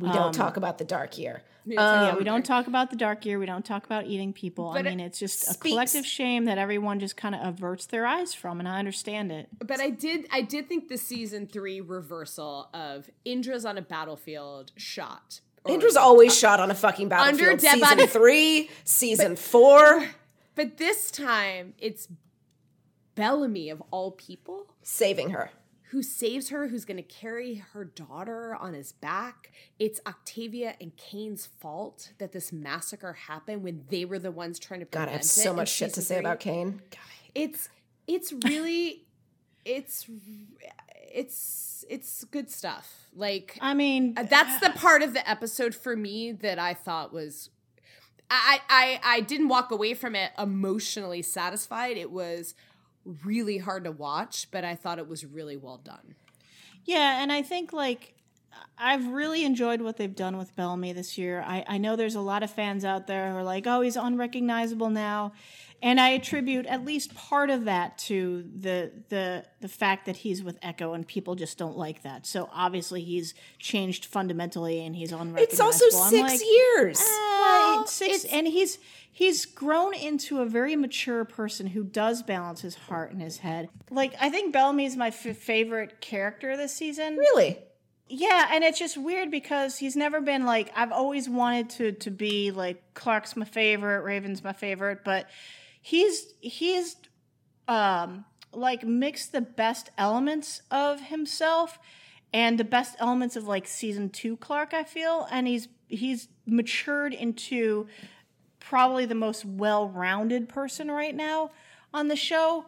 We 0.00 0.08
don't 0.08 0.18
um, 0.28 0.32
talk 0.32 0.56
about 0.56 0.78
the 0.78 0.84
dark 0.84 1.18
year. 1.18 1.42
yeah, 1.66 2.16
we 2.16 2.24
don't 2.24 2.44
talk 2.44 2.66
about 2.66 2.90
the 2.90 2.96
dark 2.96 3.26
year. 3.26 3.38
We 3.38 3.44
don't 3.44 3.64
talk 3.64 3.84
about 3.84 4.06
eating 4.06 4.32
people. 4.32 4.70
I 4.70 4.82
mean, 4.82 4.98
it's 4.98 5.18
just 5.18 5.50
a 5.50 5.58
collective 5.58 6.06
shame 6.06 6.46
that 6.46 6.56
everyone 6.56 7.00
just 7.00 7.16
kind 7.16 7.34
of 7.34 7.46
averts 7.46 7.86
their 7.86 8.06
eyes 8.06 8.32
from, 8.32 8.60
and 8.60 8.68
I 8.68 8.78
understand 8.78 9.30
it. 9.30 9.48
But 9.64 9.78
I 9.80 9.90
did 9.90 10.26
I 10.32 10.40
did 10.40 10.68
think 10.68 10.88
the 10.88 10.96
season 10.96 11.46
three 11.46 11.80
reversal 11.80 12.70
of 12.72 13.10
Indra's 13.26 13.66
on 13.66 13.76
a 13.76 13.82
battlefield 13.82 14.72
shot. 14.76 15.40
Indra's 15.68 15.96
always 15.96 16.36
shot 16.36 16.58
on 16.60 16.70
a 16.70 16.74
fucking 16.74 17.08
battlefield. 17.08 17.60
dead 17.60 17.74
season 17.74 17.80
body- 17.80 18.06
three, 18.06 18.70
season 18.84 19.36
four, 19.36 20.08
But 20.54 20.78
this 20.78 21.10
time 21.10 21.74
it's 21.78 22.08
Bellamy 23.14 23.68
of 23.68 23.82
all 23.90 24.12
people 24.12 24.66
saving 24.82 25.30
her. 25.30 25.50
Who 25.90 26.04
saves 26.04 26.50
her, 26.50 26.68
who's 26.68 26.84
going 26.84 26.96
to 26.96 27.02
carry 27.02 27.56
her 27.72 27.84
daughter 27.84 28.54
on 28.54 28.74
his 28.74 28.92
back. 28.92 29.50
It's 29.80 30.00
Octavia 30.06 30.76
and 30.80 30.96
Kane's 30.96 31.46
fault 31.46 32.12
that 32.18 32.30
this 32.30 32.52
massacre 32.52 33.12
happened 33.12 33.64
when 33.64 33.84
they 33.88 34.04
were 34.04 34.20
the 34.20 34.30
ones 34.30 34.60
trying 34.60 34.80
to 34.80 34.86
God, 34.86 35.08
I 35.08 35.12
have 35.12 35.24
so 35.24 35.52
much 35.52 35.68
shit 35.68 35.92
to 35.94 36.02
say 36.02 36.16
three. 36.16 36.20
about 36.20 36.38
Kane. 36.38 36.80
It's 37.34 37.68
it's 38.06 38.32
really 38.44 39.04
it's 39.64 40.08
it's 41.12 41.84
it's 41.88 42.22
good 42.24 42.50
stuff. 42.50 43.08
Like 43.12 43.58
I 43.60 43.74
mean, 43.74 44.14
uh, 44.16 44.22
that's 44.22 44.60
the 44.60 44.70
uh, 44.70 44.74
part 44.74 45.02
of 45.02 45.12
the 45.12 45.28
episode 45.28 45.74
for 45.74 45.96
me 45.96 46.30
that 46.30 46.60
I 46.60 46.72
thought 46.72 47.12
was 47.12 47.50
I 48.30 48.60
I 48.68 49.00
I 49.02 49.20
didn't 49.22 49.48
walk 49.48 49.72
away 49.72 49.94
from 49.94 50.14
it 50.14 50.30
emotionally 50.38 51.22
satisfied. 51.22 51.96
It 51.96 52.12
was 52.12 52.54
really 53.24 53.58
hard 53.58 53.84
to 53.84 53.92
watch, 53.92 54.48
but 54.50 54.64
I 54.64 54.74
thought 54.74 54.98
it 54.98 55.08
was 55.08 55.24
really 55.24 55.56
well 55.56 55.78
done. 55.78 56.14
Yeah, 56.84 57.22
and 57.22 57.32
I 57.32 57.42
think 57.42 57.72
like 57.72 58.14
I've 58.78 59.06
really 59.06 59.44
enjoyed 59.44 59.80
what 59.80 59.96
they've 59.96 60.14
done 60.14 60.36
with 60.36 60.54
Bellamy 60.56 60.92
this 60.92 61.18
year. 61.18 61.44
I, 61.46 61.64
I 61.68 61.78
know 61.78 61.96
there's 61.96 62.14
a 62.14 62.20
lot 62.20 62.42
of 62.42 62.50
fans 62.50 62.84
out 62.84 63.06
there 63.06 63.30
who 63.30 63.36
are 63.36 63.42
like, 63.42 63.66
oh, 63.66 63.80
he's 63.80 63.96
unrecognizable 63.96 64.90
now. 64.90 65.32
And 65.82 65.98
I 65.98 66.10
attribute 66.10 66.66
at 66.66 66.84
least 66.84 67.14
part 67.14 67.48
of 67.48 67.64
that 67.64 67.96
to 67.98 68.44
the 68.54 68.92
the 69.08 69.44
the 69.60 69.68
fact 69.68 70.06
that 70.06 70.16
he's 70.18 70.42
with 70.42 70.58
Echo 70.62 70.92
and 70.92 71.06
people 71.06 71.34
just 71.34 71.56
don't 71.56 71.76
like 71.76 72.02
that. 72.02 72.26
So 72.26 72.50
obviously 72.52 73.02
he's 73.02 73.34
changed 73.58 74.04
fundamentally 74.04 74.84
and 74.84 74.94
he's 74.94 75.10
unrecognizable. 75.10 75.42
It's 75.42 75.60
also 75.60 76.10
six 76.10 76.32
like, 76.32 76.40
years. 76.42 77.00
Ah, 77.02 77.76
well, 77.76 77.86
six, 77.86 78.24
and 78.26 78.46
he's 78.46 78.78
he's 79.10 79.46
grown 79.46 79.94
into 79.94 80.40
a 80.40 80.46
very 80.46 80.76
mature 80.76 81.24
person 81.24 81.66
who 81.68 81.84
does 81.84 82.22
balance 82.22 82.60
his 82.60 82.74
heart 82.74 83.12
and 83.12 83.22
his 83.22 83.38
head. 83.38 83.70
Like 83.90 84.14
I 84.20 84.28
think 84.28 84.52
Bellamy 84.52 84.84
is 84.84 84.96
my 84.96 85.08
f- 85.08 85.36
favorite 85.36 86.00
character 86.00 86.56
this 86.56 86.74
season. 86.74 87.16
really? 87.16 87.58
Yeah, 88.12 88.48
and 88.50 88.64
it's 88.64 88.78
just 88.78 88.98
weird 88.98 89.30
because 89.30 89.78
he's 89.78 89.94
never 89.94 90.20
been 90.20 90.44
like 90.44 90.72
I've 90.74 90.90
always 90.90 91.28
wanted 91.28 91.70
to 91.70 91.92
to 91.92 92.10
be 92.10 92.50
like 92.50 92.82
Clarke's 92.92 93.36
my 93.36 93.44
favorite, 93.44 94.02
Raven's 94.02 94.42
my 94.42 94.52
favorite, 94.52 95.04
but 95.04 95.28
he's 95.80 96.34
he's 96.40 96.96
um 97.68 98.24
like 98.52 98.84
mixed 98.84 99.32
the 99.32 99.40
best 99.40 99.90
elements 99.96 100.62
of 100.70 101.00
himself 101.00 101.78
and 102.32 102.58
the 102.58 102.64
best 102.64 102.96
elements 102.98 103.36
of 103.36 103.46
like 103.46 103.66
season 103.66 104.10
2 104.10 104.36
Clarke 104.36 104.74
I 104.74 104.84
feel 104.84 105.26
and 105.30 105.46
he's 105.46 105.68
he's 105.88 106.28
matured 106.46 107.14
into 107.14 107.86
probably 108.58 109.06
the 109.06 109.14
most 109.14 109.44
well-rounded 109.44 110.48
person 110.48 110.90
right 110.90 111.14
now 111.14 111.50
on 111.92 112.08
the 112.08 112.16
show 112.16 112.64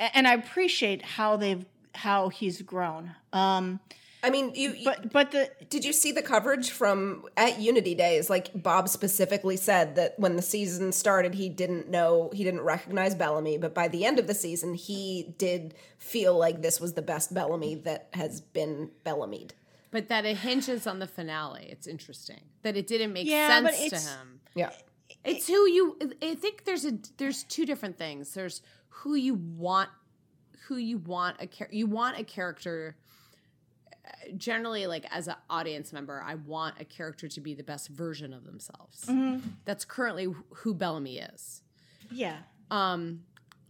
and 0.00 0.26
I 0.26 0.34
appreciate 0.34 1.02
how 1.02 1.36
they've 1.36 1.64
how 1.94 2.28
he's 2.28 2.62
grown. 2.62 3.14
Um 3.32 3.80
I 4.22 4.30
mean, 4.30 4.52
you, 4.54 4.72
you 4.72 4.84
but 4.84 5.12
but 5.12 5.30
the 5.30 5.50
did 5.70 5.84
you 5.84 5.92
see 5.92 6.10
the 6.10 6.22
coverage 6.22 6.70
from 6.70 7.24
at 7.36 7.60
Unity 7.60 7.94
Days? 7.94 8.28
Like 8.28 8.50
Bob 8.54 8.88
specifically 8.88 9.56
said 9.56 9.94
that 9.96 10.18
when 10.18 10.36
the 10.36 10.42
season 10.42 10.92
started, 10.92 11.34
he 11.34 11.48
didn't 11.48 11.88
know, 11.88 12.30
he 12.32 12.42
didn't 12.42 12.62
recognize 12.62 13.14
Bellamy, 13.14 13.58
but 13.58 13.74
by 13.74 13.86
the 13.86 14.04
end 14.04 14.18
of 14.18 14.26
the 14.26 14.34
season, 14.34 14.74
he 14.74 15.34
did 15.38 15.74
feel 15.98 16.36
like 16.36 16.62
this 16.62 16.80
was 16.80 16.94
the 16.94 17.02
best 17.02 17.32
Bellamy 17.32 17.76
that 17.76 18.08
has 18.14 18.40
been 18.40 18.90
Bellamied. 19.04 19.54
But 19.90 20.08
that 20.08 20.24
it 20.24 20.38
hinges 20.38 20.86
on 20.86 20.98
the 20.98 21.06
finale. 21.06 21.66
It's 21.70 21.86
interesting 21.86 22.40
that 22.62 22.76
it 22.76 22.86
didn't 22.86 23.12
make 23.12 23.26
Yeah, 23.26 23.60
but 23.62 23.74
sense 23.74 24.04
to 24.04 24.10
him. 24.10 24.40
Yeah. 24.54 24.70
It's 25.24 25.46
who 25.46 25.66
you. 25.66 25.96
I 26.22 26.34
think 26.34 26.64
there's 26.64 26.84
a 26.84 26.98
there's 27.16 27.44
two 27.44 27.64
different 27.64 27.96
things. 27.96 28.34
There's 28.34 28.62
who 28.88 29.14
you 29.14 29.34
want, 29.34 29.88
who 30.66 30.76
you 30.76 30.98
want 30.98 31.36
a 31.40 31.46
char- 31.46 31.68
you 31.70 31.86
want 31.86 32.18
a 32.18 32.24
character. 32.24 32.96
Generally, 34.36 34.86
like 34.86 35.06
as 35.10 35.28
an 35.28 35.36
audience 35.48 35.92
member, 35.92 36.22
I 36.24 36.34
want 36.34 36.76
a 36.80 36.84
character 36.84 37.28
to 37.28 37.40
be 37.40 37.54
the 37.54 37.62
best 37.62 37.88
version 37.88 38.32
of 38.32 38.44
themselves. 38.44 39.04
Mm-hmm. 39.06 39.46
That's 39.64 39.84
currently 39.84 40.28
who 40.50 40.74
Bellamy 40.74 41.18
is. 41.18 41.62
yeah. 42.10 42.38
Um, 42.70 43.20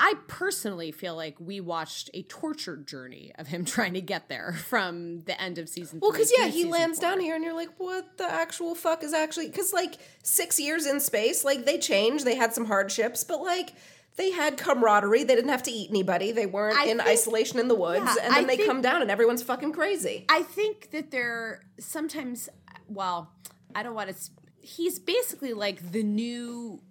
I 0.00 0.14
personally 0.28 0.92
feel 0.92 1.16
like 1.16 1.36
we 1.40 1.60
watched 1.60 2.08
a 2.14 2.22
tortured 2.22 2.86
journey 2.86 3.32
of 3.36 3.48
him 3.48 3.64
trying 3.64 3.94
to 3.94 4.00
get 4.00 4.28
there 4.28 4.52
from 4.68 5.20
the 5.22 5.40
end 5.40 5.58
of 5.58 5.68
season. 5.68 5.98
Well, 6.00 6.12
because 6.12 6.32
yeah, 6.36 6.46
he 6.46 6.64
lands 6.64 7.00
four. 7.00 7.10
down 7.10 7.20
here, 7.20 7.34
and 7.34 7.44
you're 7.44 7.54
like, 7.54 7.70
"What 7.78 8.16
the 8.16 8.30
actual 8.30 8.74
fuck 8.74 9.02
is 9.02 9.12
actually?" 9.12 9.48
Because 9.48 9.72
like 9.72 9.96
six 10.22 10.60
years 10.60 10.86
in 10.86 11.00
space, 11.00 11.44
like 11.44 11.64
they 11.64 11.78
changed, 11.78 12.24
they 12.24 12.36
had 12.36 12.54
some 12.54 12.66
hardships, 12.66 13.24
but 13.24 13.40
like 13.40 13.72
they 14.18 14.30
had 14.32 14.58
camaraderie. 14.58 15.24
They 15.24 15.34
didn't 15.34 15.50
have 15.50 15.62
to 15.62 15.70
eat 15.70 15.88
anybody. 15.88 16.32
They 16.32 16.44
weren't 16.44 16.76
I 16.76 16.84
in 16.86 16.98
think- 16.98 17.08
isolation 17.08 17.58
in 17.58 17.68
the 17.68 17.74
woods, 17.74 18.04
Yeah, 18.04 18.24
and 18.24 18.34
then 18.34 18.44
I 18.44 18.46
they 18.46 18.56
think- 18.56 18.68
come 18.68 18.82
down, 18.82 19.00
and 19.00 19.10
everyone's 19.10 19.42
fucking 19.42 19.72
crazy. 19.72 20.26
I 20.28 20.42
think 20.42 20.90
that 20.90 21.10
they're 21.10 21.62
sometimes. 21.80 22.50
Well, 22.88 23.32
I 23.74 23.82
don't 23.82 23.94
want 23.94 24.10
to. 24.14 24.30
He's 24.60 24.98
basically 24.98 25.54
like 25.54 25.92
the 25.92 26.02
new. 26.02 26.82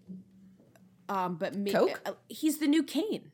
Um, 1.09 1.35
but 1.35 1.53
Coke? 1.71 2.01
uh, 2.05 2.13
he's 2.27 2.57
the 2.57 2.67
new 2.67 2.83
Kane, 2.83 3.31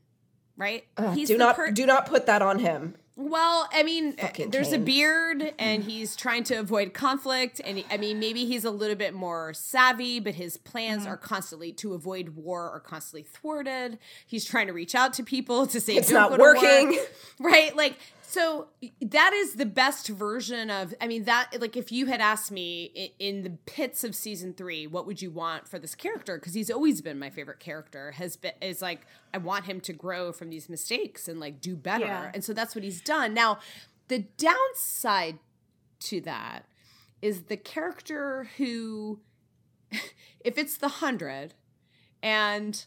right? 0.58 0.84
Ugh, 0.98 1.16
he's 1.16 1.28
do 1.28 1.38
not 1.38 1.56
per- 1.56 1.72
do 1.72 1.86
not 1.86 2.06
put 2.06 2.26
that 2.28 2.42
on 2.42 2.60
him. 2.60 2.96
Well, 3.16 3.70
I 3.72 3.84
mean, 3.84 4.16
uh, 4.18 4.24
Fucking 4.24 4.50
there's 4.50 4.74
a 4.74 4.80
beard, 4.80 5.54
and 5.60 5.84
he's 5.84 6.16
trying 6.16 6.44
to 6.46 6.56
avoid 6.56 6.96
conflict. 6.96 7.62
And 7.64 7.84
I 7.92 7.98
mean, 7.98 8.20
maybe 8.20 8.46
he's 8.46 8.66
a 8.66 8.72
little 8.72 8.96
bit 8.96 9.14
more 9.14 9.54
savvy, 9.54 10.20
but 10.20 10.34
his 10.34 10.58
plans 10.58 11.06
are 11.06 11.18
constantly 11.18 11.72
to 11.74 11.94
avoid 11.94 12.30
war 12.30 12.72
are 12.72 12.80
constantly 12.80 13.22
thwarted. 13.24 14.00
He's 14.26 14.46
trying 14.46 14.66
to 14.66 14.74
reach 14.74 14.96
out 14.96 15.14
to 15.14 15.24
people 15.24 15.68
to 15.68 15.80
say 15.80 15.96
It's 15.96 16.10
"Don't 16.10 16.32
not 16.32 16.36
to 16.36 16.38
war." 16.38 16.56
working. 16.56 17.00
right? 17.40 17.76
Like, 17.76 17.98
so 18.34 18.70
that 19.00 19.32
is 19.32 19.54
the 19.54 19.66
best 19.68 20.08
version 20.08 20.72
of. 20.72 20.92
I 21.00 21.06
mean, 21.06 21.26
that 21.26 21.62
like 21.62 21.78
if 21.78 21.92
you 21.92 22.08
had 22.08 22.20
asked 22.20 22.52
me 22.52 22.86
in, 22.96 23.10
in 23.20 23.44
the 23.44 23.52
pits 23.68 24.04
of 24.04 24.16
season 24.16 24.56
three, 24.56 24.88
what 24.88 25.06
would 25.06 25.22
you 25.22 25.30
want 25.30 25.68
for 25.68 25.78
this 25.78 25.94
character? 25.94 26.40
Because 26.40 26.56
he's 26.56 26.72
always 26.72 27.00
been 27.00 27.20
my 27.20 27.30
favorite 27.30 27.60
character. 27.60 28.10
Has 28.14 28.36
been 28.36 28.54
is 28.60 28.82
like 28.82 29.06
I 29.36 29.38
want 29.38 29.66
him 29.66 29.80
to 29.82 29.94
grow 29.94 30.32
from 30.32 30.50
these 30.50 30.68
mistakes 30.68 31.28
and 31.28 31.40
like 31.40 31.62
do 31.62 31.76
better. 31.76 32.06
Yeah. 32.06 32.32
And 32.34 32.44
so 32.44 32.54
that's 32.54 32.74
what 32.74 32.84
he's 32.84 33.02
done. 33.02 33.36
Now, 33.36 33.60
the 34.08 34.26
downside 34.38 35.38
to 36.00 36.20
that 36.22 36.66
is 37.22 37.44
the 37.44 37.58
character 37.58 38.50
who, 38.58 39.20
if 40.40 40.58
it's 40.58 40.78
the 40.78 40.88
hundred 40.88 41.54
and 42.24 42.84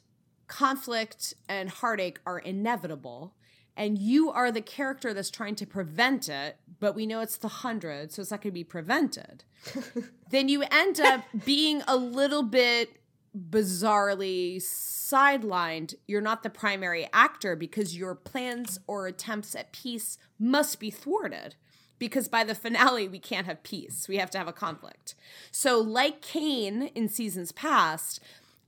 conflict 0.48 1.34
and 1.48 1.70
heartache 1.70 2.18
are 2.26 2.40
inevitable, 2.40 3.35
and 3.76 3.98
you 3.98 4.30
are 4.30 4.50
the 4.50 4.62
character 4.62 5.12
that's 5.12 5.30
trying 5.30 5.54
to 5.56 5.66
prevent 5.66 6.28
it, 6.28 6.56
but 6.80 6.94
we 6.94 7.06
know 7.06 7.20
it's 7.20 7.36
the 7.36 7.48
hundred, 7.48 8.12
so 8.12 8.22
it's 8.22 8.30
not 8.30 8.42
going 8.42 8.52
to 8.52 8.54
be 8.54 8.64
prevented, 8.64 9.44
then 10.30 10.48
you 10.48 10.64
end 10.70 11.00
up 11.00 11.24
being 11.44 11.82
a 11.86 11.96
little 11.96 12.42
bit 12.42 13.00
bizarrely 13.36 14.56
sidelined. 14.56 15.94
You're 16.06 16.20
not 16.20 16.42
the 16.42 16.50
primary 16.50 17.08
actor 17.12 17.54
because 17.54 17.96
your 17.96 18.14
plans 18.14 18.80
or 18.86 19.06
attempts 19.06 19.54
at 19.54 19.72
peace 19.72 20.18
must 20.38 20.80
be 20.80 20.90
thwarted. 20.90 21.56
Because 21.98 22.28
by 22.28 22.44
the 22.44 22.54
finale, 22.54 23.08
we 23.08 23.18
can't 23.18 23.46
have 23.46 23.62
peace. 23.62 24.06
We 24.06 24.18
have 24.18 24.30
to 24.32 24.38
have 24.38 24.48
a 24.48 24.52
conflict. 24.52 25.14
So, 25.50 25.80
like 25.80 26.20
Kane 26.20 26.90
in 26.94 27.08
seasons 27.08 27.52
past, 27.52 28.20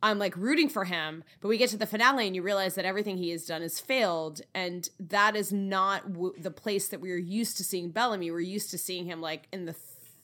I'm 0.03 0.19
like 0.19 0.37
rooting 0.37 0.69
for 0.69 0.85
him, 0.85 1.25
but 1.41 1.49
we 1.49 1.59
get 1.59 1.71
to 1.71 1.77
the 1.77 1.87
finale 1.87 2.27
and 2.27 2.37
you 2.37 2.43
realize 2.43 2.77
that 2.77 2.85
everything 2.85 3.19
he 3.19 3.31
has 3.31 3.45
done 3.45 3.63
has 3.63 3.81
failed. 3.81 4.43
And 4.55 4.89
that 5.01 5.35
is 5.35 5.53
not 5.53 6.13
w- 6.13 6.35
the 6.39 6.53
place 6.53 6.89
that 6.89 7.01
we 7.01 7.11
are 7.11 7.17
used 7.17 7.57
to 7.57 7.65
seeing 7.65 7.91
Bellamy. 7.91 8.31
We're 8.31 8.41
used 8.41 8.71
to 8.71 8.79
seeing 8.79 9.07
him 9.07 9.21
like 9.21 9.49
in 9.53 9.65
the 9.65 9.75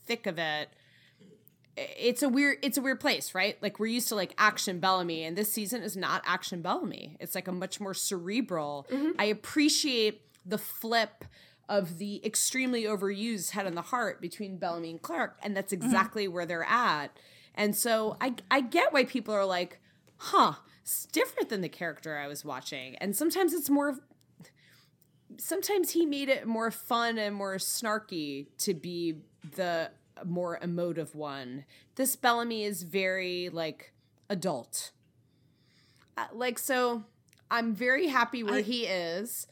thick 0.06 0.26
of 0.26 0.38
it. 0.38 0.68
It's 1.76 2.22
a 2.22 2.28
weird 2.28 2.58
it's 2.62 2.78
a 2.78 2.82
weird 2.82 3.00
place 3.00 3.34
right? 3.34 3.60
Like 3.60 3.80
we're 3.80 3.86
used 3.86 4.08
to 4.08 4.14
like 4.14 4.32
action 4.38 4.78
bellamy 4.78 5.24
and 5.24 5.36
this 5.36 5.52
season 5.52 5.82
is 5.82 5.96
not 5.96 6.22
action 6.24 6.62
bellamy. 6.62 7.16
It's 7.18 7.34
like 7.34 7.48
a 7.48 7.52
much 7.52 7.80
more 7.80 7.94
cerebral. 7.94 8.86
Mm-hmm. 8.92 9.10
I 9.18 9.24
appreciate 9.24 10.22
the 10.46 10.58
flip 10.58 11.24
of 11.68 11.98
the 11.98 12.24
extremely 12.24 12.84
overused 12.84 13.50
head 13.50 13.66
and 13.66 13.76
the 13.76 13.82
heart 13.82 14.20
between 14.20 14.56
bellamy 14.56 14.90
and 14.90 15.02
clarke 15.02 15.36
and 15.42 15.56
that's 15.56 15.72
mm-hmm. 15.72 15.84
exactly 15.84 16.28
where 16.28 16.46
they're 16.46 16.62
at 16.62 17.08
and 17.54 17.76
so 17.76 18.16
i 18.20 18.34
i 18.50 18.60
get 18.60 18.92
why 18.92 19.04
people 19.04 19.34
are 19.34 19.44
like 19.44 19.80
huh 20.16 20.54
it's 20.82 21.06
different 21.06 21.48
than 21.48 21.60
the 21.60 21.68
character 21.68 22.16
i 22.18 22.26
was 22.26 22.44
watching 22.44 22.94
and 22.96 23.16
sometimes 23.16 23.52
it's 23.52 23.70
more 23.70 23.98
sometimes 25.38 25.90
he 25.90 26.06
made 26.06 26.28
it 26.28 26.46
more 26.46 26.70
fun 26.70 27.18
and 27.18 27.34
more 27.34 27.56
snarky 27.56 28.46
to 28.58 28.74
be 28.74 29.16
the 29.56 29.90
more 30.24 30.58
emotive 30.62 31.14
one. 31.14 31.64
This 31.96 32.16
Bellamy 32.16 32.64
is 32.64 32.82
very 32.82 33.48
like 33.48 33.92
adult. 34.28 34.92
Uh, 36.16 36.26
like 36.32 36.58
so 36.58 37.04
I'm 37.50 37.74
very 37.74 38.08
happy 38.08 38.42
where 38.42 38.60
he 38.60 38.86
is, 38.86 39.46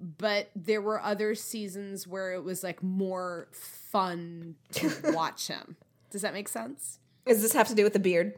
but 0.00 0.50
there 0.54 0.80
were 0.80 1.00
other 1.02 1.34
seasons 1.34 2.06
where 2.06 2.32
it 2.32 2.44
was 2.44 2.62
like 2.62 2.82
more 2.82 3.48
fun 3.52 4.56
to 4.72 4.90
watch 5.12 5.48
him. 5.48 5.76
Does 6.10 6.22
that 6.22 6.32
make 6.32 6.48
sense? 6.48 6.98
Does 7.30 7.42
this 7.42 7.52
have 7.52 7.68
to 7.68 7.74
do 7.74 7.84
with 7.84 7.92
the 7.92 7.98
beard? 8.00 8.34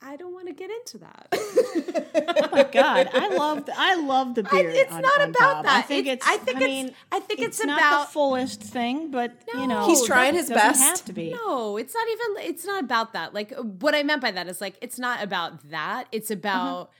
I 0.00 0.14
don't 0.16 0.32
want 0.32 0.46
to 0.46 0.52
get 0.54 0.70
into 0.70 0.98
that. 0.98 1.28
Oh 2.38 2.48
my 2.52 2.62
god, 2.64 3.08
I 3.12 3.28
love 3.36 3.66
the, 3.66 3.72
I 3.76 3.94
love 3.96 4.34
the 4.34 4.46
I- 4.50 4.62
beard. 4.62 4.74
it's 4.74 4.92
on- 4.92 5.02
not 5.02 5.20
on 5.20 5.30
about 5.30 5.54
Bob. 5.56 5.64
that. 5.66 5.76
I 5.76 5.82
think 5.82 6.06
It's- 6.06 6.18
it's. 6.18 6.26
I 6.26 6.36
think 6.44 6.58
I 6.58 6.64
it's- 6.64 6.94
I 7.12 7.20
think 7.20 7.40
it's 7.40 7.62
not 7.64 7.78
about- 7.78 8.06
the 8.06 8.12
fullest 8.12 8.62
thing, 8.62 9.10
but 9.10 9.32
you 9.54 9.66
know, 9.66 9.86
He's 9.86 10.04
trying 10.06 10.34
his 10.34 10.48
best. 10.48 10.80
Have 10.80 11.04
to 11.06 11.12
be. 11.12 11.30
No, 11.34 11.76
it's 11.76 11.94
not 11.94 12.06
even 12.08 12.48
it's 12.48 12.64
not 12.64 12.82
about 12.82 13.12
that. 13.12 13.34
Like 13.34 13.52
uh, 13.52 13.62
what 13.62 13.94
I 13.94 14.02
meant 14.02 14.22
by 14.22 14.30
that 14.30 14.48
is 14.48 14.60
like 14.60 14.76
it's 14.80 14.98
not 14.98 15.22
about 15.22 15.70
that. 15.70 16.06
It's 16.12 16.30
uh-huh. 16.30 16.38
about 16.38 16.90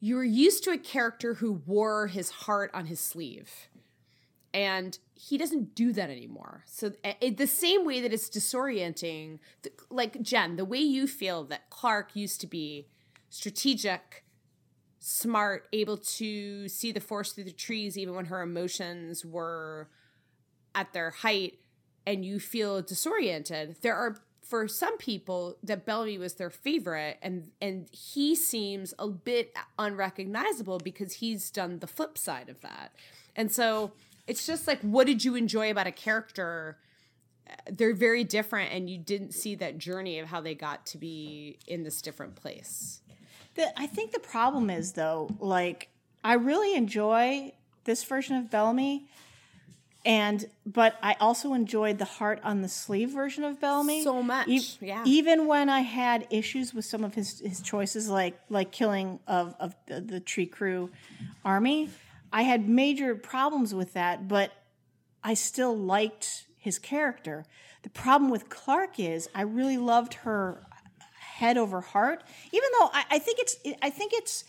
you're 0.00 0.24
used 0.24 0.64
to 0.64 0.70
a 0.70 0.78
character 0.78 1.34
who 1.34 1.52
wore 1.66 2.08
his 2.08 2.30
heart 2.30 2.70
on 2.74 2.86
his 2.86 3.00
sleeve. 3.00 3.50
And 4.52 4.98
he 5.18 5.36
doesn't 5.36 5.74
do 5.74 5.92
that 5.92 6.10
anymore. 6.10 6.62
So 6.66 6.92
it, 7.02 7.36
the 7.38 7.46
same 7.48 7.84
way 7.84 8.00
that 8.00 8.12
it's 8.12 8.30
disorienting 8.30 9.40
th- 9.62 9.74
like 9.90 10.22
Jen, 10.22 10.54
the 10.54 10.64
way 10.64 10.78
you 10.78 11.08
feel 11.08 11.42
that 11.44 11.70
Clarke 11.70 12.14
used 12.14 12.40
to 12.42 12.46
be 12.46 12.86
strategic, 13.28 14.24
smart, 15.00 15.66
able 15.72 15.96
to 15.96 16.68
see 16.68 16.92
the 16.92 17.00
forest 17.00 17.34
through 17.34 17.44
the 17.44 17.52
trees 17.52 17.98
even 17.98 18.14
when 18.14 18.26
her 18.26 18.42
emotions 18.42 19.24
were 19.24 19.88
at 20.74 20.92
their 20.92 21.10
height 21.10 21.58
and 22.06 22.24
you 22.24 22.38
feel 22.38 22.80
disoriented. 22.80 23.76
There 23.80 23.96
are 23.96 24.18
for 24.40 24.68
some 24.68 24.96
people 24.98 25.58
that 25.64 25.84
Bellamy 25.84 26.16
was 26.16 26.34
their 26.34 26.48
favorite 26.48 27.18
and 27.20 27.50
and 27.60 27.88
he 27.90 28.36
seems 28.36 28.94
a 29.00 29.08
bit 29.08 29.52
unrecognizable 29.78 30.78
because 30.78 31.14
he's 31.14 31.50
done 31.50 31.80
the 31.80 31.88
flip 31.88 32.16
side 32.16 32.48
of 32.48 32.60
that. 32.60 32.92
And 33.34 33.52
so 33.52 33.92
it's 34.28 34.46
just 34.46 34.68
like 34.68 34.80
what 34.82 35.06
did 35.06 35.24
you 35.24 35.34
enjoy 35.34 35.70
about 35.70 35.86
a 35.86 35.92
character? 35.92 36.78
They're 37.70 37.94
very 37.94 38.24
different 38.24 38.72
and 38.72 38.88
you 38.88 38.98
didn't 38.98 39.32
see 39.32 39.54
that 39.56 39.78
journey 39.78 40.18
of 40.18 40.28
how 40.28 40.40
they 40.40 40.54
got 40.54 40.86
to 40.86 40.98
be 40.98 41.58
in 41.66 41.82
this 41.82 42.02
different 42.02 42.36
place. 42.36 43.00
The, 43.54 43.72
I 43.76 43.86
think 43.86 44.12
the 44.12 44.20
problem 44.20 44.70
is 44.70 44.92
though, 44.92 45.30
like 45.40 45.88
I 46.22 46.34
really 46.34 46.74
enjoy 46.74 47.52
this 47.84 48.04
version 48.04 48.36
of 48.36 48.50
Bellamy 48.50 49.08
and 50.04 50.46
but 50.64 50.96
I 51.02 51.16
also 51.20 51.54
enjoyed 51.54 51.98
the 51.98 52.04
heart 52.04 52.40
on 52.44 52.62
the 52.62 52.68
sleeve 52.68 53.10
version 53.10 53.44
of 53.44 53.60
Bellamy 53.60 54.04
So 54.04 54.22
much, 54.22 54.48
E- 54.48 54.62
yeah. 54.80 55.02
Even 55.04 55.46
when 55.46 55.68
I 55.68 55.80
had 55.80 56.26
issues 56.30 56.72
with 56.72 56.84
some 56.84 57.02
of 57.02 57.14
his 57.14 57.40
his 57.40 57.60
choices, 57.60 58.08
like 58.08 58.38
like 58.48 58.70
killing 58.70 59.18
of 59.26 59.54
of 59.58 59.74
the, 59.86 60.00
the 60.00 60.20
Trikru 60.20 60.90
army, 61.44 61.90
I 62.32 62.42
had 62.42 62.68
major 62.68 63.14
problems 63.14 63.74
with 63.74 63.94
that. 63.94 64.28
But 64.28 64.52
I 65.22 65.34
still 65.34 65.76
liked 65.76 66.46
his 66.56 66.78
character. 66.78 67.44
The 67.82 67.90
problem 67.90 68.30
with 68.30 68.48
Clarke 68.48 68.98
is 68.98 69.28
I 69.34 69.42
really 69.42 69.78
loved 69.78 70.14
her 70.14 70.66
head 71.18 71.56
over 71.56 71.80
heart, 71.80 72.24
even 72.52 72.68
though 72.78 72.90
I, 72.92 73.04
I 73.12 73.18
think 73.18 73.38
it's 73.38 73.56
I 73.82 73.90
think 73.90 74.12
it's 74.12 74.44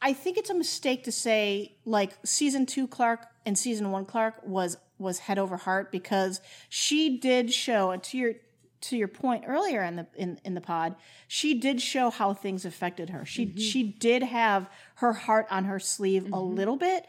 I 0.00 0.12
think 0.12 0.36
it's 0.36 0.50
a 0.50 0.54
mistake 0.54 1.04
to 1.04 1.12
say 1.12 1.76
like 1.84 2.12
season 2.24 2.66
two 2.66 2.86
Clarke 2.86 3.26
and 3.46 3.56
season 3.56 3.90
one 3.90 4.04
Clarke 4.04 4.40
was 4.44 4.76
was 4.98 5.20
head 5.20 5.38
over 5.38 5.56
heart 5.56 5.92
because 5.92 6.40
she 6.68 7.18
did 7.18 7.52
show 7.52 7.90
and 7.90 8.02
to 8.04 8.18
your 8.18 8.34
to 8.82 8.96
your 8.96 9.08
point 9.08 9.44
earlier 9.46 9.82
in 9.82 9.96
the 9.96 10.06
in, 10.16 10.38
in 10.44 10.54
the 10.54 10.60
pod, 10.60 10.94
she 11.26 11.54
did 11.54 11.80
show 11.80 12.10
how 12.10 12.32
things 12.34 12.64
affected 12.64 13.10
her. 13.10 13.24
She 13.26 13.54
she 13.56 13.82
did 13.82 14.22
have 14.22 14.68
her 14.96 15.12
heart 15.12 15.46
on 15.50 15.64
her 15.64 15.78
sleeve 15.80 16.32
a 16.32 16.40
little 16.40 16.76
bit, 16.76 17.06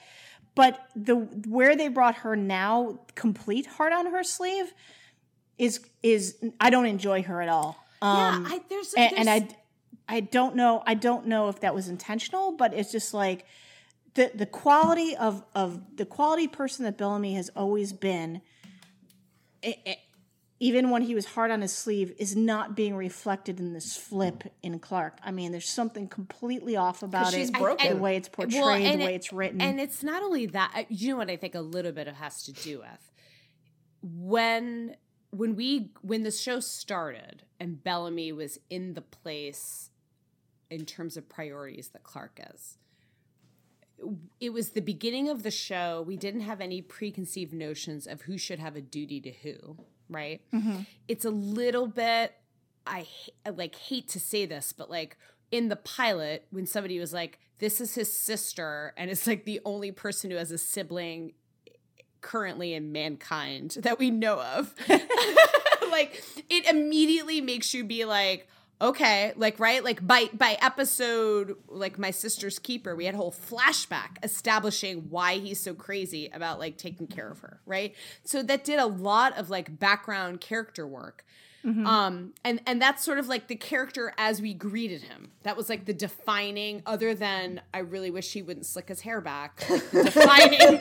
but 0.56 0.80
the 0.96 1.16
where 1.16 1.76
they 1.76 1.88
brought 1.88 2.16
her 2.16 2.36
now, 2.36 3.00
complete 3.16 3.66
heart 3.66 3.94
on 3.94 4.08
her 4.08 4.24
sleeve, 4.24 4.74
is 5.58 5.80
is 6.02 6.38
I 6.60 6.70
don't 6.70 6.86
enjoy 6.88 7.24
her 7.24 7.42
at 7.42 7.50
all. 7.50 7.78
Um, 8.02 8.46
yeah, 8.48 8.56
I, 8.56 8.62
there's, 8.70 8.94
and, 8.94 9.18
and 9.18 9.30
I 9.30 9.48
I 10.08 10.20
don't 10.22 10.56
know 10.56 10.82
I 10.88 10.94
don't 10.96 11.28
know 11.28 11.50
if 11.50 11.60
that 11.60 11.76
was 11.76 11.88
intentional, 11.88 12.54
but 12.54 12.74
it's 12.74 12.92
just 12.92 13.14
like 13.14 13.46
the 14.16 14.32
the 14.34 14.46
quality 14.46 15.16
of 15.16 15.44
of 15.54 15.82
the 15.98 16.06
quality 16.06 16.48
person 16.48 16.86
that 16.86 16.98
Bellamy 16.98 17.36
has 17.36 17.50
always 17.56 17.94
been. 17.94 18.42
i- 19.64 19.78
i- 19.86 19.98
even 20.60 20.90
when 20.90 21.02
he 21.04 21.16
was 21.16 21.26
hard 21.26 21.52
on 21.52 21.62
his 21.62 21.72
sleeve, 21.74 22.14
is 22.18 22.36
not 22.36 22.76
being 22.76 22.96
reflected 22.96 23.60
in 23.60 23.74
this 23.74 23.96
flip 23.96 24.44
in 24.62 24.78
Clarke. 24.80 25.18
I 25.24 25.32
mean, 25.32 25.52
there's 25.54 25.70
something 25.70 26.08
completely 26.08 26.76
off 26.76 27.02
about 27.02 27.34
she's 27.34 27.50
it. 27.50 27.56
broken. 27.58 27.90
The 27.96 28.02
way 28.02 28.18
it's 28.18 28.28
portrayed, 28.28 28.62
Well, 28.62 28.78
the 28.78 28.98
way 28.98 29.14
it- 29.14 29.16
it's 29.16 29.32
written. 29.32 29.62
And 29.62 29.80
it's 29.80 30.04
not 30.04 30.22
only 30.22 30.48
that. 30.48 30.86
You 30.90 31.10
know 31.12 31.18
what 31.18 31.30
I 31.30 31.38
think 31.38 31.56
a 31.56 31.62
little 31.62 31.92
bit 31.94 32.08
of 32.10 32.16
has 32.16 32.44
to 32.44 32.52
do 32.52 32.80
with 32.80 33.12
when 34.02 34.96
when 35.32 35.56
we 35.56 35.92
when 36.02 36.24
the 36.24 36.32
show 36.32 36.60
started 36.60 37.44
and 37.60 37.84
Bellamy 37.84 38.32
was 38.32 38.58
in 38.70 38.94
the 38.94 39.02
place 39.02 39.90
in 40.70 40.86
terms 40.86 41.18
of 41.18 41.28
priorities 41.30 41.90
that 41.90 42.04
Clarke 42.04 42.40
is. 42.54 42.78
It 44.40 44.52
was 44.52 44.70
the 44.72 44.82
beginning 44.82 45.30
of 45.30 45.44
the 45.44 45.52
show. 45.52 46.02
We 46.08 46.16
didn't 46.16 46.42
have 46.42 46.62
any 46.62 46.82
preconceived 46.82 47.54
notions 47.54 48.08
of 48.08 48.22
who 48.22 48.38
should 48.38 48.60
have 48.60 48.76
a 48.78 48.82
duty 48.82 49.20
to 49.22 49.32
who, 49.32 49.78
right? 50.10 50.42
Mm-hmm. 50.54 50.82
It's 51.08 51.26
a 51.26 51.30
little 51.30 51.88
bit 51.88 52.34
I 52.90 53.06
like 53.56 53.76
hate 53.76 54.08
to 54.10 54.20
say 54.20 54.46
this, 54.46 54.74
but 54.74 54.90
like 54.90 55.16
in 55.52 55.70
the 55.70 55.76
pilot, 55.76 56.46
when 56.50 56.66
somebody 56.66 57.00
was 57.00 57.14
like, 57.14 57.40
"This 57.60 57.80
is 57.80 57.96
his 57.96 58.12
sister," 58.12 58.94
and 58.98 59.12
it's 59.12 59.28
like 59.28 59.46
the 59.46 59.62
only 59.64 59.92
person 59.92 60.32
who 60.32 60.38
has 60.38 60.52
a 60.52 60.58
sibling 60.58 61.34
eh, 61.68 61.72
currently 62.22 62.74
in 62.74 62.92
mankind 62.92 63.78
that 63.82 64.00
we 64.00 64.10
know 64.10 64.42
of, 64.42 64.74
like 65.92 66.24
it 66.50 66.66
immediately 66.66 67.42
makes 67.42 67.74
you 67.74 67.84
be 67.84 68.06
like, 68.06 68.48
okay, 68.82 69.34
like 69.36 69.60
right, 69.60 69.84
like 69.84 70.06
by 70.06 70.30
by 70.34 70.58
episode 70.62 71.56
like 71.68 71.98
my 71.98 72.12
sister's 72.12 72.60
keeper, 72.60 72.96
we 72.96 73.06
had 73.06 73.16
a 73.16 73.18
whole 73.18 73.34
flashback 73.34 74.18
establishing 74.24 75.08
why 75.10 75.36
he's 75.36 75.60
so 75.60 75.74
crazy 75.74 76.30
about 76.34 76.60
like 76.60 76.78
taking 76.78 77.08
care 77.08 77.30
of 77.30 77.40
her, 77.40 77.60
right? 77.66 77.96
So 78.24 78.42
that 78.44 78.64
did 78.64 78.80
a 78.80 78.86
lot 78.86 79.38
of 79.38 79.50
like 79.50 79.80
background 79.80 80.42
character 80.42 80.88
work. 80.88 81.26
Um, 81.86 82.34
and 82.46 82.62
and 82.66 82.82
that's 82.82 83.04
sort 83.04 83.20
of 83.20 83.28
like 83.28 83.48
the 83.48 83.56
character 83.56 84.14
as 84.18 84.42
we 84.42 84.54
greeted 84.54 85.02
him. 85.02 85.32
That 85.44 85.58
was 85.58 85.68
like 85.68 85.86
the 85.86 85.94
defining, 85.94 86.82
other 86.86 87.14
than 87.14 87.62
I 87.74 87.80
really 87.80 88.12
wish 88.12 88.32
he 88.32 88.42
wouldn't 88.42 88.66
slick 88.66 88.88
his 88.88 89.02
hair 89.02 89.20
back. 89.20 89.60
defining. 89.92 90.80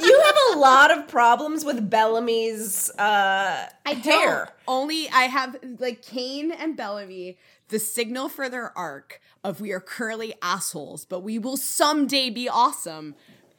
You 0.00 0.20
have 0.24 0.36
a 0.54 0.58
lot 0.58 0.90
of 0.96 1.08
problems 1.08 1.64
with 1.64 1.88
Bellamy's 1.90 2.90
uh, 2.98 3.68
I 3.86 3.92
hair. 3.92 4.36
don't. 4.44 4.50
Only 4.66 5.08
I 5.08 5.22
have 5.22 5.56
like 5.78 6.02
Kane 6.02 6.50
and 6.52 6.76
Bellamy, 6.76 7.38
the 7.68 7.78
signal 7.78 8.28
for 8.28 8.48
their 8.48 8.76
arc 8.76 9.20
of 9.44 9.60
we 9.60 9.72
are 9.72 9.80
currently 9.80 10.34
assholes, 10.42 11.04
but 11.04 11.20
we 11.20 11.38
will 11.38 11.56
someday 11.56 12.30
be 12.30 12.48
awesome. 12.48 13.14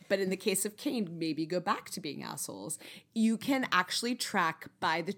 But 0.10 0.20
in 0.20 0.30
the 0.30 0.38
case 0.38 0.66
of 0.66 0.78
Kane, 0.78 1.18
maybe 1.18 1.46
go 1.46 1.60
back 1.60 1.90
to 1.92 2.00
being 2.00 2.24
assholes. 2.24 2.78
You 3.16 3.38
can 3.38 3.68
actually 3.72 4.16
track 4.16 4.68
by 4.80 5.02
the 5.02 5.16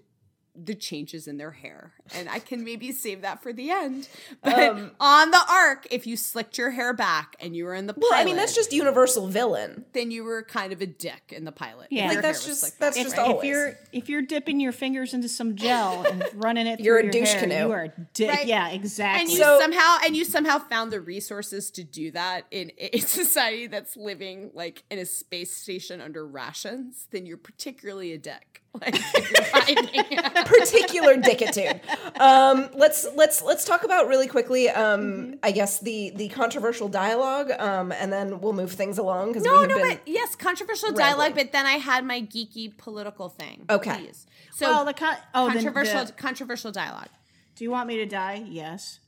the 0.64 0.74
changes 0.74 1.26
in 1.28 1.36
their 1.36 1.50
hair. 1.50 1.92
And 2.14 2.28
I 2.28 2.38
can 2.38 2.64
maybe 2.64 2.92
save 2.92 3.22
that 3.22 3.42
for 3.42 3.52
the 3.52 3.70
end. 3.70 4.08
But 4.42 4.58
um, 4.58 4.90
on 5.00 5.30
the 5.32 5.40
arc, 5.50 5.86
if 5.90 6.06
you 6.06 6.16
slicked 6.16 6.56
your 6.58 6.70
hair 6.70 6.92
back 6.92 7.34
and 7.40 7.56
you 7.56 7.64
were 7.64 7.74
in 7.74 7.86
the 7.86 7.94
pilot, 7.94 8.06
Well, 8.10 8.20
I 8.20 8.24
mean, 8.24 8.36
that's 8.36 8.54
just 8.54 8.72
universal 8.72 9.26
villain. 9.28 9.84
then 9.92 10.10
you 10.10 10.22
were 10.24 10.42
kind 10.42 10.72
of 10.72 10.80
a 10.80 10.86
dick 10.86 11.32
in 11.32 11.44
the 11.44 11.52
pilot. 11.52 11.88
Yeah. 11.90 12.08
Like, 12.08 12.22
that's 12.22 12.44
just- 12.46 12.60
slicked 12.60 12.78
that's 12.78 12.96
back, 12.96 13.04
just 13.06 13.16
right? 13.16 13.26
always. 13.28 13.38
if 13.44 13.48
you're 13.48 13.78
if 13.92 14.08
you're 14.08 14.22
dipping 14.22 14.60
your 14.60 14.72
fingers 14.72 15.14
into 15.14 15.28
some 15.28 15.56
gel 15.56 16.04
and 16.06 16.24
running 16.34 16.66
it, 16.66 16.80
You're 16.80 17.00
through 17.00 17.10
a 17.10 17.12
your 17.14 17.24
douche 17.24 17.32
hair, 17.32 17.40
canoe. 17.40 17.54
You 17.66 17.72
are 17.72 17.82
a 17.84 17.92
dick. 18.14 18.30
Right. 18.30 18.46
Yeah, 18.46 18.68
exactly. 18.70 19.22
and 19.22 19.30
you 19.30 19.38
So- 19.38 19.58
somehow 19.60 19.98
and 20.04 20.16
you 20.16 20.24
somehow 20.24 20.58
found 20.58 20.92
the 20.92 21.00
resources 21.00 21.70
to 21.72 21.82
do 21.84 22.10
that 22.12 22.46
in 22.50 22.70
a 22.78 22.98
society 22.98 23.66
that's 23.66 23.96
living 23.96 24.50
like 24.54 24.84
in 24.90 24.98
a 24.98 25.06
space 25.06 25.52
station 25.56 26.00
under 26.00 26.26
rations 26.26 27.06
then 27.10 27.26
you're 27.26 27.36
particularly 27.36 28.12
a 28.12 28.18
dick 28.18 28.62
like 28.82 28.94
if 29.68 30.44
particular 30.46 31.16
dickitude. 31.16 31.80
Um, 32.20 32.68
let's 32.74 33.06
let's 33.14 33.42
let's 33.42 33.64
talk 33.64 33.84
about 33.84 34.08
really 34.08 34.26
quickly. 34.26 34.68
Um, 34.70 35.36
I 35.42 35.50
guess 35.52 35.80
the 35.80 36.10
the 36.14 36.28
controversial 36.28 36.88
dialogue, 36.88 37.50
um, 37.58 37.92
and 37.92 38.12
then 38.12 38.40
we'll 38.40 38.52
move 38.52 38.72
things 38.72 38.98
along 38.98 39.28
because 39.28 39.44
no 39.44 39.64
no 39.64 39.76
been. 39.76 39.88
but 39.88 40.00
yes 40.06 40.34
controversial 40.36 40.88
rambling. 40.90 41.06
dialogue 41.06 41.34
but 41.34 41.52
then 41.52 41.66
i 41.66 41.72
had 41.72 42.04
my 42.04 42.20
geeky 42.22 42.76
political 42.76 43.28
thing 43.28 43.64
Okay. 43.70 43.96
please. 43.98 44.26
so 44.54 44.66
well, 44.70 44.84
the 44.84 44.94
con- 44.94 45.16
oh, 45.34 45.46
the- 45.46 45.52
controversial 45.54 46.04
the- 46.04 46.12
controversial 46.12 46.72
dialogue 46.72 47.08
do 47.56 47.64
you 47.64 47.70
want 47.70 47.88
me 47.88 47.96
to 47.96 48.06
die? 48.06 48.44
Yes. 48.46 49.00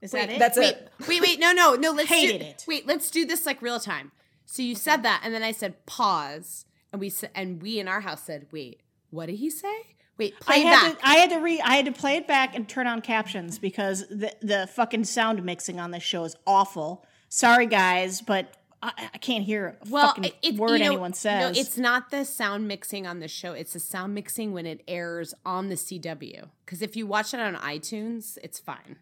Is 0.00 0.12
Wait, 0.14 0.20
that 0.20 0.30
it? 0.30 0.38
That's 0.38 0.56
wait, 0.58 0.70
it. 0.74 0.90
wait, 1.06 1.20
wait, 1.20 1.38
no, 1.38 1.52
no, 1.52 1.74
no. 1.74 1.92
Let's 1.92 2.08
Hated 2.08 2.40
do, 2.40 2.44
it. 2.46 2.64
Wait, 2.66 2.86
let's 2.86 3.10
do 3.10 3.24
this 3.26 3.44
like 3.46 3.60
real 3.60 3.78
time. 3.78 4.12
So 4.46 4.62
you 4.62 4.74
said 4.74 5.02
that, 5.02 5.20
and 5.22 5.32
then 5.34 5.42
I 5.42 5.52
said 5.52 5.84
pause, 5.86 6.64
and 6.92 7.00
we 7.00 7.12
and 7.34 7.62
we 7.62 7.78
in 7.78 7.88
our 7.88 8.00
house 8.00 8.22
said, 8.22 8.46
wait, 8.52 8.80
what 9.10 9.26
did 9.26 9.36
he 9.36 9.50
say? 9.50 9.74
Wait, 10.18 10.34
I 10.42 10.44
play 10.44 10.60
had 10.60 10.92
back. 10.92 10.98
to 11.00 11.06
I 11.08 11.14
had 11.16 11.30
to 11.30 11.36
read 11.38 11.60
I 11.64 11.76
had 11.76 11.86
to 11.86 11.92
play 11.92 12.16
it 12.16 12.26
back 12.28 12.54
and 12.54 12.68
turn 12.68 12.86
on 12.86 13.00
captions 13.00 13.58
because 13.58 14.06
the 14.08 14.32
the 14.42 14.68
fucking 14.74 15.04
sound 15.04 15.42
mixing 15.42 15.80
on 15.80 15.90
this 15.90 16.02
show 16.02 16.24
is 16.24 16.36
awful. 16.46 17.04
Sorry 17.28 17.66
guys, 17.66 18.20
but 18.20 18.54
I, 18.82 18.92
I 19.14 19.18
can't 19.18 19.44
hear 19.44 19.78
a 19.86 19.88
well, 19.90 20.08
fucking 20.08 20.32
it- 20.42 20.56
word 20.56 20.72
you 20.72 20.78
know, 20.80 20.84
anyone 20.86 21.12
says. 21.14 21.54
No, 21.56 21.60
it's 21.60 21.78
not 21.78 22.10
the 22.10 22.24
sound 22.24 22.68
mixing 22.68 23.06
on 23.06 23.20
the 23.20 23.28
show. 23.28 23.52
It's 23.52 23.72
the 23.72 23.80
sound 23.80 24.14
mixing 24.14 24.52
when 24.52 24.66
it 24.66 24.82
airs 24.86 25.32
on 25.46 25.68
the 25.68 25.76
CW. 25.76 26.48
Because 26.64 26.82
if 26.82 26.94
you 26.96 27.06
watch 27.06 27.32
it 27.32 27.40
on 27.40 27.54
iTunes, 27.56 28.36
it's 28.42 28.58
fine. 28.58 28.96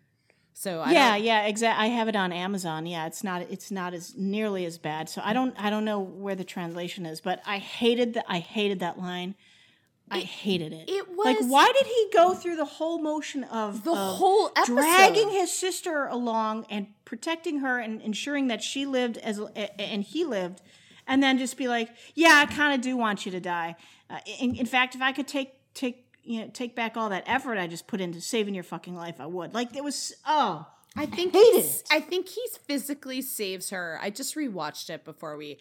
So 0.61 0.81
I 0.81 0.93
yeah, 0.93 1.17
yeah, 1.17 1.47
exactly. 1.47 1.87
I 1.87 1.89
have 1.89 2.07
it 2.09 2.15
on 2.17 2.33
Amazon. 2.35 2.85
Yeah, 2.85 3.07
it's 3.07 3.25
not 3.25 3.41
it's 3.51 3.71
not 3.71 3.95
as 3.95 4.15
nearly 4.15 4.67
as 4.67 4.77
bad. 4.77 5.09
So 5.09 5.23
I 5.25 5.33
don't 5.33 5.55
I 5.59 5.71
don't 5.71 5.87
know 5.87 6.01
where 6.01 6.35
the 6.35 6.45
translation 6.45 7.07
is, 7.07 7.23
but 7.23 7.41
I 7.47 7.57
hated 7.57 8.13
that 8.13 8.27
I 8.29 8.41
hated 8.41 8.81
that 8.81 8.99
line. 8.99 9.37
I 10.11 10.19
hated 10.19 10.75
it. 10.75 10.91
it 10.91 11.09
was 11.17 11.25
like 11.25 11.39
why 11.51 11.73
did 11.75 11.87
he 11.87 12.09
go 12.13 12.35
through 12.35 12.57
the 12.57 12.67
whole 12.67 13.01
motion 13.01 13.45
of 13.45 13.85
The 13.85 13.93
of 13.93 13.97
whole 14.19 14.51
episode. 14.55 14.75
dragging 14.75 15.31
his 15.31 15.51
sister 15.51 16.05
along 16.05 16.67
and 16.69 16.89
protecting 17.07 17.61
her 17.61 17.79
and 17.79 18.03
ensuring 18.03 18.49
that 18.49 18.63
she 18.63 18.85
lived 18.85 19.17
as 19.17 19.41
and 19.79 20.03
he 20.03 20.27
lived, 20.27 20.61
and 21.07 21.23
then 21.23 21.39
just 21.39 21.57
be 21.57 21.69
like, 21.69 21.89
"Yeah, 22.15 22.35
I 22.35 22.45
kind 22.45 22.75
of 22.75 22.83
do 22.83 22.99
want 22.99 23.25
you 23.25 23.33
to 23.33 23.41
die." 23.41 23.77
Uh, 24.11 24.19
in, 24.39 24.57
in 24.57 24.67
fact, 24.67 24.95
if 24.95 25.01
I 25.01 25.13
could 25.13 25.27
take 25.27 25.55
take 25.73 26.05
you 26.31 26.41
know 26.41 26.51
take 26.53 26.77
back 26.77 26.97
all 26.97 27.09
that 27.09 27.25
effort 27.27 27.59
I 27.59 27.67
just 27.67 27.87
put 27.87 28.01
into 28.01 28.21
saving 28.21 28.55
your 28.55 28.65
fucking 28.65 28.95
life, 28.95 29.21
I 29.21 29.27
would. 29.27 29.53
Like 29.53 29.77
it 29.77 29.83
was 29.83 30.15
oh. 30.27 30.67
I 30.97 31.07
think 31.07 31.35
hated 31.35 31.55
he's, 31.55 31.81
it. 31.81 31.87
I 31.91 32.01
think 32.01 32.29
he's 32.29 32.57
physically 32.57 33.23
saves 33.23 33.71
her. 33.71 33.99
I 34.03 34.11
just 34.11 34.35
rewatched 34.35 34.91
it 34.91 35.05
before 35.05 35.37
we, 35.37 35.59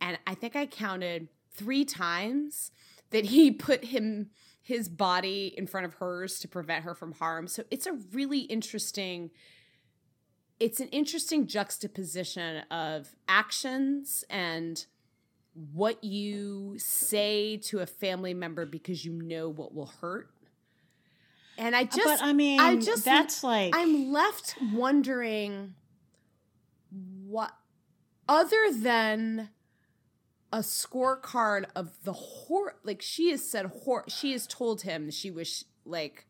and 0.00 0.18
I 0.24 0.34
think 0.34 0.54
I 0.54 0.66
counted 0.66 1.28
three 1.52 1.84
times 1.84 2.70
that 3.10 3.26
he 3.26 3.50
put 3.52 3.86
him 3.86 4.30
his 4.60 4.88
body 4.88 5.54
in 5.56 5.66
front 5.66 5.86
of 5.86 5.94
hers 5.94 6.38
to 6.40 6.48
prevent 6.48 6.84
her 6.84 6.94
from 6.94 7.12
harm. 7.12 7.48
So 7.48 7.64
it's 7.70 7.86
a 7.86 7.92
really 8.12 8.40
interesting 8.40 9.30
it's 10.60 10.80
an 10.80 10.88
interesting 10.88 11.46
juxtaposition 11.46 12.64
of 12.70 13.14
actions 13.28 14.24
and 14.28 14.86
what 15.72 16.02
you 16.04 16.74
say 16.78 17.56
to 17.56 17.80
a 17.80 17.86
family 17.86 18.34
member 18.34 18.64
because 18.66 19.04
you 19.04 19.12
know 19.12 19.48
what 19.48 19.74
will 19.74 19.92
hurt. 20.00 20.30
And 21.56 21.74
I 21.74 21.84
just 21.84 22.04
but 22.04 22.22
I 22.22 22.32
mean, 22.32 22.60
I 22.60 22.76
just 22.76 23.04
that's 23.04 23.42
like 23.42 23.74
I'm 23.74 24.12
left 24.12 24.54
wondering 24.72 25.74
what 27.26 27.52
other 28.28 28.72
than 28.72 29.50
a 30.52 30.58
scorecard 30.58 31.64
of 31.74 31.90
the 32.04 32.12
horror, 32.12 32.76
like 32.84 33.02
she 33.02 33.30
has 33.30 33.42
said 33.42 33.66
hor 33.66 34.04
she 34.06 34.32
has 34.32 34.46
told 34.46 34.82
him 34.82 35.10
she 35.10 35.30
was 35.30 35.64
like 35.84 36.26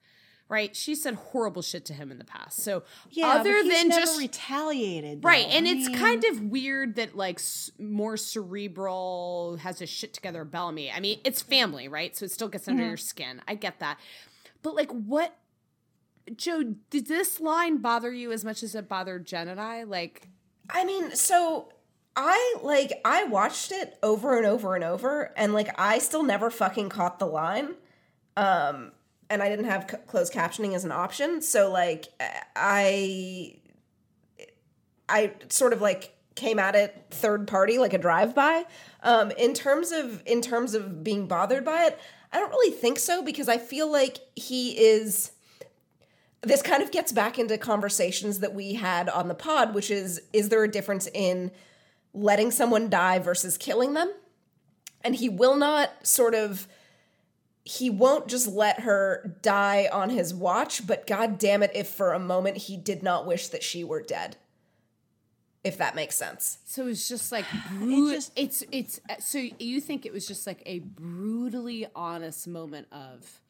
right? 0.49 0.75
She 0.75 0.95
said 0.95 1.15
horrible 1.15 1.63
shit 1.63 1.85
to 1.87 1.93
him 1.93 2.11
in 2.11 2.19
the 2.19 2.25
past. 2.25 2.63
So 2.63 2.83
yeah, 3.11 3.27
other 3.29 3.63
than 3.63 3.89
never 3.89 4.01
just 4.01 4.19
retaliated, 4.19 5.23
though. 5.23 5.29
right 5.29 5.47
and 5.51 5.67
I 5.67 5.71
it's 5.71 5.89
mean, 5.89 5.99
kind 5.99 6.25
of 6.25 6.43
weird 6.45 6.97
that 6.97 7.15
like 7.17 7.41
more 7.79 8.17
cerebral 8.17 9.59
has 9.63 9.81
a 9.83 9.87
shit 9.87 10.13
together 10.15 10.45
bellamy 10.45 10.91
i 10.91 11.01
mean 11.01 11.21
it's 11.25 11.43
family 11.43 11.89
right? 11.89 12.17
So 12.17 12.25
it 12.25 12.31
still 12.31 12.49
gets 12.49 12.67
under 12.69 12.83
Mhm. 12.83 12.89
your 12.89 12.97
skin. 12.97 13.43
I 13.47 13.55
get 13.55 13.79
that. 13.81 13.99
But 14.63 14.75
like 14.75 14.91
what 14.91 15.37
Jo 16.37 16.75
did 16.91 17.07
this 17.07 17.41
line 17.41 17.79
bother 17.79 18.13
you 18.13 18.33
as 18.33 18.45
much 18.45 18.63
as 18.63 18.75
it 18.75 18.89
bothered 18.89 19.27
jen 19.27 19.49
and 19.49 19.61
i? 19.61 19.85
Like 19.85 20.29
I 20.71 20.85
mean, 20.85 21.15
so 21.15 21.73
I 22.17 22.57
like 22.63 22.93
I 23.05 23.25
watched 23.25 23.71
it 23.73 23.97
over 24.03 24.37
and 24.37 24.45
over 24.47 24.75
and 24.75 24.85
over, 24.85 25.33
and 25.37 25.55
like 25.55 25.71
I 25.81 25.99
still 25.99 26.23
never 26.23 26.51
fucking 26.51 26.89
caught 26.91 27.19
the 27.19 27.27
line. 27.27 27.75
Um, 28.37 28.93
and 29.31 29.43
I 29.43 29.49
didn't 29.49 29.67
have 29.67 29.89
c- 29.91 29.97
closed 30.07 30.33
captioning 30.33 30.75
as 30.75 30.85
an 30.85 30.93
option, 30.93 31.43
so 31.43 31.71
like 31.71 32.07
I, 32.57 33.57
I 35.09 35.33
sort 35.49 35.73
of 35.73 35.81
like 35.81 36.15
came 36.35 36.59
at 36.59 36.75
it 36.75 37.07
third 37.11 37.49
party, 37.49 37.79
like 37.79 37.93
a 37.93 37.99
drive 37.99 38.35
by. 38.35 38.65
Um, 39.03 39.31
in 39.33 39.55
terms 39.55 39.93
of 39.93 40.23
in 40.27 40.41
terms 40.41 40.75
of 40.75 41.03
being 41.05 41.27
bothered 41.27 41.65
by 41.65 41.87
it, 41.87 41.99
I 42.33 42.39
don't 42.39 42.51
really 42.51 42.75
think 42.75 42.99
so 42.99 43.23
because 43.23 43.49
I 43.49 43.59
feel 43.59 43.91
like 43.91 44.19
he 44.37 44.79
is 44.79 45.33
this 46.43 46.63
kind 46.63 46.83
of 46.83 46.93
gets 46.93 47.11
back 47.11 47.39
into 47.39 47.59
conversations 47.59 48.39
that 48.41 48.55
we 48.55 48.75
had 48.75 49.09
on 49.09 49.29
the 49.29 49.35
pod, 49.35 49.75
which 49.75 49.91
is 49.91 50.23
is 50.33 50.49
there 50.49 50.65
a 50.65 50.71
difference 50.71 51.09
in 51.13 51.51
letting 52.15 52.51
someone 52.51 52.89
die 52.89 53.19
versus 53.19 53.59
killing 53.59 53.95
them? 53.95 54.13
And 55.03 55.17
he 55.17 55.29
will 55.29 55.57
not 55.57 56.07
sort 56.07 56.35
of 56.35 56.67
he 57.69 57.91
won't 57.91 58.29
just 58.29 58.49
let 58.49 58.81
her 58.81 59.37
die 59.43 59.89
on 59.93 60.09
his 60.11 60.33
watch, 60.33 60.87
but 60.87 61.07
god 61.07 61.39
damn 61.39 61.63
it 61.63 61.71
if 61.75 61.89
for 61.89 62.13
a 62.13 62.19
moment 62.19 62.57
he 62.57 62.77
did 62.77 63.03
not 63.03 63.27
wish 63.27 63.49
that 63.49 63.63
she 63.63 63.85
were 63.85 64.01
dead. 64.03 64.37
If 65.65 65.77
that 65.79 65.95
makes 65.95 66.17
sense. 66.17 66.59
So 66.65 66.87
it's 66.87 67.09
just 67.09 67.31
like 67.31 67.45
bru- 67.71 68.15
just- 68.15 68.33
it's 68.37 68.63
it's 68.73 69.01
so 69.19 69.39
you 69.59 69.81
think 69.81 70.07
it 70.07 70.13
was 70.13 70.27
just 70.27 70.47
like 70.47 70.63
a 70.65 70.79
brutally 70.79 71.87
honest 71.95 72.49
moment 72.49 72.87
of 72.93 73.41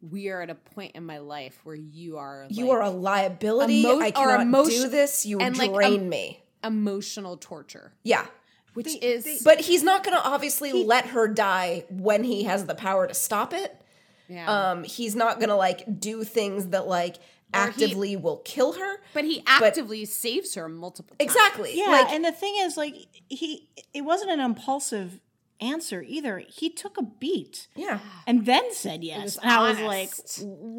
we 0.00 0.30
are 0.30 0.40
at 0.40 0.48
a 0.50 0.54
point 0.54 0.92
in 0.96 1.04
my 1.04 1.18
life 1.18 1.60
where 1.62 1.76
you 1.76 2.16
are 2.16 2.46
You 2.48 2.70
are 2.70 2.82
a 2.82 2.90
liability. 2.90 3.80
emo- 3.82 4.00
I 4.00 4.10
cannot 4.10 4.40
emotion- 4.40 4.82
do 4.84 4.88
this. 4.88 5.26
You 5.26 5.38
and, 5.38 5.56
like, 5.58 5.72
drain 5.72 6.00
um, 6.00 6.08
me. 6.08 6.42
emotional 6.64 7.36
torture, 7.36 7.92
Yeah. 8.02 8.26
Which 8.74 8.86
They- 8.86 9.06
is 9.06 9.24
they- 9.24 9.38
But 9.44 9.60
he's 9.60 9.82
not 9.82 10.04
going 10.04 10.16
to 10.16 10.22
obviously 10.24 10.72
let 10.72 11.06
her 11.06 11.26
die 11.28 11.84
when 11.90 12.24
he 12.24 12.44
has 12.44 12.66
the 12.66 12.74
power 12.74 13.06
to 13.06 13.14
stop 13.14 13.52
it. 13.52 13.76
yeah. 14.28 14.70
Um, 14.70 14.84
he's 14.84 15.16
not 15.16 15.38
going 15.40 15.48
to 15.48 15.56
like 15.56 15.98
do 16.00 16.22
things 16.24 16.66
that 16.68 16.86
like 16.86 17.16
actively 17.52 18.14
will 18.14 18.36
kill 18.44 18.74
her. 18.74 19.00
but 19.12 19.24
he 19.24 19.42
actively 19.46 20.04
saves 20.04 20.54
her 20.54 20.68
multiple 20.68 21.16
times. 21.18 21.28
Exactly. 21.30 21.72
Yeah, 21.76 21.86
Like, 21.90 22.10
and 22.12 22.24
the 22.24 22.30
thing 22.30 22.54
is, 22.58 22.76
like, 22.76 22.94
he 23.28 23.68
it 23.92 24.02
wasn't 24.02 24.30
an 24.30 24.38
impulsive 24.38 25.20
answer 25.60 26.00
either. 26.06 26.38
He 26.38 26.70
took 26.70 26.96
a 26.96 27.02
beat 27.02 27.66
yeah. 27.74 27.98
and 28.26 28.46
then 28.46 28.72
said 28.72 29.02
yes. 29.02 29.22
was 29.24 29.36
and 29.38 29.50
I 29.50 29.68
was 29.68 29.80
like, 29.80 30.10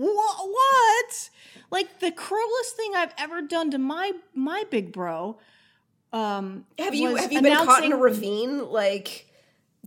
what? 0.05 1.29
Like 1.69 1.99
the 1.99 2.11
cruelest 2.11 2.75
thing 2.75 2.93
I've 2.95 3.13
ever 3.17 3.41
done 3.41 3.71
to 3.71 3.77
my 3.77 4.13
my 4.33 4.63
big 4.69 4.91
bro. 4.91 5.37
Um, 6.13 6.65
Have 6.77 6.93
you 6.93 7.15
have 7.15 7.31
you 7.31 7.41
been 7.41 7.55
caught 7.65 7.83
in 7.85 7.93
a 7.93 7.97
ravine 7.97 8.69
like 8.69 9.27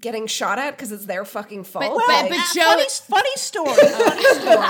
getting 0.01 0.27
shot 0.27 0.59
at 0.59 0.71
because 0.77 0.91
it's 0.93 1.05
their 1.07 1.25
fucking 1.25 1.65
fault? 1.65 2.01
but- 2.07 2.09
Like, 2.09 2.29
but 2.31 2.39
Uh, 2.39 2.43
Jo- 2.55 2.63
funny, 2.63 2.85
funny 3.09 3.37
story. 3.37 3.75
funny 3.77 4.25
story. 4.35 4.67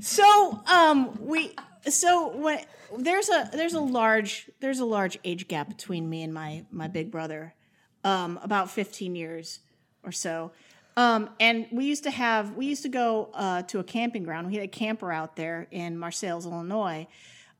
so, 0.00 0.60
um, 0.66 1.18
we 1.20 1.52
so 1.88 2.28
when 2.36 2.60
there's 2.98 3.28
a 3.28 3.48
there's 3.52 3.74
a 3.74 3.80
large 3.80 4.50
there's 4.60 4.80
a 4.80 4.84
large 4.84 5.18
age 5.24 5.48
gap 5.48 5.68
between 5.68 6.08
me 6.08 6.22
and 6.22 6.32
my 6.32 6.64
my 6.70 6.88
big 6.88 7.10
brother, 7.10 7.54
um, 8.04 8.38
about 8.42 8.70
15 8.70 9.14
years 9.14 9.60
or 10.02 10.12
so. 10.12 10.52
Um, 10.96 11.30
and 11.38 11.66
we 11.70 11.84
used 11.86 12.02
to 12.04 12.10
have 12.10 12.56
we 12.56 12.66
used 12.66 12.82
to 12.82 12.88
go 12.88 13.30
uh, 13.34 13.62
to 13.62 13.78
a 13.78 13.84
camping 13.84 14.24
ground. 14.24 14.48
We 14.48 14.54
had 14.54 14.64
a 14.64 14.68
camper 14.68 15.12
out 15.12 15.36
there 15.36 15.68
in 15.70 15.98
Marseilles, 15.98 16.46
Illinois. 16.46 17.06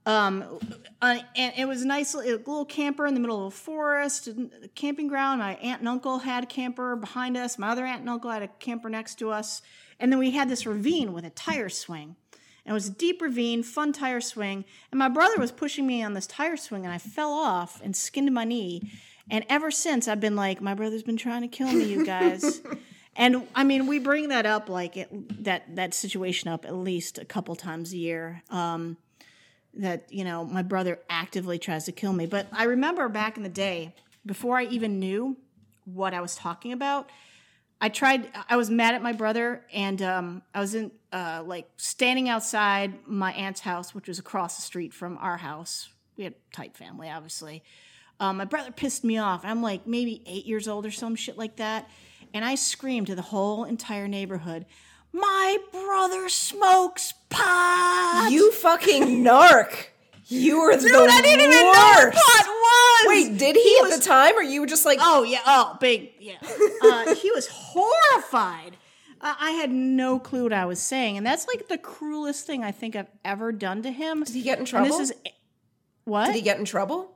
Um, 0.06 0.58
uh, 1.02 1.18
and 1.36 1.52
it 1.56 1.66
was 1.66 1.82
a 1.82 1.86
nice 1.86 2.14
little 2.14 2.64
camper 2.64 3.06
in 3.06 3.14
the 3.14 3.20
middle 3.20 3.46
of 3.46 3.52
a 3.52 3.56
forest, 3.56 4.28
a 4.28 4.68
camping 4.74 5.08
ground. 5.08 5.40
My 5.40 5.54
aunt 5.56 5.80
and 5.80 5.88
uncle 5.88 6.18
had 6.18 6.44
a 6.44 6.46
camper 6.46 6.96
behind 6.96 7.36
us. 7.36 7.58
My 7.58 7.68
other 7.68 7.84
aunt 7.84 8.00
and 8.00 8.10
uncle 8.10 8.30
had 8.30 8.42
a 8.42 8.48
camper 8.48 8.88
next 8.88 9.16
to 9.16 9.30
us. 9.30 9.62
And 9.98 10.10
then 10.10 10.18
we 10.18 10.30
had 10.30 10.48
this 10.48 10.66
ravine 10.66 11.12
with 11.12 11.24
a 11.24 11.30
tire 11.30 11.68
swing. 11.68 12.16
And 12.64 12.72
it 12.72 12.74
was 12.74 12.88
a 12.88 12.92
deep 12.92 13.20
ravine, 13.20 13.62
fun 13.62 13.92
tire 13.92 14.20
swing. 14.20 14.64
And 14.90 14.98
my 14.98 15.08
brother 15.08 15.38
was 15.38 15.52
pushing 15.52 15.86
me 15.86 16.02
on 16.02 16.14
this 16.14 16.26
tire 16.26 16.56
swing, 16.56 16.84
and 16.84 16.92
I 16.92 16.98
fell 16.98 17.32
off 17.32 17.80
and 17.82 17.94
skinned 17.94 18.32
my 18.32 18.44
knee. 18.44 18.90
And 19.30 19.44
ever 19.48 19.70
since, 19.70 20.08
I've 20.08 20.20
been 20.20 20.36
like, 20.36 20.60
my 20.60 20.74
brother's 20.74 21.02
been 21.02 21.16
trying 21.16 21.42
to 21.42 21.48
kill 21.48 21.72
me, 21.72 21.84
you 21.84 22.04
guys. 22.04 22.62
and 23.16 23.46
I 23.54 23.64
mean, 23.64 23.86
we 23.86 23.98
bring 23.98 24.28
that 24.28 24.46
up, 24.46 24.68
like 24.68 24.96
it, 24.96 25.44
that 25.44 25.76
that 25.76 25.94
situation 25.94 26.48
up 26.48 26.64
at 26.64 26.74
least 26.74 27.18
a 27.18 27.24
couple 27.24 27.54
times 27.54 27.92
a 27.92 27.96
year. 27.96 28.42
Um, 28.50 28.96
that 29.74 30.12
you 30.12 30.24
know 30.24 30.44
my 30.44 30.62
brother 30.62 30.98
actively 31.08 31.58
tries 31.58 31.84
to 31.84 31.92
kill 31.92 32.12
me. 32.12 32.26
But 32.26 32.48
i 32.52 32.64
remember 32.64 33.08
back 33.08 33.36
in 33.36 33.42
the 33.42 33.48
day 33.48 33.94
before 34.26 34.58
i 34.58 34.64
even 34.64 34.98
knew 34.98 35.36
what 35.84 36.12
i 36.12 36.20
was 36.20 36.36
talking 36.36 36.72
about 36.72 37.08
i 37.80 37.88
tried 37.88 38.30
i 38.48 38.56
was 38.56 38.68
mad 38.70 38.94
at 38.94 39.02
my 39.02 39.12
brother 39.12 39.64
and 39.72 40.02
um, 40.02 40.42
i 40.54 40.60
was 40.60 40.74
in 40.74 40.90
uh, 41.12 41.42
like 41.44 41.68
standing 41.76 42.28
outside 42.28 42.94
my 43.06 43.32
aunt's 43.32 43.60
house 43.60 43.94
which 43.94 44.08
was 44.08 44.18
across 44.18 44.56
the 44.56 44.62
street 44.62 44.94
from 44.94 45.18
our 45.18 45.36
house. 45.36 45.88
We 46.16 46.24
had 46.24 46.34
a 46.34 46.54
tight 46.54 46.76
family 46.76 47.08
obviously. 47.10 47.62
Um, 48.20 48.36
my 48.36 48.44
brother 48.44 48.70
pissed 48.70 49.02
me 49.02 49.16
off. 49.16 49.44
I'm 49.44 49.62
like 49.62 49.86
maybe 49.86 50.22
eight 50.26 50.44
years 50.44 50.68
old 50.68 50.84
or 50.84 50.90
some 50.90 51.16
shit 51.16 51.38
like 51.38 51.56
that. 51.56 51.88
And 52.34 52.44
i 52.44 52.54
screamed 52.54 53.08
to 53.08 53.14
the 53.14 53.22
whole 53.22 53.64
entire 53.64 54.06
neighborhood 54.06 54.66
my 55.12 55.58
brother 55.72 56.28
smokes 56.28 57.14
pot 57.28 58.28
you 58.30 58.52
fucking 58.52 59.24
narc. 59.24 59.86
You 60.26 60.60
were 60.60 60.76
the 60.76 60.82
Dude, 60.82 60.94
I 61.10 61.20
didn't 61.22 61.40
even 61.40 61.50
know 61.50 61.64
what 61.64 62.12
pot 62.14 62.46
was. 62.46 63.06
Wait, 63.08 63.36
did 63.38 63.56
he, 63.56 63.80
at 63.84 63.90
the 63.98 64.00
time, 64.00 64.36
or 64.38 64.42
you 64.42 64.60
were 64.60 64.66
just 64.66 64.84
like, 64.86 64.98
Oh 65.00 65.24
yeah. 65.24 65.40
Oh, 65.44 65.76
big. 65.80 66.12
Yeah. 66.20 66.36
Uh, 66.82 67.14
he 67.14 67.30
was 67.32 67.46
horrified. 67.48 68.76
Uh, 69.20 69.34
I 69.38 69.50
had 69.50 69.70
no 69.70 70.18
clue 70.18 70.44
what 70.44 70.52
I 70.54 70.64
was 70.64 70.80
saying, 70.80 71.18
and 71.18 71.26
that's 71.26 71.46
like 71.46 71.68
the 71.68 71.76
cruelest 71.76 72.46
thing 72.46 72.64
I 72.64 72.70
think 72.72 72.96
I've 72.96 73.10
ever 73.24 73.52
done 73.52 73.82
to 73.82 73.90
him. 73.90 74.22
did 74.24 74.34
he 74.34 74.42
get 74.42 74.54
in 74.54 74.60
And 74.60 74.68
trouble? 74.68 74.98
this 74.98 75.10
is 75.10 75.16
what? 76.04 76.26
did 76.26 76.36
he 76.36 76.40
get 76.40 76.58
in 76.58 76.64
trouble? 76.64 77.12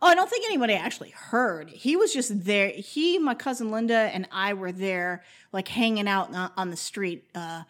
Oh, 0.00 0.06
I 0.06 0.14
don't 0.14 0.30
think 0.30 0.44
anybody 0.46 0.74
actually 0.74 1.10
heard. 1.10 1.68
He 1.68 1.96
was 1.96 2.12
just 2.12 2.44
there. 2.44 2.68
He, 2.68 3.18
my 3.18 3.34
cousin 3.34 3.70
Linda, 3.70 3.94
and 3.94 4.26
I 4.32 4.54
were 4.54 4.72
there, 4.72 5.22
like 5.52 5.68
hanging 5.68 6.08
out 6.08 6.34
on- 6.56 6.70
the 6.70 6.76
street. 6.76 7.24
Uh, 7.34 7.62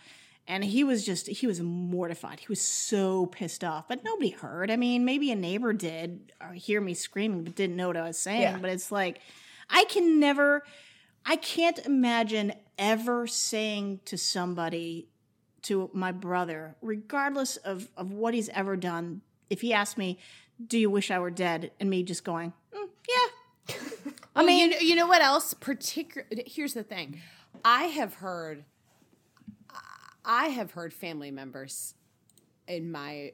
and 0.47 0.65
he 0.65 0.85
was 0.85 1.05
just, 1.05 1.27
he 1.29 1.47
was 1.47 1.61
mortified. 1.61 2.41
He 2.41 2.47
was 2.49 2.61
so 2.61 3.27
pissed 3.27 3.65
off, 3.65 3.89
but 3.89 4.05
nobody 4.05 4.31
heard. 4.31 4.71
I 4.71 4.77
mean, 4.77 5.05
maybe 5.05 5.31
a 5.31 5.37
neighbor 5.37 5.73
did 5.73 6.33
hear 6.55 6.81
me 6.81 6.95
screaming, 6.95 7.45
but 7.45 7.55
didn't 7.55 7.77
know 7.77 7.89
what 7.89 7.97
I 7.97 8.03
was 8.03 8.19
saying. 8.19 8.43
Yeah. 8.43 8.59
But 8.59 8.71
it's 8.71 8.91
like, 8.93 9.21
I 9.71 9.85
can 9.85 10.21
never, 10.21 10.65
I 11.25 11.37
can't 11.37 11.79
imagine 11.87 12.53
ever 12.79 13.27
saying 13.27 14.01
to 14.07 14.19
somebody, 14.19 15.09
to 15.63 15.91
my 15.93 16.11
brother, 16.11 16.77
regardless 16.83 17.57
of, 17.59 17.89
of 17.97 18.13
what 18.13 18.35
he's 18.35 18.49
ever 18.49 18.77
done, 18.77 19.23
if 19.49 19.61
he 19.61 19.73
asked 19.73 19.97
me, 19.97 20.19
Do 20.67 20.79
you 20.79 20.91
wish 20.91 21.11
I 21.11 21.19
were 21.19 21.31
dead? 21.31 21.71
And 21.81 21.89
me 21.91 22.03
just 22.03 22.25
going, 22.25 22.53
"Mm, 22.75 22.89
Yeah. 23.09 23.75
I 24.37 24.45
mean, 24.45 24.59
you 24.61 24.71
know, 24.71 24.79
you 24.79 24.95
know 24.97 25.07
what 25.07 25.23
else? 25.23 25.55
Particular. 25.55 26.27
Here's 26.47 26.75
the 26.75 26.83
thing. 26.83 27.21
I 27.65 27.85
have 27.85 28.15
heard. 28.15 28.65
I 30.25 30.49
have 30.49 30.73
heard 30.73 30.93
family 30.95 31.31
members 31.33 31.95
in 32.69 32.93
my, 32.93 33.33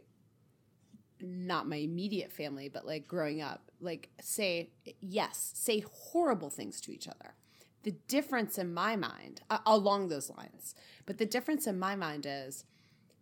not 1.20 1.68
my 1.68 1.76
immediate 1.76 2.32
family, 2.32 2.68
but 2.68 2.86
like 2.86 3.07
growing 3.07 3.42
up, 3.42 3.70
like 3.81 4.08
say 4.20 4.70
yes, 5.00 5.52
say 5.55 5.84
horrible 5.90 6.48
things 6.50 6.81
to 6.82 6.92
each 6.92 7.07
other. 7.07 7.34
The 7.82 7.92
difference 8.08 8.57
in 8.58 8.73
my 8.73 8.97
mind, 8.97 9.42
uh, 9.50 9.58
along 9.66 10.08
those 10.08 10.31
lines, 10.31 10.74
but 11.07 11.18
the 11.18 11.26
difference 11.26 11.66
in 11.66 11.78
my 11.78 11.94
mind 11.94 12.26
is 12.28 12.65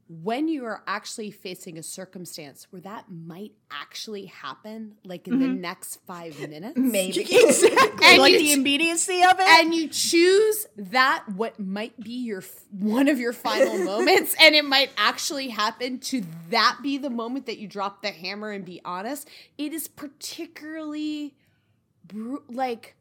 when 0.09 0.47
you 0.47 0.65
are 0.65 0.83
actually 0.87 1.33
facing 1.33 1.79
a 1.79 1.83
circumstance 1.83 2.69
where 2.71 2.83
that 2.83 3.11
might 3.11 3.53
actually 3.71 4.27
happen, 4.27 4.95
like 5.05 5.27
in 5.27 5.41
the 5.41 5.47
mm-hmm. 5.47 5.61
next 5.61 5.97
five 6.07 6.39
minutes, 6.49 6.79
Maybe. 6.79 7.23
exactly. 7.31 8.07
And 8.07 8.19
like 8.19 8.33
you 8.35 8.39
the 8.39 8.53
immediacy 8.53 9.23
of 9.23 9.41
it. 9.41 9.47
and 9.47 9.75
you 9.75 9.89
choose 9.89 10.67
that 10.77 11.25
what 11.35 11.59
might 11.59 11.99
be 11.99 12.13
your 12.13 12.43
one 12.71 13.09
of 13.09 13.19
your 13.19 13.33
final 13.33 13.79
moments 13.85 14.37
and 14.41 14.55
it 14.55 14.65
might 14.65 14.91
actually 14.97 15.49
happen 15.49 15.99
to 15.99 16.23
that 16.51 16.79
be 16.83 16.99
the 16.99 17.11
moment 17.11 17.47
that 17.47 17.59
you 17.59 17.67
drop 17.67 18.03
the 18.03 18.11
hammer 18.11 18.51
and 18.51 18.65
be 18.65 18.81
honest 18.85 19.29
it 19.59 19.73
is 19.73 19.89
particularly 19.89 21.35
bru- 22.07 22.43
like 22.49 22.95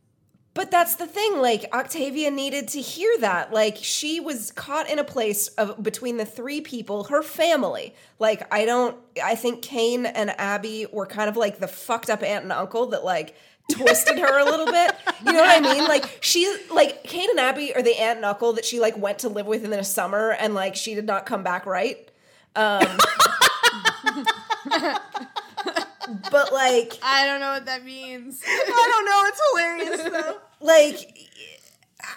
But 0.55 0.71
that's 0.71 0.95
the 0.95 1.05
thing. 1.05 1.41
Like 1.41 1.65
Octavia 1.73 2.31
needed 2.31 2.69
to 2.69 2.81
hear 2.81 3.11
that. 3.19 3.51
Like 3.53 3.77
she 3.79 4.21
was 4.21 4.51
caught 4.51 4.89
in 4.89 4.99
a 4.99 5.03
place 5.03 5.49
of 5.49 5.83
between 5.83 6.15
the 6.15 6.25
three 6.25 6.61
people, 6.61 7.03
her 7.03 7.21
family. 7.21 7.93
Like 8.19 8.47
I 8.53 8.63
don't. 8.65 8.97
I 9.21 9.35
think 9.35 9.61
Kane 9.61 10.05
and 10.05 10.29
Abby 10.39 10.87
were 10.91 11.05
kind 11.05 11.29
of 11.29 11.35
like 11.35 11.59
the 11.59 11.67
fucked 11.67 12.09
up 12.09 12.23
aunt 12.23 12.43
and 12.43 12.53
uncle 12.53 12.87
that 12.87 13.03
like 13.03 13.35
twisted 13.69 14.17
her 14.17 14.39
a 14.39 14.45
little 14.45 14.65
bit. 14.65 14.95
You 15.25 15.33
know 15.33 15.41
what 15.41 15.57
I 15.57 15.73
mean? 15.73 15.83
Like 15.83 16.19
she, 16.21 16.55
like 16.73 17.03
Kane 17.03 17.29
and 17.31 17.39
Abby 17.39 17.75
are 17.75 17.81
the 17.81 17.99
aunt 17.99 18.17
and 18.17 18.25
uncle 18.25 18.53
that 18.53 18.63
she 18.63 18.79
like 18.79 18.97
went 18.97 19.19
to 19.19 19.29
live 19.29 19.47
with 19.47 19.65
in 19.65 19.71
the 19.71 19.83
summer, 19.83 20.31
and 20.31 20.55
like 20.55 20.77
she 20.77 20.95
did 20.95 21.05
not 21.05 21.25
come 21.25 21.43
back 21.43 21.65
right. 21.65 22.09
Um, 22.55 22.79
but 26.31 26.53
like 26.53 26.97
i 27.03 27.25
don't 27.25 27.39
know 27.39 27.51
what 27.51 27.65
that 27.65 27.83
means 27.83 28.41
I 28.47 28.89
don't 28.91 29.05
know. 29.05 29.23
It's 29.27 29.41
hilarious 29.51 30.23
though. 30.23 30.41
Like 30.61 31.13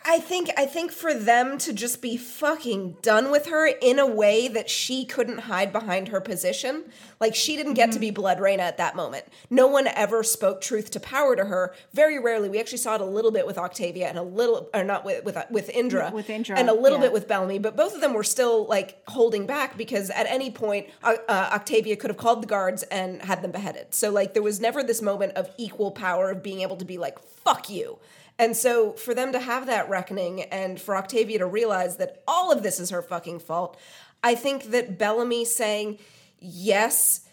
I 0.04 0.18
think 0.18 0.50
I 0.56 0.66
think 0.66 0.92
for 0.92 1.14
them 1.14 1.56
to 1.58 1.72
just 1.72 2.02
be 2.02 2.16
fucking 2.16 2.98
done 3.00 3.30
with 3.30 3.46
her 3.46 3.66
in 3.66 3.98
a 3.98 4.06
way 4.06 4.48
that 4.48 4.68
she 4.68 5.04
couldn't 5.04 5.40
hide 5.40 5.72
behind 5.72 6.08
her 6.08 6.20
position. 6.20 6.84
Like 7.20 7.34
she 7.34 7.56
didn't 7.56 7.74
get 7.74 7.92
to 7.92 7.98
be 7.98 8.12
Blodreina 8.12 8.60
at 8.60 8.76
that 8.78 8.94
moment. 8.94 9.24
No 9.50 9.66
one 9.66 9.86
ever 9.88 10.22
spoke 10.22 10.60
truth 10.60 10.90
to 10.92 11.00
power 11.00 11.34
to 11.34 11.44
her. 11.44 11.74
Very 11.92 12.18
rarely. 12.18 12.48
We 12.48 12.60
actually 12.60 12.78
saw 12.78 12.94
it 12.94 13.00
a 13.00 13.04
little 13.06 13.30
bit 13.30 13.46
with 13.46 13.58
Octavia 13.58 14.08
and 14.08 14.18
a 14.18 14.22
little 14.22 14.70
or 14.72 14.84
not 14.84 15.04
with 15.04 15.24
with 15.24 15.36
with 15.50 15.68
Indra. 15.70 16.10
With 16.12 16.30
Indra, 16.30 16.58
And 16.58 16.68
a 16.68 16.74
little 16.74 16.98
yeah. 16.98 17.04
bit 17.04 17.12
with 17.12 17.28
Bellamy, 17.28 17.58
but 17.58 17.76
both 17.76 17.94
of 17.94 18.00
them 18.00 18.14
were 18.14 18.24
still 18.24 18.66
like 18.66 19.02
holding 19.08 19.46
back 19.46 19.76
because 19.76 20.10
at 20.10 20.26
any 20.26 20.50
point 20.50 20.86
uh, 21.02 21.16
uh, 21.28 21.50
Octavia 21.54 21.96
could 21.96 22.10
have 22.10 22.18
called 22.18 22.42
the 22.42 22.46
guards 22.46 22.82
and 22.84 23.22
had 23.22 23.42
them 23.42 23.50
beheaded. 23.50 23.94
So 23.94 24.10
like 24.10 24.34
there 24.34 24.42
was 24.42 24.60
never 24.60 24.82
this 24.82 25.02
moment 25.02 25.32
of 25.34 25.50
equal 25.56 25.90
power 25.90 26.30
of 26.30 26.42
being 26.42 26.60
able 26.60 26.76
to 26.76 26.84
be 26.84 26.98
like 26.98 27.18
fuck 27.18 27.68
you. 27.68 27.98
And 28.38 28.56
so 28.56 28.92
for 28.92 29.14
them 29.14 29.32
to 29.32 29.40
have 29.40 29.66
that 29.66 29.88
reckoning 29.88 30.42
and 30.42 30.80
for 30.80 30.96
Octavia 30.96 31.38
to 31.38 31.46
realize 31.46 31.96
that 31.96 32.22
all 32.28 32.52
of 32.52 32.62
this 32.62 32.78
is 32.78 32.90
her 32.90 33.02
fucking 33.02 33.40
fault, 33.40 33.76
I 34.22 34.36
think 34.36 34.70
that 34.70 34.96
Bellamy 34.96 35.44
saying 35.44 35.98
yes, 36.40 37.28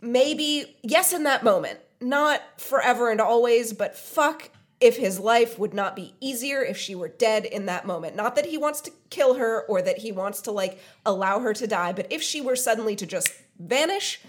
maybe 0.00 0.76
yes 0.82 1.12
in 1.12 1.24
that 1.24 1.44
moment, 1.44 1.78
not 2.00 2.42
forever 2.60 3.10
and 3.10 3.20
always, 3.20 3.72
but 3.72 3.96
fuck 3.96 4.50
if 4.80 4.96
his 4.96 5.18
life 5.18 5.58
would 5.58 5.74
not 5.74 5.96
be 5.96 6.14
easier 6.20 6.62
if 6.62 6.76
she 6.76 6.94
were 6.94 7.08
dead 7.08 7.44
in 7.44 7.66
that 7.66 7.84
moment. 7.84 8.14
Not 8.14 8.36
that 8.36 8.46
he 8.46 8.56
wants 8.56 8.80
to 8.82 8.92
kill 9.10 9.34
her 9.34 9.62
or 9.62 9.82
that 9.82 9.98
he 9.98 10.12
wants 10.12 10.40
to 10.42 10.52
like 10.52 10.78
allow 11.04 11.40
her 11.40 11.52
to 11.54 11.66
die, 11.66 11.92
but 11.92 12.06
if 12.10 12.22
she 12.22 12.40
were 12.40 12.56
suddenly 12.56 12.94
to 12.96 13.06
just 13.06 13.32
vanish, 13.58 14.20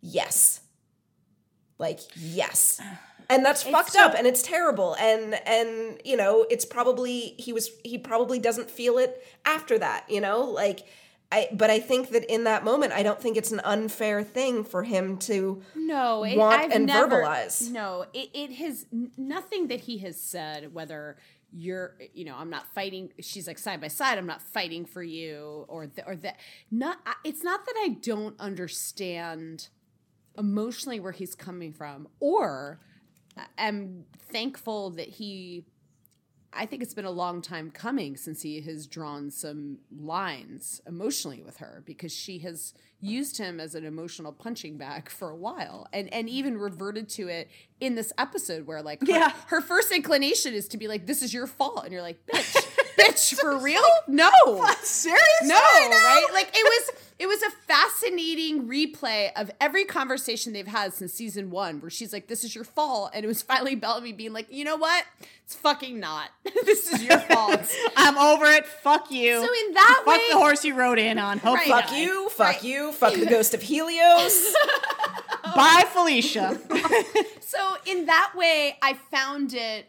yes. 0.00 0.60
Like 1.78 2.00
yes. 2.16 2.80
And 3.28 3.44
that's 3.44 3.62
fucked 3.62 3.96
up 3.96 4.14
and 4.16 4.26
it's 4.26 4.42
terrible 4.42 4.94
and 4.98 5.34
and 5.46 6.00
you 6.04 6.16
know, 6.16 6.46
it's 6.50 6.64
probably 6.64 7.34
he 7.38 7.52
was 7.52 7.70
he 7.84 7.98
probably 7.98 8.38
doesn't 8.38 8.70
feel 8.70 8.98
it 8.98 9.26
after 9.44 9.78
that, 9.78 10.08
you 10.08 10.20
know? 10.20 10.44
Like 10.44 10.86
I 11.32 11.48
but 11.52 11.70
I 11.70 11.80
think 11.80 12.10
that 12.10 12.24
in 12.32 12.44
that 12.44 12.62
moment 12.62 12.92
I 12.92 13.02
don't 13.02 13.20
think 13.20 13.36
it's 13.36 13.50
an 13.52 13.60
unfair 13.64 14.22
thing 14.22 14.64
for 14.64 14.82
him 14.84 15.16
to 15.18 15.62
no 15.74 16.24
it, 16.24 16.36
want 16.36 16.60
I've 16.60 16.70
and 16.70 16.86
never, 16.86 17.22
verbalize. 17.22 17.70
no 17.70 18.04
it, 18.12 18.28
it 18.34 18.52
has 18.56 18.86
nothing 19.16 19.68
that 19.68 19.80
he 19.80 19.98
has 19.98 20.20
said 20.20 20.74
whether 20.74 21.16
you're 21.54 21.96
you 22.14 22.24
know 22.24 22.34
i'm 22.36 22.48
not 22.48 22.66
fighting 22.74 23.10
she's 23.20 23.46
like 23.46 23.58
side 23.58 23.78
by 23.80 23.88
side 23.88 24.16
i'm 24.16 24.26
not 24.26 24.40
fighting 24.40 24.86
for 24.86 25.02
you 25.02 25.66
or 25.68 25.86
th- 25.86 26.06
or 26.06 26.16
that 26.16 26.36
not 26.70 26.98
it's 27.24 27.42
not 27.44 27.66
that 27.66 27.74
i 27.84 27.88
don't 28.00 28.38
understand 28.40 29.68
emotionally 30.38 30.98
where 30.98 31.12
he's 31.12 31.34
coming 31.34 31.70
from 31.72 32.08
or 32.20 32.80
uh, 33.36 33.42
am 33.58 34.04
thankful 34.30 34.90
that 34.90 35.08
he 35.08 35.64
I 36.54 36.66
think 36.66 36.82
it's 36.82 36.94
been 36.94 37.04
a 37.06 37.10
long 37.10 37.40
time 37.42 37.70
coming 37.70 38.16
since 38.16 38.42
he 38.42 38.60
has 38.62 38.86
drawn 38.86 39.30
some 39.30 39.78
lines 39.96 40.80
emotionally 40.86 41.42
with 41.42 41.56
her 41.58 41.82
because 41.86 42.12
she 42.12 42.40
has 42.40 42.74
used 43.00 43.38
him 43.38 43.58
as 43.58 43.74
an 43.74 43.84
emotional 43.84 44.32
punching 44.32 44.76
bag 44.76 45.08
for 45.08 45.30
a 45.30 45.36
while 45.36 45.88
and 45.92 46.12
and 46.12 46.28
even 46.28 46.56
reverted 46.56 47.08
to 47.08 47.26
it 47.28 47.50
in 47.80 47.94
this 47.96 48.12
episode 48.18 48.66
where 48.66 48.80
like 48.82 49.00
her, 49.00 49.06
Yeah. 49.08 49.32
her 49.46 49.60
first 49.60 49.90
inclination 49.90 50.54
is 50.54 50.68
to 50.68 50.76
be 50.76 50.86
like 50.86 51.06
this 51.06 51.20
is 51.22 51.34
your 51.34 51.46
fault 51.48 51.82
and 51.84 51.92
you're 51.92 52.02
like 52.02 52.24
bitch 52.26 52.56
bitch 53.00 53.34
for 53.40 53.56
real 53.58 53.82
no 54.06 54.30
Seriously? 54.82 55.48
no, 55.48 55.54
right? 55.56 56.26
Like 56.32 56.50
it 56.54 56.62
was 56.64 57.01
it 57.22 57.28
was 57.28 57.40
a 57.42 57.50
fascinating 57.50 58.66
replay 58.68 59.30
of 59.36 59.48
every 59.60 59.84
conversation 59.84 60.52
they've 60.52 60.66
had 60.66 60.92
since 60.92 61.12
season 61.12 61.50
one, 61.50 61.80
where 61.80 61.90
she's 61.90 62.12
like, 62.12 62.26
"This 62.26 62.42
is 62.42 62.54
your 62.54 62.64
fault," 62.64 63.12
and 63.14 63.24
it 63.24 63.28
was 63.28 63.42
finally 63.52 63.76
Bellamy 63.76 64.12
being 64.12 64.32
like, 64.32 64.48
"You 64.50 64.64
know 64.64 64.74
what? 64.76 65.04
It's 65.44 65.54
fucking 65.54 66.00
not. 66.00 66.30
this 66.64 66.92
is 66.92 67.02
your 67.04 67.20
fault." 67.20 67.60
I'm 67.96 68.18
over 68.18 68.46
it. 68.46 68.66
Fuck 68.66 69.10
you. 69.12 69.34
So 69.40 69.52
in 69.68 69.74
that 69.74 70.02
Fuck 70.04 70.06
way- 70.06 70.28
the 70.32 70.36
horse 70.38 70.64
you 70.64 70.74
rode 70.74 70.98
in 70.98 71.18
on. 71.20 71.38
Hope 71.38 71.58
Right. 71.58 71.68
fuck 71.68 71.86
die. 71.88 72.00
you, 72.00 72.28
fuck 72.30 72.46
Right. 72.46 72.62
you, 72.64 72.90
fuck 72.92 73.14
the 73.14 73.26
ghost 73.26 73.54
of 73.54 73.62
Helios. 73.62 74.52
Bye, 75.54 75.84
Felicia. 75.92 76.58
so 77.40 77.76
in 77.86 78.06
that 78.06 78.32
way, 78.34 78.76
I 78.82 78.94
found 78.94 79.54
it 79.54 79.86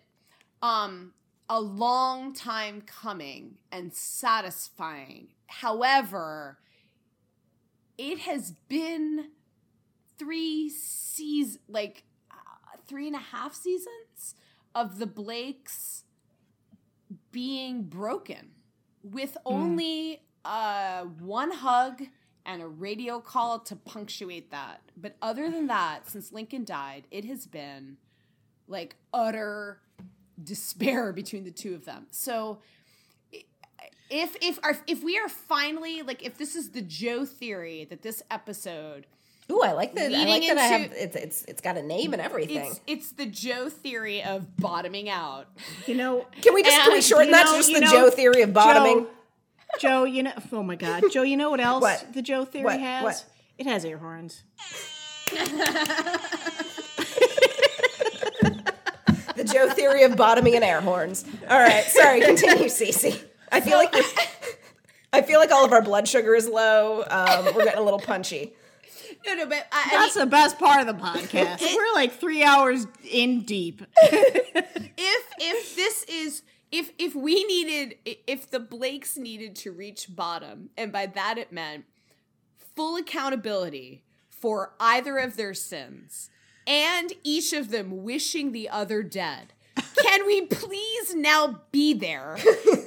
um 0.62 1.14
a 1.50 1.60
long 1.60 2.34
time 2.34 2.82
coming 2.86 3.56
and 3.72 3.92
satisfying. 3.94 5.30
However, 5.48 6.58
it 7.98 8.20
has 8.20 8.52
been 8.68 9.30
three 10.18 10.70
seasons, 10.70 11.60
like 11.68 12.04
uh, 12.32 12.78
three 12.88 13.08
and 13.08 13.16
a 13.16 13.20
half 13.20 13.54
seasons 13.54 14.36
of 14.76 15.00
the 15.00 15.08
Blakes 15.08 16.04
being 17.32 17.84
broken 17.84 18.52
with 19.04 19.38
only 19.46 20.24
uh, 20.46 21.02
one 21.04 21.52
hug 21.52 22.04
and 22.46 22.62
a 22.62 22.68
radio 22.68 23.20
call 23.20 23.60
to 23.60 23.76
punctuate 23.76 24.52
that. 24.52 24.82
But 24.98 25.16
other 25.22 25.50
than 25.50 25.68
that, 25.68 26.10
since 26.10 26.32
Lincoln 26.32 26.66
died, 26.66 27.08
it 27.12 27.26
has 27.26 27.46
been 27.46 27.98
like 28.68 28.96
utter 29.14 29.82
despair 30.42 31.14
between 31.14 31.44
the 31.44 31.52
two 31.52 31.74
of 31.76 31.86
them. 31.86 32.08
So 32.12 32.60
if 34.10 34.36
if 34.42 34.60
our, 34.64 34.78
if 34.88 35.04
we 35.04 35.18
are 35.18 35.30
finally 35.30 36.02
like 36.02 36.24
if 36.26 36.38
this 36.38 36.56
is 36.56 36.70
the 36.72 36.82
Jo 36.82 37.26
theory 37.26 37.86
that 37.90 38.02
this 38.02 38.22
episode 38.32 39.06
Ooh, 39.52 39.62
I 39.62 39.74
like 39.74 39.94
that. 39.96 40.06
I 40.06 40.08
Leading 40.08 40.28
like 40.28 40.48
that. 40.48 40.58
I 40.58 40.64
have 40.64 40.92
it's 40.94 41.16
it's 41.18 41.44
it's 41.46 41.62
got 41.62 41.76
a 41.76 41.82
name 41.84 42.14
and 42.14 42.22
everything. 42.22 42.66
it's 42.66 42.80
it's 42.88 43.12
the 43.12 43.26
Jo 43.26 43.68
theory 43.70 44.24
of 44.24 44.56
bottoming 44.58 45.10
out. 45.10 45.48
You 45.86 45.96
know, 45.96 46.26
Can 46.42 46.54
we 46.54 46.64
just 46.64 46.78
can 46.80 46.90
we 46.92 46.96
and, 46.96 47.04
shorten 47.04 47.32
that 47.32 47.46
know- 47.46 47.52
to 47.52 47.58
just 47.58 47.74
the 47.74 47.82
know, 47.82 47.92
Jo 47.92 48.10
theory 48.10 48.42
of 48.44 48.54
bottoming? 48.54 49.04
Jo, 49.04 49.10
Jo, 49.80 50.04
you 50.06 50.24
know, 50.24 50.32
oh 50.54 50.64
my 50.64 50.76
God, 50.76 51.04
Jo, 51.12 51.24
you 51.24 51.36
know 51.36 51.50
what 51.50 51.60
else 51.60 51.82
What? 51.82 52.14
the 52.14 52.22
Jo 52.22 52.46
theory 52.46 52.64
What? 52.66 52.80
has? 52.80 53.04
What? 53.04 53.26
It 53.58 53.66
has 53.68 53.84
air 53.84 53.98
horns. 53.98 54.44
The 59.36 59.44
Jo 59.44 59.68
theory 59.70 60.04
of 60.04 60.16
bottoming 60.16 60.56
and 60.56 60.64
air 60.64 60.80
horns. 60.80 61.26
All 61.50 61.60
right, 61.60 61.84
sorry. 61.86 62.22
Continue, 62.22 62.66
CC. 62.70 63.20
I 63.54 63.62
feel 63.62 63.78
like 63.78 63.94
we're- 63.94 64.06
I 65.14 65.22
feel 65.22 65.40
like 65.40 65.52
all 65.52 65.64
of 65.64 65.72
our 65.72 65.82
blood 65.82 66.08
sugar 66.08 66.34
is 66.36 66.48
low. 66.48 67.04
Um, 67.08 67.46
we're 67.56 67.64
getting 67.66 67.80
a 67.80 67.84
little 67.84 68.00
punchy. 68.00 68.54
No, 69.26 69.36
no, 69.36 69.46
but 69.46 69.68
I, 69.72 69.90
I 69.94 69.98
That's 70.02 70.16
the 70.16 70.26
best 70.26 70.58
part 70.58 70.82
of 70.82 70.88
the 70.88 71.02
podcast. 71.02 71.62
We're 71.62 71.94
like 71.94 72.14
three 72.14 72.44
hours 72.44 72.88
in 73.10 73.44
deep. 73.44 73.84
if 74.02 75.28
if 75.40 75.76
this 75.76 76.04
is 76.10 76.42
if 76.72 76.92
if 76.98 77.14
we 77.16 77.44
needed 77.46 77.96
if 78.06 78.50
the 78.50 78.60
Blakes 78.60 79.16
needed 79.18 79.56
to 79.58 79.72
reach 79.72 80.08
bottom, 80.14 80.72
and 80.76 80.92
by 80.92 81.06
that 81.06 81.38
it 81.38 81.52
meant 81.52 81.86
full 82.76 82.98
accountability 82.98 84.04
for 84.30 84.74
either 84.80 85.18
of 85.18 85.38
their 85.38 85.54
sins, 85.54 86.30
and 86.66 87.14
each 87.24 87.54
of 87.54 87.70
them 87.70 88.04
wishing 88.04 88.52
the 88.52 88.68
other 88.68 89.04
dead. 89.04 89.54
Can 90.02 90.26
we 90.26 90.42
please 90.42 91.16
now 91.16 91.62
be 91.72 91.94
there 91.94 92.38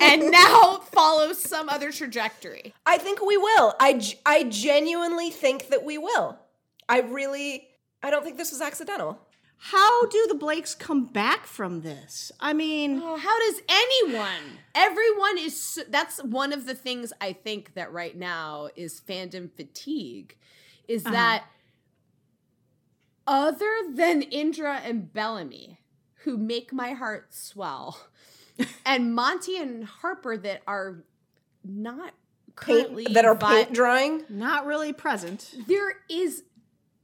and 0.01 0.31
now 0.31 0.79
follow 0.93 1.33
some 1.33 1.69
other 1.69 1.91
trajectory? 1.91 2.75
I 2.85 2.99
think 2.99 3.21
we 3.25 3.37
will. 3.37 3.75
I, 3.81 4.01
I 4.25 4.45
genuinely 4.45 5.31
think 5.31 5.69
that 5.69 5.85
we 5.85 5.99
will. 5.99 6.39
I 6.89 7.01
really, 7.01 7.69
I 8.03 8.11
don't 8.11 8.23
think 8.25 8.37
this 8.37 8.53
was 8.53 8.61
accidental. 8.61 9.19
how 9.59 10.07
do 10.07 10.27
the 10.29 10.35
Blakes 10.35 10.75
come 10.75 11.07
back 11.07 11.47
from 11.47 11.81
this? 11.81 12.31
I 12.39 12.53
mean, 12.53 13.01
Oh, 13.03 13.17
how 13.17 13.39
does 13.41 13.63
anyone? 13.69 14.59
Everyone 14.75 15.39
is. 15.39 15.61
So, 15.61 15.83
that's 15.89 16.23
one 16.23 16.53
of 16.53 16.67
the 16.67 16.75
things 16.75 17.13
I 17.21 17.33
think 17.33 17.75
that 17.75 17.93
right 17.93 18.17
now 18.17 18.69
is 18.77 19.01
fandom 19.01 19.51
fatigue, 19.51 20.37
is 20.87 21.05
uh-huh. 21.05 21.13
that 21.15 21.45
other 23.27 23.73
than 23.93 24.23
Indra 24.23 24.81
and 24.85 25.13
Bellamy, 25.13 25.76
who 26.27 26.37
make 26.37 26.73
my 26.73 26.91
heart 26.93 27.33
swell, 27.33 27.99
and 28.85 29.15
Monty 29.15 29.57
and 29.57 29.85
Harper 29.85 30.37
that 30.37 30.61
are 30.67 31.05
not 31.65 32.13
currently 32.57 33.05
Paint, 33.05 33.15
that 33.15 33.25
are 33.25 33.37
vi- 33.37 33.63
paint 33.65 33.73
drawing. 33.73 34.25
not 34.29 34.67
really 34.67 34.93
present. 34.93 35.55
there 35.69 35.95
is 36.11 36.43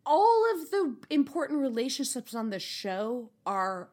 all 0.05 0.44
of 0.55 0.70
the 0.73 0.97
important 1.09 1.60
relationships 1.60 2.34
on 2.34 2.51
the 2.51 2.59
show 2.59 3.31
are 3.47 3.89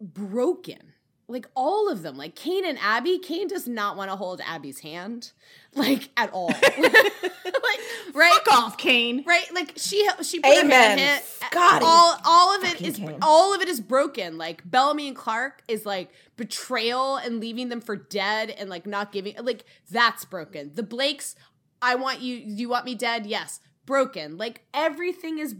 broken. 0.00 0.92
Like 1.28 1.46
all 1.56 1.90
of 1.90 2.02
them. 2.02 2.18
Like 2.18 2.34
Kane 2.34 2.66
and 2.66 2.78
Abby. 2.78 3.18
Kane 3.18 3.48
does 3.48 3.66
not 3.66 3.96
want 3.96 4.10
to 4.10 4.16
hold 4.16 4.42
Abby's 4.46 4.80
hand. 4.80 5.32
Like 5.74 6.10
at 6.16 6.32
all. 6.32 6.48
like 6.82 7.80
right? 8.14 8.32
Fuck 8.44 8.52
off, 8.52 8.78
Kane. 8.78 9.24
Right? 9.26 9.46
Like 9.54 9.72
she 9.76 10.06
she 10.22 10.40
put 10.40 10.54
her 10.54 10.60
Amen. 10.64 10.70
hand 10.70 11.00
in 11.00 11.06
it. 11.06 11.24
God, 11.50 11.80
he's 11.80 11.88
all 11.88 12.16
all 12.24 12.56
of 12.56 12.64
it 12.64 12.72
fucking 12.72 12.86
is 12.86 12.96
Kane. 12.96 13.18
all 13.22 13.54
of 13.54 13.62
it 13.62 13.68
is 13.68 13.80
broken. 13.80 14.38
Like 14.38 14.62
Bellamy 14.70 15.08
and 15.08 15.16
Clarke 15.16 15.62
is 15.68 15.86
like 15.86 16.10
betrayal 16.36 17.16
and 17.16 17.40
leaving 17.40 17.68
them 17.68 17.80
for 17.80 17.96
dead 17.96 18.50
and 18.50 18.68
like 18.68 18.86
not 18.86 19.12
giving 19.12 19.34
like 19.42 19.64
that's 19.90 20.24
broken. 20.24 20.72
The 20.74 20.82
Blakes, 20.82 21.36
I 21.80 21.94
want 21.94 22.20
you 22.20 22.36
you 22.36 22.68
want 22.68 22.84
me 22.84 22.94
dead? 22.94 23.26
Yes. 23.26 23.60
Broken. 23.86 24.36
Like 24.36 24.62
everything 24.74 25.38
is 25.38 25.56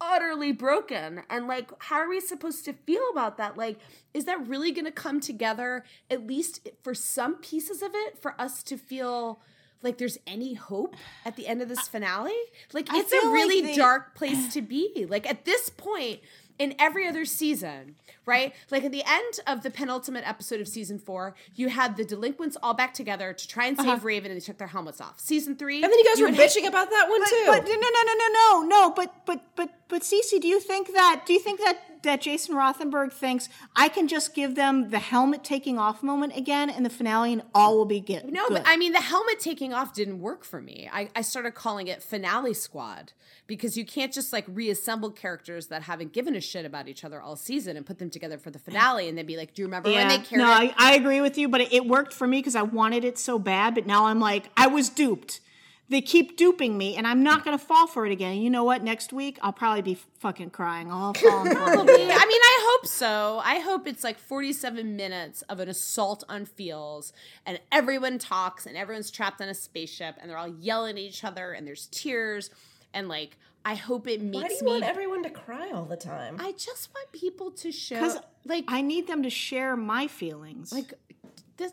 utterly 0.00 0.52
broken. 0.52 1.22
And 1.30 1.46
like 1.46 1.70
how 1.78 1.96
are 1.96 2.08
we 2.08 2.20
supposed 2.20 2.64
to 2.66 2.72
feel 2.72 3.02
about 3.12 3.36
that? 3.38 3.56
Like 3.56 3.78
is 4.14 4.24
that 4.26 4.46
really 4.46 4.72
going 4.72 4.84
to 4.84 4.90
come 4.90 5.20
together 5.20 5.84
at 6.10 6.26
least 6.26 6.68
for 6.82 6.94
some 6.94 7.36
pieces 7.36 7.82
of 7.82 7.92
it 7.94 8.18
for 8.18 8.34
us 8.40 8.62
to 8.64 8.76
feel 8.76 9.40
like 9.82 9.98
there's 9.98 10.18
any 10.26 10.54
hope 10.54 10.96
at 11.24 11.36
the 11.36 11.46
end 11.46 11.62
of 11.62 11.68
this 11.68 11.88
finale? 11.88 12.32
Like 12.72 12.88
I 12.90 12.98
it's 12.98 13.12
a 13.12 13.20
feel 13.20 13.26
like 13.30 13.34
really 13.34 13.60
they- 13.62 13.76
dark 13.76 14.14
place 14.14 14.52
to 14.54 14.62
be. 14.62 15.06
Like 15.08 15.28
at 15.28 15.44
this 15.44 15.70
point 15.70 16.20
in 16.58 16.74
every 16.78 17.06
other 17.06 17.24
season 17.24 17.96
right 18.26 18.54
like 18.70 18.84
at 18.84 18.92
the 18.92 19.02
end 19.06 19.40
of 19.46 19.62
the 19.62 19.70
penultimate 19.70 20.28
episode 20.28 20.60
of 20.60 20.68
season 20.68 20.98
four 20.98 21.34
you 21.54 21.68
had 21.68 21.96
the 21.96 22.04
delinquents 22.04 22.56
all 22.62 22.74
back 22.74 22.92
together 22.92 23.32
to 23.32 23.48
try 23.48 23.66
and 23.66 23.76
save 23.76 23.86
uh-huh. 23.86 24.00
raven 24.02 24.30
and 24.30 24.40
they 24.40 24.44
took 24.44 24.58
their 24.58 24.68
helmets 24.68 25.00
off 25.00 25.18
season 25.18 25.56
three 25.56 25.82
And 25.82 25.90
then 25.90 25.98
you 25.98 26.04
guys 26.04 26.20
were 26.20 26.26
would 26.26 26.34
have- 26.34 26.50
bitching 26.50 26.66
about 26.66 26.90
that 26.90 27.08
one 27.08 27.20
But, 27.20 27.28
too. 27.30 27.44
but 27.46 27.64
no, 27.64 27.74
no, 27.74 28.02
no, 28.04 28.14
no, 28.14 28.28
no, 28.32 28.66
no. 28.66 28.90
But 28.94 29.24
but 29.24 29.42
but 29.56 29.70
but 29.88 30.02
CC, 30.02 30.40
do 30.40 30.48
you 30.48 30.58
think 30.58 30.92
that? 30.92 31.22
Do 31.26 31.32
you 31.32 31.38
think 31.38 31.60
that 31.60 32.02
that 32.02 32.20
Jason 32.20 32.56
Rothenberg 32.56 33.12
thinks 33.12 33.48
I 33.76 33.88
can 33.88 34.08
just 34.08 34.34
give 34.34 34.54
them 34.56 34.90
the 34.90 34.98
helmet 34.98 35.44
taking 35.44 35.78
off 35.78 36.02
moment 36.02 36.36
again 36.36 36.70
in 36.70 36.82
the 36.82 36.90
finale 36.90 37.32
and 37.32 37.42
all 37.54 37.76
will 37.76 37.84
be 37.84 38.00
good? 38.00 38.24
No, 38.32 38.48
good? 38.48 38.54
but 38.54 38.62
I 38.66 38.76
mean, 38.76 38.92
the 38.92 39.00
helmet 39.00 39.38
taking 39.38 39.72
off 39.72 39.94
didn't 39.94 40.20
work 40.20 40.44
for 40.44 40.60
me. 40.60 40.88
I, 40.92 41.08
I 41.14 41.22
started 41.22 41.52
calling 41.52 41.86
it 41.86 42.02
Finale 42.02 42.54
Squad 42.54 43.12
because 43.46 43.76
you 43.76 43.84
can't 43.86 44.12
just 44.12 44.32
like 44.32 44.44
reassemble 44.48 45.10
characters 45.10 45.68
that 45.68 45.82
haven't 45.82 46.12
given 46.12 46.34
a 46.34 46.40
shit 46.40 46.64
about 46.64 46.88
each 46.88 47.04
other 47.04 47.20
all 47.20 47.36
season 47.36 47.76
and 47.76 47.86
put 47.86 47.98
them 47.98 48.10
together 48.16 48.38
for 48.38 48.50
the 48.50 48.58
finale 48.58 49.08
and 49.08 49.16
they'd 49.16 49.26
be 49.26 49.36
like, 49.36 49.54
do 49.54 49.62
you 49.62 49.66
remember 49.66 49.90
when 49.90 50.08
they 50.08 50.18
carried 50.18 50.42
no. 50.42 50.50
I, 50.50 50.74
I 50.76 50.94
agree 50.94 51.20
with 51.20 51.36
you, 51.36 51.48
but 51.48 51.60
it, 51.60 51.72
it 51.72 51.86
worked 51.86 52.14
for 52.14 52.26
me 52.26 52.38
because 52.38 52.56
I 52.56 52.62
wanted 52.62 53.04
it 53.04 53.18
so 53.18 53.38
bad. 53.38 53.74
But 53.74 53.86
now 53.86 54.06
I'm 54.06 54.20
like, 54.20 54.50
I 54.56 54.66
was 54.66 54.88
duped. 54.88 55.40
They 55.88 56.00
keep 56.00 56.36
duping 56.36 56.76
me, 56.76 56.96
and 56.96 57.06
I'm 57.06 57.22
not 57.22 57.44
going 57.44 57.56
to 57.56 57.64
fall 57.64 57.86
for 57.86 58.06
it 58.06 58.10
again. 58.10 58.32
And 58.32 58.42
you 58.42 58.50
know 58.50 58.64
what? 58.64 58.82
Next 58.82 59.12
week, 59.12 59.38
I'll 59.40 59.52
probably 59.52 59.82
be 59.82 59.94
fucking 60.18 60.50
crying. 60.50 60.90
I'll 60.90 61.14
fall. 61.14 61.44
Probably. 61.46 61.94
I 61.94 62.26
mean, 62.26 62.40
I 62.42 62.72
hope 62.72 62.86
so. 62.88 63.40
I 63.44 63.60
hope 63.60 63.86
it's 63.86 64.02
like 64.02 64.18
47 64.18 64.96
minutes 64.96 65.42
of 65.42 65.60
an 65.60 65.68
assault 65.68 66.24
on 66.28 66.44
feels 66.44 67.12
and 67.44 67.60
everyone 67.70 68.18
talks 68.18 68.66
and 68.66 68.76
everyone's 68.76 69.12
trapped 69.12 69.40
on 69.40 69.48
a 69.48 69.54
spaceship 69.54 70.16
and 70.18 70.28
they're 70.28 70.38
all 70.38 70.48
yelling 70.48 70.96
at 70.96 71.02
each 71.02 71.22
other 71.22 71.52
and 71.52 71.64
there's 71.64 71.86
tears 71.92 72.50
and 72.92 73.08
like 73.08 73.36
I 73.68 73.74
hope 73.74 74.06
it 74.06 74.22
makes 74.22 74.34
Why 74.42 74.48
do 74.48 74.54
you 74.54 74.62
me 74.64 74.70
want 74.70 74.84
everyone 74.84 75.22
to 75.24 75.30
cry 75.30 75.70
all 75.72 75.84
the 75.86 75.96
time? 75.96 76.36
I 76.38 76.52
just 76.52 76.88
want 76.94 77.10
people 77.12 77.50
to 77.50 77.72
show 77.72 77.98
'Cause 77.98 78.16
like 78.44 78.64
I 78.68 78.80
need 78.80 79.08
them 79.08 79.24
to 79.24 79.30
share 79.30 79.76
my 79.76 80.06
feelings. 80.06 80.72
like 80.72 80.94
this 81.56 81.72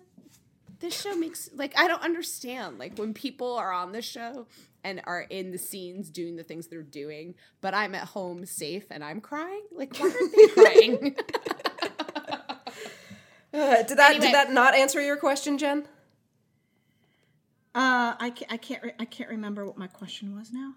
this 0.79 0.99
show 0.99 1.15
makes 1.15 1.49
like 1.53 1.77
I 1.77 1.87
don't 1.87 2.01
understand 2.01 2.79
like 2.79 2.97
when 2.97 3.13
people 3.13 3.53
are 3.55 3.71
on 3.71 3.91
the 3.91 4.01
show 4.01 4.47
and 4.83 5.01
are 5.05 5.21
in 5.21 5.51
the 5.51 5.57
scenes 5.59 6.09
doing 6.09 6.35
the 6.35 6.43
things 6.43 6.67
they're 6.67 6.81
doing, 6.81 7.35
but 7.61 7.73
I'm 7.75 7.93
at 7.95 8.07
home 8.09 8.45
safe 8.47 8.85
and 8.89 9.03
I'm 9.03 9.21
crying. 9.21 9.61
Like 9.71 9.95
why 9.97 10.09
aren't 10.09 10.35
they 10.35 10.47
crying? 10.63 11.15
Uh, 13.55 13.83
did 13.83 13.99
that 13.99 14.09
Anyway. 14.15 14.25
did 14.25 14.33
that 14.33 14.51
not 14.51 14.73
answer 14.73 14.99
your 14.99 15.15
question, 15.15 15.59
Jen? 15.59 15.85
uh, 17.75 18.15
I 18.19 18.31
can't, 18.35 18.51
I 18.51 18.57
can't, 18.57 18.81
re- 18.83 18.93
I 18.99 19.05
can't 19.05 19.29
remember 19.29 19.63
what 19.63 19.77
my 19.77 19.85
question 19.85 20.35
was 20.35 20.51
now. 20.51 20.73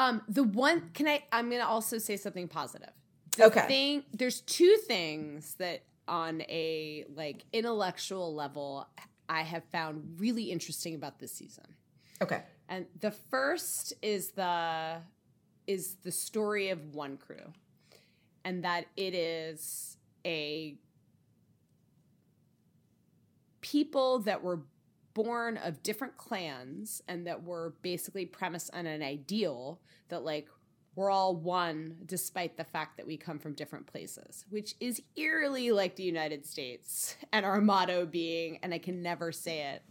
Um, 0.00 0.22
the 0.28 0.42
one 0.44 0.90
can 0.94 1.06
I? 1.06 1.22
I'm 1.30 1.50
gonna 1.50 1.66
also 1.66 1.98
say 1.98 2.16
something 2.16 2.48
positive. 2.48 2.90
The 3.36 3.44
Okay. 3.44 3.66
Thing 3.66 4.04
there's 4.12 4.40
two 4.40 4.76
things 4.86 5.54
that 5.58 5.82
on 6.08 6.40
a 6.42 7.04
like 7.14 7.44
intellectual 7.52 8.34
level 8.34 8.88
I 9.28 9.42
have 9.42 9.62
found 9.64 10.16
really 10.18 10.44
interesting 10.44 10.94
about 10.94 11.18
this 11.18 11.32
season. 11.32 11.64
Okay. 12.22 12.42
And 12.68 12.86
the 13.00 13.10
first 13.10 13.92
is 14.00 14.30
the 14.30 15.02
is 15.66 15.96
the 16.02 16.10
story 16.10 16.70
of 16.70 16.94
one 16.94 17.16
crew. 17.18 17.52
And 18.44 18.64
that 18.64 18.86
it 18.96 19.14
is 19.14 19.98
a 20.24 20.76
people 23.60 24.20
that 24.20 24.42
were 24.42 24.60
born 25.14 25.56
of 25.58 25.82
different 25.82 26.16
clans 26.16 27.02
and 27.08 27.26
that 27.26 27.42
were 27.42 27.74
basically 27.82 28.26
premised 28.26 28.70
on 28.74 28.86
an 28.86 29.02
ideal 29.02 29.80
that 30.08 30.24
like 30.24 30.48
we're 30.94 31.10
all 31.10 31.36
one 31.36 31.96
despite 32.04 32.56
the 32.56 32.64
fact 32.64 32.96
that 32.96 33.06
we 33.06 33.16
come 33.16 33.38
from 33.38 33.54
different 33.54 33.86
places, 33.86 34.44
which 34.50 34.74
is 34.80 35.00
eerily 35.16 35.70
like 35.70 35.96
the 35.96 36.02
United 36.02 36.44
States 36.44 37.16
and 37.32 37.46
our 37.46 37.60
motto 37.60 38.06
being, 38.06 38.58
and 38.62 38.74
I 38.74 38.78
can 38.78 39.02
never 39.02 39.32
say 39.32 39.72
it. 39.72 39.82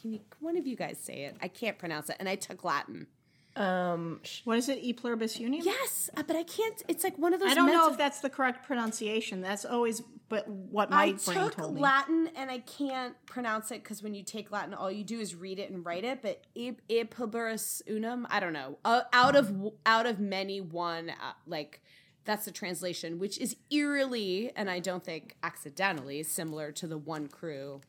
Can 0.00 0.12
you, 0.12 0.20
one 0.40 0.56
of 0.56 0.66
you 0.66 0.76
guys 0.76 0.98
say 0.98 1.24
it? 1.24 1.36
I 1.42 1.48
can't 1.48 1.78
pronounce 1.78 2.10
it. 2.10 2.16
And 2.20 2.28
I 2.28 2.36
took 2.36 2.64
Latin. 2.64 3.08
Um, 3.56 4.20
What 4.44 4.58
is 4.58 4.68
it? 4.68 4.78
E 4.82 4.92
pluribus 4.92 5.38
unum. 5.38 5.60
Yes, 5.62 6.10
uh, 6.16 6.22
but 6.26 6.36
I 6.36 6.42
can't. 6.42 6.82
It's 6.88 7.02
like 7.04 7.16
one 7.18 7.32
of 7.32 7.40
those. 7.40 7.50
I 7.50 7.54
don't 7.54 7.72
know 7.72 7.90
if 7.90 7.96
that's 7.96 8.20
the 8.20 8.30
correct 8.30 8.66
pronunciation. 8.66 9.40
That's 9.40 9.64
always, 9.64 10.02
but 10.28 10.46
what 10.48 10.90
my 10.90 10.96
I 10.96 11.12
brain 11.12 11.38
took 11.38 11.56
told 11.56 11.74
me. 11.74 11.80
Latin 11.80 12.30
and 12.36 12.50
I 12.50 12.58
can't 12.58 13.14
pronounce 13.26 13.70
it 13.70 13.82
because 13.82 14.02
when 14.02 14.14
you 14.14 14.22
take 14.22 14.50
Latin, 14.50 14.74
all 14.74 14.90
you 14.90 15.04
do 15.04 15.18
is 15.20 15.34
read 15.34 15.58
it 15.58 15.70
and 15.70 15.84
write 15.84 16.04
it. 16.04 16.20
But 16.22 16.44
e 16.54 16.72
pluribus 17.04 17.82
unum, 17.88 18.26
I 18.30 18.40
don't 18.40 18.52
know. 18.52 18.78
Uh, 18.84 19.02
out 19.12 19.34
of 19.34 19.72
out 19.86 20.06
of 20.06 20.20
many, 20.20 20.60
one 20.60 21.10
uh, 21.10 21.32
like 21.46 21.80
that's 22.26 22.44
the 22.44 22.50
translation, 22.50 23.18
which 23.18 23.38
is 23.38 23.56
eerily 23.70 24.52
and 24.54 24.68
I 24.68 24.80
don't 24.80 25.04
think 25.04 25.36
accidentally 25.42 26.22
similar 26.24 26.72
to 26.72 26.86
the 26.86 26.98
one 26.98 27.28
crew 27.28 27.80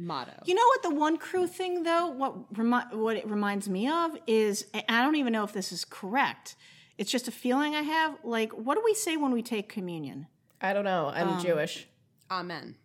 motto. 0.00 0.32
You 0.46 0.54
know 0.54 0.66
what 0.66 0.82
the 0.82 0.94
one 0.94 1.16
crew 1.18 1.46
thing 1.46 1.82
though? 1.82 2.08
What 2.08 2.56
remi- 2.58 2.96
what 2.96 3.16
it 3.16 3.28
reminds 3.28 3.68
me 3.68 3.88
of 3.88 4.16
is 4.26 4.66
I 4.88 5.02
don't 5.02 5.16
even 5.16 5.32
know 5.32 5.44
if 5.44 5.52
this 5.52 5.72
is 5.72 5.84
correct. 5.84 6.56
It's 6.98 7.10
just 7.10 7.28
a 7.28 7.30
feeling 7.32 7.74
I 7.74 7.82
have. 7.82 8.16
Like, 8.24 8.52
what 8.52 8.74
do 8.74 8.82
we 8.84 8.94
say 8.94 9.16
when 9.16 9.32
we 9.32 9.42
take 9.42 9.68
communion? 9.68 10.26
I 10.60 10.72
don't 10.72 10.84
know. 10.84 11.10
I'm 11.14 11.28
Um, 11.30 11.42
Jewish. 11.42 11.86
Amen. 12.30 12.76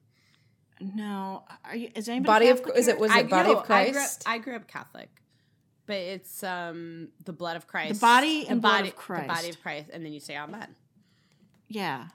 No, 0.81 1.43
are 1.63 1.75
you? 1.75 1.89
Is 1.95 2.09
anybody? 2.09 2.27
Body 2.27 2.47
of 2.49 2.57
Catholic 2.57 2.77
is 2.77 2.87
it 2.89 2.99
was 2.99 3.11
I, 3.11 3.19
it 3.19 3.29
body 3.29 3.49
no, 3.53 3.59
of 3.59 3.69
I 3.71 3.89
grew, 3.89 3.89
up, 3.89 3.93
Christ? 3.93 4.23
I 4.25 4.37
grew 4.39 4.55
up 4.57 4.67
Catholic, 4.67 5.09
but 5.85 5.95
it's 5.95 6.43
um 6.43 7.09
the 7.23 7.31
blood 7.33 7.55
of 7.55 7.65
Christ, 7.67 8.01
body 8.01 8.45
and 8.47 8.57
the 8.57 8.61
blood 8.61 8.79
body, 8.79 8.89
of 8.89 8.95
Christ. 8.95 9.27
the 9.27 9.33
body 9.33 9.49
of 9.49 9.61
Christ, 9.61 9.89
and 9.93 10.05
then 10.05 10.11
you 10.11 10.19
say 10.19 10.35
Amen. 10.35 10.75
Yeah. 11.67 12.07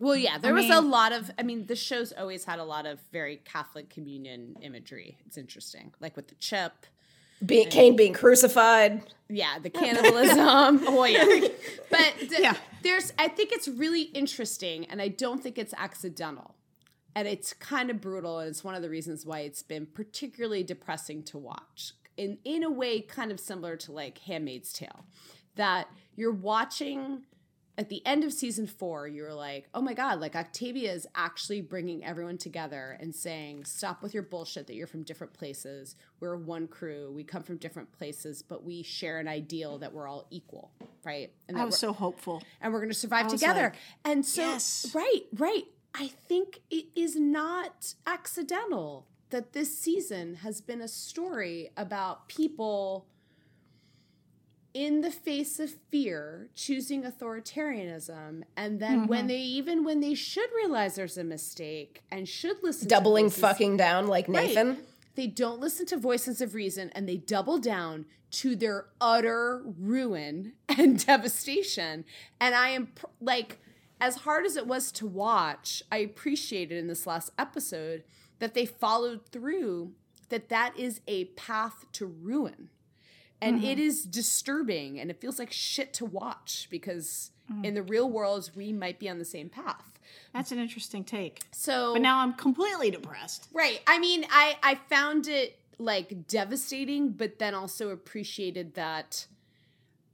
Well, 0.00 0.16
yeah, 0.16 0.38
there 0.38 0.52
I 0.52 0.54
was 0.60 0.70
a 0.70 0.80
lot 0.80 1.12
of. 1.12 1.30
I 1.38 1.42
mean, 1.42 1.66
the 1.66 1.76
show's 1.76 2.12
always 2.12 2.44
had 2.44 2.58
a 2.58 2.64
lot 2.64 2.86
of 2.86 3.00
very 3.12 3.36
Catholic 3.44 3.90
communion 3.90 4.56
imagery. 4.62 5.18
It's 5.26 5.36
interesting, 5.38 5.92
like 6.00 6.16
with 6.16 6.28
the 6.28 6.34
chip. 6.36 6.86
Being 7.44 7.68
Kane 7.68 7.94
being 7.94 8.12
crucified. 8.14 9.02
Yeah, 9.28 9.58
the 9.60 9.70
cannibalism. 9.70 10.38
oh 10.88 11.04
yeah, 11.04 11.24
but 11.90 12.14
the, 12.20 12.38
Yeah. 12.40 12.56
there's. 12.82 13.12
I 13.18 13.28
think 13.28 13.52
it's 13.52 13.68
really 13.68 14.02
interesting, 14.02 14.84
and 14.86 15.00
I 15.00 15.08
don't 15.08 15.42
think 15.42 15.58
it's 15.58 15.74
accidental. 15.76 16.54
And 17.14 17.26
it's 17.26 17.52
kind 17.52 17.90
of 17.90 18.00
brutal, 18.00 18.38
and 18.38 18.48
it's 18.48 18.62
one 18.62 18.74
of 18.76 18.82
the 18.82 18.90
reasons 18.90 19.26
why 19.26 19.40
it's 19.40 19.62
been 19.62 19.86
particularly 19.86 20.62
depressing 20.62 21.22
to 21.24 21.38
watch. 21.38 21.92
In 22.16 22.38
in 22.44 22.62
a 22.64 22.70
way, 22.70 23.00
kind 23.00 23.30
of 23.32 23.38
similar 23.40 23.76
to 23.76 23.92
like 23.92 24.18
*Handmaid's 24.18 24.72
Tale*, 24.72 25.04
that 25.56 25.88
you're 26.16 26.32
watching 26.32 27.22
at 27.78 27.88
the 27.88 28.04
end 28.04 28.24
of 28.24 28.32
season 28.32 28.66
four, 28.66 29.06
you 29.06 29.22
were 29.22 29.32
like, 29.32 29.68
oh 29.72 29.80
my 29.80 29.94
God, 29.94 30.20
like 30.20 30.34
Octavia 30.34 30.92
is 30.92 31.06
actually 31.14 31.60
bringing 31.60 32.04
everyone 32.04 32.36
together 32.36 32.98
and 33.00 33.14
saying, 33.14 33.64
stop 33.64 34.02
with 34.02 34.12
your 34.12 34.24
bullshit 34.24 34.66
that 34.66 34.74
you're 34.74 34.88
from 34.88 35.04
different 35.04 35.32
places. 35.32 35.94
We're 36.18 36.36
one 36.36 36.66
crew. 36.66 37.12
We 37.14 37.22
come 37.22 37.44
from 37.44 37.56
different 37.56 37.92
places, 37.92 38.42
but 38.42 38.64
we 38.64 38.82
share 38.82 39.20
an 39.20 39.28
ideal 39.28 39.78
that 39.78 39.92
we're 39.92 40.08
all 40.08 40.26
equal, 40.30 40.72
right? 41.04 41.30
And 41.46 41.56
I 41.56 41.60
that 41.60 41.66
was 41.66 41.78
so 41.78 41.92
hopeful. 41.92 42.42
and 42.60 42.72
we're 42.72 42.80
going 42.80 42.90
to 42.90 42.98
survive 42.98 43.28
together. 43.28 43.62
like, 43.62 43.74
and 44.04 44.26
so, 44.26 44.42
yes. 44.42 44.90
right, 44.92 45.22
right. 45.36 45.64
I 45.94 46.08
think 46.08 46.60
it 46.70 46.86
is 46.96 47.14
not 47.14 47.94
accidental 48.08 49.06
that 49.30 49.52
this 49.52 49.78
season 49.78 50.34
has 50.36 50.60
been 50.60 50.80
a 50.80 50.88
story 50.88 51.70
about 51.76 52.28
people 52.28 53.06
in 54.74 55.00
the 55.00 55.10
face 55.10 55.58
of 55.58 55.70
fear 55.90 56.48
choosing 56.54 57.02
authoritarianism 57.02 58.42
and 58.56 58.80
then 58.80 59.00
mm-hmm. 59.00 59.06
when 59.06 59.26
they 59.26 59.38
even 59.38 59.82
when 59.82 60.00
they 60.00 60.14
should 60.14 60.48
realize 60.54 60.94
there's 60.94 61.18
a 61.18 61.24
mistake 61.24 62.02
and 62.10 62.28
should 62.28 62.56
listen 62.62 62.88
to 62.88 62.94
Doubling 62.94 63.30
fucking 63.30 63.76
down 63.76 64.06
like 64.06 64.28
Right. 64.28 64.48
Nathan. 64.48 64.78
they 65.14 65.26
don't 65.26 65.58
listen 65.58 65.86
to 65.86 65.96
voices 65.96 66.40
of 66.40 66.54
reason 66.54 66.90
and 66.94 67.08
they 67.08 67.16
double 67.16 67.58
down 67.58 68.04
to 68.30 68.56
their 68.56 68.86
utter 69.00 69.62
ruin 69.78 70.52
and 70.68 71.04
devastation. 71.04 72.04
And 72.40 72.54
I 72.54 72.70
am 72.70 72.88
pr- 72.88 73.06
like, 73.20 73.58
as 74.00 74.16
hard 74.16 74.46
as 74.46 74.56
it 74.56 74.66
was 74.66 74.92
to 74.92 75.06
watch, 75.06 75.82
I 75.90 75.98
appreciated 75.98 76.78
in 76.78 76.86
this 76.86 77.06
last 77.06 77.30
episode 77.38 78.04
that 78.38 78.54
they 78.54 78.66
followed 78.66 79.26
through 79.26 79.92
that 80.28 80.48
that 80.50 80.78
is 80.78 81.00
a 81.08 81.24
path 81.26 81.86
to 81.92 82.06
ruin. 82.06 82.68
And 83.40 83.62
it 83.62 83.78
mm-hmm. 83.78 83.80
is 83.80 84.02
disturbing 84.02 84.98
and 84.98 85.10
it 85.10 85.20
feels 85.20 85.38
like 85.38 85.52
shit 85.52 85.94
to 85.94 86.04
watch 86.04 86.66
because 86.70 87.30
mm. 87.52 87.64
in 87.64 87.74
the 87.74 87.82
real 87.82 88.08
world, 88.10 88.50
we 88.56 88.72
might 88.72 88.98
be 88.98 89.08
on 89.08 89.18
the 89.18 89.24
same 89.24 89.48
path. 89.48 89.98
That's 90.34 90.52
an 90.52 90.58
interesting 90.58 91.04
take. 91.04 91.42
So, 91.52 91.92
But 91.92 92.02
now 92.02 92.18
I'm 92.18 92.34
completely 92.34 92.90
depressed. 92.90 93.48
Right. 93.52 93.80
I 93.86 93.98
mean, 93.98 94.26
I 94.30 94.56
I 94.62 94.74
found 94.74 95.28
it 95.28 95.58
like 95.78 96.26
devastating, 96.26 97.10
but 97.10 97.38
then 97.38 97.54
also 97.54 97.90
appreciated 97.90 98.74
that. 98.74 99.26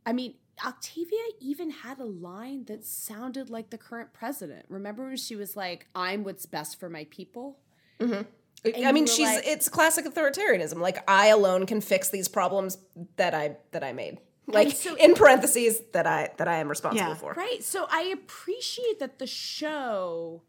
I 0.07 0.13
mean, 0.13 0.35
Octavia 0.65 1.21
even 1.41 1.71
had 1.71 1.99
a 1.99 2.05
line 2.05 2.65
that 2.67 2.85
sounded 2.85 3.51
like 3.51 3.71
the 3.71 3.79
current 3.79 4.13
president. 4.13 4.67
Remember 4.69 5.07
when 5.07 5.17
she 5.17 5.37
was 5.37 5.57
like, 5.57 5.87
"I'm 5.95 6.25
what's 6.25 6.47
best 6.47 6.79
for 6.79 6.89
my 6.89 7.05
people." 7.11 7.59
Mm-hmm. 7.99 8.23
I 8.67 8.93
mean, 8.93 9.07
she's 9.07 9.29
like- 9.29 9.47
it's 9.47 9.69
classic 9.69 10.05
authoritarianism. 10.07 10.79
Like 10.81 11.09
I 11.09 11.27
alone 11.29 11.67
can 11.67 11.81
fix 11.81 12.09
these 12.11 12.29
problems 12.29 12.79
that 13.17 13.35
I 13.35 13.57
that 13.73 13.85
I 13.85 13.93
made. 13.93 14.21
Like 14.47 14.73
so- 14.73 14.95
in 14.97 15.15
parentheses 15.15 15.81
that 15.93 16.07
I 16.07 16.31
that 16.39 16.49
I 16.49 16.57
am 16.57 16.69
responsible 16.69 17.11
Yeah. 17.11 17.15
for. 17.17 17.33
Right. 17.35 17.63
So 17.63 17.87
I 17.91 18.03
appreciate 18.05 18.99
that 19.01 19.19
the 19.19 19.27
show 19.27 20.43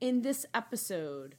in 0.00 0.22
this 0.22 0.46
episode 0.54 1.36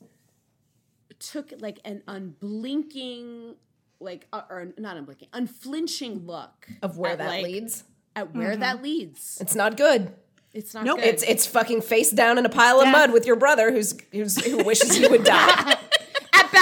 took 1.19 1.53
like 1.59 1.79
an 1.85 2.03
unblinking, 2.07 3.55
like 3.99 4.27
uh, 4.33 4.41
or 4.49 4.73
not 4.77 4.97
unblinking, 4.97 5.29
unflinching 5.33 6.25
look 6.25 6.67
Of 6.81 6.97
where 6.97 7.11
at, 7.13 7.17
that 7.19 7.27
like, 7.27 7.43
leads. 7.43 7.83
At 8.15 8.33
where 8.35 8.55
that 8.57 8.81
leads 8.81 9.37
It's 9.39 9.53
not 9.55 9.77
good. 9.77 10.11
It's 10.53 10.73
not 10.73 10.85
Nope. 10.85 10.97
good. 10.99 11.05
It's 11.07 11.23
it's 11.23 11.45
fucking 11.45 11.81
face 11.81 12.09
down 12.11 12.37
in 12.37 12.45
a 12.45 12.49
pile 12.49 12.79
of 12.79 12.87
mud 12.87 13.11
with 13.11 13.27
your 13.27 13.35
brother 13.35 13.71
who's 13.71 13.95
who's 14.11 14.43
who 14.43 14.63
wishes 14.63 14.97
you 14.97 15.09
would 15.09 15.23
die. 15.23 15.77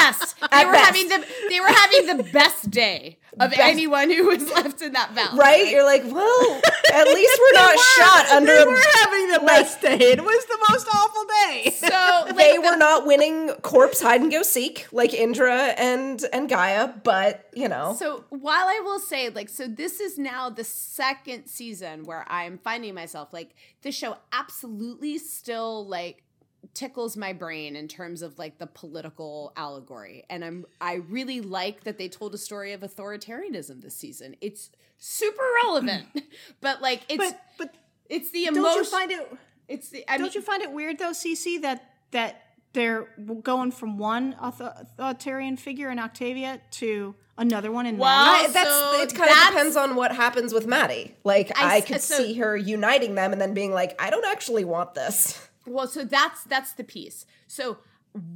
best. 0.06 0.36
They 0.56 0.58
At 0.62 0.68
were 0.68 0.74
best. 0.74 0.86
having 0.86 1.08
the 1.10 1.20
they 1.50 1.60
were 1.60 1.68
having 1.68 2.18
the 2.18 2.24
best 2.32 2.70
day 2.72 3.18
of 3.40 3.52
anyone 3.58 4.10
who 4.10 4.28
was 4.28 4.50
left 4.52 4.82
in 4.82 4.94
that 4.94 5.12
valley. 5.14 5.38
right? 5.38 5.70
You're 5.70 5.84
like, 5.84 6.04
well, 6.06 6.62
at 6.94 7.08
least 7.08 7.40
we're 7.42 7.60
not 7.60 7.78
shot 7.98 8.30
under 8.38 8.56
They 8.56 8.66
were 8.66 8.82
having 9.02 9.28
the 9.32 9.40
best 9.46 9.82
day. 9.82 9.98
It 10.16 10.22
was 10.24 10.46
the 10.46 10.60
most 10.70 10.88
awful 10.94 11.26
day. 11.26 11.76
So 11.86 12.26
like, 12.28 12.38
they 12.38 12.58
were 12.60 12.78
not 12.78 13.06
winning 13.06 13.50
corpse 13.62 14.00
hide 14.02 14.22
and 14.22 14.32
go 14.32 14.42
seek 14.44 14.88
like 14.92 15.14
Indra 15.14 15.74
and 15.78 16.24
and 16.32 16.48
Gaia, 16.48 16.88
but 17.04 17.50
you 17.54 17.68
know, 17.68 17.96
So 17.98 18.24
while 18.30 18.68
I 18.68 18.80
will 18.84 19.00
say, 19.00 19.30
like, 19.30 19.50
so 19.50 19.68
this 19.68 20.00
is 20.00 20.18
now 20.18 20.50
the 20.50 20.64
second 20.64 21.48
season 21.48 22.04
where 22.04 22.26
I'm 22.30 22.58
finding 22.60 22.94
myself 22.94 23.34
like 23.34 23.50
this 23.82 23.96
show 23.96 24.18
absolutely 24.32 25.18
still 25.18 25.86
like 25.88 26.24
tickles 26.76 27.18
my 27.18 27.34
brain 27.34 27.76
in 27.76 27.88
terms 27.88 28.22
of 28.22 28.38
like 28.38 28.60
the 28.60 28.68
political 28.68 29.52
allegory 29.56 30.24
and 30.30 30.46
i'm 30.46 30.66
i 30.82 30.96
really 31.10 31.42
like 31.42 31.84
that 31.84 31.98
they 31.98 32.08
told 32.08 32.34
a 32.36 32.38
story 32.38 32.74
of 32.74 32.82
authoritarianism 32.82 33.82
this 33.82 33.96
season 33.96 34.36
it's 34.42 34.70
super 35.00 35.44
relevant 35.64 36.06
but 36.62 36.82
like 36.82 37.02
it's 37.10 37.32
but 37.32 37.42
but 37.58 37.76
it's 38.10 38.30
the 38.32 38.46
emotion 38.46 38.64
don't 38.64 38.78
you 38.78 38.86
find 38.86 39.12
it 39.12 39.38
it's 39.68 39.90
the 39.90 40.04
i 40.08 40.18
don't 40.18 40.26
mean 40.26 40.34
you 40.34 40.42
find 40.42 40.62
it 40.62 40.72
weird 40.72 41.00
though, 41.00 41.12
CC, 41.12 41.62
that 41.62 41.92
that 42.12 42.42
they're 42.74 43.08
going 43.42 43.72
from 43.72 43.98
one 43.98 44.36
authoritarian 44.40 45.58
figure 45.58 45.90
in 45.90 45.98
Octavia 45.98 46.60
to 46.72 47.16
another 47.38 47.72
one 47.72 47.86
in 47.86 47.98
Well, 47.98 48.26
Madi? 48.26 48.52
That's 48.54 48.70
so 48.70 49.02
it 49.02 49.16
kind 49.16 49.32
of 49.32 49.48
depends 49.48 49.76
on 49.78 49.96
what 49.96 50.14
happens 50.14 50.54
with 50.54 50.68
Madi. 50.68 51.16
Like 51.24 51.52
I 51.56 51.82
could 51.82 52.02
so- 52.02 52.18
see 52.18 52.36
her 52.36 52.56
uniting 52.56 53.16
them 53.16 53.32
and 53.32 53.42
then 53.42 53.54
being 53.54 53.72
like, 53.72 54.00
I 54.00 54.10
don't 54.10 54.26
actually 54.26 54.66
want 54.66 54.94
this. 54.94 55.42
Well, 55.66 55.88
so 55.88 56.04
that's 56.04 56.44
that's 56.44 56.74
the 56.74 56.84
piece. 56.84 57.26
So 57.48 57.78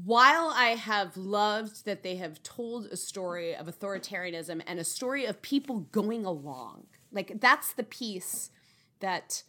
while 0.03 0.51
I 0.53 0.69
have 0.69 1.15
loved 1.15 1.85
that 1.85 2.03
they 2.03 2.17
have 2.17 2.43
told 2.43 2.87
a 2.87 2.97
story 2.97 3.55
of 3.55 3.67
authoritarianism 3.67 4.61
and 4.67 4.79
a 4.79 4.83
story 4.83 5.25
of 5.25 5.41
people 5.41 5.81
going 5.91 6.25
along, 6.25 6.87
like 7.11 7.39
that's 7.39 7.73
the 7.73 7.83
piece 7.83 8.49
that 8.99 9.43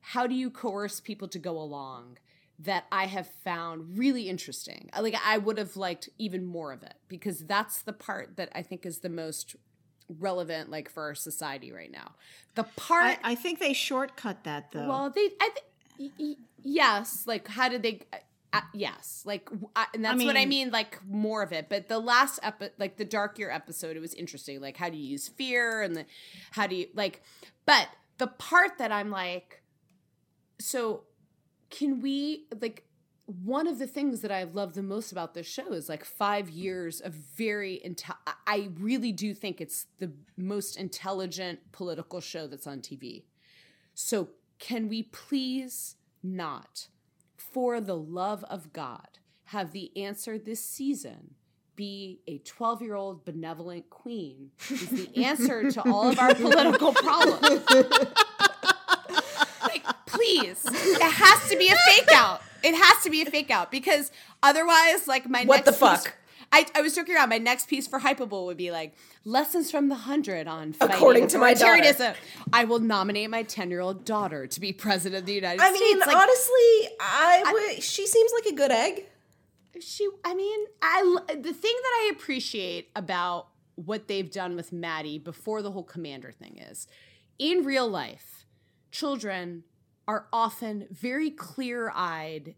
how 0.00 0.26
do 0.26 0.34
you 0.34 0.50
coerce 0.50 1.00
people 1.00 1.28
to 1.28 1.38
go 1.38 1.58
along 1.58 2.18
that 2.58 2.84
I 2.92 3.06
have 3.06 3.28
found 3.44 3.98
really 3.98 4.28
interesting. 4.28 4.88
Uh, 4.92 5.02
like 5.02 5.16
I 5.24 5.38
would 5.38 5.58
have 5.58 5.76
liked 5.76 6.08
even 6.18 6.44
more 6.44 6.72
of 6.72 6.82
it 6.82 6.94
because 7.08 7.40
that's 7.40 7.82
the 7.82 7.92
part 7.92 8.36
that 8.36 8.50
I 8.54 8.62
think 8.62 8.86
is 8.86 8.98
the 8.98 9.08
most 9.08 9.56
relevant 10.08 10.70
like 10.70 10.88
for 10.88 11.04
our 11.04 11.14
society 11.14 11.72
right 11.72 11.90
now. 11.90 12.12
The 12.54 12.64
part 12.76 13.18
I, 13.24 13.32
I 13.32 13.34
think 13.34 13.58
they 13.58 13.72
shortcut 13.72 14.44
that 14.44 14.70
though. 14.70 14.86
well, 14.86 15.10
they, 15.10 15.30
I 15.40 15.50
think, 15.52 15.66
yes. 16.62 17.24
Like, 17.26 17.48
how 17.48 17.68
did 17.68 17.82
they? 17.82 18.00
Uh, 18.12 18.16
uh, 18.54 18.60
yes, 18.74 19.22
like, 19.24 19.48
I, 19.74 19.86
and 19.94 20.04
that's 20.04 20.22
what 20.22 20.36
I 20.36 20.40
mean- 20.40 20.48
mean. 20.66 20.70
Like, 20.70 21.02
more 21.06 21.42
of 21.42 21.52
it. 21.52 21.68
But 21.70 21.88
the 21.88 21.98
last 21.98 22.38
epi- 22.42 22.68
like 22.78 22.96
the 22.98 23.04
Dark 23.06 23.38
Year 23.38 23.50
episode, 23.50 23.96
it 23.96 24.00
was 24.00 24.12
interesting. 24.14 24.60
Like, 24.60 24.76
how 24.76 24.90
do 24.90 24.96
you 24.98 25.04
use 25.06 25.26
fear 25.28 25.80
and 25.80 25.96
the, 25.96 26.04
how 26.50 26.66
do 26.66 26.76
you 26.76 26.88
like? 26.94 27.22
But 27.64 27.88
the 28.18 28.26
part 28.26 28.76
that 28.78 28.92
I'm 28.92 29.10
like, 29.10 29.62
so 30.58 31.04
can 31.70 32.00
we 32.00 32.46
like? 32.60 32.84
One 33.24 33.66
of 33.66 33.78
the 33.78 33.86
things 33.86 34.20
that 34.20 34.32
I 34.32 34.42
love 34.42 34.74
the 34.74 34.82
most 34.82 35.12
about 35.12 35.32
this 35.32 35.46
show 35.46 35.72
is 35.72 35.88
like 35.88 36.04
five 36.04 36.50
years 36.50 37.00
of 37.00 37.14
very 37.14 37.80
intel. 37.86 38.16
I- 38.26 38.34
I 38.46 38.68
really 38.78 39.12
do 39.12 39.32
think 39.32 39.60
it's 39.60 39.86
the 39.98 40.12
most 40.36 40.76
intelligent 40.76 41.72
political 41.72 42.20
show 42.20 42.46
that's 42.48 42.66
on 42.66 42.80
TV. 42.80 43.22
So, 43.94 44.30
can 44.62 44.88
we 44.88 45.02
please 45.02 45.96
not, 46.22 46.86
for 47.36 47.80
the 47.80 47.96
love 47.96 48.44
of 48.44 48.72
God, 48.72 49.18
have 49.46 49.72
the 49.72 49.90
answer 49.96 50.38
this 50.38 50.64
season 50.64 51.34
be 51.74 52.20
a 52.28 52.38
12 52.38 52.80
year 52.80 52.94
old 52.94 53.24
benevolent 53.24 53.90
queen? 53.90 54.52
Is 54.70 54.86
the 54.88 55.24
answer 55.24 55.68
to 55.72 55.82
all 55.90 56.08
of 56.08 56.20
our 56.20 56.32
political 56.32 56.92
problems. 56.94 57.64
like, 59.62 59.84
please, 60.06 60.64
it 60.64 61.02
has 61.02 61.50
to 61.50 61.58
be 61.58 61.66
a 61.66 61.76
fake 61.90 62.12
out. 62.14 62.40
It 62.62 62.76
has 62.76 63.02
to 63.02 63.10
be 63.10 63.22
a 63.22 63.26
fake 63.26 63.50
out 63.50 63.72
because 63.72 64.12
otherwise, 64.44 65.08
like, 65.08 65.28
my 65.28 65.42
What 65.44 65.56
next 65.56 65.66
the 65.66 65.72
fuck? 65.72 66.14
I, 66.52 66.66
I 66.74 66.82
was 66.82 66.94
joking 66.94 67.16
around. 67.16 67.30
My 67.30 67.38
next 67.38 67.66
piece 67.66 67.86
for 67.86 67.98
Hypable 67.98 68.44
would 68.46 68.58
be 68.58 68.70
like 68.70 68.94
lessons 69.24 69.70
from 69.70 69.88
the 69.88 69.94
hundred 69.94 70.46
on 70.46 70.74
fighting 70.74 70.94
According 70.94 71.26
to 71.28 71.38
my 71.38 71.54
daughter. 71.54 72.14
I 72.52 72.64
will 72.64 72.78
nominate 72.78 73.30
my 73.30 73.42
ten 73.42 73.70
year 73.70 73.80
old 73.80 74.04
daughter 74.04 74.46
to 74.46 74.60
be 74.60 74.72
president 74.72 75.20
of 75.20 75.26
the 75.26 75.32
United 75.32 75.60
States. 75.60 75.76
I 75.76 75.80
mean, 75.80 75.98
Like, 75.98 76.14
honestly, 76.14 76.96
I 77.00 77.42
would. 77.52 77.82
She 77.82 78.06
seems 78.06 78.30
like 78.34 78.52
a 78.52 78.56
good 78.56 78.70
egg. 78.70 79.06
she. 79.80 80.08
I 80.24 80.34
mean, 80.34 80.66
I 80.82 81.16
the 81.28 81.54
thing 81.54 81.74
that 81.82 82.02
I 82.02 82.10
appreciate 82.14 82.90
about 82.94 83.48
what 83.76 84.06
they've 84.06 84.30
done 84.30 84.54
with 84.54 84.72
Madi 84.72 85.18
before 85.18 85.62
the 85.62 85.70
whole 85.70 85.82
commander 85.84 86.30
thing 86.32 86.58
is, 86.58 86.86
in 87.38 87.64
real 87.64 87.88
life, 87.88 88.46
children 88.90 89.64
are 90.06 90.26
often 90.32 90.86
very 90.90 91.30
clear 91.30 91.90
eyed 91.94 92.54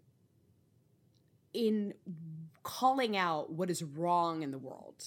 in 1.53 1.95
calling 2.65 3.17
out 3.17 3.53
what 3.53 3.71
is 3.71 3.83
wrong 3.85 4.43
in 4.43 4.51
the 4.51 4.59
world 4.59 5.05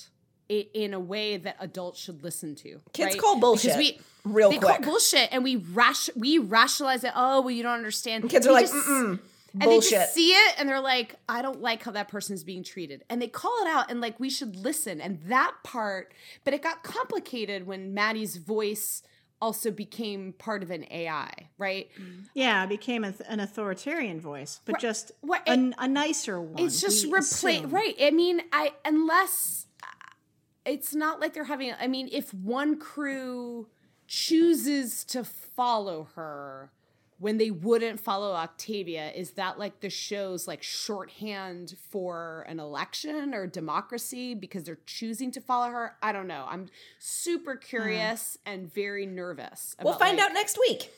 in 0.49 0.93
a 0.93 0.99
way 0.99 1.35
that 1.35 1.57
adults 1.59 1.99
should 1.99 2.23
listen 2.23 2.55
to. 2.55 2.79
Kids 2.93 3.13
right? 3.15 3.19
call 3.19 3.37
bullshit 3.37 3.73
Because 3.73 3.77
we, 3.77 3.99
real 4.23 4.49
they 4.49 4.57
quick. 4.59 4.77
call 4.81 4.91
bullshit, 4.91 5.27
and 5.33 5.43
we 5.43 5.57
rash 5.57 6.09
we 6.15 6.37
rationalize 6.37 7.03
it. 7.03 7.11
Oh, 7.15 7.41
well, 7.41 7.51
you 7.51 7.63
don't 7.63 7.73
understand. 7.77 8.29
Kids 8.29 8.47
are 8.47 8.53
like, 8.53 8.67
just- 8.67 9.19
and 9.59 9.71
they 9.71 9.79
just 9.79 10.13
see 10.13 10.29
it 10.29 10.55
and 10.59 10.67
they're 10.69 10.79
like, 10.79 11.15
I 11.27 11.41
don't 11.41 11.61
like 11.61 11.83
how 11.83 11.91
that 11.91 12.07
person's 12.09 12.43
being 12.43 12.63
treated. 12.63 13.03
And 13.09 13.21
they 13.21 13.27
call 13.27 13.53
it 13.61 13.67
out 13.67 13.89
and 13.89 14.01
like 14.01 14.19
we 14.19 14.29
should 14.29 14.55
listen. 14.55 15.01
And 15.01 15.19
that 15.27 15.55
part, 15.63 16.13
but 16.43 16.53
it 16.53 16.61
got 16.61 16.83
complicated 16.83 17.65
when 17.65 17.93
Madi's 17.93 18.37
voice 18.37 19.01
also 19.41 19.71
became 19.71 20.33
part 20.33 20.63
of 20.63 20.71
an 20.71 20.85
AI, 20.91 21.31
right? 21.57 21.89
Mm-hmm. 21.99 22.23
Yeah, 22.33 22.65
became 22.65 23.03
a, 23.03 23.13
an 23.27 23.39
authoritarian 23.39 24.19
voice, 24.19 24.61
but 24.65 24.79
just 24.79 25.11
Right, 25.21 25.41
a, 25.47 25.53
it- 25.53 25.73
a 25.77 25.87
nicer 25.87 26.41
one. 26.41 26.63
It's 26.63 26.81
just 26.81 27.05
replace 27.05 27.63
right. 27.65 27.95
I 28.01 28.11
mean, 28.11 28.41
I 28.51 28.73
unless 28.85 29.67
it's 30.65 30.93
not 30.93 31.19
like 31.19 31.33
they're 31.33 31.45
having. 31.45 31.73
I 31.79 31.87
mean, 31.87 32.09
if 32.11 32.33
one 32.33 32.77
crew 32.79 33.67
chooses 34.07 35.03
to 35.05 35.23
follow 35.23 36.07
her 36.15 36.71
when 37.19 37.37
they 37.37 37.49
wouldn't 37.49 37.99
follow 37.99 38.33
Octavia, 38.33 39.11
is 39.11 39.31
that 39.31 39.57
like 39.57 39.79
the 39.79 39.89
show's 39.89 40.47
like 40.47 40.61
shorthand 40.61 41.75
for 41.89 42.45
an 42.47 42.59
election 42.59 43.33
or 43.33 43.47
democracy 43.47 44.35
because 44.35 44.63
they're 44.63 44.79
choosing 44.85 45.31
to 45.31 45.41
follow 45.41 45.69
her? 45.69 45.95
I 46.01 46.11
don't 46.11 46.27
know. 46.27 46.45
I'm 46.47 46.67
super 46.99 47.53
hmm. 47.55 47.67
curious 47.67 48.37
and 48.45 48.71
very 48.71 49.05
nervous. 49.05 49.75
We'll 49.83 49.93
find 49.93 50.17
like- 50.17 50.27
out 50.27 50.33
next 50.33 50.59
week. 50.59 50.91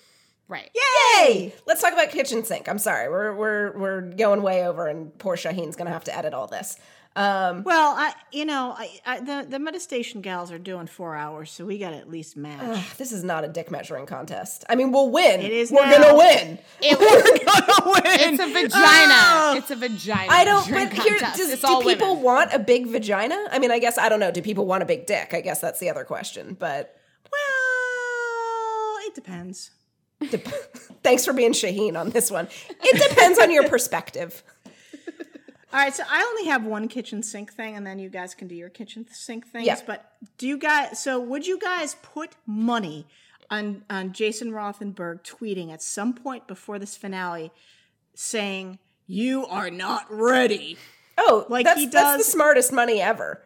Right. 0.49 0.71
Yay! 0.73 1.53
Let's 1.67 1.79
talk 1.79 1.93
about 1.93 2.09
kitchen 2.09 2.43
sink. 2.43 2.67
I'm 2.67 2.79
sorry, 2.79 3.07
we're 3.07 3.35
we're 3.35 3.77
we're 3.77 4.01
going 4.01 4.41
way 4.41 4.65
over, 4.67 4.87
and 4.87 5.15
poor 5.19 5.35
Shaheen's 5.35 5.75
gonna 5.75 5.91
have 5.91 6.05
to 6.05 6.17
edit 6.17 6.33
all 6.33 6.47
this. 6.47 6.75
Um, 7.15 7.63
Well, 7.63 7.95
I 7.97 8.13
you 8.31 8.45
know 8.45 8.73
I, 8.77 8.99
I 9.05 9.19
the 9.19 9.45
the 9.49 9.57
Metastation 9.57 10.21
gals 10.21 10.51
are 10.51 10.59
doing 10.59 10.85
four 10.87 11.15
hours, 11.15 11.49
so 11.51 11.65
we 11.65 11.77
got 11.79 11.89
to 11.89 11.97
at 11.97 12.09
least 12.09 12.37
match. 12.37 12.97
this 12.97 13.11
is 13.11 13.23
not 13.23 13.43
a 13.43 13.47
dick 13.47 13.71
measuring 13.71 14.05
contest. 14.05 14.63
I 14.69 14.75
mean, 14.75 14.91
we'll 14.91 15.09
win. 15.09 15.41
It 15.41 15.51
is 15.51 15.71
We're 15.71 15.85
now. 15.85 15.97
gonna 15.97 16.15
win. 16.17 16.59
It- 16.81 16.99
We're 16.99 17.45
gonna 17.45 17.91
win. 17.91 18.33
it's 18.33 18.41
a 18.41 18.47
vagina. 18.47 19.13
Oh! 19.15 19.53
It's 19.57 19.71
a 19.71 19.75
vagina. 19.75 20.31
I 20.31 20.45
don't. 20.45 20.69
But 20.69 20.93
here, 20.93 21.17
does, 21.17 21.39
It's 21.39 21.61
do 21.61 21.81
people 21.81 22.09
women. 22.11 22.23
want 22.23 22.53
a 22.53 22.59
big 22.59 22.85
vagina? 22.87 23.37
I 23.51 23.57
mean, 23.59 23.71
I 23.71 23.79
guess 23.79 23.97
I 23.97 24.07
don't 24.07 24.19
know. 24.19 24.31
Do 24.31 24.41
people 24.41 24.65
want 24.67 24.83
a 24.83 24.85
big 24.85 25.05
dick? 25.07 25.33
I 25.33 25.41
guess 25.41 25.59
that's 25.59 25.79
the 25.79 25.89
other 25.89 26.03
question. 26.03 26.55
But 26.59 26.95
Well, 27.31 29.07
it 29.07 29.15
depends. 29.15 29.71
dep- 30.29 30.47
thanks 31.03 31.25
for 31.25 31.33
being 31.33 31.53
Shaheen 31.53 31.99
on 31.99 32.11
this 32.11 32.29
one. 32.29 32.47
It 32.69 33.09
depends 33.09 33.39
on 33.39 33.51
your 33.51 33.67
perspective. 33.75 34.43
All 35.71 35.79
right, 35.79 35.93
so 35.93 36.03
I 36.09 36.23
only 36.23 36.49
have 36.49 36.65
one 36.65 36.87
kitchen 36.87 37.21
sink 37.21 37.53
thing, 37.53 37.75
and 37.75 37.85
then 37.85 37.99
you 37.99 38.09
guys 38.09 38.33
can 38.33 38.47
do 38.47 38.55
your 38.55 38.69
kitchen 38.69 39.05
sink 39.11 39.47
things. 39.47 39.67
Yeah. 39.67 39.79
But 39.85 40.13
do 40.37 40.47
you 40.47 40.57
guys? 40.57 40.99
So 40.99 41.19
would 41.19 41.45
you 41.45 41.59
guys 41.59 41.95
put 42.01 42.31
money 42.47 43.05
on 43.51 43.83
on 43.89 44.11
Jason 44.13 44.51
Rothenberg 44.51 45.23
tweeting 45.23 45.71
at 45.71 45.81
some 45.83 46.13
point 46.13 46.47
before 46.47 46.79
this 46.79 46.97
finale, 46.97 47.51
saying 48.15 48.79
you 49.05 49.45
are 49.45 49.69
not 49.69 50.05
ready? 50.09 50.77
Oh, 51.17 51.45
Like 51.49 51.65
that's, 51.65 51.79
he 51.79 51.85
that's 51.87 52.17
the 52.17 52.31
smartest 52.31 52.71
money 52.71 53.01
ever. 53.01 53.43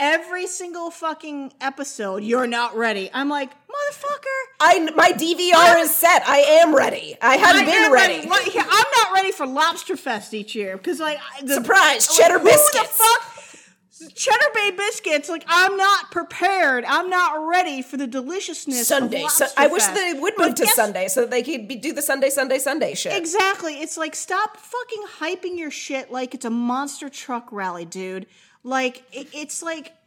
Every 0.00 0.48
single 0.48 0.90
fucking 0.90 1.52
episode, 1.60 2.24
you're 2.24 2.48
not 2.48 2.76
ready. 2.76 3.10
I'm 3.14 3.28
like, 3.28 3.50
motherfucker. 3.52 4.40
I 4.60 4.90
my 4.96 5.12
DVR 5.12 5.80
is 5.82 5.94
set. 5.94 6.26
I 6.26 6.38
am 6.38 6.74
ready. 6.74 7.16
I 7.22 7.36
have 7.36 7.54
I 7.54 7.64
been 7.64 7.92
ready. 7.92 8.28
Like, 8.28 8.52
yeah, 8.52 8.66
I'm 8.68 8.86
not 8.98 9.12
ready 9.14 9.30
for 9.30 9.46
Lobster 9.46 9.96
Fest 9.96 10.34
each 10.34 10.56
year 10.56 10.76
because, 10.76 10.98
like, 10.98 11.18
the, 11.44 11.54
Surprise, 11.54 12.08
like, 12.10 12.18
cheddar 12.18 12.38
who 12.40 12.44
the 12.44 12.50
biscuits. 12.50 12.96
fuck? 12.98 13.30
Cheddar 14.16 14.46
Bay 14.52 14.72
biscuits. 14.76 15.28
Like, 15.28 15.44
I'm 15.46 15.76
not 15.76 16.10
prepared. 16.10 16.84
I'm 16.84 17.08
not 17.08 17.46
ready 17.48 17.80
for 17.80 17.96
the 17.96 18.08
deliciousness. 18.08 18.88
Sunday. 18.88 19.22
Of 19.22 19.30
So, 19.30 19.46
I 19.56 19.68
wish 19.68 19.84
Fest. 19.84 19.94
they 19.94 20.12
would 20.18 20.34
But 20.36 20.46
move 20.48 20.54
to 20.56 20.64
guess- 20.64 20.74
Sunday 20.74 21.06
so 21.06 21.20
that 21.20 21.30
they 21.30 21.42
could 21.44 21.68
be, 21.68 21.76
do 21.76 21.92
the 21.92 22.02
Sunday, 22.02 22.30
Sunday, 22.30 22.58
Sunday 22.58 22.94
shit. 22.94 23.16
Exactly. 23.16 23.74
It's 23.80 23.96
like 23.96 24.16
stop 24.16 24.56
fucking 24.56 25.04
hyping 25.20 25.56
your 25.56 25.70
shit 25.70 26.10
like 26.10 26.34
it's 26.34 26.44
a 26.44 26.50
monster 26.50 27.08
truck 27.08 27.46
rally, 27.52 27.84
dude. 27.84 28.26
Like 28.64 29.04
it, 29.12 29.28
it's 29.32 29.62
like. 29.62 29.92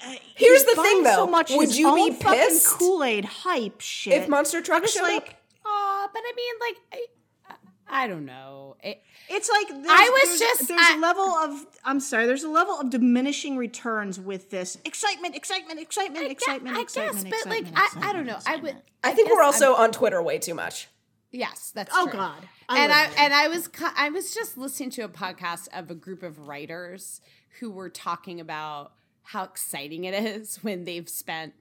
Uh, 0.00 0.12
Here's 0.36 0.62
the 0.62 0.76
thing, 0.76 1.02
buying 1.02 1.04
so 1.16 1.24
though. 1.24 1.26
much 1.26 1.50
Would 1.50 1.74
you 1.76 1.92
be 1.92 2.12
pissed 2.16 2.68
Kool 2.68 3.02
Aid 3.02 3.24
hype 3.24 3.80
shit? 3.80 4.12
if 4.12 4.28
Monster 4.28 4.62
Truck 4.62 4.86
showed 4.86 5.02
like 5.02 5.30
up? 5.30 5.34
Oh, 5.66 6.08
but 6.12 6.20
I 6.24 6.32
mean, 6.36 6.54
like, 6.60 7.56
I, 7.90 8.04
I 8.04 8.06
don't 8.06 8.24
know. 8.24 8.76
It, 8.80 9.02
It's 9.28 9.50
like 9.50 9.66
there's, 9.70 9.88
I 9.90 10.08
was 10.22 10.38
there's, 10.38 10.38
just- 10.38 10.68
there's 10.68 10.80
I- 10.80 10.94
a 10.96 11.00
level 11.00 11.24
of 11.24 11.66
I'm 11.84 11.98
sorry 11.98 12.26
there's 12.26 12.44
a 12.44 12.48
level 12.48 12.78
of 12.78 12.90
diminishing 12.90 13.56
returns 13.56 14.20
with 14.20 14.50
this 14.50 14.78
excitement 14.84 15.34
excitement 15.34 15.80
excitement 15.80 16.30
excitement 16.30 16.76
I 16.76 16.80
excitement 16.82 17.24
guess, 17.28 17.42
but 17.42 17.50
like, 17.50 17.62
excitement, 17.62 18.04
I, 18.06 18.10
I 18.10 18.12
don't 18.12 18.26
know. 18.26 18.38
I 18.46 18.54
would. 18.54 18.76
I 19.02 19.10
think 19.14 19.30
we're 19.32 19.42
also 19.42 19.72
I'm- 19.72 19.82
on 19.82 19.90
Twitter 19.90 20.22
way 20.22 20.38
too 20.38 20.54
much. 20.54 20.86
Yes, 21.32 21.72
that's 21.74 21.92
oh 21.94 22.04
true. 22.04 22.12
god 22.12 22.48
I 22.68 22.80
and 22.80 22.92
I 22.92 23.06
there. 23.08 23.18
and 23.18 23.34
I 23.34 23.48
was 23.48 23.68
I 23.96 24.10
was 24.10 24.34
just 24.34 24.56
listening 24.58 24.90
to 24.90 25.02
a 25.02 25.08
podcast 25.08 25.68
of 25.72 25.90
a 25.90 25.94
group 25.94 26.22
of 26.22 26.46
writers 26.48 27.20
who 27.60 27.70
were 27.70 27.88
talking 27.90 28.40
about 28.40 28.92
how 29.22 29.44
exciting 29.44 30.04
it 30.04 30.14
is 30.14 30.56
when 30.62 30.84
they've 30.84 31.08
spent 31.08 31.54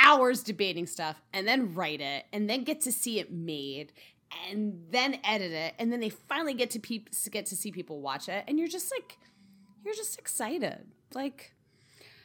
hours 0.00 0.42
debating 0.42 0.86
stuff 0.86 1.22
and 1.32 1.46
then 1.46 1.74
write 1.74 2.00
it 2.00 2.24
and 2.32 2.50
then 2.50 2.64
get 2.64 2.80
to 2.82 2.92
see 2.92 3.18
it 3.20 3.32
made 3.32 3.92
and 4.50 4.86
then 4.90 5.18
edit 5.24 5.52
it 5.52 5.74
and 5.78 5.92
then 5.92 6.00
they 6.00 6.08
finally 6.08 6.54
get 6.54 6.70
to 6.70 6.80
peop- 6.80 7.08
get 7.30 7.46
to 7.46 7.56
see 7.56 7.70
people 7.70 8.00
watch 8.00 8.28
it 8.28 8.44
and 8.48 8.58
you're 8.58 8.68
just 8.68 8.90
like 8.90 9.16
you're 9.84 9.94
just 9.94 10.18
excited 10.18 10.86
like 11.14 11.53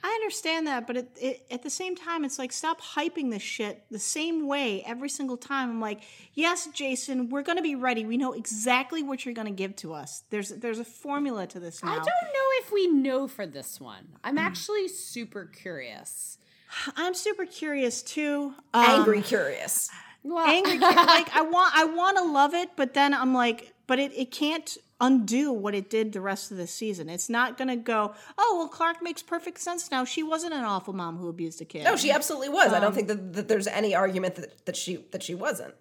I 0.04 0.08
understand 0.10 0.68
that 0.68 0.88
but 0.88 0.98
it, 0.98 1.10
it, 1.20 1.46
at 1.52 1.64
the 1.64 1.70
same 1.70 1.96
time 1.96 2.24
it's 2.26 2.40
like 2.40 2.52
stop 2.52 2.82
hyping 2.82 3.32
this 3.32 3.42
shit 3.42 3.84
the 3.92 4.00
same 4.00 4.48
way 4.48 4.84
every 4.86 5.10
single 5.10 5.38
time 5.38 5.70
I'm 5.70 5.82
like 5.82 6.02
yes 6.34 6.68
Jason 6.74 7.30
we're 7.30 7.44
gonna 7.44 7.62
be 7.62 7.76
ready 7.76 8.06
we 8.06 8.18
know 8.18 8.34
exactly 8.34 9.04
what 9.04 9.26
you're 9.26 9.34
gonna 9.36 9.52
give 9.52 9.76
to 9.78 9.94
us 9.94 10.24
there's 10.30 10.50
there's 10.50 10.80
a 10.80 10.86
formula 10.86 11.48
to 11.48 11.60
this 11.60 11.84
now 11.84 11.92
I 11.92 11.96
don't 11.96 12.06
know 12.06 12.50
if 12.62 12.72
we 12.72 12.88
know 12.88 13.28
for 13.28 13.46
this 13.46 13.80
one. 13.80 14.08
I'm 14.24 14.38
actually 14.38 14.88
super 14.88 15.46
curious. 15.46 16.38
I'm 16.96 17.14
super 17.14 17.46
curious 17.46 18.02
too 18.02 18.54
Um, 18.74 18.86
Angry 18.86 19.22
curious. 19.22 19.90
Well, 20.24 20.46
angry 20.46 20.78
like 20.80 21.34
I 21.36 21.42
want 21.42 21.76
I 21.76 21.86
want 21.86 22.18
to 22.18 22.24
love 22.24 22.54
it, 22.54 22.72
but 22.76 22.94
then 22.94 23.14
I'm 23.14 23.34
like, 23.34 23.74
but 23.88 24.00
it, 24.00 24.12
it 24.14 24.32
can't 24.32 24.78
undo 25.02 25.52
what 25.52 25.74
it 25.74 25.90
did 25.90 26.14
the 26.14 26.22
rest 26.22 26.52
of 26.52 26.58
the 26.58 26.68
season. 26.68 27.10
It's 27.10 27.30
not 27.30 27.58
gonna 27.58 27.78
go, 27.78 28.14
oh 28.38 28.56
well 28.58 28.68
Clarke 28.68 29.02
makes 29.02 29.22
perfect 29.22 29.60
sense 29.60 29.92
now. 29.92 30.06
She 30.06 30.24
wasn't 30.24 30.54
an 30.54 30.64
awful 30.64 30.94
mom 30.94 31.18
who 31.18 31.30
abused 31.30 31.62
a 31.62 31.66
kid. 31.66 31.84
No, 31.84 31.96
she 31.96 32.12
absolutely 32.12 32.50
was. 32.50 32.70
Um, 32.70 32.76
I 32.76 32.80
don't 32.80 32.94
think 32.94 33.08
that, 33.08 33.34
that 33.34 33.48
there's 33.48 33.68
any 33.68 33.96
argument 33.96 34.36
that, 34.36 34.66
that 34.66 34.76
she 34.76 34.98
that 35.12 35.24
she 35.24 35.36
wasn't. 35.36 35.74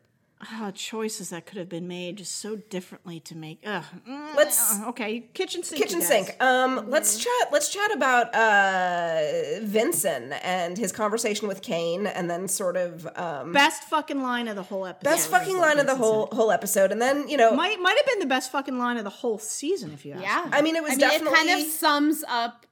Oh, 0.60 0.70
choices 0.72 1.30
that 1.30 1.46
could 1.46 1.58
have 1.58 1.68
been 1.68 1.88
made 1.88 2.16
just 2.18 2.36
so 2.36 2.56
differently 2.56 3.20
to 3.20 3.36
make. 3.36 3.60
Ugh. 3.66 3.84
Mm, 4.08 4.34
Let's- 4.36 4.80
okay, 4.88 5.20
kitchen 5.34 5.62
sink. 5.62 5.80
Kitchen 5.82 6.00
you 6.00 6.08
guys. 6.08 6.26
sink. 6.26 6.42
Um, 6.42 6.88
let's 6.88 7.18
chat. 7.18 7.48
Let's 7.52 7.68
chat 7.68 7.90
about 7.94 8.34
uh, 8.34 9.20
Vincent 9.62 10.32
and 10.42 10.76
his 10.78 10.92
conversation 10.92 11.48
with 11.48 11.62
Kane, 11.62 12.06
and 12.06 12.30
then 12.30 12.48
sort 12.48 12.76
of 12.76 13.06
um, 13.16 13.52
Best 13.52 13.84
fucking 13.84 14.22
line 14.22 14.48
of 14.48 14.56
the 14.56 14.62
whole 14.62 14.86
episode. 14.86 15.10
best 15.10 15.30
fucking 15.30 15.58
line 15.58 15.78
of 15.78 15.86
the 15.86 15.96
whole 15.96 16.28
whole 16.32 16.50
episode, 16.52 16.92
and 16.92 17.00
then 17.02 17.28
you 17.28 17.36
know, 17.36 17.54
Might 17.54 17.80
might 17.80 17.96
have 17.96 18.06
been 18.06 18.20
the 18.20 18.26
best 18.26 18.52
fucking 18.52 18.78
line 18.78 18.96
of 18.96 19.04
the 19.04 19.10
whole 19.10 19.38
season 19.38 19.92
if 19.92 20.04
you 20.04 20.12
ask. 20.14 20.22
yeah. 20.22 20.44
me. 20.44 20.50
I 20.52 20.62
mean, 20.62 20.76
it 20.76 20.82
was 20.82 20.92
I 20.92 20.94
mean, 20.96 21.00
definitely 21.00 21.38
it 21.40 21.46
kind 21.46 21.60
of 21.62 21.66
sums 21.68 22.24
up, 22.28 22.66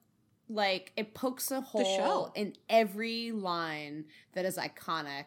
like 0.48 0.92
it 0.96 1.14
pokes 1.14 1.50
a 1.50 1.60
hole 1.60 1.84
show. 1.84 2.32
in 2.34 2.54
every 2.68 3.32
line 3.32 4.04
that 4.34 4.44
is 4.44 4.56
iconic. 4.56 5.24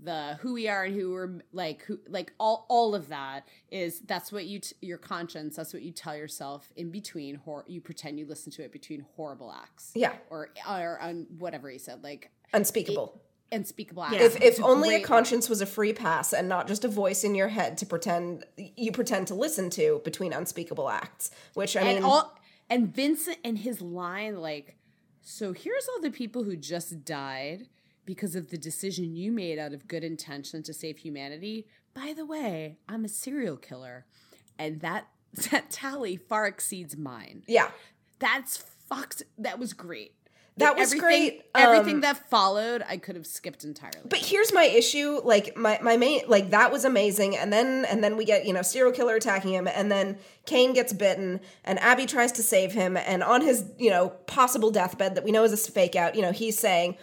The 0.00 0.38
who 0.40 0.54
we 0.54 0.68
are 0.68 0.84
and 0.84 0.94
who 0.94 1.10
we're 1.10 1.40
like, 1.52 1.82
who 1.82 1.98
like 2.08 2.32
all 2.38 2.66
all 2.68 2.94
of 2.94 3.08
that 3.08 3.48
is 3.70 4.00
that's 4.00 4.30
what 4.30 4.46
you 4.46 4.60
t- 4.60 4.76
your 4.80 4.98
conscience. 4.98 5.56
That's 5.56 5.72
what 5.72 5.82
you 5.82 5.90
tell 5.90 6.16
yourself 6.16 6.72
in 6.76 6.90
between. 6.90 7.34
Hor- 7.34 7.64
you 7.66 7.80
pretend 7.80 8.18
you 8.18 8.26
listen 8.26 8.52
to 8.52 8.62
it 8.62 8.70
between 8.70 9.04
horrible 9.16 9.50
acts. 9.50 9.90
Yeah. 9.94 10.12
or 10.30 10.50
or 10.68 11.00
on 11.00 11.26
whatever 11.38 11.68
he 11.68 11.78
said, 11.78 12.04
like 12.04 12.30
unspeakable. 12.52 13.20
unspeakable 13.50 14.04
acts. 14.04 14.16
if 14.16 14.40
if 14.40 14.62
only 14.62 14.94
a 14.94 15.00
conscience 15.00 15.48
was 15.48 15.60
a 15.60 15.66
free 15.66 15.92
pass 15.92 16.32
and 16.32 16.48
not 16.48 16.68
just 16.68 16.84
a 16.84 16.88
voice 16.88 17.24
in 17.24 17.34
your 17.34 17.48
head 17.48 17.76
to 17.78 17.86
pretend 17.86 18.44
you 18.56 18.92
pretend 18.92 19.26
to 19.28 19.34
listen 19.34 19.68
to 19.70 20.00
between 20.04 20.32
unspeakable 20.32 20.88
acts, 20.88 21.32
which 21.54 21.76
I 21.76 21.82
mean, 21.82 21.96
and 21.96 22.04
all 22.04 22.38
and 22.70 22.94
Vincent 22.94 23.38
and 23.44 23.58
his 23.58 23.80
line 23.80 24.36
like 24.36 24.76
so 25.22 25.52
here's 25.52 25.88
all 25.88 26.00
the 26.00 26.10
people 26.10 26.44
who 26.44 26.56
just 26.56 27.04
died 27.04 27.66
because 28.08 28.34
of 28.34 28.48
the 28.48 28.56
decision 28.56 29.14
you 29.14 29.30
made 29.30 29.58
out 29.58 29.74
of 29.74 29.86
good 29.86 30.02
intention 30.02 30.62
to 30.62 30.72
save 30.72 30.96
humanity 30.96 31.66
by 31.92 32.14
the 32.16 32.24
way 32.24 32.78
i'm 32.88 33.04
a 33.04 33.08
serial 33.08 33.56
killer 33.58 34.06
and 34.58 34.80
that 34.80 35.08
that 35.50 35.70
tally 35.70 36.16
far 36.16 36.46
exceeds 36.46 36.96
mine 36.96 37.42
yeah, 37.46 37.68
that's 38.18 38.56
fucked 38.88 39.22
that 39.36 39.58
was 39.58 39.74
great 39.74 40.14
That 40.56 40.74
was 40.76 40.88
everything, 40.94 41.00
great. 41.06 41.42
everything 41.54 41.96
Um, 41.96 42.00
that 42.00 42.30
followed 42.30 42.82
i 42.88 42.96
could 42.96 43.14
have 43.14 43.26
skipped 43.26 43.62
entirely 43.62 43.98
But 44.08 44.20
here's 44.20 44.54
my 44.54 44.64
issue. 44.64 45.20
Like 45.22 45.54
my 45.54 45.78
my 45.82 45.96
main 45.98 46.22
like 46.26 46.48
that 46.50 46.72
was 46.72 46.84
amazing, 46.86 47.36
and 47.36 47.52
then 47.52 47.84
and 47.90 48.02
then 48.02 48.16
we 48.16 48.24
get 48.24 48.46
you 48.46 48.54
know 48.54 48.62
serial 48.62 48.92
killer 48.98 49.14
attacking 49.16 49.52
him, 49.52 49.68
and 49.68 49.92
then 49.92 50.16
Kane 50.46 50.72
gets 50.72 50.92
bitten, 50.94 51.40
and 51.64 51.78
Abby 51.90 52.06
tries 52.06 52.32
to 52.32 52.42
save 52.42 52.72
him, 52.72 52.96
and 52.96 53.22
on 53.22 53.42
his 53.42 53.64
you 53.78 53.90
know 53.90 54.08
possible 54.26 54.70
deathbed 54.70 55.14
that 55.16 55.24
we 55.24 55.30
know 55.30 55.44
is 55.44 55.52
a 55.52 55.58
fake 55.70 55.94
out, 55.94 56.14
you 56.16 56.22
know 56.22 56.32
he's 56.32 56.58
saying. 56.58 56.96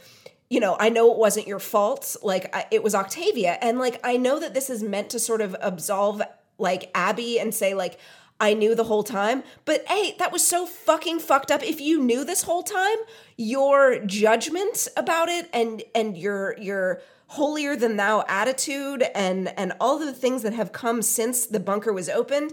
You 0.50 0.60
know, 0.60 0.78
I 0.80 0.90
know 0.90 1.12
it 1.12 1.18
wasn't 1.18 1.48
your 1.48 1.60
fault. 1.60 2.16
Like, 2.22 2.56
I, 2.56 2.66
it 2.72 2.84
was 2.84 2.94
Octavia. 2.94 3.58
And, 3.62 3.80
like, 3.80 4.00
I 4.04 4.18
know 4.18 4.40
that 4.40 4.54
this 4.54 4.70
is 4.70 4.84
meant 4.84 5.10
to 5.12 5.20
sort 5.20 5.42
of 5.42 5.56
absolve, 5.60 6.22
like, 6.58 6.92
Abby 6.94 7.40
and 7.40 7.54
say, 7.54 7.74
like, 7.74 8.00
I 8.40 8.54
knew 8.54 8.76
the 8.76 8.84
whole 8.84 9.04
time. 9.04 9.44
But 9.64 9.86
hey, 9.88 10.16
that 10.20 10.32
was 10.32 10.46
so 10.46 10.66
fucking 10.66 11.20
fucked 11.20 11.52
up. 11.52 11.64
If 11.64 11.80
you 11.80 12.02
knew 12.02 12.26
this 12.26 12.44
whole 12.44 12.64
time, 12.64 12.98
your 13.38 14.00
judgment 14.06 14.90
about 14.98 15.30
it 15.30 15.50
and 15.54 15.82
and 15.96 16.18
your 16.18 16.58
your 16.60 17.02
holier 17.28 17.78
than 17.78 17.96
thou 17.96 18.26
attitude 18.28 19.06
and 19.16 19.58
and 19.58 19.72
all 19.80 19.98
the 19.98 20.12
things 20.12 20.44
that 20.44 20.52
have 20.52 20.74
come 20.74 21.02
since 21.02 21.46
the 21.46 21.62
bunker 21.62 21.94
was 21.94 22.10
opened 22.10 22.52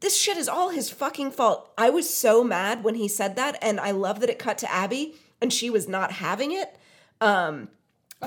this 0.00 0.20
shit 0.20 0.36
is 0.36 0.48
all 0.48 0.68
his 0.70 0.90
fucking 0.90 1.30
fault. 1.30 1.72
I 1.78 1.90
was 1.90 2.08
so 2.08 2.44
mad 2.44 2.84
when 2.84 2.96
he 2.96 3.08
said 3.08 3.36
that, 3.36 3.56
and 3.62 3.80
I 3.80 3.92
love 3.92 4.20
that 4.20 4.30
it 4.30 4.38
cut 4.38 4.58
to 4.58 4.72
Abby 4.72 5.14
and 5.40 5.52
she 5.52 5.70
was 5.70 5.88
not 5.88 6.12
having 6.12 6.52
it. 6.52 6.78
Um, 7.20 7.68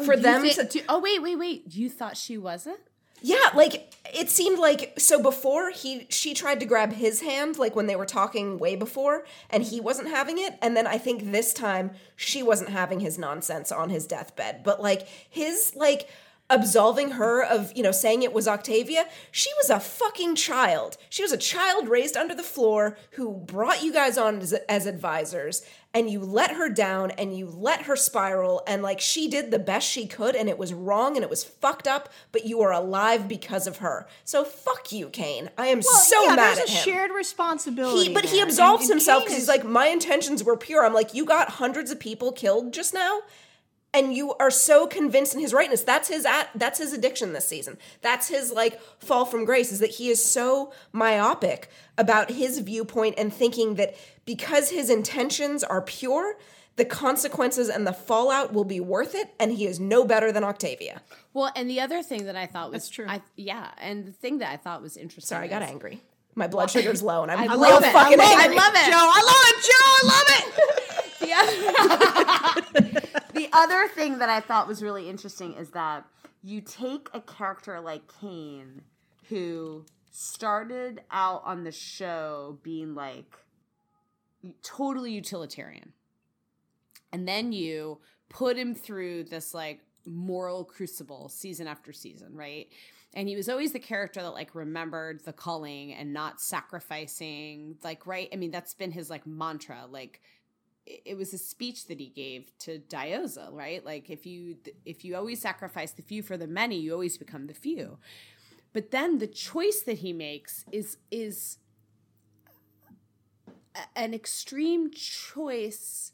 for 0.05 0.15
them 0.15 0.47
to, 0.49 0.63
do- 0.63 0.81
oh 0.87 0.99
wait, 0.99 1.21
wait, 1.21 1.37
wait. 1.37 1.63
You 1.75 1.89
thought 1.89 2.17
she 2.17 2.37
wasn't? 2.37 2.79
yeah, 3.21 3.49
like 3.53 3.93
it 4.13 4.29
seemed 4.29 4.59
like 4.59 4.93
so 4.97 5.21
before 5.21 5.71
he 5.71 6.07
she 6.09 6.33
tried 6.33 6.59
to 6.61 6.65
grab 6.65 6.93
his 6.93 7.21
hand, 7.21 7.57
like 7.57 7.75
when 7.75 7.87
they 7.87 7.95
were 7.95 8.05
talking 8.05 8.57
way 8.57 8.75
before, 8.75 9.25
and 9.49 9.63
he 9.63 9.81
wasn't 9.81 10.07
having 10.09 10.37
it, 10.37 10.57
and 10.61 10.75
then 10.75 10.87
I 10.87 10.97
think 10.97 11.31
this 11.31 11.53
time 11.53 11.91
she 12.15 12.41
wasn't 12.43 12.69
having 12.69 12.99
his 12.99 13.17
nonsense 13.17 13.71
on 13.71 13.89
his 13.89 14.07
deathbed, 14.07 14.63
but 14.63 14.81
like 14.81 15.07
his 15.29 15.73
like 15.75 16.09
absolving 16.49 17.11
her 17.11 17.43
of 17.43 17.71
you 17.75 17.83
know 17.83 17.91
saying 17.91 18.23
it 18.23 18.33
was 18.33 18.47
Octavia, 18.47 19.05
she 19.31 19.49
was 19.57 19.69
a 19.69 19.79
fucking 19.79 20.35
child. 20.35 20.97
She 21.09 21.21
was 21.23 21.31
a 21.31 21.37
child 21.37 21.87
raised 21.87 22.17
under 22.17 22.33
the 22.35 22.43
floor 22.43 22.97
who 23.11 23.31
brought 23.33 23.83
you 23.83 23.93
guys 23.93 24.17
on 24.17 24.39
as, 24.39 24.53
as 24.67 24.85
advisors, 24.85 25.61
and 25.93 26.09
you 26.09 26.19
let 26.19 26.51
her 26.51 26.69
down 26.69 27.11
and 27.11 27.37
you 27.37 27.47
let 27.47 27.83
her 27.83 27.95
spiral, 27.95 28.63
and 28.67 28.81
like 28.81 28.99
she 28.99 29.27
did 29.27 29.51
the 29.51 29.59
best 29.59 29.87
she 29.89 30.07
could, 30.07 30.35
and 30.35 30.49
it 30.49 30.57
was 30.57 30.73
wrong 30.73 31.15
and 31.15 31.23
it 31.23 31.29
was 31.29 31.43
fucked 31.43 31.87
up, 31.87 32.09
but 32.31 32.45
you 32.45 32.61
are 32.61 32.71
alive 32.71 33.27
because 33.27 33.67
of 33.67 33.77
her. 33.77 34.07
So 34.23 34.43
fuck 34.43 34.91
you, 34.91 35.09
Kane. 35.09 35.49
I 35.57 35.67
am 35.67 35.81
so 35.81 36.23
yeah, 36.23 36.35
mad 36.35 36.57
there's 36.57 36.59
at 36.59 36.69
a 36.69 36.71
him. 36.71 36.83
shared 36.83 37.11
responsibility. 37.11 38.07
He, 38.09 38.13
but 38.13 38.25
he 38.25 38.41
absolves 38.41 38.83
And- 38.83 38.91
and 38.91 38.99
himself 38.99 39.23
because 39.23 39.37
he's 39.37 39.47
like, 39.47 39.63
my 39.63 39.87
intentions 39.87 40.43
were 40.43 40.57
pure. 40.57 40.85
I'm 40.85 40.93
like, 40.93 41.13
you 41.13 41.25
got 41.25 41.49
hundreds 41.49 41.91
of 41.91 41.99
people 41.99 42.31
killed 42.31 42.73
just 42.73 42.93
now, 42.93 43.21
and 43.93 44.13
you 44.13 44.33
are 44.35 44.51
so 44.51 44.85
convinced 44.87 45.33
in 45.33 45.39
his 45.39 45.53
rightness. 45.53 45.81
That's 45.83 46.07
his 46.09 46.25
at, 46.25 46.49
that's 46.55 46.77
his 46.79 46.93
addiction 46.93 47.33
this 47.33 47.47
season. 47.47 47.77
That's 48.01 48.27
his 48.27 48.51
like 48.51 48.79
fall 48.99 49.25
from 49.25 49.45
grace 49.45 49.71
is 49.71 49.79
that 49.79 49.91
he 49.91 50.09
is 50.09 50.23
so 50.23 50.71
myopic 50.91 51.69
about 51.97 52.31
his 52.31 52.59
viewpoint 52.59 53.15
and 53.17 53.33
thinking 53.33 53.75
that 53.75 53.95
because 54.25 54.69
his 54.69 54.89
intentions 54.89 55.63
are 55.63 55.81
pure, 55.81 56.35
the 56.75 56.85
consequences 56.85 57.67
and 57.67 57.85
the 57.85 57.91
fallout 57.93 58.53
will 58.53 58.63
be 58.63 58.79
worth 58.79 59.13
it, 59.15 59.33
and 59.39 59.51
he 59.51 59.65
is 59.65 59.79
no 59.81 60.05
better 60.05 60.31
than 60.31 60.43
Octavia. 60.45 61.01
Well, 61.33 61.51
and 61.55 61.69
the 61.69 61.81
other 61.81 62.01
thing 62.03 62.25
that 62.25 62.35
I 62.37 62.45
thought 62.45 62.71
was 62.71 62.83
That's 62.83 62.89
true. 62.89 63.05
I, 63.09 63.21
yeah, 63.35 63.71
and 63.79 64.05
the 64.05 64.11
thing 64.13 64.37
that 64.37 64.51
I 64.51 64.57
thought 64.57 64.81
was 64.81 64.95
interesting. 64.95 65.35
Sorry, 65.35 65.47
I 65.47 65.49
got 65.49 65.61
is- 65.63 65.69
angry. 65.69 66.01
My 66.35 66.47
blood 66.47 66.69
sugar's 66.71 67.01
low, 67.03 67.23
and 67.23 67.31
I'm 67.31 67.39
I 67.39 67.43
real 67.47 67.57
love 67.59 67.83
it. 67.83 67.91
fucking 67.91 68.19
I 68.21 68.23
angry. 68.23 68.55
love 68.55 68.73
it. 68.75 68.85
Jo, 68.85 68.95
I 68.95 69.21
love 69.25 69.45
it, 69.49 69.61
Jo. 69.65 69.81
I 69.83 70.01
love 70.05 70.27
it. 70.29 70.45
The 71.19 71.33
other, 71.33 73.01
the 73.39 73.49
other 73.53 73.87
thing 73.87 74.19
that 74.19 74.29
I 74.29 74.41
thought 74.41 74.67
was 74.67 74.83
really 74.83 75.09
interesting 75.09 75.53
is 75.53 75.69
that 75.71 76.05
you 76.43 76.61
take 76.61 77.09
a 77.13 77.21
character 77.21 77.79
like 77.79 78.03
Kane, 78.19 78.81
who 79.29 79.85
started 80.11 81.01
out 81.11 81.43
on 81.45 81.63
the 81.63 81.71
show 81.71 82.59
being 82.63 82.95
like 82.95 83.37
totally 84.61 85.11
utilitarian, 85.11 85.93
and 87.11 87.27
then 87.27 87.51
you 87.51 87.99
put 88.29 88.57
him 88.57 88.75
through 88.75 89.23
this 89.25 89.53
like 89.53 89.81
moral 90.05 90.63
crucible 90.63 91.29
season 91.29 91.67
after 91.67 91.93
season, 91.93 92.35
right? 92.35 92.67
And 93.13 93.27
he 93.27 93.35
was 93.35 93.49
always 93.49 93.71
the 93.71 93.79
character 93.79 94.21
that 94.21 94.31
like 94.31 94.53
remembered 94.53 95.21
the 95.25 95.33
calling 95.33 95.93
and 95.93 96.13
not 96.13 96.41
sacrificing, 96.41 97.77
like 97.83 98.05
right. 98.05 98.29
I 98.31 98.35
mean, 98.35 98.51
that's 98.51 98.73
been 98.73 98.91
his 98.91 99.09
like 99.09 99.25
mantra, 99.25 99.85
like 99.89 100.21
it 100.89 101.15
was 101.17 101.33
a 101.33 101.37
speech 101.37 101.87
that 101.87 101.99
he 101.99 102.07
gave 102.07 102.51
to 102.59 102.79
Diyoza, 102.79 103.53
right? 103.53 103.85
Like 103.85 104.09
if 104.09 104.25
you 104.25 104.57
if 104.85 105.05
you 105.05 105.15
always 105.15 105.39
sacrifice 105.39 105.91
the 105.91 106.01
few 106.01 106.23
for 106.23 106.35
the 106.35 106.47
many, 106.47 106.77
you 106.77 106.93
always 106.93 107.17
become 107.17 107.47
the 107.47 107.53
few. 107.53 107.99
But 108.73 108.91
then 108.91 109.19
the 109.19 109.27
choice 109.27 109.81
that 109.81 109.99
he 109.99 110.13
makes 110.13 110.65
is 110.71 110.97
is 111.11 111.59
an 113.95 114.13
extreme 114.13 114.91
choice 114.91 116.13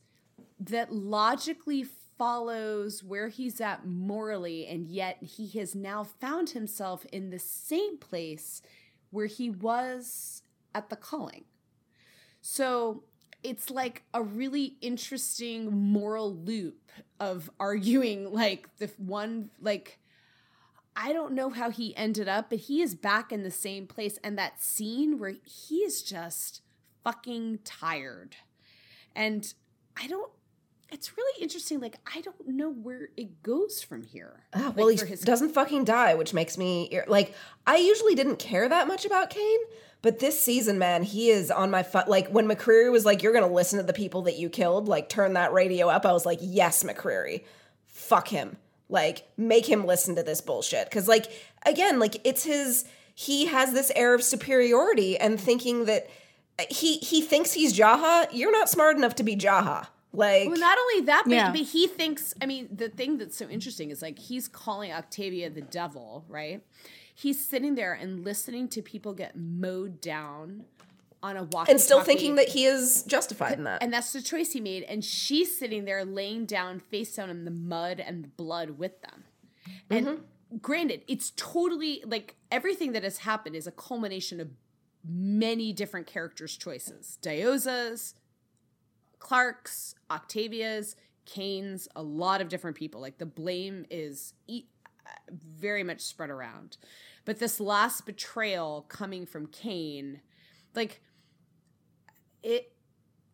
that 0.59 0.91
logically 0.91 1.85
follows 2.17 3.03
where 3.03 3.27
he's 3.27 3.59
at 3.59 3.85
morally 3.85 4.65
and 4.67 4.87
yet 4.87 5.21
he 5.21 5.47
has 5.59 5.75
now 5.75 6.03
found 6.03 6.51
himself 6.51 7.05
in 7.11 7.29
the 7.29 7.39
same 7.39 7.97
place 7.97 8.61
where 9.09 9.25
he 9.25 9.49
was 9.49 10.43
at 10.73 10.89
the 10.89 10.95
calling. 10.95 11.45
So 12.41 13.03
it's 13.45 13.69
like 13.69 14.01
a 14.11 14.23
really 14.23 14.75
interesting 14.81 15.71
moral 15.71 16.35
loop 16.35 16.89
of 17.19 17.49
arguing 17.59 18.33
like 18.33 18.67
the 18.77 18.89
one 18.97 19.51
like 19.61 19.99
I 20.95 21.13
don't 21.13 21.33
know 21.33 21.49
how 21.49 21.69
he 21.69 21.95
ended 21.95 22.27
up, 22.27 22.49
but 22.49 22.59
he 22.59 22.81
is 22.81 22.95
back 22.95 23.31
in 23.31 23.43
the 23.43 23.51
same 23.51 23.85
place 23.85 24.17
and 24.23 24.37
that 24.37 24.63
scene 24.63 25.19
where 25.19 25.35
he 25.43 25.79
is 25.79 26.01
just 26.01 26.61
fucking 27.03 27.59
tired. 27.63 28.37
And 29.15 29.53
I 30.01 30.07
don't 30.07 30.31
it's 30.89 31.17
really 31.17 31.41
interesting 31.41 31.79
like 31.79 31.97
I 32.15 32.21
don't 32.21 32.47
know 32.47 32.71
where 32.71 33.09
it 33.15 33.43
goes 33.43 33.81
from 33.81 34.03
here. 34.03 34.45
Ah, 34.53 34.67
Like, 34.67 34.77
well, 34.77 34.87
he 34.87 34.95
doesn't 34.95 35.49
fucking 35.53 35.83
die, 35.83 36.15
which 36.15 36.33
makes 36.33 36.57
me 36.57 36.99
like. 37.07 37.35
I 37.67 37.77
usually 37.77 38.15
didn't 38.15 38.37
care 38.37 38.67
that 38.67 38.87
much 38.87 39.05
about 39.05 39.29
Kane, 39.29 39.59
but 40.05 40.19
this 40.19 40.39
season, 40.39 40.77
man, 40.77 41.01
he 41.01 41.31
is 41.31 41.49
on 41.49 41.71
my 41.71 41.81
fu- 41.81 42.07
like. 42.07 42.27
When 42.29 42.47
McCreary 42.47 42.91
was 42.91 43.05
like, 43.05 43.23
"You're 43.23 43.33
gonna 43.33 43.51
listen 43.51 43.79
to 43.79 43.83
the 43.83 43.91
people 43.91 44.21
that 44.21 44.37
you 44.37 44.49
killed," 44.49 44.87
like 44.87 45.09
turn 45.09 45.33
that 45.33 45.51
radio 45.51 45.89
up. 45.89 46.05
I 46.05 46.13
was 46.13 46.27
like, 46.27 46.37
"Yes, 46.43 46.83
McCreary, 46.83 47.43
fuck 47.87 48.27
him." 48.27 48.57
Like, 48.87 49.27
make 49.35 49.65
him 49.65 49.83
listen 49.87 50.15
to 50.17 50.21
this 50.21 50.41
bullshit. 50.41 50.85
Because, 50.87 51.07
like, 51.07 51.25
again, 51.65 51.97
like 51.97 52.21
it's 52.23 52.43
his. 52.43 52.85
He 53.15 53.47
has 53.47 53.73
this 53.73 53.91
air 53.95 54.13
of 54.13 54.21
superiority 54.23 55.17
and 55.17 55.39
thinking 55.41 55.85
that 55.85 56.07
uh, 56.59 56.65
he 56.69 56.97
he 56.97 57.21
thinks 57.21 57.53
he's 57.53 57.75
Jaha. 57.75 58.27
You're 58.31 58.51
not 58.51 58.69
smart 58.69 58.97
enough 58.97 59.15
to 59.15 59.23
be 59.23 59.35
Jaha. 59.35 59.87
Like, 60.13 60.47
Well, 60.49 60.59
not 60.59 60.77
only 60.77 61.05
that, 61.07 61.23
but, 61.25 61.33
Yeah. 61.33 61.51
but 61.51 61.61
he 61.61 61.87
thinks. 61.87 62.35
I 62.39 62.45
mean, 62.45 62.69
the 62.71 62.89
thing 62.89 63.17
that's 63.17 63.35
so 63.35 63.49
interesting 63.49 63.89
is 63.89 64.03
like 64.03 64.19
he's 64.19 64.47
calling 64.47 64.91
Octavia 64.91 65.49
the 65.49 65.61
devil, 65.61 66.25
right? 66.29 66.61
He's 67.17 67.43
sitting 67.43 67.75
there 67.75 67.93
and 67.93 68.25
listening 68.25 68.67
to 68.69 68.81
people 68.81 69.13
get 69.13 69.37
mowed 69.37 70.01
down 70.01 70.65
on 71.23 71.37
a 71.37 71.43
walk 71.45 71.69
and 71.69 71.79
still 71.79 72.01
thinking 72.01 72.35
that 72.35 72.49
he 72.49 72.65
is 72.65 73.03
justified 73.03 73.53
in 73.53 73.63
that. 73.63 73.81
and 73.81 73.91
that's 73.91 74.13
the 74.13 74.21
choice 74.21 74.51
he 74.51 74.59
made. 74.59 74.83
And 74.83 75.03
she's 75.03 75.57
sitting 75.57 75.85
there 75.85 76.03
laying 76.05 76.45
down, 76.45 76.79
face 76.79 77.15
down 77.15 77.29
in 77.29 77.45
the 77.45 77.51
mud 77.51 77.99
and 77.99 78.23
the 78.23 78.27
blood 78.27 78.71
with 78.71 79.01
them. 79.01 79.23
And 79.89 80.05
mm-hmm. 80.05 80.57
granted, 80.57 81.03
it's 81.07 81.31
totally 81.35 82.03
like 82.05 82.35
everything 82.51 82.91
that 82.91 83.03
has 83.03 83.19
happened 83.19 83.55
is 83.55 83.65
a 83.65 83.71
culmination 83.71 84.41
of 84.41 84.49
many 85.07 85.71
different 85.71 86.07
characters' 86.07 86.57
choices. 86.57 87.17
Diyoza's, 87.21 88.15
Clarke's, 89.19 89.95
Octavia's, 90.11 90.95
Kane's, 91.25 91.87
a 91.95 92.03
lot 92.03 92.41
of 92.41 92.49
different 92.49 92.77
people. 92.77 93.01
Like 93.01 93.17
the 93.17 93.25
blame 93.25 93.85
is 93.89 94.33
e- 94.47 94.65
very 95.31 95.83
much 95.83 96.01
spread 96.01 96.29
around. 96.29 96.77
But 97.25 97.39
this 97.39 97.59
last 97.59 98.05
betrayal 98.05 98.85
coming 98.89 99.25
from 99.25 99.47
Kane, 99.47 100.21
like 100.75 101.01
it 102.43 102.71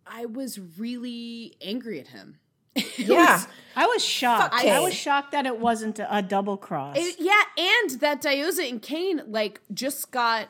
I 0.08 0.26
was 0.26 0.60
really 0.78 1.56
angry 1.62 2.00
at 2.00 2.08
him. 2.08 2.38
Yeah. 2.98 3.34
was- 3.36 3.48
I 3.76 3.86
was 3.88 4.04
shocked. 4.04 4.54
Fuck 4.54 4.66
I 4.66 4.80
was 4.80 4.94
shocked 4.94 5.32
that 5.32 5.46
it 5.46 5.60
wasn't 5.60 6.00
a, 6.00 6.18
a 6.18 6.22
double 6.22 6.58
cross. 6.58 6.98
it- 6.98 7.16
yeah, 7.20 7.42
and 7.58 8.00
that 8.02 8.22
Diyoza 8.22 8.70
and 8.70 8.82
Kane 8.82 9.22
like 9.28 9.60
just 9.74 10.12
got 10.12 10.48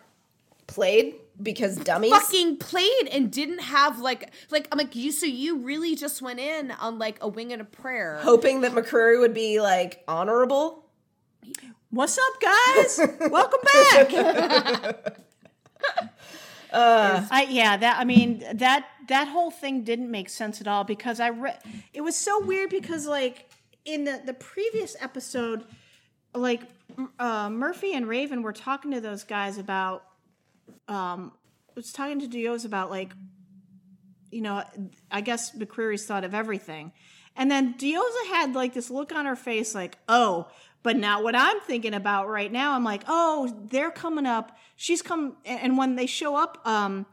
played 0.68 1.16
because 1.42 1.78
dummies. 1.78 2.12
fucking 2.12 2.58
played 2.58 3.08
and 3.12 3.32
didn't 3.32 3.60
have 3.62 4.00
like 4.00 4.32
like 4.52 4.68
I'm 4.72 4.78
like 4.78 4.96
you 4.96 5.12
so 5.12 5.26
you 5.26 5.58
really 5.60 5.96
just 5.96 6.22
went 6.22 6.40
in 6.40 6.72
on 6.72 7.00
like 7.00 7.18
a 7.22 7.28
wing 7.28 7.52
and 7.54 7.62
a 7.62 7.66
prayer. 7.66 8.20
hoping 8.22 8.62
that 8.62 8.72
McCreary 8.74 9.20
would 9.20 9.34
be 9.34 9.60
like 9.62 10.04
honorable. 10.08 10.81
What's 11.90 12.18
up, 12.18 12.42
guys? 12.42 13.00
Welcome 13.30 13.60
back. 13.64 15.18
I, 16.74 17.48
yeah, 17.50 17.76
that 17.78 18.00
I 18.00 18.06
mean 18.06 18.44
that 18.54 18.86
that 19.10 19.28
whole 19.28 19.52
thing 19.52 19.84
didn't 19.84 20.10
make 20.10 20.30
sense 20.30 20.62
at 20.62 20.68
all 20.68 20.84
because 20.84 21.20
I 21.20 21.32
read 21.32 21.60
it 21.94 22.02
was 22.02 22.16
so 22.16 22.46
weird 22.46 22.70
because 22.70 23.06
like 23.08 23.50
in 23.84 24.06
the 24.06 24.22
the 24.26 24.34
previous 24.34 24.96
episode, 25.02 25.66
like 26.34 26.62
uh, 27.20 27.50
Murphy 27.50 27.94
and 27.94 28.08
Raven 28.08 28.42
were 28.42 28.54
talking 28.54 28.92
to 28.92 29.02
those 29.02 29.24
guys 29.24 29.58
about 29.58 30.04
um 30.88 31.34
was 31.76 31.92
talking 31.92 32.20
to 32.20 32.28
Dios 32.28 32.64
about 32.64 32.90
like 32.90 33.12
you 34.32 34.42
know 34.42 34.64
I 35.12 35.22
guess 35.22 35.56
McCreary's 35.58 36.06
thought 36.06 36.24
of 36.24 36.34
everything. 36.34 36.94
And 37.36 37.50
then 37.50 37.76
Diyoza 37.76 38.28
had 38.28 38.54
like 38.54 38.74
this 38.74 38.90
look 38.90 39.14
on 39.14 39.26
her 39.26 39.38
face, 39.38 39.74
like, 39.74 39.98
oh, 40.10 40.48
but 40.84 40.98
now 40.98 41.22
what 41.22 41.36
I'm 41.36 41.60
thinking 41.62 41.94
about 41.94 42.28
right 42.28 42.52
now, 42.52 42.74
I'm 42.74 42.84
like, 42.84 43.04
oh, 43.08 43.56
they're 43.70 43.92
coming 43.92 44.26
up. 44.26 44.58
She's 44.76 45.02
come, 45.02 45.38
and 45.46 45.78
when 45.78 45.96
they 45.96 46.06
show 46.08 46.36
up 46.36 46.60
um, 46.66 47.06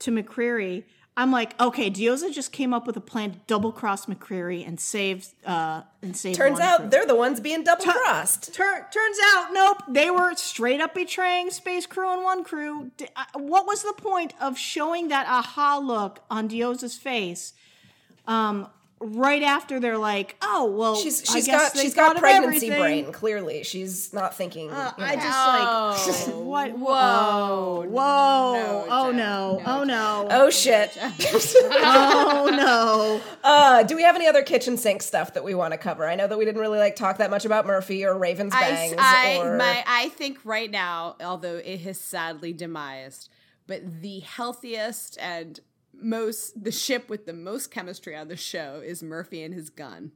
to 0.00 0.10
McCreary, 0.10 0.84
I'm 1.16 1.30
like, 1.30 1.58
okay, 1.60 1.90
Diyoza 1.90 2.32
just 2.32 2.50
came 2.50 2.74
up 2.74 2.88
with 2.88 2.96
a 2.96 3.00
plan 3.00 3.32
to 3.32 3.38
double 3.46 3.70
cross 3.70 4.06
McCreary 4.06 4.66
and 4.66 4.80
save 4.80 5.28
uh 5.46 5.82
and 6.02 6.16
save. 6.16 6.34
Turns 6.34 6.58
out 6.58 6.80
crew. 6.80 6.88
they're 6.90 7.06
the 7.06 7.14
ones 7.14 7.38
being 7.38 7.62
double 7.62 7.84
crossed. 7.84 8.52
Tur- 8.52 8.86
turns 8.92 9.18
out, 9.32 9.48
nope. 9.52 9.82
They 9.88 10.10
were 10.10 10.34
straight 10.34 10.80
up 10.80 10.92
betraying 10.94 11.50
Space 11.50 11.86
Crew 11.86 12.12
and 12.12 12.24
One 12.24 12.42
Crew. 12.42 12.90
D- 12.96 13.06
uh, 13.14 13.24
what 13.34 13.64
was 13.64 13.82
the 13.84 13.94
point 13.96 14.34
of 14.40 14.58
showing 14.58 15.06
that 15.08 15.26
aha 15.28 15.78
look 15.78 16.20
on 16.30 16.48
Diyoza's 16.48 16.96
face? 16.96 17.52
Um, 18.26 18.68
right 19.00 19.42
after 19.42 19.80
they're 19.80 19.98
like, 19.98 20.36
"Oh, 20.42 20.64
well, 20.66 20.96
She's 20.96 21.28
I 21.28 21.34
she's 21.34 21.46
guess 21.46 21.62
got 21.62 21.74
they 21.74 21.82
she's 21.82 21.94
thought 21.94 22.08
got 22.08 22.16
of 22.16 22.22
pregnancy 22.22 22.70
everything." 22.70 23.04
brain. 23.04 23.12
Clearly, 23.12 23.62
she's 23.64 24.12
not 24.12 24.36
thinking. 24.36 24.70
Uh, 24.70 24.92
you 24.96 25.04
know. 25.04 25.10
I 25.10 25.16
just 25.16 26.28
like 26.28 26.36
what? 26.44 26.78
Whoa! 26.78 27.86
Whoa! 27.88 28.52
No, 28.54 28.86
oh 28.88 29.10
no! 29.10 29.14
No, 29.14 29.62
oh 29.66 29.84
no! 29.84 30.28
oh 30.30 30.50
shit. 30.50 30.96
oh 31.00 32.50
no! 32.56 33.20
Uh, 33.44 33.82
do 33.82 33.94
we 33.94 34.02
have 34.02 34.16
any 34.16 34.26
other 34.26 34.42
kitchen 34.42 34.78
sink 34.78 35.02
stuff 35.02 35.34
that 35.34 35.44
we 35.44 35.54
want 35.54 35.72
to 35.72 35.78
cover? 35.78 36.08
I 36.08 36.14
know 36.14 36.26
that 36.26 36.38
we 36.38 36.46
didn't 36.46 36.62
really 36.62 36.78
like 36.78 36.96
talk 36.96 37.18
that 37.18 37.30
much 37.30 37.44
about 37.44 37.66
Murphy 37.66 38.04
or 38.04 38.16
Raven's 38.16 38.54
I. 38.54 38.94
I, 38.98 39.38
or... 39.38 39.58
my, 39.58 39.84
I 39.86 40.08
think 40.10 40.38
right 40.44 40.70
now, 40.70 41.16
although 41.20 41.56
it 41.56 41.80
has 41.80 42.00
sadly 42.00 42.54
demised, 42.54 43.28
but 43.66 44.00
the 44.00 44.20
healthiest 44.20 45.18
and 45.20 45.60
most 46.00 46.62
the 46.62 46.72
ship 46.72 47.08
with 47.08 47.26
the 47.26 47.32
most 47.32 47.70
chemistry 47.70 48.16
on 48.16 48.28
the 48.28 48.36
show 48.36 48.82
is 48.84 49.02
Murphy 49.02 49.42
and 49.42 49.54
his 49.54 49.70
gun. 49.70 50.12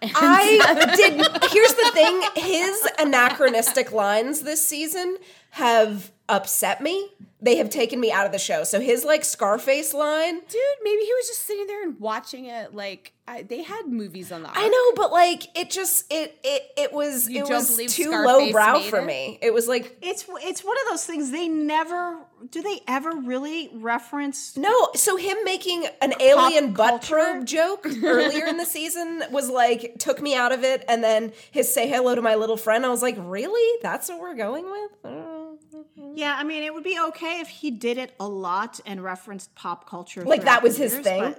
And 0.00 0.12
I 0.14 0.94
did. 0.96 1.14
Here's 1.50 1.74
the 1.74 1.90
thing: 1.92 2.22
his 2.36 2.88
anachronistic 2.98 3.92
lines 3.92 4.42
this 4.42 4.64
season 4.64 5.18
have 5.50 6.12
upset 6.28 6.80
me. 6.82 7.10
They 7.40 7.56
have 7.58 7.70
taken 7.70 8.00
me 8.00 8.10
out 8.10 8.26
of 8.26 8.32
the 8.32 8.38
show. 8.38 8.64
So 8.64 8.80
his 8.80 9.04
like 9.04 9.24
Scarface 9.24 9.94
line. 9.94 10.34
dude, 10.40 10.60
maybe 10.82 11.02
he 11.02 11.12
was 11.14 11.28
just 11.28 11.42
sitting 11.46 11.68
there 11.68 11.84
and 11.84 11.98
watching 12.00 12.46
it. 12.46 12.74
Like 12.74 13.12
I, 13.28 13.42
they 13.42 13.62
had 13.62 13.86
movies 13.86 14.32
on 14.32 14.42
the. 14.42 14.50
I 14.52 14.66
know, 14.68 14.92
but 14.96 15.12
like 15.12 15.56
it 15.56 15.70
just 15.70 16.12
it 16.12 16.36
it 16.42 16.62
it 16.76 16.92
was 16.92 17.28
You 17.30 17.44
it 17.44 17.48
don't 17.48 17.54
was 17.58 17.76
too 17.76 17.86
Scarface 18.04 18.26
low 18.26 18.50
brow 18.50 18.80
for 18.80 18.98
it? 18.98 19.04
me. 19.06 19.38
It 19.40 19.54
was 19.54 19.68
like 19.68 19.96
It's 20.02 20.24
it's 20.28 20.64
one 20.64 20.76
of 20.78 20.88
those 20.90 21.04
things. 21.06 21.30
They 21.30 21.46
never 21.46 22.18
do. 22.50 22.60
They 22.60 22.80
ever 22.88 23.12
really 23.12 23.70
reference 23.72 24.56
No, 24.56 24.88
so 24.96 25.16
him 25.16 25.36
making 25.44 25.86
an 26.02 26.14
alien 26.20 26.72
butt 26.72 27.02
culture? 27.02 27.14
probe 27.34 27.46
joke 27.46 27.86
earlier 28.02 28.46
in 28.46 28.56
the 28.56 28.66
season 28.78 29.22
was 29.30 29.48
like 29.48 29.94
took 30.00 30.20
me 30.20 30.34
out 30.34 30.50
of 30.50 30.64
it, 30.64 30.84
and 30.88 31.04
then 31.04 31.32
his 31.52 31.72
"say 31.72 31.88
hello 31.88 32.16
to 32.16 32.22
my 32.22 32.34
little 32.34 32.56
friend." 32.56 32.84
I 32.84 32.88
was 32.88 33.02
like, 33.02 33.16
really? 33.16 33.78
That's 33.80 34.08
what 34.08 34.18
we're 34.18 34.34
going 34.34 34.64
with? 34.68 35.02
Mm. 35.04 35.37
I 35.98 36.00
don't 36.00 36.10
know. 36.10 36.16
Yeah, 36.16 36.36
I 36.38 36.44
mean, 36.44 36.62
it 36.62 36.72
would 36.72 36.84
be 36.84 36.98
okay 37.08 37.40
if 37.40 37.48
he 37.48 37.70
did 37.70 37.98
it 37.98 38.14
a 38.20 38.28
lot 38.28 38.80
and 38.86 39.02
referenced 39.02 39.54
pop 39.54 39.88
culture. 39.88 40.22
Like, 40.22 40.44
that 40.44 40.62
was 40.62 40.76
his 40.76 40.92
years, 40.92 41.04
thing? 41.04 41.34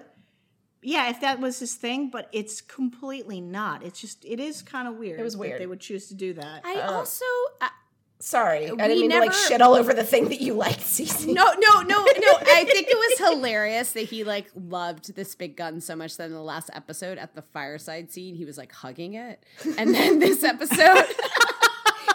yeah, 0.81 1.09
if 1.09 1.21
that 1.21 1.39
was 1.39 1.59
his 1.59 1.75
thing, 1.75 2.09
but 2.09 2.29
it's 2.31 2.61
completely 2.61 3.41
not. 3.41 3.83
It's 3.83 3.99
just, 3.99 4.25
it 4.25 4.39
is 4.39 4.61
kind 4.61 4.87
of 4.87 4.95
weird. 4.95 5.19
It 5.19 5.23
was 5.23 5.33
that 5.33 5.39
weird. 5.39 5.61
They 5.61 5.67
would 5.67 5.79
choose 5.79 6.07
to 6.09 6.15
do 6.15 6.33
that. 6.33 6.61
I 6.65 6.81
also. 6.81 7.25
I, 7.61 7.69
Sorry, 8.21 8.65
I 8.65 8.75
didn't 8.75 8.99
mean 8.99 9.11
to 9.11 9.19
like 9.19 9.31
shit 9.31 9.61
all 9.61 9.75
over 9.75 9.93
the 9.93 10.03
thing 10.03 10.27
that 10.27 10.41
you 10.41 10.53
liked, 10.53 10.81
CC. 10.81 11.33
No, 11.33 11.45
no, 11.45 11.81
no, 11.81 11.83
no. 11.83 12.03
I 12.05 12.65
think 12.65 12.89
it 12.89 12.97
was 12.97 13.29
hilarious 13.29 13.93
that 13.93 14.01
he 14.01 14.25
like 14.25 14.47
loved 14.53 15.15
this 15.15 15.35
big 15.35 15.55
gun 15.55 15.79
so 15.79 15.95
much 15.95 16.17
that 16.17 16.25
in 16.25 16.33
the 16.33 16.41
last 16.41 16.69
episode 16.73 17.17
at 17.17 17.33
the 17.33 17.41
fireside 17.41 18.11
scene, 18.11 18.35
he 18.35 18.43
was 18.43 18.57
like 18.57 18.73
hugging 18.73 19.13
it. 19.13 19.41
And 19.77 19.95
then 19.95 20.19
this 20.19 20.43
episode, 20.43 21.05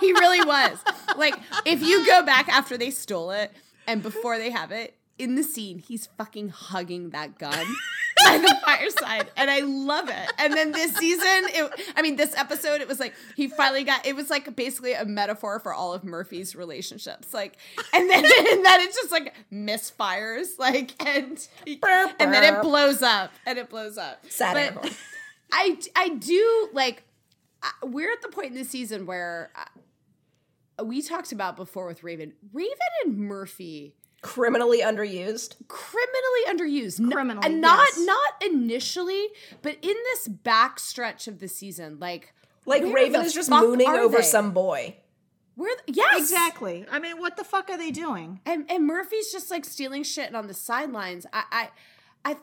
he 0.05 0.13
really 0.13 0.45
was. 0.45 0.79
Like, 1.17 1.35
if 1.65 1.83
you 1.83 2.07
go 2.07 2.23
back 2.23 2.49
after 2.49 2.77
they 2.77 2.91
stole 2.91 3.31
it 3.31 3.53
and 3.87 4.03
before 4.03 4.39
they 4.39 4.51
have 4.51 4.71
it, 4.71 4.95
in 5.17 5.37
the 5.37 5.45
scene, 5.45 5.79
he's 5.79 6.09
fucking 6.19 6.49
hugging 6.49 7.11
that 7.11 7.39
gun 7.39 7.67
by 8.25 8.39
the 8.39 8.57
fireside. 8.65 9.31
And 9.37 9.49
I 9.49 9.61
love 9.61 10.09
it. 10.09 10.33
And 10.39 10.53
then 10.53 10.73
this 10.73 10.93
season, 10.97 11.23
it, 11.29 11.73
I 11.95 12.03
mean, 12.03 12.17
this 12.17 12.37
episode, 12.37 12.81
it 12.81 12.89
was 12.89 12.99
like 12.99 13.15
he 13.37 13.47
finally 13.47 13.85
got, 13.85 14.05
it 14.05 14.17
was 14.17 14.29
like 14.29 14.57
basically 14.57 14.93
a 14.93 15.05
metaphor 15.05 15.61
for 15.61 15.73
all 15.73 15.93
of 15.93 16.03
Murphy's 16.03 16.57
relationships. 16.57 17.33
Like, 17.33 17.57
and 17.93 18.11
then, 18.11 18.25
and 18.25 18.65
then 18.65 18.81
it's 18.81 18.97
just 18.97 19.13
like 19.13 19.35
misfires, 19.53 20.59
like, 20.59 21.01
and, 21.07 21.47
and 22.19 22.35
then 22.35 22.55
it 22.55 22.61
blows 22.61 23.01
up 23.01 23.31
and 23.47 23.57
it 23.57 23.71
blows 23.71 23.97
up. 23.97 24.25
Sad 24.29 24.75
But. 24.75 24.99
I, 25.53 25.79
I 25.95 26.09
do 26.09 26.71
like, 26.73 27.05
we're 27.85 28.11
at 28.11 28.21
the 28.21 28.29
point 28.29 28.49
in 28.49 28.55
the 28.55 28.65
season 28.65 29.07
where 29.07 29.53
we 30.83 31.03
talked 31.03 31.33
about 31.33 31.57
before 31.57 31.87
with 31.87 32.03
Raven, 32.03 32.33
Raven 32.53 32.73
and 33.05 33.19
Murphy 33.19 33.95
Criminally 34.23 34.81
underused. 34.81 35.57
criminally 35.69 36.45
underused. 36.49 36.99
N- 36.99 37.11
Criminally, 37.11 37.47
and 37.47 37.61
not 37.61 37.87
yes. 37.95 37.99
not 38.07 38.43
initially, 38.51 39.29
but 39.61 39.75
in 39.83 39.95
this 40.13 40.29
back 40.29 40.81
stretch 40.81 41.29
of 41.29 41.41
the 41.41 41.49
season, 41.49 41.99
like 42.01 42.33
Like 42.65 42.83
Raven 42.83 43.21
is 43.21 43.35
just 43.35 43.51
mooning 43.51 43.87
over 43.89 44.17
they? 44.19 44.23
some 44.23 44.53
boy. 44.53 44.97
Where? 45.57 45.77
The, 45.87 45.93
yes, 45.93 46.19
Exactly. 46.19 46.87
I 46.91 46.99
mean, 46.99 47.19
what 47.21 47.37
the 47.37 47.45
fuck 47.45 47.69
are 47.71 47.77
they 47.77 47.91
doing? 47.91 48.41
And 48.47 48.65
and 48.71 48.87
Murphy's 48.87 49.31
just 49.31 49.51
like 49.51 49.65
stealing 49.67 50.03
shit 50.03 50.35
on 50.35 50.47
the 50.47 50.55
sidelines. 50.55 51.27
I 51.33 51.45
I. 51.53 51.69
I 52.25 52.37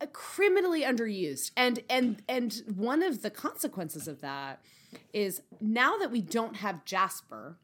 uh, 0.00 0.06
criminally 0.12 0.82
underused 0.82 1.52
and 1.56 1.78
and 1.88 2.20
and 2.28 2.62
one 2.74 3.02
of 3.02 3.22
the 3.22 3.30
consequences 3.30 4.08
of 4.08 4.20
that 4.22 4.60
is 5.12 5.42
now 5.60 5.96
that 5.98 6.10
we 6.10 6.20
don't 6.20 6.56
have 6.56 6.84
jasper 6.84 7.58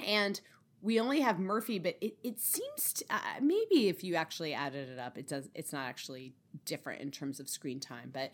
and 0.00 0.40
we 0.82 1.00
only 1.00 1.20
have 1.20 1.38
murphy 1.38 1.78
but 1.78 1.96
it, 2.00 2.16
it 2.22 2.40
seems 2.40 2.92
to, 2.92 3.04
uh, 3.10 3.18
maybe 3.40 3.88
if 3.88 4.04
you 4.04 4.14
actually 4.14 4.52
added 4.54 4.88
it 4.88 4.98
up 4.98 5.16
it 5.18 5.26
does 5.26 5.48
it's 5.54 5.72
not 5.72 5.86
actually 5.86 6.32
different 6.64 7.00
in 7.00 7.10
terms 7.10 7.40
of 7.40 7.48
screen 7.48 7.80
time 7.80 8.10
but 8.12 8.30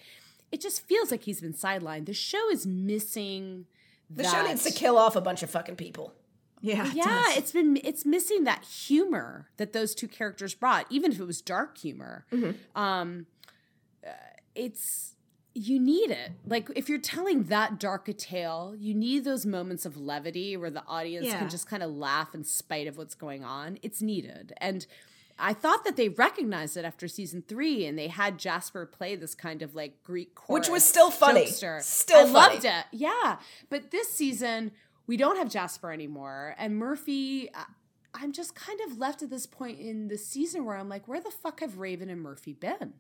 it 0.51 0.61
just 0.61 0.87
feels 0.87 1.11
like 1.11 1.23
he's 1.23 1.41
been 1.41 1.55
sidelined 1.55 2.07
the 2.07 2.13
show 2.15 2.51
is 2.51 2.67
missing 2.67 3.67
The 4.11 4.25
show 4.25 4.47
needs 4.47 4.65
to 4.65 4.71
kill 4.73 4.99
off 4.99 5.17
a 5.17 5.21
bunch 5.23 5.43
of 5.43 5.49
fucking 5.51 5.77
people. 5.77 6.13
Yeah. 6.61 6.87
it 6.87 6.95
yeah 6.95 7.05
does. 7.29 7.37
it's 7.39 7.53
been 7.53 7.79
it's 7.83 8.05
missing 8.07 8.45
that 8.45 8.63
humor 8.65 9.49
that 9.57 9.73
those 9.73 9.95
two 9.97 10.07
characters 10.07 10.55
brought 10.55 10.87
even 10.91 11.11
if 11.11 11.19
it 11.19 11.25
was 11.27 11.41
dark 11.41 11.79
humor 11.79 12.25
um 12.77 13.27
uh, 14.07 14.11
it's 14.55 15.15
you 15.55 15.79
need 15.79 16.11
it 16.11 16.31
like 16.47 16.69
if 16.75 16.89
you're 16.89 16.99
telling 16.99 17.45
that 17.45 17.79
dark 17.79 18.09
a 18.09 18.13
tale 18.13 18.75
you 18.79 18.95
need 18.95 19.23
those 19.25 19.45
moments 19.45 19.85
of 19.85 19.97
levity 19.99 20.57
where 20.57 20.71
the 20.71 20.83
audience 20.87 21.27
Yeah. 21.27 21.39
can 21.39 21.49
just 21.51 21.67
kind 21.69 21.83
of 21.83 21.91
laugh 21.91 22.35
in 22.35 22.43
spite 22.45 22.87
of 22.87 22.97
what's 22.97 23.15
going 23.15 23.45
on 23.45 23.79
it's 23.83 24.01
needed 24.01 24.53
and 24.59 24.87
I 25.39 25.55
thought 25.55 25.85
that 25.85 25.97
they 25.97 26.09
recognized 26.11 26.77
it 26.77 26.85
after 26.85 27.09
season 27.09 27.43
three, 27.49 27.87
and 27.87 27.99
they 27.99 28.09
had 28.09 28.39
Jasper 28.39 28.85
play 28.85 29.17
this 29.17 29.35
kind 29.35 29.63
of 29.63 29.75
like 29.75 30.01
Greek 30.05 30.35
chorus, 30.35 30.67
Which 30.69 30.71
was 30.71 30.85
still 30.85 31.11
funny. 31.11 31.47
jokester. 31.47 31.81
Still 31.83 32.19
I 32.29 32.33
funny. 32.33 32.55
loved 32.55 32.65
it. 32.67 32.85
Yeah, 32.93 33.39
but 33.71 33.91
this 33.91 34.11
season 34.13 34.73
we 35.07 35.17
don't 35.17 35.39
have 35.39 35.49
Jasper 35.51 35.91
anymore, 35.91 36.55
and 36.59 36.77
Murphy. 36.77 37.49
I'm 38.15 38.31
just 38.33 38.55
kind 38.55 38.79
of 38.87 38.99
left 38.99 39.23
at 39.23 39.31
this 39.31 39.47
point 39.47 39.81
in 39.81 40.09
the 40.09 40.19
season 40.19 40.67
where 40.67 40.77
I'm 40.77 40.91
like, 40.91 41.09
where 41.09 41.21
the 41.21 41.31
fuck 41.31 41.61
have 41.61 41.79
Raven 41.79 42.11
and 42.11 42.21
Murphy 42.21 42.53
been? 42.53 42.93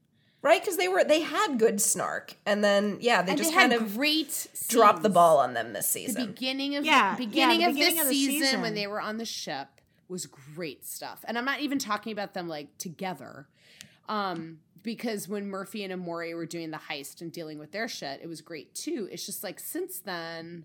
Right? 0.42 0.60
Because 0.60 0.76
they 0.76 0.88
were 0.88 1.04
they 1.04 1.20
had 1.20 1.58
good 1.58 1.80
snark. 1.80 2.34
And 2.44 2.64
then 2.64 2.98
yeah, 3.00 3.22
they 3.22 3.30
and 3.32 3.38
just 3.38 3.50
they 3.50 3.56
kind 3.56 3.72
of 3.72 3.94
great 3.94 4.48
dropped 4.68 5.02
the 5.04 5.08
ball 5.08 5.38
on 5.38 5.54
them 5.54 5.72
this 5.72 5.86
The 5.92 6.06
season. 6.06 6.26
beginning 6.26 6.74
of 6.76 6.84
Yeah, 6.84 7.12
yeah, 7.12 7.16
beginning 7.16 7.60
the 7.60 7.66
of 7.66 7.72
beginning 7.74 7.94
this 7.96 8.02
of 8.04 8.08
the 8.10 8.14
season, 8.14 8.46
season. 8.46 8.60
when 8.60 8.74
they 8.74 8.86
were 8.88 9.00
on 9.00 9.18
the 9.18 9.24
ship 9.24 9.68
was 10.08 10.26
great 10.26 10.84
stuff. 10.84 11.24
And 11.28 11.38
I'm 11.38 11.44
not 11.44 11.60
even 11.60 11.78
talking 11.78 12.12
about 12.12 12.34
them 12.34 12.48
like 12.48 12.76
together. 12.78 13.46
Um 14.08 14.58
because 14.82 15.28
when 15.28 15.46
Murphy 15.46 15.84
and 15.84 15.92
Emori 15.92 16.34
were 16.34 16.44
doing 16.44 16.72
the 16.72 16.76
heist 16.90 17.20
and 17.20 17.30
dealing 17.30 17.60
with 17.60 17.70
their 17.70 17.86
shit, 17.86 18.18
it 18.20 18.26
was 18.26 18.40
great 18.40 18.74
too. 18.74 19.08
It's 19.12 19.24
just 19.24 19.44
like 19.44 19.60
since 19.60 20.00
then 20.00 20.64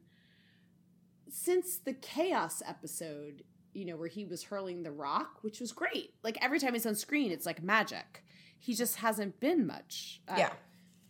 since 1.29 1.77
the 1.77 1.93
chaos 1.93 2.61
episode, 2.65 3.43
you 3.73 3.85
know, 3.85 3.95
where 3.95 4.07
he 4.07 4.25
was 4.25 4.43
hurling 4.45 4.83
the 4.83 4.91
rock, 4.91 5.37
which 5.41 5.59
was 5.59 5.71
great. 5.71 6.13
Like 6.23 6.37
every 6.41 6.59
time 6.59 6.73
he's 6.73 6.85
on 6.85 6.95
screen, 6.95 7.31
it's 7.31 7.45
like 7.45 7.61
magic. 7.61 8.23
He 8.59 8.73
just 8.73 8.97
hasn't 8.97 9.39
been 9.39 9.65
much. 9.67 10.21
Uh, 10.27 10.35
yeah. 10.37 10.49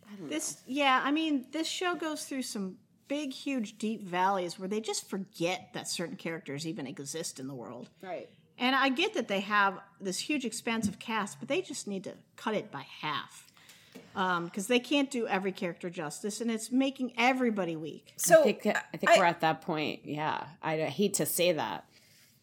I 0.06 0.10
don't 0.16 0.22
know. 0.22 0.28
This, 0.28 0.62
yeah, 0.66 1.00
I 1.04 1.10
mean, 1.10 1.46
this 1.52 1.66
show 1.66 1.94
goes 1.94 2.24
through 2.24 2.42
some 2.42 2.76
big, 3.08 3.32
huge, 3.32 3.78
deep 3.78 4.02
valleys 4.02 4.58
where 4.58 4.68
they 4.68 4.80
just 4.80 5.08
forget 5.08 5.70
that 5.74 5.88
certain 5.88 6.16
characters 6.16 6.66
even 6.66 6.86
exist 6.86 7.40
in 7.40 7.46
the 7.48 7.54
world. 7.54 7.88
right. 8.02 8.28
And 8.60 8.74
I 8.74 8.88
get 8.88 9.14
that 9.14 9.28
they 9.28 9.38
have 9.38 9.78
this 10.00 10.18
huge, 10.18 10.44
expansive 10.44 10.98
cast, 10.98 11.38
but 11.38 11.46
they 11.46 11.62
just 11.62 11.86
need 11.86 12.02
to 12.04 12.14
cut 12.34 12.54
it 12.54 12.72
by 12.72 12.84
half 13.00 13.44
because 14.14 14.66
they 14.66 14.80
can't 14.80 15.10
do 15.12 15.28
every 15.28 15.52
character 15.52 15.88
justice, 15.88 16.40
and 16.40 16.50
it's 16.50 16.72
making 16.72 17.12
everybody 17.16 17.76
weak. 17.76 18.14
So 18.16 18.40
I 18.40 18.42
think 18.52 18.66
I 18.66 18.96
think 18.96 19.12
I- 19.12 19.18
we're 19.18 19.24
at 19.26 19.42
that 19.42 19.60
point. 19.62 20.00
Yeah, 20.04 20.44
I 20.60 20.76
hate 20.78 21.14
to 21.14 21.26
say 21.26 21.52
that. 21.52 21.84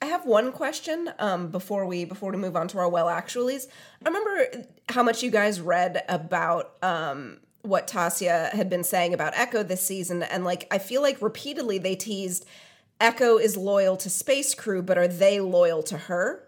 I 0.01 0.07
have 0.07 0.25
one 0.25 0.51
question 0.51 1.11
um, 1.19 1.49
before 1.49 1.85
we 1.85 2.05
before 2.05 2.31
we 2.31 2.37
move 2.37 2.55
on 2.55 2.67
to 2.69 2.79
our 2.79 2.89
well 2.89 3.07
actuallys. 3.07 3.67
I 4.03 4.09
remember 4.09 4.65
how 4.89 5.03
much 5.03 5.23
you 5.23 5.31
guys 5.31 5.61
read 5.61 6.03
about 6.09 6.75
um, 6.83 7.39
what 7.61 7.87
Tasya 7.87 8.51
had 8.51 8.69
been 8.69 8.83
saying 8.83 9.13
about 9.13 9.33
Echo 9.35 9.63
this 9.63 9.81
season, 9.81 10.23
and 10.23 10.43
like 10.43 10.67
I 10.71 10.77
feel 10.77 11.01
like 11.01 11.21
repeatedly 11.21 11.77
they 11.77 11.95
teased 11.95 12.45
Echo 12.99 13.37
is 13.37 13.57
loyal 13.57 13.97
to 13.97 14.09
Space 14.09 14.55
Crew, 14.55 14.81
but 14.81 14.97
are 14.97 15.07
they 15.07 15.39
loyal 15.39 15.83
to 15.83 15.97
her? 15.97 16.44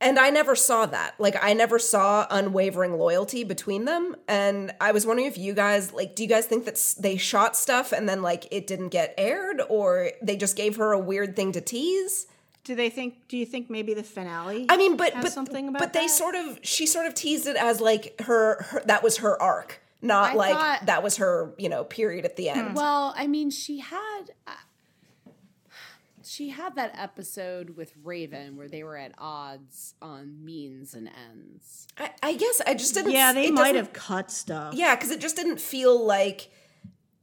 And 0.00 0.18
I 0.18 0.28
never 0.30 0.54
saw 0.54 0.84
that. 0.86 1.14
Like 1.18 1.36
I 1.42 1.54
never 1.54 1.78
saw 1.78 2.26
unwavering 2.30 2.98
loyalty 2.98 3.44
between 3.44 3.86
them. 3.86 4.14
And 4.28 4.72
I 4.80 4.92
was 4.92 5.06
wondering 5.06 5.26
if 5.26 5.38
you 5.38 5.54
guys 5.54 5.92
like 5.92 6.14
do 6.14 6.22
you 6.22 6.28
guys 6.28 6.46
think 6.46 6.64
that 6.66 6.94
they 6.98 7.16
shot 7.16 7.56
stuff 7.56 7.92
and 7.92 8.08
then 8.08 8.20
like 8.22 8.46
it 8.50 8.66
didn't 8.66 8.90
get 8.90 9.14
aired 9.16 9.62
or 9.68 10.10
they 10.22 10.36
just 10.36 10.56
gave 10.56 10.76
her 10.76 10.92
a 10.92 10.98
weird 10.98 11.34
thing 11.34 11.52
to 11.52 11.60
tease? 11.60 12.26
Do 12.64 12.74
they 12.74 12.90
think? 12.90 13.28
Do 13.28 13.36
you 13.36 13.46
think 13.46 13.70
maybe 13.70 13.94
the 13.94 14.02
finale? 14.02 14.66
I 14.68 14.76
mean, 14.76 14.96
but 14.96 15.12
has 15.12 15.24
but 15.24 15.32
something 15.32 15.68
about 15.68 15.78
but 15.78 15.92
they 15.92 16.06
that? 16.06 16.10
sort 16.10 16.34
of 16.34 16.58
she 16.62 16.84
sort 16.84 17.06
of 17.06 17.14
teased 17.14 17.46
it 17.46 17.56
as 17.56 17.80
like 17.80 18.20
her, 18.22 18.60
her 18.64 18.82
that 18.86 19.02
was 19.04 19.18
her 19.18 19.40
arc, 19.40 19.80
not 20.02 20.32
I 20.32 20.34
like 20.34 20.52
thought- 20.52 20.86
that 20.86 21.02
was 21.02 21.16
her, 21.18 21.54
you 21.58 21.68
know, 21.68 21.84
period 21.84 22.24
at 22.24 22.34
the 22.36 22.48
end. 22.48 22.74
Well, 22.74 23.14
I 23.16 23.28
mean, 23.28 23.50
she 23.50 23.78
had 23.78 24.22
uh, 24.48 24.50
she 26.36 26.50
had 26.50 26.74
that 26.76 26.92
episode 26.98 27.70
with 27.70 27.92
Raven 28.04 28.56
where 28.56 28.68
they 28.68 28.82
were 28.82 28.96
at 28.98 29.12
odds 29.16 29.94
on 30.02 30.44
means 30.44 30.92
and 30.92 31.08
ends. 31.30 31.86
I, 31.96 32.10
I 32.22 32.34
guess 32.34 32.60
I 32.66 32.74
just 32.74 32.92
didn't 32.92 33.12
yeah, 33.12 33.32
they 33.32 33.50
might 33.50 33.74
have 33.74 33.92
cut 33.94 34.30
stuff. 34.30 34.74
Yeah, 34.74 34.94
because 34.94 35.10
it 35.10 35.18
just 35.20 35.34
didn't 35.36 35.60
feel 35.60 36.04
like 36.04 36.50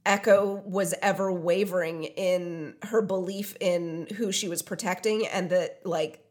Echo 0.04 0.62
was 0.66 0.94
ever 1.00 1.32
wavering 1.32 2.04
in 2.04 2.74
her 2.82 3.02
belief 3.02 3.56
in 3.60 4.08
who 4.16 4.32
she 4.32 4.48
was 4.48 4.62
protecting 4.62 5.26
and 5.28 5.48
that 5.50 5.80
like 5.84 6.24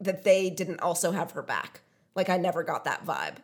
that 0.00 0.22
they 0.22 0.50
didn't 0.50 0.80
also 0.80 1.10
have 1.10 1.32
her 1.32 1.42
back. 1.42 1.80
Like 2.14 2.28
I 2.28 2.36
never 2.36 2.62
got 2.62 2.84
that 2.84 3.04
vibe. 3.04 3.38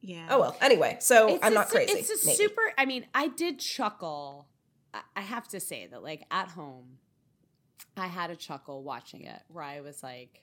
yeah. 0.00 0.26
Oh 0.30 0.40
well. 0.40 0.56
Anyway, 0.62 0.96
so 1.00 1.34
It's 1.34 1.44
I'm 1.44 1.52
a 1.52 1.54
not 1.56 1.68
crazy. 1.68 1.92
It's 1.92 2.10
a 2.10 2.26
maybe. 2.26 2.36
super. 2.36 2.72
I 2.78 2.86
mean, 2.86 3.04
I 3.14 3.28
did 3.28 3.58
chuckle. 3.58 4.48
I- 4.94 5.02
I 5.16 5.20
have 5.20 5.46
to 5.48 5.60
say 5.60 5.86
that, 5.90 6.02
like 6.02 6.24
at 6.30 6.48
home, 6.48 6.96
I 8.00 8.06
had 8.08 8.30
a 8.30 8.36
chuckle 8.36 8.82
watching 8.82 9.22
it, 9.24 9.40
where 9.48 9.64
I 9.64 9.80
was 9.80 10.02
like, 10.02 10.42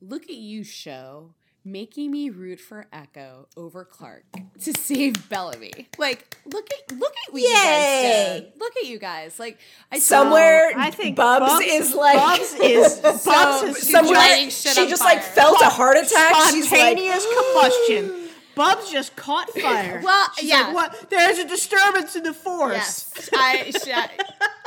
"Look 0.00 0.24
at 0.24 0.30
you, 0.36 0.64
show." 0.64 1.34
Making 1.62 2.10
me 2.10 2.30
root 2.30 2.58
for 2.58 2.86
Echo 2.90 3.46
over 3.54 3.84
Clarke 3.84 4.24
to 4.62 4.72
save 4.80 5.28
Bellamy. 5.28 5.88
Like, 5.98 6.38
look 6.46 6.66
at 6.72 6.96
look 6.96 7.12
at 7.26 7.32
what 7.34 7.42
you 7.42 7.48
guys 7.52 8.02
Yay! 8.02 8.40
did. 8.50 8.58
Look 8.58 8.76
at 8.78 8.86
you 8.86 8.98
guys. 8.98 9.38
Like, 9.38 9.58
I 9.92 9.98
Somewhere 9.98 10.72
I 10.74 10.90
think 10.90 11.16
Bubs, 11.16 11.44
Bubs- 11.52 11.64
is 11.66 11.94
like 11.94 12.16
Bubs 12.16 12.54
is 12.62 12.96
Bubs 13.00 13.76
is 13.76 13.90
somewhere 13.92 14.14
lighting 14.16 14.48
shit 14.48 14.72
she 14.72 14.80
on 14.84 14.88
just 14.88 15.02
like 15.04 15.20
fire. 15.20 15.32
felt 15.34 15.60
a 15.60 15.66
heart 15.68 15.98
attack. 15.98 16.34
She's 16.50 16.72
like, 16.72 16.80
spontaneous 16.80 17.26
combustion. 17.36 18.28
Bubs 18.54 18.90
just 18.90 19.14
caught 19.16 19.50
fire. 19.60 20.00
Well, 20.02 20.28
She's 20.38 20.48
yeah. 20.48 20.68
like, 20.68 20.74
what? 20.74 21.10
There's 21.10 21.36
a 21.40 21.46
disturbance 21.46 22.16
in 22.16 22.22
the 22.22 22.32
force. 22.32 22.72
Yes, 23.14 23.28
I. 23.34 23.70
She, 23.84 23.92
I- 23.92 24.08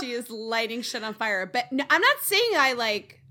she 0.00 0.12
is 0.12 0.30
lighting 0.30 0.82
shit 0.82 1.02
on 1.02 1.14
fire. 1.14 1.46
But 1.46 1.72
no, 1.72 1.84
I'm 1.88 2.00
not 2.00 2.16
saying 2.22 2.50
I 2.56 2.72
like 2.74 3.22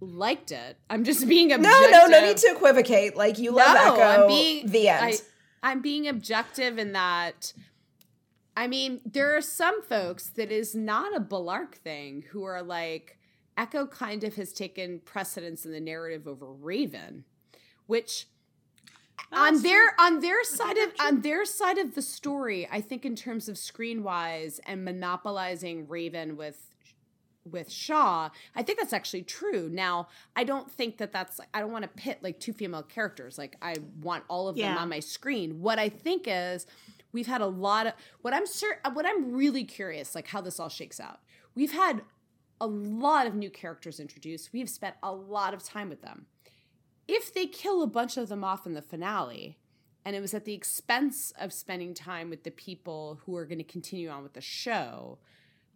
liked 0.00 0.52
it. 0.52 0.76
I'm 0.90 1.04
just 1.04 1.28
being 1.28 1.52
objective. 1.52 1.90
no, 1.90 2.06
no, 2.06 2.06
no 2.06 2.26
need 2.26 2.36
to 2.38 2.50
equivocate. 2.50 3.16
Like 3.16 3.38
you 3.38 3.52
love 3.52 3.74
No, 3.74 3.94
Echo. 3.94 4.22
I'm 4.22 4.28
being 4.28 4.66
the 4.66 4.88
end. 4.88 5.04
I, 5.04 5.70
I'm 5.70 5.80
being 5.80 6.08
objective 6.08 6.78
in 6.78 6.92
that. 6.92 7.52
I 8.56 8.66
mean, 8.66 9.00
there 9.04 9.36
are 9.36 9.40
some 9.40 9.82
folks 9.82 10.28
that 10.28 10.52
is 10.52 10.74
not 10.74 11.16
a 11.16 11.20
Bellarke 11.20 11.74
thing 11.74 12.24
who 12.30 12.44
are 12.44 12.62
like 12.62 13.18
Echo 13.56 13.86
kind 13.86 14.24
of 14.24 14.36
has 14.36 14.52
taken 14.52 15.00
precedence 15.04 15.64
in 15.64 15.72
the 15.72 15.80
narrative 15.80 16.26
over 16.28 16.52
Raven, 16.52 17.24
which 17.86 18.26
on 19.32 19.62
their 19.62 19.94
on 19.98 20.20
their 20.20 20.44
side 20.44 20.78
of 20.78 20.92
on 21.00 21.20
their 21.20 21.44
side 21.44 21.78
of 21.78 21.94
the 21.94 22.02
story, 22.02 22.68
I 22.70 22.80
think 22.80 23.04
in 23.04 23.16
terms 23.16 23.48
of 23.48 23.58
screen 23.58 24.02
wise 24.02 24.60
and 24.66 24.84
monopolizing 24.84 25.88
Raven 25.88 26.36
with 26.36 26.70
with 27.50 27.70
Shaw, 27.70 28.30
I 28.56 28.62
think 28.62 28.78
that's 28.78 28.92
actually 28.92 29.22
true. 29.22 29.68
Now, 29.70 30.08
I 30.34 30.44
don't 30.44 30.70
think 30.70 30.98
that 30.98 31.12
that's 31.12 31.40
I 31.52 31.60
don't 31.60 31.72
want 31.72 31.82
to 31.82 31.88
pit 31.88 32.20
like 32.22 32.40
two 32.40 32.52
female 32.52 32.82
characters. 32.82 33.36
Like 33.38 33.56
I 33.60 33.76
want 34.00 34.24
all 34.28 34.48
of 34.48 34.56
them 34.56 34.78
on 34.78 34.88
my 34.88 35.00
screen. 35.00 35.60
What 35.60 35.78
I 35.78 35.88
think 35.88 36.24
is 36.26 36.66
we've 37.12 37.26
had 37.26 37.40
a 37.40 37.46
lot 37.46 37.86
of 37.86 37.92
what 38.22 38.34
I'm 38.34 38.46
cer- 38.46 38.80
what 38.92 39.06
I'm 39.06 39.32
really 39.32 39.64
curious 39.64 40.14
like 40.14 40.28
how 40.28 40.40
this 40.40 40.58
all 40.58 40.68
shakes 40.68 41.00
out. 41.00 41.20
We've 41.54 41.72
had 41.72 42.02
a 42.60 42.66
lot 42.66 43.26
of 43.26 43.34
new 43.34 43.50
characters 43.50 44.00
introduced. 44.00 44.52
We've 44.52 44.70
spent 44.70 44.96
a 45.02 45.12
lot 45.12 45.54
of 45.54 45.62
time 45.62 45.88
with 45.88 46.02
them. 46.02 46.26
If 47.06 47.32
they 47.32 47.46
kill 47.46 47.82
a 47.82 47.86
bunch 47.86 48.16
of 48.16 48.28
them 48.28 48.44
off 48.44 48.66
in 48.66 48.74
the 48.74 48.82
finale, 48.82 49.58
and 50.04 50.14
it 50.14 50.20
was 50.20 50.34
at 50.34 50.44
the 50.44 50.54
expense 50.54 51.32
of 51.38 51.52
spending 51.52 51.94
time 51.94 52.30
with 52.30 52.44
the 52.44 52.50
people 52.50 53.20
who 53.24 53.36
are 53.36 53.46
going 53.46 53.58
to 53.58 53.64
continue 53.64 54.08
on 54.10 54.22
with 54.22 54.34
the 54.34 54.40
show, 54.40 55.18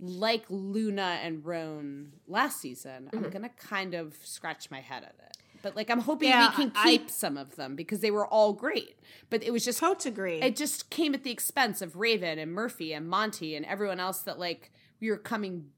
like 0.01 0.45
Luna 0.49 1.19
and 1.23 1.45
Roan 1.45 2.13
last 2.27 2.61
season, 2.61 3.09
I'm 3.13 3.21
mm-hmm. 3.21 3.31
going 3.31 3.43
to 3.43 3.49
kind 3.49 3.95
of 3.95 4.17
scratch 4.23 4.71
my 4.71 4.81
head 4.81 5.03
at 5.03 5.15
it. 5.19 5.37
But 5.61 5.75
like 5.75 5.91
I'm 5.91 6.01
hoping 6.01 6.29
Yeah, 6.29 6.51
we 6.51 6.55
can 6.55 6.73
I- 6.77 6.85
keep 6.85 7.11
some 7.11 7.37
of 7.37 7.57
them 7.57 7.75
because 7.75 8.01
they 8.01 8.11
were 8.11 8.27
all 8.27 8.53
great. 8.53 8.99
But 9.31 9.43
it 9.43 9.51
was 9.51 9.65
just 9.65 9.81
Totes 9.81 10.07
agree. 10.07 10.41
it 10.41 10.57
just 10.57 10.91
came 10.91 11.15
at 11.15 11.25
the 11.25 11.31
expense 11.31 11.83
of 11.83 11.97
Raven 11.97 12.39
and 12.39 12.53
Murphy 12.53 12.93
and 12.93 13.09
Monty 13.09 13.57
and 13.57 13.67
everyone 13.67 13.99
else 13.99 14.21
that 14.21 14.39
like 14.39 14.71
we 15.01 15.11
were 15.11 15.17
coming 15.17 15.71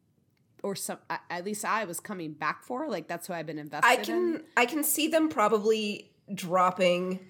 or 0.63 0.75
some 0.75 0.99
at 1.29 1.45
least 1.45 1.65
I 1.65 1.85
was 1.85 2.01
coming 2.01 2.33
back 2.33 2.63
for. 2.63 2.89
Like 2.89 3.09
that's 3.09 3.27
who 3.27 3.33
I've 3.33 3.47
been 3.47 3.59
invested 3.59 3.87
I 3.87 3.95
in. 3.95 4.05
can 4.05 4.43
I 4.57 4.67
can 4.67 4.85
see 4.85 5.09
them 5.09 5.29
probably 5.29 6.11
dropping 6.33 7.21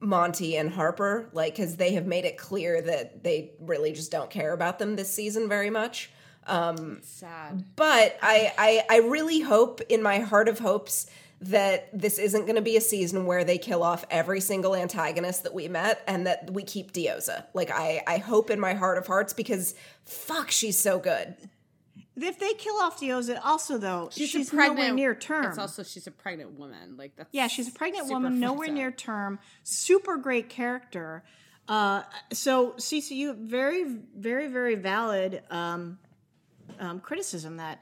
Monty 0.00 0.56
and 0.56 0.70
Harper, 0.70 1.28
like 1.32 1.54
because 1.54 1.76
they 1.76 1.94
have 1.94 2.06
made 2.06 2.24
it 2.24 2.38
clear 2.38 2.80
that 2.80 3.22
they 3.22 3.52
really 3.60 3.92
just 3.92 4.10
don't 4.10 4.30
care 4.30 4.52
about 4.52 4.78
them 4.78 4.96
this 4.96 5.12
season 5.12 5.48
very 5.48 5.70
much. 5.70 6.10
Um, 6.46 7.00
Sad. 7.02 7.64
But 7.76 8.18
I 8.22 8.52
I, 8.56 8.84
I 8.88 8.98
really 9.08 9.40
hope 9.40 9.80
in 9.88 10.02
my 10.02 10.20
heart 10.20 10.48
of 10.48 10.58
hopes 10.58 11.06
that 11.42 11.88
this 11.98 12.18
isn't 12.18 12.42
going 12.42 12.56
to 12.56 12.62
be 12.62 12.76
a 12.76 12.80
season 12.82 13.24
where 13.24 13.44
they 13.44 13.56
kill 13.56 13.82
off 13.82 14.04
every 14.10 14.40
single 14.40 14.74
antagonist 14.74 15.42
that 15.44 15.54
we 15.54 15.68
met 15.68 16.02
and 16.06 16.26
that 16.26 16.50
we 16.50 16.62
keep 16.62 16.92
Diyoza. 16.92 17.44
Like 17.54 17.70
I 17.70 18.02
I 18.06 18.18
hope 18.18 18.50
in 18.50 18.58
my 18.60 18.74
heart 18.74 18.98
of 18.98 19.06
hearts 19.06 19.32
because 19.32 19.74
fuck 20.04 20.50
she's 20.50 20.78
so 20.78 20.98
good. 20.98 21.36
If 22.22 22.38
they 22.38 22.52
kill 22.54 22.76
off 22.76 23.00
Diyoza, 23.00 23.40
also 23.44 23.78
though, 23.78 24.10
she's, 24.12 24.30
She's, 24.30 24.50
pregnant 24.50 24.78
nowhere 24.78 24.94
near 24.94 25.14
term. 25.14 25.46
It's 25.46 25.58
also 25.58 25.82
she's 25.82 26.06
a 26.06 26.10
pregnant 26.10 26.58
woman. 26.58 26.96
Like 26.96 27.16
that's 27.16 27.28
Yeah, 27.32 27.46
she's 27.46 27.68
a 27.68 27.72
pregnant 27.72 28.08
woman, 28.08 28.38
nowhere 28.40 28.68
up. 28.68 28.74
near 28.74 28.90
term. 28.90 29.38
Super 29.62 30.16
great 30.16 30.48
character. 30.48 31.24
Uh, 31.68 32.02
so 32.32 32.72
CCU, 32.72 33.36
very, 33.36 33.84
very, 34.16 34.48
very 34.48 34.74
valid 34.74 35.42
um, 35.50 35.98
um, 36.78 37.00
criticism 37.00 37.58
that 37.58 37.80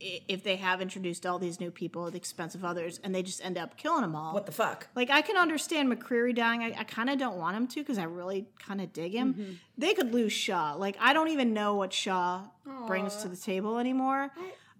if 0.00 0.42
they 0.42 0.56
have 0.56 0.80
introduced 0.80 1.24
all 1.24 1.38
these 1.38 1.60
new 1.60 1.70
people 1.70 2.06
at 2.06 2.12
the 2.12 2.18
expense 2.18 2.54
of 2.54 2.64
others, 2.64 2.98
and 3.04 3.14
they 3.14 3.22
just 3.22 3.44
end 3.44 3.56
up 3.56 3.76
killing 3.76 4.02
them 4.02 4.16
all. 4.16 4.34
What 4.34 4.46
the 4.46 4.52
fuck? 4.52 4.88
like 4.96 5.08
I 5.10 5.22
can 5.22 5.36
understand 5.36 5.88
McCreary 5.92 6.34
dying. 6.34 6.62
I, 6.62 6.74
I 6.80 6.84
kind 6.84 7.08
of 7.10 7.18
don't 7.18 7.36
want 7.38 7.56
him 7.56 7.66
to 7.68 7.80
because 7.80 7.98
I 7.98 8.04
really 8.04 8.46
kind 8.58 8.80
of 8.80 8.92
dig 8.92 9.12
him. 9.14 9.34
Mm-hmm. 9.34 9.52
They 9.76 9.94
could 9.94 10.12
lose 10.12 10.32
Shaw. 10.32 10.74
Like 10.74 10.96
I 11.00 11.12
don't 11.12 11.28
even 11.28 11.52
know 11.54 11.74
what 11.74 11.92
Shaw 11.92 12.42
brings 12.86 13.16
to 13.18 13.28
the 13.28 13.36
table 13.36 13.78
anymore, 13.78 14.30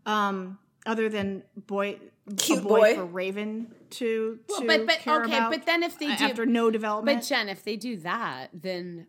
um, 0.05 0.59
other 0.85 1.09
than 1.09 1.43
boy, 1.57 1.99
Cute 2.37 2.59
a 2.59 2.63
boy, 2.63 2.81
boy. 2.81 2.95
for 2.97 3.05
Raven 3.07 3.73
to 3.91 4.39
to 4.59 4.67
but- 4.67 4.87
but- 4.87 4.99
care 4.99 5.23
okay, 5.23 5.37
about 5.37 5.51
but 5.53 5.65
then 5.65 5.83
if 5.83 5.99
they 5.99 6.15
do- 6.17 6.25
after 6.25 6.45
no 6.45 6.71
development, 6.71 7.21
But 7.21 7.27
Jen, 7.27 7.49
if 7.49 7.63
they 7.63 7.77
do 7.77 7.97
that, 7.99 8.49
then 8.53 9.07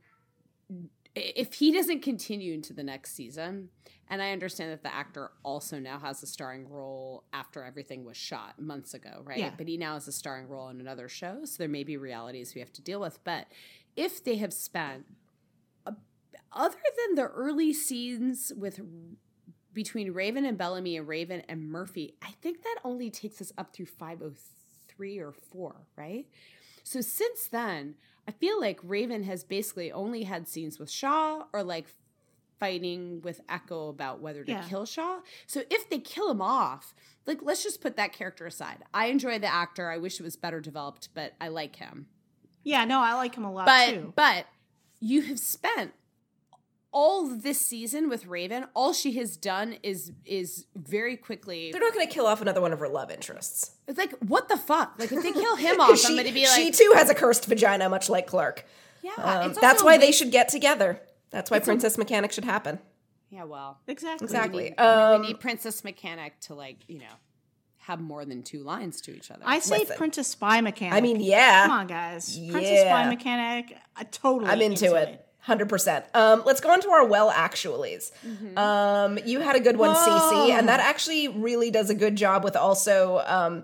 if 1.16 1.54
he 1.56 1.72
doesn't 1.72 2.02
continue 2.02 2.54
into 2.54 2.74
the 2.74 2.84
next 2.84 3.14
season, 3.14 3.70
and 4.10 4.22
I 4.22 4.32
understand 4.32 4.72
that 4.72 4.82
the 4.82 4.94
actor 4.94 5.32
also 5.44 5.80
now 5.80 6.00
has 6.00 6.24
a 6.24 6.28
starring 6.28 6.68
role 6.68 7.24
after 7.32 7.64
everything 7.64 8.06
was 8.06 8.18
shot 8.18 8.60
months 8.60 8.94
ago, 8.94 9.22
right? 9.24 9.38
Yeah. 9.38 9.52
But 9.56 9.68
he 9.68 9.78
now 9.78 9.94
has 9.94 10.08
a 10.08 10.12
starring 10.12 10.48
role 10.48 10.70
in 10.70 10.80
another 10.80 11.08
show, 11.08 11.42
so 11.46 11.58
there 11.60 11.70
may 11.70 11.84
be 11.84 11.96
realities 11.96 12.56
we 12.56 12.62
have 12.62 12.74
to 12.74 12.82
deal 12.82 13.00
with. 13.00 13.20
But 13.24 13.48
if 13.96 14.24
they 14.24 14.38
have 14.38 14.52
spent, 14.52 15.06
a, 15.86 15.94
other 16.52 16.78
than 17.06 17.16
the 17.16 17.28
early 17.28 17.72
scenes 17.72 18.52
with 18.56 18.80
between 19.74 20.12
Raven 20.12 20.44
and 20.44 20.58
Bellamy 20.58 20.98
and 20.98 21.08
Raven 21.08 21.44
and 21.48 21.70
Murphy, 21.70 22.16
I 22.24 22.32
think 22.42 22.64
that 22.64 22.78
only 22.84 23.12
takes 23.12 23.40
us 23.42 23.54
up 23.58 23.74
through 23.74 23.86
503 23.86 25.20
or 25.20 25.32
4, 25.32 25.76
right? 25.96 26.26
So 26.84 27.02
since 27.02 27.48
then, 27.48 27.94
I 28.28 28.32
feel 28.32 28.60
like 28.60 28.80
Raven 28.84 29.24
has 29.24 29.44
basically 29.44 29.92
only 29.92 30.24
had 30.24 30.48
scenes 30.48 30.80
with 30.80 30.90
Shaw 30.90 31.44
or 31.54 31.64
like 31.64 31.88
fighting 32.60 33.22
with 33.22 33.42
Echo 33.50 33.90
about 33.90 34.20
whether 34.22 34.44
to 34.44 34.52
Yeah. 34.52 34.64
kill 34.68 34.86
Shaw. 34.86 35.20
So 35.48 35.62
if 35.70 35.90
they 35.90 36.00
kill 36.00 36.30
him 36.30 36.42
off, 36.42 36.94
like 37.26 37.40
let's 37.42 37.64
just 37.64 37.82
put 37.82 37.96
that 37.98 38.14
character 38.14 38.46
aside. 38.46 38.84
I 38.94 39.08
enjoy 39.08 39.40
the 39.40 39.48
actor. 39.54 39.90
I 39.90 39.98
wish 39.98 40.20
it 40.20 40.24
was 40.24 40.36
better 40.36 40.60
developed, 40.60 41.10
but 41.14 41.34
I 41.40 41.48
like 41.48 41.78
him. 41.78 42.08
yeah, 42.64 42.86
no, 42.86 43.00
I 43.00 43.14
like 43.14 43.36
him 43.36 43.46
a 43.46 43.52
lot 43.52 43.66
But 43.66 43.90
too. 43.92 44.14
but 44.16 44.46
you 45.00 45.22
have 45.24 45.40
spent 45.40 45.94
all 46.92 47.28
this 47.28 47.62
season 47.62 48.10
with 48.10 48.26
Raven, 48.26 48.66
all 48.74 48.94
she 48.94 49.12
has 49.14 49.38
done 49.38 49.78
is 49.84 50.12
is 50.26 50.66
very 50.76 51.16
quickly. 51.18 51.72
They're 51.72 51.80
not 51.82 51.94
going 51.94 52.08
to 52.08 52.12
kill 52.14 52.26
off 52.26 52.42
another 52.42 52.62
one 52.62 52.74
of 52.74 52.80
her 52.80 52.90
love 52.90 53.12
interests. 53.12 53.72
It's 53.88 53.98
like 54.00 54.12
what 54.20 54.50
the 54.50 54.58
fuck? 54.58 54.96
Like 54.98 55.12
if 55.12 55.22
they 55.22 55.32
kill 55.32 55.56
him 55.68 55.80
off, 55.80 56.04
I'm 56.06 56.16
gonna 56.16 56.32
be 56.32 56.46
like, 56.48 56.56
she 56.56 56.72
too 56.72 56.92
has 56.96 57.10
a 57.10 57.16
cursed 57.16 57.46
vagina, 57.46 57.88
much 57.90 58.10
like 58.10 58.26
Clarke. 58.28 58.66
yeah. 59.04 59.12
Um, 59.18 59.54
that's 59.62 59.84
why 59.84 59.96
a 59.96 60.00
they 60.00 60.12
should 60.12 60.32
get 60.32 60.50
together. 60.50 61.00
That's 61.32 61.52
why 61.52 61.60
Princess 61.60 61.98
Mechanic 61.98 62.32
should 62.32 62.46
happen. 62.46 62.80
Yeah, 63.30 63.44
well, 63.44 63.78
Exactly. 63.88 64.26
Exactly. 64.26 64.64
we 64.72 64.84
Um, 64.84 65.22
need 65.22 65.40
Princess 65.40 65.84
Mechanic 65.84 66.40
to 66.42 66.56
like 66.56 66.78
you 66.88 67.00
know 67.00 67.14
have 67.80 68.00
more 68.00 68.26
than 68.26 68.44
two 68.44 68.64
lines 68.64 69.02
to 69.02 69.16
each 69.16 69.32
other. 69.32 69.42
I 69.46 69.60
say 69.60 69.80
Listen. 69.80 69.98
Princess 69.98 70.28
Spy 70.28 70.62
Mechanic. 70.62 70.94
I 70.94 71.02
mean, 71.02 71.20
yeah. 71.22 71.64
come 71.68 71.72
on, 71.80 71.88
guys. 71.88 72.38
Princess 72.38 72.82
Spy 72.82 73.10
Mechanic. 73.10 73.78
I 73.96 74.04
totally. 74.06 74.50
I'm 74.50 74.62
into, 74.62 74.96
it. 74.96 75.26
Hundred 75.42 75.70
percent. 75.70 76.06
Um, 76.14 76.44
let's 76.46 76.60
go 76.60 76.70
on 76.72 76.82
to 76.82 76.90
our 76.90 77.06
well 77.06 77.32
actuallys. 77.32 78.12
Mm-hmm. 78.28 78.58
Um, 78.58 79.20
you 79.26 79.40
had 79.40 79.56
a 79.56 79.60
good 79.60 79.78
one, 79.78 79.96
CC, 79.96 80.50
and 80.52 80.68
that 80.68 80.80
actually 80.80 81.30
really 81.30 81.72
does 81.72 81.90
a 81.90 81.96
good 81.96 82.16
job 82.16 82.44
with 82.44 82.56
also 82.56 83.24
um, 83.26 83.64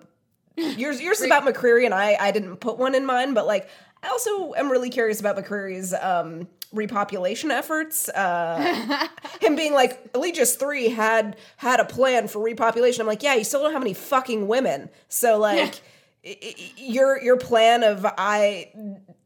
yours. 0.55 1.01
Yours 1.01 1.19
is 1.19 1.25
about 1.25 1.43
McCreary, 1.43 1.85
and 1.85 1.93
I 1.93 2.15
I 2.19 2.31
didn't 2.31 2.57
put 2.57 2.77
one 2.77 2.95
in 2.95 3.05
mine, 3.05 3.33
but 3.33 3.45
like 3.45 3.69
I 4.01 4.07
also 4.07 4.53
am 4.53 4.71
really 4.71 4.89
curious 4.89 5.19
about 5.19 5.35
McCreary's 5.35 5.93
um, 5.93 6.47
repopulation 6.73 7.51
efforts. 7.51 8.09
Uh, 8.09 9.07
him 9.41 9.55
being 9.55 9.73
like 9.73 10.11
Eligius 10.13 10.55
three 10.55 10.89
had 10.89 11.35
had 11.57 11.79
a 11.79 11.85
plan 11.85 12.27
for 12.27 12.39
repopulation. 12.39 12.99
I'm 13.01 13.07
like, 13.07 13.23
yeah, 13.23 13.35
you 13.35 13.43
still 13.43 13.61
don't 13.63 13.73
have 13.73 13.81
any 13.81 13.93
fucking 13.93 14.47
women, 14.47 14.89
so 15.09 15.37
like. 15.37 15.81
i- 16.25 16.37
i- 16.43 16.55
Your 16.77 17.21
your 17.21 17.37
plan 17.37 17.83
of 17.83 18.03
I 18.05 18.71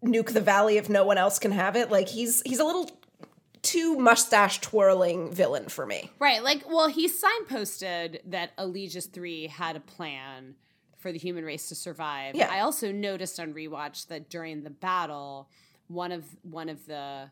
nuke 0.04 0.34
the 0.34 0.42
valley 0.42 0.76
if 0.78 0.90
no 0.90 1.06
one 1.06 1.18
else 1.18 1.40
can 1.40 1.52
have 1.54 1.76
it, 1.78 1.90
like 1.90 2.10
he's 2.10 2.42
he's 2.46 2.60
a 2.60 2.66
little 2.66 2.90
too 3.62 3.96
mustache 3.98 4.60
twirling 4.62 5.32
villain 5.34 5.68
for 5.70 5.86
me. 5.86 6.10
Right. 6.20 6.42
Like, 6.44 6.64
well, 6.70 6.88
he 6.88 7.10
signposted 7.10 8.20
that 8.26 8.52
Eligius 8.58 9.06
3 9.12 9.48
had 9.48 9.76
a 9.76 9.80
plan 9.82 10.56
for 10.98 11.12
the 11.12 11.18
human 11.18 11.44
race 11.44 11.68
to 11.70 11.76
survive. 11.76 12.36
Yeah. 12.36 12.50
I 12.52 12.62
also 12.62 12.92
noticed 12.92 13.40
on 13.40 13.54
rewatch 13.54 14.08
that 14.08 14.30
during 14.30 14.64
the 14.64 14.70
battle, 14.70 15.50
one 15.90 16.14
of 16.14 16.26
one 16.44 16.70
of 16.70 16.86
the 16.86 17.30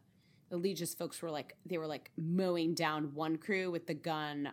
Eligius 0.52 0.94
folks 0.94 1.22
were 1.22 1.32
like 1.32 1.56
they 1.66 1.78
were 1.78 1.88
like 1.88 2.12
mowing 2.18 2.74
down 2.74 3.14
Wonkru 3.16 3.72
with 3.72 3.88
the 3.88 3.94
gun 3.94 4.50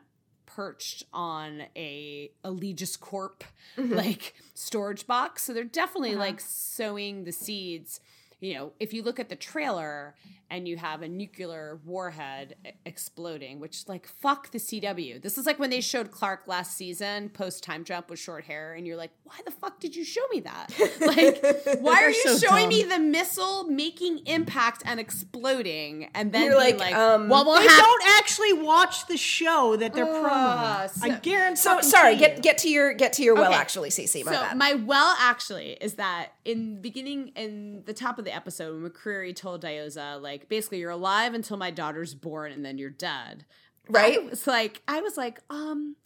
perched 0.47 1.05
on 1.13 1.63
a 1.75 2.31
Eligius 2.45 2.99
Corp 2.99 3.45
mm-hmm. 3.77 3.95
like 3.95 4.35
storage 4.55 5.07
box. 5.07 5.43
So 5.43 5.53
they're 5.53 5.65
definitely 5.65 6.11
uh-huh. 6.11 6.21
like 6.21 6.41
sowing 6.41 7.25
the 7.25 7.33
seeds. 7.33 8.01
You 8.45 8.55
know, 8.55 8.73
if 8.79 8.93
you 8.93 9.03
look 9.03 9.19
at 9.19 9.29
the 9.29 9.37
trailer 9.37 10.15
and 10.51 10.69
you 10.69 10.77
have 10.77 11.01
a 11.01 11.09
nuclear 11.09 11.81
warhead 11.87 12.55
exploding, 12.85 13.59
which 13.61 13.89
like 13.89 14.07
fuck 14.07 14.51
the 14.53 14.59
CW. 14.59 15.21
This 15.23 15.39
is 15.39 15.47
like 15.47 15.59
when 15.59 15.71
they 15.71 15.81
showed 15.81 16.11
Clarke 16.11 16.47
last 16.47 16.77
season 16.77 17.31
post 17.31 17.65
time 17.65 17.83
jump 17.83 18.11
with 18.11 18.19
short 18.19 18.45
hair, 18.45 18.75
and 18.75 18.87
you're 18.87 18.99
like, 18.99 19.11
why 19.25 19.35
the 19.47 19.51
fuck 19.51 19.81
did 19.81 19.97
you 19.97 20.05
show 20.05 20.21
me 20.31 20.41
that? 20.41 20.67
Like, 21.01 21.81
why 21.81 22.03
are 22.05 22.11
you 22.11 22.39
so 22.39 22.47
showing 22.49 22.65
dumb. 22.65 22.79
me 22.79 22.83
the 22.85 22.99
missile 22.99 23.65
making 23.65 24.27
impact 24.27 24.83
and 24.87 25.01
exploding, 25.01 26.11
and 26.15 26.31
then 26.33 26.45
You're 26.45 26.57
like, 26.57 26.79
like, 26.79 26.95
um, 26.95 27.29
what 27.29 27.47
will 27.47 27.55
They 27.57 27.63
happen? 27.67 27.85
don't 27.85 28.03
actually 28.19 28.53
watch 28.53 29.07
the 29.07 29.17
show 29.17 29.77
that 29.77 29.95
they're 29.95 30.05
Ah, 30.07 30.89
promoting. 30.93 31.17
I 31.17 31.21
guarantee. 31.21 31.57
So 31.57 31.81
sorry, 31.81 32.17
get 32.17 32.43
get 32.43 32.59
to 32.59 32.69
your 32.69 32.93
get 32.95 33.15
to 33.15 33.23
your 33.23 33.35
well 33.35 33.53
actually, 33.53 33.91
CC. 33.91 34.25
My 34.25 34.33
so 34.33 34.41
bad. 34.41 34.57
my 34.59 34.75
well 34.75 35.15
actually 35.19 35.73
is 35.81 35.95
that 35.95 36.33
in 36.45 36.81
beginning 36.83 37.29
in 37.37 37.83
the 37.87 37.95
top 37.95 38.19
of 38.19 38.25
the 38.25 38.34
episode 38.35 38.81
when 38.81 38.91
McCreary 38.91 39.35
told 39.35 39.63
Diyoza 39.63 40.21
like 40.21 40.49
basically 40.49 40.79
you're 40.79 40.91
alive 40.91 41.35
until 41.35 41.57
my 41.57 41.71
daughter's 41.71 42.15
born 42.15 42.53
and 42.53 42.65
then 42.65 42.79
you're 42.79 42.91
dead. 42.91 43.45
Right? 43.89 44.19
I 44.19 44.23
was 44.23 44.47
like 44.47 44.83
I 44.89 45.01
was 45.01 45.17
like 45.17 45.41
um 45.51 45.97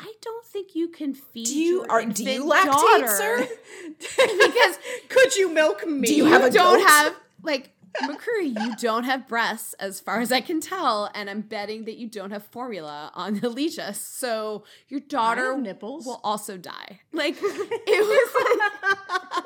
I 0.00 0.12
don't 0.20 0.44
think 0.46 0.74
you 0.74 0.88
can 0.88 1.14
feed 1.14 1.46
do 1.46 1.58
you 1.58 1.76
your 1.82 1.90
are 1.90 2.04
do 2.04 2.24
you 2.24 2.44
lactate, 2.44 2.64
daughter 2.64 3.08
sir? 3.08 3.48
because 3.98 4.78
Could 5.08 5.36
you 5.36 5.48
milk 5.50 5.86
me? 5.86 6.08
Do 6.08 6.14
you 6.14 6.24
have 6.26 6.42
you 6.42 6.48
a 6.48 6.50
don't 6.50 6.78
goat? 6.80 6.88
have 6.88 7.14
like 7.42 7.72
McCreary, 8.00 8.58
you 8.58 8.74
don't 8.76 9.04
have 9.04 9.28
breasts 9.28 9.74
as 9.74 10.00
far 10.00 10.20
as 10.20 10.32
I 10.32 10.40
can 10.40 10.60
tell, 10.60 11.10
and 11.14 11.28
I'm 11.28 11.42
betting 11.42 11.84
that 11.84 11.98
you 11.98 12.08
don't 12.08 12.30
have 12.30 12.44
formula 12.46 13.10
on 13.14 13.40
Eligius. 13.40 13.96
So 13.96 14.64
your 14.88 15.00
daughter 15.00 15.56
nipples. 15.58 16.06
will 16.06 16.20
also 16.24 16.56
die. 16.56 17.00
Like 17.12 17.36
it 17.42 17.42
was 17.44 19.32
like 19.34 19.41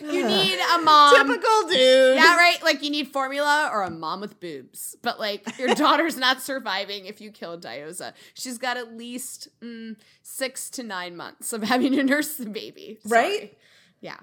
you 0.00 0.26
need 0.26 0.58
a 0.58 0.82
mom. 0.82 1.16
Typical 1.16 1.68
dude. 1.68 2.16
Yeah, 2.16 2.36
right. 2.36 2.58
Like 2.62 2.82
you 2.82 2.90
need 2.90 3.08
formula 3.08 3.70
or 3.72 3.82
a 3.82 3.90
mom 3.90 4.20
with 4.20 4.40
boobs, 4.40 4.96
but 5.02 5.18
like 5.18 5.58
your 5.58 5.74
daughter's 5.74 6.16
not 6.16 6.40
surviving 6.42 7.06
if 7.06 7.20
you 7.20 7.30
kill 7.30 7.58
Diyoza. 7.58 8.12
She's 8.34 8.58
got 8.58 8.76
at 8.76 8.96
least 8.96 9.48
mm, 9.62 9.96
six 10.22 10.70
to 10.70 10.82
nine 10.82 11.16
months 11.16 11.52
of 11.52 11.62
having 11.62 11.92
to 11.92 12.02
nurse 12.02 12.36
the 12.36 12.48
baby. 12.48 12.98
Sorry. 13.06 13.22
Right? 13.22 13.58
Yeah. 14.00 14.18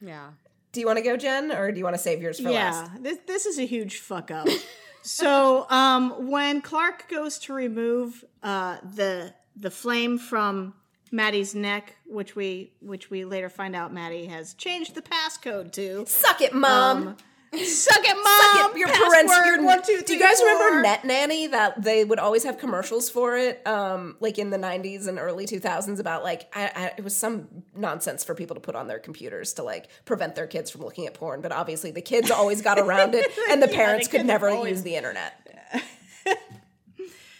yeah. 0.00 0.30
Do 0.72 0.80
you 0.80 0.86
want 0.86 0.98
to 0.98 1.04
go, 1.04 1.16
Jen, 1.16 1.50
or 1.52 1.72
do 1.72 1.78
you 1.78 1.84
want 1.84 1.96
to 1.96 2.02
save 2.02 2.22
yours 2.22 2.38
for 2.38 2.50
yeah, 2.50 2.70
last? 2.70 3.02
this 3.02 3.18
this 3.26 3.46
is 3.46 3.58
a 3.58 3.66
huge 3.66 3.98
fuck 3.98 4.30
up. 4.30 4.48
so 5.02 5.68
um, 5.68 6.28
when 6.28 6.60
Clarke 6.60 7.08
goes 7.08 7.38
to 7.40 7.52
remove 7.52 8.24
uh, 8.42 8.78
the 8.94 9.34
the 9.56 9.70
flame 9.70 10.18
from 10.18 10.74
Madi's 11.10 11.54
neck, 11.54 11.96
which 12.06 12.36
we 12.36 12.72
which 12.80 13.10
we 13.10 13.24
later 13.24 13.48
find 13.48 13.74
out 13.74 13.92
Madi 13.92 14.26
has 14.26 14.54
changed 14.54 14.94
the 14.94 15.02
passcode 15.02 15.72
to. 15.72 16.04
Suck 16.06 16.40
it, 16.40 16.54
mom. 16.54 17.08
Um, 17.08 17.16
Suck 17.52 17.98
it, 18.04 18.14
mom. 18.14 18.62
Suck 18.62 18.76
it, 18.76 18.78
your 18.78 18.86
parents. 18.86 19.32
Password, 19.32 19.46
Your, 19.56 19.64
one, 19.64 19.80
do 19.82 19.92
you 20.14 20.20
guys 20.20 20.38
four. 20.38 20.46
remember 20.46 20.82
Net 20.82 21.04
Nanny? 21.04 21.48
That 21.48 21.82
they 21.82 22.04
would 22.04 22.20
always 22.20 22.44
have 22.44 22.58
commercials 22.58 23.10
for 23.10 23.36
it, 23.36 23.66
um, 23.66 24.14
like 24.20 24.38
in 24.38 24.50
the 24.50 24.56
'90s 24.56 25.08
and 25.08 25.18
early 25.18 25.46
2000s, 25.46 25.98
about 25.98 26.22
like 26.22 26.48
I, 26.54 26.70
I, 26.76 26.92
it 26.96 27.02
was 27.02 27.16
some 27.16 27.48
nonsense 27.74 28.22
for 28.22 28.36
people 28.36 28.54
to 28.54 28.60
put 28.60 28.76
on 28.76 28.86
their 28.86 29.00
computers 29.00 29.52
to 29.54 29.64
like 29.64 29.88
prevent 30.04 30.36
their 30.36 30.46
kids 30.46 30.70
from 30.70 30.82
looking 30.82 31.08
at 31.08 31.14
porn. 31.14 31.40
But 31.40 31.50
obviously, 31.50 31.90
the 31.90 32.02
kids 32.02 32.30
always 32.30 32.62
got 32.62 32.78
around 32.78 33.16
it, 33.16 33.28
and 33.50 33.60
the 33.60 33.68
Yeah, 33.68 33.74
parents 33.76 34.06
could 34.06 34.24
never 34.26 34.48
always- 34.48 34.70
use 34.70 34.82
the 34.84 34.94
internet. 34.94 35.34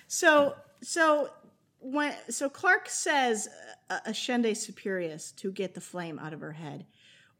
So 0.08 0.56
so 0.82 1.30
when 1.80 2.14
so 2.28 2.48
Clarke 2.48 2.88
says 2.88 3.48
uh, 3.88 3.98
Ascende 4.06 4.52
Superius 4.52 5.34
to 5.36 5.50
get 5.50 5.74
the 5.74 5.80
flame 5.80 6.18
out 6.18 6.32
of 6.32 6.40
her 6.40 6.52
head, 6.52 6.86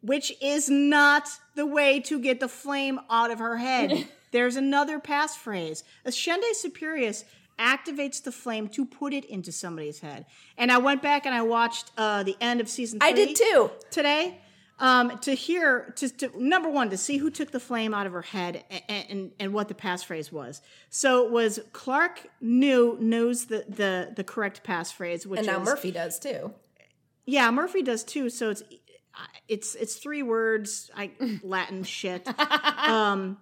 which 0.01 0.33
is 0.41 0.69
not 0.69 1.29
the 1.55 1.67
way 1.67 2.01
to 2.01 2.19
get 2.19 2.41
the 2.41 2.49
flame 2.49 3.01
out 3.11 3.31
of 3.31 3.39
her 3.39 3.59
head. 3.59 4.09
There's 4.33 4.57
another 4.57 4.99
passphrase. 5.01 5.83
Ascende 6.07 6.55
Superius 6.55 7.25
activates 7.59 8.23
the 8.23 8.33
flame 8.33 8.69
to 8.69 8.87
put 8.87 9.13
it 9.13 9.25
into 9.27 9.53
somebody's 9.53 10.01
head. 10.01 10.25
And 10.57 10.73
I 10.73 10.79
went 10.79 11.03
back 11.03 11.27
and 11.27 11.35
I 11.35 11.43
watched 11.43 11.91
uh, 11.99 12.23
the 12.23 12.37
end 12.41 12.61
of 12.61 12.69
season 12.69 13.01
three 13.01 13.09
I 13.09 13.13
did 13.13 13.37
too. 13.37 13.71
today 13.91 14.39
um, 14.81 15.19
to 15.21 15.35
hear 15.35 15.93
to, 15.97 16.09
to 16.09 16.43
number 16.43 16.69
one 16.69 16.91
to 16.91 16.97
see 16.97 17.19
who 17.19 17.31
took 17.31 17.51
the 17.53 17.61
flame 17.61 17.95
out 17.95 18.07
of 18.07 18.13
her 18.13 18.23
head 18.23 18.65
and 18.89 19.05
and, 19.09 19.33
and 19.39 19.53
what 19.55 19.69
the 19.69 19.75
passphrase 19.75 20.33
was. 20.33 20.61
So 20.89 21.25
it 21.27 21.31
was 21.31 21.61
Clarke 21.73 22.27
knew 22.41 22.97
knows 23.01 23.47
the 23.47 23.65
the 23.69 24.13
the 24.17 24.25
correct 24.25 24.65
passphrase, 24.65 25.27
which 25.27 25.39
And 25.39 25.47
now 25.47 25.61
is 25.61 25.67
Murphy 25.67 25.93
does 25.93 26.19
too. 26.19 26.53
yeah 27.27 27.51
Murphy 27.51 27.83
does 27.83 28.03
too. 28.03 28.31
So 28.31 28.51
it's 28.51 28.63
it's 29.49 29.75
it's 29.75 29.97
three 29.97 30.23
words, 30.23 30.91
I 30.97 31.11
Latin 31.43 31.85
shit. 31.85 32.27
Um, 32.89 33.39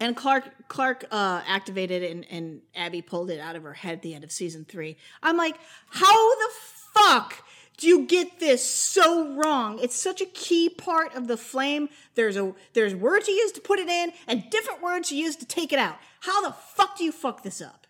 and 0.00 0.16
Clarke 0.16 0.68
Clarke 0.68 1.04
uh, 1.10 1.42
activated 1.46 2.02
it 2.02 2.10
and, 2.10 2.26
and 2.30 2.60
Abby 2.74 3.00
pulled 3.00 3.30
it 3.30 3.38
out 3.40 3.56
of 3.56 3.62
her 3.62 3.72
head 3.72 3.92
at 3.94 4.02
the 4.02 4.14
end 4.14 4.24
of 4.24 4.32
season 4.32 4.64
three. 4.64 4.96
I'm 5.22 5.36
like, 5.36 5.56
how 5.88 6.34
the 6.34 6.50
fuck 6.94 7.44
do 7.78 7.86
you 7.88 8.06
get 8.06 8.40
this 8.40 8.64
so 8.64 9.34
wrong? 9.34 9.78
It's 9.80 9.94
such 9.96 10.20
a 10.20 10.26
key 10.26 10.68
part 10.70 11.14
of 11.14 11.26
the 11.28 11.36
flame. 11.36 11.88
There's 12.14 12.36
a 12.36 12.54
there's 12.72 12.94
words 12.94 13.28
you 13.28 13.34
use 13.34 13.52
to 13.52 13.60
put 13.60 13.78
it 13.78 13.88
in 13.88 14.12
and 14.26 14.48
different 14.50 14.82
words 14.82 15.12
you 15.12 15.18
use 15.22 15.36
to 15.36 15.44
take 15.46 15.72
it 15.72 15.78
out. 15.78 15.96
How 16.20 16.40
the 16.42 16.52
fuck 16.52 16.96
do 16.96 17.04
you 17.04 17.12
fuck 17.12 17.42
this 17.42 17.60
up? 17.60 17.86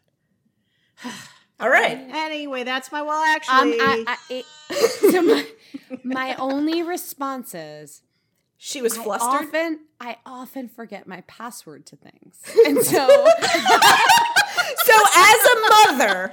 All 1.60 1.70
right. 1.70 1.96
Anyway, 2.12 2.64
that's 2.64 2.92
my 2.92 3.00
well 3.00 3.16
Um, 3.22 3.24
actually. 3.36 3.78
I, 3.80 4.04
I, 4.06 4.16
it, 4.28 4.44
so 5.12 5.22
my, 5.22 5.46
my 6.04 6.34
only 6.34 6.82
response 6.82 7.54
is 7.54 8.02
She 8.58 8.82
was 8.82 8.98
I 8.98 9.02
flustered. 9.04 9.48
often 9.48 9.80
I 10.00 10.18
often 10.26 10.68
forget 10.68 11.06
my 11.06 11.22
password 11.22 11.86
to 11.86 11.96
things, 11.96 12.42
and 12.66 12.76
so 12.84 13.06
so 14.84 14.94
as 15.14 15.44
a 15.44 15.60
mother, 15.70 16.30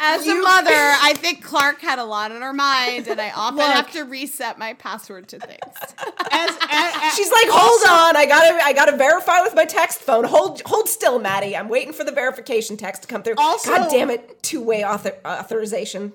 as 0.00 0.26
a 0.26 0.34
mother, 0.34 0.70
I 0.72 1.14
think 1.16 1.42
Clarke 1.42 1.80
had 1.80 1.98
a 1.98 2.04
lot 2.04 2.30
on 2.32 2.42
her 2.42 2.52
mind, 2.52 3.08
and 3.08 3.20
I 3.20 3.30
often 3.30 3.60
have 3.60 3.90
to 3.92 4.02
reset 4.02 4.58
my 4.58 4.74
password 4.74 5.28
to 5.28 5.38
things. 5.38 5.58
as, 6.30 6.50
as, 6.50 6.94
as- 7.02 7.14
she's 7.16 7.30
like, 7.30 7.46
"Hold 7.48 7.82
on, 7.88 8.16
I 8.16 8.26
gotta, 8.26 8.64
I 8.64 8.72
gotta 8.72 8.96
verify 8.96 9.40
with 9.42 9.54
my 9.54 9.64
text 9.64 10.00
phone. 10.00 10.24
Hold, 10.24 10.62
hold 10.66 10.88
still, 10.88 11.18
Madi. 11.18 11.56
I'm 11.56 11.68
waiting 11.68 11.92
for 11.92 12.04
the 12.04 12.12
verification 12.12 12.76
text 12.76 13.02
to 13.02 13.08
come 13.08 13.22
through. 13.22 13.34
Also- 13.38 13.70
God 13.70 13.88
damn 13.90 14.10
it, 14.10 14.42
two 14.42 14.62
way 14.62 14.84
author, 14.84 15.12
authorization. 15.26 16.12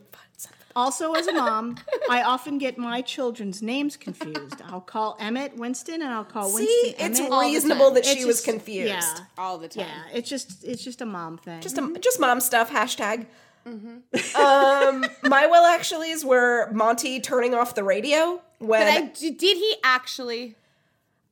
Also, 0.75 1.13
as 1.13 1.27
a 1.27 1.33
mom, 1.33 1.75
I 2.09 2.23
often 2.23 2.57
get 2.57 2.79
my 2.79 3.01
children's 3.01 3.61
names 3.61 3.95
confused. 3.95 4.59
I'll 4.65 4.81
call 4.81 5.15
Emmett 5.19 5.55
Winston, 5.55 6.01
and 6.01 6.11
I'll 6.11 6.23
call 6.23 6.45
Winston 6.51 6.65
See, 6.65 6.95
it's 6.97 7.19
Emmett. 7.19 7.41
reasonable 7.41 7.91
that 7.91 7.99
It's 7.99 8.13
she 8.13 8.25
was 8.25 8.41
confused. 8.41 8.87
Yeah, 8.87 9.17
all 9.37 9.59
the 9.59 9.67
time. 9.67 9.85
yeah. 9.85 10.17
It's 10.17 10.27
just 10.27 10.63
it's 10.63 10.83
just 10.83 11.01
a 11.01 11.05
mom 11.05 11.37
thing. 11.37 11.61
Just 11.61 11.77
a, 11.77 11.93
just 11.99 12.19
mom 12.19 12.39
stuff. 12.41 12.71
Hashtag. 12.71 13.27
Um, 13.65 15.05
my 15.23 15.47
well 15.47 15.63
actuallys 15.77 16.23
were 16.23 16.71
Monty 16.71 17.19
turning 17.19 17.53
off 17.53 17.75
the 17.75 17.83
radio 17.83 18.41
when 18.59 18.81
But 18.81 18.87
I, 18.87 19.27
I, 19.27 19.31
did 19.31 19.57
he 19.57 19.75
actually? 19.83 20.55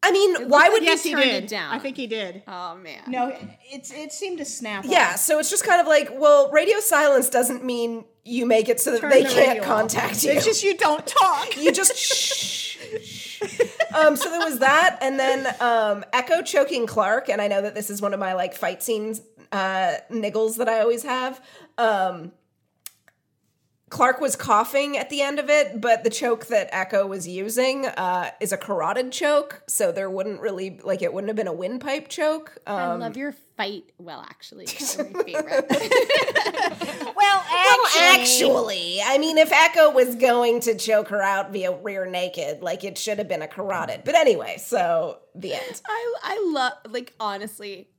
I 0.03 0.11
mean, 0.11 0.49
why 0.49 0.69
would 0.69 0.81
yes, 0.83 1.03
he? 1.03 1.09
he 1.09 1.15
turned 1.15 1.25
did. 1.29 1.43
it 1.43 1.49
down. 1.49 1.73
I 1.73 1.77
think 1.79 1.95
he 1.95 2.07
did. 2.07 2.41
Oh 2.47 2.75
man. 2.75 3.03
No, 3.07 3.35
it's 3.71 3.91
it 3.91 4.11
seemed 4.11 4.39
to 4.39 4.45
snap. 4.45 4.83
Yeah, 4.87 5.11
off. 5.13 5.17
so 5.17 5.37
it's 5.39 5.49
just 5.49 5.63
kind 5.65 5.79
of 5.79 5.87
like, 5.87 6.09
well, 6.13 6.49
radio 6.51 6.79
silence 6.79 7.29
doesn't 7.29 7.63
mean 7.63 8.05
you 8.23 8.45
make 8.45 8.67
it 8.69 8.79
so 8.79 8.91
that 8.91 9.01
Turn 9.01 9.09
they 9.11 9.23
the 9.23 9.29
can't 9.29 9.47
radio 9.47 9.61
off. 9.63 9.67
contact 9.67 10.23
you. 10.23 10.31
It's 10.31 10.45
just 10.45 10.63
you 10.63 10.75
don't 10.77 11.05
talk. 11.05 11.55
you 11.57 11.71
just 11.71 11.95
shh. 11.95 12.77
shh. 13.03 13.41
um, 13.93 14.15
so 14.15 14.29
there 14.29 14.39
was 14.39 14.59
that, 14.59 14.97
and 15.01 15.19
then 15.19 15.47
um, 15.59 16.03
Echo 16.13 16.41
choking 16.41 16.87
Clarke, 16.87 17.29
and 17.29 17.41
I 17.41 17.47
know 17.47 17.61
that 17.61 17.75
this 17.75 17.89
is 17.89 18.01
one 18.01 18.13
of 18.13 18.19
my 18.19 18.33
like 18.33 18.53
fight 18.55 18.81
scenes 18.81 19.21
uh, 19.51 19.95
niggles 20.09 20.57
that 20.57 20.69
I 20.69 20.79
always 20.81 21.03
have. 21.03 21.41
Um, 21.81 22.31
Clarke 23.89 24.21
was 24.21 24.37
coughing 24.37 24.97
at 24.97 25.09
the 25.09 25.21
end 25.21 25.37
of 25.37 25.49
it, 25.49 25.81
but 25.81 26.05
the 26.05 26.09
choke 26.09 26.45
that 26.47 26.69
Echo 26.71 27.05
was 27.05 27.27
using 27.27 27.85
uh, 27.85 28.31
is 28.39 28.53
a 28.53 28.57
carotid 28.57 29.11
choke, 29.11 29.63
so 29.67 29.91
there 29.91 30.09
wouldn't 30.09 30.39
really 30.39 30.79
like 30.81 31.01
it 31.01 31.13
wouldn't 31.13 31.27
have 31.27 31.35
been 31.35 31.47
a 31.47 31.53
windpipe 31.53 32.07
choke. 32.07 32.57
Um, 32.65 32.77
I 32.77 32.95
love 32.95 33.17
your 33.17 33.33
fight. 33.57 33.91
Well, 33.97 34.25
actually, 34.29 34.65
my 34.65 34.71
favorite. 35.25 35.65
well, 35.69 37.13
Well, 37.17 37.81
actually, 37.85 38.21
actually, 38.21 39.01
I 39.03 39.17
mean, 39.17 39.37
if 39.37 39.51
Echo 39.51 39.91
was 39.91 40.15
going 40.15 40.61
to 40.61 40.75
choke 40.77 41.09
her 41.09 41.21
out 41.21 41.51
via 41.51 41.75
rear 41.75 42.05
naked, 42.05 42.61
like 42.61 42.85
it 42.85 42.97
should 42.97 43.17
have 43.17 43.27
been 43.27 43.41
a 43.41 43.47
carotid. 43.47 44.03
But 44.05 44.15
anyway, 44.15 44.55
so 44.57 45.19
the 45.35 45.53
end. 45.53 45.81
I 45.85 46.13
I 46.23 46.51
love 46.53 46.73
like 46.93 47.13
honestly. 47.19 47.89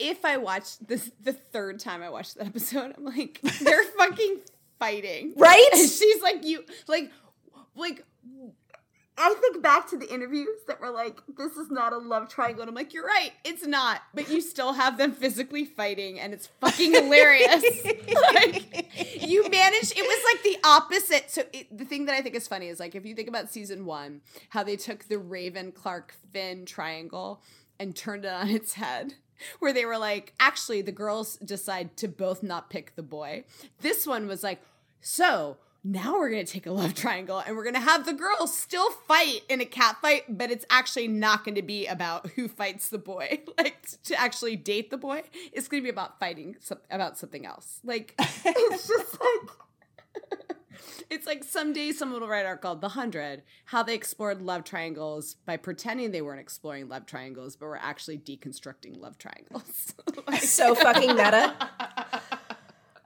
If 0.00 0.24
I 0.24 0.38
watched 0.38 0.88
this 0.88 1.10
the 1.22 1.32
third 1.32 1.78
time 1.78 2.02
I 2.02 2.10
watched 2.10 2.36
the 2.36 2.44
episode, 2.44 2.94
I'm 2.96 3.04
like, 3.04 3.40
they're 3.60 3.84
fucking 3.98 4.40
fighting, 4.78 5.34
Right? 5.36 5.68
And 5.72 5.88
she's 5.88 6.22
like, 6.22 6.44
you 6.44 6.64
like, 6.88 7.10
like. 7.76 8.04
I 9.22 9.34
think 9.38 9.62
back 9.62 9.90
to 9.90 9.98
the 9.98 10.10
interviews 10.10 10.48
that 10.66 10.80
were 10.80 10.88
like, 10.88 11.20
"This 11.36 11.52
is 11.58 11.70
not 11.70 11.92
a 11.92 11.98
love 11.98 12.30
triangle," 12.30 12.62
and 12.62 12.70
I'm 12.70 12.74
like, 12.74 12.94
"You're 12.94 13.04
right, 13.04 13.32
it's 13.44 13.66
not." 13.66 14.00
But 14.14 14.30
you 14.30 14.40
still 14.40 14.72
have 14.72 14.96
them 14.96 15.12
physically 15.12 15.66
fighting, 15.66 16.18
and 16.18 16.32
it's 16.32 16.46
fucking 16.60 16.94
hilarious. 16.94 17.62
like, 18.34 19.22
you 19.22 19.42
managed. 19.50 19.92
It 19.94 20.06
was 20.06 20.24
like 20.32 20.42
the 20.42 20.56
opposite. 20.66 21.30
So 21.30 21.42
it, 21.52 21.76
the 21.76 21.84
thing 21.84 22.06
that 22.06 22.14
I 22.14 22.22
think 22.22 22.34
is 22.34 22.48
funny 22.48 22.68
is 22.68 22.80
like 22.80 22.94
if 22.94 23.04
you 23.04 23.14
think 23.14 23.28
about 23.28 23.50
season 23.50 23.84
one, 23.84 24.22
how 24.48 24.62
they 24.62 24.76
took 24.76 25.06
the 25.08 25.18
Raven 25.18 25.72
Clarke 25.72 26.14
Finn 26.32 26.64
triangle 26.64 27.42
and 27.78 27.94
turned 27.94 28.24
it 28.24 28.32
on 28.32 28.48
its 28.48 28.74
head. 28.74 29.14
Where 29.58 29.72
they 29.72 29.84
were 29.84 29.98
like, 29.98 30.34
actually, 30.40 30.82
the 30.82 30.92
girls 30.92 31.36
decide 31.36 31.96
to 31.98 32.08
both 32.08 32.42
not 32.42 32.70
pick 32.70 32.94
the 32.96 33.02
boy. 33.02 33.44
This 33.80 34.06
one 34.06 34.26
was 34.26 34.42
like, 34.42 34.60
so 35.00 35.56
now 35.82 36.12
we're 36.14 36.28
gonna 36.30 36.44
take 36.44 36.66
a 36.66 36.72
love 36.72 36.94
triangle 36.94 37.38
and 37.38 37.56
we're 37.56 37.64
gonna 37.64 37.80
have 37.80 38.04
the 38.04 38.12
girls 38.12 38.56
still 38.56 38.90
fight 38.90 39.42
in 39.48 39.60
a 39.60 39.64
cat 39.64 39.96
fight, 40.02 40.24
but 40.28 40.50
it's 40.50 40.66
actually 40.68 41.08
not 41.08 41.44
gonna 41.44 41.62
be 41.62 41.86
about 41.86 42.28
who 42.30 42.48
fights 42.48 42.88
the 42.88 42.98
boy. 42.98 43.40
Like 43.58 43.82
to 44.04 44.18
actually 44.18 44.56
date 44.56 44.90
the 44.90 44.96
boy, 44.96 45.22
it's 45.52 45.68
gonna 45.68 45.82
be 45.82 45.90
about 45.90 46.18
fighting 46.18 46.56
about 46.90 47.18
something 47.18 47.44
else. 47.44 47.80
Like 47.84 48.14
it's 48.18 48.88
just 48.88 49.16
like 49.20 50.49
it's 51.10 51.26
like 51.26 51.44
someday 51.44 51.92
someone 51.92 52.20
will 52.20 52.28
write 52.28 52.40
an 52.40 52.46
article 52.46 52.70
called 52.70 52.80
The 52.80 52.90
Hundred, 52.90 53.42
how 53.66 53.82
they 53.82 53.94
explored 53.94 54.42
love 54.42 54.64
triangles 54.64 55.34
by 55.46 55.56
pretending 55.56 56.10
they 56.12 56.22
weren't 56.22 56.40
exploring 56.40 56.88
love 56.88 57.06
triangles, 57.06 57.56
but 57.56 57.66
were 57.66 57.78
actually 57.80 58.18
deconstructing 58.18 58.98
love 59.00 59.18
triangles. 59.18 59.94
Like- 60.26 60.42
So 60.42 60.74
fucking 60.74 61.10
meta. 61.16 61.54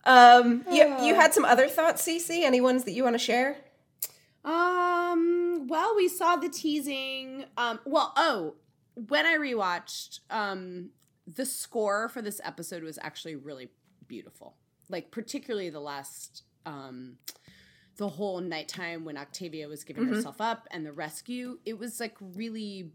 Um, 0.06 0.66
you, 0.70 0.84
you 1.02 1.14
had 1.14 1.32
some 1.32 1.46
other 1.46 1.66
thoughts, 1.66 2.06
CC? 2.06 2.42
Any 2.42 2.60
ones 2.60 2.84
that 2.84 2.92
you 2.92 3.02
want 3.04 3.14
to 3.14 3.18
share? 3.18 3.56
Um. 4.44 5.66
Well, 5.66 5.96
we 5.96 6.08
saw 6.08 6.36
the 6.36 6.48
teasing. 6.50 7.46
Um. 7.56 7.80
Well. 7.86 8.12
Oh, 8.16 8.54
when 8.94 9.24
I 9.24 9.36
rewatched, 9.36 10.20
um, 10.30 10.90
the 11.26 11.46
score 11.46 12.08
for 12.10 12.20
this 12.20 12.38
episode 12.44 12.82
was 12.82 12.98
actually 13.02 13.36
really 13.36 13.70
beautiful. 14.06 14.56
Like 14.90 15.10
particularly 15.10 15.70
the 15.70 15.80
last, 15.80 16.42
um, 16.66 17.16
the 17.96 18.08
whole 18.08 18.40
nighttime 18.40 19.04
when 19.04 19.16
Octavia 19.16 19.68
was 19.68 19.84
giving 19.84 20.06
herself 20.08 20.40
up 20.40 20.66
and 20.70 20.84
the 20.84 20.92
rescue. 20.92 21.58
It 21.64 21.78
was 21.78 22.00
like 22.00 22.16
really, 22.20 22.90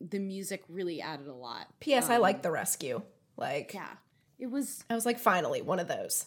the 0.00 0.18
music 0.18 0.62
really 0.68 1.00
added 1.00 1.26
a 1.26 1.34
lot. 1.34 1.68
P.S. 1.80 2.08
I 2.10 2.16
Um, 2.16 2.22
like 2.22 2.42
the 2.42 2.50
rescue. 2.50 3.02
Like, 3.36 3.72
Yeah. 3.74 3.88
It 4.38 4.50
was 4.50 4.82
I 4.90 4.94
was 4.94 5.06
like, 5.06 5.18
finally, 5.20 5.62
one 5.62 5.78
of 5.78 5.86
those. 5.88 6.26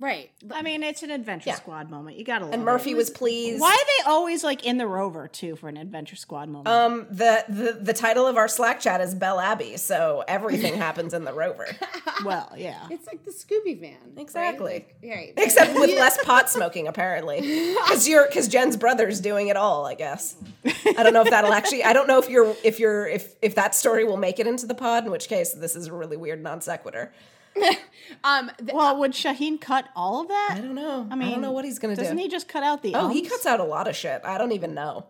Right. 0.00 0.30
I 0.50 0.62
mean, 0.62 0.82
it's 0.82 1.02
an 1.02 1.10
Adventure 1.10 1.50
Yeah. 1.50 1.54
Squad 1.56 1.90
moment. 1.90 2.16
You 2.16 2.24
gotta 2.24 2.46
love 2.46 2.54
And 2.54 2.62
it. 2.62 2.64
Murphy 2.64 2.94
was 2.94 3.10
pleased. 3.10 3.60
Why 3.60 3.70
are 3.72 4.04
they 4.04 4.10
always 4.10 4.42
like 4.42 4.64
in 4.64 4.78
the 4.78 4.86
rover 4.86 5.28
too 5.28 5.56
for 5.56 5.68
an 5.68 5.76
Adventure 5.76 6.16
Squad 6.16 6.48
moment? 6.48 6.68
Um, 6.68 7.06
the, 7.10 7.44
the 7.48 7.78
the 7.80 7.92
title 7.92 8.26
of 8.26 8.36
our 8.36 8.48
Slack 8.48 8.80
chat 8.80 9.00
is 9.00 9.14
Bell 9.14 9.38
Abbey, 9.38 9.76
so 9.76 10.24
everything 10.26 10.74
happens 10.86 11.14
in 11.14 11.24
the 11.24 11.32
Rover, 11.32 11.68
well, 12.24 12.52
yeah. 12.56 12.86
It's 12.90 13.06
like 13.06 13.24
the 13.24 13.30
Scooby 13.30 13.78
van. 13.80 13.90
right? 14.14 14.18
Exactly. 14.22 14.72
Like, 14.74 14.96
right. 15.04 15.32
except 15.36 15.74
with 15.78 15.90
less 15.90 16.22
pot 16.24 16.50
smoking, 16.50 16.88
apparently, 16.88 17.40
because 17.74 18.08
you're 18.08 18.26
because 18.26 18.48
Jen's 18.48 18.76
brother's 18.76 19.20
doing 19.20 19.48
it 19.48 19.56
all. 19.56 19.86
I 19.86 19.94
guess. 19.94 20.34
I 20.64 21.02
don't 21.02 21.12
know 21.12 21.22
if 21.22 21.30
that'll 21.30 21.52
actually. 21.52 21.84
I 21.84 21.92
don't 21.92 22.08
know 22.08 22.18
if 22.18 22.28
you're 22.28 22.56
if 22.64 22.80
you're 22.80 23.06
if 23.06 23.34
if 23.42 23.54
that 23.56 23.74
story 23.74 24.04
will 24.04 24.16
make 24.16 24.38
it 24.38 24.46
into 24.46 24.66
the 24.66 24.74
pod. 24.74 25.04
In 25.04 25.10
which 25.10 25.28
case, 25.28 25.52
this 25.52 25.76
is 25.76 25.86
a 25.88 25.92
really 25.92 26.16
weird 26.16 26.42
non 26.42 26.60
sequitur. 26.60 27.12
Um. 28.24 28.50
th- 28.58 28.72
Well, 28.74 28.98
would 28.98 29.12
Shaheen 29.12 29.60
cut 29.60 29.86
all 29.96 30.20
of 30.22 30.28
that? 30.28 30.54
I 30.58 30.60
don't 30.60 30.74
know. 30.74 31.06
I, 31.10 31.14
mean, 31.14 31.28
I 31.28 31.30
don't 31.30 31.40
know 31.40 31.52
what 31.52 31.64
he's 31.64 31.78
gonna 31.78 31.94
do. 31.96 32.02
Doesn't 32.02 32.18
he 32.18 32.28
just 32.28 32.48
cut 32.48 32.62
out 32.62 32.82
the? 32.82 32.94
oh, 32.94 33.08
he 33.08 33.22
cuts 33.22 33.46
out 33.46 33.60
a 33.60 33.64
lot 33.64 33.86
of 33.88 33.94
shit. 33.96 34.20
I 34.24 34.36
don't 34.36 34.52
even 34.52 34.74
know. 34.74 35.06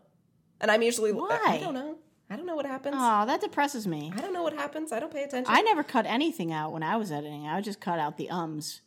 And 0.60 0.70
I'm 0.70 0.82
usually. 0.82 1.10
Like 1.12 1.40
I 1.46 1.58
don't 1.58 1.74
know. 1.74 1.96
I 2.28 2.36
don't 2.36 2.46
know 2.46 2.54
what 2.54 2.66
happens. 2.66 2.94
Oh, 2.98 3.26
that 3.26 3.40
depresses 3.40 3.86
me. 3.86 4.12
I 4.16 4.20
don't 4.20 4.32
know 4.32 4.42
what 4.42 4.52
happens. 4.52 4.92
I 4.92 5.00
don't 5.00 5.12
pay 5.12 5.24
attention. 5.24 5.52
I 5.52 5.62
never 5.62 5.82
cut 5.82 6.06
anything 6.06 6.52
out 6.52 6.72
when 6.72 6.82
I 6.84 6.96
was 6.96 7.10
editing. 7.10 7.46
I 7.48 7.56
would 7.56 7.64
just 7.64 7.80
cut 7.80 7.98
out 7.98 8.18
the 8.18 8.30
ums. 8.30 8.82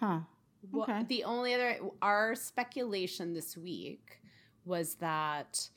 Huh. 0.00 0.20
Well, 0.70 0.82
Okay. 0.84 1.04
the 1.08 1.24
only 1.24 1.54
other 1.54 1.78
our 2.02 2.34
speculation 2.34 3.32
this 3.34 3.56
week 3.56 4.20
was 4.64 4.96
that 4.96 5.68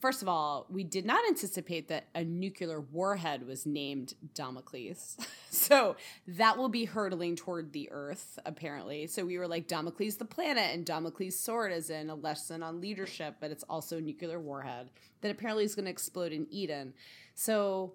first 0.00 0.22
of 0.22 0.28
all, 0.28 0.66
we 0.70 0.82
did 0.82 1.04
not 1.04 1.20
anticipate 1.28 1.88
that 1.88 2.06
a 2.14 2.24
nuclear 2.24 2.80
warhead 2.80 3.46
was 3.46 3.66
named 3.66 4.14
Damocles. 4.34 5.16
so 5.50 5.96
that 6.26 6.56
will 6.56 6.68
be 6.68 6.86
hurtling 6.86 7.36
toward 7.36 7.72
the 7.72 7.90
earth 7.92 8.38
apparently. 8.44 9.06
So 9.06 9.24
we 9.24 9.38
were 9.38 9.48
like 9.48 9.68
Damocles 9.68 10.16
the 10.16 10.24
planet 10.24 10.70
and 10.72 10.84
Damocles 10.84 11.38
sword 11.38 11.72
is 11.72 11.90
in 11.90 12.10
a 12.10 12.14
lesson 12.14 12.62
on 12.62 12.80
leadership, 12.80 13.36
but 13.40 13.50
it's 13.50 13.64
also 13.64 13.98
a 13.98 14.00
nuclear 14.00 14.40
warhead 14.40 14.90
that 15.20 15.30
apparently 15.30 15.64
is 15.64 15.74
going 15.74 15.84
to 15.84 15.90
explode 15.90 16.32
in 16.32 16.46
Eden. 16.50 16.94
So 17.34 17.94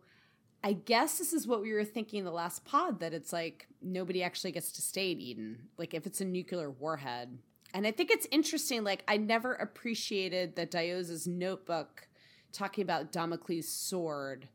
I 0.64 0.74
guess 0.74 1.17
this 1.17 1.34
is 1.34 1.48
what 1.48 1.61
we 1.61 1.74
were 1.74 1.84
thinking 1.84 2.19
in 2.19 2.25
the 2.25 2.32
last 2.32 2.66
pod 2.66 3.00
that 3.00 3.14
it's 3.14 3.34
like 3.34 3.67
nobody 3.82 4.24
actually 4.24 4.51
gets 4.51 4.72
to 4.74 4.82
stay 4.82 5.11
in 5.11 5.19
Eden. 5.19 5.69
Like 5.77 5.93
if 5.93 6.06
it's 6.06 6.22
a 6.22 6.25
nuclear 6.25 6.69
warhead. 6.69 7.38
And 7.75 7.85
I 7.85 7.91
think 7.91 8.09
it's 8.09 8.25
interesting. 8.31 8.85
Like 8.85 9.03
I 9.05 9.17
never 9.17 9.53
appreciated 9.53 10.55
that 10.55 10.71
Diyoza's 10.71 11.27
notebook 11.27 12.07
talking 12.53 12.81
about 12.81 13.11
Damocles' 13.11 13.67
sword 13.67 14.47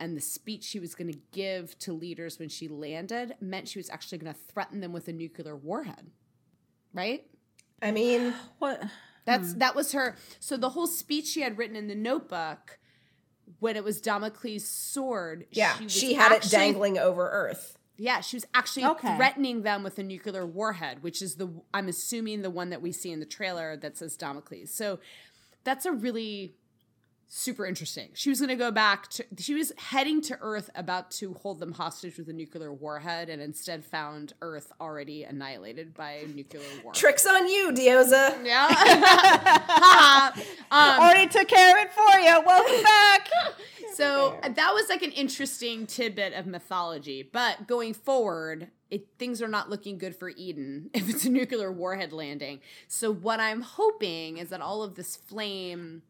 and 0.00 0.16
the 0.16 0.20
speech 0.22 0.64
she 0.64 0.80
was 0.80 0.94
going 0.94 1.12
to 1.12 1.18
give 1.30 1.78
to 1.80 1.92
leaders 1.92 2.38
when 2.38 2.48
she 2.48 2.66
landed 2.66 3.34
meant 3.40 3.68
she 3.68 3.78
was 3.78 3.90
actually 3.90 4.16
going 4.16 4.32
to 4.32 4.40
threaten 4.52 4.80
them 4.80 4.94
with 4.94 5.08
a 5.08 5.12
nuclear 5.12 5.54
warhead. 5.54 6.10
Right? 6.94 7.26
I 7.82 7.90
mean, 7.90 8.32
What? 8.58 8.82
That's 9.26 9.52
hmm. 9.52 9.58
that 9.58 9.74
was 9.74 9.92
her. 9.92 10.16
So 10.40 10.56
the 10.56 10.70
whole 10.70 10.86
speech 10.86 11.26
she 11.26 11.42
had 11.42 11.58
written 11.58 11.76
in 11.76 11.86
the 11.86 11.94
notebook 11.94 12.78
when 13.60 13.76
it 13.76 13.84
was 13.84 14.00
Damocles' 14.00 14.66
sword, 14.66 15.46
yeah, 15.50 15.78
was 15.82 15.92
she 15.92 16.14
had 16.14 16.32
it 16.32 16.42
dangling 16.50 16.96
over 16.96 17.28
Earth. 17.28 17.77
Yeah, 18.00 18.20
she 18.20 18.36
was 18.36 18.46
actually 18.54 18.84
Okay. 18.86 19.16
threatening 19.16 19.62
them 19.62 19.82
with 19.82 19.98
a 19.98 20.02
nuclear 20.04 20.46
warhead, 20.46 21.02
which 21.02 21.20
is 21.20 21.34
the 21.34 21.48
I'm 21.74 21.88
assuming 21.88 22.42
the 22.42 22.50
one 22.50 22.70
that 22.70 22.80
we 22.80 22.92
see 22.92 23.10
in 23.10 23.18
the 23.20 23.26
trailer 23.26 23.76
that 23.76 23.98
says 23.98 24.16
Damocles. 24.16 24.72
So 24.72 25.00
that's 25.64 25.84
a 25.84 25.92
really 25.92 26.54
super 27.28 27.66
interesting. 27.66 28.08
She 28.14 28.30
was 28.30 28.40
going 28.40 28.48
to 28.48 28.56
go 28.56 28.70
back 28.70 29.08
to, 29.10 29.24
she 29.38 29.54
was 29.54 29.72
heading 29.76 30.20
to 30.22 30.38
Earth 30.40 30.70
about 30.74 31.10
to 31.12 31.34
hold 31.34 31.60
them 31.60 31.72
hostage 31.72 32.16
with 32.16 32.28
a 32.28 32.32
nuclear 32.32 32.72
warhead 32.72 33.28
and 33.28 33.40
instead 33.42 33.84
found 33.84 34.32
Earth 34.40 34.72
already 34.80 35.24
annihilated 35.24 35.94
by 35.94 36.12
a 36.12 36.26
nuclear 36.26 36.62
war. 36.82 36.94
Tricks 36.94 37.26
on 37.26 37.46
you, 37.46 37.72
Diyoza. 37.72 38.44
Yeah. 38.44 40.32
Um, 40.70 41.00
Already 41.00 41.28
took 41.28 41.48
care 41.48 41.78
of 41.78 41.84
it 41.84 41.92
for 41.92 42.18
you. 42.18 42.42
Welcome 42.44 42.82
back. 42.82 43.30
so 43.94 44.38
that 44.42 44.74
was 44.74 44.88
like 44.90 45.02
an 45.02 45.12
interesting 45.12 45.86
tidbit 45.86 46.34
of 46.34 46.46
mythology. 46.46 47.22
But 47.22 47.66
going 47.66 47.94
forward, 47.94 48.68
it, 48.90 49.06
things 49.18 49.42
are 49.42 49.48
not 49.48 49.70
looking 49.70 49.98
good 49.98 50.16
for 50.16 50.30
Eden 50.30 50.90
if 50.94 51.08
it's 51.08 51.24
a 51.24 51.30
nuclear 51.30 51.72
warhead 51.72 52.12
landing. 52.12 52.60
So 52.86 53.12
what 53.12 53.40
I'm 53.40 53.62
hoping 53.62 54.38
is 54.38 54.50
that 54.50 54.60
all 54.60 54.82
of 54.82 54.94
this 54.94 55.16
flame. 55.16 56.02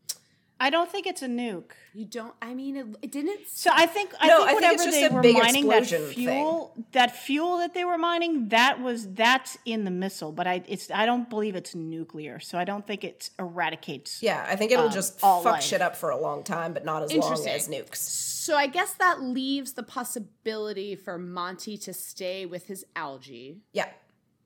I 0.61 0.71
don't 0.71 0.91
think 0.91 1.07
it's 1.07 1.23
a 1.23 1.29
nuke. 1.29 1.71
You 1.95 2.05
don't. 2.05 2.35
I 2.43 2.53
mean, 2.53 2.77
it, 2.77 2.87
it 3.03 3.13
didn't. 3.13 3.47
So 3.47 3.71
I 3.73 3.87
think 3.87 4.13
I 4.21 4.27
No, 4.27 4.39
think 4.39 4.43
I 4.45 4.51
think 4.51 4.55
whatever 4.61 4.75
it's 4.75 4.85
just 4.85 4.99
they 5.01 5.07
a 5.07 5.13
were 5.13 5.21
big 5.23 5.37
mining 5.39 5.69
that 5.69 5.83
explosion 5.83 6.13
fuel 6.13 6.75
that 6.93 7.15
fuel 7.17 7.59
that 7.59 7.75
they 7.75 7.85
were 7.85 7.99
mining 7.99 8.49
that 8.49 8.81
was 8.81 9.09
that's 9.13 9.57
in 9.65 9.85
the 9.85 9.91
missile, 9.91 10.33
but 10.33 10.47
I 10.49 10.63
it's 10.67 10.91
I 10.91 11.07
don't 11.07 11.31
believe 11.31 11.55
it's 11.55 11.75
nuclear, 11.77 12.41
so 12.41 12.59
I 12.59 12.65
don't 12.65 12.85
think 12.87 13.05
it 13.05 13.31
eradicates. 13.39 14.21
Yeah, 14.23 14.45
I 14.49 14.57
think 14.57 14.73
it'll 14.73 14.87
Um, 14.87 14.93
just 14.93 15.19
all 15.23 15.43
fuck 15.43 15.53
life. 15.55 15.63
shit 15.63 15.81
up 15.81 15.97
for 15.97 16.11
a 16.11 16.21
long 16.21 16.43
time, 16.43 16.73
but 16.73 16.85
not 16.85 17.03
as 17.05 17.13
long 17.13 17.23
Interesting. 17.23 17.53
as 17.55 17.69
nukes. 17.69 17.97
So 17.97 18.57
I 18.57 18.67
guess 18.67 18.95
that 18.95 19.21
leaves 19.23 19.75
the 19.75 19.83
possibility 19.83 20.97
for 20.97 21.19
Monty 21.19 21.77
to 21.79 21.93
stay 21.93 22.47
with 22.47 22.67
his 22.67 22.85
algae. 22.97 23.59
Yeah. 23.73 23.89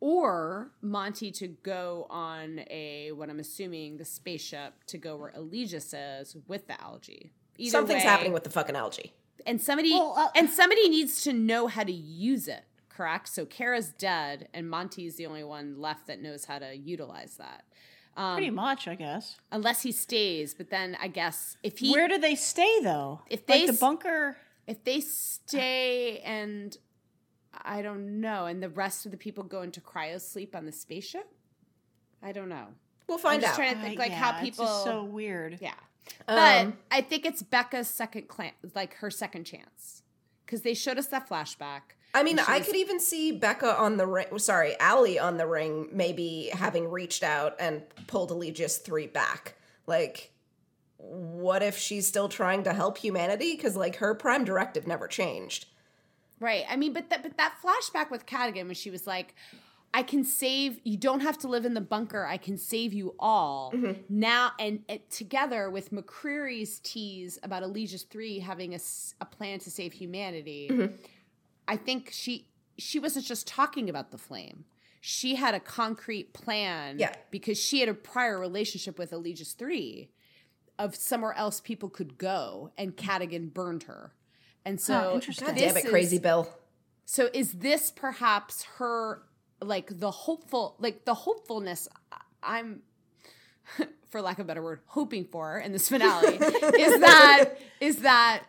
Or 0.05 0.72
Monty 0.82 1.31
to 1.31 1.47
go 1.47 2.08
on 2.10 2.58
a 2.68 3.12
what 3.12 3.31
I'm 3.31 3.39
assuming 3.39 3.98
the 3.98 4.05
spaceship 4.05 4.82
to 4.89 4.98
go 4.98 5.14
where 5.16 5.31
Eligius 5.31 5.94
is 5.94 6.36
with 6.48 6.66
the 6.66 6.81
algae. 6.82 7.31
Either 7.56 7.70
Something's 7.70 8.02
way- 8.02 8.08
happening 8.10 8.32
with 8.32 8.42
the 8.42 8.50
fucking 8.50 8.74
algae. 8.74 9.12
and 9.47 9.60
somebody 9.62 9.92
Well, 9.92 10.14
uh, 10.18 10.28
and 10.34 10.50
somebody 10.50 10.89
needs 10.89 11.22
to 11.22 11.32
know 11.32 11.68
how 11.68 11.84
to 11.84 11.92
use 11.92 12.48
it. 12.48 12.64
Correct. 12.89 13.28
So 13.28 13.47
Kara's 13.47 13.90
dead, 13.90 14.48
and 14.52 14.68
Monty's 14.68 15.14
the 15.14 15.26
only 15.26 15.44
one 15.44 15.81
left 15.81 16.08
that 16.08 16.20
knows 16.20 16.47
how 16.47 16.58
to 16.58 16.74
utilize 16.76 17.36
that. 17.36 17.62
Um, 18.16 18.34
Pretty 18.34 18.50
much, 18.50 18.89
I 18.89 18.97
guess. 18.97 19.36
unless 19.52 19.82
he 19.82 19.92
stays, 19.92 20.52
but 20.52 20.68
then 20.70 20.97
I 21.00 21.06
guess 21.06 21.56
if 21.62 21.78
he 21.78 21.92
Where 21.92 22.08
do 22.08 22.18
they 22.18 22.34
stay 22.34 22.81
though? 22.82 23.20
If 23.31 23.48
like 23.48 23.60
they 23.60 23.66
the 23.68 23.72
bunker. 23.74 24.36
if 24.66 24.82
they 24.82 25.00
stay 25.00 26.18
and 26.24 26.76
I 27.55 27.82
don't 27.82 28.20
know, 28.20 28.47
and 28.47 28.62
the 28.62 28.68
rest 28.68 29.05
of 29.06 29.12
the 29.12 29.18
people 29.18 29.44
go 29.44 29.62
into 29.62 29.81
cryo 29.81 30.20
sleep 30.20 30.56
on 30.56 30.64
the 30.66 30.72
spaceship, 30.72 31.26
I 32.22 32.32
don't 32.32 32.48
know. 32.48 32.66
We'll 33.08 33.20
I'm 33.24 33.40
just 33.40 33.52
out. 33.52 33.56
trying 33.56 33.74
to 33.76 33.82
think 33.82 33.98
like 33.98 34.12
how 34.12 34.31
Uh, 34.31 34.34
it's 34.36 34.42
people. 34.42 34.64
just 34.64 34.84
so 34.84 35.05
weird. 35.05 35.58
yeah, 35.60 35.74
but 36.26 36.62
Um, 36.66 36.78
I 36.90 37.00
think 37.02 37.26
it's 37.26 37.42
Becca's 37.42 37.89
second 37.89 38.28
clan, 38.28 38.52
like 38.74 38.94
her 38.94 39.10
second 39.10 39.44
chance, 39.44 40.02
because 40.47 40.62
they 40.62 40.74
showed 40.74 40.98
us 40.98 41.06
that 41.08 41.28
flashback. 41.28 41.81
I 42.14 42.22
mean, 42.22 42.39
I 42.39 42.58
was- 42.58 42.66
could 42.66 42.76
even 42.76 43.00
see 43.00 43.32
Becca 43.32 43.74
on 43.78 43.97
the 43.97 44.06
ring. 44.06 44.39
Sorry, 44.39 44.78
Allie 44.78 45.18
on 45.18 45.36
the 45.39 45.47
ring, 45.47 45.89
maybe 45.92 46.50
having 46.52 46.90
reached 46.90 47.22
out 47.22 47.56
and 47.58 47.82
pulled 48.06 48.31
Eligius 48.31 48.78
three 48.78 49.06
back. 49.06 49.55
Like, 49.86 50.31
what 50.98 51.62
if 51.62 51.76
she's 51.76 52.06
still 52.06 52.28
trying 52.28 52.62
to 52.64 52.72
help 52.72 52.98
humanity? 52.98 53.56
Because 53.56 53.76
like 53.76 53.97
her 53.97 54.14
prime 54.14 54.44
directive 54.44 54.86
never 54.86 55.08
changed. 55.08 55.66
Right. 56.42 56.64
I 56.68 56.76
mean, 56.76 56.92
but 56.92 57.08
that 57.10 57.22
but 57.22 57.36
that 57.36 57.54
flashback 57.64 58.10
with 58.10 58.26
Cadogan 58.26 58.66
when 58.66 58.74
she 58.74 58.90
was 58.90 59.06
like, 59.06 59.34
I 59.94 60.02
can 60.02 60.24
save 60.24 60.80
you 60.82 60.96
don't 60.96 61.20
have 61.20 61.38
to 61.38 61.48
live 61.48 61.64
in 61.64 61.74
the 61.74 61.80
bunker. 61.80 62.26
I 62.26 62.36
can 62.36 62.58
save 62.58 62.92
you 62.92 63.14
all. 63.18 63.72
Mm-hmm. 63.72 64.00
Now 64.08 64.52
and 64.58 64.80
it, 64.88 65.08
together 65.10 65.70
with 65.70 65.92
McCreary's 65.92 66.80
tease 66.80 67.38
about 67.44 67.62
Eligius 67.62 68.02
3 68.08 68.40
having 68.40 68.74
a, 68.74 68.78
a 69.20 69.24
plan 69.24 69.60
to 69.60 69.70
save 69.70 69.92
humanity, 69.92 70.68
mm-hmm. 70.70 70.96
I 71.68 71.76
think 71.76 72.10
she 72.12 72.48
she 72.76 72.98
wasn't 72.98 73.24
just 73.26 73.46
talking 73.46 73.88
about 73.88 74.10
the 74.10 74.18
flame. 74.18 74.64
She 75.00 75.36
had 75.36 75.54
a 75.54 75.60
concrete 75.60 76.32
plan 76.32 76.98
Yeah. 76.98 77.14
because 77.30 77.58
she 77.58 77.80
had 77.80 77.88
a 77.88 77.94
prior 77.94 78.38
relationship 78.38 78.98
with 78.98 79.12
Eligius 79.12 79.54
3 79.54 80.08
of 80.78 80.96
somewhere 80.96 81.34
else 81.34 81.60
people 81.60 81.88
could 81.88 82.18
go 82.18 82.72
and 82.76 82.96
Cadogan 82.96 83.48
burned 83.48 83.84
her. 83.84 84.12
And 84.65 84.81
so 84.81 84.94
Huh, 84.94 85.10
interesting. 85.15 85.47
God 85.49 85.57
this 85.57 85.62
damn 85.65 85.76
it, 85.76 85.84
is- 85.84 85.91
crazy 85.91 86.18
Bill. 86.18 86.49
so 87.05 87.28
is 87.32 87.52
this 87.52 87.91
perhaps 87.91 88.65
her 88.78 89.23
like 89.60 89.99
the 89.99 90.10
hopeful 90.10 90.76
like 90.78 91.05
the 91.05 91.15
hopefulness 91.15 91.89
I- 92.12 92.20
I'm 92.42 92.82
for 94.10 94.20
lack 94.20 94.39
of 94.39 94.44
a 94.44 94.49
better 94.49 94.62
word 94.62 94.81
hoping 94.86 95.24
for 95.24 95.58
in 95.58 95.73
this 95.73 95.89
finale 95.89 96.34
is 96.36 97.00
that 97.00 97.50
is 97.81 97.97
that 97.99 98.42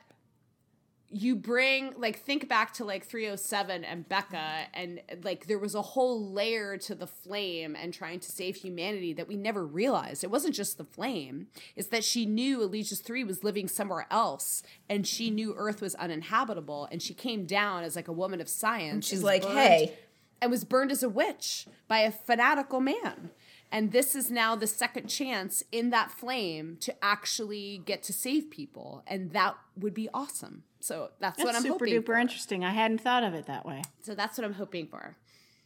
you 1.14 1.35
bring 1.35 1.93
like 1.98 2.19
think 2.19 2.50
back 2.50 2.74
to 2.74 2.83
like 2.85 3.06
307 3.06 3.83
and 3.83 4.09
Becca 4.09 4.66
and 4.74 5.00
like 5.24 5.45
there 5.45 5.59
was 5.59 5.75
a 5.75 5.82
whole 5.82 6.32
layer 6.32 6.75
to 6.77 6.95
the 6.95 7.06
flame 7.06 7.75
and 7.80 7.93
trying 7.93 8.19
to 8.19 8.32
save 8.32 8.56
humanity 8.56 9.14
that 9.14 9.27
we 9.27 9.35
never 9.35 9.66
realized. 9.66 10.24
It 10.24 10.32
wasn't 10.32 10.56
just 10.56 10.77
the 10.80 10.83
flame. 10.85 11.48
It's 11.75 11.90
that 11.90 12.03
she 12.03 12.25
knew 12.25 12.61
Eligius 12.61 13.01
3 13.03 13.24
was 13.24 13.43
living 13.43 13.67
somewhere 13.67 14.08
else 14.09 14.64
and 14.90 15.06
she 15.06 15.30
knew 15.30 15.53
Earth 15.56 15.82
was 15.82 15.93
uninhabitable 15.95 16.88
and 16.92 17.01
she 17.01 17.14
came 17.14 17.45
down 17.45 17.83
as 17.83 17.95
like 17.95 18.08
a 18.08 18.14
woman 18.14 18.42
of 18.42 18.50
science. 18.50 19.06
She's 19.06 19.19
and 19.19 19.24
was 19.24 19.25
like, 19.25 19.42
burned- 19.43 19.58
hey, 19.58 19.93
and 20.42 20.51
was 20.51 20.64
burned 20.66 20.92
as 20.92 21.03
a 21.03 21.09
witch 21.09 21.67
by 21.88 22.00
a 22.00 22.11
fanatical 22.11 22.80
man. 22.82 23.30
And 23.74 23.92
this 23.92 24.16
is 24.16 24.30
now 24.30 24.56
the 24.56 24.68
second 24.68 25.08
chance 25.08 25.64
in 25.72 25.90
that 25.90 26.11
flame 26.11 26.77
to 26.82 26.93
actually 27.03 27.82
get 27.84 28.03
to 28.03 28.14
save 28.14 28.52
people. 28.52 29.02
And 29.08 29.32
that 29.32 29.56
would 29.76 29.95
be 29.95 30.08
awesome. 30.14 30.61
So 30.80 31.10
that's, 31.19 31.43
what 31.43 31.56
I'm 31.56 31.64
super 31.64 31.85
hoping 31.85 32.02
duper 32.02 32.06
for. 32.06 32.18
interesting. 32.18 32.64
I 32.64 32.69
hadn't 32.69 33.02
thought 33.02 33.24
of 33.24 33.34
it 33.34 33.48
that 33.48 33.66
way. 33.66 33.82
So 34.03 34.14
that's 34.14 34.38
what 34.38 34.45
I'm 34.45 34.53
hoping 34.53 34.85
for. 34.85 35.18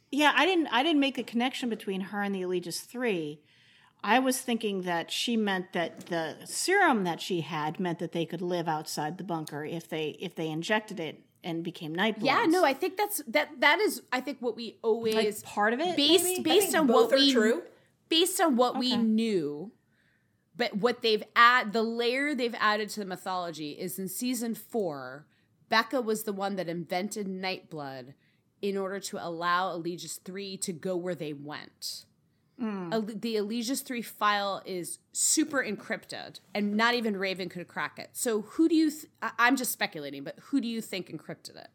Yeah, 0.09 0.31
I 0.33 0.45
didn't. 0.45 0.67
I 0.67 0.83
didn't 0.83 1.01
make 1.01 1.15
the 1.15 1.23
connection 1.23 1.67
between 1.67 1.99
her 1.99 2.21
and 2.21 2.33
the 2.33 2.49
Aegis 2.49 2.79
Three. 2.79 3.41
I 4.01 4.19
was 4.19 4.39
thinking 4.39 4.83
that 4.83 5.11
she 5.11 5.35
meant 5.35 5.73
that 5.73 6.05
the 6.05 6.37
serum 6.45 7.03
that 7.03 7.19
she 7.19 7.41
had 7.41 7.77
meant 7.77 7.99
that 7.99 8.13
they 8.13 8.25
could 8.25 8.41
live 8.41 8.69
outside 8.69 9.17
the 9.17 9.25
bunker 9.25 9.65
if 9.65 9.89
they 9.89 10.15
if 10.21 10.33
they 10.33 10.47
injected 10.47 11.01
it 11.01 11.23
and 11.43 11.61
became 11.61 11.93
night 11.93 12.15
Yeah, 12.21 12.45
no, 12.47 12.63
I 12.63 12.73
think 12.73 12.95
that's 12.95 13.21
that 13.27 13.59
that 13.59 13.79
is 13.79 14.01
I 14.13 14.21
think 14.21 14.37
what 14.39 14.55
we 14.55 14.77
always 14.81 15.15
like 15.15 15.43
part 15.43 15.73
of 15.73 15.81
it. 15.81 15.97
based 15.97 16.43
based 16.43 16.73
on 16.73 16.87
what 16.87 17.11
we 17.11 17.33
true. 17.33 17.63
Based 18.09 18.39
on 18.39 18.55
what 18.55 18.77
we 18.77 18.95
knew 18.95 19.71
but 20.57 20.75
what 20.77 21.01
they've 21.01 21.23
add 21.35 21.71
the 21.71 21.83
layer 21.83 22.33
they've 22.33 22.55
added 22.59 22.89
to 22.89 22.99
the 22.99 23.05
mythology 23.05 23.71
is 23.71 23.99
in 23.99 24.07
season 24.09 24.55
four 24.55 25.27
becca 25.69 26.01
was 26.01 26.23
the 26.23 26.33
one 26.33 26.55
that 26.55 26.67
invented 26.67 27.27
nightblood 27.27 28.13
in 28.61 28.75
order 28.75 28.99
to 28.99 29.23
allow 29.23 29.69
Eligius 29.69 30.17
3 30.23 30.57
to 30.57 30.73
go 30.73 30.95
where 30.95 31.13
they 31.13 31.31
went. 31.31 32.05
Hmm. 32.59 32.91
Ale- 32.91 33.01
the 33.03 33.35
Eligius 33.37 33.83
3 33.83 34.01
file 34.01 34.63
is 34.65 34.97
super 35.11 35.63
encrypted 35.63 36.39
and 36.55 36.75
not 36.75 36.95
even 36.95 37.15
raven 37.17 37.49
could 37.49 37.67
crack 37.67 37.99
it. 37.99 38.09
So 38.13 38.41
who 38.41 38.67
do 38.67 38.73
you 38.75 38.89
th- 38.89 39.05
I- 39.21 39.31
i'm 39.37 39.55
just 39.55 39.71
speculating 39.71 40.23
but 40.23 40.35
who 40.45 40.59
do 40.59 40.67
you 40.67 40.81
think 40.81 41.11
encrypted 41.11 41.55
it? 41.57 41.69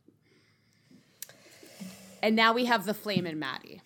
And 2.20 2.34
now 2.34 2.52
we 2.52 2.64
have 2.64 2.84
the 2.84 2.94
flame 2.94 3.26
and 3.26 3.38
madi 3.38 3.80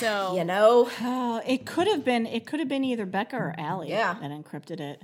so 0.00 0.34
you 0.36 0.44
know, 0.44 0.90
Oh, 1.00 1.40
it 1.46 1.64
could 1.66 1.86
have 1.86 2.04
been. 2.04 2.26
It 2.26 2.46
could 2.46 2.58
have 2.60 2.68
been 2.68 2.84
either 2.84 3.06
Becca 3.06 3.36
or 3.36 3.54
Allie 3.58 3.90
Yeah. 3.90 4.14
that 4.20 4.30
encrypted 4.30 4.80
it. 4.80 5.00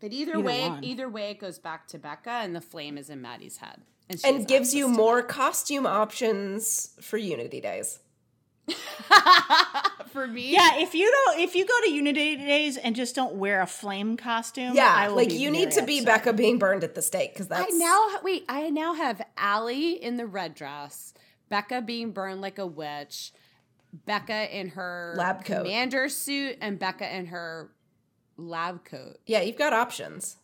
But 0.00 0.12
either, 0.12 0.32
Either 0.32 0.40
way, 0.42 0.68
one. 0.68 0.84
either 0.84 1.08
way, 1.08 1.30
it 1.30 1.38
goes 1.40 1.58
back 1.58 1.88
to 1.88 1.98
Becca, 1.98 2.30
and 2.30 2.54
the 2.54 2.60
flame 2.60 2.98
is 2.98 3.08
in 3.08 3.22
Madi's 3.22 3.56
head, 3.58 3.80
and, 4.10 4.20
and 4.24 4.46
gives 4.46 4.74
you 4.74 4.84
access 4.84 4.96
to 4.96 5.02
more 5.02 5.22
costume 5.22 5.86
options 5.86 6.90
for 7.00 7.16
Unity 7.16 7.60
Days. 7.62 8.00
For 10.12 10.26
me, 10.26 10.52
Yeah, 10.52 10.78
if 10.78 10.94
you 10.94 11.10
don't, 11.10 11.40
if 11.40 11.54
you 11.54 11.66
go 11.66 11.74
to 11.84 11.90
Unity 11.90 12.36
Days 12.36 12.76
and 12.78 12.96
just 12.96 13.14
don't 13.14 13.34
wear 13.34 13.60
a 13.60 13.66
flame 13.66 14.16
costume, 14.16 14.72
I 14.72 14.74
Yeah, 14.74 15.08
will 15.08 15.16
like 15.16 15.28
be 15.28 15.36
you 15.36 15.50
need 15.50 15.70
very 15.72 15.80
to 15.80 15.86
be 15.86 15.98
upset. 15.98 16.24
Becca 16.24 16.32
being 16.32 16.58
burned 16.58 16.82
at 16.84 16.94
the 16.94 17.02
stake 17.02 17.32
because 17.34 17.50
I 17.50 17.58
that's 17.60 17.78
now 17.78 18.08
wait. 18.22 18.44
I 18.48 18.70
now 18.70 18.94
have 18.94 19.20
Allie 19.36 20.02
in 20.02 20.16
the 20.16 20.26
red 20.26 20.54
dress, 20.54 21.12
Becca 21.48 21.82
being 21.82 22.12
burned 22.12 22.40
like 22.40 22.58
a 22.58 22.66
witch, 22.66 23.32
Becca 24.04 24.56
in 24.58 24.70
her 24.70 25.14
Lab 25.16 25.44
coat. 25.44 25.62
commander 25.64 26.08
suit, 26.08 26.58
and 26.60 26.78
Becca 26.78 27.14
in 27.16 27.26
her 27.26 27.70
lab 28.36 28.84
coat. 28.84 29.16
yeah, 29.26 29.40
you've 29.40 29.56
got 29.56 29.72
options. 29.72 30.36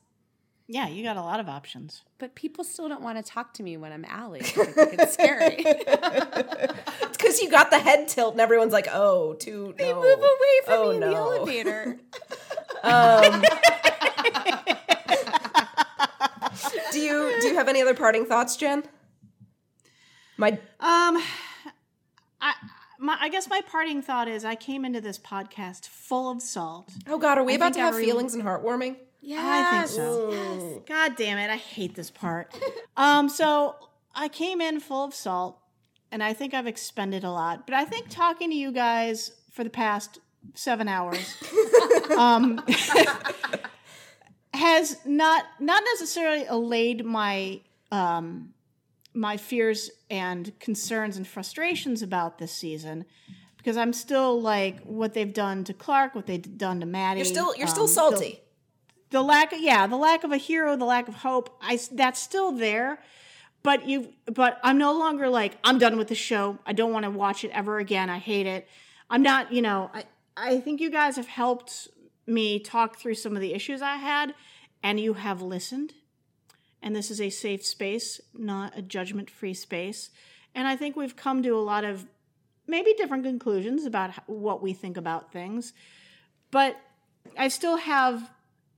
Yeah, 0.69 0.89
you 0.89 1.03
got 1.03 1.17
a 1.17 1.21
lot 1.21 1.41
of 1.41 1.49
options. 1.49 2.03
But 2.19 2.35
people 2.35 2.65
still 2.65 2.89
don't 2.89 3.03
want 3.03 3.19
to 3.19 3.23
talk 3.31 3.53
to 3.55 3.63
me 3.63 3.77
when 3.77 3.93
I'm 3.93 4.05
Allie. 4.07 4.41
'cause 4.41 4.59
I 4.69 4.73
think 4.73 4.93
it's 5.01 5.13
scary. 5.13 5.57
It's 5.59 7.17
because 7.19 7.43
you 7.43 7.51
got 7.51 7.71
the 7.71 7.79
head 7.79 8.09
tilt 8.09 8.33
and 8.35 8.41
everyone's 8.41 8.73
like, 8.73 8.89
oh, 8.91 9.35
too. 9.35 9.75
they 9.77 9.91
no. 9.93 9.97
move 10.01 10.19
away 10.19 10.61
from 10.65 10.75
Oh, 10.75 10.89
me 10.91 10.95
in 10.95 11.01
the 11.01 11.11
no. 11.11 11.15
elevator. 11.17 11.99
Um, 12.85 13.45
do 16.91 16.99
you 17.01 17.33
do 17.41 17.47
you 17.49 17.55
have 17.55 17.69
any 17.69 17.81
other 17.81 17.95
parting 17.95 18.25
thoughts, 18.27 18.57
Jen? 18.57 18.83
My 20.37 20.51
Um, 20.81 21.23
I, 22.41 22.55
my, 23.03 23.17
I 23.21 23.29
guess 23.29 23.49
my 23.49 23.61
parting 23.71 24.01
thought 24.01 24.29
is 24.29 24.45
I 24.45 24.55
came 24.55 24.85
into 24.85 25.01
this 25.01 25.19
podcast 25.19 25.89
full 25.89 26.31
of 26.31 26.41
salt. 26.41 26.91
oh 27.09 27.19
god, 27.19 27.37
are 27.39 27.45
we 27.45 27.53
I 27.53 27.57
about 27.57 27.75
to 27.75 27.81
have 27.81 27.95
every- 27.95 28.07
feelings 28.07 28.35
and 28.35 28.43
heartwarming? 28.43 28.97
I 29.31 29.87
think 29.87 29.87
so. 29.87 30.83
God 30.87 31.17
damn 31.17 31.39
it. 31.39 31.49
I 31.49 31.57
hate 31.57 31.95
this 31.95 32.11
part. 32.11 32.53
um, 32.97 33.29
so 33.29 33.77
I 34.15 34.29
came 34.29 34.61
in 34.61 34.81
full 34.81 35.05
of 35.05 35.15
salt 35.15 35.59
and 36.11 36.23
I 36.23 36.33
think 36.33 36.55
I've 36.55 36.67
expended 36.67 37.23
a 37.25 37.31
lot, 37.31 37.67
but 37.67 37.75
I 37.75 37.85
think 37.85 38.09
talking 38.09 38.51
to 38.51 38.57
you 38.57 38.73
guys 38.73 39.33
for 39.51 39.63
the 39.65 39.71
past 39.71 40.19
seven 40.55 40.89
hours 40.89 41.37
um, 42.19 42.61
has 44.55 44.99
not 45.05 45.45
not 45.61 45.83
necessarily 45.93 46.45
allayed 46.47 47.05
my 47.05 47.61
um, 47.91 48.53
my 49.15 49.37
fears 49.37 49.91
and 50.11 50.59
concerns 50.59 51.17
and 51.17 51.27
frustrations 51.27 52.03
about 52.03 52.39
this 52.39 52.53
season 52.53 53.05
because 53.57 53.77
I'm 53.77 53.93
still 53.93 54.41
like 54.41 54.81
what 54.83 55.15
they've 55.15 55.33
done 55.33 55.65
to 55.65 55.73
Clarke, 55.75 56.15
what 56.15 56.27
they've 56.27 56.59
done 56.59 56.81
to 56.81 56.87
Madi. 56.87 57.21
You're 57.21 57.25
still 57.25 57.55
you're 57.57 57.67
still 57.69 57.85
um, 57.85 57.89
salty. 57.89 58.41
the 59.11 59.23
lack 59.23 59.53
of 59.53 59.61
yeah 59.61 59.87
the 59.87 59.97
lack 59.97 60.25
of 60.25 60.33
a 60.33 60.37
hero 60.37 60.77
the 60.77 60.85
lack 60.85 61.07
of 61.09 61.15
hope 61.17 61.57
i 61.61 61.79
that's 61.93 62.21
still 62.21 62.53
there 62.53 62.99
but 63.63 63.87
you 63.87 64.13
but 64.27 64.59
i'm 64.65 64.79
no 64.79 64.93
longer 64.99 65.29
like 65.29 65.59
i'm 65.63 65.79
done 65.79 65.97
with 65.99 66.09
the 66.09 66.15
show 66.15 66.59
i 66.67 66.73
don't 66.73 66.93
want 66.93 67.05
to 67.05 67.11
watch 67.11 67.45
it 67.45 67.51
ever 67.53 67.79
again 67.79 68.09
i 68.09 68.19
hate 68.19 68.47
it 68.47 68.67
i'm 69.11 69.23
not 69.23 69.53
you 69.53 69.61
know 69.63 69.91
i 69.93 70.05
i 70.37 70.59
think 70.61 70.81
you 70.81 70.91
guys 70.91 71.17
have 71.17 71.29
helped 71.29 71.89
me 72.27 72.59
talk 72.59 72.97
through 72.99 73.15
some 73.15 73.35
of 73.37 73.43
the 73.43 73.53
issues 73.53 73.83
i 73.83 73.97
had 73.97 74.35
and 74.83 74.99
you 74.99 75.13
have 75.13 75.43
listened 75.43 75.93
and 76.83 76.95
this 76.95 77.11
is 77.11 77.21
a 77.21 77.31
safe 77.31 77.65
space 77.65 78.21
not 78.35 78.77
a 78.77 78.83
judgment 78.83 79.31
free 79.31 79.55
space 79.55 80.11
and 80.55 80.67
i 80.69 80.77
think 80.77 80.97
we've 80.97 81.17
come 81.17 81.43
to 81.43 81.51
a 81.51 81.61
lot 81.61 81.85
of 81.85 82.07
maybe 82.67 82.93
different 82.95 83.25
conclusions 83.25 83.85
about 83.85 84.11
what 84.29 84.63
we 84.63 84.73
think 84.73 84.97
about 84.97 85.33
things 85.33 85.73
but 86.51 86.77
I 87.39 87.49
still 87.49 87.77
have 87.77 88.31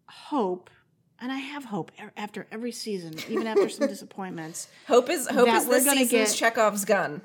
hope, 0.07 0.71
and 1.21 1.33
I 1.33 1.39
have 1.39 1.65
hope 1.65 1.91
after 2.17 2.47
every 2.53 2.73
season, 2.73 3.15
even 3.29 3.47
after 3.47 3.69
some 3.69 3.89
disappointments. 3.95 4.69
Hope 4.87 5.09
is 5.11 5.27
hope 5.29 5.49
is 5.49 5.67
this 5.67 5.85
season's 5.85 6.11
get- 6.11 6.37
Chekhov's 6.37 6.85
gun. 6.85 7.23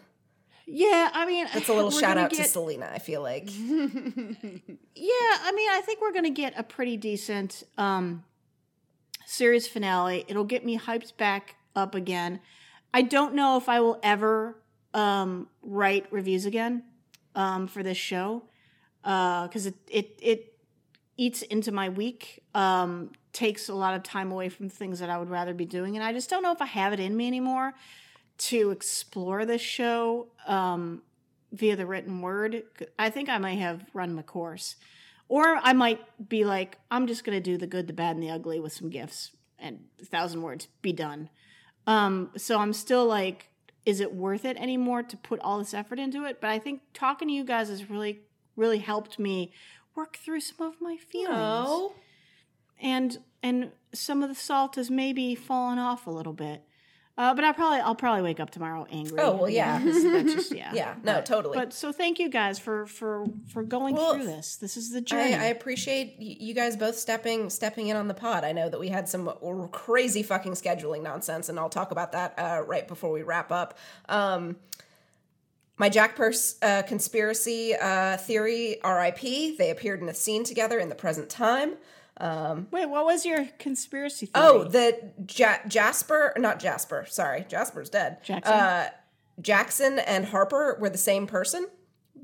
Yeah, 0.65 1.09
I 1.13 1.25
mean, 1.25 1.47
It's 1.53 1.67
a 1.67 1.73
little 1.73 1.89
shout 1.91 2.17
out 2.17 2.31
to 2.31 2.43
Selena. 2.43 2.89
I 2.93 2.99
feel 2.99 3.21
like 3.21 3.49
Yeah, 3.57 4.53
I 4.95 5.51
mean, 5.55 5.69
I 5.69 5.81
think 5.83 5.99
we're 5.99 6.11
going 6.11 6.25
to 6.25 6.29
get 6.29 6.53
a 6.57 6.63
pretty 6.63 6.95
decent 6.95 7.63
um, 7.77 8.23
series 9.29 9.67
finale. 9.67 10.25
It'll 10.27 10.43
get 10.43 10.65
me 10.65 10.77
hyped 10.77 11.15
back 11.15 11.55
up 11.75 11.93
again. 11.93 12.39
I 12.93 13.03
don't 13.03 13.35
know 13.35 13.57
if 13.57 13.69
I 13.69 13.79
will 13.79 13.99
ever 14.01 14.55
um, 14.93 15.47
write 15.61 16.11
reviews 16.11 16.45
again 16.45 16.83
um, 17.35 17.67
for 17.67 17.83
this 17.83 17.97
show 17.97 18.43
because 19.03 19.67
it, 19.67 19.75
it 19.87 20.19
it 20.21 20.53
eats 21.15 21.43
into 21.43 21.71
my 21.71 21.89
week. 21.89 22.43
Um, 22.55 23.11
takes 23.31 23.69
a 23.69 23.75
lot 23.75 23.93
of 23.93 24.01
time 24.01 24.31
away 24.31 24.49
from 24.49 24.69
things 24.69 24.99
that 24.99 25.09
I 25.09 25.19
would 25.19 25.29
rather 25.29 25.53
be 25.53 25.65
doing, 25.65 25.95
and 25.95 26.03
I 26.03 26.11
just 26.11 26.29
don't 26.29 26.41
know 26.41 26.51
if 26.51 26.61
I 26.61 26.65
have 26.65 26.93
it 26.93 26.99
in 26.99 27.15
me 27.15 27.27
anymore 27.27 27.75
to 28.39 28.71
explore 28.71 29.45
this 29.45 29.61
show 29.61 30.29
um, 30.47 31.03
via 31.51 31.75
the 31.75 31.85
written 31.85 32.21
word. 32.21 32.63
I 32.97 33.11
think 33.11 33.29
I 33.29 33.37
might 33.37 33.59
have 33.59 33.85
run 33.93 34.15
my 34.15 34.23
course. 34.23 34.75
Or 35.29 35.59
I 35.61 35.73
might 35.73 36.01
be 36.27 36.43
like, 36.43 36.77
I'm 36.91 37.07
just 37.07 37.23
going 37.23 37.37
to 37.37 37.41
do 37.41 37.57
the 37.57 37.67
good, 37.67 37.87
the 37.87 37.93
bad, 37.93 38.15
and 38.15 38.23
the 38.23 38.31
ugly 38.31 38.59
with 38.59 38.73
some 38.73 38.89
gifts 38.89 39.31
and 39.59 39.79
a 40.01 40.05
thousand 40.05 40.41
words, 40.41 40.67
be 40.81 40.91
done. 40.91 41.29
Um, 41.85 42.31
so 42.35 42.59
I'm 42.59 42.73
still 42.73 43.05
like, 43.05 43.49
is 43.85 43.99
it 43.99 44.13
worth 44.13 44.43
it 44.43 44.57
anymore 44.57 45.03
to 45.03 45.17
put 45.17 45.39
all 45.39 45.59
this 45.59 45.73
effort 45.73 45.99
into 45.99 46.25
it? 46.25 46.41
But 46.41 46.49
I 46.49 46.59
think 46.59 46.81
talking 46.93 47.27
to 47.27 47.33
you 47.33 47.43
guys 47.43 47.69
has 47.69 47.89
really, 47.89 48.21
really 48.55 48.79
helped 48.79 49.19
me 49.19 49.53
work 49.95 50.17
through 50.17 50.41
some 50.41 50.67
of 50.67 50.81
my 50.81 50.97
feelings. 50.97 51.37
oh, 51.37 51.93
And 52.81 53.19
and 53.41 53.71
some 53.93 54.21
of 54.23 54.29
the 54.29 54.35
salt 54.35 54.75
has 54.75 54.91
maybe 54.91 55.33
fallen 55.35 55.79
off 55.79 56.07
a 56.07 56.11
little 56.11 56.33
bit. 56.33 56.63
Uh, 57.19 57.33
but 57.33 57.43
I 57.43 57.51
probably 57.51 57.79
I'll 57.81 57.95
probably 57.95 58.21
wake 58.21 58.39
up 58.39 58.49
tomorrow 58.49 58.87
angry. 58.89 59.19
Oh, 59.19 59.35
well, 59.35 59.49
yeah. 59.49 59.77
That's 59.83 60.33
just 60.33 60.55
yeah. 60.55 60.71
yeah, 60.73 60.95
no, 61.03 61.15
But- 61.15 61.25
totally. 61.25 61.57
But 61.57 61.73
so 61.73 61.91
thank 61.91 62.17
you 62.17 62.29
guys 62.29 62.59
for 62.59 62.85
for 62.85 63.25
for 63.51 63.61
going 63.61 63.95
Well, 63.95 64.13
through 64.13 64.23
this. 64.23 64.55
This 64.55 64.77
is 64.77 64.91
the 64.91 64.99
I, 64.99 65.01
journey. 65.01 65.33
I 65.35 65.47
appreciate 65.47 66.15
you 66.17 66.53
guys 66.53 66.77
both 66.77 66.95
stepping 66.95 67.49
stepping 67.49 67.87
in 67.89 67.97
on 67.97 68.07
the 68.07 68.13
pod. 68.13 68.45
I 68.45 68.53
know 68.53 68.69
that 68.69 68.79
we 68.79 68.87
had 68.87 69.09
some 69.09 69.29
crazy 69.73 70.23
fucking 70.23 70.53
scheduling 70.53 71.03
nonsense, 71.03 71.49
and 71.49 71.59
I'll 71.59 71.67
talk 71.67 71.91
about 71.91 72.13
that 72.13 72.35
uh, 72.39 72.63
right 72.65 72.87
before 72.87 73.11
we 73.11 73.21
wrap 73.21 73.51
up. 73.51 73.77
Um, 74.07 74.55
my 75.77 75.89
Jack 75.89 76.15
Purse 76.15 76.55
uh, 76.61 76.83
conspiracy 76.83 77.75
uh, 77.75 78.15
theory, 78.15 78.81
R.I.P. 78.81 79.57
They 79.57 79.71
appeared 79.71 80.01
in 80.01 80.07
a 80.07 80.13
scene 80.13 80.45
together 80.45 80.79
in 80.79 80.87
the 80.87 80.95
present 80.95 81.29
time. 81.29 81.73
Wait, 82.19 82.85
what 82.87 83.05
was 83.05 83.25
your 83.25 83.45
conspiracy 83.59 84.25
theory? 84.25 84.45
Oh, 84.45 84.63
the 84.63 85.11
ja- 85.35 85.59
Jasper, 85.67 86.33
not 86.37 86.59
Jasper. 86.59 87.05
Sorry, 87.09 87.45
Jasper's 87.47 87.89
dead. 87.89 88.23
Jackson? 88.23 88.53
Uh, 88.53 88.89
Jackson 89.41 89.99
and 89.99 90.25
Harper 90.25 90.77
were 90.79 90.89
the 90.89 90.97
same 90.97 91.27
person 91.27 91.67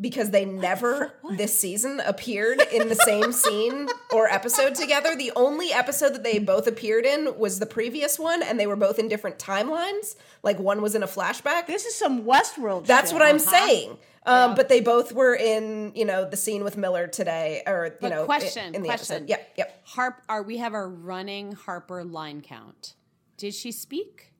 because 0.01 0.31
they 0.31 0.43
never 0.43 1.13
this 1.37 1.57
season 1.57 2.01
appeared 2.05 2.61
in 2.73 2.89
the 2.89 2.95
same 2.95 3.31
scene 3.31 3.87
or 4.11 4.27
episode 4.27 4.75
together. 4.75 5.15
The 5.15 5.31
only 5.35 5.71
episode 5.71 6.13
that 6.13 6.23
they 6.23 6.39
both 6.39 6.67
appeared 6.67 7.05
in 7.05 7.37
was 7.37 7.59
the 7.59 7.65
previous 7.65 8.19
one, 8.19 8.43
and 8.43 8.59
they 8.59 8.67
were 8.67 8.75
both 8.75 8.99
in 8.99 9.07
different 9.07 9.37
timelines. 9.39 10.15
Like 10.43 10.59
one 10.59 10.81
was 10.81 10.95
in 10.95 11.03
a 11.03 11.07
flashback. 11.07 11.67
this 11.67 11.85
is 11.85 11.95
some 11.95 12.23
Westworld. 12.23 12.85
That's 12.85 13.11
shit. 13.11 13.19
what 13.19 13.25
I'm 13.27 13.39
saying. 13.39 13.97
Um, 14.25 14.55
But 14.55 14.69
they 14.69 14.81
both 14.81 15.11
were 15.11 15.35
in, 15.35 15.91
you 15.95 16.03
know, 16.05 16.25
the 16.27 16.37
scene 16.37 16.63
with 16.63 16.77
Miller 16.77 17.07
today, 17.07 17.61
or 17.67 17.85
you 17.85 17.91
But 18.01 18.09
know, 18.09 18.25
question, 18.25 18.73
in 18.73 18.81
the 18.81 18.87
question. 18.89 19.15
episode. 19.17 19.29
Yep, 19.29 19.53
yep. 19.57 19.81
Harp, 19.85 20.21
are 20.27 20.41
we 20.43 20.57
have 20.57 20.73
a 20.73 20.85
running 20.87 21.51
Harper 21.53 22.03
line 22.03 22.41
count? 22.41 22.95
Did 23.37 23.53
she 23.53 23.71
speak? 23.71 24.31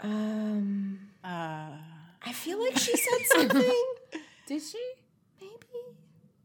Um, 0.00 1.00
Uh, 1.24 1.70
I 2.24 2.32
feel 2.32 2.58
like 2.62 2.76
she 2.78 2.96
said 2.96 3.20
something. 3.34 3.84
Did 4.46 4.62
she? 4.62 4.78
Maybe 5.40 5.54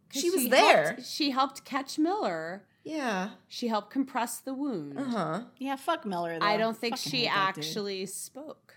she 0.09 0.29
was 0.29 0.49
there. 0.49 0.85
helped- 0.93 1.05
she 1.05 1.31
helped 1.31 1.65
catch 1.65 1.99
Miller. 1.99 2.63
Yeah. 2.83 3.31
She 3.47 3.67
helped 3.67 3.91
compress 3.91 4.39
the 4.39 4.53
wound. 4.55 4.97
Uh 4.97 5.03
Huh. 5.03 5.41
yeah, 5.57 5.75
fuck 5.75 6.05
Miller. 6.05 6.39
Though. 6.39 6.45
I 6.45 6.57
don't 6.57 6.75
think 6.77 6.97
Fucking 6.97 7.11
she 7.11 7.17
hate 7.25 7.33
that 7.35 7.55
dude. 7.55 7.63
actually 7.63 8.05
spoke. 8.07 8.70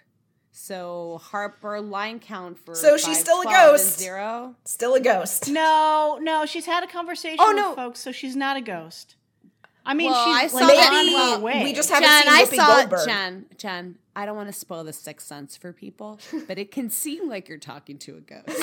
So 0.57 1.18
Harper 1.20 1.81
line 1.81 2.20
count 2.20 2.60
for 2.60 2.76
So 2.76 2.97
she's 2.97 3.07
five, 3.07 3.16
still 3.16 3.41
a 3.41 3.44
ghost. 3.44 3.99
Zero. 3.99 4.55
Still 4.65 4.94
a 4.94 5.00
ghost. 5.00 5.50
No, 5.50 6.20
no, 6.23 6.47
she's 6.47 6.65
had 6.65 6.84
a 6.84 6.86
conversation 6.86 7.39
Oh, 7.41 7.49
with 7.49 7.57
no. 7.57 7.74
folks, 7.74 7.99
so 7.99 8.12
she's 8.12 8.36
not 8.36 8.57
a 8.57 8.60
ghost. 8.60 9.16
I 9.84 9.94
mean, 9.94 10.12
Well, 10.12 10.24
she's 10.41 10.55
I 10.55 10.57
like 10.60 10.74
saw 10.78 10.94
on 11.34 11.42
well, 11.42 11.65
we 11.65 11.73
just 11.73 11.91
haven't 11.91 12.08
Jen, 12.08 12.23
seen 12.23 12.31
I 12.33 12.44
Whoopi 12.44 12.55
saw 12.57 12.76
Goldberg. 12.76 13.05
Jen. 13.05 13.47
Jen, 13.58 13.99
I 14.15 14.26
don't 14.26 14.36
want 14.36 14.49
to 14.49 14.52
spoil 14.52 14.84
the 14.84 14.92
sixth 14.92 15.26
sense 15.26 15.57
for 15.57 15.73
people, 15.73 16.20
but 16.47 16.57
it 16.57 16.70
can 16.70 16.89
seem 16.89 17.28
like 17.28 17.49
you're 17.49 17.58
talking 17.58 17.99
to 17.99 18.12
a 18.16 18.20
ghost. 18.20 18.47
and 18.47 18.57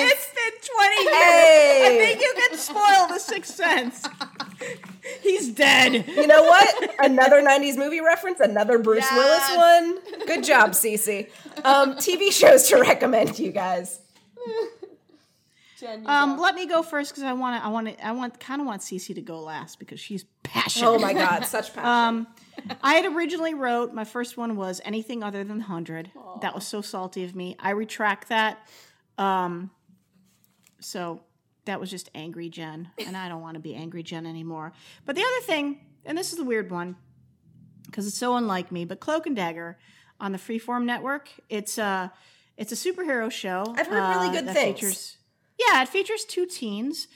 it's 0.00 0.28
been 0.32 0.54
twenty 0.74 1.02
years. 1.02 1.14
Hey. 1.14 1.84
I 1.84 1.98
think 2.06 2.20
you 2.22 2.34
can 2.48 2.56
spoil 2.58 3.06
the 3.08 3.18
Sixth 3.18 3.54
Sense. 3.54 4.02
He's 5.22 5.48
dead. 5.50 6.06
You 6.08 6.26
know 6.26 6.42
what? 6.42 6.94
Another 7.04 7.42
90s 7.42 7.76
movie 7.76 8.00
reference, 8.00 8.40
another 8.40 8.78
Bruce 8.78 9.04
Yes. 9.10 9.52
Willis 9.52 10.02
one. 10.16 10.26
Good 10.26 10.44
job, 10.44 10.70
CC. 10.72 11.28
Um, 11.64 11.94
TV 11.96 12.32
shows 12.32 12.68
to 12.68 12.76
recommend 12.80 13.34
to 13.36 13.42
you 13.44 13.52
guys. 13.52 14.00
Jen, 15.78 16.02
you 16.02 16.08
Um, 16.08 16.38
let 16.38 16.54
me 16.56 16.66
go 16.66 16.82
first 16.82 17.12
because 17.12 17.22
I 17.22 17.32
want 17.34 17.60
to. 17.60 17.64
I 17.64 17.68
want 17.68 17.86
to. 17.86 18.04
I 18.06 18.10
want 18.12 18.40
kind 18.40 18.60
of 18.60 18.66
want 18.66 18.82
CC 18.82 19.14
to 19.14 19.20
go 19.22 19.38
last 19.40 19.78
because 19.78 20.00
she's 20.00 20.24
passionate. 20.42 20.88
Oh 20.88 20.98
my 20.98 21.12
God, 21.12 21.44
such 21.44 21.72
passion. 21.74 21.88
Um, 21.88 22.26
I 22.82 22.94
had 22.94 23.04
originally 23.06 23.54
wrote 23.54 23.94
my 23.94 24.04
first 24.04 24.36
one 24.36 24.56
was 24.56 24.80
anything 24.84 25.22
other 25.22 25.44
than 25.44 25.60
hundred. 25.60 26.10
That 26.42 26.52
was 26.54 26.66
so 26.66 26.80
salty 26.80 27.22
of 27.24 27.36
me. 27.36 27.56
I 27.60 27.70
retract 27.70 28.28
that. 28.30 28.58
Um, 29.18 29.70
so 30.80 31.20
that 31.68 31.80
was 31.80 31.90
just 31.90 32.10
angry 32.14 32.48
Jen, 32.48 32.90
and 32.98 33.16
I 33.16 33.28
don't 33.28 33.40
want 33.40 33.54
to 33.54 33.60
be 33.60 33.74
angry 33.74 34.02
Jen 34.02 34.26
anymore. 34.26 34.72
But 35.06 35.16
the 35.16 35.22
other 35.22 35.40
thing, 35.42 35.80
and 36.04 36.18
this 36.18 36.32
is 36.32 36.38
the 36.38 36.44
weird 36.44 36.70
one, 36.70 36.96
because 37.86 38.06
it's 38.06 38.18
so 38.18 38.36
unlike 38.36 38.72
me, 38.72 38.84
but 38.84 39.00
Cloak 39.00 39.26
and 39.26 39.36
Dagger 39.36 39.78
on 40.20 40.32
the 40.32 40.38
Freeform 40.38 40.84
Network. 40.84 41.30
It's 41.48 41.78
a 41.78 42.12
it's 42.56 42.72
a 42.72 42.74
superhero 42.74 43.30
show. 43.30 43.74
I've 43.76 43.86
heard 43.86 44.16
really 44.16 44.28
uh, 44.28 44.42
good 44.42 44.54
things. 44.54 44.80
Features, 44.80 45.16
yeah, 45.58 45.82
it 45.82 45.88
features 45.88 46.24
two 46.24 46.46
teens 46.46 47.08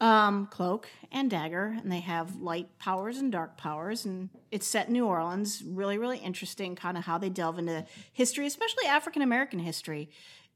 um, 0.00 0.46
Cloak 0.46 0.88
and 1.10 1.30
Dagger, 1.30 1.76
and 1.80 1.90
they 1.90 2.00
have 2.00 2.36
light 2.36 2.78
powers 2.78 3.18
and 3.18 3.32
dark 3.32 3.56
powers, 3.56 4.04
and 4.04 4.28
it's 4.50 4.66
set 4.66 4.88
in 4.88 4.92
New 4.92 5.06
Orleans. 5.06 5.62
Really, 5.66 5.98
really 5.98 6.18
interesting, 6.18 6.76
kind 6.76 6.98
of 6.98 7.04
how 7.04 7.18
they 7.18 7.30
delve 7.30 7.58
into 7.58 7.84
history, 8.12 8.46
especially 8.46 8.86
African 8.86 9.22
American 9.22 9.58
history 9.58 10.10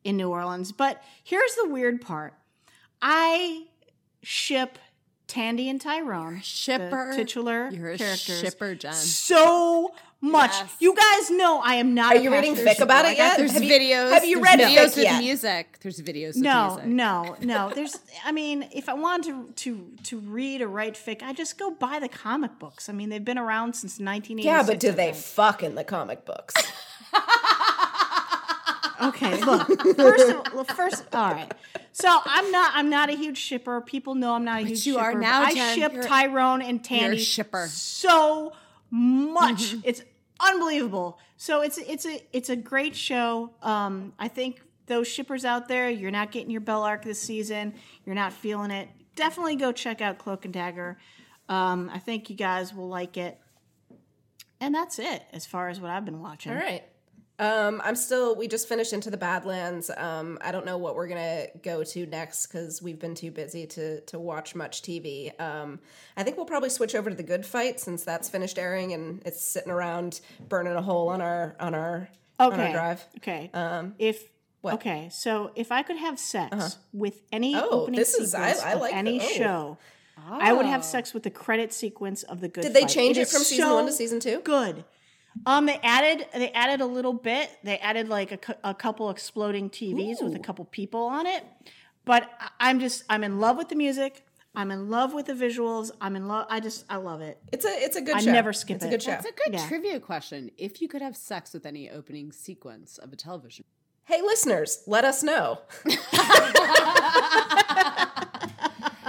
in 0.05 0.17
New 0.17 0.31
Orleans. 0.31 0.73
But 0.73 1.03
here's 1.25 1.55
the 1.55 1.69
weird 1.69 2.01
part: 2.01 2.35
I 3.03 3.65
ship 4.23 4.79
Tandy 5.27 5.69
and 5.69 5.81
Tyrone, 5.81 6.41
shipper. 6.43 7.11
the 7.11 7.17
titular 7.17 7.71
You're 7.71 7.93
a 7.93 7.99
characters, 7.99 8.41
shipper, 8.41 8.75
Jen. 8.75 8.93
so 8.93 9.95
much. 10.21 10.51
Yes. 10.51 10.77
You 10.81 10.95
guys 10.95 11.31
know 11.31 11.61
I 11.65 11.77
am 11.77 11.95
not. 11.95 12.15
Are 12.15 12.19
a 12.19 12.23
you 12.23 12.31
reading 12.33 12.55
fic 12.57 12.81
about 12.81 13.05
it 13.07 13.17
yet? 13.17 13.39
There's 13.39 13.53
Have 13.53 13.63
you- 13.63 13.71
videos. 13.71 14.13
have 14.13 14.25
you 14.25 14.41
read 14.43 14.59
videos 14.59 14.77
fic 14.89 14.97
with 14.97 15.05
yet? 15.05 15.19
music? 15.23 15.79
There's 15.81 16.01
videos 16.03 16.35
with 16.35 16.39
No, 16.43 16.69
music. 16.75 16.87
no, 16.87 17.37
no. 17.41 17.71
There's. 17.75 17.97
I 18.25 18.33
mean, 18.33 18.69
if 18.73 18.89
I 18.89 18.95
wanted 18.95 19.57
to 19.57 19.65
to 19.65 19.93
to 20.03 20.19
read 20.19 20.61
or 20.61 20.69
write 20.69 20.95
fic, 20.95 21.23
I 21.23 21.33
just 21.33 21.57
go 21.59 21.71
buy 21.71 22.01
the 22.01 22.09
comic 22.09 22.59
books. 22.59 22.89
I 22.89 22.93
mean, 22.93 23.09
they've 23.09 23.25
been 23.25 23.39
around 23.39 23.75
since 23.77 23.99
1986. 24.01 24.45
Yeah, 24.45 24.63
but 24.65 24.79
do 24.81 24.91
they 24.91 25.13
think. 25.13 25.17
fuck 25.25 25.63
in 25.63 25.75
the 25.77 25.85
comic 25.85 26.25
books? 26.27 26.55
Okay, 29.03 29.43
look. 29.45 29.67
First, 29.97 30.29
of, 30.31 30.53
well, 30.55 30.65
first, 30.65 31.05
all 31.15 31.33
right. 31.33 31.51
So 31.93 32.09
I'm 32.25 32.51
not. 32.51 32.73
I'm 32.75 32.89
not 32.91 33.09
a 33.11 33.17
huge 33.17 33.39
shipper. 33.39 33.81
People 33.81 34.15
know 34.15 34.35
I'm 34.35 34.45
not 34.45 34.63
a 34.63 34.67
huge 34.67 34.87
you 34.87 34.95
shipper. 34.95 35.05
are 35.05 35.13
but 35.13 35.21
now, 35.21 35.43
I 35.43 35.55
Jen. 35.55 35.75
ship 35.79 35.93
You're- 35.93 36.07
Tyrone 36.07 36.63
and 36.63 36.83
Tandy. 36.85 37.05
you're 37.05 37.13
a 37.15 37.19
shipper. 37.19 37.67
so 37.71 38.53
much. 38.91 39.73
Mm-hmm. 39.73 39.81
It's 39.85 40.03
unbelievable. 40.41 41.19
So 41.37 41.63
it's 41.63 41.79
it's 41.79 42.07
a 42.07 42.21
it's 42.33 42.49
a 42.51 42.57
great 42.57 42.95
show. 42.97 43.51
Um, 43.63 44.13
I 44.19 44.29
think 44.29 44.61
those 44.87 45.09
shippers 45.09 45.45
out 45.45 45.69
there, 45.69 45.89
you're 45.91 46.11
not 46.11 46.31
getting 46.33 46.51
your 46.51 46.61
Bellarke 46.61 47.03
this 47.03 47.21
season. 47.21 47.75
You're 48.05 48.15
not 48.15 48.33
feeling 48.33 48.71
it. 48.71 48.89
Definitely 49.17 49.57
go 49.57 49.73
check 49.73 50.01
out 50.01 50.19
Cloak 50.19 50.45
and 50.45 50.55
Dagger. 50.55 50.99
Um, 51.49 51.91
I 51.93 51.99
think 51.99 52.31
you 52.31 52.37
guys 52.37 52.75
will 52.75 52.89
like 52.89 53.17
it. 53.17 53.39
And 54.61 54.75
that's 54.75 54.99
it 54.99 55.23
as 55.33 55.47
far 55.47 55.69
as 55.69 55.81
what 55.81 55.91
I've 55.91 56.05
been 56.05 56.21
watching. 56.21 56.53
All 56.53 56.59
right. 56.59 56.85
Um, 57.41 57.81
I'm 57.83 57.97
still. 57.97 58.37
We 58.37 58.47
just 58.47 58.69
finished 58.69 58.93
into 58.93 59.11
the 59.11 59.17
Badlands. 59.17 59.91
Um, 59.97 60.39
I 60.43 60.53
don't 60.53 60.67
know 60.67 60.77
what 60.77 60.95
we're 60.95 61.09
gonna 61.09 61.47
go 61.63 61.83
to 61.83 62.07
next 62.07 62.47
because 62.47 62.83
we've 62.83 62.99
been 62.99 63.15
too 63.15 63.31
busy 63.31 63.67
to 63.69 64.01
to 64.03 64.19
watch 64.19 64.55
much 64.55 64.83
TV. 64.83 65.33
Um, 65.41 65.81
I 66.19 66.23
think 66.23 66.37
we'll 66.37 66.47
probably 66.47 66.69
switch 66.71 66.95
over 66.95 67.09
to 67.09 67.17
the 67.17 67.23
Good 67.23 67.47
Fight 67.47 67.81
since 67.81 68.05
that's 68.05 68.29
finished 68.29 68.59
airing 68.59 68.93
and 68.93 69.23
it's 69.25 69.43
sitting 69.43 69.73
around 69.73 70.21
burning 70.49 70.75
a 70.75 70.83
hole 70.83 71.09
on 71.09 71.23
our 71.23 71.57
on 71.59 71.75
our 71.75 72.09
on 72.39 72.53
our 72.61 72.71
drive. 72.73 73.05
Okay. 73.17 73.51
Um, 73.55 73.95
if 73.99 74.23
what? 74.61 74.75
okay, 74.75 75.09
so 75.11 75.51
if 75.57 75.73
I 75.73 75.83
could 75.83 75.97
have 75.97 76.19
sex 76.19 76.77
with 76.93 77.23
any 77.33 77.57
Oh, 77.57 77.69
opening 77.71 77.99
this 77.99 78.13
is- 78.15 78.35
I- 78.35 78.53
sequence 78.53 78.63
I 78.67 78.73
of 78.89 78.93
any 78.93 79.19
the- 79.19 79.25
oh. 79.25 79.29
show, 79.29 79.79
I 80.29 80.53
would 80.53 80.67
have 80.67 80.85
sex 80.85 81.15
with 81.15 81.23
the 81.23 81.31
credit 81.31 81.73
sequence 81.73 82.23
of 82.25 82.43
the 82.43 82.49
Good. 82.49 82.61
Did 82.65 82.75
they 82.75 82.83
Fight. 82.83 82.91
change 82.91 83.17
it 83.17 83.29
from 83.29 83.41
season 83.43 83.65
so 83.65 83.75
one 83.77 83.87
to 83.87 83.93
season 83.93 84.21
two? 84.21 84.41
Good. 84.41 84.85
Um, 85.47 85.67
they 85.67 85.79
added 85.83 86.27
they 86.35 86.51
added 86.53 86.81
a 86.81 86.87
little 86.87 87.13
bit. 87.13 87.51
They 87.63 87.79
added 87.79 88.09
like 88.09 88.49
a, 88.49 88.57
a 88.71 88.75
couple 88.75 89.11
exploding 89.11 89.71
TVs 89.71 90.23
with 90.23 90.35
a 90.35 90.39
couple 90.41 90.65
people 90.67 91.03
on 91.05 91.27
it. 91.27 91.45
But 92.05 92.29
I- 92.41 92.51
I'm 92.71 92.81
just 92.81 93.05
I'm 93.09 93.23
in 93.25 93.39
love 93.41 93.57
with 93.57 93.69
the 93.69 93.77
music. 93.77 94.25
I'm 94.55 94.73
in 94.73 94.91
love 94.91 95.15
with 95.15 95.27
the 95.27 95.33
visuals. 95.33 95.93
I'm 96.01 96.17
in 96.17 96.27
love. 96.27 96.47
I 96.51 96.59
just 96.59 96.85
I 96.91 96.97
love 96.97 97.21
it. 97.21 97.39
It's 97.53 97.65
a 97.65 97.69
it's 97.69 97.95
a 97.97 98.01
good 98.01 98.17
I 98.17 98.21
show. 98.21 98.33
never 98.33 98.53
skip 98.53 98.77
it's 98.77 98.85
a 98.85 98.89
good 98.89 99.03
show. 99.03 99.13
That's 99.13 99.27
a 99.27 99.33
good 99.33 99.55
Yeah. 99.55 99.69
trivia 99.69 100.01
question. 100.01 100.51
If 100.59 100.83
you 100.83 100.89
could 100.89 101.03
have 101.03 101.17
sex 101.17 101.53
with 101.53 101.65
any 101.65 101.89
opening 101.89 102.33
sequence 102.33 102.99
of 102.99 103.13
a 103.13 103.17
television, 103.17 103.65
hey, 104.05 104.21
listeners, 104.23 104.83
let 104.89 105.05
us 105.05 105.23
know. 105.23 105.61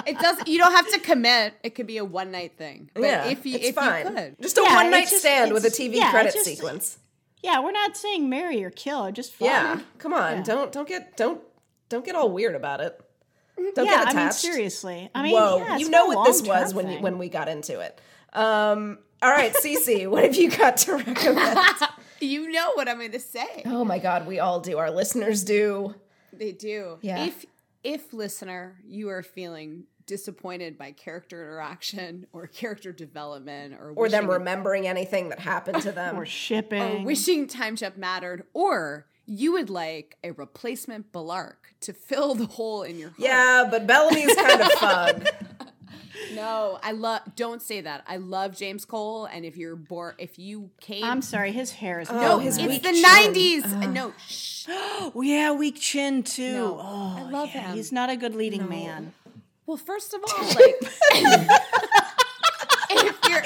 it 0.05 0.19
doesn't. 0.19 0.47
You 0.47 0.57
don't 0.57 0.73
have 0.73 0.89
to 0.91 0.99
commit. 0.99 1.53
It 1.63 1.75
could 1.75 1.87
be 1.87 1.97
a 1.97 2.05
one 2.05 2.31
night 2.31 2.57
thing. 2.57 2.89
But 2.93 3.03
yeah, 3.03 3.27
if 3.27 3.45
you 3.45 3.55
it's 3.55 3.69
if 3.69 3.75
fine. 3.75 4.05
you 4.07 4.13
could, 4.13 4.35
Just 4.41 4.57
a 4.57 4.61
Yeah, 4.63 4.75
one 4.75 4.91
night 4.91 5.07
just- 5.09 5.19
stand 5.21 5.53
with 5.53 5.65
a 5.65 5.69
TV 5.69 5.95
yeah, 5.95 6.11
credit 6.11 6.33
just- 6.33 6.45
sequence. 6.45 6.97
Yeah, 7.43 7.59
we're 7.61 7.71
not 7.71 7.97
saying 7.97 8.29
marry 8.29 8.63
or 8.63 8.69
kill. 8.69 9.11
Just 9.11 9.33
fun. 9.33 9.47
Yeah, 9.47 9.79
come 9.97 10.13
on. 10.13 10.37
Yeah. 10.37 10.43
Don't 10.43 10.71
don't 10.71 10.87
get 10.87 11.17
don't 11.17 11.41
don't 11.89 12.05
get 12.05 12.15
all 12.15 12.29
weird 12.31 12.55
about 12.55 12.81
it. 12.81 12.99
Don't 13.75 13.85
yeah, 13.85 13.91
get 14.05 14.09
attached. 14.09 14.15
I 14.15 14.23
mean 14.23 14.31
seriously. 14.31 15.09
I 15.13 15.23
mean, 15.23 15.33
Whoa, 15.33 15.57
yeah, 15.57 15.77
you 15.77 15.89
know 15.89 16.05
what 16.05 16.25
this 16.25 16.41
long-term 16.41 16.63
was 16.63 16.73
when 16.73 16.89
you, 16.89 16.99
when 16.99 17.17
we 17.17 17.29
got 17.29 17.47
into 17.47 17.79
it. 17.79 17.99
Um, 18.33 18.99
all 19.21 19.29
right, 19.29 19.53
CC, 19.53 20.07
what 20.09 20.23
have 20.23 20.35
you 20.35 20.49
got 20.49 20.77
to 20.77 20.95
recommend? 20.97 21.59
you 22.19 22.49
know 22.51 22.71
what 22.73 22.87
I'm 22.87 22.97
going 22.97 23.11
to 23.11 23.19
say. 23.19 23.63
oh 23.65 23.83
my 23.85 23.99
God, 23.99 24.25
we 24.27 24.39
all 24.39 24.59
do. 24.59 24.77
Our 24.77 24.89
listeners 24.91 25.43
do. 25.43 25.95
They 26.33 26.51
do. 26.51 26.97
Yeah. 27.01 27.25
If 27.25 27.45
if 27.83 28.13
listener, 28.13 28.77
you 28.85 29.09
are 29.09 29.23
feeling 29.23 29.85
disappointed 30.11 30.77
by 30.77 30.91
character 30.91 31.41
interaction 31.41 32.27
or 32.33 32.45
character 32.47 32.91
development 32.91 33.73
or 33.79 33.93
Or 33.95 34.09
them 34.09 34.25
wishing- 34.25 34.39
remembering 34.39 34.87
anything 34.87 35.29
that 35.29 35.39
happened 35.39 35.81
to 35.83 35.91
them. 35.93 36.17
or 36.19 36.25
shipping. 36.25 36.81
or 36.81 37.05
wishing 37.05 37.47
time 37.47 37.77
jump 37.77 37.95
mattered, 37.95 38.43
or 38.53 39.07
you 39.25 39.53
would 39.53 39.69
like 39.69 40.17
a 40.21 40.31
replacement 40.31 41.13
Bellarke 41.13 41.71
to 41.79 41.93
fill 41.93 42.35
the 42.35 42.45
hole 42.45 42.83
in 42.83 42.99
your 42.99 43.09
heart. 43.11 43.19
yeah, 43.19 43.67
but 43.71 43.87
Bellamy's 43.87 44.35
kind 44.35 44.61
of 44.61 44.71
fun. 44.73 45.23
No, 46.35 46.77
I 46.83 46.91
love. 46.91 47.21
Don't 47.35 47.61
say 47.61 47.81
that. 47.81 48.03
I 48.07 48.17
love 48.17 48.55
James 48.55 48.85
Cole, 48.85 49.25
and 49.25 49.43
if 49.45 49.57
you're 49.57 49.75
born, 49.75 50.13
if 50.17 50.37
you 50.37 50.69
came, 50.79 51.03
I'm 51.03 51.21
sorry, 51.21 51.51
his 51.51 51.71
hair 51.71 51.99
is 51.99 52.09
oh, 52.09 52.19
No, 52.19 52.39
his 52.39 52.57
out. 52.57 52.65
it's 52.69 52.73
weak 52.73 52.83
the 52.83 52.93
chin. 53.01 53.63
'90s. 53.83 53.93
No, 53.93 54.13
shh. 54.27 54.65
Oh, 54.69 55.21
yeah, 55.23 55.51
weak 55.51 55.79
chin 55.79 56.23
too. 56.23 56.53
No, 56.53 56.77
oh, 56.79 57.15
I 57.17 57.23
love 57.29 57.49
yeah, 57.53 57.61
him. 57.69 57.75
He's 57.75 57.91
not 57.91 58.09
a 58.09 58.15
good 58.17 58.35
leading 58.35 58.67
man. 58.69 59.13
Well, 59.71 59.77
first 59.77 60.13
of 60.13 60.19
all, 60.21 60.37
like, 60.47 60.57
We 62.91 63.37
are 63.37 63.41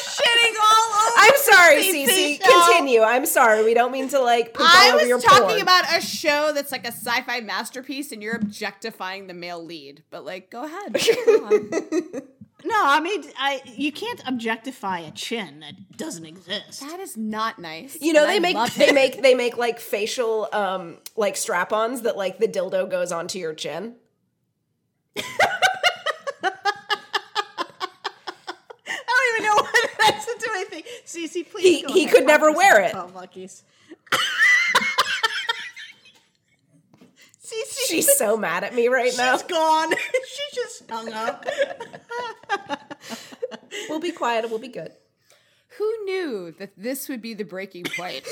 shitting 0.00 0.56
all 0.60 0.88
over. 0.90 1.12
I'm 1.18 1.36
sorry, 1.36 1.82
CC 1.84 2.08
Cece. 2.08 2.40
Continue. 2.40 3.02
I'm 3.02 3.24
sorry. 3.26 3.64
We 3.64 3.74
don't 3.74 3.92
mean 3.92 4.08
to 4.08 4.18
like 4.18 4.54
poop 4.54 4.66
I 4.68 5.06
was 5.08 5.22
talking 5.22 5.46
porn. 5.46 5.60
about 5.60 5.84
a 5.96 6.00
show 6.00 6.50
that's 6.52 6.72
like 6.72 6.82
a 6.84 6.90
sci-fi 6.90 7.42
masterpiece, 7.42 8.10
and 8.10 8.20
you're 8.20 8.34
objectifying 8.34 9.28
the 9.28 9.34
male 9.34 9.64
lead. 9.64 10.02
But 10.10 10.24
like, 10.24 10.50
go 10.50 10.64
ahead. 10.64 10.94
Go. 11.26 12.22
No, 12.64 12.74
I 12.76 12.98
mean, 12.98 13.22
I 13.38 13.62
you 13.76 13.92
can't 13.92 14.20
objectify 14.26 14.98
a 14.98 15.12
chin 15.12 15.60
that 15.60 15.96
doesn't 15.96 16.26
exist. 16.26 16.80
that 16.80 16.98
is 16.98 17.16
not 17.16 17.60
nice. 17.60 17.96
You 18.00 18.12
know 18.12 18.26
they 18.26 18.36
I 18.36 18.40
make 18.40 18.56
they 18.74 18.88
it. 18.88 18.94
make 18.96 19.22
they 19.22 19.34
make 19.36 19.56
like 19.56 19.78
facial 19.78 20.48
um 20.52 20.96
like 21.14 21.36
strap-ons 21.36 22.02
that 22.02 22.16
like 22.16 22.38
the 22.38 22.48
dildo 22.48 22.90
goes 22.90 23.12
onto 23.12 23.38
your 23.38 23.54
chin. 23.54 23.94
I 25.16 25.22
don't 29.06 29.34
even 29.34 29.44
know 29.46 29.54
what 29.62 29.90
that's 30.00 30.24
to 30.26 30.34
do 30.40 30.50
anything. 30.54 30.82
CC, 31.06 31.50
please. 31.50 31.62
He- 31.80 31.82
go 31.86 31.92
he 31.92 32.06
could 32.06 32.26
never 32.26 32.50
wear 32.52 32.82
us 32.82 32.90
it. 32.90 32.94
about 32.94 33.14
monkeys. 33.14 33.64
CC, 37.42 37.88
She's 37.88 38.18
so 38.18 38.36
mad 38.36 38.62
at 38.64 38.74
me 38.74 38.88
right 38.88 39.12
now. 39.16 39.32
she's 39.36 39.42
gone. 39.46 39.90
she 39.96 40.54
just 40.54 40.90
hung 40.90 41.12
up. 41.12 41.46
We'll 43.88 44.00
be 44.00 44.10
quiet. 44.12 44.44
And 44.44 44.50
we'll 44.50 44.60
be 44.60 44.68
good. 44.68 44.92
Who 45.78 46.04
knew 46.04 46.52
that 46.58 46.72
this 46.76 47.08
would 47.08 47.22
be 47.22 47.32
the 47.34 47.44
breaking 47.44 47.84
point? 47.84 48.22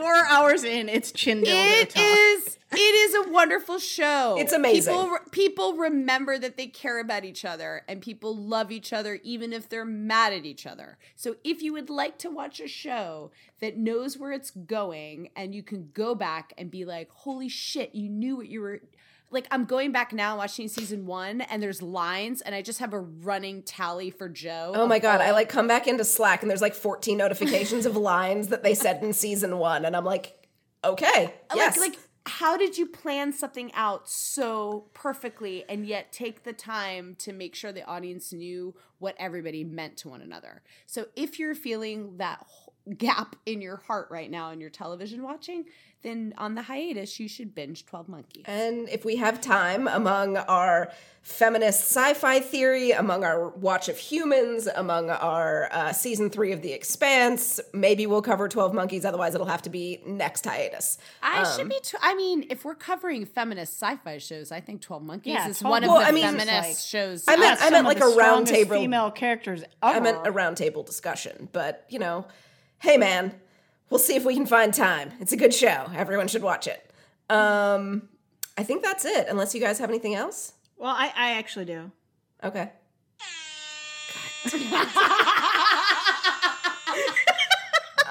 Four 0.00 0.26
hours 0.26 0.64
in, 0.64 0.88
it's 0.88 1.12
chin 1.12 1.42
dildo 1.42 1.82
It 1.82 1.90
talk. 1.90 2.02
is. 2.02 2.58
It 2.72 2.76
is 2.76 3.14
a 3.26 3.30
wonderful 3.30 3.78
show. 3.78 4.36
It's 4.38 4.52
amazing. 4.52 4.94
People, 4.94 5.18
people 5.30 5.72
remember 5.74 6.38
that 6.38 6.56
they 6.56 6.68
care 6.68 7.00
about 7.00 7.24
each 7.24 7.44
other, 7.44 7.82
and 7.88 8.00
people 8.00 8.34
love 8.36 8.70
each 8.70 8.92
other, 8.92 9.18
even 9.22 9.52
if 9.52 9.68
they're 9.68 9.84
mad 9.84 10.32
at 10.32 10.46
each 10.46 10.66
other. 10.66 10.96
So, 11.16 11.36
if 11.44 11.62
you 11.62 11.72
would 11.72 11.90
like 11.90 12.16
to 12.18 12.30
watch 12.30 12.60
a 12.60 12.68
show 12.68 13.32
that 13.60 13.76
knows 13.76 14.16
where 14.16 14.32
it's 14.32 14.50
going, 14.50 15.30
and 15.36 15.54
you 15.54 15.62
can 15.62 15.90
go 15.92 16.14
back 16.14 16.54
and 16.56 16.70
be 16.70 16.84
like, 16.84 17.10
"Holy 17.10 17.48
shit, 17.48 17.94
you 17.94 18.08
knew 18.08 18.36
what 18.36 18.48
you 18.48 18.60
were." 18.60 18.80
Like 19.30 19.46
I'm 19.50 19.64
going 19.64 19.92
back 19.92 20.12
now 20.12 20.36
watching 20.36 20.68
season 20.68 21.06
one, 21.06 21.40
and 21.42 21.62
there's 21.62 21.82
lines, 21.82 22.40
and 22.40 22.54
I 22.54 22.62
just 22.62 22.80
have 22.80 22.92
a 22.92 23.00
running 23.00 23.62
tally 23.62 24.10
for 24.10 24.28
Jo. 24.28 24.72
Oh 24.74 24.86
my 24.86 24.98
god, 24.98 25.20
I 25.20 25.30
like 25.30 25.48
come 25.48 25.68
back 25.68 25.86
into 25.86 26.04
Slack 26.04 26.42
and 26.42 26.50
there's 26.50 26.62
like 26.62 26.74
14 26.74 27.16
notifications 27.16 27.86
of 27.86 27.96
lines 27.96 28.48
that 28.48 28.62
they 28.62 28.74
said 28.74 29.02
in 29.02 29.12
season 29.12 29.58
1 29.58 29.84
and 29.84 29.96
I'm 29.96 30.04
like, 30.04 30.48
"Okay. 30.84 31.34
Yes." 31.54 31.78
Like, 31.78 31.90
like, 31.90 31.98
how 32.26 32.56
did 32.56 32.76
you 32.76 32.86
plan 32.86 33.32
something 33.32 33.72
out 33.74 34.08
so 34.08 34.86
perfectly 34.92 35.64
and 35.68 35.86
yet 35.86 36.12
take 36.12 36.44
the 36.44 36.52
time 36.52 37.16
to 37.18 37.32
make 37.32 37.54
sure 37.54 37.72
the 37.72 37.84
audience 37.84 38.32
knew 38.32 38.74
what 38.98 39.14
everybody 39.18 39.64
meant 39.64 39.96
to 39.98 40.08
one 40.08 40.20
another? 40.20 40.62
So, 40.86 41.06
if 41.16 41.38
you're 41.38 41.54
feeling 41.54 42.18
that 42.18 42.44
gap 42.98 43.36
in 43.46 43.60
your 43.60 43.76
heart 43.76 44.08
right 44.10 44.30
now 44.30 44.50
in 44.50 44.60
your 44.60 44.70
television 44.70 45.22
watching, 45.22 45.64
then 46.02 46.32
on 46.38 46.54
the 46.54 46.62
hiatus, 46.62 47.20
you 47.20 47.28
should 47.28 47.54
binge 47.54 47.84
12 47.86 48.08
Monkeys. 48.08 48.44
And 48.46 48.88
if 48.88 49.04
we 49.04 49.16
have 49.16 49.40
time 49.40 49.86
among 49.86 50.38
our 50.38 50.90
feminist 51.22 51.80
sci 51.80 52.14
fi 52.14 52.40
theory, 52.40 52.92
among 52.92 53.22
our 53.22 53.50
watch 53.50 53.90
of 53.90 53.98
humans, 53.98 54.66
among 54.66 55.10
our 55.10 55.68
uh, 55.70 55.92
season 55.92 56.30
three 56.30 56.52
of 56.52 56.62
The 56.62 56.72
Expanse, 56.72 57.60
maybe 57.74 58.06
we'll 58.06 58.22
cover 58.22 58.48
12 58.48 58.72
Monkeys. 58.72 59.04
Otherwise, 59.04 59.34
it'll 59.34 59.46
have 59.46 59.60
to 59.62 59.70
be 59.70 60.00
next 60.06 60.46
hiatus. 60.46 60.96
I 61.22 61.42
Um, 61.42 61.56
should 61.58 61.68
be. 61.68 61.78
T- 61.82 61.98
I 62.00 62.14
mean, 62.14 62.46
if 62.48 62.64
we're 62.64 62.74
covering 62.74 63.26
feminist 63.26 63.74
sci-fi 63.78 64.16
shows, 64.16 64.50
I 64.50 64.60
think 64.60 64.80
Twelve 64.80 65.02
Monkeys 65.02 65.34
Yeah, 65.34 65.48
is 65.48 65.58
12 65.58 65.70
one 65.70 65.84
of 65.84 65.90
Well, 65.90 65.98
the 66.00 66.06
I 66.06 66.12
mean- 66.12 66.24
feminist 66.24 66.48
Like- 66.68 66.76
shows. 66.78 67.24
I 67.28 67.36
meant- 67.36 67.60
I 67.62 67.68
meant 67.68 67.86
like 67.86 68.00
a 68.00 68.04
round 68.06 68.48
strongest 68.48 68.54
table- 68.54 68.76
female 68.76 69.10
characters. 69.10 69.62
I 69.82 69.96
Ever. 69.96 70.00
meant 70.00 70.26
a 70.26 70.32
roundtable 70.32 70.86
discussion, 70.86 71.50
but 71.52 71.84
you 71.90 71.98
know, 71.98 72.24
hey 72.80 72.96
man, 72.96 73.34
we'll 73.88 73.98
see 74.00 74.16
if 74.16 74.24
we 74.24 74.34
can 74.34 74.46
find 74.46 74.72
time. 74.74 75.12
It's 75.20 75.32
a 75.32 75.36
good 75.36 75.54
show. 75.54 75.86
Everyone 75.94 76.28
should 76.28 76.42
watch 76.42 76.66
it. 76.66 76.90
Um, 77.28 78.08
I 78.58 78.62
think 78.64 78.82
that's 78.82 79.04
it. 79.04 79.26
Unless 79.28 79.54
you 79.54 79.60
guys 79.60 79.78
have 79.78 79.88
anything 79.88 80.14
else. 80.14 80.52
Well, 80.76 80.90
I, 80.94 81.12
I 81.16 81.30
actually 81.32 81.66
do. 81.66 81.90
Okay. 82.42 82.70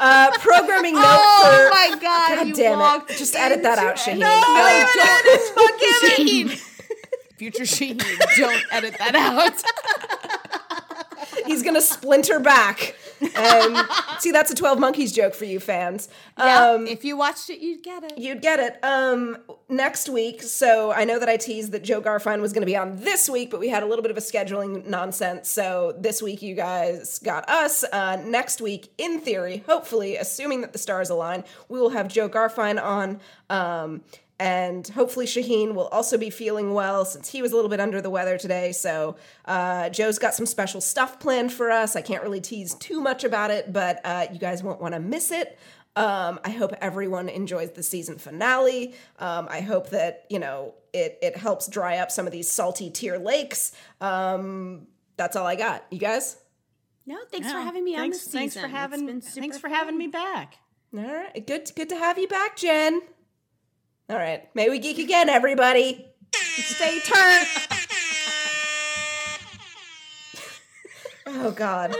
Uh, 0.01 0.31
programming 0.39 0.93
note 0.93 1.01
Oh 1.03 1.67
for. 1.69 1.75
my 1.75 1.89
god! 2.01 2.47
God 2.47 2.55
damn 2.55 3.01
it! 3.01 3.17
Just 3.17 3.35
edit 3.35 3.63
that 3.63 3.77
out, 3.79 4.07
into- 4.07 4.11
Shaheen. 4.11 4.19
No, 4.19 4.43
it's 5.25 5.49
fucking 5.49 6.47
Shaheen. 6.55 7.35
Future 7.35 7.63
Shaheen, 7.63 7.97
don't 8.37 8.63
edit 8.71 8.95
that 8.97 9.15
out. 9.15 9.61
He's 11.45 11.63
gonna 11.63 11.81
splinter 11.81 12.39
back. 12.39 12.95
And 13.35 13.87
see, 14.19 14.31
that's 14.31 14.51
a 14.51 14.55
Twelve 14.55 14.79
Monkeys 14.79 15.11
joke 15.11 15.33
for 15.33 15.45
you 15.45 15.59
fans. 15.59 16.09
Um, 16.37 16.87
if 16.87 17.03
you 17.03 17.17
watched 17.17 17.49
it, 17.49 17.59
you'd 17.59 17.83
get 17.83 18.03
it. 18.03 18.17
You'd 18.17 18.41
get 18.41 18.59
it. 18.59 18.83
Um, 18.83 19.37
next 19.67 20.09
week. 20.09 20.41
So 20.41 20.91
I 20.91 21.03
know 21.05 21.19
that 21.19 21.29
I 21.29 21.37
teased 21.37 21.71
that 21.73 21.83
Joe 21.83 22.01
Garfine 22.01 22.41
was 22.41 22.53
going 22.53 22.61
to 22.61 22.65
be 22.65 22.75
on 22.75 23.01
this 23.01 23.29
week, 23.29 23.51
but 23.51 23.59
we 23.59 23.69
had 23.69 23.83
a 23.83 23.85
little 23.85 24.01
bit 24.01 24.11
of 24.11 24.17
a 24.17 24.21
scheduling 24.21 24.85
nonsense. 24.85 25.49
So 25.49 25.95
this 25.97 26.21
week 26.21 26.41
you 26.41 26.55
guys 26.55 27.19
got 27.19 27.47
us. 27.49 27.83
Uh, 27.83 28.17
next 28.25 28.61
week, 28.61 28.91
in 28.97 29.19
theory, 29.19 29.63
hopefully, 29.65 30.15
assuming 30.15 30.61
that 30.61 30.73
the 30.73 30.79
stars 30.79 31.09
align, 31.09 31.43
we 31.67 31.79
will 31.79 31.89
have 31.89 32.07
Joe 32.07 32.29
Garfine 32.29 32.81
on. 32.81 33.19
And 34.39 34.87
hopefully 34.87 35.25
Shaheen 35.25 35.73
will 35.73 35.87
also 35.89 36.17
be 36.17 36.29
feeling 36.29 36.73
well 36.73 37.03
since 37.03 37.29
he 37.29 37.41
was 37.41 37.51
a 37.51 37.55
little 37.55 37.69
bit 37.69 37.81
under 37.81 37.99
the 38.01 38.09
weather 38.09 38.37
today. 38.37 38.71
So 38.71 39.17
uh, 39.45 39.89
Joe's 39.89 40.17
got 40.17 40.33
some 40.33 40.45
special 40.45 40.79
stuff 40.79 41.19
planned 41.19 41.51
for 41.51 41.69
us. 41.69 41.97
I 41.97 42.01
can't 42.01 42.23
really 42.23 42.39
tease 42.39 42.73
too 42.75 43.01
much 43.01 43.25
about 43.25 43.51
it, 43.51 43.73
but 43.73 43.99
uh, 44.05 44.27
you 44.31 44.39
guys 44.39 44.63
won't 44.63 44.79
want 44.81 44.93
to 44.93 44.99
miss 45.01 45.31
it. 45.31 45.59
Um, 45.97 46.39
I 46.45 46.51
hope 46.51 46.71
everyone 46.79 47.27
enjoys 47.27 47.71
the 47.71 47.83
season 47.83 48.17
finale. 48.17 48.93
Um, 49.17 49.47
I 49.49 49.59
hope 49.59 49.89
that 49.89 50.25
you 50.29 50.39
know 50.39 50.75
it 50.93 51.17
it 51.21 51.35
helps 51.35 51.67
dry 51.67 51.97
up 51.97 52.09
some 52.09 52.25
of 52.25 52.31
these 52.31 52.49
salty 52.49 52.89
tear 52.89 53.19
lakes. 53.19 53.73
Um, 53.99 54.87
that's 55.17 55.35
all 55.35 55.45
I 55.45 55.55
got. 55.55 55.85
You 55.91 55.97
guys. 55.99 56.37
No, 57.05 57.17
thanks 57.31 57.47
Yeah. 57.47 57.53
for 57.53 57.59
having 57.59 57.83
me 57.83 57.95
on 57.95 58.01
thanks, 58.03 58.19
this 58.23 58.31
Thanks 58.33 58.55
for 58.55 58.67
having. 58.67 59.01
It's 59.01 59.07
been 59.11 59.21
super 59.21 59.39
Thanks 59.41 59.57
for 59.57 59.67
fun. 59.67 59.75
having 59.77 59.97
me 59.97 60.07
back. 60.07 60.59
All 60.95 61.03
right. 61.03 61.45
Good. 61.45 61.69
Good 61.75 61.89
to 61.89 61.95
have 61.97 62.17
you 62.17 62.27
back, 62.27 62.55
Jen. 62.55 63.01
All 64.09 64.17
right. 64.17 64.43
May 64.55 64.69
we 64.69 64.79
geek 64.79 64.97
again, 64.97 65.29
everybody. 65.29 66.05
Stay 66.33 66.99
turned. 66.99 67.47
Oh 71.31 71.51
God. 71.51 71.95